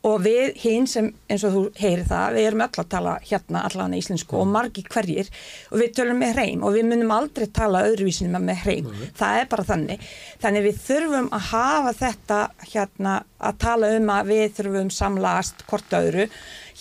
og 0.03 0.19
við 0.25 0.57
hinn 0.59 0.87
sem 0.89 1.07
eins 1.31 1.45
og 1.47 1.53
þú 1.53 1.61
heyri 1.79 2.03
það, 2.07 2.35
við 2.35 2.47
erum 2.49 2.63
öll 2.65 2.81
að 2.81 2.89
tala 2.91 3.13
hérna 3.23 3.61
allavega 3.67 3.99
íslensku 4.01 4.35
og 4.39 4.49
margi 4.51 4.83
hverjir. 4.83 5.29
Og 5.71 5.79
við 5.79 5.93
tölum 5.97 6.19
með 6.19 6.33
hreim 6.35 6.65
og 6.67 6.75
við 6.75 6.89
munum 6.89 7.13
aldrei 7.15 7.47
tala 7.55 7.85
öðruvísinu 7.87 8.41
með 8.43 8.59
hreim, 8.65 8.89
mm. 8.89 9.13
það 9.19 9.39
er 9.39 9.49
bara 9.53 9.67
þannig. 9.69 10.07
Þannig 10.43 10.67
við 10.67 10.81
þurfum 10.87 11.29
að 11.37 11.47
hafa 11.53 11.93
þetta 12.01 12.39
hérna 12.73 13.15
að 13.39 13.61
tala 13.63 13.93
um 13.97 14.11
að 14.17 14.33
við 14.33 14.43
þurfum 14.59 14.91
samlast 14.97 15.63
hvort 15.69 15.97
öðru. 16.01 16.27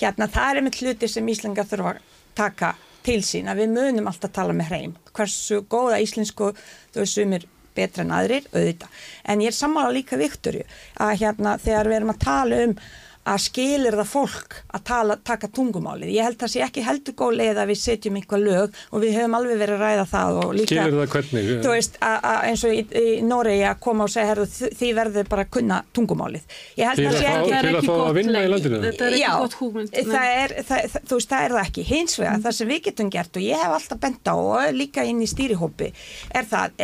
Hérna 0.01 0.31
það 0.33 0.49
er 0.49 0.63
einmitt 0.63 0.81
hluti 0.83 1.11
sem 1.11 1.31
Íslingar 1.31 1.71
þurfa 1.71 1.95
að 1.95 2.03
taka 2.39 2.75
til 3.07 3.21
sín 3.27 3.51
að 3.51 3.63
við 3.63 3.75
munum 3.77 4.11
alltaf 4.11 4.35
tala 4.35 4.55
með 4.57 4.73
hreim. 4.73 4.99
Hversu 5.15 5.63
góða 5.71 6.03
íslensku 6.03 6.53
þú 6.95 7.07
sumir 7.07 7.47
betra 7.77 8.05
en 8.05 8.13
aðrir 8.15 8.49
auðvitað. 8.53 8.91
En 9.31 9.43
ég 9.43 9.53
er 9.53 9.57
sammála 9.57 9.95
líka 9.95 10.19
Viktorju 10.21 10.67
að 11.01 11.15
hérna 11.23 11.57
þegar 11.63 11.91
við 11.91 11.99
erum 12.01 12.13
að 12.13 12.23
tala 12.27 12.61
um 12.67 12.77
að 13.23 13.39
skilir 13.45 13.95
það 13.95 14.09
fólk 14.11 14.55
að 14.75 14.83
tala, 14.89 15.17
taka 15.23 15.49
tungumálið. 15.55 16.11
Ég 16.17 16.27
held 16.27 16.35
að 16.37 16.43
það 16.43 16.53
sé 16.53 16.63
ekki 16.67 16.83
heldur 16.83 17.15
góð 17.21 17.37
leið 17.39 17.61
að 17.63 17.69
við 17.71 17.79
setjum 17.79 18.17
einhver 18.19 18.41
lög 18.43 18.81
og 18.91 18.99
við 19.05 19.15
höfum 19.15 19.37
alveg 19.39 19.61
verið 19.61 19.77
að 19.77 19.83
ræða 19.87 20.07
það 20.11 20.41
og 20.43 20.51
líka... 20.59 20.71
Skilir 20.73 20.97
það 20.97 21.09
hvernig? 21.13 21.51
Þú 21.63 21.71
veist, 21.77 21.95
a, 22.03 22.13
a, 22.19 22.35
eins 22.49 22.65
og 22.67 22.73
í, 22.75 22.81
í 22.83 23.23
Noregi 23.27 23.67
að 23.71 23.79
koma 23.87 24.09
og 24.09 24.13
segja, 24.13 24.29
herru, 24.33 24.47
því 24.51 24.91
verður 24.99 25.31
bara 25.31 25.47
að 25.47 25.53
kunna 25.55 25.79
tungumálið. 25.95 26.45
Ég 26.81 26.91
held 26.91 26.99
að 26.99 27.07
það 27.07 27.19
sé 27.21 27.27
ekki... 27.37 27.55
Til 27.63 27.79
að 27.79 27.87
fá 27.87 27.95
að 27.95 28.19
vinna 28.19 28.43
í 28.43 28.51
landinu? 28.51 28.83
Þetta 28.89 29.07
er 29.07 29.13
ekki 29.21 29.39
gott 29.45 29.57
húmynd. 29.61 29.91
Það 30.11 30.29
er, 30.43 30.51
það, 30.67 30.79
það, 30.97 31.03
þú 31.07 31.15
veist, 31.21 31.31
það 31.31 31.43
er 31.47 31.51
það 31.57 31.65
ekki. 31.69 31.83
Hins 31.93 32.15
vegar, 32.19 32.35
mm. 32.35 32.43
það 32.49 32.59
sem 32.59 32.73
við 32.73 32.85
getum 32.91 33.09
gert 33.13 33.39
og 33.39 33.47
ég 33.47 33.63
hef 33.63 33.73
alltaf 33.79 34.03
bent 34.03 34.25
á 34.27 34.35
og 34.35 34.75
líka 34.75 35.07
inn 35.07 35.23
í 35.23 35.31
stýrihópi 35.31 35.93
er 36.35 36.45
það, 36.51 36.75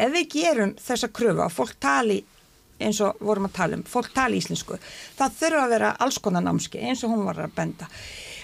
eins 2.81 3.01
og 3.05 3.21
vorum 3.25 3.49
að 3.49 3.57
tala 3.59 3.79
um, 3.79 3.85
fólk 3.87 4.11
tala 4.15 4.39
íslensku. 4.39 4.79
Það 5.19 5.39
þurfa 5.43 5.63
að 5.65 5.75
vera 5.75 5.93
alls 6.05 6.19
konar 6.23 6.45
námski 6.45 6.83
eins 6.83 7.05
og 7.05 7.15
hún 7.15 7.25
var 7.29 7.43
að 7.45 7.55
benda. 7.57 7.89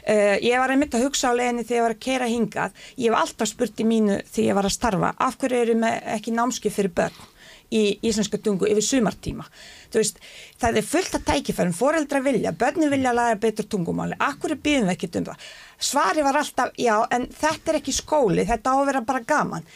Uh, 0.05 0.37
ég 0.45 0.59
var 0.61 0.73
einmitt 0.75 0.95
að 0.97 1.07
hugsa 1.07 1.33
á 1.33 1.39
leginni 1.39 1.65
þegar 1.65 1.79
ég 1.79 1.87
var 1.87 1.97
að 1.97 2.03
kera 2.09 2.31
hingað. 2.31 2.83
Ég 2.97 3.13
hef 3.13 3.21
alltaf 3.21 3.53
spurt 3.53 3.81
í 3.81 3.87
mínu 3.89 4.19
þegar 4.27 4.49
ég 4.51 4.59
var 4.59 4.69
að 4.69 4.77
starfa 4.77 5.15
af 5.29 5.39
hverju 5.41 5.63
eru 5.63 5.79
ekki 6.17 6.35
námski 6.35 6.73
fyrir 6.75 6.93
börn 6.97 7.23
í 7.75 7.83
íslenska 8.07 8.39
tungu 8.39 8.69
yfir 8.71 8.85
sumartíma? 8.85 9.47
Veist, 9.95 10.19
það 10.61 10.81
er 10.81 10.87
fullt 10.87 11.17
að 11.17 11.27
tækifærum. 11.31 11.75
Foreldra 11.75 12.21
vilja, 12.23 12.53
börni 12.59 12.91
vilja 12.91 13.13
að 13.13 13.21
læra 13.21 13.41
betur 13.41 13.69
tungumáli. 13.71 14.19
Akkur 14.19 14.55
er 14.55 14.63
býðum 14.63 14.91
við 14.91 14.97
ekkert 14.97 15.19
um 15.21 15.27
það? 15.31 15.49
Svari 15.89 16.25
var 16.27 16.39
alltaf, 16.41 16.73
já 16.79 16.95
en 17.15 17.29
þetta 17.31 17.73
er 17.73 17.81
ekki 17.81 17.95
skóli, 17.95 18.47
þetta 18.49 18.75
á 18.75 18.77
að 18.77 18.89
vera 18.91 19.05
bara 19.07 19.27
gaman 19.27 19.69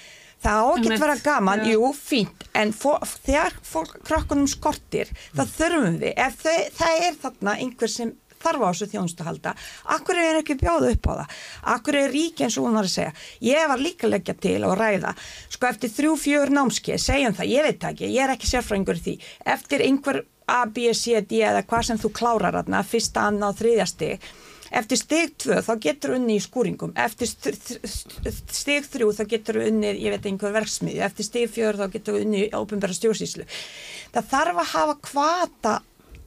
það 0.45 0.63
á 0.63 0.67
ekki 0.75 0.95
að 0.95 1.03
vera 1.05 1.19
gaman, 1.25 1.65
ja. 1.65 1.75
jú, 1.75 1.91
fínt. 1.97 2.47
En 2.59 2.73
for, 2.77 3.03
þegar 3.27 3.59
krakkunum 4.07 4.49
skortir, 4.51 5.11
mm. 5.11 5.35
það 5.41 5.53
þurfum 5.59 6.01
við 6.05 6.25
ef 6.27 6.41
þau, 6.45 6.57
það 6.81 7.05
er 7.09 7.21
þarna 7.25 7.59
einhver 7.65 7.93
sem 7.93 8.17
þarf 8.39 8.65
á 8.65 8.69
þessu 8.71 8.89
þjónustu 8.93 9.25
að 9.25 9.29
halda 9.33 9.53
akkur 9.95 10.21
er 10.23 10.41
ekki 10.41 10.57
bjóðu 10.61 10.93
upp 10.95 11.09
á 11.11 11.13
það? 11.13 11.37
Akkur 11.75 11.99
er 11.99 12.13
rík 12.15 12.43
eins 12.45 12.59
og 12.59 12.69
hún 12.69 12.79
var 12.79 12.89
að 12.89 12.95
segja? 12.95 13.13
Ég 13.45 13.71
var 13.71 13.83
líka 13.83 14.11
leggja 14.11 14.35
til 14.39 14.59
og 14.69 14.77
ræða 14.79 15.15
sko 15.51 15.71
eftir 15.71 15.93
þrjú, 15.95 16.17
fjör 16.23 16.53
námskeið, 16.55 17.03
segjum 17.03 17.39
það 17.39 17.55
ég 17.55 17.69
veit 17.69 17.89
ekki, 17.91 18.11
ég 18.15 18.25
er 18.25 18.35
ekki 18.35 18.51
sérfræðingur 18.53 19.01
því. 19.03 19.17
Eftir 19.57 19.87
einhver 19.87 20.23
A, 20.49 20.63
B, 20.65 20.89
C, 20.97 21.19
D 21.29 21.43
eða 21.45 21.65
hvað 21.69 21.91
sem 21.91 21.99
þú 22.01 22.13
klárar 22.17 22.63
aðna, 22.63 22.81
fyrsta, 22.87 23.27
annað 23.29 23.59
þriðjasti 23.65 24.15
Eftir 24.71 25.01
steg 25.01 25.35
2 25.45 25.61
þá 25.65 25.73
getur 25.81 26.15
unni 26.19 26.39
í 26.39 26.45
skúringum, 26.45 26.95
eftir 26.99 27.31
steg 27.31 28.89
3 28.93 29.11
þá 29.19 29.23
getur 29.31 29.61
unni, 29.65 29.95
ég 29.97 30.15
veit 30.15 30.27
einhver 30.29 30.55
verksmiði, 30.57 31.03
eftir 31.07 31.29
steg 31.29 31.53
4 31.55 31.79
þá 31.81 31.87
getur 31.95 32.19
unni 32.21 32.47
í 32.47 32.51
óbundbæra 32.53 32.97
stjórnsýslu. 32.97 33.47
Það 34.15 34.35
þarf 34.35 34.63
að 34.65 34.75
hafa 34.75 34.99
kvata 35.09 35.77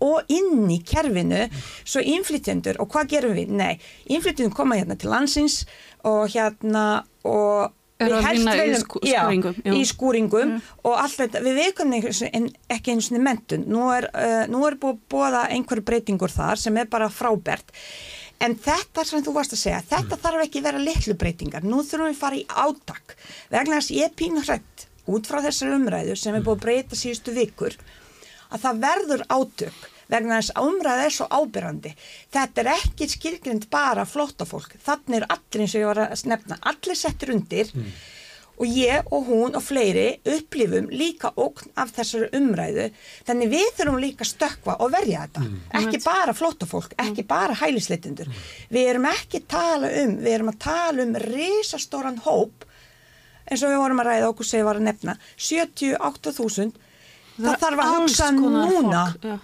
og 0.01 0.31
inn 0.33 0.65
í 0.73 0.79
kerfinu 0.85 1.43
svo 1.83 2.01
innflytjendur, 2.01 2.79
og 2.81 2.89
hvað 2.93 3.11
gerum 3.15 3.37
við? 3.37 3.53
Nei, 3.53 3.75
innflytjendur 4.09 4.57
koma 4.57 4.79
hérna 4.79 4.97
til 4.97 5.11
landsins 5.13 5.61
og 6.07 6.25
hérna 6.33 7.03
og 7.27 7.75
við 8.01 8.15
helst 8.25 8.47
veljum 8.49 8.73
í 8.73 8.81
skúringum, 8.81 9.59
já, 9.61 9.73
í 9.77 9.81
skúringum 9.85 10.47
mm. 10.55 10.71
og 10.89 10.95
alltaf 11.03 11.37
við 11.45 11.59
veikum 11.59 11.93
ekki 11.93 12.95
einu 12.95 13.05
svona 13.05 13.21
mentun. 13.27 13.67
Nú 13.69 13.91
er, 13.93 14.09
uh, 14.09 14.43
nú 14.49 14.63
er 14.67 14.79
búið 14.81 14.97
að 14.97 15.03
bóða 15.13 15.43
einhverju 15.53 15.85
breytingur 15.85 16.33
þar 16.33 16.61
sem 16.61 16.81
er 16.81 16.89
bara 16.91 17.11
frábært 17.13 17.73
En 18.41 18.55
þetta 18.57 19.05
sem 19.05 19.23
þú 19.25 19.35
varst 19.35 19.55
að 19.55 19.63
segja, 19.63 19.81
þetta 19.91 20.17
mm. 20.17 20.21
þarf 20.25 20.45
ekki 20.45 20.63
vera 20.65 20.81
litlu 20.81 21.15
breytingar. 21.21 21.65
Nú 21.65 21.83
þurfum 21.85 22.09
við 22.09 22.15
að 22.15 22.21
fara 22.21 22.39
í 22.39 22.45
átak. 22.49 23.15
Vegna 23.53 23.79
þess 23.79 23.91
að 23.91 23.99
ég 23.99 24.09
er 24.09 24.15
pínu 24.21 24.45
hrætt 24.45 24.85
út 25.11 25.27
frá 25.29 25.41
þessar 25.45 25.75
umræðu 25.75 26.15
sem 26.19 26.37
er 26.37 26.45
búið 26.45 26.57
að 26.57 26.65
breyta 26.65 26.97
síðustu 26.97 27.33
vikur 27.35 27.75
að 28.51 28.63
það 28.65 28.81
verður 28.83 29.25
átök 29.31 29.89
vegna 30.11 30.39
þess 30.39 30.53
að 30.59 30.69
umræða 30.69 31.03
er 31.07 31.13
svo 31.15 31.27
ábyrrandi. 31.31 31.91
Þetta 32.35 32.63
er 32.63 32.71
ekki 32.73 33.07
skilgrind 33.09 33.69
bara 33.71 34.03
flottafólk. 34.09 34.73
Þannig 34.83 35.21
er 35.21 35.27
allir 35.31 35.63
eins 35.63 35.75
og 35.75 35.83
ég 35.83 35.91
var 35.91 36.01
að 36.03 36.17
snefna. 36.19 36.57
Allir 36.71 36.99
settur 36.99 37.31
undir 37.35 37.71
mm 37.71 37.93
og 38.59 38.67
ég 38.67 39.07
og 39.11 39.27
hún 39.29 39.55
og 39.57 39.63
fleiri 39.63 40.07
upplifum 40.27 40.89
líka 40.93 41.31
ókn 41.33 41.71
af 41.81 41.93
þessari 41.95 42.29
umræðu 42.37 42.87
þannig 43.27 43.53
við 43.53 43.69
þurfum 43.77 44.01
líka 44.03 44.27
stökva 44.27 44.77
og 44.83 44.91
verja 44.93 45.25
þetta 45.25 45.45
mm. 45.45 45.61
ekki 45.81 46.01
bara 46.05 46.35
flótafólk, 46.37 46.95
ekki 47.01 47.25
bara 47.27 47.57
hælisleitindur 47.57 48.29
mm. 48.29 48.43
við 48.75 48.91
erum 48.93 49.07
ekki 49.11 49.43
tala 49.49 49.89
um 50.03 50.17
við 50.21 50.35
erum 50.35 50.53
að 50.53 50.59
tala 50.67 51.07
um 51.07 51.17
risastóran 51.25 52.21
hóp 52.27 52.67
eins 53.47 53.63
og 53.63 53.73
við 53.73 53.81
vorum 53.81 54.03
að 54.03 54.11
ræða 54.11 54.31
okkur 54.31 54.47
sem 54.47 54.61
ég 54.61 54.69
var 54.69 54.79
að 54.79 54.87
nefna 54.87 55.17
78.000 55.35 56.71
það 57.41 57.61
þarf 57.65 57.83
að 57.83 57.93
hugsa 57.95 58.31
núna 58.35 59.05
ja. 59.25 59.37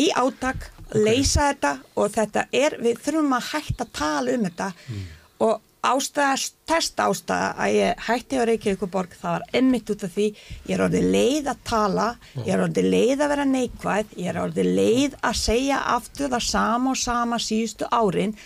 í 0.00 0.10
átak 0.20 0.70
leysa 0.94 1.50
þetta 1.50 1.76
og 1.98 2.10
þetta 2.14 2.48
er 2.54 2.76
við 2.82 3.00
þurfum 3.02 3.38
að 3.38 3.46
hætta 3.52 3.86
að 3.86 3.94
tala 3.98 4.34
um 4.34 4.44
þetta 4.48 4.68
mm. 4.74 5.06
og 5.46 5.62
ástæða, 5.90 6.34
test 6.68 7.00
ástæða 7.00 7.48
að 7.60 7.76
ég 7.76 8.04
hætti 8.06 8.40
á 8.40 8.48
Reykjavíkuborg 8.48 9.16
það 9.20 9.36
var 9.36 9.46
einmitt 9.58 9.92
út 9.94 10.04
af 10.06 10.14
því 10.14 10.26
ég 10.32 10.74
er 10.76 10.84
orðið 10.86 11.08
leið 11.14 11.50
að 11.52 11.62
tala, 11.70 12.08
ég 12.40 12.52
er 12.54 12.64
orðið 12.66 12.90
leið 12.94 13.24
að 13.24 13.32
vera 13.34 13.48
neikvæð, 13.50 14.14
ég 14.20 14.30
er 14.32 14.40
orðið 14.42 14.70
leið 14.80 15.18
að 15.20 15.40
segja 15.40 15.80
aftur 15.94 16.32
það 16.34 16.46
sama 16.48 16.94
og 16.94 17.00
sama 17.00 17.40
síðustu 17.42 17.90
árin 17.90 18.36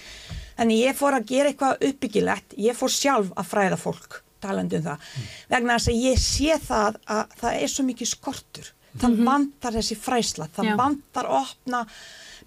þannig 0.58 0.82
ég 0.84 0.98
fór 0.98 1.18
að 1.18 1.28
gera 1.32 1.52
eitthvað 1.52 1.84
uppbyggilegt 1.90 2.58
ég 2.68 2.78
fór 2.78 2.94
sjálf 2.94 3.30
að 3.36 3.52
fræða 3.52 3.78
fólk 3.80 4.22
talandi 4.42 4.78
um 4.78 4.84
það, 4.86 4.98
mm. 4.98 5.30
vegna 5.50 5.78
þess 5.78 5.92
að 5.92 6.02
ég 6.06 6.20
sé 6.22 6.58
það 6.62 6.98
að 7.10 7.38
það 7.40 7.62
er 7.62 7.72
svo 7.72 7.86
mikið 7.88 8.12
skortur 8.12 8.72
það 8.98 9.10
mm 9.10 9.16
-hmm. 9.16 9.28
vantar 9.30 9.76
þessi 9.78 9.96
fræsla, 9.98 10.48
það 10.54 10.70
Já. 10.70 10.76
vantar 10.76 11.26
opna 11.26 11.84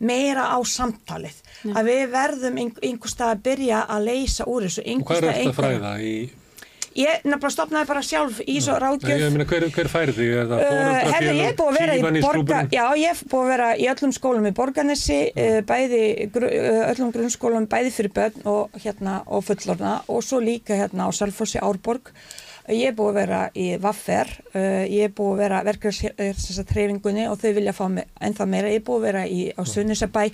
meira 0.02 0.49
á 0.49 0.57
samtalið 0.65 1.40
Já. 1.61 1.73
að 1.78 1.90
við 1.91 2.03
verðum 2.15 2.61
einhverstað 2.61 3.34
að 3.36 3.41
byrja 3.48 3.82
að 3.86 4.06
leysa 4.10 4.48
úr 4.49 4.68
þessu 4.68 4.86
og 4.86 5.03
hvað 5.07 5.23
er 5.23 5.36
þetta 5.40 5.57
fræða 5.61 5.95
í 6.02 6.14
Ég 6.91 7.22
nefnilega 7.23 7.52
stopnaði 7.53 7.88
bara 7.88 8.02
sjálf 8.03 8.40
í 8.44 8.57
svo 8.60 8.73
ráðgjöf. 8.82 9.22
Ég 9.22 9.32
meina, 9.32 9.45
hver, 9.48 9.65
hver 9.72 9.90
færði 9.91 10.15
þig? 10.18 10.49
Uh, 10.52 10.98
Herði, 11.07 11.36
ég 11.38 11.45
er 11.48 11.56
búið 11.56 11.69
að 11.69 11.78
vera 11.80 11.94
í 11.95 12.23
borga, 12.26 12.57
já, 12.68 12.84
ég 12.99 13.14
er 13.14 13.22
búið 13.32 13.45
að 13.45 13.52
vera 13.53 13.69
í 13.80 13.86
öllum 13.94 14.14
skólum 14.18 14.48
í 14.49 14.52
Borganesi, 14.57 15.19
uh, 15.32 15.60
bæði, 15.69 16.02
uh, 16.28 16.49
öllum 16.90 17.14
grunnskólum, 17.15 17.69
bæði 17.72 17.94
fyrir 17.95 18.14
börn 18.18 18.44
og 18.52 18.76
hérna 18.84 19.22
og 19.32 19.45
fullorna 19.48 19.94
og 20.11 20.19
svo 20.28 20.41
líka 20.44 20.76
hérna 20.82 21.07
á 21.07 21.10
Salfossi 21.15 21.64
Árborg. 21.64 22.11
Ég 22.72 22.91
er 22.91 22.95
búið 22.98 23.11
að 23.11 23.18
vera 23.22 23.41
í 23.53 23.65
Vaffer, 23.81 24.30
uh, 24.53 24.84
ég 24.88 25.10
er 25.10 25.15
búið 25.15 25.34
að 25.34 25.41
vera 25.45 25.64
verkefnarþreyfingunni 25.68 27.27
og 27.31 27.41
þau 27.41 27.49
vilja 27.57 27.76
fá 27.76 27.84
mig 27.91 28.07
ennþá 28.22 28.48
meira. 28.48 28.72
Ég 28.72 28.80
er 28.81 28.88
búið 28.88 29.02
að 29.02 29.10
vera 29.10 29.26
í, 29.27 29.41
á 29.52 29.61
Sunnisabæ 29.68 30.30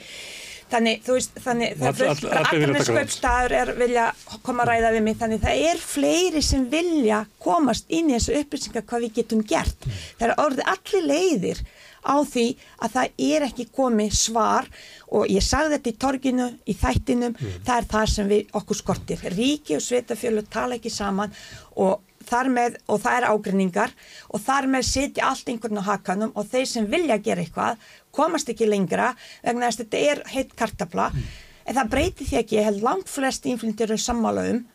þannig 0.68 1.04
þú 1.06 1.16
veist 1.16 1.38
þannig 1.44 1.78
það 1.80 2.02
er 2.04 2.40
allir 2.42 2.72
með 2.76 2.88
sköpstaður 2.90 3.54
er 3.56 3.70
vilja 3.78 4.08
koma 4.44 4.66
að 4.66 4.72
ræða 4.74 4.94
við 4.98 5.06
mig 5.06 5.20
þannig 5.22 5.44
það 5.46 5.62
er 5.70 5.80
fleiri 5.80 6.42
sem 6.44 6.66
vilja 6.72 7.22
komast 7.44 7.88
inn 7.88 8.12
í 8.12 8.18
þessu 8.18 8.42
upplýsingar 8.42 8.84
hvað 8.90 9.06
við 9.06 9.14
getum 9.22 9.44
gert 9.48 9.88
mm. 9.88 10.02
það 10.20 10.28
er 10.28 10.42
orðið 10.44 10.72
allir 10.74 11.08
leiðir 11.14 11.62
á 12.08 12.16
því 12.24 12.46
að 12.84 12.94
það 12.96 13.24
er 13.28 13.46
ekki 13.48 13.68
komið 13.76 14.16
svar 14.16 14.68
og 15.08 15.32
ég 15.32 15.44
sagði 15.44 15.78
þetta 15.78 15.92
í 15.92 15.98
torginu, 16.04 16.48
í 16.68 16.76
þættinum, 16.78 17.36
mm. 17.36 17.62
það 17.68 17.82
er 17.82 17.88
það 17.94 18.12
sem 18.14 18.30
við 18.32 18.54
okkur 18.60 18.80
skortir. 18.80 19.24
Ríki 19.34 19.78
og 19.78 19.84
sveitafjölu 19.84 20.44
tala 20.52 20.78
ekki 20.78 20.92
saman 20.94 21.34
og 21.76 22.07
þar 22.28 22.52
með, 22.54 22.78
og 22.88 23.02
það 23.04 23.18
er 23.18 23.28
ágrinningar 23.32 23.94
og 24.30 24.44
þar 24.44 24.70
með 24.76 24.88
sitja 24.92 25.28
allt 25.32 25.52
einhvern 25.52 25.82
á 25.82 25.90
hakanum 25.92 26.34
og 26.36 26.48
þeir 26.52 26.70
sem 26.70 26.88
vilja 26.92 27.20
gera 27.24 27.44
eitthvað 27.44 27.84
komast 28.16 28.50
ekki 28.52 28.70
lengra 28.70 29.14
vegna 29.44 29.70
að 29.70 29.84
þetta 29.84 30.06
er 30.12 30.24
heitt 30.34 30.56
kartabla 30.58 31.12
mm. 31.14 31.28
en 31.66 31.80
það 31.80 31.94
breyti 31.94 32.28
því 32.30 32.42
ekki, 32.42 32.60
ég 32.60 32.70
held 32.70 32.84
langt 32.86 33.12
flest 33.12 33.48
innflindir 33.50 33.92
eru 33.92 34.02
sammála 34.02 34.50
um 34.54 34.66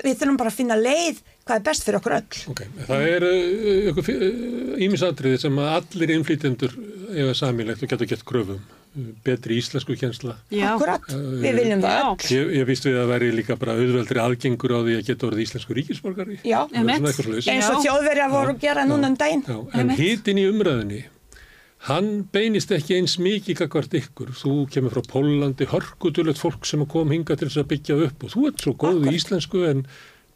við 0.00 0.20
þurfum 0.20 0.38
bara 0.40 0.52
að 0.52 0.56
finna 0.56 0.76
leið 0.78 1.18
hvað 1.44 1.56
er 1.58 1.64
best 1.66 1.84
fyrir 1.84 1.98
okkur 1.98 2.14
öll 2.16 2.44
okay. 2.52 2.68
Það 2.88 3.08
er 3.10 3.26
ímisatriði 4.86 5.36
uh, 5.36 5.42
sem 5.42 5.58
allir 5.66 6.14
innflýtendur 6.16 6.76
eða 7.12 7.34
samílegt 7.36 7.84
og 7.84 7.92
getur 7.92 8.08
gett 8.08 8.24
kröfum 8.28 8.62
betri 9.24 9.56
íslensku 9.60 9.96
kjensla 9.96 10.34
Akkurat, 10.72 11.06
uh, 11.14 11.22
við 11.40 11.56
viljum 11.62 11.80
það 11.84 12.02
öll. 12.02 12.26
Ég, 12.36 12.52
ég 12.58 12.68
víst 12.68 12.88
við 12.88 12.98
að 13.00 13.14
veri 13.14 13.30
líka 13.38 13.56
bara 13.60 13.78
auðveldri 13.78 14.22
aðgengur 14.22 14.76
á 14.76 14.80
því 14.82 14.98
að 14.98 15.08
geta 15.08 15.28
orðið 15.30 15.46
íslensku 15.46 15.78
ríkisborgari. 15.78 16.38
Já, 16.44 16.60
eins 16.72 17.72
og 17.72 17.80
þjóðverja 17.86 18.28
voru 18.32 18.54
að 18.56 18.62
gera 18.66 18.86
núna 18.88 19.12
um 19.12 19.18
daginn. 19.18 19.44
En 19.72 19.96
hitin 19.96 20.42
í 20.42 20.46
umræðinni 20.50 21.02
Hann 21.88 22.28
beinist 22.30 22.70
ekki 22.70 22.94
eins 23.00 23.16
mikið 23.18 23.64
kakvart 23.64 23.94
ykkur. 23.98 24.30
Þú 24.38 24.52
kemur 24.70 24.94
frá 24.94 25.02
Pólandi, 25.16 25.66
hörgutulegt 25.66 26.38
fólk 26.38 26.68
sem 26.68 26.84
kom 26.86 27.10
hinga 27.10 27.34
til 27.34 27.48
þess 27.48 27.58
að 27.64 27.70
byggja 27.72 27.96
upp 28.06 28.22
og 28.22 28.34
þú 28.36 28.44
ert 28.50 28.62
svo 28.62 28.74
góð 28.78 29.08
í 29.10 29.14
íslensku 29.18 29.64
en 29.66 29.82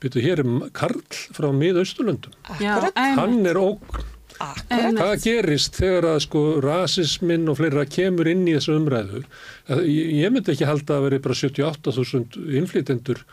byrju 0.02 0.24
hér 0.24 0.42
er 0.42 0.50
Karl 0.74 1.04
frá 1.36 1.46
miðausturlöndum. 1.54 2.34
Hann 2.58 3.46
er 3.46 3.62
ógn. 3.62 4.02
Hvað 4.38 5.14
gerist 5.24 5.76
þegar 5.80 6.10
að 6.12 6.22
sko 6.26 6.44
rasisminn 6.64 7.48
og 7.50 7.58
fleira 7.60 7.86
kemur 7.88 8.28
inn 8.30 8.46
í 8.48 8.54
þessu 8.56 8.76
umræðu? 8.76 9.24
Ég 9.88 10.32
myndi 10.32 10.54
ekki 10.54 10.68
halda 10.68 10.98
að 10.98 11.08
veri 11.08 11.20
bara 11.24 11.38
78.000 11.40 12.56
innflytendur 12.60 13.24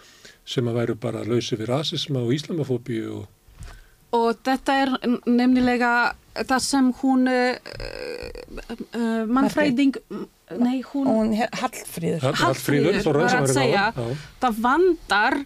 sem 0.44 0.68
að 0.68 0.80
væru 0.82 1.00
bara 1.00 1.24
lausi 1.28 1.56
við 1.60 1.72
rasisma 1.72 2.24
og 2.24 2.36
íslamafóbíu 2.36 3.22
og 3.22 3.32
og 4.14 4.38
þetta 4.46 4.76
er 4.84 4.92
nefnilega 5.26 5.92
það 6.46 6.62
sem 6.66 6.90
hún 7.00 7.28
uh, 7.30 7.56
uh, 8.94 9.24
mannfræðing 9.30 9.98
nei 10.60 10.84
hún, 10.92 11.08
hún 11.08 11.34
Hallfríður. 11.34 12.38
Hallfríður 12.38 13.00
var 13.08 13.38
að 13.40 13.54
segja 13.54 13.88
það 14.42 14.60
vandar 14.68 15.40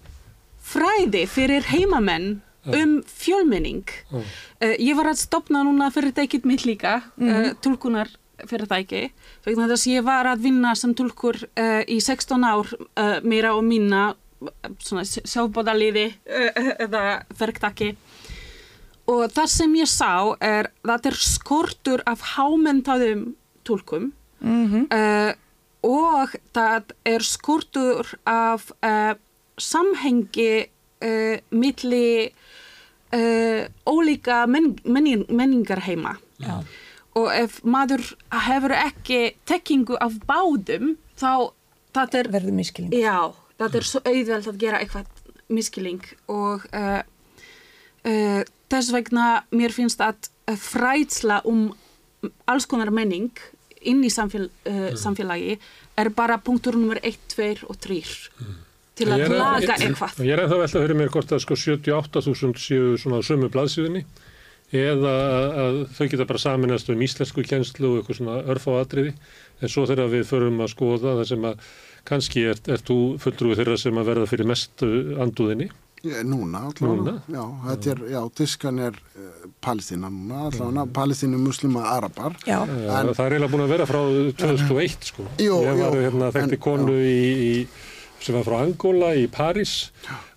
fræði 0.68 1.24
fyrir 1.32 1.68
heimamenn 1.72 2.42
um 2.76 3.02
fjölmenning 3.08 3.88
uh, 4.12 4.24
ég 4.62 4.96
var 4.98 5.12
að 5.12 5.24
stopna 5.24 5.64
núna 5.64 5.92
fyrir 5.94 6.16
dækit 6.16 6.46
mitt 6.46 6.66
líka 6.66 7.02
mm 7.18 7.30
-hmm. 7.30 7.60
tulkunar 7.62 8.10
fyrir 8.46 8.68
dæki 8.68 9.12
vegna 9.46 9.68
þess 9.68 9.88
að 9.88 9.94
ég 9.94 10.04
var 10.04 10.26
að 10.26 10.42
vinna 10.42 10.76
sem 10.76 10.94
tulkur 10.94 11.36
í 11.88 12.00
16 12.00 12.44
ár 12.44 12.68
meira 13.24 13.56
og 13.56 13.64
minna 13.64 14.16
sjálfbóðaliði 15.26 16.14
eða 16.78 17.24
verktaki 17.40 17.96
og 19.08 19.32
það 19.32 19.50
sem 19.52 19.76
ég 19.80 19.90
sá 19.90 20.36
er 20.44 20.70
að 20.84 20.92
þetta 20.92 21.10
er 21.10 21.20
skortur 21.24 22.04
af 22.06 22.24
hámentaðum 22.36 23.36
tólkum 23.68 24.12
mm 24.40 24.66
-hmm. 24.68 24.84
uh, 24.92 25.34
og 25.84 26.36
það 26.54 26.94
er 27.06 27.22
skortur 27.24 28.18
af 28.26 28.72
uh, 28.84 29.14
samhengi 29.58 30.68
uh, 31.04 31.38
milli 31.50 32.32
ólíka 33.88 34.46
menning, 34.48 34.78
menning, 34.86 35.26
menningar 35.30 35.82
heima 35.88 36.18
Já. 36.44 36.62
og 37.18 37.28
ef 37.34 37.60
maður 37.66 38.04
hefur 38.48 38.76
ekki 38.78 39.22
tekkingu 39.50 39.98
af 40.04 40.20
báðum 40.30 40.96
þá 41.18 41.54
það 41.98 42.20
er 42.22 42.32
verður 42.38 42.58
miskiling 42.60 42.94
Já, 42.94 43.34
það 43.58 43.80
er 43.80 43.90
svo 43.92 44.04
auðvelt 44.06 44.52
að 44.52 44.60
gera 44.62 44.82
eitthvað 44.84 45.14
miskiling 45.48 46.04
og 46.28 46.68
Uh, 48.08 48.44
þess 48.72 48.94
vegna 48.94 49.28
mér 49.56 49.74
finnst 49.76 50.02
að 50.04 50.30
frætsla 50.62 51.42
um 51.50 51.72
alls 52.48 52.68
konar 52.70 52.92
menning 52.94 53.34
inn 53.88 54.04
í 54.06 54.12
samfél, 54.12 54.48
uh, 54.48 54.78
mm. 54.92 55.00
samfélagi 55.00 55.58
er 55.98 56.10
bara 56.16 56.38
punktur 56.40 56.78
nummer 56.78 57.00
1, 57.02 57.18
2 57.34 57.68
og 57.68 57.80
3 57.84 57.98
mm. 57.98 58.56
Til 58.98 59.10
að 59.14 59.24
laga 59.34 59.78
eitthvað. 59.78 60.22
Ég 60.26 60.34
er 60.36 60.44
ennþá 60.44 60.60
veltað 60.62 60.80
að 60.80 60.86
höra 60.88 60.98
mér 61.02 61.12
hvort 61.14 61.34
að 61.36 61.44
sko 61.46 61.58
78.000 61.64 62.64
séu 62.64 62.94
svona 63.02 63.22
á 63.22 63.28
sömu 63.28 63.50
blaðsíðinni 63.54 64.04
eða 64.76 65.16
að 65.64 65.82
þau 65.96 66.06
geta 66.12 66.28
bara 66.28 66.44
saminast 66.44 66.90
um 66.92 67.04
íslensku 67.06 67.46
kjenslu 67.48 67.94
og 67.94 68.00
eitthvað 68.02 68.20
svona 68.20 68.40
örf 68.52 68.68
á 68.68 68.72
atriði 68.82 69.14
en 69.62 69.72
svo 69.72 69.86
þegar 69.88 70.12
við 70.12 70.26
förum 70.28 70.60
að 70.66 70.74
skoða 70.74 71.18
það 71.22 71.28
sem 71.32 71.48
að 71.48 71.68
kannski 72.08 72.44
er, 72.52 72.60
er 72.68 72.84
þú 72.84 72.98
fulltrúið 73.24 73.62
þeirra 73.62 73.78
sem 73.80 74.00
að 74.00 74.10
verða 74.12 74.32
fyrir 74.32 74.50
mest 74.52 74.84
anduðinni 74.84 75.70
Já, 76.06 76.22
núna, 76.22 76.60
allavega. 76.70 77.16
Já, 77.26 77.42
þetta 77.66 77.90
er, 77.90 78.02
já, 78.12 78.20
Tískan 78.38 78.82
er 78.86 78.98
uh, 79.18 79.46
Palestína 79.66 80.12
núna, 80.14 80.44
allavega, 80.52 80.84
Palestínu 80.94 81.40
muslima 81.42 81.88
arabar. 81.90 82.36
Já. 82.46 82.60
En, 82.62 83.10
það 83.18 83.24
er 83.24 83.36
eiginlega 83.36 83.54
búin 83.56 83.64
að 83.66 83.74
vera 83.74 83.88
frá 83.90 84.00
2001, 84.44 85.08
sko. 85.10 85.26
Jú, 85.42 85.58
Ég 85.66 85.82
var 85.82 85.98
hérna 85.98 86.30
þekkti 86.36 86.60
konu 86.62 87.00
í, 87.02 87.18
í, 87.48 87.56
sem 88.24 88.38
var 88.38 88.46
frá 88.48 88.60
Angola 88.62 89.14
í 89.18 89.28
París 89.32 89.90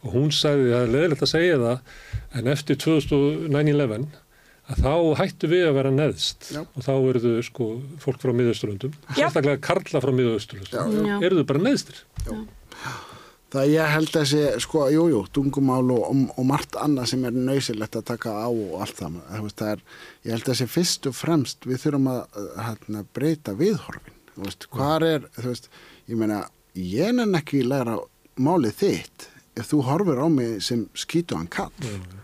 og 0.04 0.14
hún 0.14 0.32
sagði, 0.34 0.70
það 0.72 0.82
er 0.84 0.92
leðilegt 0.94 1.26
að 1.26 1.32
segja 1.32 1.60
það, 1.60 1.94
en 2.38 2.50
eftir 2.54 2.80
2009-11 2.84 4.08
að 4.70 4.82
þá 4.84 4.94
hættu 5.18 5.50
við 5.50 5.66
að 5.66 5.76
vera 5.80 5.92
neðst 5.94 6.50
já. 6.54 6.60
og 6.62 6.84
þá 6.86 6.92
eru 6.94 7.22
þau, 7.24 7.36
sko, 7.46 7.68
fólk 8.02 8.22
frá 8.22 8.32
miðausturlöndum, 8.38 8.96
sérstaklega 9.16 9.62
karla 9.64 10.02
frá 10.02 10.12
miðausturlöndum, 10.14 11.14
eru 11.18 11.40
þau 11.40 11.48
bara 11.48 11.64
neðstir. 11.66 12.04
Já. 12.26 12.34
Það 13.50 13.72
ég 13.72 13.88
held 13.90 14.16
að 14.20 14.26
sé, 14.30 14.42
sko, 14.62 14.84
jújú, 14.94 15.08
jú, 15.10 15.20
tungumál 15.34 15.82
og, 15.90 16.04
og, 16.06 16.20
og 16.38 16.46
margt 16.46 16.76
annað 16.78 17.08
sem 17.10 17.24
er 17.26 17.34
nöysilegt 17.34 17.96
að 17.98 18.06
taka 18.12 18.30
á 18.30 18.46
og 18.46 18.76
allt 18.84 19.00
það. 19.00 19.16
það 19.58 19.72
er, 19.72 19.82
ég 20.22 20.36
held 20.36 20.50
að 20.52 20.58
sé 20.60 20.66
fyrst 20.70 21.08
og 21.10 21.16
fremst 21.18 21.66
við 21.66 21.82
þurfum 21.82 22.06
að 22.12 22.38
hérna, 22.68 23.02
breyta 23.18 23.56
viðhorfin. 23.58 24.14
Veist, 24.38 24.68
hvað 24.70 25.06
er, 25.08 25.26
þú 25.34 25.48
veist, 25.48 25.66
ég 26.06 26.20
meina, 26.20 26.44
ég 26.80 27.20
er 27.20 27.38
ekki 27.38 27.62
læra 27.66 27.98
málið 28.40 28.76
þitt 28.82 29.28
ef 29.60 29.70
þú 29.72 29.80
horfir 29.88 30.20
á 30.22 30.28
mig 30.32 30.60
sem 30.64 30.86
skýtu 30.96 31.36
hann 31.36 31.50
kall. 31.50 31.72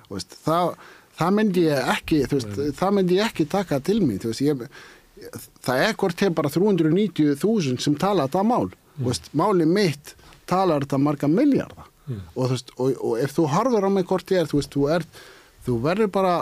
Veist, 0.09 0.37
það, 0.45 0.77
það 1.19 1.35
myndi 1.39 1.65
ég 1.67 1.91
ekki, 1.97 2.21
veist, 2.31 2.61
það 2.79 2.95
myndi 2.99 3.19
ég 3.19 3.31
ekki 3.31 3.49
taka 3.51 3.81
til 3.85 3.99
mig. 4.07 4.25
Ég, 4.45 4.63
það 5.67 5.83
er 5.89 5.99
hvort 5.99 6.19
til 6.21 6.31
bara 6.37 6.53
390.000 6.53 7.83
sem 7.83 7.99
tala 8.01 8.29
þetta 8.29 8.47
mál. 8.47 8.71
Mm. 8.97 9.13
Málið 9.37 9.75
mitt 9.77 10.15
talar 10.49 10.85
þetta 10.87 11.01
marga 11.03 11.29
miljardar 11.31 11.89
mm. 12.07 12.21
og, 12.35 12.55
og, 12.77 12.93
og 12.95 13.17
ef 13.23 13.35
þú 13.37 13.49
harfur 13.53 13.87
á 13.87 13.91
mig 13.93 14.07
hvort 14.09 14.31
ég 14.33 14.43
er 14.43 14.51
þú, 14.51 14.61
veist, 14.61 14.75
þú, 14.75 14.87
er, 14.95 15.07
þú 15.67 15.79
verður 15.85 16.13
bara 16.15 16.37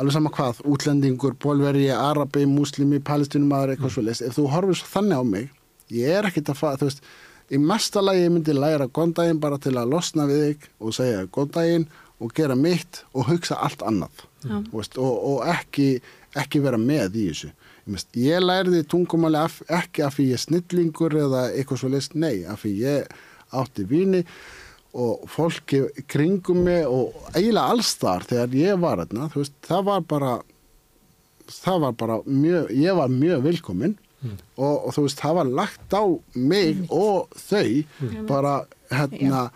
alveg 0.00 0.16
sama 0.16 0.32
hvað, 0.32 0.62
útlendingur, 0.68 1.36
pólveri, 1.40 1.88
arabi, 1.92 2.46
muslimi, 2.48 3.00
palestinumæður, 3.04 3.74
eitthvað 3.74 3.90
mm. 3.90 3.96
svolítið, 3.96 4.28
ef 4.28 4.38
þú 4.38 4.46
horfur 4.54 4.84
þannig 4.94 5.20
á 5.20 5.24
mig, 5.28 5.50
ég 5.94 6.18
er 6.18 6.28
ekkit 6.28 6.52
að 6.52 6.60
faða, 6.60 6.80
þú 6.80 6.90
veist, 6.90 7.02
í 7.50 7.60
mesta 7.62 8.02
lagi 8.04 8.24
ég 8.24 8.34
myndi 8.34 8.54
læra 8.54 8.86
gondaginn 8.86 9.40
bara 9.42 9.58
til 9.62 9.74
að 9.78 9.90
losna 9.94 10.26
við 10.30 10.44
þig 10.44 10.68
og 10.78 10.96
segja 10.96 11.26
gondaginn 11.34 11.88
og 12.20 12.34
gera 12.36 12.56
mitt 12.58 13.02
og 13.14 13.30
hugsa 13.30 13.58
allt 13.64 13.82
annað 13.86 14.24
mm. 14.44 14.68
veist, 14.74 14.98
og, 15.00 15.18
og 15.32 15.42
ekki, 15.50 15.90
ekki 16.38 16.62
vera 16.62 16.80
með 16.80 17.18
í 17.18 17.26
þessu. 17.30 17.52
Ég 18.20 18.44
læriði 18.44 18.84
tungumáli 18.86 19.40
af, 19.40 19.60
ekki 19.66 20.04
af 20.06 20.14
því 20.14 20.28
ég 20.28 20.38
er 20.38 20.42
snillingur 20.44 21.16
eða 21.24 21.46
eitthvað 21.50 21.80
svo 21.82 21.90
leist, 21.90 22.14
nei, 22.14 22.44
af 22.46 22.62
því 22.62 22.74
ég 22.84 23.14
átti 23.56 23.86
vini 23.88 24.20
og 24.94 25.26
fólki 25.30 25.84
kringum 26.10 26.64
mig 26.66 26.86
og 26.86 27.14
eiginlega 27.32 27.74
allstar 27.74 28.26
þegar 28.26 28.54
ég 28.58 28.80
var 28.82 29.02
þarna, 29.02 29.28
þú 29.32 29.42
veist, 29.42 29.56
það 29.66 29.84
var 29.88 30.06
bara 30.12 30.32
það 31.50 31.82
var 31.84 31.98
bara 31.98 32.18
mjög, 32.26 32.70
ég 32.78 32.98
var 32.98 33.12
mjög 33.12 33.44
vilkominn 33.46 33.96
mm. 34.22 34.36
og, 34.56 34.86
og 34.86 34.94
þú 34.96 35.06
veist, 35.06 35.20
það 35.20 35.36
var 35.40 35.50
lagt 35.60 35.96
á 35.96 36.04
mig 36.34 36.84
og 36.88 37.42
þau 37.48 38.24
bara, 38.28 38.54
hérna 38.90 39.48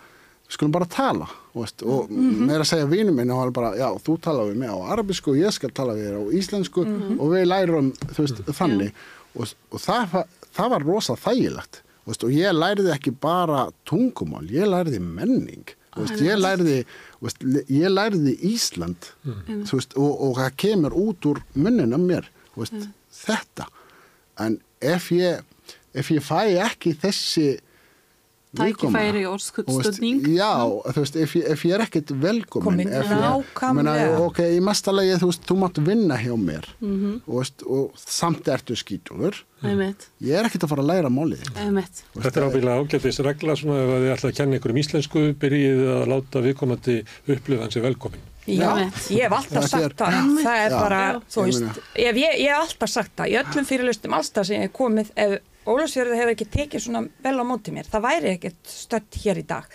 skulum 0.49 0.73
bara 0.75 0.85
tala 0.85 1.27
veist, 1.55 1.83
og 1.83 2.09
-hmm. 2.09 2.45
meira 2.45 2.61
að 2.61 2.71
segja 2.71 2.85
vínum 2.85 3.15
minn 3.15 3.31
og 3.31 3.39
hann 3.39 3.53
bara, 3.53 3.75
já, 3.75 3.89
þú 4.05 4.19
tala 4.21 4.43
við 4.43 4.55
mig 4.55 4.69
á 4.69 4.77
arabisku 4.91 5.31
og 5.31 5.37
ég 5.37 5.51
skal 5.51 5.71
tala 5.71 5.93
við 5.93 6.07
þér 6.07 6.17
á 6.19 6.23
íslensku 6.39 6.85
-hmm. 6.85 7.19
og 7.19 7.31
við 7.31 7.45
lærum, 7.45 7.93
þú 8.13 8.19
veist, 8.21 8.39
þannig 8.59 8.91
og, 9.35 9.47
og 9.71 9.79
það, 9.79 10.23
það 10.53 10.69
var 10.69 10.83
rosa 10.83 11.13
þægilegt 11.15 11.81
veist, 12.05 12.23
og 12.23 12.31
ég 12.31 12.53
læriði 12.53 12.91
ekki 12.93 13.11
bara 13.11 13.71
tungumál, 13.85 14.45
ég 14.51 14.67
læriði 14.67 14.99
menning 14.99 15.75
veist, 15.95 16.21
ég 16.21 16.37
læriði 16.37 16.85
veist, 17.21 17.43
ég 17.69 17.89
læriði 17.89 18.37
Ísland 18.41 19.09
mm. 19.23 19.63
veist, 19.71 19.95
og, 19.97 20.21
og 20.21 20.37
það 20.37 20.51
kemur 20.57 20.93
út 20.93 21.25
úr 21.25 21.41
munnina 21.53 21.97
mér 21.97 22.29
mm. 22.55 22.91
þetta 23.25 23.67
en 24.41 24.59
ef 24.81 25.11
ég 25.11 25.43
ef 25.95 26.11
ég 26.11 26.23
fæ 26.23 26.41
ekki 26.65 26.95
þessi 27.01 27.47
tækifæri 28.57 29.23
og 29.29 29.39
stundning 29.41 30.25
já, 30.35 30.51
þú 30.91 31.03
veist, 31.03 31.17
ef 31.21 31.35
ég, 31.39 31.47
ef 31.53 31.65
ég 31.67 31.75
er 31.77 31.83
ekkert 31.85 32.13
velkomin 32.23 32.89
ef 32.89 33.11
ég, 33.11 34.19
ok, 34.19 34.43
í 34.57 34.61
mesta 34.63 34.93
lagi 34.95 35.17
þú 35.21 35.31
veist, 35.31 35.47
þú 35.49 35.57
mátt 35.61 35.81
vinna 35.85 36.19
hjá 36.19 36.35
mér. 36.35 36.69
Mm 36.79 36.95
-hmm. 36.95 37.15
og, 37.27 37.35
veist, 37.39 37.63
og 37.63 37.91
samt 37.95 38.47
ertu 38.47 38.75
skítuður 38.75 39.43
ég 39.63 40.35
er 40.35 40.45
ekkert 40.45 40.63
að 40.63 40.69
fara 40.69 40.83
að 40.83 40.91
læra 40.91 41.09
málið 41.09 41.43
þetta 42.13 42.39
er 42.39 42.45
ábyggilega 42.47 42.79
ágættis 42.79 43.19
regla 43.19 43.55
svona 43.55 43.81
ef 43.81 43.89
þið 43.89 44.13
ætla 44.15 44.29
að 44.29 44.37
kenna 44.37 44.55
ykkur 44.57 44.71
um 44.71 44.77
íslensku 44.77 45.19
byrjið 45.41 45.79
að 45.95 46.07
láta 46.11 46.41
viðkomandi 46.41 47.05
upplöða 47.27 47.61
hansi 47.61 47.81
velkomin 47.81 48.23
Já, 48.45 48.77
ég 49.09 49.25
hef 49.25 49.33
alltaf 49.33 49.65
sagt 49.65 49.97
það, 49.97 50.27
það 50.45 50.59
er 50.61 50.73
bara, 50.75 51.01
þú 51.33 51.45
veist, 51.47 51.79
ég 51.97 52.19
hef 52.21 52.59
alltaf 52.59 52.91
sagt 52.91 53.15
það, 53.17 53.31
í 53.31 53.37
öllum 53.41 53.65
fyrirlustum 53.65 54.13
allstað 54.13 54.49
sem 54.49 54.59
ég 54.59 54.67
hef 54.67 54.75
komið, 54.77 55.09
ef 55.17 55.39
Ólafsfjörður 55.65 56.19
hefur 56.19 56.33
ekki 56.35 56.49
tekið 56.53 56.83
svona 56.85 57.05
vel 57.25 57.37
á 57.41 57.45
móti 57.45 57.73
mér, 57.73 57.87
það 57.89 58.05
væri 58.05 58.33
ekkert 58.35 58.69
stött 58.69 59.21
hér 59.23 59.41
í 59.41 59.45
dag. 59.49 59.69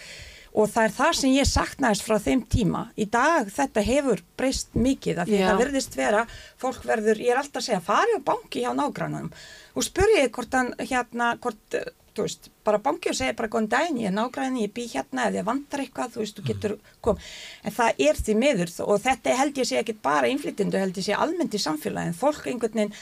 Og 0.51 0.67
það 0.67 0.87
er 0.87 0.95
það 0.97 1.13
sem 1.15 1.33
ég 1.37 1.47
saknaðist 1.47 2.07
frá 2.07 2.17
þeim 2.19 2.41
tíma. 2.51 2.83
Í 2.99 3.07
dag 3.11 3.51
þetta 3.55 3.85
hefur 3.87 4.23
breyst 4.39 4.75
mikið 4.75 5.23
af 5.23 5.31
því 5.31 5.41
það 5.45 5.63
verðist 5.63 5.97
vera, 5.99 6.25
fólk 6.59 6.83
verður 6.87 7.23
ég 7.23 7.35
er 7.35 7.43
alltaf 7.43 7.63
að 7.63 7.69
segja, 7.69 7.83
fari 7.87 8.19
á 8.19 8.27
banki 8.27 8.65
hjá 8.65 8.73
nágrannunum 8.75 9.31
og 9.31 9.87
spurjið 9.87 10.31
hvort 10.35 10.57
hann 10.59 10.73
hérna, 10.83 11.31
hvort, 11.43 11.79
þú 12.19 12.27
veist, 12.27 12.51
bara 12.67 12.83
banki 12.83 13.13
og 13.13 13.19
segja 13.19 13.37
bara 13.39 13.51
góðan 13.53 13.71
daginn, 13.71 14.01
ég 14.03 14.11
er 14.11 14.17
nágrannin, 14.17 14.65
ég 14.65 14.75
bý 14.75 14.89
hérna 14.91 15.29
ef 15.29 15.39
ég 15.39 15.47
vantar 15.47 15.85
eitthvað, 15.85 16.15
þú 16.17 16.25
veist, 16.25 16.39
þú 16.41 16.47
getur 16.51 16.77
kom. 17.07 17.23
En 17.63 17.77
það 17.79 18.05
er 18.09 18.19
því 18.19 18.39
miður 18.43 18.75
og 18.87 19.03
þetta 19.07 19.39
held 19.39 19.63
ég 19.63 19.71
sé 19.71 19.79
ekki 19.79 19.95
bara 20.03 20.31
innflyttindu, 20.31 20.83
held 20.83 20.99
ég 20.99 21.07
sé 21.07 21.15
almennt 21.15 21.55
í 21.55 21.63
samfélagin, 21.63 22.19
fólk 22.19 22.51
einhvern 22.51 22.83
veginn 22.83 22.97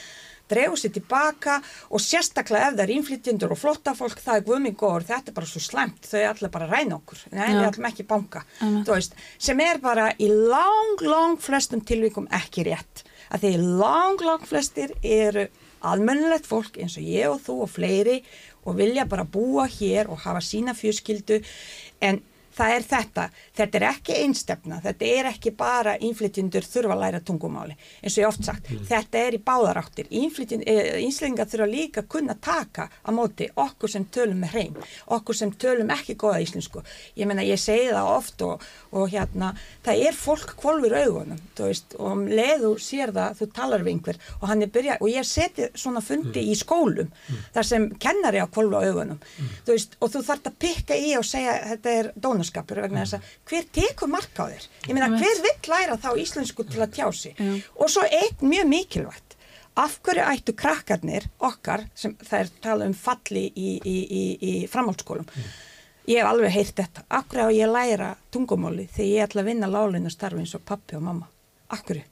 dregu 0.49 0.79
sér 0.79 0.93
tilbaka 0.95 1.59
og 1.89 2.03
sérstaklega 2.03 2.69
ef 2.69 2.77
það 2.77 2.83
er 2.85 2.93
innflytjendur 2.95 3.53
og 3.55 3.61
flotta 3.61 3.95
fólk 3.97 4.21
það 4.23 4.39
er 4.39 4.45
guðmingóður, 4.49 5.07
þetta 5.11 5.31
er 5.31 5.37
bara 5.37 5.51
svo 5.51 5.63
slemt 5.63 6.09
þau 6.09 6.19
er 6.19 6.29
allir 6.31 6.53
bara 6.55 6.69
ræna 6.71 6.99
okkur, 6.99 7.23
nei 7.35 7.47
við 7.53 7.69
ætlum 7.69 7.89
ekki 7.91 8.07
banka, 8.09 8.43
veist, 8.89 9.17
sem 9.37 9.63
er 9.65 9.81
bara 9.83 10.11
í 10.17 10.29
lang, 10.29 11.05
lang 11.05 11.39
flestum 11.43 11.83
tilvíkum 11.85 12.29
ekki 12.41 12.67
rétt, 12.69 13.05
að 13.29 13.45
því 13.45 13.55
lang, 13.81 14.23
lang 14.25 14.45
flestir 14.49 14.95
eru 15.03 15.47
almennilegt 15.85 16.47
fólk 16.49 16.79
eins 16.81 16.97
og 16.99 17.05
ég 17.07 17.29
og 17.31 17.39
þú 17.45 17.61
og 17.63 17.71
fleiri 17.71 18.17
og 18.67 18.75
vilja 18.79 19.05
bara 19.09 19.23
búa 19.23 19.67
hér 19.71 20.09
og 20.11 20.19
hafa 20.25 20.41
sína 20.43 20.75
fjörskildu 20.75 21.39
en 22.03 22.19
það 22.59 22.75
er 22.75 22.85
þetta, 22.89 23.25
þetta 23.59 23.79
er 23.79 23.85
ekki 23.89 24.17
einstefna, 24.23 24.79
þetta 24.83 25.11
er 25.19 25.29
ekki 25.31 25.53
bara 25.57 25.95
innflytjundur 26.03 26.67
þurfa 26.67 26.95
að 26.95 27.03
læra 27.03 27.21
tungumáli 27.25 27.75
eins 28.03 28.17
og 28.17 28.23
ég 28.23 28.29
oft 28.29 28.45
sagt, 28.45 28.69
mm. 28.69 28.85
þetta 28.89 29.23
er 29.27 29.37
í 29.37 29.41
báðaráttir 29.45 30.09
eh, 30.11 31.45
þurfa 31.49 31.69
líka 31.69 32.03
að 32.03 32.09
kunna 32.15 32.35
taka 32.35 32.89
á 32.89 33.09
móti 33.15 33.49
okkur 33.55 33.91
sem 33.91 34.05
tölum 34.11 34.43
með 34.43 34.55
hreim, 34.55 34.79
okkur 35.15 35.37
sem 35.37 35.53
tölum 35.61 35.91
ekki 35.93 36.17
goða 36.19 36.41
íslensku, 36.43 36.83
ég 37.15 37.29
menna 37.29 37.45
ég 37.47 37.59
segi 37.61 37.89
það 37.93 38.11
oft 38.13 38.43
og, 38.45 38.65
og 38.91 39.09
hérna 39.13 39.53
það 39.85 40.03
er 40.09 40.17
fólk 40.17 40.55
kvolfur 40.59 40.95
augunum 40.99 41.39
veist, 41.59 41.95
og 41.99 42.11
um 42.13 42.25
leðu 42.27 42.75
sér 42.81 43.13
það, 43.15 43.39
þú 43.39 43.49
talar 43.55 43.85
við 43.85 43.95
einhver 43.95 44.21
og 44.39 44.47
hann 44.51 44.63
er 44.65 44.73
byrjað, 44.73 45.03
og 45.03 45.11
ég 45.13 45.27
seti 45.27 45.69
svona 45.79 46.03
fundi 46.03 46.43
mm. 46.43 46.51
í 46.51 46.57
skólum, 46.59 47.09
mm. 47.09 47.41
þar 47.55 47.69
sem 47.71 47.87
kennari 48.01 48.43
á 48.43 48.47
kvolfu 48.51 48.79
augunum, 48.79 49.19
mm. 49.19 49.57
þú 49.67 49.75
veist 49.75 49.97
og 49.99 50.13
þú 50.13 50.23
þart 50.29 50.51
að 50.51 50.59
pikka 50.65 50.97
í 50.99 51.13
og 51.19 51.27
segja 51.27 51.57
þetta 51.73 51.95
er 52.01 52.11
dónus 52.19 52.48
búskapur 52.49 52.81
vegna 52.83 53.05
þess 53.05 53.17
að 53.19 53.31
hver 53.49 53.67
tekur 53.77 54.09
marka 54.11 54.45
á 54.45 54.51
þér? 54.51 54.67
Ég 54.87 54.97
meina 54.97 55.09
hver 55.13 55.41
vill 55.45 55.71
læra 55.71 55.97
þá 56.01 56.09
íslensku 56.17 56.65
til 56.65 56.81
að 56.81 56.93
tjá 56.97 57.07
sig? 57.13 57.35
Já. 57.37 57.61
og 57.75 57.89
svo 57.89 58.05
eitt 58.05 58.41
mjög 58.41 58.69
mikilvægt. 58.69 59.35
Af 59.79 59.99
hverju 60.03 60.25
ættu 60.27 60.53
krakkarnir 60.57 61.29
okkar 61.39 61.85
sem 61.95 62.15
það 62.19 62.39
er 62.39 62.49
talað 62.61 62.89
um 62.89 62.95
falli 62.97 63.45
í, 63.55 63.75
í, 63.85 63.97
í, 64.09 64.23
í 64.41 64.53
framhaldsskólum 64.67 65.29
ég 66.09 66.17
hef 66.19 66.27
alveg 66.27 66.51
heyrt 66.51 66.81
þetta 66.81 67.05
af 67.15 67.29
hverju 67.29 67.45
á 67.47 67.49
ég 67.53 67.71
læra 67.71 68.09
tungumóli 68.33 68.87
þegar 68.89 69.11
ég 69.13 69.27
ætla 69.27 69.43
að 69.43 69.51
vinna 69.51 69.69
lálinu 69.69 70.11
starfi 70.11 70.41
eins 70.41 70.55
og 70.57 70.65
pappi 70.65 70.97
og 70.97 71.05
mamma? 71.05 71.29
Af 71.69 71.85
hverju? 71.85 72.03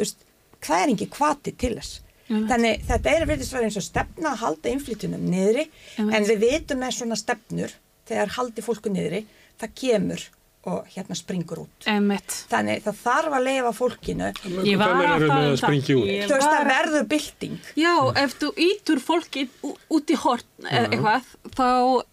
Veist, 0.00 0.24
hvað 0.64 0.82
er 0.82 0.92
ekki 0.94 1.10
kvati 1.12 1.52
til 1.52 1.76
þess. 1.76 2.00
Þannig 2.26 2.86
þetta 2.88 3.12
er 3.12 3.28
verið 3.28 3.46
svo 3.46 3.60
eins 3.62 3.76
og 3.78 3.84
stefna 3.86 4.32
að 4.32 4.40
halda 4.42 4.70
inflytunum 4.72 5.26
niðri 5.30 5.68
en 6.02 6.26
við 6.26 6.40
vitum 6.42 6.80
með 6.82 6.96
svona 6.96 7.18
stefnur 7.20 7.76
þegar 8.08 8.32
haldi 8.34 8.64
fólku 8.66 8.90
niðri 8.90 9.22
það 9.60 9.76
kemur 9.82 10.24
og 10.66 10.88
hérna 10.90 11.14
springur 11.14 11.60
út. 11.62 11.86
Emmett. 11.86 12.32
þannig 12.50 12.82
það 12.82 12.98
þarf 13.04 13.36
að 13.36 13.44
leifa 13.46 13.72
fólkinu. 13.76 14.30
Ég 14.66 14.80
var 14.80 14.96
að 14.96 15.04
tala 15.06 15.36
um 15.36 15.56
það 15.60 15.76
þú 15.86 15.98
veist 16.02 16.48
það 16.48 16.66
verður 16.72 17.06
bylting. 17.12 17.70
Já, 17.78 17.94
ef 18.24 18.36
þú 18.40 18.50
ítur 18.66 19.02
fólki 19.04 19.46
út 19.62 20.10
í 20.10 20.18
hort 20.24 20.48
eða 20.66 20.90
eitthvað 20.90 21.32
þá 21.54 21.68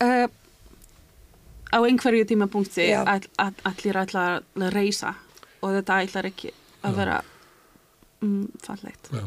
uh, 0.06 0.26
á 1.74 1.80
einhverju 1.82 2.30
tímapunkti 2.30 2.92
all, 3.02 3.26
all, 3.42 3.56
allir 3.72 4.02
ætla 4.04 4.28
að 4.38 4.70
reysa 4.76 5.16
og 5.64 5.80
þetta 5.80 6.02
ætlar 6.06 6.30
ekki 6.30 6.54
að 6.86 7.00
vera 7.02 7.22
um, 8.22 8.44
fallegt. 8.62 9.10
Já 9.10 9.26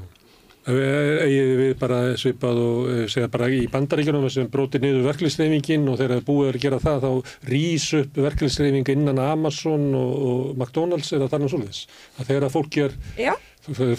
eigið 0.66 1.50
við 1.60 1.72
bara 1.78 1.98
svipað 2.18 2.60
og 2.62 2.88
eh, 2.90 3.02
segja 3.10 3.30
bara 3.30 3.46
í 3.54 3.66
bandaríkjunum 3.70 4.26
sem 4.32 4.48
brótir 4.50 4.82
niður 4.82 5.06
verkefliðsreifingin 5.12 5.86
og 5.86 6.00
þegar 6.00 6.16
það 6.16 6.22
er 6.22 6.26
búið 6.26 6.48
að 6.50 6.62
gera 6.64 6.80
það 6.82 7.04
þá 7.06 7.10
rýs 7.52 7.86
upp 8.00 8.18
verkefliðsreifing 8.24 8.90
innan 8.96 9.22
Amazon 9.22 9.86
og, 9.94 10.14
og 10.30 10.40
McDonalds 10.56 11.12
eða 11.14 11.30
þar 11.30 11.46
og 11.46 11.54
svolítið. 11.54 11.82
Að 12.18 12.32
þegar 12.32 12.48
að 12.48 12.56
fólk 12.56 12.80
er, 12.82 12.98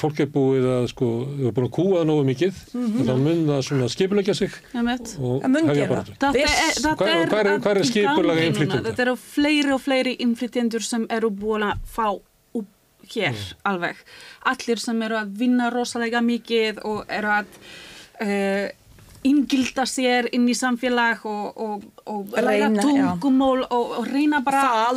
fólk 0.04 0.22
er 0.24 0.32
búið 0.36 0.70
að 0.76 0.88
sko, 0.92 1.12
þau 1.32 1.48
er 1.48 1.58
búin 1.58 1.70
að 1.70 1.76
kúa 1.80 1.98
það 2.02 2.08
nógu 2.12 2.30
mikið 2.34 2.64
mm 2.68 2.86
-hmm. 2.86 3.08
þá 3.08 3.14
mun 3.24 3.44
það 3.48 3.66
svona 3.72 3.92
skipulegja 3.96 4.36
sig 4.42 4.62
og 4.76 5.44
hefja 5.72 5.92
bara. 5.92 6.06
Hvað 6.20 6.42
er, 7.16 7.78
er 7.78 7.84
skipulega 7.92 8.48
innflytjönda? 8.48 8.90
Þetta 8.92 9.08
eru 9.08 9.16
fleiri 9.16 9.72
og 9.76 9.82
fleiri 9.84 10.20
innflytjendur 10.20 10.84
sem 10.84 11.08
eru 11.10 11.32
búin 11.32 11.72
að 11.72 11.80
fá 11.88 12.20
hér 13.14 13.36
mm. 13.36 13.62
alveg. 13.72 14.02
Allir 14.52 14.84
sem 14.84 15.06
eru 15.08 15.20
að 15.20 15.38
vinna 15.40 15.70
rosalega 15.74 16.24
mikið 16.26 16.84
og 16.88 17.06
eru 17.20 17.34
að 17.40 17.56
uh, 18.26 18.68
ingilda 19.28 19.86
sér 19.88 20.28
inn 20.36 20.46
í 20.50 20.56
samfélag 20.58 21.24
og, 21.28 21.58
og, 21.64 21.86
og 22.12 22.36
ræða 22.44 22.70
tungumól 22.78 23.64
og, 23.64 23.94
og 24.00 24.08
reyna 24.10 24.42
bara 24.46 24.92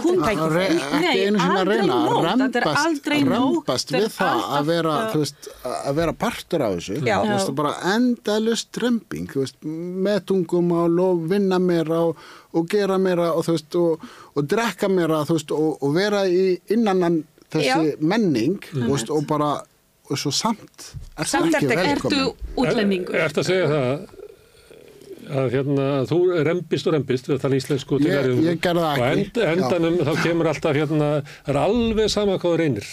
Re, 0.51 0.67
ekki 0.77 1.25
einu 1.25 1.41
sinna 1.41 1.63
að 1.63 1.71
reyna 1.71 1.99
rempast, 2.27 3.09
rempast 3.11 3.95
við 3.95 4.07
það 4.15 4.45
að 4.59 4.71
vera, 4.71 4.97
veist, 5.15 5.51
að 5.71 5.99
vera 6.01 6.17
partur 6.25 6.67
af 6.67 6.77
þessu. 6.79 7.01
Veist, 7.07 7.53
bara 7.59 7.75
endalust 7.95 8.81
remping 8.83 9.35
veist, 9.35 9.59
með 9.65 10.23
tungumál 10.33 11.01
og 11.07 11.27
vinna 11.31 11.61
meira 11.63 12.05
og 12.11 12.71
gera 12.71 12.99
meira 13.01 13.33
og 13.35 14.41
drekka 14.51 14.91
meira 14.91 15.25
og 15.25 15.91
vera 15.97 16.25
í 16.29 16.55
innan 16.75 17.23
þessi 17.55 17.67
Já. 17.69 17.99
menning 18.01 18.57
mm. 18.73 18.89
og, 18.89 19.05
og 19.17 19.27
bara 19.29 19.51
og 20.11 20.19
svo 20.19 20.33
samt 20.35 20.89
er 21.19 21.29
samt 21.31 21.55
ekki 21.55 21.71
velkomin 21.71 21.93
Ertu 21.95 22.57
útlendingur? 22.59 23.15
Er 23.19 23.31
þetta 23.31 23.45
að 23.45 23.51
segja 23.51 23.69
það 23.71 24.17
að 25.31 25.53
hérna, 25.55 25.87
þú 26.11 26.19
rempist 26.49 26.89
og 26.91 26.97
rempist 26.97 27.29
við 27.31 27.39
tala 27.45 27.59
íslensku 27.61 28.01
ég, 28.03 28.33
ég 28.43 28.59
gerða 28.65 28.97
ekki 28.97 29.05
og 29.05 29.13
end, 29.13 29.41
endanum 29.53 30.01
Já. 30.01 30.05
þá 30.09 30.25
kemur 30.25 30.51
alltaf 30.51 30.75
hérna 30.75 31.13
það 31.23 31.55
er 31.55 31.61
alveg 31.63 32.11
sama 32.11 32.37
hvað 32.37 32.51
það 32.51 32.61
reynir 32.65 32.93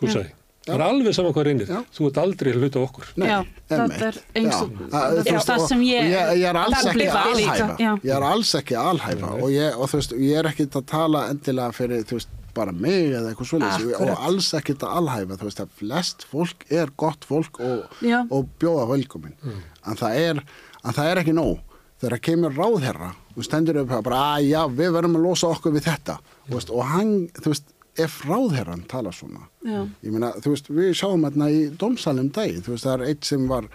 Gúsæði 0.00 0.32
Það 0.66 0.74
er 0.74 0.82
alveg 0.82 1.14
saman 1.14 1.34
hvað 1.34 1.44
reynir, 1.46 1.68
Já. 1.70 1.76
þú 1.94 2.06
ert 2.08 2.16
aldrei 2.18 2.52
hluta 2.56 2.80
okkur. 2.82 3.10
Nei, 3.22 3.26
Já, 3.28 3.36
það 3.70 3.92
er 4.02 4.16
eins 4.40 4.56
og 4.58 5.44
það 5.46 5.60
sem 5.70 5.84
ég... 5.86 6.08
Ég, 6.10 6.30
ég 6.40 6.46
er 6.50 6.58
alls 6.58 6.88
ekki 6.90 7.06
alhæfa, 7.06 7.68
ég 7.78 8.14
er 8.16 8.26
alls 8.26 8.50
ekki 8.58 8.78
alhæfa 8.80 9.30
og, 9.36 9.44
ég, 9.54 9.76
og 9.76 9.92
þú 9.92 10.00
veist, 10.00 10.16
ég 10.26 10.40
er 10.40 10.48
ekki 10.50 10.66
að 10.66 10.88
tala 10.90 11.22
endilega 11.30 11.76
fyrir, 11.76 12.02
þú 12.10 12.18
veist, 12.18 12.34
bara 12.56 12.74
mig 12.74 13.12
eða 13.12 13.30
eitthvað 13.30 13.50
svolítið 13.52 13.92
og 14.00 14.24
alls 14.28 14.50
ekkert 14.58 14.86
að 14.86 14.98
alhæfa 15.00 15.38
þú 15.38 15.48
veist 15.48 15.62
að 15.62 15.76
flest 15.80 16.26
fólk 16.30 16.66
er 16.80 16.92
gott 17.04 17.28
fólk 17.28 17.60
og, 17.62 18.02
og 18.30 18.50
bjóða 18.60 18.88
velkomin 18.94 19.36
mm. 19.42 19.62
en, 19.86 20.00
það 20.00 20.20
er, 20.24 20.42
en 20.82 20.98
það 20.98 21.12
er 21.12 21.22
ekki 21.22 21.36
nóg. 21.36 21.62
Þegar 21.96 22.20
kemur 22.20 22.52
ráðherra 22.52 23.14
og 23.36 23.44
stendur 23.46 23.78
upp 23.80 23.94
bara 24.04 24.18
að 24.34 24.50
já 24.50 24.58
við 24.68 24.90
verðum 24.98 25.16
að 25.16 25.22
losa 25.30 25.48
okkur 25.48 25.72
við 25.72 25.86
þetta. 25.86 26.18
Veist, 26.50 26.68
og 26.68 26.84
hann, 26.84 27.14
þú 27.40 27.52
veist 27.54 27.72
ef 28.00 28.16
ráðherran 28.26 28.84
tala 28.88 29.12
svona 29.14 29.46
Já. 29.64 29.84
ég 30.04 30.12
meina, 30.12 30.32
þú 30.42 30.52
veist, 30.54 30.70
við 30.72 30.90
sjáum 30.98 31.24
hérna 31.26 31.48
í 31.52 31.62
domsalum 31.80 32.30
dagi, 32.34 32.60
þú 32.64 32.74
veist, 32.74 32.86
það 32.86 32.96
er 32.96 33.04
eitt 33.10 33.28
sem 33.28 33.46
var 33.50 33.68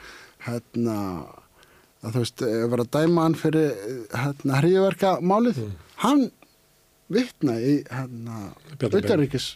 hérna 0.46 0.98
að 2.02 2.14
þú 2.16 2.24
veist, 2.24 2.44
var 2.74 2.84
að 2.84 2.92
dæma 2.98 3.26
hann 3.28 3.38
fyrir 3.40 3.74
hérna 4.14 4.62
hriðverka 4.62 5.16
málið 5.26 5.64
mm. 5.64 5.74
hann 6.06 6.24
vittna 7.14 7.58
í 7.60 7.78
hérna 7.92 8.52
auðaríkis 8.82 9.56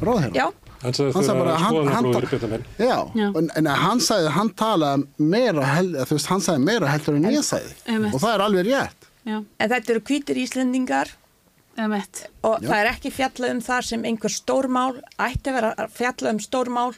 ráðherran 0.00 0.36
Já 0.38 0.46
Hann 0.84 0.92
sagði 0.92 1.12
það 1.14 1.38
að 1.40 1.62
skoða 1.62 2.00
bróður 2.04 2.26
Björnamenn. 2.28 2.64
Já, 2.76 2.96
já. 3.16 3.26
En, 3.40 3.46
en 3.56 3.68
hann 3.80 4.00
sagði, 4.04 4.30
hann 4.34 4.50
talaði 4.60 5.28
meira, 5.32 5.64
held, 5.70 5.96
þú 6.04 6.18
veist, 6.18 6.28
hann 6.28 6.42
sagði 6.44 6.64
meira 6.66 6.90
heldur 6.92 7.16
en 7.16 7.28
ég 7.32 7.44
sagði. 7.46 7.76
Og 8.10 8.18
það 8.18 8.32
er 8.34 8.44
alveg 8.44 8.66
rétt. 8.68 9.06
Já. 9.24 9.38
En 9.40 9.70
þetta 9.72 9.94
eru 9.94 10.02
kvítir 10.04 10.40
íslendingar 10.42 11.14
Emmett. 11.80 12.26
og 12.44 12.60
Já. 12.60 12.68
það 12.68 12.76
er 12.76 12.88
ekki 12.92 13.10
fjallað 13.16 13.54
um 13.54 13.62
það 13.64 13.86
sem 13.88 14.04
einhver 14.10 14.34
stórmál 14.34 14.90
ætti 15.24 15.50
að 15.50 15.56
vera 15.56 15.86
fjallað 15.96 16.30
um 16.30 16.42
stórmál 16.44 16.92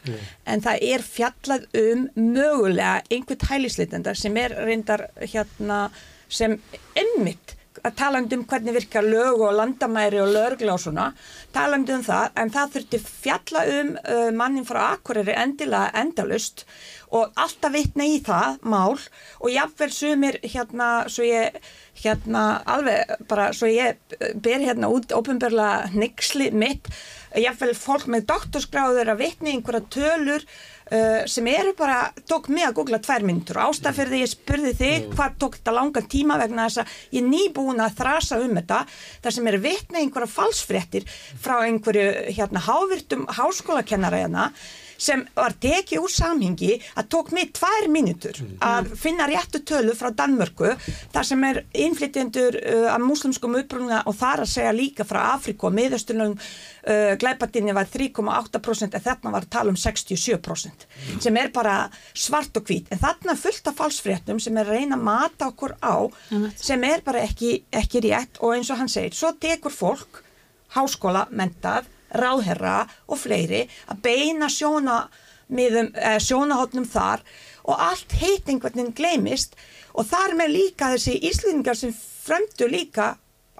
en 0.44 0.64
það 0.66 0.82
er 0.90 1.04
fjallað 1.06 1.68
um 1.80 2.02
mögulega 2.18 2.98
einhvern 3.08 3.46
hælisleitendar 3.48 4.18
sem 4.20 4.36
er 4.42 4.56
reyndar 4.66 5.06
hérna 5.22 5.86
sem 6.28 6.58
emmitt 6.98 7.55
að 7.86 7.96
tala 8.00 8.20
um 8.22 8.44
hvernig 8.50 8.74
virka 8.76 9.02
lög 9.04 9.42
og 9.46 9.54
landamæri 9.56 10.20
og 10.22 10.32
lögla 10.34 10.74
og 10.74 10.82
svona, 10.82 11.06
tala 11.54 11.78
um 11.78 11.86
það 11.86 12.38
en 12.42 12.52
það 12.54 12.76
þurfti 12.76 13.02
fjalla 13.06 13.64
um 13.78 13.96
uh, 13.96 14.30
mannin 14.34 14.68
frá 14.68 14.82
Akureyri 14.92 15.36
endilega 15.36 15.92
endalust 16.02 16.66
og 17.14 17.34
alltaf 17.38 17.74
vitna 17.74 18.06
í 18.08 18.18
það 18.26 18.62
mál 18.66 18.96
og 18.96 19.50
jáfnveil 19.52 19.92
sumir 19.94 20.38
hérna 20.42 20.88
svo 21.12 21.26
ég 21.26 21.60
hérna 22.02 22.46
alveg 22.68 23.26
bara 23.30 23.52
svo 23.56 23.70
ég 23.70 24.00
ber 24.42 24.64
hérna 24.64 24.90
út 24.92 25.14
ofinbarlega 25.14 25.92
nixli 25.94 26.50
mitt 26.50 26.90
jáfnveil 27.36 27.76
fólk 27.78 28.08
með 28.10 28.26
doktorskráður 28.32 29.14
að 29.14 29.22
vitna 29.22 29.52
í 29.52 29.56
einhverja 29.56 29.86
tölur 29.94 30.46
uh, 30.92 31.26
sem 31.30 31.50
eru 31.50 31.74
bara, 31.78 32.12
tók 32.28 32.48
mig 32.52 32.66
að 32.66 32.76
googla 32.80 33.00
tvær 33.02 33.26
myndur 33.26 33.60
ástaf 33.66 33.98
fyrir 33.98 34.12
því 34.14 34.22
ég 34.22 34.32
spurði 34.32 34.72
þig 34.78 35.10
hvað 35.14 35.36
tók 35.42 35.58
þetta 35.58 35.76
langan 35.76 36.08
tíma 36.12 36.38
vegna 36.42 36.68
þess 36.68 36.82
að 36.82 36.96
ég 37.16 37.22
er 37.22 37.28
nýbúin 37.30 37.84
að 37.84 38.00
þrasa 38.00 38.40
um 38.44 38.56
þetta 38.60 38.80
þar 39.24 39.36
sem 39.38 39.52
er 39.52 39.60
vitna 39.66 40.02
einhverja 40.02 40.34
falsfréttir 40.36 41.06
frá 41.10 41.58
einhverju 41.66 42.08
hérna 42.36 42.64
hávirtum 42.68 43.26
háskólakennara 43.38 44.24
hérna 44.24 44.50
sem 44.98 45.24
var 45.36 45.56
tekið 45.60 46.02
úr 46.02 46.12
samhengi 46.12 46.76
að 46.96 47.08
tók 47.14 47.32
mig 47.36 47.52
tvær 47.56 47.88
mínutur 47.92 48.40
mm. 48.42 48.56
að 48.64 48.92
finna 49.00 49.28
réttu 49.30 49.62
tölu 49.66 49.94
frá 49.96 50.10
Danmörku 50.16 50.72
þar 51.14 51.28
sem 51.28 51.44
er 51.48 51.62
innflytjendur 51.86 52.58
uh, 52.60 52.88
af 52.94 53.02
muslimskum 53.04 53.58
upprúna 53.60 54.02
og 54.06 54.16
þar 54.18 54.44
að 54.44 54.52
segja 54.54 54.74
líka 54.76 55.06
frá 55.08 55.22
Afrika 55.34 55.68
og 55.68 55.76
miðaustunum 55.76 56.36
uh, 56.36 57.12
glæpatinni 57.20 57.74
var 57.76 57.90
3,8% 57.92 58.96
en 58.96 59.06
þarna 59.08 59.34
var 59.36 59.46
að 59.48 59.54
tala 59.58 59.74
um 59.74 59.80
67% 59.80 60.86
mm. 60.86 61.20
sem 61.24 61.40
er 61.40 61.52
bara 61.54 61.78
svart 62.12 62.56
og 62.60 62.68
hvít 62.68 62.92
en 62.92 63.02
þarna 63.02 63.36
fullt 63.40 63.72
af 63.72 63.80
falsfréttum 63.80 64.40
sem 64.42 64.56
er 64.56 64.68
að 64.68 64.80
reyna 64.80 64.98
að 64.98 65.08
mata 65.10 65.50
okkur 65.50 65.76
á 65.82 65.96
mm. 66.06 66.48
sem 66.56 66.88
er 66.88 67.04
bara 67.06 67.24
ekki, 67.26 67.58
ekki 67.74 68.04
rétt 68.08 68.40
og 68.40 68.56
eins 68.56 68.72
og 68.72 68.80
hann 68.80 68.92
segir, 68.92 69.16
svo 69.16 69.34
tekur 69.40 69.74
fólk 69.74 70.22
háskóla 70.76 71.26
mentað 71.30 71.90
ráðherra 72.20 72.76
og 73.06 73.20
fleiri 73.20 73.62
að 73.92 74.02
beina 74.06 74.48
sjónahotnum 74.52 76.86
eh, 76.86 76.92
þar 76.92 77.20
og 77.66 77.74
allt 77.88 78.12
heit 78.20 78.46
einhvern 78.48 78.78
veginn 78.78 78.96
gleimist 78.96 79.56
og 79.94 80.02
þar 80.10 80.30
með 80.38 80.48
líka 80.54 80.84
þessi 80.94 81.14
íslendingar 81.30 81.76
sem 81.78 81.92
fremdu 81.96 82.64
líka 82.70 83.06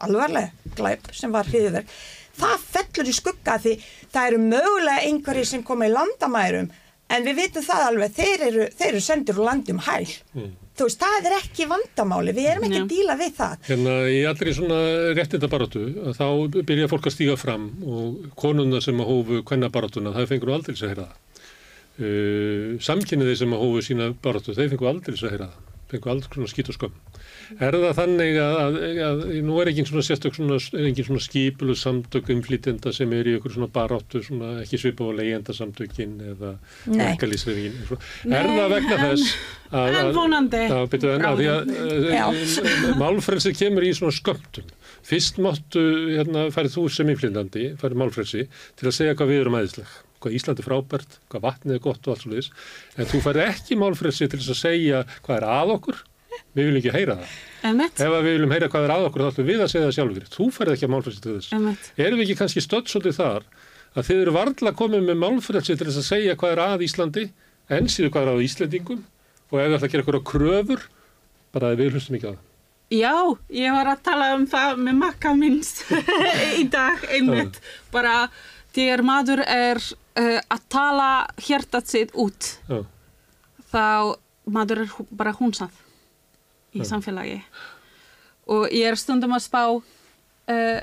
alvarlega 0.05 0.51
glæp 0.77 1.03
sem 1.17 1.33
var 1.33 1.49
hriðverk 1.49 1.89
það 2.37 2.65
fellur 2.73 3.09
í 3.09 3.15
skugga 3.17 3.55
því 3.63 3.75
það 4.13 4.27
eru 4.27 4.39
mögulega 4.43 5.07
einhverjir 5.09 5.49
sem 5.49 5.63
koma 5.67 5.89
í 5.89 5.95
landamærum 5.95 6.69
en 7.13 7.27
við 7.27 7.41
vitum 7.41 7.67
það 7.67 7.89
alveg 7.91 8.15
þeir 8.17 8.47
eru, 8.51 8.69
þeir 8.77 8.93
eru 8.93 9.03
sendir 9.05 9.39
úr 9.39 9.49
landum 9.51 9.83
hæl. 9.87 10.07
Mm. 10.35 10.55
Þú 10.77 10.89
veist, 10.89 11.03
það 11.03 11.29
er 11.31 11.37
ekki 11.39 11.69
vandamáli. 11.71 12.35
Við 12.37 12.49
erum 12.53 12.67
ekki 12.69 12.81
að 12.83 12.89
díla 12.93 13.19
við 13.21 13.37
það. 13.39 13.55
Hérna 13.71 13.95
í 14.13 14.19
allri 14.31 14.57
svona 14.57 14.81
réttindabaratu 15.19 15.85
þá 16.17 16.27
byrja 16.57 16.91
fólk 16.93 17.09
að 17.11 17.17
stíga 17.17 17.37
fram 17.41 17.69
og 17.85 18.33
konuna 18.39 18.83
sem 18.85 19.01
að 19.03 19.13
hófu 19.13 19.43
hvenna 19.49 19.73
baratuna 19.73 20.15
það 20.17 20.31
fengur 20.35 20.55
aldrei 20.57 20.77
að 20.77 20.91
heyra 20.93 21.07
það. 21.07 21.23
Uh, 21.97 22.75
samkynniði 22.85 23.39
sem 23.41 23.55
að 23.57 23.63
hófu 23.65 23.85
sína 23.87 24.11
baratu 24.23 24.57
þeir 24.57 24.75
fengur 24.75 24.93
aldrei 24.93 25.17
að 25.17 25.33
heyra 25.33 25.51
það. 25.53 25.73
Fengur 25.93 26.13
aldrei 26.13 26.35
svona 26.35 26.53
skýt 26.53 26.73
og 26.73 26.81
skömm 26.81 27.16
Er 27.57 27.77
það 27.77 27.93
þannig 28.01 28.39
að, 28.43 28.57
að, 28.61 28.77
að 29.07 29.21
nú 29.47 29.59
er 29.63 29.71
ekki 29.71 29.85
svona 29.87 30.05
sérstök 30.07 30.35
svona, 30.37 30.59
svona 30.61 31.23
skípulu 31.23 31.77
samtök 31.79 32.31
umflýtenda 32.35 32.93
sem 32.95 33.13
er 33.15 33.31
í 33.31 33.37
okkur 33.39 33.55
svona 33.55 33.69
baráttu 33.73 34.23
svona 34.25 34.57
ekki 34.65 34.81
svipa 34.83 35.07
á 35.07 35.17
leyenda 35.17 35.55
samtökin 35.57 36.17
eða 36.33 36.55
ekkalísriðin 37.13 37.77
er 38.35 38.51
það 38.51 38.75
vegna 38.75 38.99
þess 39.03 39.37
að, 39.71 39.99
en 40.01 40.11
vonandi. 40.17 40.65
Að, 40.67 41.45
að 42.25 42.99
málfrelsi 43.01 43.55
kemur 43.57 43.87
í 43.87 43.93
svona 43.97 44.15
skömmtum 44.17 44.75
fyrst 45.07 45.39
máttu 45.43 45.85
hérna, 46.17 46.49
færið 46.55 46.77
þú 46.77 46.89
sem 46.97 47.15
umflýtandi 47.15 47.69
færið 47.81 48.03
málfrelsi 48.03 48.49
til 48.79 48.91
að 48.91 48.99
segja 48.99 49.15
hvað 49.19 49.33
við 49.33 49.45
erum 49.45 49.59
aðeinsleg 49.61 49.95
hvað 50.17 50.37
Íslandi 50.39 50.63
er 50.63 50.67
frábært, 50.67 51.17
hvað 51.31 51.45
vatnið 51.45 51.77
er 51.77 51.83
gott 51.85 52.07
og 52.09 52.15
allt 52.15 52.25
svolítið 52.25 52.51
en 52.97 53.11
þú 53.11 53.23
færið 53.23 53.49
ekki 53.53 53.79
málfrelsi 53.79 54.31
til 54.33 54.41
að 54.43 54.59
segja 54.59 55.03
hvað 55.27 55.37
er 55.37 55.49
að 55.53 55.75
okkur 55.77 56.05
við 56.57 56.69
viljum 56.69 56.79
ekki 56.81 56.95
heyra 56.95 57.17
það. 57.21 57.37
Emmett. 57.71 58.01
ef 58.01 58.13
við 58.15 58.29
viljum 58.31 58.55
heyra 58.55 58.69
hvað 58.73 58.87
er 58.87 58.95
að 58.95 59.07
okkur 59.09 59.25
þá 59.25 59.29
ætlum 59.33 59.49
við 59.51 59.63
að 59.65 59.71
segja 59.73 59.87
það 59.87 59.97
sjálfur 59.97 60.29
þú 60.37 60.49
færð 60.57 60.75
ekki 60.77 60.87
að 60.87 60.93
málfrelsi 60.95 61.23
til 61.25 61.35
þess. 61.37 61.53
Emmett. 61.57 61.91
erum 61.97 62.21
við 62.21 62.27
ekki 62.27 62.39
kannski 62.41 62.65
stödd 62.65 62.91
svolítið 62.93 63.19
þar 63.21 63.47
að 63.97 64.09
þið 64.11 64.23
eru 64.23 64.35
varðla 64.37 64.73
komið 64.77 65.07
með 65.09 65.21
málfrelsi 65.25 65.77
til 65.77 65.89
þess 65.89 66.03
að 66.03 66.09
segja 66.11 66.37
hvað 66.37 66.55
er 66.57 66.63
að 66.67 66.85
Íslandi 66.87 67.25
en 67.77 67.89
síðu 67.91 68.13
hvað 68.13 68.27
er 68.27 68.33
að 68.35 68.45
Íslandingum 68.47 69.01
og 69.51 69.57
ef 69.61 69.67
við 69.67 69.77
ætlum 69.77 69.87
að 69.87 69.95
gera 69.95 70.05
eitthvað 70.05 70.27
kröfur 70.33 70.85
bara 71.57 71.73
að 71.73 71.81
við 71.81 71.97
hlustum 71.97 72.19
ekki 72.19 72.29
á 72.29 72.33
það. 72.35 72.43
Já, 72.95 73.15
ég 73.51 73.73
var 73.75 73.89
að 73.91 74.03
tala 74.07 74.27
um 74.37 74.45
það 74.47 74.83
með 74.87 74.99
makka 75.01 75.33
minns 75.35 75.73
í 76.61 76.67
dag 76.71 77.03
einmitt. 77.11 77.57
Bara 77.91 78.29
þegar 78.77 79.03
maður 79.07 79.43
er 79.43 79.81
uh, 79.81 80.39
að 80.53 80.69
tala 80.73 81.09
hjertat 81.41 81.91
sitt 81.91 82.15
út 82.15 82.53
Já. 82.69 82.83
þá 83.73 83.87
maður 84.53 84.85
er 84.85 84.95
bara 85.17 85.35
hunsað 85.39 85.75
í 86.77 86.87
samfélagi. 86.89 87.41
Og 88.53 88.69
ég 88.71 88.87
er 88.91 88.99
stundum 89.01 89.35
að 89.37 89.47
spá 89.47 89.63
uh, 89.73 90.79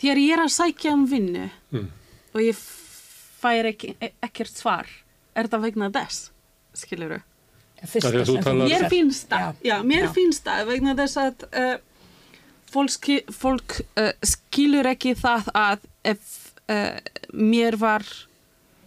þegar 0.00 0.22
ég 0.22 0.32
er 0.36 0.44
að 0.44 0.54
sækja 0.54 0.94
um 0.96 1.04
vinnu 1.08 1.48
mm. 1.74 1.86
og 2.32 2.40
ég 2.44 2.64
fær 3.44 3.68
ekki, 3.68 3.94
ekkert 4.24 4.56
svar 4.56 4.90
er 5.36 5.50
það 5.50 5.68
vegna 5.68 5.92
þess, 5.94 6.30
skiljuru 6.78 7.20
mér 7.84 8.86
finnst 8.88 9.28
það. 9.28 9.58
Já, 9.64 9.74
mér 9.84 10.06
finnst 10.14 10.46
það 10.46 10.70
vegna 10.70 10.94
þess 10.96 11.18
að 11.20 11.42
uh, 11.50 11.74
fólk, 12.72 13.10
fólk 13.34 13.76
uh, 14.00 14.12
skilur 14.24 14.88
ekki 14.94 15.14
það 15.18 15.50
að 15.54 15.90
ef 16.14 16.40
mér 17.36 17.74
var 17.76 18.06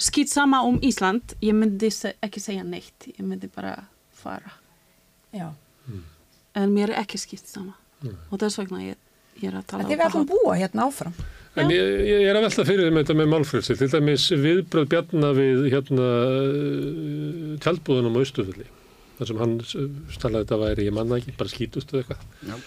skilt 0.02 0.32
sama 0.32 0.64
um 0.66 0.80
Ísland 0.82 1.36
ég 1.46 1.54
myndi 1.54 1.92
ekki 2.26 2.42
segja 2.42 2.64
neitt 2.66 3.06
ég 3.12 3.22
myndi 3.22 3.52
bara 3.54 3.76
fara. 4.18 4.50
Já 5.30 5.52
en 6.58 6.74
mér 6.74 6.94
er 6.94 7.02
ekki 7.04 7.20
skipt 7.22 7.50
sama 7.50 7.76
mm. 8.04 8.16
og 8.32 8.40
þess 8.42 8.62
vegna 8.62 8.84
ég, 8.84 9.02
ég 9.42 9.52
er 9.52 9.60
að 9.60 9.68
tala 9.70 9.84
um 9.84 9.90
það. 9.90 9.92
Þið 9.94 10.04
verðum 10.04 10.30
búa 10.32 10.56
hérna 10.60 10.88
áfram. 10.88 11.20
En 11.58 11.72
ég, 11.74 11.94
ég 12.06 12.26
er 12.30 12.38
að 12.38 12.46
velta 12.46 12.66
fyrir 12.68 12.88
þeim 12.90 13.00
þetta 13.00 13.16
með 13.18 13.30
málfrelsi, 13.34 13.76
til 13.80 13.90
dæmis 13.90 14.26
viðbröð 14.30 14.90
bjarna 14.92 15.32
við 15.38 15.64
hérna 15.74 16.10
tjaldbúðunum 17.66 18.20
á 18.20 18.22
Östufölli, 18.22 18.68
þar 19.18 19.32
sem 19.32 19.40
hann 19.42 19.56
stalaði 19.66 20.44
þetta 20.44 20.60
væri, 20.62 20.86
ég 20.86 20.94
manna 20.94 21.18
ekki, 21.18 21.34
bara 21.40 21.54
skítustu 21.54 21.98
eitthvað. 22.02 22.28
Já. 22.46 22.60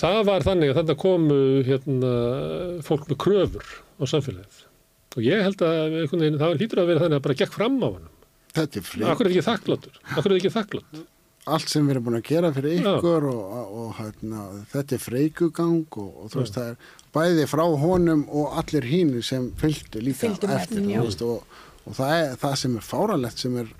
Það 0.00 0.22
var 0.24 0.46
þannig 0.46 0.72
að 0.72 0.80
þetta 0.80 0.96
komu 1.02 1.40
hérna 1.66 2.12
fólk 2.86 3.04
með 3.10 3.20
kröfur 3.26 3.68
á 4.00 4.04
samfélagið 4.08 4.64
og 5.18 5.24
ég 5.26 5.42
held 5.44 5.62
að 5.64 5.96
það 6.40 6.56
hlýtur 6.56 6.80
að 6.80 6.88
vera 6.88 7.02
þannig 7.04 7.18
að 7.18 7.24
bara 7.26 7.36
gekk 7.42 7.52
fram 7.52 7.76
á 7.84 7.88
hann. 7.88 8.08
Þetta 8.56 8.80
er 8.80 8.84
flink. 8.88 9.08
Akkur 9.12 9.28
er 9.28 9.34
ekki 9.34 9.44
þakkláttur? 9.44 10.00
Akkur 10.14 10.32
er 10.32 10.38
ekki 10.38 10.52
þakkláttur? 10.54 11.04
Allt 11.54 11.72
sem 11.72 11.86
við 11.86 11.96
erum 11.96 12.06
búin 12.08 12.18
að 12.18 12.28
gera 12.28 12.52
fyrir 12.54 12.78
ykkur 12.80 13.26
og, 13.30 13.42
og, 13.58 13.74
og 13.82 13.90
hérna, 13.98 14.46
þetta 14.72 14.96
er 14.96 15.02
freikugang 15.02 15.98
og, 16.02 16.08
og 16.22 16.32
þú 16.32 16.42
veist 16.42 16.56
það 16.58 16.70
er 16.72 16.94
bæði 17.16 17.48
frá 17.50 17.64
honum 17.82 18.24
og 18.28 18.56
allir 18.60 18.88
hín 18.88 19.12
sem 19.24 19.50
fylgdu 19.60 20.02
líka 20.04 20.26
Fylgdum 20.26 20.54
eftir 20.56 20.88
veist, 20.92 21.24
og 21.24 21.98
það 21.98 22.16
er 22.16 22.40
það 22.42 22.56
sem 22.62 22.78
er 22.78 22.88
fáralegt 22.88 23.44
sem 23.44 23.60
er 23.62 23.70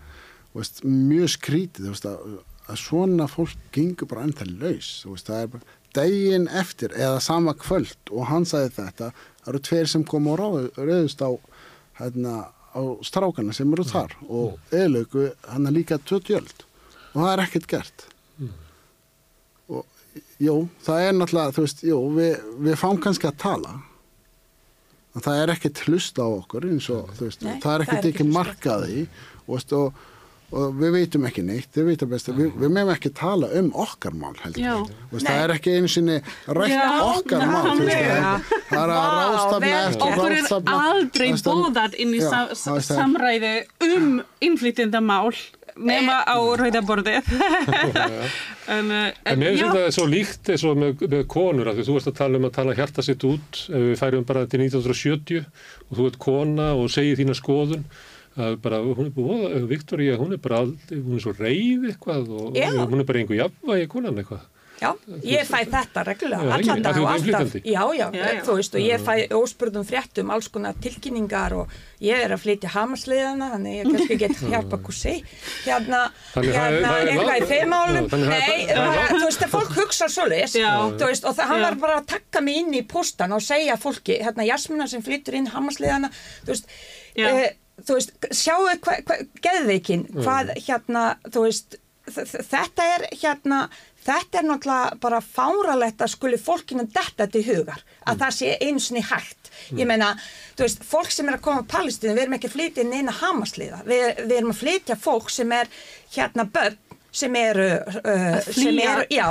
veist, 0.57 0.85
mjög 0.85 1.33
skrítið 1.37 1.91
veist, 1.93 2.09
að, 2.09 2.39
að 2.69 2.81
svona 2.83 3.29
fólk 3.31 3.67
gengur 3.75 4.11
bara 4.11 4.27
ennþá 4.29 4.49
laus 4.55 4.93
það 5.25 5.41
er 5.41 5.51
bara 5.57 5.75
degin 5.97 6.47
eftir 6.53 6.93
eða 6.97 7.19
sama 7.25 7.55
kvöld 7.57 8.13
og 8.13 8.29
hann 8.29 8.47
sagði 8.49 8.75
þetta 8.83 9.11
það 9.11 9.51
eru 9.53 9.65
tveir 9.69 9.91
sem 9.91 10.05
kom 10.09 10.29
og 10.31 10.41
rauðust 10.77 11.25
á 11.25 11.31
hérna 11.99 12.35
á 12.77 12.83
strákana 13.03 13.55
sem 13.57 13.73
eru 13.73 13.85
þar 13.89 14.15
og 14.29 14.75
eðlöku 14.75 15.31
hann 15.49 15.69
er 15.69 15.75
líka 15.75 15.99
tötjöld 15.99 16.68
og 17.15 17.21
það 17.23 17.33
er 17.33 17.45
ekkert 17.47 17.69
gert. 17.75 18.07
Mm. 18.39 18.53
og 19.69 19.85
jú, 20.43 20.57
það 20.87 21.05
er 21.09 21.17
náttúrulega 21.19 21.55
þú 21.57 21.65
veist, 21.67 21.85
jú, 21.87 22.01
við, 22.17 22.37
við 22.69 22.77
fáum 22.81 23.01
kannski 23.03 23.31
að 23.31 23.41
tala. 23.43 23.77
En 25.17 25.25
það 25.25 25.41
er 25.43 25.55
ekkert 25.57 25.81
hlust 25.89 26.21
á 26.21 26.27
okkur 26.29 26.69
eins 26.69 26.87
og 26.95 27.09
þú 27.19 27.27
veist, 27.27 27.43
Nei, 27.43 27.57
það 27.65 27.75
er 27.75 27.85
ekkert 27.87 28.07
ekki 28.13 28.27
markaði 28.29 29.01
og, 29.49 29.73
og, 29.75 30.03
og 30.53 30.77
við 30.79 30.93
veitum 30.95 31.25
ekki 31.27 31.43
neitt, 31.49 31.71
við 31.75 31.89
veitum 31.89 32.13
best. 32.13 32.31
Við, 32.37 32.53
við 32.61 32.71
meðum 32.77 32.93
ekki 32.95 33.11
tala 33.19 33.49
um 33.59 33.73
okkar 33.83 34.15
mál 34.21 34.37
heldur, 34.45 34.85
veist, 35.11 35.27
það 35.27 35.43
er 35.43 35.55
ekki 35.57 35.75
einu 35.79 35.91
sinni 35.91 36.19
rætt 36.61 36.75
Já, 36.77 36.87
okkar 37.17 37.45
mál 37.49 37.67
þú 37.73 37.89
veist, 37.89 37.99
nákvæmlega. 37.99 38.33
það 38.69 38.85
er 38.85 38.95
að 38.95 39.11
rástafna 39.17 39.75
eftir. 39.81 40.07
Okkur 40.13 40.39
er 40.39 40.73
aldrei 40.77 41.29
bóðað 41.49 41.99
inn 42.05 42.15
í 42.15 42.23
samræði 42.93 43.55
um 43.89 44.11
innflytjendamál 44.45 45.33
nema 45.79 46.19
á 46.27 46.37
rauðaborðið. 46.61 47.29
en, 48.77 48.91
uh, 48.91 49.09
En 49.25 49.39
mér 49.41 49.55
já. 49.55 49.63
finnst 49.63 49.77
það 49.79 49.89
svo 49.97 50.07
líkt 50.11 50.51
eins 50.53 50.65
og 50.69 50.79
með, 50.81 51.05
með 51.13 51.25
konur 51.31 51.71
því 51.75 51.87
þú 51.87 51.97
varst 51.97 52.11
að 52.13 52.19
tala 52.21 52.41
um 52.41 52.49
að 52.49 52.55
tala 52.59 52.77
hjarta 52.79 53.05
sitt 53.07 53.25
út 53.29 53.63
ef 53.69 53.85
við 53.89 53.97
færum 54.01 54.27
bara 54.29 54.45
til 54.51 54.61
1970 54.67 55.43
og 55.89 55.99
þú 56.01 56.09
ert 56.11 56.19
kona 56.23 56.69
og 56.79 56.91
segir 56.93 57.19
þína 57.21 57.37
skoðun 57.39 57.85
bara, 58.63 58.79
hún 58.87 59.09
er 59.09 59.15
búið, 59.17 59.65
Viktoria, 59.67 60.15
hún 60.21 60.37
er 60.37 60.39
bara, 60.39 60.61
ald- 60.63 60.93
hún 60.95 61.17
er 61.19 61.23
svo 61.25 61.33
reyð 61.35 61.89
eitthvað 61.91 62.29
og 62.39 62.55
Já. 62.59 62.69
hún 62.77 63.01
er 63.03 63.09
bara 63.09 63.19
einhver 63.19 63.41
jafnvægi 63.41 63.89
konan 63.91 64.21
eitthvað. 64.23 64.45
Já, 64.79 64.93
ég 65.27 65.43
fæ 65.49 65.57
þetta 65.67 66.03
reglulega, 66.07 66.55
allan 66.55 66.83
dag 66.85 66.99
og 67.03 67.09
alltaf, 67.11 67.55
já, 67.67 67.81
já, 67.99 68.05
Já, 68.15 68.27
já. 68.35 68.43
þú 68.47 68.55
veist, 68.61 68.75
og 68.79 68.85
ég 68.85 69.01
fæ 69.03 69.15
óspurðum 69.35 69.87
fréttum, 69.89 70.31
alls 70.31 70.47
konar 70.55 70.77
tilkynningar 70.85 71.55
og 71.59 71.73
ég 72.05 72.23
er 72.23 72.31
að 72.37 72.43
flytja 72.45 72.71
hamasliðana, 72.77 73.49
þannig 73.57 73.79
ég 73.81 73.89
kannski 73.91 74.19
get 74.23 74.37
hjálpa 74.53 74.79
kussi, 74.87 75.15
hérna, 75.65 76.05
hérna, 76.37 76.93
eitthvað 77.03 77.43
í 77.43 77.49
þeim 77.51 77.73
málum, 77.75 78.07
Já, 78.07 78.13
þannig 78.13 78.31
það 78.31 78.37
er- 78.39 78.79
nei, 78.79 79.09
þú 79.19 79.25
veist, 79.25 79.43
að 79.49 79.55
fólk 79.57 79.75
hugsa 79.81 80.09
Já. 80.63 80.71
þú 81.01 81.11
veist, 81.11 81.25
og 81.27 81.35
það, 81.41 81.51
hann 81.53 81.65
var 81.67 81.79
bara 81.83 81.99
að 82.03 82.07
taka 82.15 82.41
mig 82.47 82.57
inn 82.63 82.75
í 82.79 82.85
postan 82.87 83.33
og 83.35 83.43
segja 83.43 83.77
fólki, 83.83 84.21
hérna, 84.23 84.47
Jasmina 84.47 84.87
sem 84.87 85.03
flyttur 85.03 85.35
inn 85.35 85.51
hamasliðana, 85.51 86.13
þú 86.47 86.55
veist, 86.55 86.71
eh, 87.17 87.51
þú 87.83 87.99
veist, 87.99 88.15
sjáu 88.31 88.63
hvað, 88.79 89.05
hva, 89.11 89.19
geðveikin, 89.43 90.07
hvað, 90.23 90.55
hérna, 90.69 91.17
þú 91.27 91.45
veist, 91.49 91.79
þetta 92.09 92.85
er 92.95 93.03
hérna, 93.21 93.69
þetta 94.09 94.41
er 94.41 94.49
náttúrulega 94.49 94.99
bara 95.03 95.21
fáralegt 95.25 96.03
að 96.05 96.15
skuli 96.15 96.41
fólkinu 96.41 96.87
detta 96.95 97.29
til 97.31 97.45
hugar, 97.49 97.85
að 98.09 98.25
það 98.25 98.37
sé 98.39 98.57
einu 98.65 98.83
sinni 98.83 99.05
hægt. 99.05 99.53
Ég 99.77 99.89
meina, 99.91 100.13
þú 100.57 100.65
veist, 100.65 100.85
fólk 100.87 101.13
sem 101.13 101.29
er 101.29 101.39
að 101.39 101.45
koma 101.45 101.65
á 101.67 101.71
Palestínu, 101.77 102.15
við 102.17 102.25
erum 102.25 102.37
ekki 102.39 102.49
að 102.51 102.57
flytja 102.57 102.85
inn 102.85 102.95
eina 102.95 103.15
hamasliða, 103.21 103.81
við, 103.89 104.05
við 104.25 104.37
erum 104.39 104.53
að 104.55 104.61
flytja 104.63 104.99
fólk 105.01 105.33
sem 105.35 105.53
er 105.57 105.73
hérna 106.15 106.47
börn 106.49 106.79
sem 107.19 107.35
eru, 107.41 107.67
uh, 107.99 108.39
sem 108.47 108.79
eru, 108.85 109.07
já, 109.13 109.27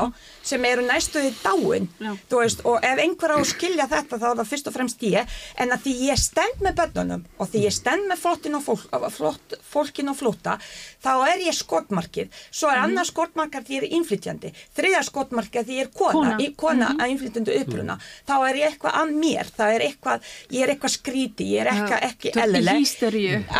sem 0.48 0.66
eru 0.67 0.83
næstuði 0.88 1.32
dáin, 1.43 1.88
veist, 2.32 2.61
og 2.67 2.83
ef 2.85 3.01
einhver 3.03 3.33
á 3.35 3.38
að 3.40 3.48
skilja 3.53 3.88
þetta 3.91 4.19
þá 4.22 4.25
er 4.30 4.38
það 4.41 4.49
fyrst 4.51 4.69
og 4.72 4.75
fremst 4.75 5.06
ég, 5.07 5.38
en 5.64 5.74
að 5.75 5.85
því 5.88 5.93
ég 6.09 6.22
stend 6.22 6.64
með 6.66 6.77
börnunum 6.82 7.25
og 7.38 7.51
því 7.51 7.64
ég 7.67 7.75
stend 7.75 8.07
með 8.11 8.22
flottin 8.24 8.57
og 8.59 8.66
fólk, 8.67 8.85
flott, 9.16 9.57
fólkin 9.72 10.11
og 10.11 10.17
flóta, 10.19 10.57
þá 11.03 11.11
er 11.32 11.43
ég 11.48 11.56
skotmarkið, 11.57 12.32
svo 12.51 12.72
er 12.74 12.82
annars 12.83 13.11
skotmarkað 13.14 13.67
því 13.67 13.77
ég 13.80 13.85
er 13.88 13.95
innflytjandi, 13.98 14.53
þriða 14.77 15.03
skotmarkað 15.07 15.67
því 15.69 15.77
ég 15.80 15.88
er 15.88 15.91
kona, 15.95 16.14
Kona. 16.17 16.38
í, 16.43 16.49
kona 16.59 16.91
að 16.98 17.14
innflytjandi 17.16 17.57
uppruna, 17.64 17.98
þá 18.27 18.35
er 18.49 18.59
ég 18.61 18.72
eitthvað 18.72 18.98
að 19.01 19.14
mér, 19.24 19.51
það 19.57 19.75
er 19.77 19.85
eitthvað, 19.88 20.32
ég 20.57 20.66
er 20.67 20.74
eitthvað 20.75 20.93
skríti, 20.98 21.48
ég 21.53 21.64
er 21.64 21.72
eitthvað 21.74 22.07
ekki 22.11 22.32
ert 22.32 22.38
í 22.38 22.43
eðlileg. 22.48 22.82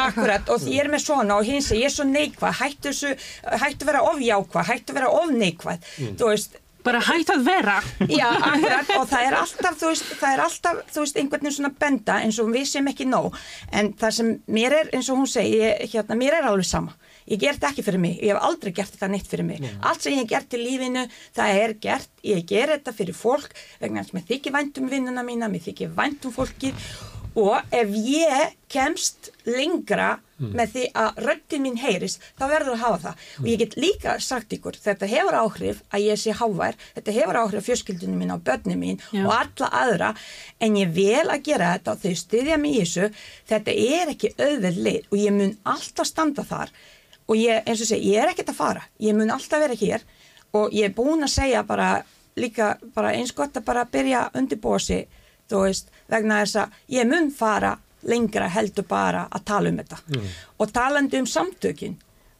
Akkurat, 0.08 0.52
og 0.54 0.62
því 0.64 0.76
ég 0.78 0.84
er 0.86 0.92
með 0.94 1.04
svona 1.06 1.38
og 1.40 1.48
hins 1.48 1.70
að 1.72 1.82
ég 1.82 1.90
er 1.90 1.96
svo 1.96 2.08
neikvað, 2.10 2.58
hættu 2.62 2.92
þessu, 2.92 3.14
hættu 3.64 3.88
vera 3.88 4.04
of 4.08 4.17
jákvað, 4.24 4.72
hættu 4.72 4.96
vera 4.98 5.12
of 5.12 5.34
neikvað, 5.36 5.92
þú 6.18 6.32
veist, 6.32 6.58
Bara 6.88 7.02
hægt 7.04 7.32
að 7.34 7.42
vera. 7.44 7.76
Já, 8.08 8.30
akkurat, 8.32 8.92
og 8.96 9.10
það 9.10 9.26
er 9.26 9.36
alltaf, 9.42 9.76
þú 9.80 9.90
veist, 9.90 10.12
það 10.22 10.36
er 10.36 10.44
alltaf, 10.46 10.78
þú 10.94 11.04
veist, 11.04 11.18
einhvern 11.20 11.44
veginn 11.44 11.56
svona 11.58 11.72
benda 11.82 12.20
eins 12.24 12.38
og 12.40 12.52
við 12.54 12.68
sem 12.70 12.88
ekki 12.88 13.08
nóg, 13.10 13.36
en 13.76 13.90
það 14.00 14.14
sem 14.20 14.30
mér 14.56 14.76
er, 14.78 14.92
eins 14.96 15.10
og 15.12 15.20
hún 15.20 15.28
segi, 15.28 15.58
ég, 15.60 15.82
hérna, 15.92 16.16
mér 16.20 16.38
er 16.38 16.48
alveg 16.48 16.70
sama. 16.70 16.96
Ég 17.28 17.42
ger 17.42 17.58
þetta 17.58 17.74
ekki 17.74 17.84
fyrir 17.84 18.00
mig, 18.00 18.22
ég 18.24 18.32
hef 18.32 18.46
aldrei 18.48 18.72
gert 18.78 18.94
þetta 18.94 19.10
neitt 19.12 19.28
fyrir 19.28 19.48
mig. 19.50 19.66
Allt 19.84 20.06
sem 20.06 20.16
ég 20.16 20.22
hef 20.22 20.30
gert 20.32 20.56
í 20.56 20.62
lífinu, 20.62 21.04
það 21.36 21.60
er 21.66 21.74
gert, 21.84 22.14
ég 22.24 22.46
ger 22.48 22.72
þetta 22.78 22.94
fyrir 22.96 23.18
fólk, 23.20 23.52
vegna 23.82 24.06
þess 24.06 24.14
að 24.14 24.20
mér 24.20 24.30
þykir 24.30 24.56
vænt 24.56 24.80
um 24.80 24.88
vinnuna 24.94 25.26
mína, 25.28 25.52
mér 25.52 25.66
þykir 25.68 25.92
vænt 25.98 26.30
um 26.30 26.36
fólkið. 26.38 26.88
Og 27.38 27.76
ef 27.76 27.92
ég 28.00 28.56
kemst 28.72 29.34
lengra 29.44 30.14
með 30.38 30.74
því 30.74 30.84
að 31.02 31.22
röddin 31.26 31.64
mín 31.66 31.78
heyrist, 31.82 32.22
þá 32.38 32.44
verður 32.52 32.76
að 32.76 32.82
hafa 32.84 33.00
það. 33.04 33.22
Og 33.42 33.48
ég 33.50 33.62
get 33.64 33.78
líka 33.78 34.18
sagt 34.24 34.54
ykkur, 34.54 34.78
þetta 34.84 35.10
hefur 35.10 35.38
áhrif 35.42 35.80
að 35.90 36.06
ég 36.06 36.22
sé 36.22 36.36
hávær, 36.38 36.78
þetta 36.98 37.16
hefur 37.16 37.40
áhrif 37.42 37.66
fjölskyldunum 37.68 38.22
mín, 38.22 38.34
á 38.34 38.38
börnum 38.38 38.84
mín 38.84 39.00
Já. 39.12 39.24
og 39.26 39.34
alla 39.38 39.72
aðra, 39.82 40.12
en 40.62 40.78
ég 40.78 40.94
vel 40.94 41.26
að 41.26 41.48
gera 41.50 41.72
þetta 41.76 41.96
og 41.96 42.04
þau 42.04 42.22
styðja 42.22 42.60
mig 42.62 42.78
í 42.78 42.84
þessu, 42.84 43.10
þetta 43.50 43.78
er 43.88 44.14
ekki 44.14 44.34
auðveld 44.38 44.84
leið 44.90 45.10
og 45.10 45.18
ég 45.24 45.38
mun 45.40 45.58
alltaf 45.74 46.12
standa 46.12 46.46
þar. 46.46 46.76
Og 47.28 47.36
ég, 47.36 47.64
eins 47.68 47.82
og 47.84 47.90
segi, 47.90 48.14
ég 48.14 48.24
er 48.24 48.32
ekkert 48.32 48.54
að 48.54 48.62
fara, 48.62 48.86
ég 49.04 49.18
mun 49.18 49.34
alltaf 49.34 49.60
vera 49.60 49.76
hér. 49.76 50.06
Og 50.56 50.72
ég 50.72 50.88
er 50.88 50.96
búin 50.96 51.26
að 51.26 51.34
segja 51.34 51.66
bara 51.68 52.06
líka 52.38 52.78
bara 52.96 53.12
eins 53.18 53.34
gott 53.36 53.58
að 53.58 53.66
bara 53.66 53.88
byrja 53.90 54.28
að 54.28 54.40
undirbúa 54.42 54.80
sig, 54.80 55.08
þú 55.50 55.66
veist, 55.66 55.92
vegna 56.12 56.44
þess 56.44 56.62
að 56.62 56.78
ég 56.94 57.10
mun 57.10 57.32
fara 57.34 57.74
lengra 58.08 58.48
heldur 58.50 58.88
bara 58.88 59.28
að 59.32 59.44
tala 59.52 59.70
um 59.70 59.78
þetta. 59.82 59.98
Og 60.60 60.72
talandi 60.74 61.20
um 61.22 61.28
samtökin 61.30 61.98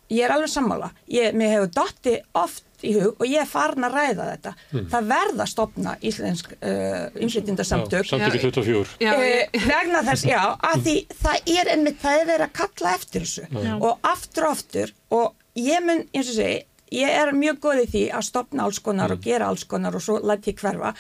ég 0.10 0.24
er 0.24 0.32
alveg 0.32 0.48
sammála, 0.48 0.88
ég, 1.12 1.34
mér 1.36 1.50
hefur 1.58 1.72
dotti 1.76 2.14
oft 2.40 2.64
í 2.86 2.94
hug 2.96 3.18
og 3.20 3.26
ég 3.28 3.42
er 3.42 3.50
farin 3.50 3.84
að 3.84 3.96
ræða 3.98 4.28
þetta, 4.30 4.52
það 4.94 5.08
verða 5.10 5.44
að 5.44 5.50
stopna 5.52 5.96
íslensk 6.06 6.52
uh, 6.62 7.08
innflytjendasamtök. 7.18 8.06
Já, 8.06 8.12
samtökið 8.14 8.46
24. 8.46 8.94
Já, 9.04 9.12
Eh, 9.18 9.60
vegna 9.68 10.04
þess, 10.08 10.24
já, 10.30 10.40
að 10.70 10.86
því 10.86 10.96
það 11.26 11.52
er 11.58 11.72
einmitt, 11.74 12.00
það 12.06 12.22
er 12.22 12.30
verið 12.32 12.46
að 12.48 12.56
kalla 12.62 12.94
eftir 12.96 13.26
þessu. 13.26 13.48
Og 13.82 14.08
aftur 14.14 14.48
og 14.48 14.56
aftur 14.56 14.94
og 15.10 15.34
ég 15.60 15.84
mun, 15.90 16.04
eins 16.14 16.30
og 16.32 16.38
segi, 16.38 16.60
ég 17.02 17.18
er 17.20 17.34
mjög 17.36 17.60
góð 17.66 17.82
í 17.84 17.88
því 17.92 18.04
að 18.16 18.28
stopna 18.30 18.64
alls 18.70 18.80
konar 18.80 19.12
og 19.12 19.20
gera 19.26 19.50
alls 19.52 19.66
konar 19.68 19.98
og 19.98 20.06
svo 20.06 20.22
læt 20.24 20.48
ég 20.48 20.56
hverfa, 20.62 20.94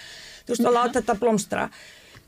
þú 0.44 0.56
veist, 0.56 0.66
og 0.68 0.76
láta 0.76 1.00
þetta 1.00 1.16
blómstra 1.22 1.70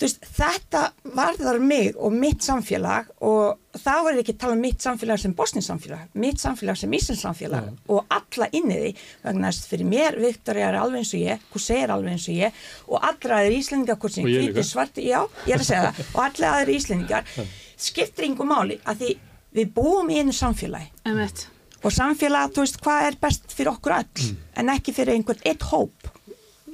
veist, 0.05 0.25
þetta 0.37 0.81
varðar 1.15 1.59
mig 1.63 1.97
og 1.97 2.13
mitt 2.15 2.45
samfélag 2.45 3.09
og 3.25 3.79
þá 3.79 3.93
er 4.09 4.19
ekki 4.21 4.33
að 4.35 4.39
tala 4.43 4.55
um 4.55 4.63
mitt 4.63 4.83
samfélag 4.83 5.19
sem 5.21 5.33
bosnins 5.37 5.69
samfélag, 5.69 6.05
mitt 6.13 6.41
samfélag 6.41 6.79
sem 6.79 6.95
Íslands 6.95 7.23
samfélag 7.25 7.69
og 7.91 8.15
alla 8.15 8.49
inni 8.55 8.79
því. 8.79 8.91
Vegna 9.25 9.51
þess 9.51 9.65
að 9.65 9.73
fyrir 9.73 9.89
mér, 9.91 10.19
Viktoria 10.23 10.69
er 10.71 10.79
alveg 10.79 11.03
eins 11.03 11.13
og 11.13 11.23
ég 11.23 11.45
hún 11.53 11.65
segir 11.65 11.93
alveg 11.95 12.15
eins 12.15 12.27
og 12.29 12.39
ég 12.39 12.63
og 12.87 13.09
allra 13.11 13.39
aðeir 13.41 13.57
Íslendingar, 13.59 13.99
hvort 13.99 14.15
sem 14.15 14.27
líka. 14.29 14.65
svarti, 14.65 15.07
já, 15.09 15.21
ég 15.47 15.55
er 15.55 15.63
að 15.63 15.69
segja 15.69 15.91
það 15.91 16.03
og 16.13 16.21
allir 16.25 16.49
aðeir 16.49 16.73
Íslendingar. 16.75 17.33
Skiptir 17.79 18.29
yngur 18.29 18.49
máli 18.49 18.79
að 18.85 19.03
því 19.03 19.15
við 19.59 19.73
búum 19.75 20.11
í 20.11 20.19
einu 20.21 20.35
samfélagi. 20.35 20.91
Emmett. 21.09 21.47
og 21.79 21.93
samfélag, 21.95 22.51
þú 22.51 22.63
veist, 22.65 22.79
hvað 22.83 23.05
er 23.07 23.19
best 23.21 23.53
fyrir 23.55 23.71
okkur 23.71 23.93
öll 23.95 24.31
en 24.59 24.71
ekki 24.73 24.91
fyrir 24.95 25.15
einhvern 25.15 25.45
eitt 25.47 25.63
hóp 25.71 26.09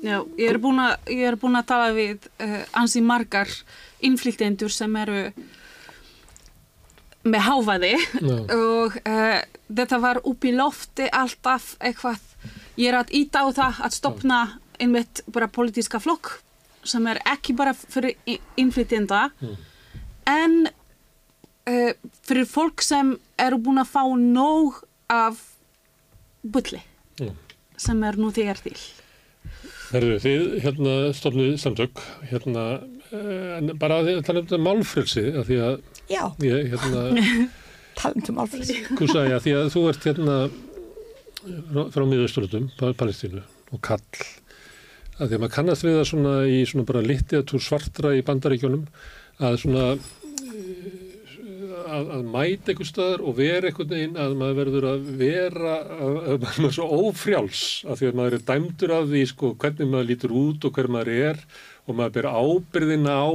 Já, 0.06 0.20
ég 0.38 0.50
er 0.52 0.60
búin 0.62 0.78
að, 0.84 0.96
er 1.10 1.36
búin 1.42 1.58
að 1.58 1.68
tala 1.72 1.90
við 1.96 2.28
uh, 2.44 2.62
ansi 2.78 3.02
margar 3.02 3.50
innflytjendur 4.06 4.70
sem 4.74 4.96
eru 5.02 5.22
með 7.26 7.42
háfaði 7.48 7.94
Já. 7.98 8.36
og 8.54 8.98
uh, 9.02 9.40
þetta 9.74 10.00
var 10.04 10.20
upp 10.30 10.46
í 10.46 10.52
lofti 10.54 11.08
alltaf 11.10 11.72
eitthvað, 11.82 12.20
ég 12.78 12.92
er 12.92 13.00
að 13.00 13.14
íta 13.18 13.42
á 13.42 13.50
það 13.58 13.80
að 13.88 13.96
stopna 13.98 14.40
einmitt 14.78 15.24
bara 15.34 15.48
politíska 15.50 16.02
flokk 16.04 16.36
sem 16.86 17.08
er 17.10 17.18
ekki 17.32 17.56
bara 17.58 17.74
fyrir 17.74 18.14
í- 18.30 18.38
innflytjenda 18.62 19.24
en 20.30 20.68
uh, 20.70 21.92
fyrir 22.28 22.46
fólk 22.46 22.84
sem 22.86 23.16
eru 23.42 23.58
búin 23.58 23.82
að 23.82 23.90
fá 23.96 24.04
nóg 24.22 24.84
af 25.10 25.42
bulli 26.46 26.84
Já. 27.18 27.32
sem 27.82 28.04
er 28.06 28.20
nú 28.22 28.30
þegar 28.36 28.62
til. 28.62 28.78
Herðu, 29.92 30.16
þið 30.24 30.46
hérna 30.64 30.94
stofnuð 31.16 31.54
samtök, 31.62 32.02
hérna, 32.32 32.64
eh, 33.12 33.58
en 33.60 33.72
bara 33.80 34.00
að 34.02 34.24
tala 34.28 34.42
um 34.42 34.48
þetta 34.48 34.60
málfrelsi, 34.66 35.24
að 35.40 35.46
því 35.52 35.60
að 35.68 35.76
já, 36.12 36.24
ég, 36.46 36.72
hérna, 36.74 37.04
talandum 37.96 38.42
alfrið 38.44 38.74
Kúsa, 39.00 39.24
já, 39.30 39.38
því 39.46 39.54
að 39.60 39.70
þú 39.76 39.84
ert 39.92 40.08
hérna 40.10 40.38
frá- 41.94 42.08
miðausturlutum, 42.10 42.70
Palestínu 43.00 43.44
og 43.74 43.82
kall, 43.86 44.02
að 45.20 45.30
því 45.30 45.38
að 45.38 45.42
maður 45.46 45.56
kannast 45.56 45.86
við 45.86 45.98
það 46.00 46.10
svona 46.12 46.34
í 46.52 46.60
svona 46.68 46.88
bara 46.90 47.06
litteatúr 47.06 47.64
svartra 47.64 48.16
í 48.18 48.24
bandaríkjónum, 48.26 48.88
að 49.40 49.60
svona 49.64 49.86
að, 51.86 52.10
að 52.18 52.26
mæta 52.34 52.72
einhver 52.74 52.90
staðar 52.90 53.24
og 53.26 53.38
vera 53.40 53.70
einhvern 53.70 53.94
veginn 53.94 54.20
að 54.22 54.36
maður 54.40 54.60
verður 54.62 54.90
að 54.92 55.08
vera 55.22 55.78
að, 55.96 56.18
að 56.18 56.44
maður 56.46 56.68
er 56.70 56.76
svo 56.78 56.90
ófrjáls 57.00 57.64
af 57.86 58.02
því 58.02 58.10
að 58.10 58.20
maður 58.20 58.38
er 58.38 58.46
dæmdur 58.50 58.96
af 58.98 59.08
því 59.12 59.24
sko 59.32 59.54
hvernig 59.62 59.92
maður 59.94 60.12
lítur 60.12 60.36
út 60.42 60.68
og 60.68 60.78
hver 60.78 60.92
maður 60.96 61.14
er 61.16 61.42
og 61.86 61.98
maður 62.00 62.16
ber 62.16 62.28
ábyrðina 62.34 63.18
á 63.22 63.30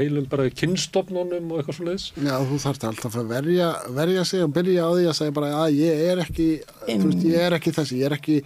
heilum 0.00 0.26
bara 0.28 0.50
kynstofnunum 0.52 1.54
og 1.54 1.60
eitthvað 1.60 1.78
svo 1.78 1.86
leiðis. 1.86 2.08
Já, 2.20 2.34
þú 2.50 2.58
þarft 2.60 2.84
alltaf 2.90 3.16
að 3.16 3.30
verja, 3.30 3.70
verja 3.96 4.26
sig 4.28 4.44
og 4.44 4.52
byrja 4.56 4.84
á 4.84 4.90
því 4.92 5.06
að 5.08 5.16
segja 5.16 5.36
bara 5.38 5.54
að 5.62 5.78
ég 5.78 6.02
er 6.10 6.20
ekki, 6.26 6.50
þú 6.84 7.06
veist, 7.06 7.24
ég 7.24 7.46
er 7.46 7.56
ekki 7.56 7.72
þessi, 7.78 8.02
ég 8.02 8.10
er 8.10 8.16
ekki 8.18 8.36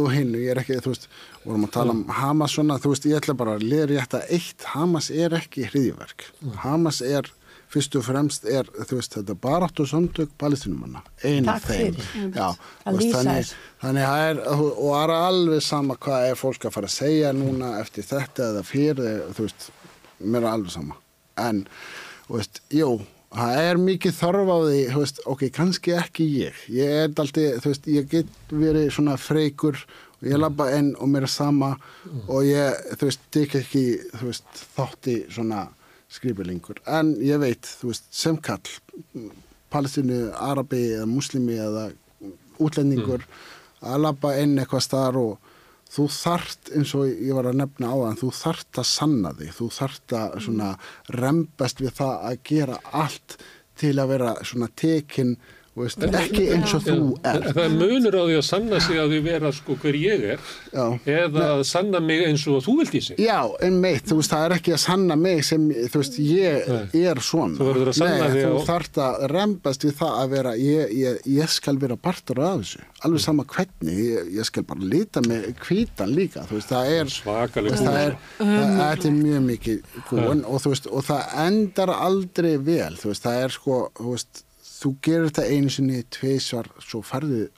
og 0.00 0.08
hinn, 0.14 0.32
ég 0.38 0.52
er 0.54 0.62
ekki, 0.62 0.78
þú 0.80 0.94
veist 0.94 1.10
vorum 1.44 1.66
að 1.66 1.74
tala 1.74 1.94
um 1.96 2.02
Hamas 2.14 2.54
svona, 2.56 2.78
þú 2.80 2.94
veist, 2.94 3.10
ég 3.10 3.20
ætla 3.20 3.36
bara 3.36 3.56
að 3.58 3.66
liður 3.66 3.94
ég 3.96 4.06
þetta 4.06 4.22
eitt, 4.36 4.66
Hamas 4.72 5.10
er 5.12 5.36
ekki 5.40 5.66
hriðjverk, 5.68 6.26
Hamas 6.64 7.00
er 7.04 7.28
fyrst 7.70 7.96
og 7.98 8.06
fremst 8.06 8.48
er, 8.50 8.68
veist, 8.90 9.14
þetta 9.14 9.36
baráttu 9.38 9.86
samtök 9.88 10.32
palestinumanna, 10.40 11.04
einu 11.22 11.54
þeim. 11.66 12.00
já, 12.34 12.48
veist, 12.86 13.14
þannig, 13.14 13.54
þannig 13.84 14.08
er, 14.24 14.42
og 14.56 14.74
það 14.80 15.04
er 15.04 15.14
alveg 15.18 15.64
sama 15.66 15.98
hvað 16.00 16.26
er 16.32 16.40
fólk 16.40 16.66
að 16.66 16.76
fara 16.78 16.90
að 16.90 16.96
segja 16.96 17.32
núna 17.36 17.76
eftir 17.80 18.08
þetta 18.10 18.50
eða 18.50 18.66
fyrir, 18.66 19.24
þú 19.36 19.46
veist 19.46 19.70
mér 20.20 20.44
er 20.44 20.52
alveg 20.56 20.74
sama, 20.74 21.00
en 21.40 21.64
þú 22.26 22.38
veist, 22.40 22.62
jú 22.74 22.92
það 23.30 23.64
er 23.64 23.78
mikið 23.78 24.14
þarf 24.18 24.50
á 24.50 24.58
því, 24.58 24.78
þú 24.90 25.02
veist, 25.04 25.20
ok, 25.32 25.42
kannski 25.54 25.92
ekki 25.94 26.24
ég. 26.40 26.62
Ég 26.74 26.94
er 27.04 27.10
alltaf, 27.10 27.60
þú 27.62 27.70
veist, 27.72 27.90
ég 27.94 28.08
get 28.10 28.32
verið 28.50 28.88
svona 28.94 29.14
freikur 29.20 29.78
og 30.20 30.28
ég 30.28 30.40
lappa 30.40 30.66
enn 30.74 30.92
og 30.98 31.10
mér 31.12 31.28
er 31.28 31.32
sama 31.32 31.74
mm. 31.76 32.24
og 32.26 32.48
ég, 32.48 32.80
þú 32.98 33.08
veist, 33.08 33.28
tek 33.32 33.54
ekki 33.62 33.84
þú 34.18 34.32
veist, 34.32 34.64
þátti 34.74 35.16
svona 35.32 35.68
skrifilingur, 36.10 36.80
en 36.90 37.14
ég 37.22 37.40
veit 37.42 37.68
þú 37.80 37.92
veist, 37.92 38.08
sem 38.10 38.38
kall 38.42 38.66
palestinu, 39.70 40.30
arabi 40.34 40.82
eða 40.96 41.06
muslimi 41.06 41.58
eða 41.60 41.90
útlendingur 42.60 43.22
mm. 43.22 43.38
að 43.92 44.02
lappa 44.04 44.34
enn 44.40 44.58
eitthvað 44.58 44.84
starf 44.86 45.20
og 45.20 45.50
þú 45.90 46.06
þart, 46.14 46.72
eins 46.76 46.92
og 46.98 47.08
ég 47.08 47.34
var 47.34 47.50
að 47.50 47.60
nefna 47.62 47.90
á 47.90 47.96
það, 47.98 48.18
þú 48.20 48.32
þart 48.40 48.82
að 48.82 48.90
sanna 48.90 49.32
þig, 49.38 49.54
þú 49.56 49.70
þart 49.78 50.16
að 50.18 50.36
svona 50.46 50.68
rembast 51.16 51.82
við 51.82 51.96
það 51.98 52.28
að 52.28 52.44
gera 52.50 52.76
allt 53.04 53.38
til 53.80 53.96
að 53.98 54.12
vera 54.12 54.34
svona 54.44 54.68
tekinn 54.78 55.34
Veist, 55.80 56.04
ekki 56.04 56.46
eins 56.54 56.74
og 56.76 56.84
þú 56.84 56.96
er. 57.26 57.46
Það 57.50 57.62
er 57.64 57.74
munur 57.76 58.16
á 58.16 58.22
því 58.22 58.36
að 58.38 58.46
sanna 58.48 58.80
sig 58.84 59.00
að 59.00 59.14
því 59.14 59.20
vera 59.26 59.52
sko 59.56 59.76
hver 59.80 59.98
ég 60.00 60.26
er 60.34 60.42
já. 60.70 60.84
eða 61.16 61.46
að 61.54 61.62
sanna 61.70 62.02
mig 62.04 62.24
eins 62.26 62.46
og 62.50 62.62
þú 62.66 62.76
vilt 62.80 62.96
í 62.98 63.02
sig. 63.08 63.20
Já, 63.22 63.38
en 63.66 63.78
meitt, 63.82 64.06
þú 64.10 64.20
veist, 64.20 64.34
það 64.34 64.46
er 64.46 64.56
ekki 64.58 64.74
að 64.76 64.82
sanna 64.84 65.18
mig 65.20 65.42
sem, 65.48 65.66
þú 65.92 66.02
veist, 66.02 66.18
ég 66.24 66.70
Nei. 66.70 67.02
er 67.10 67.22
svona. 67.24 67.58
Þú, 67.60 67.92
þú 67.96 68.52
á... 68.54 68.68
þarf 68.68 69.00
að 69.06 69.26
rembast 69.34 69.86
við 69.86 69.96
það 70.00 70.18
að 70.20 70.34
vera 70.36 70.54
ég, 70.60 70.94
ég, 71.00 71.20
ég 71.40 71.52
skal 71.52 71.76
vera 71.80 71.98
partur 72.00 72.42
af 72.44 72.60
þessu. 72.62 72.84
Alveg 73.06 73.24
sama 73.24 73.46
hvernig, 73.48 74.02
ég, 74.10 74.30
ég 74.36 74.48
skal 74.48 74.66
bara 74.68 74.90
lita 74.92 75.22
með 75.24 75.48
kvítan 75.62 76.12
líka, 76.16 76.44
þú 76.48 76.58
veist, 76.58 76.72
það 76.72 76.92
er 76.98 77.14
svakalega 77.14 77.80
það 77.80 77.98
er, 78.02 78.18
það 78.40 79.08
er 79.08 79.16
mjög 79.16 79.42
mikið 79.46 79.98
góðan 80.10 80.44
og 80.44 80.62
þú 80.62 80.74
veist, 80.74 80.90
og 80.90 81.06
það 81.08 81.34
endar 81.46 81.94
aldrei 81.96 82.52
vel, 82.60 82.92
þú 83.00 83.12
veist, 83.12 83.26
það 83.26 83.44
er 83.46 83.56
sko, 83.56 83.80
þú 83.98 84.14
veist 84.14 84.44
þú 84.80 84.94
gerir 85.04 85.28
þetta 85.28 85.48
einu 85.50 85.72
sinni 85.72 86.04
tveisvar 86.12 86.70
svo 86.80 87.02
farðið 87.04 87.48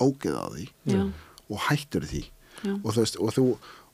ógeð 0.00 0.38
á 0.40 0.46
því 0.54 0.66
Já. 0.88 1.02
og 1.50 1.66
hættur 1.68 2.06
því 2.08 2.22
og, 2.84 2.94
veist, 2.96 3.18
og, 3.20 3.34
þú, 3.36 3.44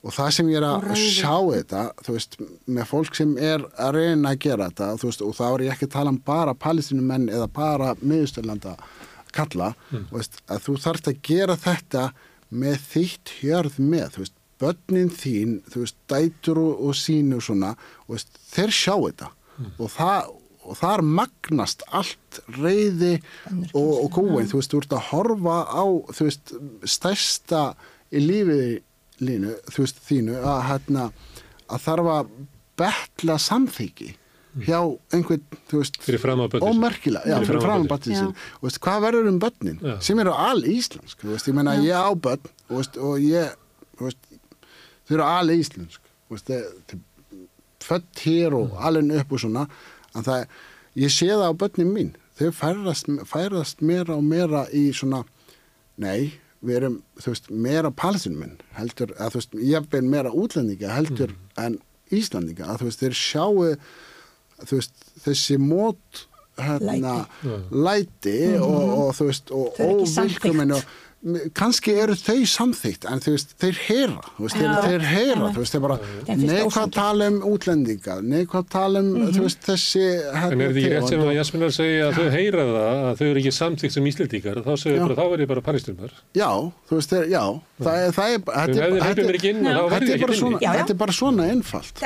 og 0.07 0.15
það 0.15 0.31
sem 0.36 0.52
ég 0.52 0.60
er 0.60 0.68
að 0.68 0.86
sjá 1.00 1.34
þetta 1.34 1.83
þú 2.07 2.15
veist, 2.16 2.39
með 2.66 2.89
fólk 2.92 3.18
sem 3.18 3.34
er 3.39 3.66
að 3.75 3.99
reyna 3.99 4.33
að 4.34 4.41
gera 4.47 4.70
þetta 4.70 4.92
veist, 5.02 5.26
og 5.26 5.36
þá 5.39 5.44
er 5.49 5.66
ég 5.66 5.75
ekki 5.75 5.89
að 5.89 5.94
tala 5.97 6.15
um 6.15 6.23
bara 6.31 6.57
palestinumenn 6.66 7.28
eða 7.33 7.50
bara 7.58 7.92
miðusturlanda 8.02 8.76
kalla 9.36 9.75
mm. 9.91 10.08
veist, 10.15 10.41
að 10.47 10.65
þú 10.68 10.78
þarfst 10.86 11.12
að 11.12 11.23
gera 11.26 11.58
þetta 11.60 12.08
með 12.57 12.81
þitt 12.92 13.36
hjörð 13.41 13.78
með 13.83 14.08
þú 14.15 14.25
veist, 14.25 14.36
börnin 14.62 15.12
þín 15.12 15.60
þú 15.68 15.83
veist, 15.83 15.99
dætur 16.08 16.62
og, 16.62 16.83
og 16.89 16.97
sínu 16.97 17.41
og 17.41 17.44
svona, 17.44 17.75
þeir 18.55 18.75
sjá 18.75 18.94
þetta 18.94 19.33
mm. 19.34 19.73
og 19.76 19.91
það 19.92 20.34
og 20.67 20.78
þar 20.81 21.03
magnast 21.07 21.85
allt 21.95 22.41
reyði 22.59 23.15
og, 23.73 23.93
og 24.05 24.11
góðin, 24.17 24.51
þú 24.51 24.61
veist, 24.61 24.75
þú 24.75 24.83
ert 24.83 24.97
að 24.97 25.09
horfa 25.12 25.57
á, 25.70 25.85
þú 26.17 26.28
veist, 26.28 26.53
stærsta 26.97 27.62
í 28.11 28.23
lífiði 28.23 28.77
línu, 29.25 29.57
þú 29.73 29.86
veist, 29.86 30.05
þínu, 30.07 30.36
að 30.43 30.62
hérna 30.70 31.09
að 31.67 31.83
þarf 31.86 32.12
að 32.12 32.31
betla 32.77 33.39
samþyggi 33.41 34.12
hjá 34.65 34.78
einhvern, 35.12 35.43
þú 35.69 35.81
veist, 35.83 35.99
ómerkilega, 36.65 37.28
já, 37.28 37.36
fyrir 37.45 37.65
fram 37.65 37.85
á 37.85 37.91
bötnin 37.93 38.17
sin, 38.17 38.31
og 38.57 38.69
veist, 38.69 38.81
hvað 38.85 39.03
verður 39.05 39.31
um 39.33 39.41
bötnin, 39.43 39.81
já. 39.85 39.97
sem 40.05 40.20
eru 40.23 40.33
all 40.33 40.62
íslensk, 40.65 41.20
þú 41.20 41.35
veist, 41.35 41.51
ég 41.51 41.57
menna, 41.59 41.77
ég 41.85 41.93
á 41.93 42.09
bötn 42.12 42.49
og, 42.70 42.78
veist, 42.78 42.97
og 42.97 43.20
ég, 43.20 43.53
þú 43.99 44.09
veist, 44.09 44.31
þau 45.09 45.19
eru 45.19 45.27
all 45.27 45.53
íslensk, 45.57 46.01
þú 46.27 46.39
veist, 46.39 46.55
þau 46.55 47.03
fött 47.86 48.25
hér 48.25 48.57
og 48.57 48.78
alveg 48.83 49.12
upp 49.20 49.36
og 49.36 49.43
svona, 49.45 49.67
en 50.17 50.27
það, 50.27 50.47
ég 50.97 51.12
sé 51.12 51.31
það 51.33 51.47
á 51.49 51.59
börnum 51.62 51.93
mín 51.97 52.12
þau 52.36 52.51
færast, 52.53 53.12
færast 53.28 53.85
meira 53.85 54.17
og 54.17 54.25
meira 54.25 54.67
í 54.73 54.89
svona, 54.97 55.23
nei 55.97 56.36
við 56.67 56.78
erum, 56.81 57.01
þú 57.20 57.33
veist, 57.33 57.51
meira 57.51 57.93
palestinum 57.95 58.43
minn 58.43 58.57
heldur, 58.77 59.12
að 59.20 59.35
þú 59.35 59.41
veist, 59.41 59.59
ég 59.61 59.99
er 60.01 60.09
meira 60.09 60.33
útlendinga 60.33 60.95
heldur 60.97 61.35
mm. 61.35 61.51
en 61.62 61.78
Íslandinga 62.15 62.70
að 62.70 62.81
þú 62.81 62.89
veist, 62.89 63.03
þeir 63.03 63.19
sjáu 63.19 63.67
þú 64.65 64.78
veist, 64.78 65.07
þessi 65.25 65.59
mót 65.61 66.27
hérna, 66.57 66.93
læti, 66.93 67.57
læti 67.70 68.39
mm 68.49 68.55
-hmm. 68.55 68.62
og, 68.62 68.99
og 68.99 69.15
þú 69.15 69.25
veist, 69.31 69.51
og 69.51 69.81
óvilkuminn 69.81 70.73
og 70.73 70.83
kannski 71.57 71.95
eru 71.99 72.15
þau 72.19 72.43
samþýtt 72.47 73.07
en 73.11 73.21
veist, 73.25 73.55
þeir 73.59 73.79
heyra 73.87 74.23
veist, 74.39 74.59
ja, 74.61 74.75
þeir 74.85 75.07
heyra, 75.11 75.49
þú 75.55 75.63
veist, 75.63 75.75
þeir 75.75 75.83
bara 75.83 75.97
neikvað 76.39 76.93
tala 76.95 77.29
um 77.33 77.39
útlendinga? 77.51 78.19
Neikvað 78.23 78.69
tala 78.71 79.03
um 79.03 79.09
mm 79.11 79.25
-hmm. 79.27 79.41
veist, 79.43 79.61
þessi 79.67 80.05
En 80.37 80.61
er 80.61 80.75
því 80.77 80.85
rétt 80.93 81.09
sem 81.09 81.21
að 81.21 81.35
Jasminar 81.35 81.73
segja 81.75 82.09
að 82.09 82.19
þau 82.21 82.29
heyra 82.37 82.67
það 82.71 83.01
að 83.11 83.17
þau 83.19 83.27
eru 83.27 83.41
ekki 83.41 83.55
samþýtt 83.57 83.93
sem 83.97 84.07
íslendingar 84.07 84.63
þá 84.63 84.73
segir 84.77 85.01
bara 85.03 85.19
þá 85.19 85.27
er 85.33 85.41
ég 85.41 85.49
bara 85.49 85.61
panistumar 85.61 86.13
Já, 86.35 86.51
þú 86.89 86.95
veist, 87.01 87.11
þeir, 87.11 87.27
já 87.31 87.45
það 87.83 87.97
er, 88.03 88.11
það 88.17 88.29
er, 88.31 88.41
þetta 90.63 90.93
er 90.93 91.01
bara 91.03 91.13
svona 91.13 91.49
einfalt 91.51 91.99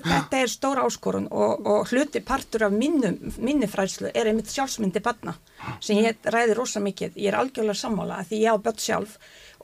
Þetta 0.00 0.36
er 0.42 0.48
stóra 0.48 0.82
áskorun 0.82 1.28
og 1.30 1.86
hluti 1.92 2.20
partur 2.20 2.66
af 2.66 2.72
minnufræðslu 2.72 4.10
er 4.14 4.26
einmitt 4.26 4.50
sjálfsmyndi 4.50 5.00
barna 5.00 5.38
sem 5.80 6.00
ég 6.00 6.28
ræði 6.32 6.56
rosa 6.56 6.82
mikið, 6.82 7.16
ég 7.20 7.32
er 7.32 7.38
algjörlega 7.40 7.78
sammála 7.78 8.22
því 8.28 8.42
ég 8.44 8.56
á 8.56 8.62
börn 8.64 8.80
sjálf 8.80 9.16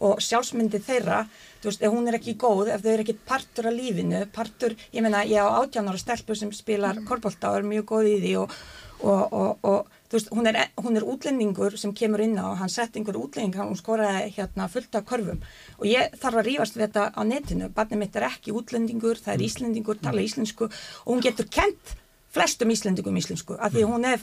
og 0.04 0.20
sjálfsmyndi 0.20 0.80
þeirra, 0.84 1.22
þú 1.62 1.70
veist, 1.70 1.84
hún 1.88 2.08
er 2.10 2.18
ekki 2.18 2.36
góð 2.40 2.72
ef 2.74 2.82
þau 2.84 2.90
eru 2.92 3.04
ekki 3.06 3.18
partur 3.28 3.70
af 3.70 3.76
lífinu 3.76 4.24
partur, 4.32 4.76
ég 4.92 5.04
meina, 5.04 5.24
ég 5.24 5.40
á 5.40 5.56
átjánar 5.62 5.96
stelpu 6.00 6.36
sem 6.36 6.52
spilar 6.52 7.00
mm. 7.00 7.06
korfbólta 7.08 7.52
og 7.52 7.62
er 7.62 7.70
mjög 7.70 7.88
góð 7.92 8.10
í 8.10 8.16
því 8.24 8.34
og, 8.42 8.56
og, 9.00 9.22
og, 9.32 9.64
og 9.64 9.96
þú 10.06 10.18
veist, 10.18 10.32
hún 10.36 10.50
er, 10.52 10.60
hún 10.84 11.00
er 11.00 11.08
útlendingur 11.08 11.78
sem 11.80 11.94
kemur 11.96 12.22
inn 12.26 12.36
á 12.36 12.44
og 12.52 12.58
hann 12.60 12.72
sett 12.72 12.96
einhver 12.98 13.16
útlending, 13.18 13.56
hún 13.56 13.80
skoraði 13.80 14.34
hérna 14.36 14.68
fullt 14.72 15.00
af 15.00 15.06
korfum 15.08 15.40
og 15.78 15.86
ég 15.88 16.12
þarf 16.20 16.42
að 16.42 16.50
rífast 16.50 16.76
við 16.76 16.88
þetta 16.90 17.08
á 17.16 17.20
netinu, 17.24 17.70
barnið 17.72 18.02
mitt 18.04 18.20
er 18.20 18.28
ekki 18.28 18.56
útlendingur, 18.56 19.16
það 19.16 19.38
er 19.38 19.40
mm. 19.40 19.48
íslendingur, 19.48 20.02
tala 20.02 20.20
mm. 20.20 20.28
íslensku 20.28 20.68
og 20.68 21.08
hún 21.14 21.24
getur 21.24 21.48
kent 21.48 21.96
flestum 22.36 22.70
íslendingum 22.74 23.16
íslensku 23.18 23.58
af 23.58 23.74
því 23.74 23.86
hún 23.88 24.06
er 24.12 24.22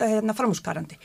hérna, 0.00 0.36
framhúskarandi 0.36 0.98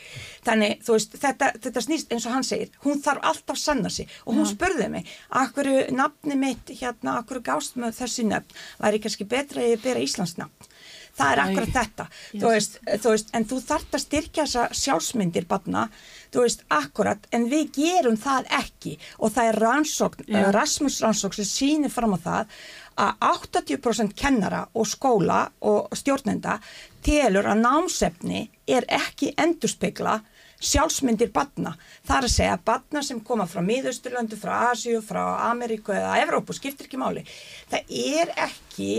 þannig 0.48 0.82
þú 0.86 0.98
veist 0.98 1.18
þetta, 1.22 1.54
þetta 1.62 1.86
snýst 1.86 2.14
eins 2.14 2.28
og 2.28 2.36
hann 2.36 2.48
segir 2.48 2.74
hún 2.84 3.02
þarf 3.04 3.30
alltaf 3.32 3.60
sanna 3.60 3.90
sig. 3.90 4.08
Og 4.26 4.36
hún 4.36 4.46
ja. 4.46 4.54
spurði 4.54 4.90
mig 4.94 5.10
akkur 5.42 5.70
nafni 5.96 6.38
mitt 6.40 6.72
hérna 6.82 7.20
akkur 7.20 7.44
gást 7.46 7.78
með 7.80 8.00
þessi 8.02 8.28
nöfn? 8.30 8.56
Væri 8.80 9.04
kannski 9.04 9.28
betra 9.30 9.64
að 9.64 9.76
ég 9.76 9.84
bera 9.84 10.04
Íslands 10.04 10.38
nafn? 10.40 10.72
Það 11.20 11.32
er 11.34 11.40
akkurat 11.44 11.72
þetta. 11.76 12.04
Þú 12.32 12.52
veist, 12.54 12.76
þú 13.04 13.12
veist, 13.12 13.32
en 13.36 13.46
þú 13.50 13.58
þart 13.66 13.96
að 13.98 14.04
styrkja 14.06 14.46
þessa 14.46 14.78
sjálfsmyndir 14.80 15.48
barna 15.50 15.88
þú 16.32 16.44
veist, 16.46 16.62
akkurat, 16.72 17.26
en 17.36 17.48
við 17.52 17.72
gerum 17.76 18.18
það 18.20 18.48
ekki. 18.60 18.94
Og 19.20 19.34
það 19.36 19.50
er 19.50 19.60
rannsókn, 19.66 20.30
Rasmus 20.56 21.00
rannsókn 21.04 21.42
sem 21.42 21.50
sýnir 21.50 21.92
fram 21.92 22.16
á 22.16 22.20
það 22.24 22.60
að 23.00 23.24
80% 23.30 24.16
kennara 24.18 24.66
og 24.74 24.88
skóla 24.88 25.46
og 25.66 25.96
stjórnenda 25.98 26.60
telur 27.06 27.48
að 27.48 27.64
námsefni 27.64 28.44
er 28.68 28.88
ekki 29.00 29.34
endurspegla 29.40 30.20
sjálfsmyndir 30.60 31.32
batna. 31.32 31.74
Það 32.08 32.18
er 32.18 32.28
að 32.28 32.34
segja 32.34 32.56
að 32.58 32.66
batna 32.68 33.04
sem 33.06 33.22
koma 33.24 33.48
frá 33.48 33.62
miðausturlöndu, 33.64 34.36
frá 34.40 34.72
Asíu, 34.74 35.00
frá 35.06 35.22
Ameríku 35.48 35.94
eða 35.96 36.18
Evrópu 36.24 36.56
skiptir 36.56 36.90
ekki 36.90 37.00
máli. 37.00 37.24
Það 37.72 37.94
er 38.02 38.34
ekki, 38.48 38.90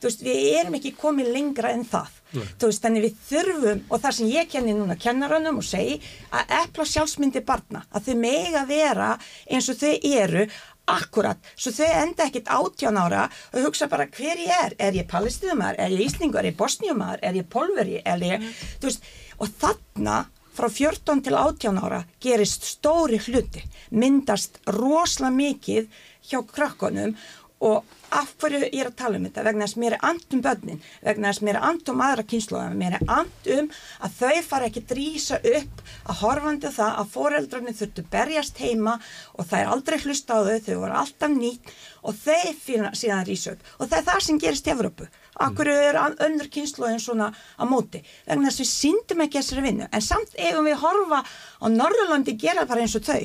þú 0.00 0.08
veist, 0.08 0.24
við 0.24 0.48
erum 0.62 0.78
ekki 0.80 0.94
komið 0.96 1.30
lengra 1.34 1.74
en 1.76 1.84
það. 1.88 2.16
Nei. 2.30 2.44
Þú 2.62 2.70
veist, 2.70 2.82
þannig 2.84 3.04
við 3.04 3.20
þurfum, 3.26 3.84
og 3.90 4.02
það 4.04 4.16
sem 4.16 4.32
ég 4.32 4.50
kenni 4.50 4.74
núna 4.78 4.96
kennarannum 5.00 5.60
og 5.60 5.66
segi, 5.66 5.98
að 6.32 6.56
epla 6.62 6.88
sjálfsmyndir 6.88 7.44
batna, 7.46 7.84
að 7.90 8.08
þau 8.08 8.20
mega 8.22 8.64
vera 8.70 9.10
eins 9.50 9.68
og 9.68 9.80
þau 9.82 9.92
eru 10.14 10.46
Akkurat, 10.90 11.38
svo 11.54 11.72
þau 11.74 11.88
enda 12.00 12.26
ekkit 12.26 12.48
áttján 12.50 12.98
ára 12.98 13.26
og 13.52 13.66
hugsa 13.68 13.86
bara 13.90 14.08
hver 14.10 14.40
ég 14.40 14.50
er, 14.50 14.74
er 14.78 14.96
ég 14.96 15.08
palestinumar, 15.10 15.76
er 15.78 15.92
ég 15.94 16.06
íslingur, 16.08 16.40
er 16.40 16.50
ég 16.50 16.58
bosnjumar, 16.58 17.20
er 17.22 17.38
ég 17.38 17.46
polveri, 17.50 18.00
er 18.04 18.24
ég, 18.26 18.40
mm. 18.40 18.62
veist, 18.82 19.06
og 19.38 19.52
þarna 19.60 20.24
frá 20.56 20.68
14 20.68 21.22
til 21.26 21.36
18 21.38 21.78
ára 21.78 22.00
gerist 22.22 22.66
stóri 22.66 23.20
hluti, 23.22 23.62
myndast 23.90 24.58
rosalega 24.74 25.36
mikið 25.36 26.02
hjá 26.30 26.40
krakkonum 26.50 27.14
og 27.60 27.84
af 28.10 28.30
hverju 28.40 28.60
ég 28.64 28.80
er 28.80 28.88
að 28.88 28.96
tala 28.98 29.18
um 29.18 29.26
þetta? 29.28 29.44
Vegna 29.46 29.66
þess 29.66 29.76
að 29.76 29.82
mér 29.82 29.96
er 29.96 30.04
and 30.08 30.34
um 30.34 30.42
börnin 30.44 30.80
vegna 31.04 31.30
þess 31.30 31.42
að 31.42 31.46
mér 31.46 31.58
er 31.58 31.66
and 31.68 31.90
um 31.92 32.02
aðra 32.06 32.24
kynsluðan 32.32 32.78
mér 32.80 32.96
er 32.96 33.12
and 33.18 33.50
um 33.56 33.68
að 34.06 34.16
þau 34.16 34.40
fara 34.48 34.70
ekki 34.70 34.82
að 34.82 34.94
drýsa 34.94 35.38
upp 35.52 35.84
að 36.06 36.20
horfandi 36.22 36.72
það 36.74 36.98
að 37.02 37.12
foreldrarnir 37.14 37.78
þurftu 37.80 38.06
berjast 38.14 38.62
heima 38.64 38.96
og 39.36 39.44
það 39.44 39.60
er 39.60 39.72
aldrei 39.74 39.98
hlusta 40.06 40.40
á 40.40 40.40
þau, 40.48 40.58
þau 40.66 40.80
voru 40.80 40.98
alltaf 41.02 41.36
nýtt 41.36 41.72
og 42.00 42.16
þau 42.16 42.52
fyrir 42.64 42.96
síðan 42.96 43.26
rýsa 43.28 43.54
upp. 43.54 43.64
Og 43.78 43.90
það 43.90 43.98
er 43.98 44.06
það 44.08 44.20
sem 44.24 44.40
gerist 44.40 44.68
í 44.68 44.72
Evrópu. 44.72 45.08
Akkur 45.40 45.68
eru 45.72 46.04
önnur 46.24 46.48
kynsluðin 46.52 47.00
svona 47.02 47.30
á 47.32 47.64
móti? 47.68 48.02
Vegna 48.26 48.48
þess 48.48 48.60
að 48.60 48.64
við 48.64 48.72
síndum 48.72 49.24
ekki 49.24 49.40
þessari 49.40 49.66
vinnu 49.68 49.88
en 49.88 50.04
samt 50.04 50.36
eigum 50.36 50.68
við 50.68 50.80
horfa 50.80 51.22
á 51.24 51.66
Norðurlandi 51.68 52.36
gera 52.40 52.66
bara 52.68 52.84
eins 52.84 52.96
og 52.96 53.06
þau 53.06 53.22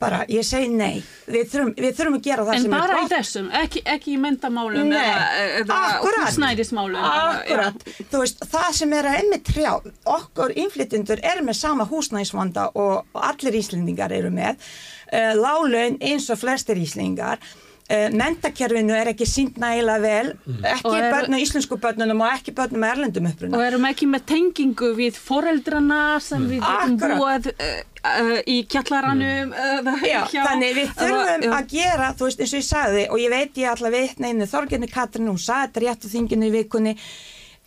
bara 0.00 0.22
ég 0.32 0.44
segi 0.48 0.68
nei. 0.72 1.02
Við 1.30 1.48
þurfum, 1.52 1.70
við 1.76 1.96
þurfum 1.98 2.16
að 2.16 2.26
gera 2.26 2.44
það 2.48 2.54
en 2.56 2.62
sem 2.64 2.72
er 2.74 2.80
bara 2.80 2.96
gott. 2.98 3.04
í 3.04 3.14
þessum, 3.14 3.48
ekki, 3.60 3.82
ekki 3.94 4.14
í 4.14 4.18
myndamálum 4.22 4.88
Nei, 4.90 4.98
eða, 4.98 5.26
eða 5.60 5.78
akkurat. 5.90 6.26
húsnæðismálum 6.30 7.08
Akkurat, 7.10 7.84
þú 8.10 8.22
veist, 8.24 8.44
það 8.54 8.68
sem 8.80 8.94
er 8.96 9.10
að 9.10 9.18
einmitt 9.20 9.44
trjá, 9.50 9.72
okkur 10.16 10.54
innflytjendur 10.64 11.20
eru 11.32 11.44
með 11.50 11.58
sama 11.60 11.86
húsnæðisvanda 11.92 12.70
og, 12.74 13.02
og 13.12 13.26
allir 13.30 13.60
íslendingar 13.60 14.12
eru 14.16 14.32
með 14.34 14.56
uh, 14.56 15.34
lálaun 15.38 16.00
eins 16.00 16.30
og 16.32 16.40
flestir 16.40 16.80
íslendingar. 16.80 17.38
uh, 17.44 17.69
mentakerfinu 18.14 18.94
er 18.94 19.10
ekki 19.12 19.26
sínt 19.26 19.56
nægilega 19.60 20.00
vel. 20.04 20.28
Ekki 20.62 20.86
Og 20.88 20.96
eru- 20.96 21.10
börnum, 21.14 21.38
íslensku 21.42 21.78
börnunum 21.82 22.20
og 22.24 22.32
ekki 22.36 22.54
börnum 22.54 22.84
erlendum 22.86 23.26
uppruna. 23.30 23.56
Og 23.58 23.64
erum 23.66 23.86
ekki 23.90 24.06
með 24.10 24.24
tengingu 24.30 24.92
við 24.98 25.18
foreldrana 25.18 26.00
sem 26.22 26.46
við 26.50 26.60
getum 26.62 26.94
Akkurat. 26.96 27.18
búið 27.18 27.50
uh, 27.50 27.80
uh, 28.12 28.36
í 28.46 28.58
kjallaranum 28.70 29.50
uh, 29.52 30.06
Já, 30.06 30.20
hjá, 30.30 30.44
þannig 30.46 30.78
við 30.78 30.94
þurfum 31.00 31.56
að 31.58 31.66
gera, 31.74 32.12
þú 32.18 32.28
veist, 32.30 32.40
eins 32.46 32.54
og 32.54 32.60
ég 32.62 32.68
sagði 32.70 33.04
og 33.10 33.18
ég 33.24 33.34
veit 33.34 33.60
ég 33.64 33.72
ætla 33.74 33.90
að 33.90 33.98
vitna 33.98 34.30
einu 34.30 34.46
Þorgjörni 34.54 34.90
Katrin 34.94 35.28
hún 35.32 35.40
sagði 35.42 35.66
þetta 35.68 35.84
rétt 35.86 36.06
á 36.06 36.08
þinginu 36.14 36.48
í 36.50 36.54
vikunni 36.60 36.96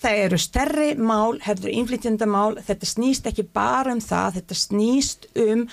það 0.04 0.22
eru 0.26 0.40
stærri 0.42 0.88
mál, 1.00 1.38
hefur 1.44 1.72
innflytjandamál, 1.72 2.58
þetta 2.66 2.90
snýst 2.90 3.30
ekki 3.30 3.46
bara 3.56 3.94
um 3.96 4.02
það, 4.04 4.40
þetta 4.40 4.58
snýst 4.60 5.30
um 5.40 5.64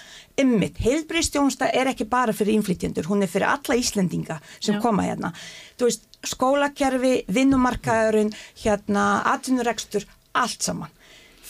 ymmit, 0.40 0.78
heilbristjónsta 0.84 1.70
er 1.76 1.90
ekki 1.90 2.06
bara 2.10 2.34
fyrir 2.36 2.56
innflytjandur, 2.58 3.08
hún 3.10 3.24
er 3.24 3.32
fyrir 3.32 3.50
alla 3.50 3.78
Íslendinga 3.80 4.38
sem 4.58 4.78
Já. 4.78 4.80
koma 4.84 5.08
hérna. 5.08 5.32
Þú 5.78 5.90
veist, 5.90 6.06
skólakerfi, 6.30 7.14
vinnumarkaðurinn 7.32 8.32
hérna, 8.62 9.08
atvinnurekstur 9.34 10.06
allt 10.38 10.62
saman. 10.62 10.94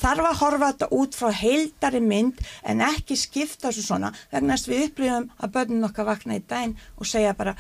Þarf 0.01 0.31
að 0.31 0.41
horfa 0.41 0.73
þetta 0.73 0.89
út 0.97 1.17
frá 1.19 1.29
heildari 1.37 2.01
mynd 2.01 2.41
en 2.65 2.81
ekki 2.87 3.19
skipta 3.21 3.69
svo 3.69 3.85
svona 3.85 4.15
vegna 4.33 4.57
að 4.57 4.73
við 4.73 4.87
upplifum 4.87 5.29
að 5.37 5.55
börnun 5.59 5.89
okkar 5.91 6.09
vakna 6.09 6.41
í 6.41 6.45
daginn 6.49 6.79
og 6.97 7.11
segja 7.11 7.37
bara 7.37 7.59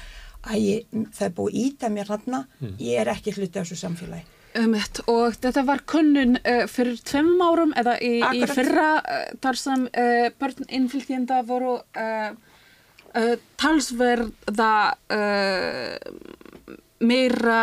að 0.48 0.62
ég, 0.64 0.86
það 1.12 1.26
er 1.26 1.34
búið 1.36 1.62
íta 1.66 1.92
mér 1.92 2.14
hann 2.14 2.44
ég 2.80 2.96
er 2.96 3.12
ekki 3.12 3.36
hluti 3.36 3.60
af 3.60 3.68
þessu 3.68 3.82
samfélagi 3.82 4.39
Um, 4.58 4.72
og 5.06 5.36
þetta 5.38 5.62
var 5.62 5.84
kunnun 5.86 6.32
uh, 6.40 6.64
fyrir 6.66 6.96
tveim 7.06 7.36
árum 7.44 7.70
eða 7.78 7.92
í, 8.02 8.16
í 8.18 8.40
fyrra 8.50 8.86
uh, 8.98 9.18
þar 9.44 9.58
sem 9.60 9.84
uh, 9.86 10.26
börn 10.42 10.66
innflytjenda 10.74 11.36
voru 11.46 11.76
uh, 11.78 12.32
uh, 13.14 13.34
talsverða 13.62 14.72
uh, 15.14 15.94
meira 17.06 17.60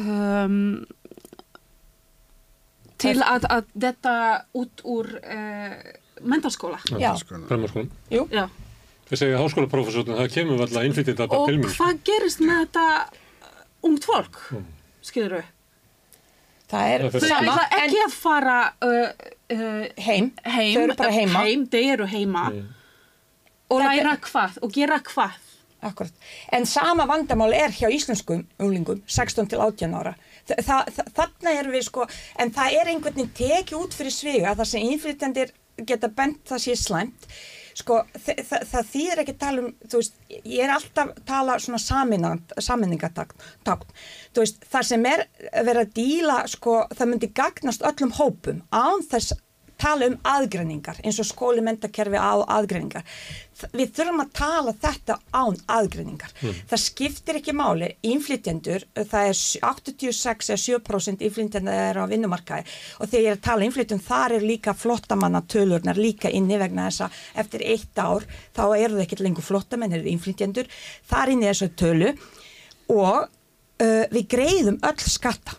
um, 0.00 0.86
til 2.98 3.18
að, 3.20 3.44
að 3.52 3.68
þetta 3.84 4.14
út 4.58 4.82
úr 4.88 5.10
uh, 5.20 5.76
mentarskóla. 6.24 6.80
Já. 6.96 7.12
Framhaldsskólanum. 7.28 7.92
Jú. 8.10 8.24
Já. 8.32 8.46
Ég 9.08 9.20
segi 9.20 9.36
háskólaprófessorinn, 9.36 10.16
það 10.18 10.32
kemur 10.34 10.64
alltaf 10.64 10.88
innflytjandi 10.88 11.28
bara 11.28 11.44
Og 11.44 11.52
mín. 11.52 11.68
hvað 11.76 12.00
gerist 12.08 12.40
með 12.44 12.64
þetta 12.64 12.88
ungt 13.88 14.04
fólk, 14.08 14.40
skilur 15.04 15.38
við? 15.38 15.54
Það 16.70 16.92
er 16.94 17.04
Það 17.10 17.26
sama 17.28 17.52
ætla 17.56 17.66
en 17.78 17.84
ekki 17.88 18.00
að 18.06 18.14
fara 18.20 18.56
uh, 18.84 19.28
uh, 19.54 19.84
heim, 20.04 20.32
heim, 20.44 20.74
þau 20.76 20.82
eru 20.86 20.96
bara 21.02 21.12
heima 21.16 21.44
heim, 21.46 21.66
þau 21.72 21.82
eru 21.94 22.06
heima 22.14 22.46
Mm. 22.52 22.66
og 23.70 23.80
Þetta- 23.82 23.96
læra 23.96 24.16
hvað 24.28 24.58
og 24.62 24.72
gera 24.72 24.98
hvað 25.00 25.44
Akkurat. 25.80 26.10
En 26.50 26.64
sama 26.66 27.04
vandamál 27.06 27.52
er 27.54 27.70
hjá 27.70 27.86
íslenskum 27.94 28.40
unglingum, 28.58 28.98
16 29.06 29.46
til 29.46 29.60
18 29.62 29.92
ára. 29.94 30.16
Þa, 30.48 30.56
það, 30.66 30.88
það, 30.96 31.10
þarna 31.14 31.52
erum 31.60 31.72
við 31.76 31.84
sko, 31.86 32.06
en 32.42 32.50
það 32.50 32.72
er 32.80 32.90
einhvern 32.90 33.14
veginn 33.14 33.30
tekið 33.38 33.76
út 33.78 33.94
fyrir 33.94 34.10
sviga 34.10 34.56
þar 34.58 34.66
sem 34.72 34.82
innflytjandir 34.88 35.52
geta 35.86 36.08
bent 36.08 36.40
það 36.50 36.64
sé 36.64 36.74
slæmt. 36.80 37.28
Sko, 37.78 38.00
það, 38.18 38.62
það, 38.66 38.86
þýðir 38.92 39.20
ekki 39.22 39.34
tala 39.38 39.62
um, 39.62 39.68
þú 39.86 40.00
veist, 40.00 40.16
ég 40.34 40.62
er 40.64 40.72
alltaf 40.74 41.12
tala 41.28 41.58
svona 41.62 41.78
saminningatákn. 42.64 43.42
Þú 44.34 44.42
veist, 44.42 44.64
það 44.72 44.88
sem 44.88 45.06
er 45.06 45.26
verið 45.52 45.82
að 45.84 45.92
díla, 45.98 46.38
sko, 46.50 46.80
það 46.90 47.12
myndi 47.12 47.30
gagnast 47.38 47.84
öllum 47.86 48.16
hópum 48.18 48.64
án 48.74 49.04
þess 49.06 49.36
tala 49.78 50.08
um 50.10 50.16
aðgreiningar 50.26 50.98
eins 51.04 51.18
og 51.22 51.28
skóli 51.28 51.62
mentakerfi 51.64 52.18
á 52.18 52.34
aðgreiningar. 52.42 53.04
Við 53.74 53.92
þurfum 53.96 54.22
að 54.22 54.32
tala 54.38 54.74
þetta 54.78 55.16
án 55.34 55.56
aðgreiningar. 55.74 56.34
Það 56.70 56.82
skiptir 56.82 57.38
ekki 57.40 57.54
máli. 57.58 57.90
Innflytjendur, 58.06 58.84
það 58.98 59.30
er 59.30 59.40
86 59.70 60.52
eða 60.52 60.60
7% 60.64 61.24
innflytjendur 61.26 61.80
er 61.88 61.98
á 61.98 62.04
vinnumarkaði. 62.10 62.66
Og 63.02 63.10
þegar 63.10 63.24
ég 63.24 63.30
er 63.32 63.38
að 63.38 63.46
tala 63.48 63.66
innflytjum 63.66 64.02
þar 64.08 64.36
er 64.38 64.46
líka 64.46 64.74
flottamanna 64.78 65.42
tölurnar 65.50 65.98
líka 65.98 66.30
inni 66.30 66.58
vegna 66.60 66.88
þess 66.88 67.06
að 67.08 67.22
eftir 67.44 67.66
eitt 67.74 68.02
ár 68.02 68.26
þá 68.54 68.64
eru 68.78 68.98
það 68.98 69.06
ekki 69.06 69.22
lengur 69.24 69.46
flottamenn 69.46 69.98
eru 69.98 70.10
innflytjendur, 70.12 70.70
þar 71.10 71.34
inni 71.34 71.48
er 71.48 71.56
þessu 71.58 71.72
tölu. 71.78 72.12
Og 72.94 73.16
uh, 73.26 74.04
við 74.14 74.28
greiðum 74.36 74.78
öll 74.86 75.00
skatta 75.02 75.58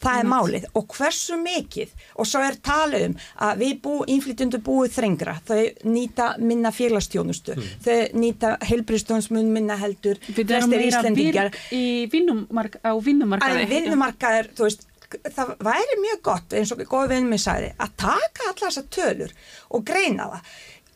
Það 0.00 0.18
er 0.20 0.28
málið. 0.30 0.66
Og 0.78 0.86
hversu 0.96 1.36
mikið 1.40 1.94
og 2.16 2.28
svo 2.28 2.42
er 2.44 2.56
talið 2.64 3.06
um 3.10 3.16
að 3.46 3.64
við 3.64 3.74
bú, 3.84 3.96
innflytjundu 4.14 4.60
búið 4.64 4.94
þrengra, 4.96 5.36
þau 5.48 5.60
nýta 5.92 6.28
minna 6.40 6.72
félagstjónustu, 6.72 7.56
þau 7.84 7.98
nýta 8.16 8.54
heilbristjónusmun 8.70 9.50
minna 9.52 9.76
heldur, 9.80 10.20
við 10.28 10.54
erum 10.56 10.72
meira 10.72 10.88
Íslendingar. 10.88 11.50
virk 11.52 11.74
í 11.76 11.84
vinnumark, 12.12 12.80
á 12.80 12.92
vinnumarkaði. 12.96 13.66
Að 13.66 13.74
vinnumarkaður, 13.76 14.50
þú 14.56 14.68
veist, 14.68 14.86
það 15.34 15.54
væri 15.66 15.96
mjög 16.00 16.20
gott 16.30 16.54
eins 16.54 16.72
og 16.74 16.82
góð 16.86 17.08
vinnum 17.14 17.32
mig 17.34 17.42
sagði 17.42 17.72
að 17.82 17.96
taka 17.98 18.50
alla 18.50 18.68
þessar 18.68 18.90
tölur 18.94 19.32
og 19.74 19.84
greina 19.86 20.28
það. 20.34 20.52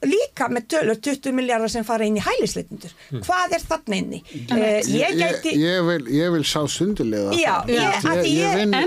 Líka 0.08 0.49
með 0.52 0.66
tölur 0.74 1.00
20 1.00 1.34
miljardar 1.36 1.73
sem 1.73 1.84
fara 1.86 2.07
inn 2.08 2.18
í 2.18 2.23
hælisleitundur. 2.24 2.94
Hvað 3.24 3.57
er 3.58 3.65
þarna 3.65 3.99
inni? 4.00 4.20
Uh, 4.50 4.62
ég 4.91 5.18
gæti... 5.18 5.55
Ég, 5.55 5.65
ég, 5.65 5.83
vil, 5.89 6.07
ég 6.18 6.33
vil 6.36 6.44
sá 6.49 6.60
sundulega 6.70 7.34
Já, 7.39 7.57
ég- 7.70 8.07
vinn 8.60 8.78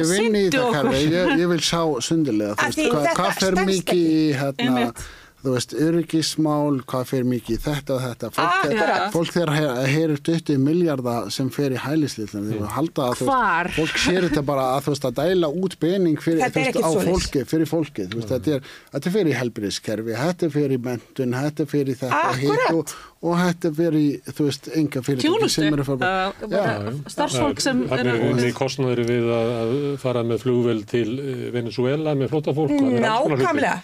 ég 0.00 0.10
vinn 0.14 0.40
í 0.40 0.46
karfi, 0.54 1.04
ég, 1.10 1.36
ég 1.42 1.52
vil 1.52 1.62
sá 1.64 1.80
sundulega 2.08 2.56
hvað, 2.56 3.38
fer 3.40 3.60
mikið 3.66 4.02
í 4.06 4.26
hérna. 4.40 4.90
Þú 5.44 5.52
veist, 5.54 5.74
öryggismál 5.78 6.80
hvað 6.88 7.04
fer 7.10 7.26
mikið 7.28 7.60
þetta 7.66 7.94
og 7.96 8.00
þetta. 8.06 8.30
Fólk, 8.36 8.64
er, 8.72 8.92
fólk 9.14 9.32
þegar 9.34 9.52
he- 9.56 9.86
heyrir 9.92 10.22
20 10.26 10.58
miljardar 10.58 11.28
sem 11.34 11.50
fer 11.54 11.74
í 11.76 11.80
hælislillin 11.84 12.48
þeir 12.50 12.64
halda 12.76 13.10
að 13.10 13.20
þú 13.20 13.28
Hvar? 13.28 13.68
veist, 13.70 13.76
fólk 13.78 14.00
sér 14.06 14.26
þetta 14.28 14.42
bara 14.48 14.64
að 14.76 14.86
þú 14.88 14.94
veist 14.94 15.08
að 15.10 15.16
dæla 15.20 15.50
út 15.62 15.76
bening 15.82 16.18
fyrir, 16.22 16.40
Þetta 16.46 16.64
þú 16.80 16.94
veist, 16.96 17.10
fólki, 17.12 17.44
fyrir 17.52 17.70
fólki 17.70 18.06
þú 18.10 18.20
veist, 18.22 18.32
þetta 18.34 18.56
er, 18.56 18.70
þetta 18.96 19.10
er 19.12 19.16
fyrir 19.18 19.38
helbriðskerfi 19.42 20.16
þetta 20.22 20.48
er 20.48 20.54
fyrir 20.56 20.82
mentun, 20.88 21.36
þetta 21.44 21.62
er 21.66 21.70
fyrir 21.76 22.00
þetta 22.00 22.22
Akkurat. 22.22 22.40
hitt 22.42 22.74
og, 22.80 22.96
og 23.26 23.38
þetta 23.44 23.70
er 23.70 23.76
fyrir 23.78 24.32
þú 24.36 24.48
veist, 24.48 24.68
enga 24.82 25.02
fyrir 25.06 25.22
Tjónustu, 25.26 25.54
sem 25.60 25.76
eru 25.78 25.86
fyrir 25.86 26.02
uh, 26.06 27.00
starfsfólk 27.12 27.62
sem 27.64 27.84
er 27.86 28.02
eru 28.06 28.30
inn 28.32 28.42
í 28.46 28.52
kostnaður 28.56 29.04
við 29.08 29.30
að, 29.36 29.74
fara 30.02 30.22
með 30.26 30.42
flugvel 30.46 30.82
til 30.88 31.06
eh, 31.20 31.46
Venezuela 31.54 32.14
með 32.18 32.30
flótafólk. 32.34 32.72
Nákvæmlega. 32.76 33.76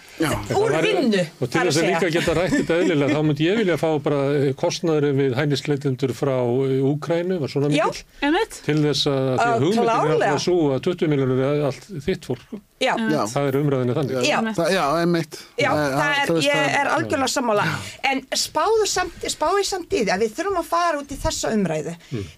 Úr 0.57 0.75
vinnu, 0.83 1.23
til 1.53 1.61
að 1.61 1.69
þess 1.69 1.79
að 1.83 1.87
líka 1.89 2.09
geta 2.17 2.35
rætt 2.37 2.55
þetta 2.57 2.77
eðlilega, 2.81 3.13
þá 3.15 3.23
myndi 3.29 3.47
ég 3.47 3.59
vilja 3.61 3.77
fá 3.81 3.87
bara 4.03 4.19
kostnaður 4.63 5.07
við 5.21 5.37
hænisleitundur 5.39 6.13
frá 6.17 6.35
eh, 6.41 6.75
Úkrænu, 6.91 7.39
var 7.43 7.53
svona 7.53 7.71
Einmitt. 7.73 8.59
til 8.65 8.77
þess 8.83 9.07
að, 9.07 9.23
því 9.23 9.43
Uh, 9.43 9.53
að 9.53 9.63
hugmyndin 9.63 10.27
er 10.27 10.37
að 10.37 10.83
20 10.89 11.09
miljonur 11.13 11.41
er 11.47 11.65
allt 11.69 11.89
þitt 12.05 12.25
fólk. 12.29 12.43
sko. 12.47 12.59
Já, 12.83 12.93
Já. 12.99 13.21
Það 13.31 13.45
er 13.47 13.55
umræðinni 13.61 13.93
þannig. 13.95 14.25
Já. 14.27 14.37
Það, 14.57 14.71
já, 14.75 14.83
einmitt. 14.99 15.37
Já, 15.61 15.69
Það- 15.71 15.93
það 15.93 16.15
er, 16.23 16.31
veist, 16.33 16.47
ég 16.47 16.57
það- 16.57 16.73
er 16.79 16.89
algjörlega 16.97 17.31
sammála 17.31 17.65
en 18.11 18.21
spáðu 18.35 18.87
samt, 18.91 19.27
spáðu 19.31 19.63
samt 19.63 19.93
í 19.95 20.01
því 20.03 20.11
að 20.17 20.25
við 20.25 20.33
þurfum 20.35 20.57
að 20.59 20.67
fara 20.73 20.99
út 20.99 21.13
í 21.15 21.19
þessa 21.23 21.53
umræðu 21.55 21.93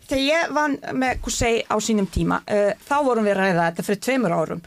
þegar 0.06 0.22
ég 0.22 0.54
vann 0.54 0.78
með 1.02 1.22
Kusei 1.26 1.64
á 1.66 1.76
sínum 1.82 2.06
tíma 2.14 2.42
uh, 2.46 2.74
þá 2.86 2.96
vorum 3.08 3.26
við 3.26 3.34
að 3.34 3.42
ræða 3.42 3.66
þetta 3.72 3.88
fyrir 3.90 4.04
tveimur 4.06 4.38
árum 4.38 4.62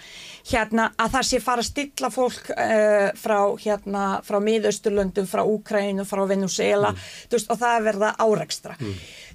hérna 0.48 0.88
að 0.98 1.14
það 1.16 1.26
sé 1.28 1.40
fara 1.44 1.62
að 1.64 1.68
stilla 1.68 2.10
fólk 2.12 2.50
uh, 2.54 3.08
frá 3.18 3.38
hérna 3.62 4.04
frá 4.26 4.38
miðausturlöndum, 4.44 5.28
frá 5.28 5.42
Úkrænu, 5.44 6.06
frá 6.08 6.24
Venezuela 6.30 6.94
þú 6.96 7.38
veist, 7.38 7.50
og 7.52 7.60
það 7.60 7.76
er 7.76 7.86
verða 7.88 8.12
árekstra. 8.24 8.76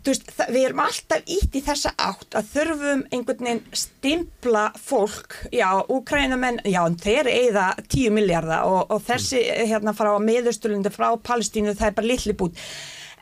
Þú 0.04 0.12
veist, 0.12 0.34
það, 0.36 0.52
við 0.56 0.68
erum 0.68 0.84
alltaf 0.84 1.32
ítt 1.38 1.56
í 1.56 1.64
þessa 1.64 1.94
átt 2.10 2.38
að 2.40 2.50
þurfum 2.56 3.06
einhvern 3.14 3.48
veginn 3.48 3.80
stimpla 3.84 4.66
fólk, 4.80 5.38
já, 5.56 5.70
Úkrænumenn 5.94 6.60
já, 6.68 6.82
þeir 7.06 7.32
eigða 7.32 7.70
10 7.86 8.18
miljardar 8.18 8.68
og, 8.68 8.92
og 8.92 9.06
þessi 9.08 9.46
hérna 9.70 9.96
frá 9.96 10.12
miðausturlöndum, 10.20 10.94
frá 10.94 11.14
Palestínu, 11.24 11.78
það 11.78 11.90
er 11.92 11.98
bara 12.02 12.12
litli 12.12 12.38
bút. 12.38 12.62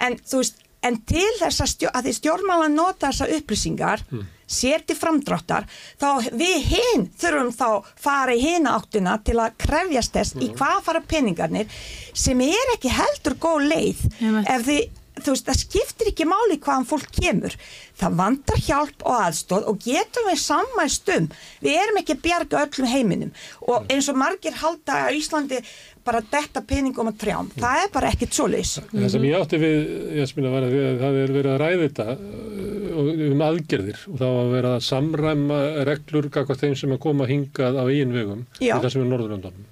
En 0.01 0.17
þú 0.25 0.41
veist 0.41 0.67
en 0.85 0.97
til 1.05 1.29
þess 1.39 1.61
að, 1.61 1.71
stjórn, 1.75 1.95
að 1.97 2.07
því 2.07 2.13
stjórnmálan 2.17 2.77
nota 2.77 3.11
þessa 3.11 3.27
upplýsingar 3.37 4.05
mm. 4.09 4.29
Sér 4.51 4.85
til 4.85 4.97
framdráttar 4.99 5.67
þá 6.01 6.31
við 6.37 6.71
hinn 6.73 7.09
þurfum 7.21 7.51
þá 7.55 7.91
fara 8.05 8.35
í 8.35 8.41
hinn 8.43 8.69
áttina 8.69 9.17
til 9.25 9.39
að 9.39 9.57
krefjast 9.65 10.15
þess 10.17 10.37
mm. 10.37 10.45
í 10.45 10.53
hvað 10.57 10.79
fara 10.87 11.03
peningarnir 11.13 11.83
sem 12.13 12.41
er 12.45 12.75
ekki 12.75 12.91
heldur 12.93 13.37
góð 13.41 13.69
leið 13.71 14.07
ef 14.21 14.67
því 14.67 14.81
þú 15.21 15.33
veist, 15.33 15.47
það 15.47 15.59
skiptir 15.59 16.09
ekki 16.11 16.27
máli 16.29 16.57
hvaðan 16.61 16.87
fólk 16.87 17.09
kemur. 17.15 17.55
Það 17.99 18.17
vandar 18.21 18.61
hjálp 18.65 19.05
og 19.05 19.17
aðstóð 19.27 19.67
og 19.69 19.81
getum 19.83 20.29
við 20.29 20.39
sammælst 20.41 21.11
um. 21.15 21.27
Við 21.61 21.77
erum 21.81 21.99
ekki 22.01 22.15
að 22.15 22.23
bjarga 22.25 22.63
öllum 22.65 22.91
heiminum 22.91 23.33
og 23.67 23.91
eins 23.91 24.09
og 24.11 24.19
margir 24.21 24.57
halda 24.61 25.03
að 25.07 25.19
Íslandi 25.19 25.61
bara 26.05 26.21
detta 26.31 26.63
peningum 26.67 27.11
að 27.11 27.19
trjám. 27.23 27.51
Það 27.57 27.83
er 27.83 27.91
bara 27.93 28.11
ekkit 28.13 28.37
svo 28.37 28.47
leys. 28.51 28.77
Það 28.91 29.09
sem 29.15 29.27
ég 29.29 29.37
átti 29.37 29.59
við, 29.61 29.91
ég 30.19 30.31
spila 30.31 30.53
var 30.53 30.67
að 30.67 30.77
það 31.01 31.19
er 31.21 31.35
verið 31.37 31.51
að 31.51 31.61
ræða 31.61 31.83
þetta 31.87 32.07
uh, 32.15 33.11
um 33.27 33.45
aðgerðir 33.47 34.01
og 34.11 34.17
þá 34.21 34.27
að 34.29 34.55
vera 34.55 34.73
að 34.77 34.87
samræma 34.87 35.61
reglur 35.91 36.31
kakvað 36.33 36.65
þeim 36.65 36.75
sem 36.81 36.95
að 36.95 37.03
koma 37.05 37.29
hingað 37.29 37.79
á 37.79 37.83
eigin 37.85 38.15
vegum 38.15 38.43
í 38.59 38.71
það 38.71 38.89
sem 38.95 39.05
er 39.05 39.13
Norðurlandunum. 39.13 39.69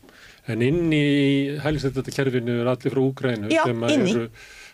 En 0.50 0.64
inn 0.66 0.88
í 0.96 1.04
hælisleitata 1.62 2.14
kerfinu 2.14 2.62
er 2.64 2.72
allir 2.72 2.94
frá 2.96 3.04
Úgrænu 3.04 3.52
sem 3.54 3.86
eru 3.90 4.30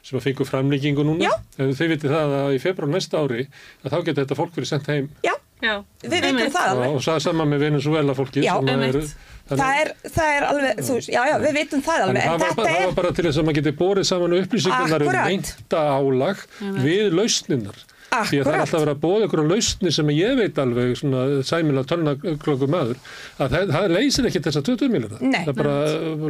sem 0.05 0.19
að 0.19 0.27
fengu 0.27 0.45
framlýkingu 0.45 1.05
núna. 1.05 1.25
Já. 1.25 1.33
En 1.57 1.73
þau 1.75 1.87
viti 1.89 2.11
það 2.11 2.33
að 2.39 2.55
í 2.55 2.59
februar 2.61 2.91
næsta 2.93 3.21
ári 3.23 3.47
að 3.81 3.89
þá 3.89 3.97
getur 3.97 4.19
þetta 4.21 4.37
fólk 4.37 4.59
verið 4.59 4.69
sendt 4.69 4.89
heim. 4.91 5.07
Já, 5.25 5.33
Já. 5.65 5.73
við 6.03 6.13
veitum 6.19 6.51
það 6.53 6.67
alveg. 6.73 6.91
Og 6.91 7.05
það 7.07 7.17
er 7.17 7.23
saman 7.25 7.51
með 7.51 7.63
Venezuela 7.65 8.15
fólki. 8.17 8.43
Já, 8.45 8.53
einmitt. 8.61 9.15
Það 9.45 9.79
er, 9.79 9.89
það 10.09 10.29
er 10.35 10.43
alveg, 10.47 10.79
þú 10.81 10.93
veist, 10.97 11.09
já, 11.13 11.19
já, 11.29 11.35
við 11.43 11.57
veitum 11.59 11.81
það 11.85 12.03
alveg. 12.07 12.23
En, 12.23 12.31
en 12.31 12.41
það, 12.41 12.55
var, 12.57 12.69
er... 12.69 12.77
það 12.77 12.87
var 12.87 12.95
bara 12.97 13.11
til 13.13 13.25
þess 13.27 13.37
að 13.37 13.45
maður 13.45 13.57
geti 13.59 13.73
borið 13.81 14.07
saman 14.09 14.37
upplýsingarnar 14.39 15.05
um 15.05 15.17
meinta 15.19 15.83
álag 15.99 16.41
við 16.81 17.13
lausninnar. 17.13 17.83
Akkurat. 18.15 18.29
Því 18.31 18.39
að 18.39 18.47
það 18.47 18.55
er 18.55 18.63
alltaf 18.63 18.83
verið 18.83 18.95
að 18.95 19.01
bóða 19.03 19.27
ykkur 19.27 19.41
á 19.43 19.45
lausni 19.51 19.91
sem 19.95 20.11
ég 20.15 20.37
veit 20.39 20.59
alveg 20.63 20.93
svona 20.99 21.23
sæmilag 21.45 21.87
törnaklokku 21.89 22.69
maður 22.71 22.99
að 23.41 23.55
það, 23.55 23.73
það 23.75 23.87
leysir 23.95 24.29
ekki 24.29 24.41
þess 24.45 24.59
að 24.61 24.69
20 24.71 24.93
miljónar. 24.95 25.23
Nei. 25.25 25.41
Það 25.45 25.51
er 25.51 25.59
bara 25.59 25.75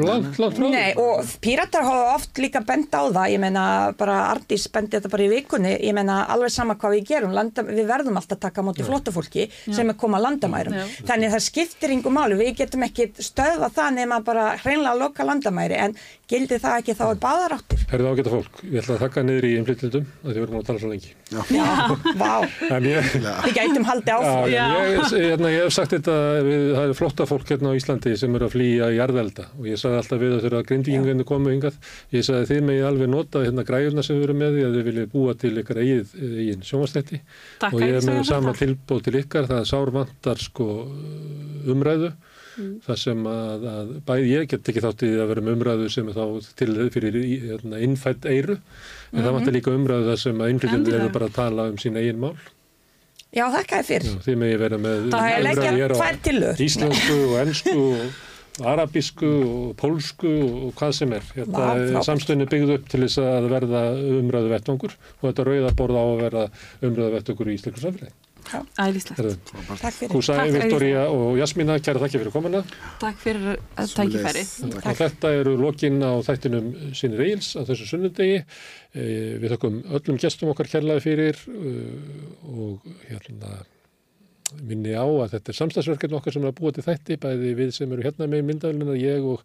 langt, 0.09 0.39
langt 0.41 0.59
frá. 0.59 0.67
Nei 0.73 0.89
og 1.05 1.33
píratar 1.43 1.87
hafa 1.87 2.15
oft 2.15 2.41
líka 2.41 2.63
bend 2.65 2.89
á 2.95 3.01
það, 3.05 3.29
ég 3.35 3.43
meina 3.43 3.65
bara 3.99 4.17
Ardís 4.31 4.67
bendi 4.73 4.97
þetta 4.97 5.11
bara 5.13 5.25
í 5.25 5.31
vikunni, 5.31 5.73
ég 5.85 5.95
meina 5.97 6.21
alveg 6.33 6.53
sama 6.55 6.77
hvað 6.79 6.97
við 6.97 7.09
gerum, 7.11 7.35
landa, 7.35 7.65
við 7.67 7.89
verðum 7.89 8.19
alltaf 8.19 8.39
að 8.39 8.45
taka 8.47 8.65
móti 8.65 8.85
flottafólki 8.87 9.47
sem 9.65 9.89
er 9.91 9.99
koma 9.99 10.19
að 10.19 10.27
landamærum. 10.29 10.77
Já. 10.79 10.85
Þannig 11.11 11.35
það 11.35 11.45
skiptir 11.49 11.95
yngur 11.95 12.15
máli, 12.15 12.39
við 12.39 12.53
getum 12.63 12.85
ekki 12.87 13.09
stöða 13.23 13.71
það 13.75 13.97
nema 13.99 14.21
bara 14.25 14.51
hreinlega 14.61 14.95
að 14.95 15.03
loka 15.05 15.27
landamæri 15.27 15.79
en 15.85 15.97
gildi 16.29 16.57
það 16.61 16.75
ekki 16.79 16.93
þá 16.97 17.03
er 17.05 17.19
báðaráttur. 17.21 17.81
Herðu 17.91 18.11
ágæta 18.11 18.31
fólk, 18.33 18.61
ég 18.65 18.81
ætla 18.81 18.95
að 18.95 19.01
þakka 19.03 19.23
niður 19.25 19.45
í 19.45 19.51
innflytjandum 19.59 20.05
að 20.09 20.31
þið 20.31 20.39
verðum 20.41 20.59
að 20.59 20.65
tala 20.69 20.81
svo 20.81 20.89
lengi. 20.89 21.11
Já, 21.29 21.41
vá, 22.17 22.33
við 22.81 23.53
gætum 23.53 23.85
haldið 23.85 24.13
áfram. 24.15 24.49
Já, 24.49 24.65
ég, 24.89 25.13
hérna, 25.13 25.51
ég 25.53 25.65
hef 25.65 25.75
sagt 25.75 25.93
þetta, 25.93 26.15
við, 26.47 26.65
það 26.73 26.89
er 26.89 26.97
flotta 26.97 27.27
fólk 27.29 27.53
hérna 27.53 27.73
á 27.73 27.77
Íslandi 27.77 28.15
sem 28.17 28.37
eru 28.39 28.47
að 28.49 28.55
flýja 28.55 28.89
í 28.89 28.97
jarðvelda 28.97 29.47
og 29.53 29.69
ég 29.69 29.81
sagði 29.81 30.01
alltaf 30.01 30.21
við 30.23 30.35
að 30.35 30.45
þeirra 30.47 30.63
grindíkingunni 30.71 31.27
komu 31.29 31.53
yngað, 31.53 31.79
ég 32.15 32.25
sagði 32.25 32.49
þið 32.51 32.67
megið 32.71 32.89
alveg 32.89 33.11
nota 33.13 33.45
hérna 33.45 33.67
græjurna 33.69 34.05
sem 34.05 34.17
við 34.17 34.27
erum 34.29 34.41
með 34.41 34.57
því 34.57 34.65
að 34.65 34.77
þið 34.79 34.89
viljið 34.89 35.11
búa 35.13 35.37
til 35.45 35.53
ykkar 35.61 35.81
eigið, 35.83 36.15
eigin 36.25 36.65
sjónvastætti 36.65 37.21
og 37.69 37.81
ég 37.85 37.99
er 37.99 38.07
með 38.09 38.23
sama 38.29 38.55
tilbúð 38.57 39.05
til 39.05 39.19
ykkar, 39.21 39.49
það 39.51 39.61
er 39.61 39.69
sárvantar 39.69 40.41
sko 40.41 40.69
umræðu 41.69 42.13
mm. 42.57 42.73
það 42.87 42.99
sem 43.03 43.29
að, 43.31 43.67
að 43.71 43.93
bæði 44.09 44.33
ég 44.33 44.49
get 44.51 44.73
ekki 44.73 44.83
þátt 44.85 45.05
í 45.07 45.13
að 45.15 45.31
vera 45.31 45.45
með 45.45 45.57
umræðu 45.59 45.89
sem 45.93 46.11
er 46.11 46.17
þá 46.17 46.51
til 46.59 46.89
fyrir 46.95 47.17
hérna, 47.45 47.81
innfætt 47.85 48.25
eiru 48.25 48.55
en 48.55 48.59
mm 48.59 49.19
-hmm. 49.19 49.23
það 49.23 49.37
vantar 49.37 49.57
líka 49.57 49.75
umræðu 49.75 50.09
það 50.11 50.21
sem 50.25 50.41
að 50.41 50.53
innflytjandi 50.55 50.95
eru 50.99 51.09
bara 51.15 51.31
að 51.31 51.39
tala 51.39 51.69
um 51.71 51.81
sín 51.81 51.99
eigin 52.01 52.21
mál 52.21 52.35
Já, 53.35 53.49
þakka 53.51 53.81
þér 53.81 53.87
fyrir. 53.89 54.13
Já, 54.13 54.21
þið 54.23 54.37
með 54.39 54.51
ég 54.53 54.59
vera 54.61 54.77
með 54.79 54.97
umræðu 55.09 56.51
íslensku 56.63 57.17
og 57.25 57.33
ennsku 57.41 57.73
og 57.81 58.69
arabísku 58.71 59.31
og 59.43 59.73
pólsku 59.79 60.31
og 60.45 60.69
hvað 60.79 60.93
sem 60.95 61.15
er. 61.17 61.25
Þetta 61.33 62.03
samstöðinu 62.07 62.47
byggð 62.53 62.75
upp 62.77 62.85
til 62.93 63.01
þess 63.03 63.19
að 63.19 63.49
verða 63.51 63.81
umræðu 64.21 64.53
vettangur 64.53 64.95
og 64.95 65.25
þetta 65.25 65.47
rauðaborð 65.49 65.99
á 65.99 66.03
að 66.05 66.21
verða 66.23 66.45
umræðu 66.79 67.17
vettangur 67.17 67.51
í 67.51 67.57
íslensku 67.57 67.83
samfélagi. 67.83 68.15
Æðislegt. 68.53 69.51
Takk 69.81 69.95
fyrir. 69.95 70.13
Húsæði, 70.15 70.55
Viktoria 70.55 71.05
og 71.11 71.37
Jasmína, 71.39 71.77
kæra 71.83 72.01
þakki 72.03 72.21
fyrir 72.21 72.33
komuna. 72.33 72.63
Takk 73.01 73.21
fyrir 73.23 73.59
að 73.81 73.93
tækifæri. 73.97 74.43
Þetta 75.01 75.31
eru 75.41 75.55
lokin 75.59 76.01
á 76.05 76.13
þættinum 76.25 76.71
Sinni 76.97 77.19
Reils 77.21 77.53
á 77.57 77.65
þessu 77.67 77.89
sunnundegi. 77.91 78.41
Eh, 78.95 79.37
við 79.41 79.55
þakkum 79.55 79.81
öllum 79.97 80.19
gestum 80.21 80.51
okkar 80.53 80.69
kærlaði 80.71 81.03
fyrir 81.03 81.41
eh, 81.51 82.51
og 82.51 82.85
hérna 83.09 83.63
minni 84.63 84.93
á 84.93 85.03
að 85.03 85.35
þetta 85.35 85.51
er 85.51 85.59
samstagsverkefni 85.59 86.17
okkar 86.19 86.35
sem 86.35 86.45
er 86.45 86.53
að 86.53 86.59
búa 86.59 86.71
til 86.75 86.85
þætti, 86.85 87.19
bæði 87.21 87.51
við 87.57 87.73
sem 87.75 87.91
eru 87.91 88.05
hérna 88.05 88.29
með 88.29 88.45
myndafélina, 88.51 88.95
ég 89.01 89.25
og 89.25 89.43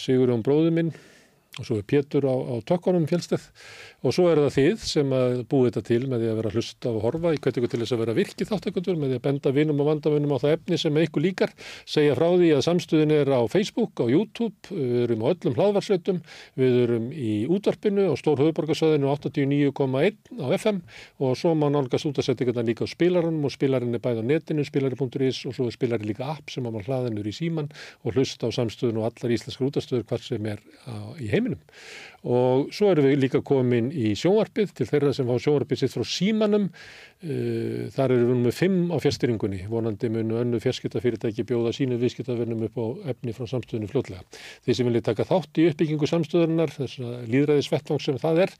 Sigur 0.00 0.32
Jón 0.32 0.44
bróðu 0.44 0.74
minn 0.74 0.92
og 1.60 1.66
svo 1.68 1.78
er 1.78 1.86
Pétur 1.88 2.24
á, 2.24 2.32
á 2.32 2.54
tökkunum 2.64 3.04
fjölstað 3.08 3.44
og 4.02 4.14
svo 4.14 4.26
er 4.30 4.40
það 4.42 4.54
þið 4.56 4.84
sem 4.86 5.12
að 5.14 5.34
búið 5.50 5.68
þetta 5.68 5.82
til 5.86 6.00
með 6.10 6.22
því 6.22 6.30
að 6.30 6.38
vera 6.40 6.50
að 6.50 6.56
hlusta 6.58 6.90
og 6.90 7.04
horfa. 7.06 7.32
Í 7.32 7.40
hvernig 7.42 7.70
til 7.70 7.80
þess 7.82 7.94
að 7.94 8.02
vera 8.02 8.16
virkið 8.16 8.50
þáttakundur 8.50 8.98
með 8.98 9.12
því 9.12 9.18
að 9.18 9.24
benda 9.26 9.52
vinum 9.54 9.82
og 9.82 9.88
vandavinum 9.90 10.34
á 10.34 10.38
það 10.42 10.54
efni 10.56 10.78
sem 10.82 10.98
ykkur 11.02 11.24
líkar. 11.26 11.52
Segja 11.86 12.16
frá 12.18 12.26
því 12.32 12.50
að 12.56 12.64
samstöðin 12.66 13.14
er 13.14 13.30
á 13.30 13.40
Facebook, 13.52 14.02
á 14.02 14.06
YouTube, 14.10 14.58
við 14.72 14.96
erum 15.04 15.22
á 15.22 15.26
öllum 15.30 15.56
hlaðvarsveitum, 15.58 16.20
við 16.58 16.78
erum 16.82 17.06
í 17.14 17.32
útvarpinu 17.52 18.08
og 18.10 18.18
stór 18.18 18.42
höfuborgarsöðinu 18.42 19.10
89,1 19.12 20.18
á 20.42 20.46
FM 20.58 20.82
og 21.22 21.38
svo 21.38 21.54
má 21.58 21.68
nálgast 21.70 22.08
útasettingarna 22.10 22.66
líka 22.66 22.86
á 22.86 22.90
spilarunum 22.90 23.46
og 23.46 23.54
spilarinn 23.54 23.94
er 23.94 24.02
bæð 24.02 24.22
á 24.22 24.24
netinu, 24.32 24.66
spilari.is 24.66 25.44
og 25.46 25.56
svo 25.56 25.68
er 25.68 25.76
spilari 25.76 26.10
líka 26.10 26.26
app 26.34 26.50
sem 26.50 26.66
á 26.66 26.70
mann 26.70 26.84
hlaðinur 26.86 27.28
í 27.28 27.34
síman 27.36 27.70
og 28.02 28.16
hlusta 28.16 28.50
á 28.50 28.54
samstöðin 28.54 29.00
og 29.00 29.08
allar 29.10 29.34
íslenskar 29.34 29.68
útastöður 29.70 30.06
hvar 30.10 30.24
sem 30.24 30.50
er 30.50 30.62
á, 30.88 31.14
í 31.22 31.30
heiminum 31.32 31.60
og 32.22 32.68
svo 32.74 32.92
erum 32.92 33.08
við 33.08 33.22
líka 33.24 33.42
komin 33.42 33.90
í 33.90 34.12
sjónvarpið 34.18 34.74
til 34.78 34.86
þeirra 34.86 35.14
sem 35.16 35.26
fá 35.26 35.34
sjónvarpið 35.42 35.80
sitt 35.80 35.94
frá 35.96 36.04
símanum 36.06 36.68
þar 37.22 38.16
eru 38.16 38.24
við 38.32 38.38
með 38.42 38.54
fimm 38.56 38.90
á 38.90 38.98
fjärstyringunni, 38.98 39.60
vonandi 39.70 40.08
munu 40.10 40.40
önnu 40.40 40.58
fjarskiptafyrirtæki 40.62 41.44
bjóða 41.46 41.70
sínu 41.76 41.94
viðskiptafernum 42.00 42.64
upp 42.66 42.80
á 42.82 42.86
efni 43.12 43.34
frá 43.36 43.46
samstöðinu 43.46 43.86
fljótlega. 43.92 44.24
Þeir 44.66 44.78
sem 44.78 44.88
vilja 44.88 45.04
taka 45.06 45.26
þátt 45.28 45.60
í 45.62 45.66
uppbyggingu 45.70 46.08
samstöðunar, 46.10 46.72
þess 46.74 46.98
að 46.98 47.28
líðræðis 47.30 47.70
vettvang 47.70 48.02
sem 48.02 48.18
það 48.18 48.40
er, 48.46 48.54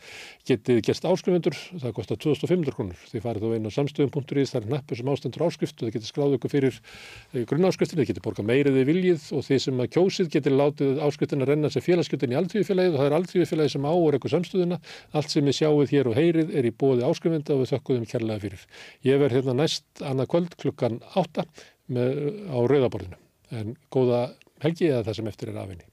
getið 0.47 0.79
gerst 0.87 1.09
áskrifundur, 1.11 1.59
það 1.83 1.97
kostar 1.97 2.21
2500 2.23 2.77
krónur. 2.77 3.03
Þið 3.11 3.27
farið 3.27 3.43
þá 3.43 3.57
einn 3.57 3.67
á 3.67 3.73
samstöðum.is, 3.79 4.55
það 4.55 4.61
er 4.63 4.71
nappur 4.77 5.01
sem 5.01 5.11
ástendur 5.11 5.47
áskrift 5.49 5.83
og 5.83 5.89
þið 5.89 5.97
getið 5.97 6.13
skráð 6.13 6.37
ykkur 6.39 6.55
fyrir 6.55 6.79
eh, 6.79 7.43
grunnáskriftin, 7.51 7.99
þið 7.99 8.11
getið 8.13 8.27
borgað 8.29 8.49
meiriði 8.53 8.87
viljið 8.87 9.27
og 9.35 9.47
þið 9.49 9.63
sem 9.67 9.83
að 9.83 9.91
kjósið 9.97 10.31
getið 10.37 10.59
látið 10.61 11.03
áskriftin 11.03 11.43
að 11.43 11.53
renna 11.53 11.73
sér 11.73 11.87
félagsgjöldin 11.89 12.35
í 12.35 12.39
aldríðufélagið 12.39 12.95
og 12.95 13.03
það 13.03 13.11
er 13.11 13.19
aldríðufélagið 13.19 13.75
sem 13.75 13.91
áur 13.91 14.19
ykkur 14.19 14.35
samstöðuna. 14.37 14.81
Allt 15.19 15.33
sem 15.33 15.49
við 15.49 15.59
sjáuð 15.59 15.95
hér 15.97 16.11
og 16.13 16.19
heyrið 16.19 16.55
er 16.59 16.69
í 16.69 16.75
bóði 16.83 17.07
áskrifenda 17.09 17.57
og 17.57 17.65
við 17.65 17.73
þökkuðum 17.75 18.09
kærlega 18.13 18.45
fyrir. 18.53 18.83
Ég 19.09 19.23
verð 19.23 19.39
hérna 19.39 19.57
næst 19.59 20.05
annað 20.05 20.31
kvöld 20.35 20.57
klukkan 20.61 21.01
átta 21.19 21.47
með, 21.93 22.21
á 22.53 22.59
rauðaborðinu. 22.71 23.19
En 23.53 23.75
góða 23.93 24.23
helgi 24.65 24.91
eða 24.91 25.07
það 25.09 25.19
sem 25.19 25.33
eftir 25.33 25.53
er 25.53 25.63
afinni. 25.65 25.92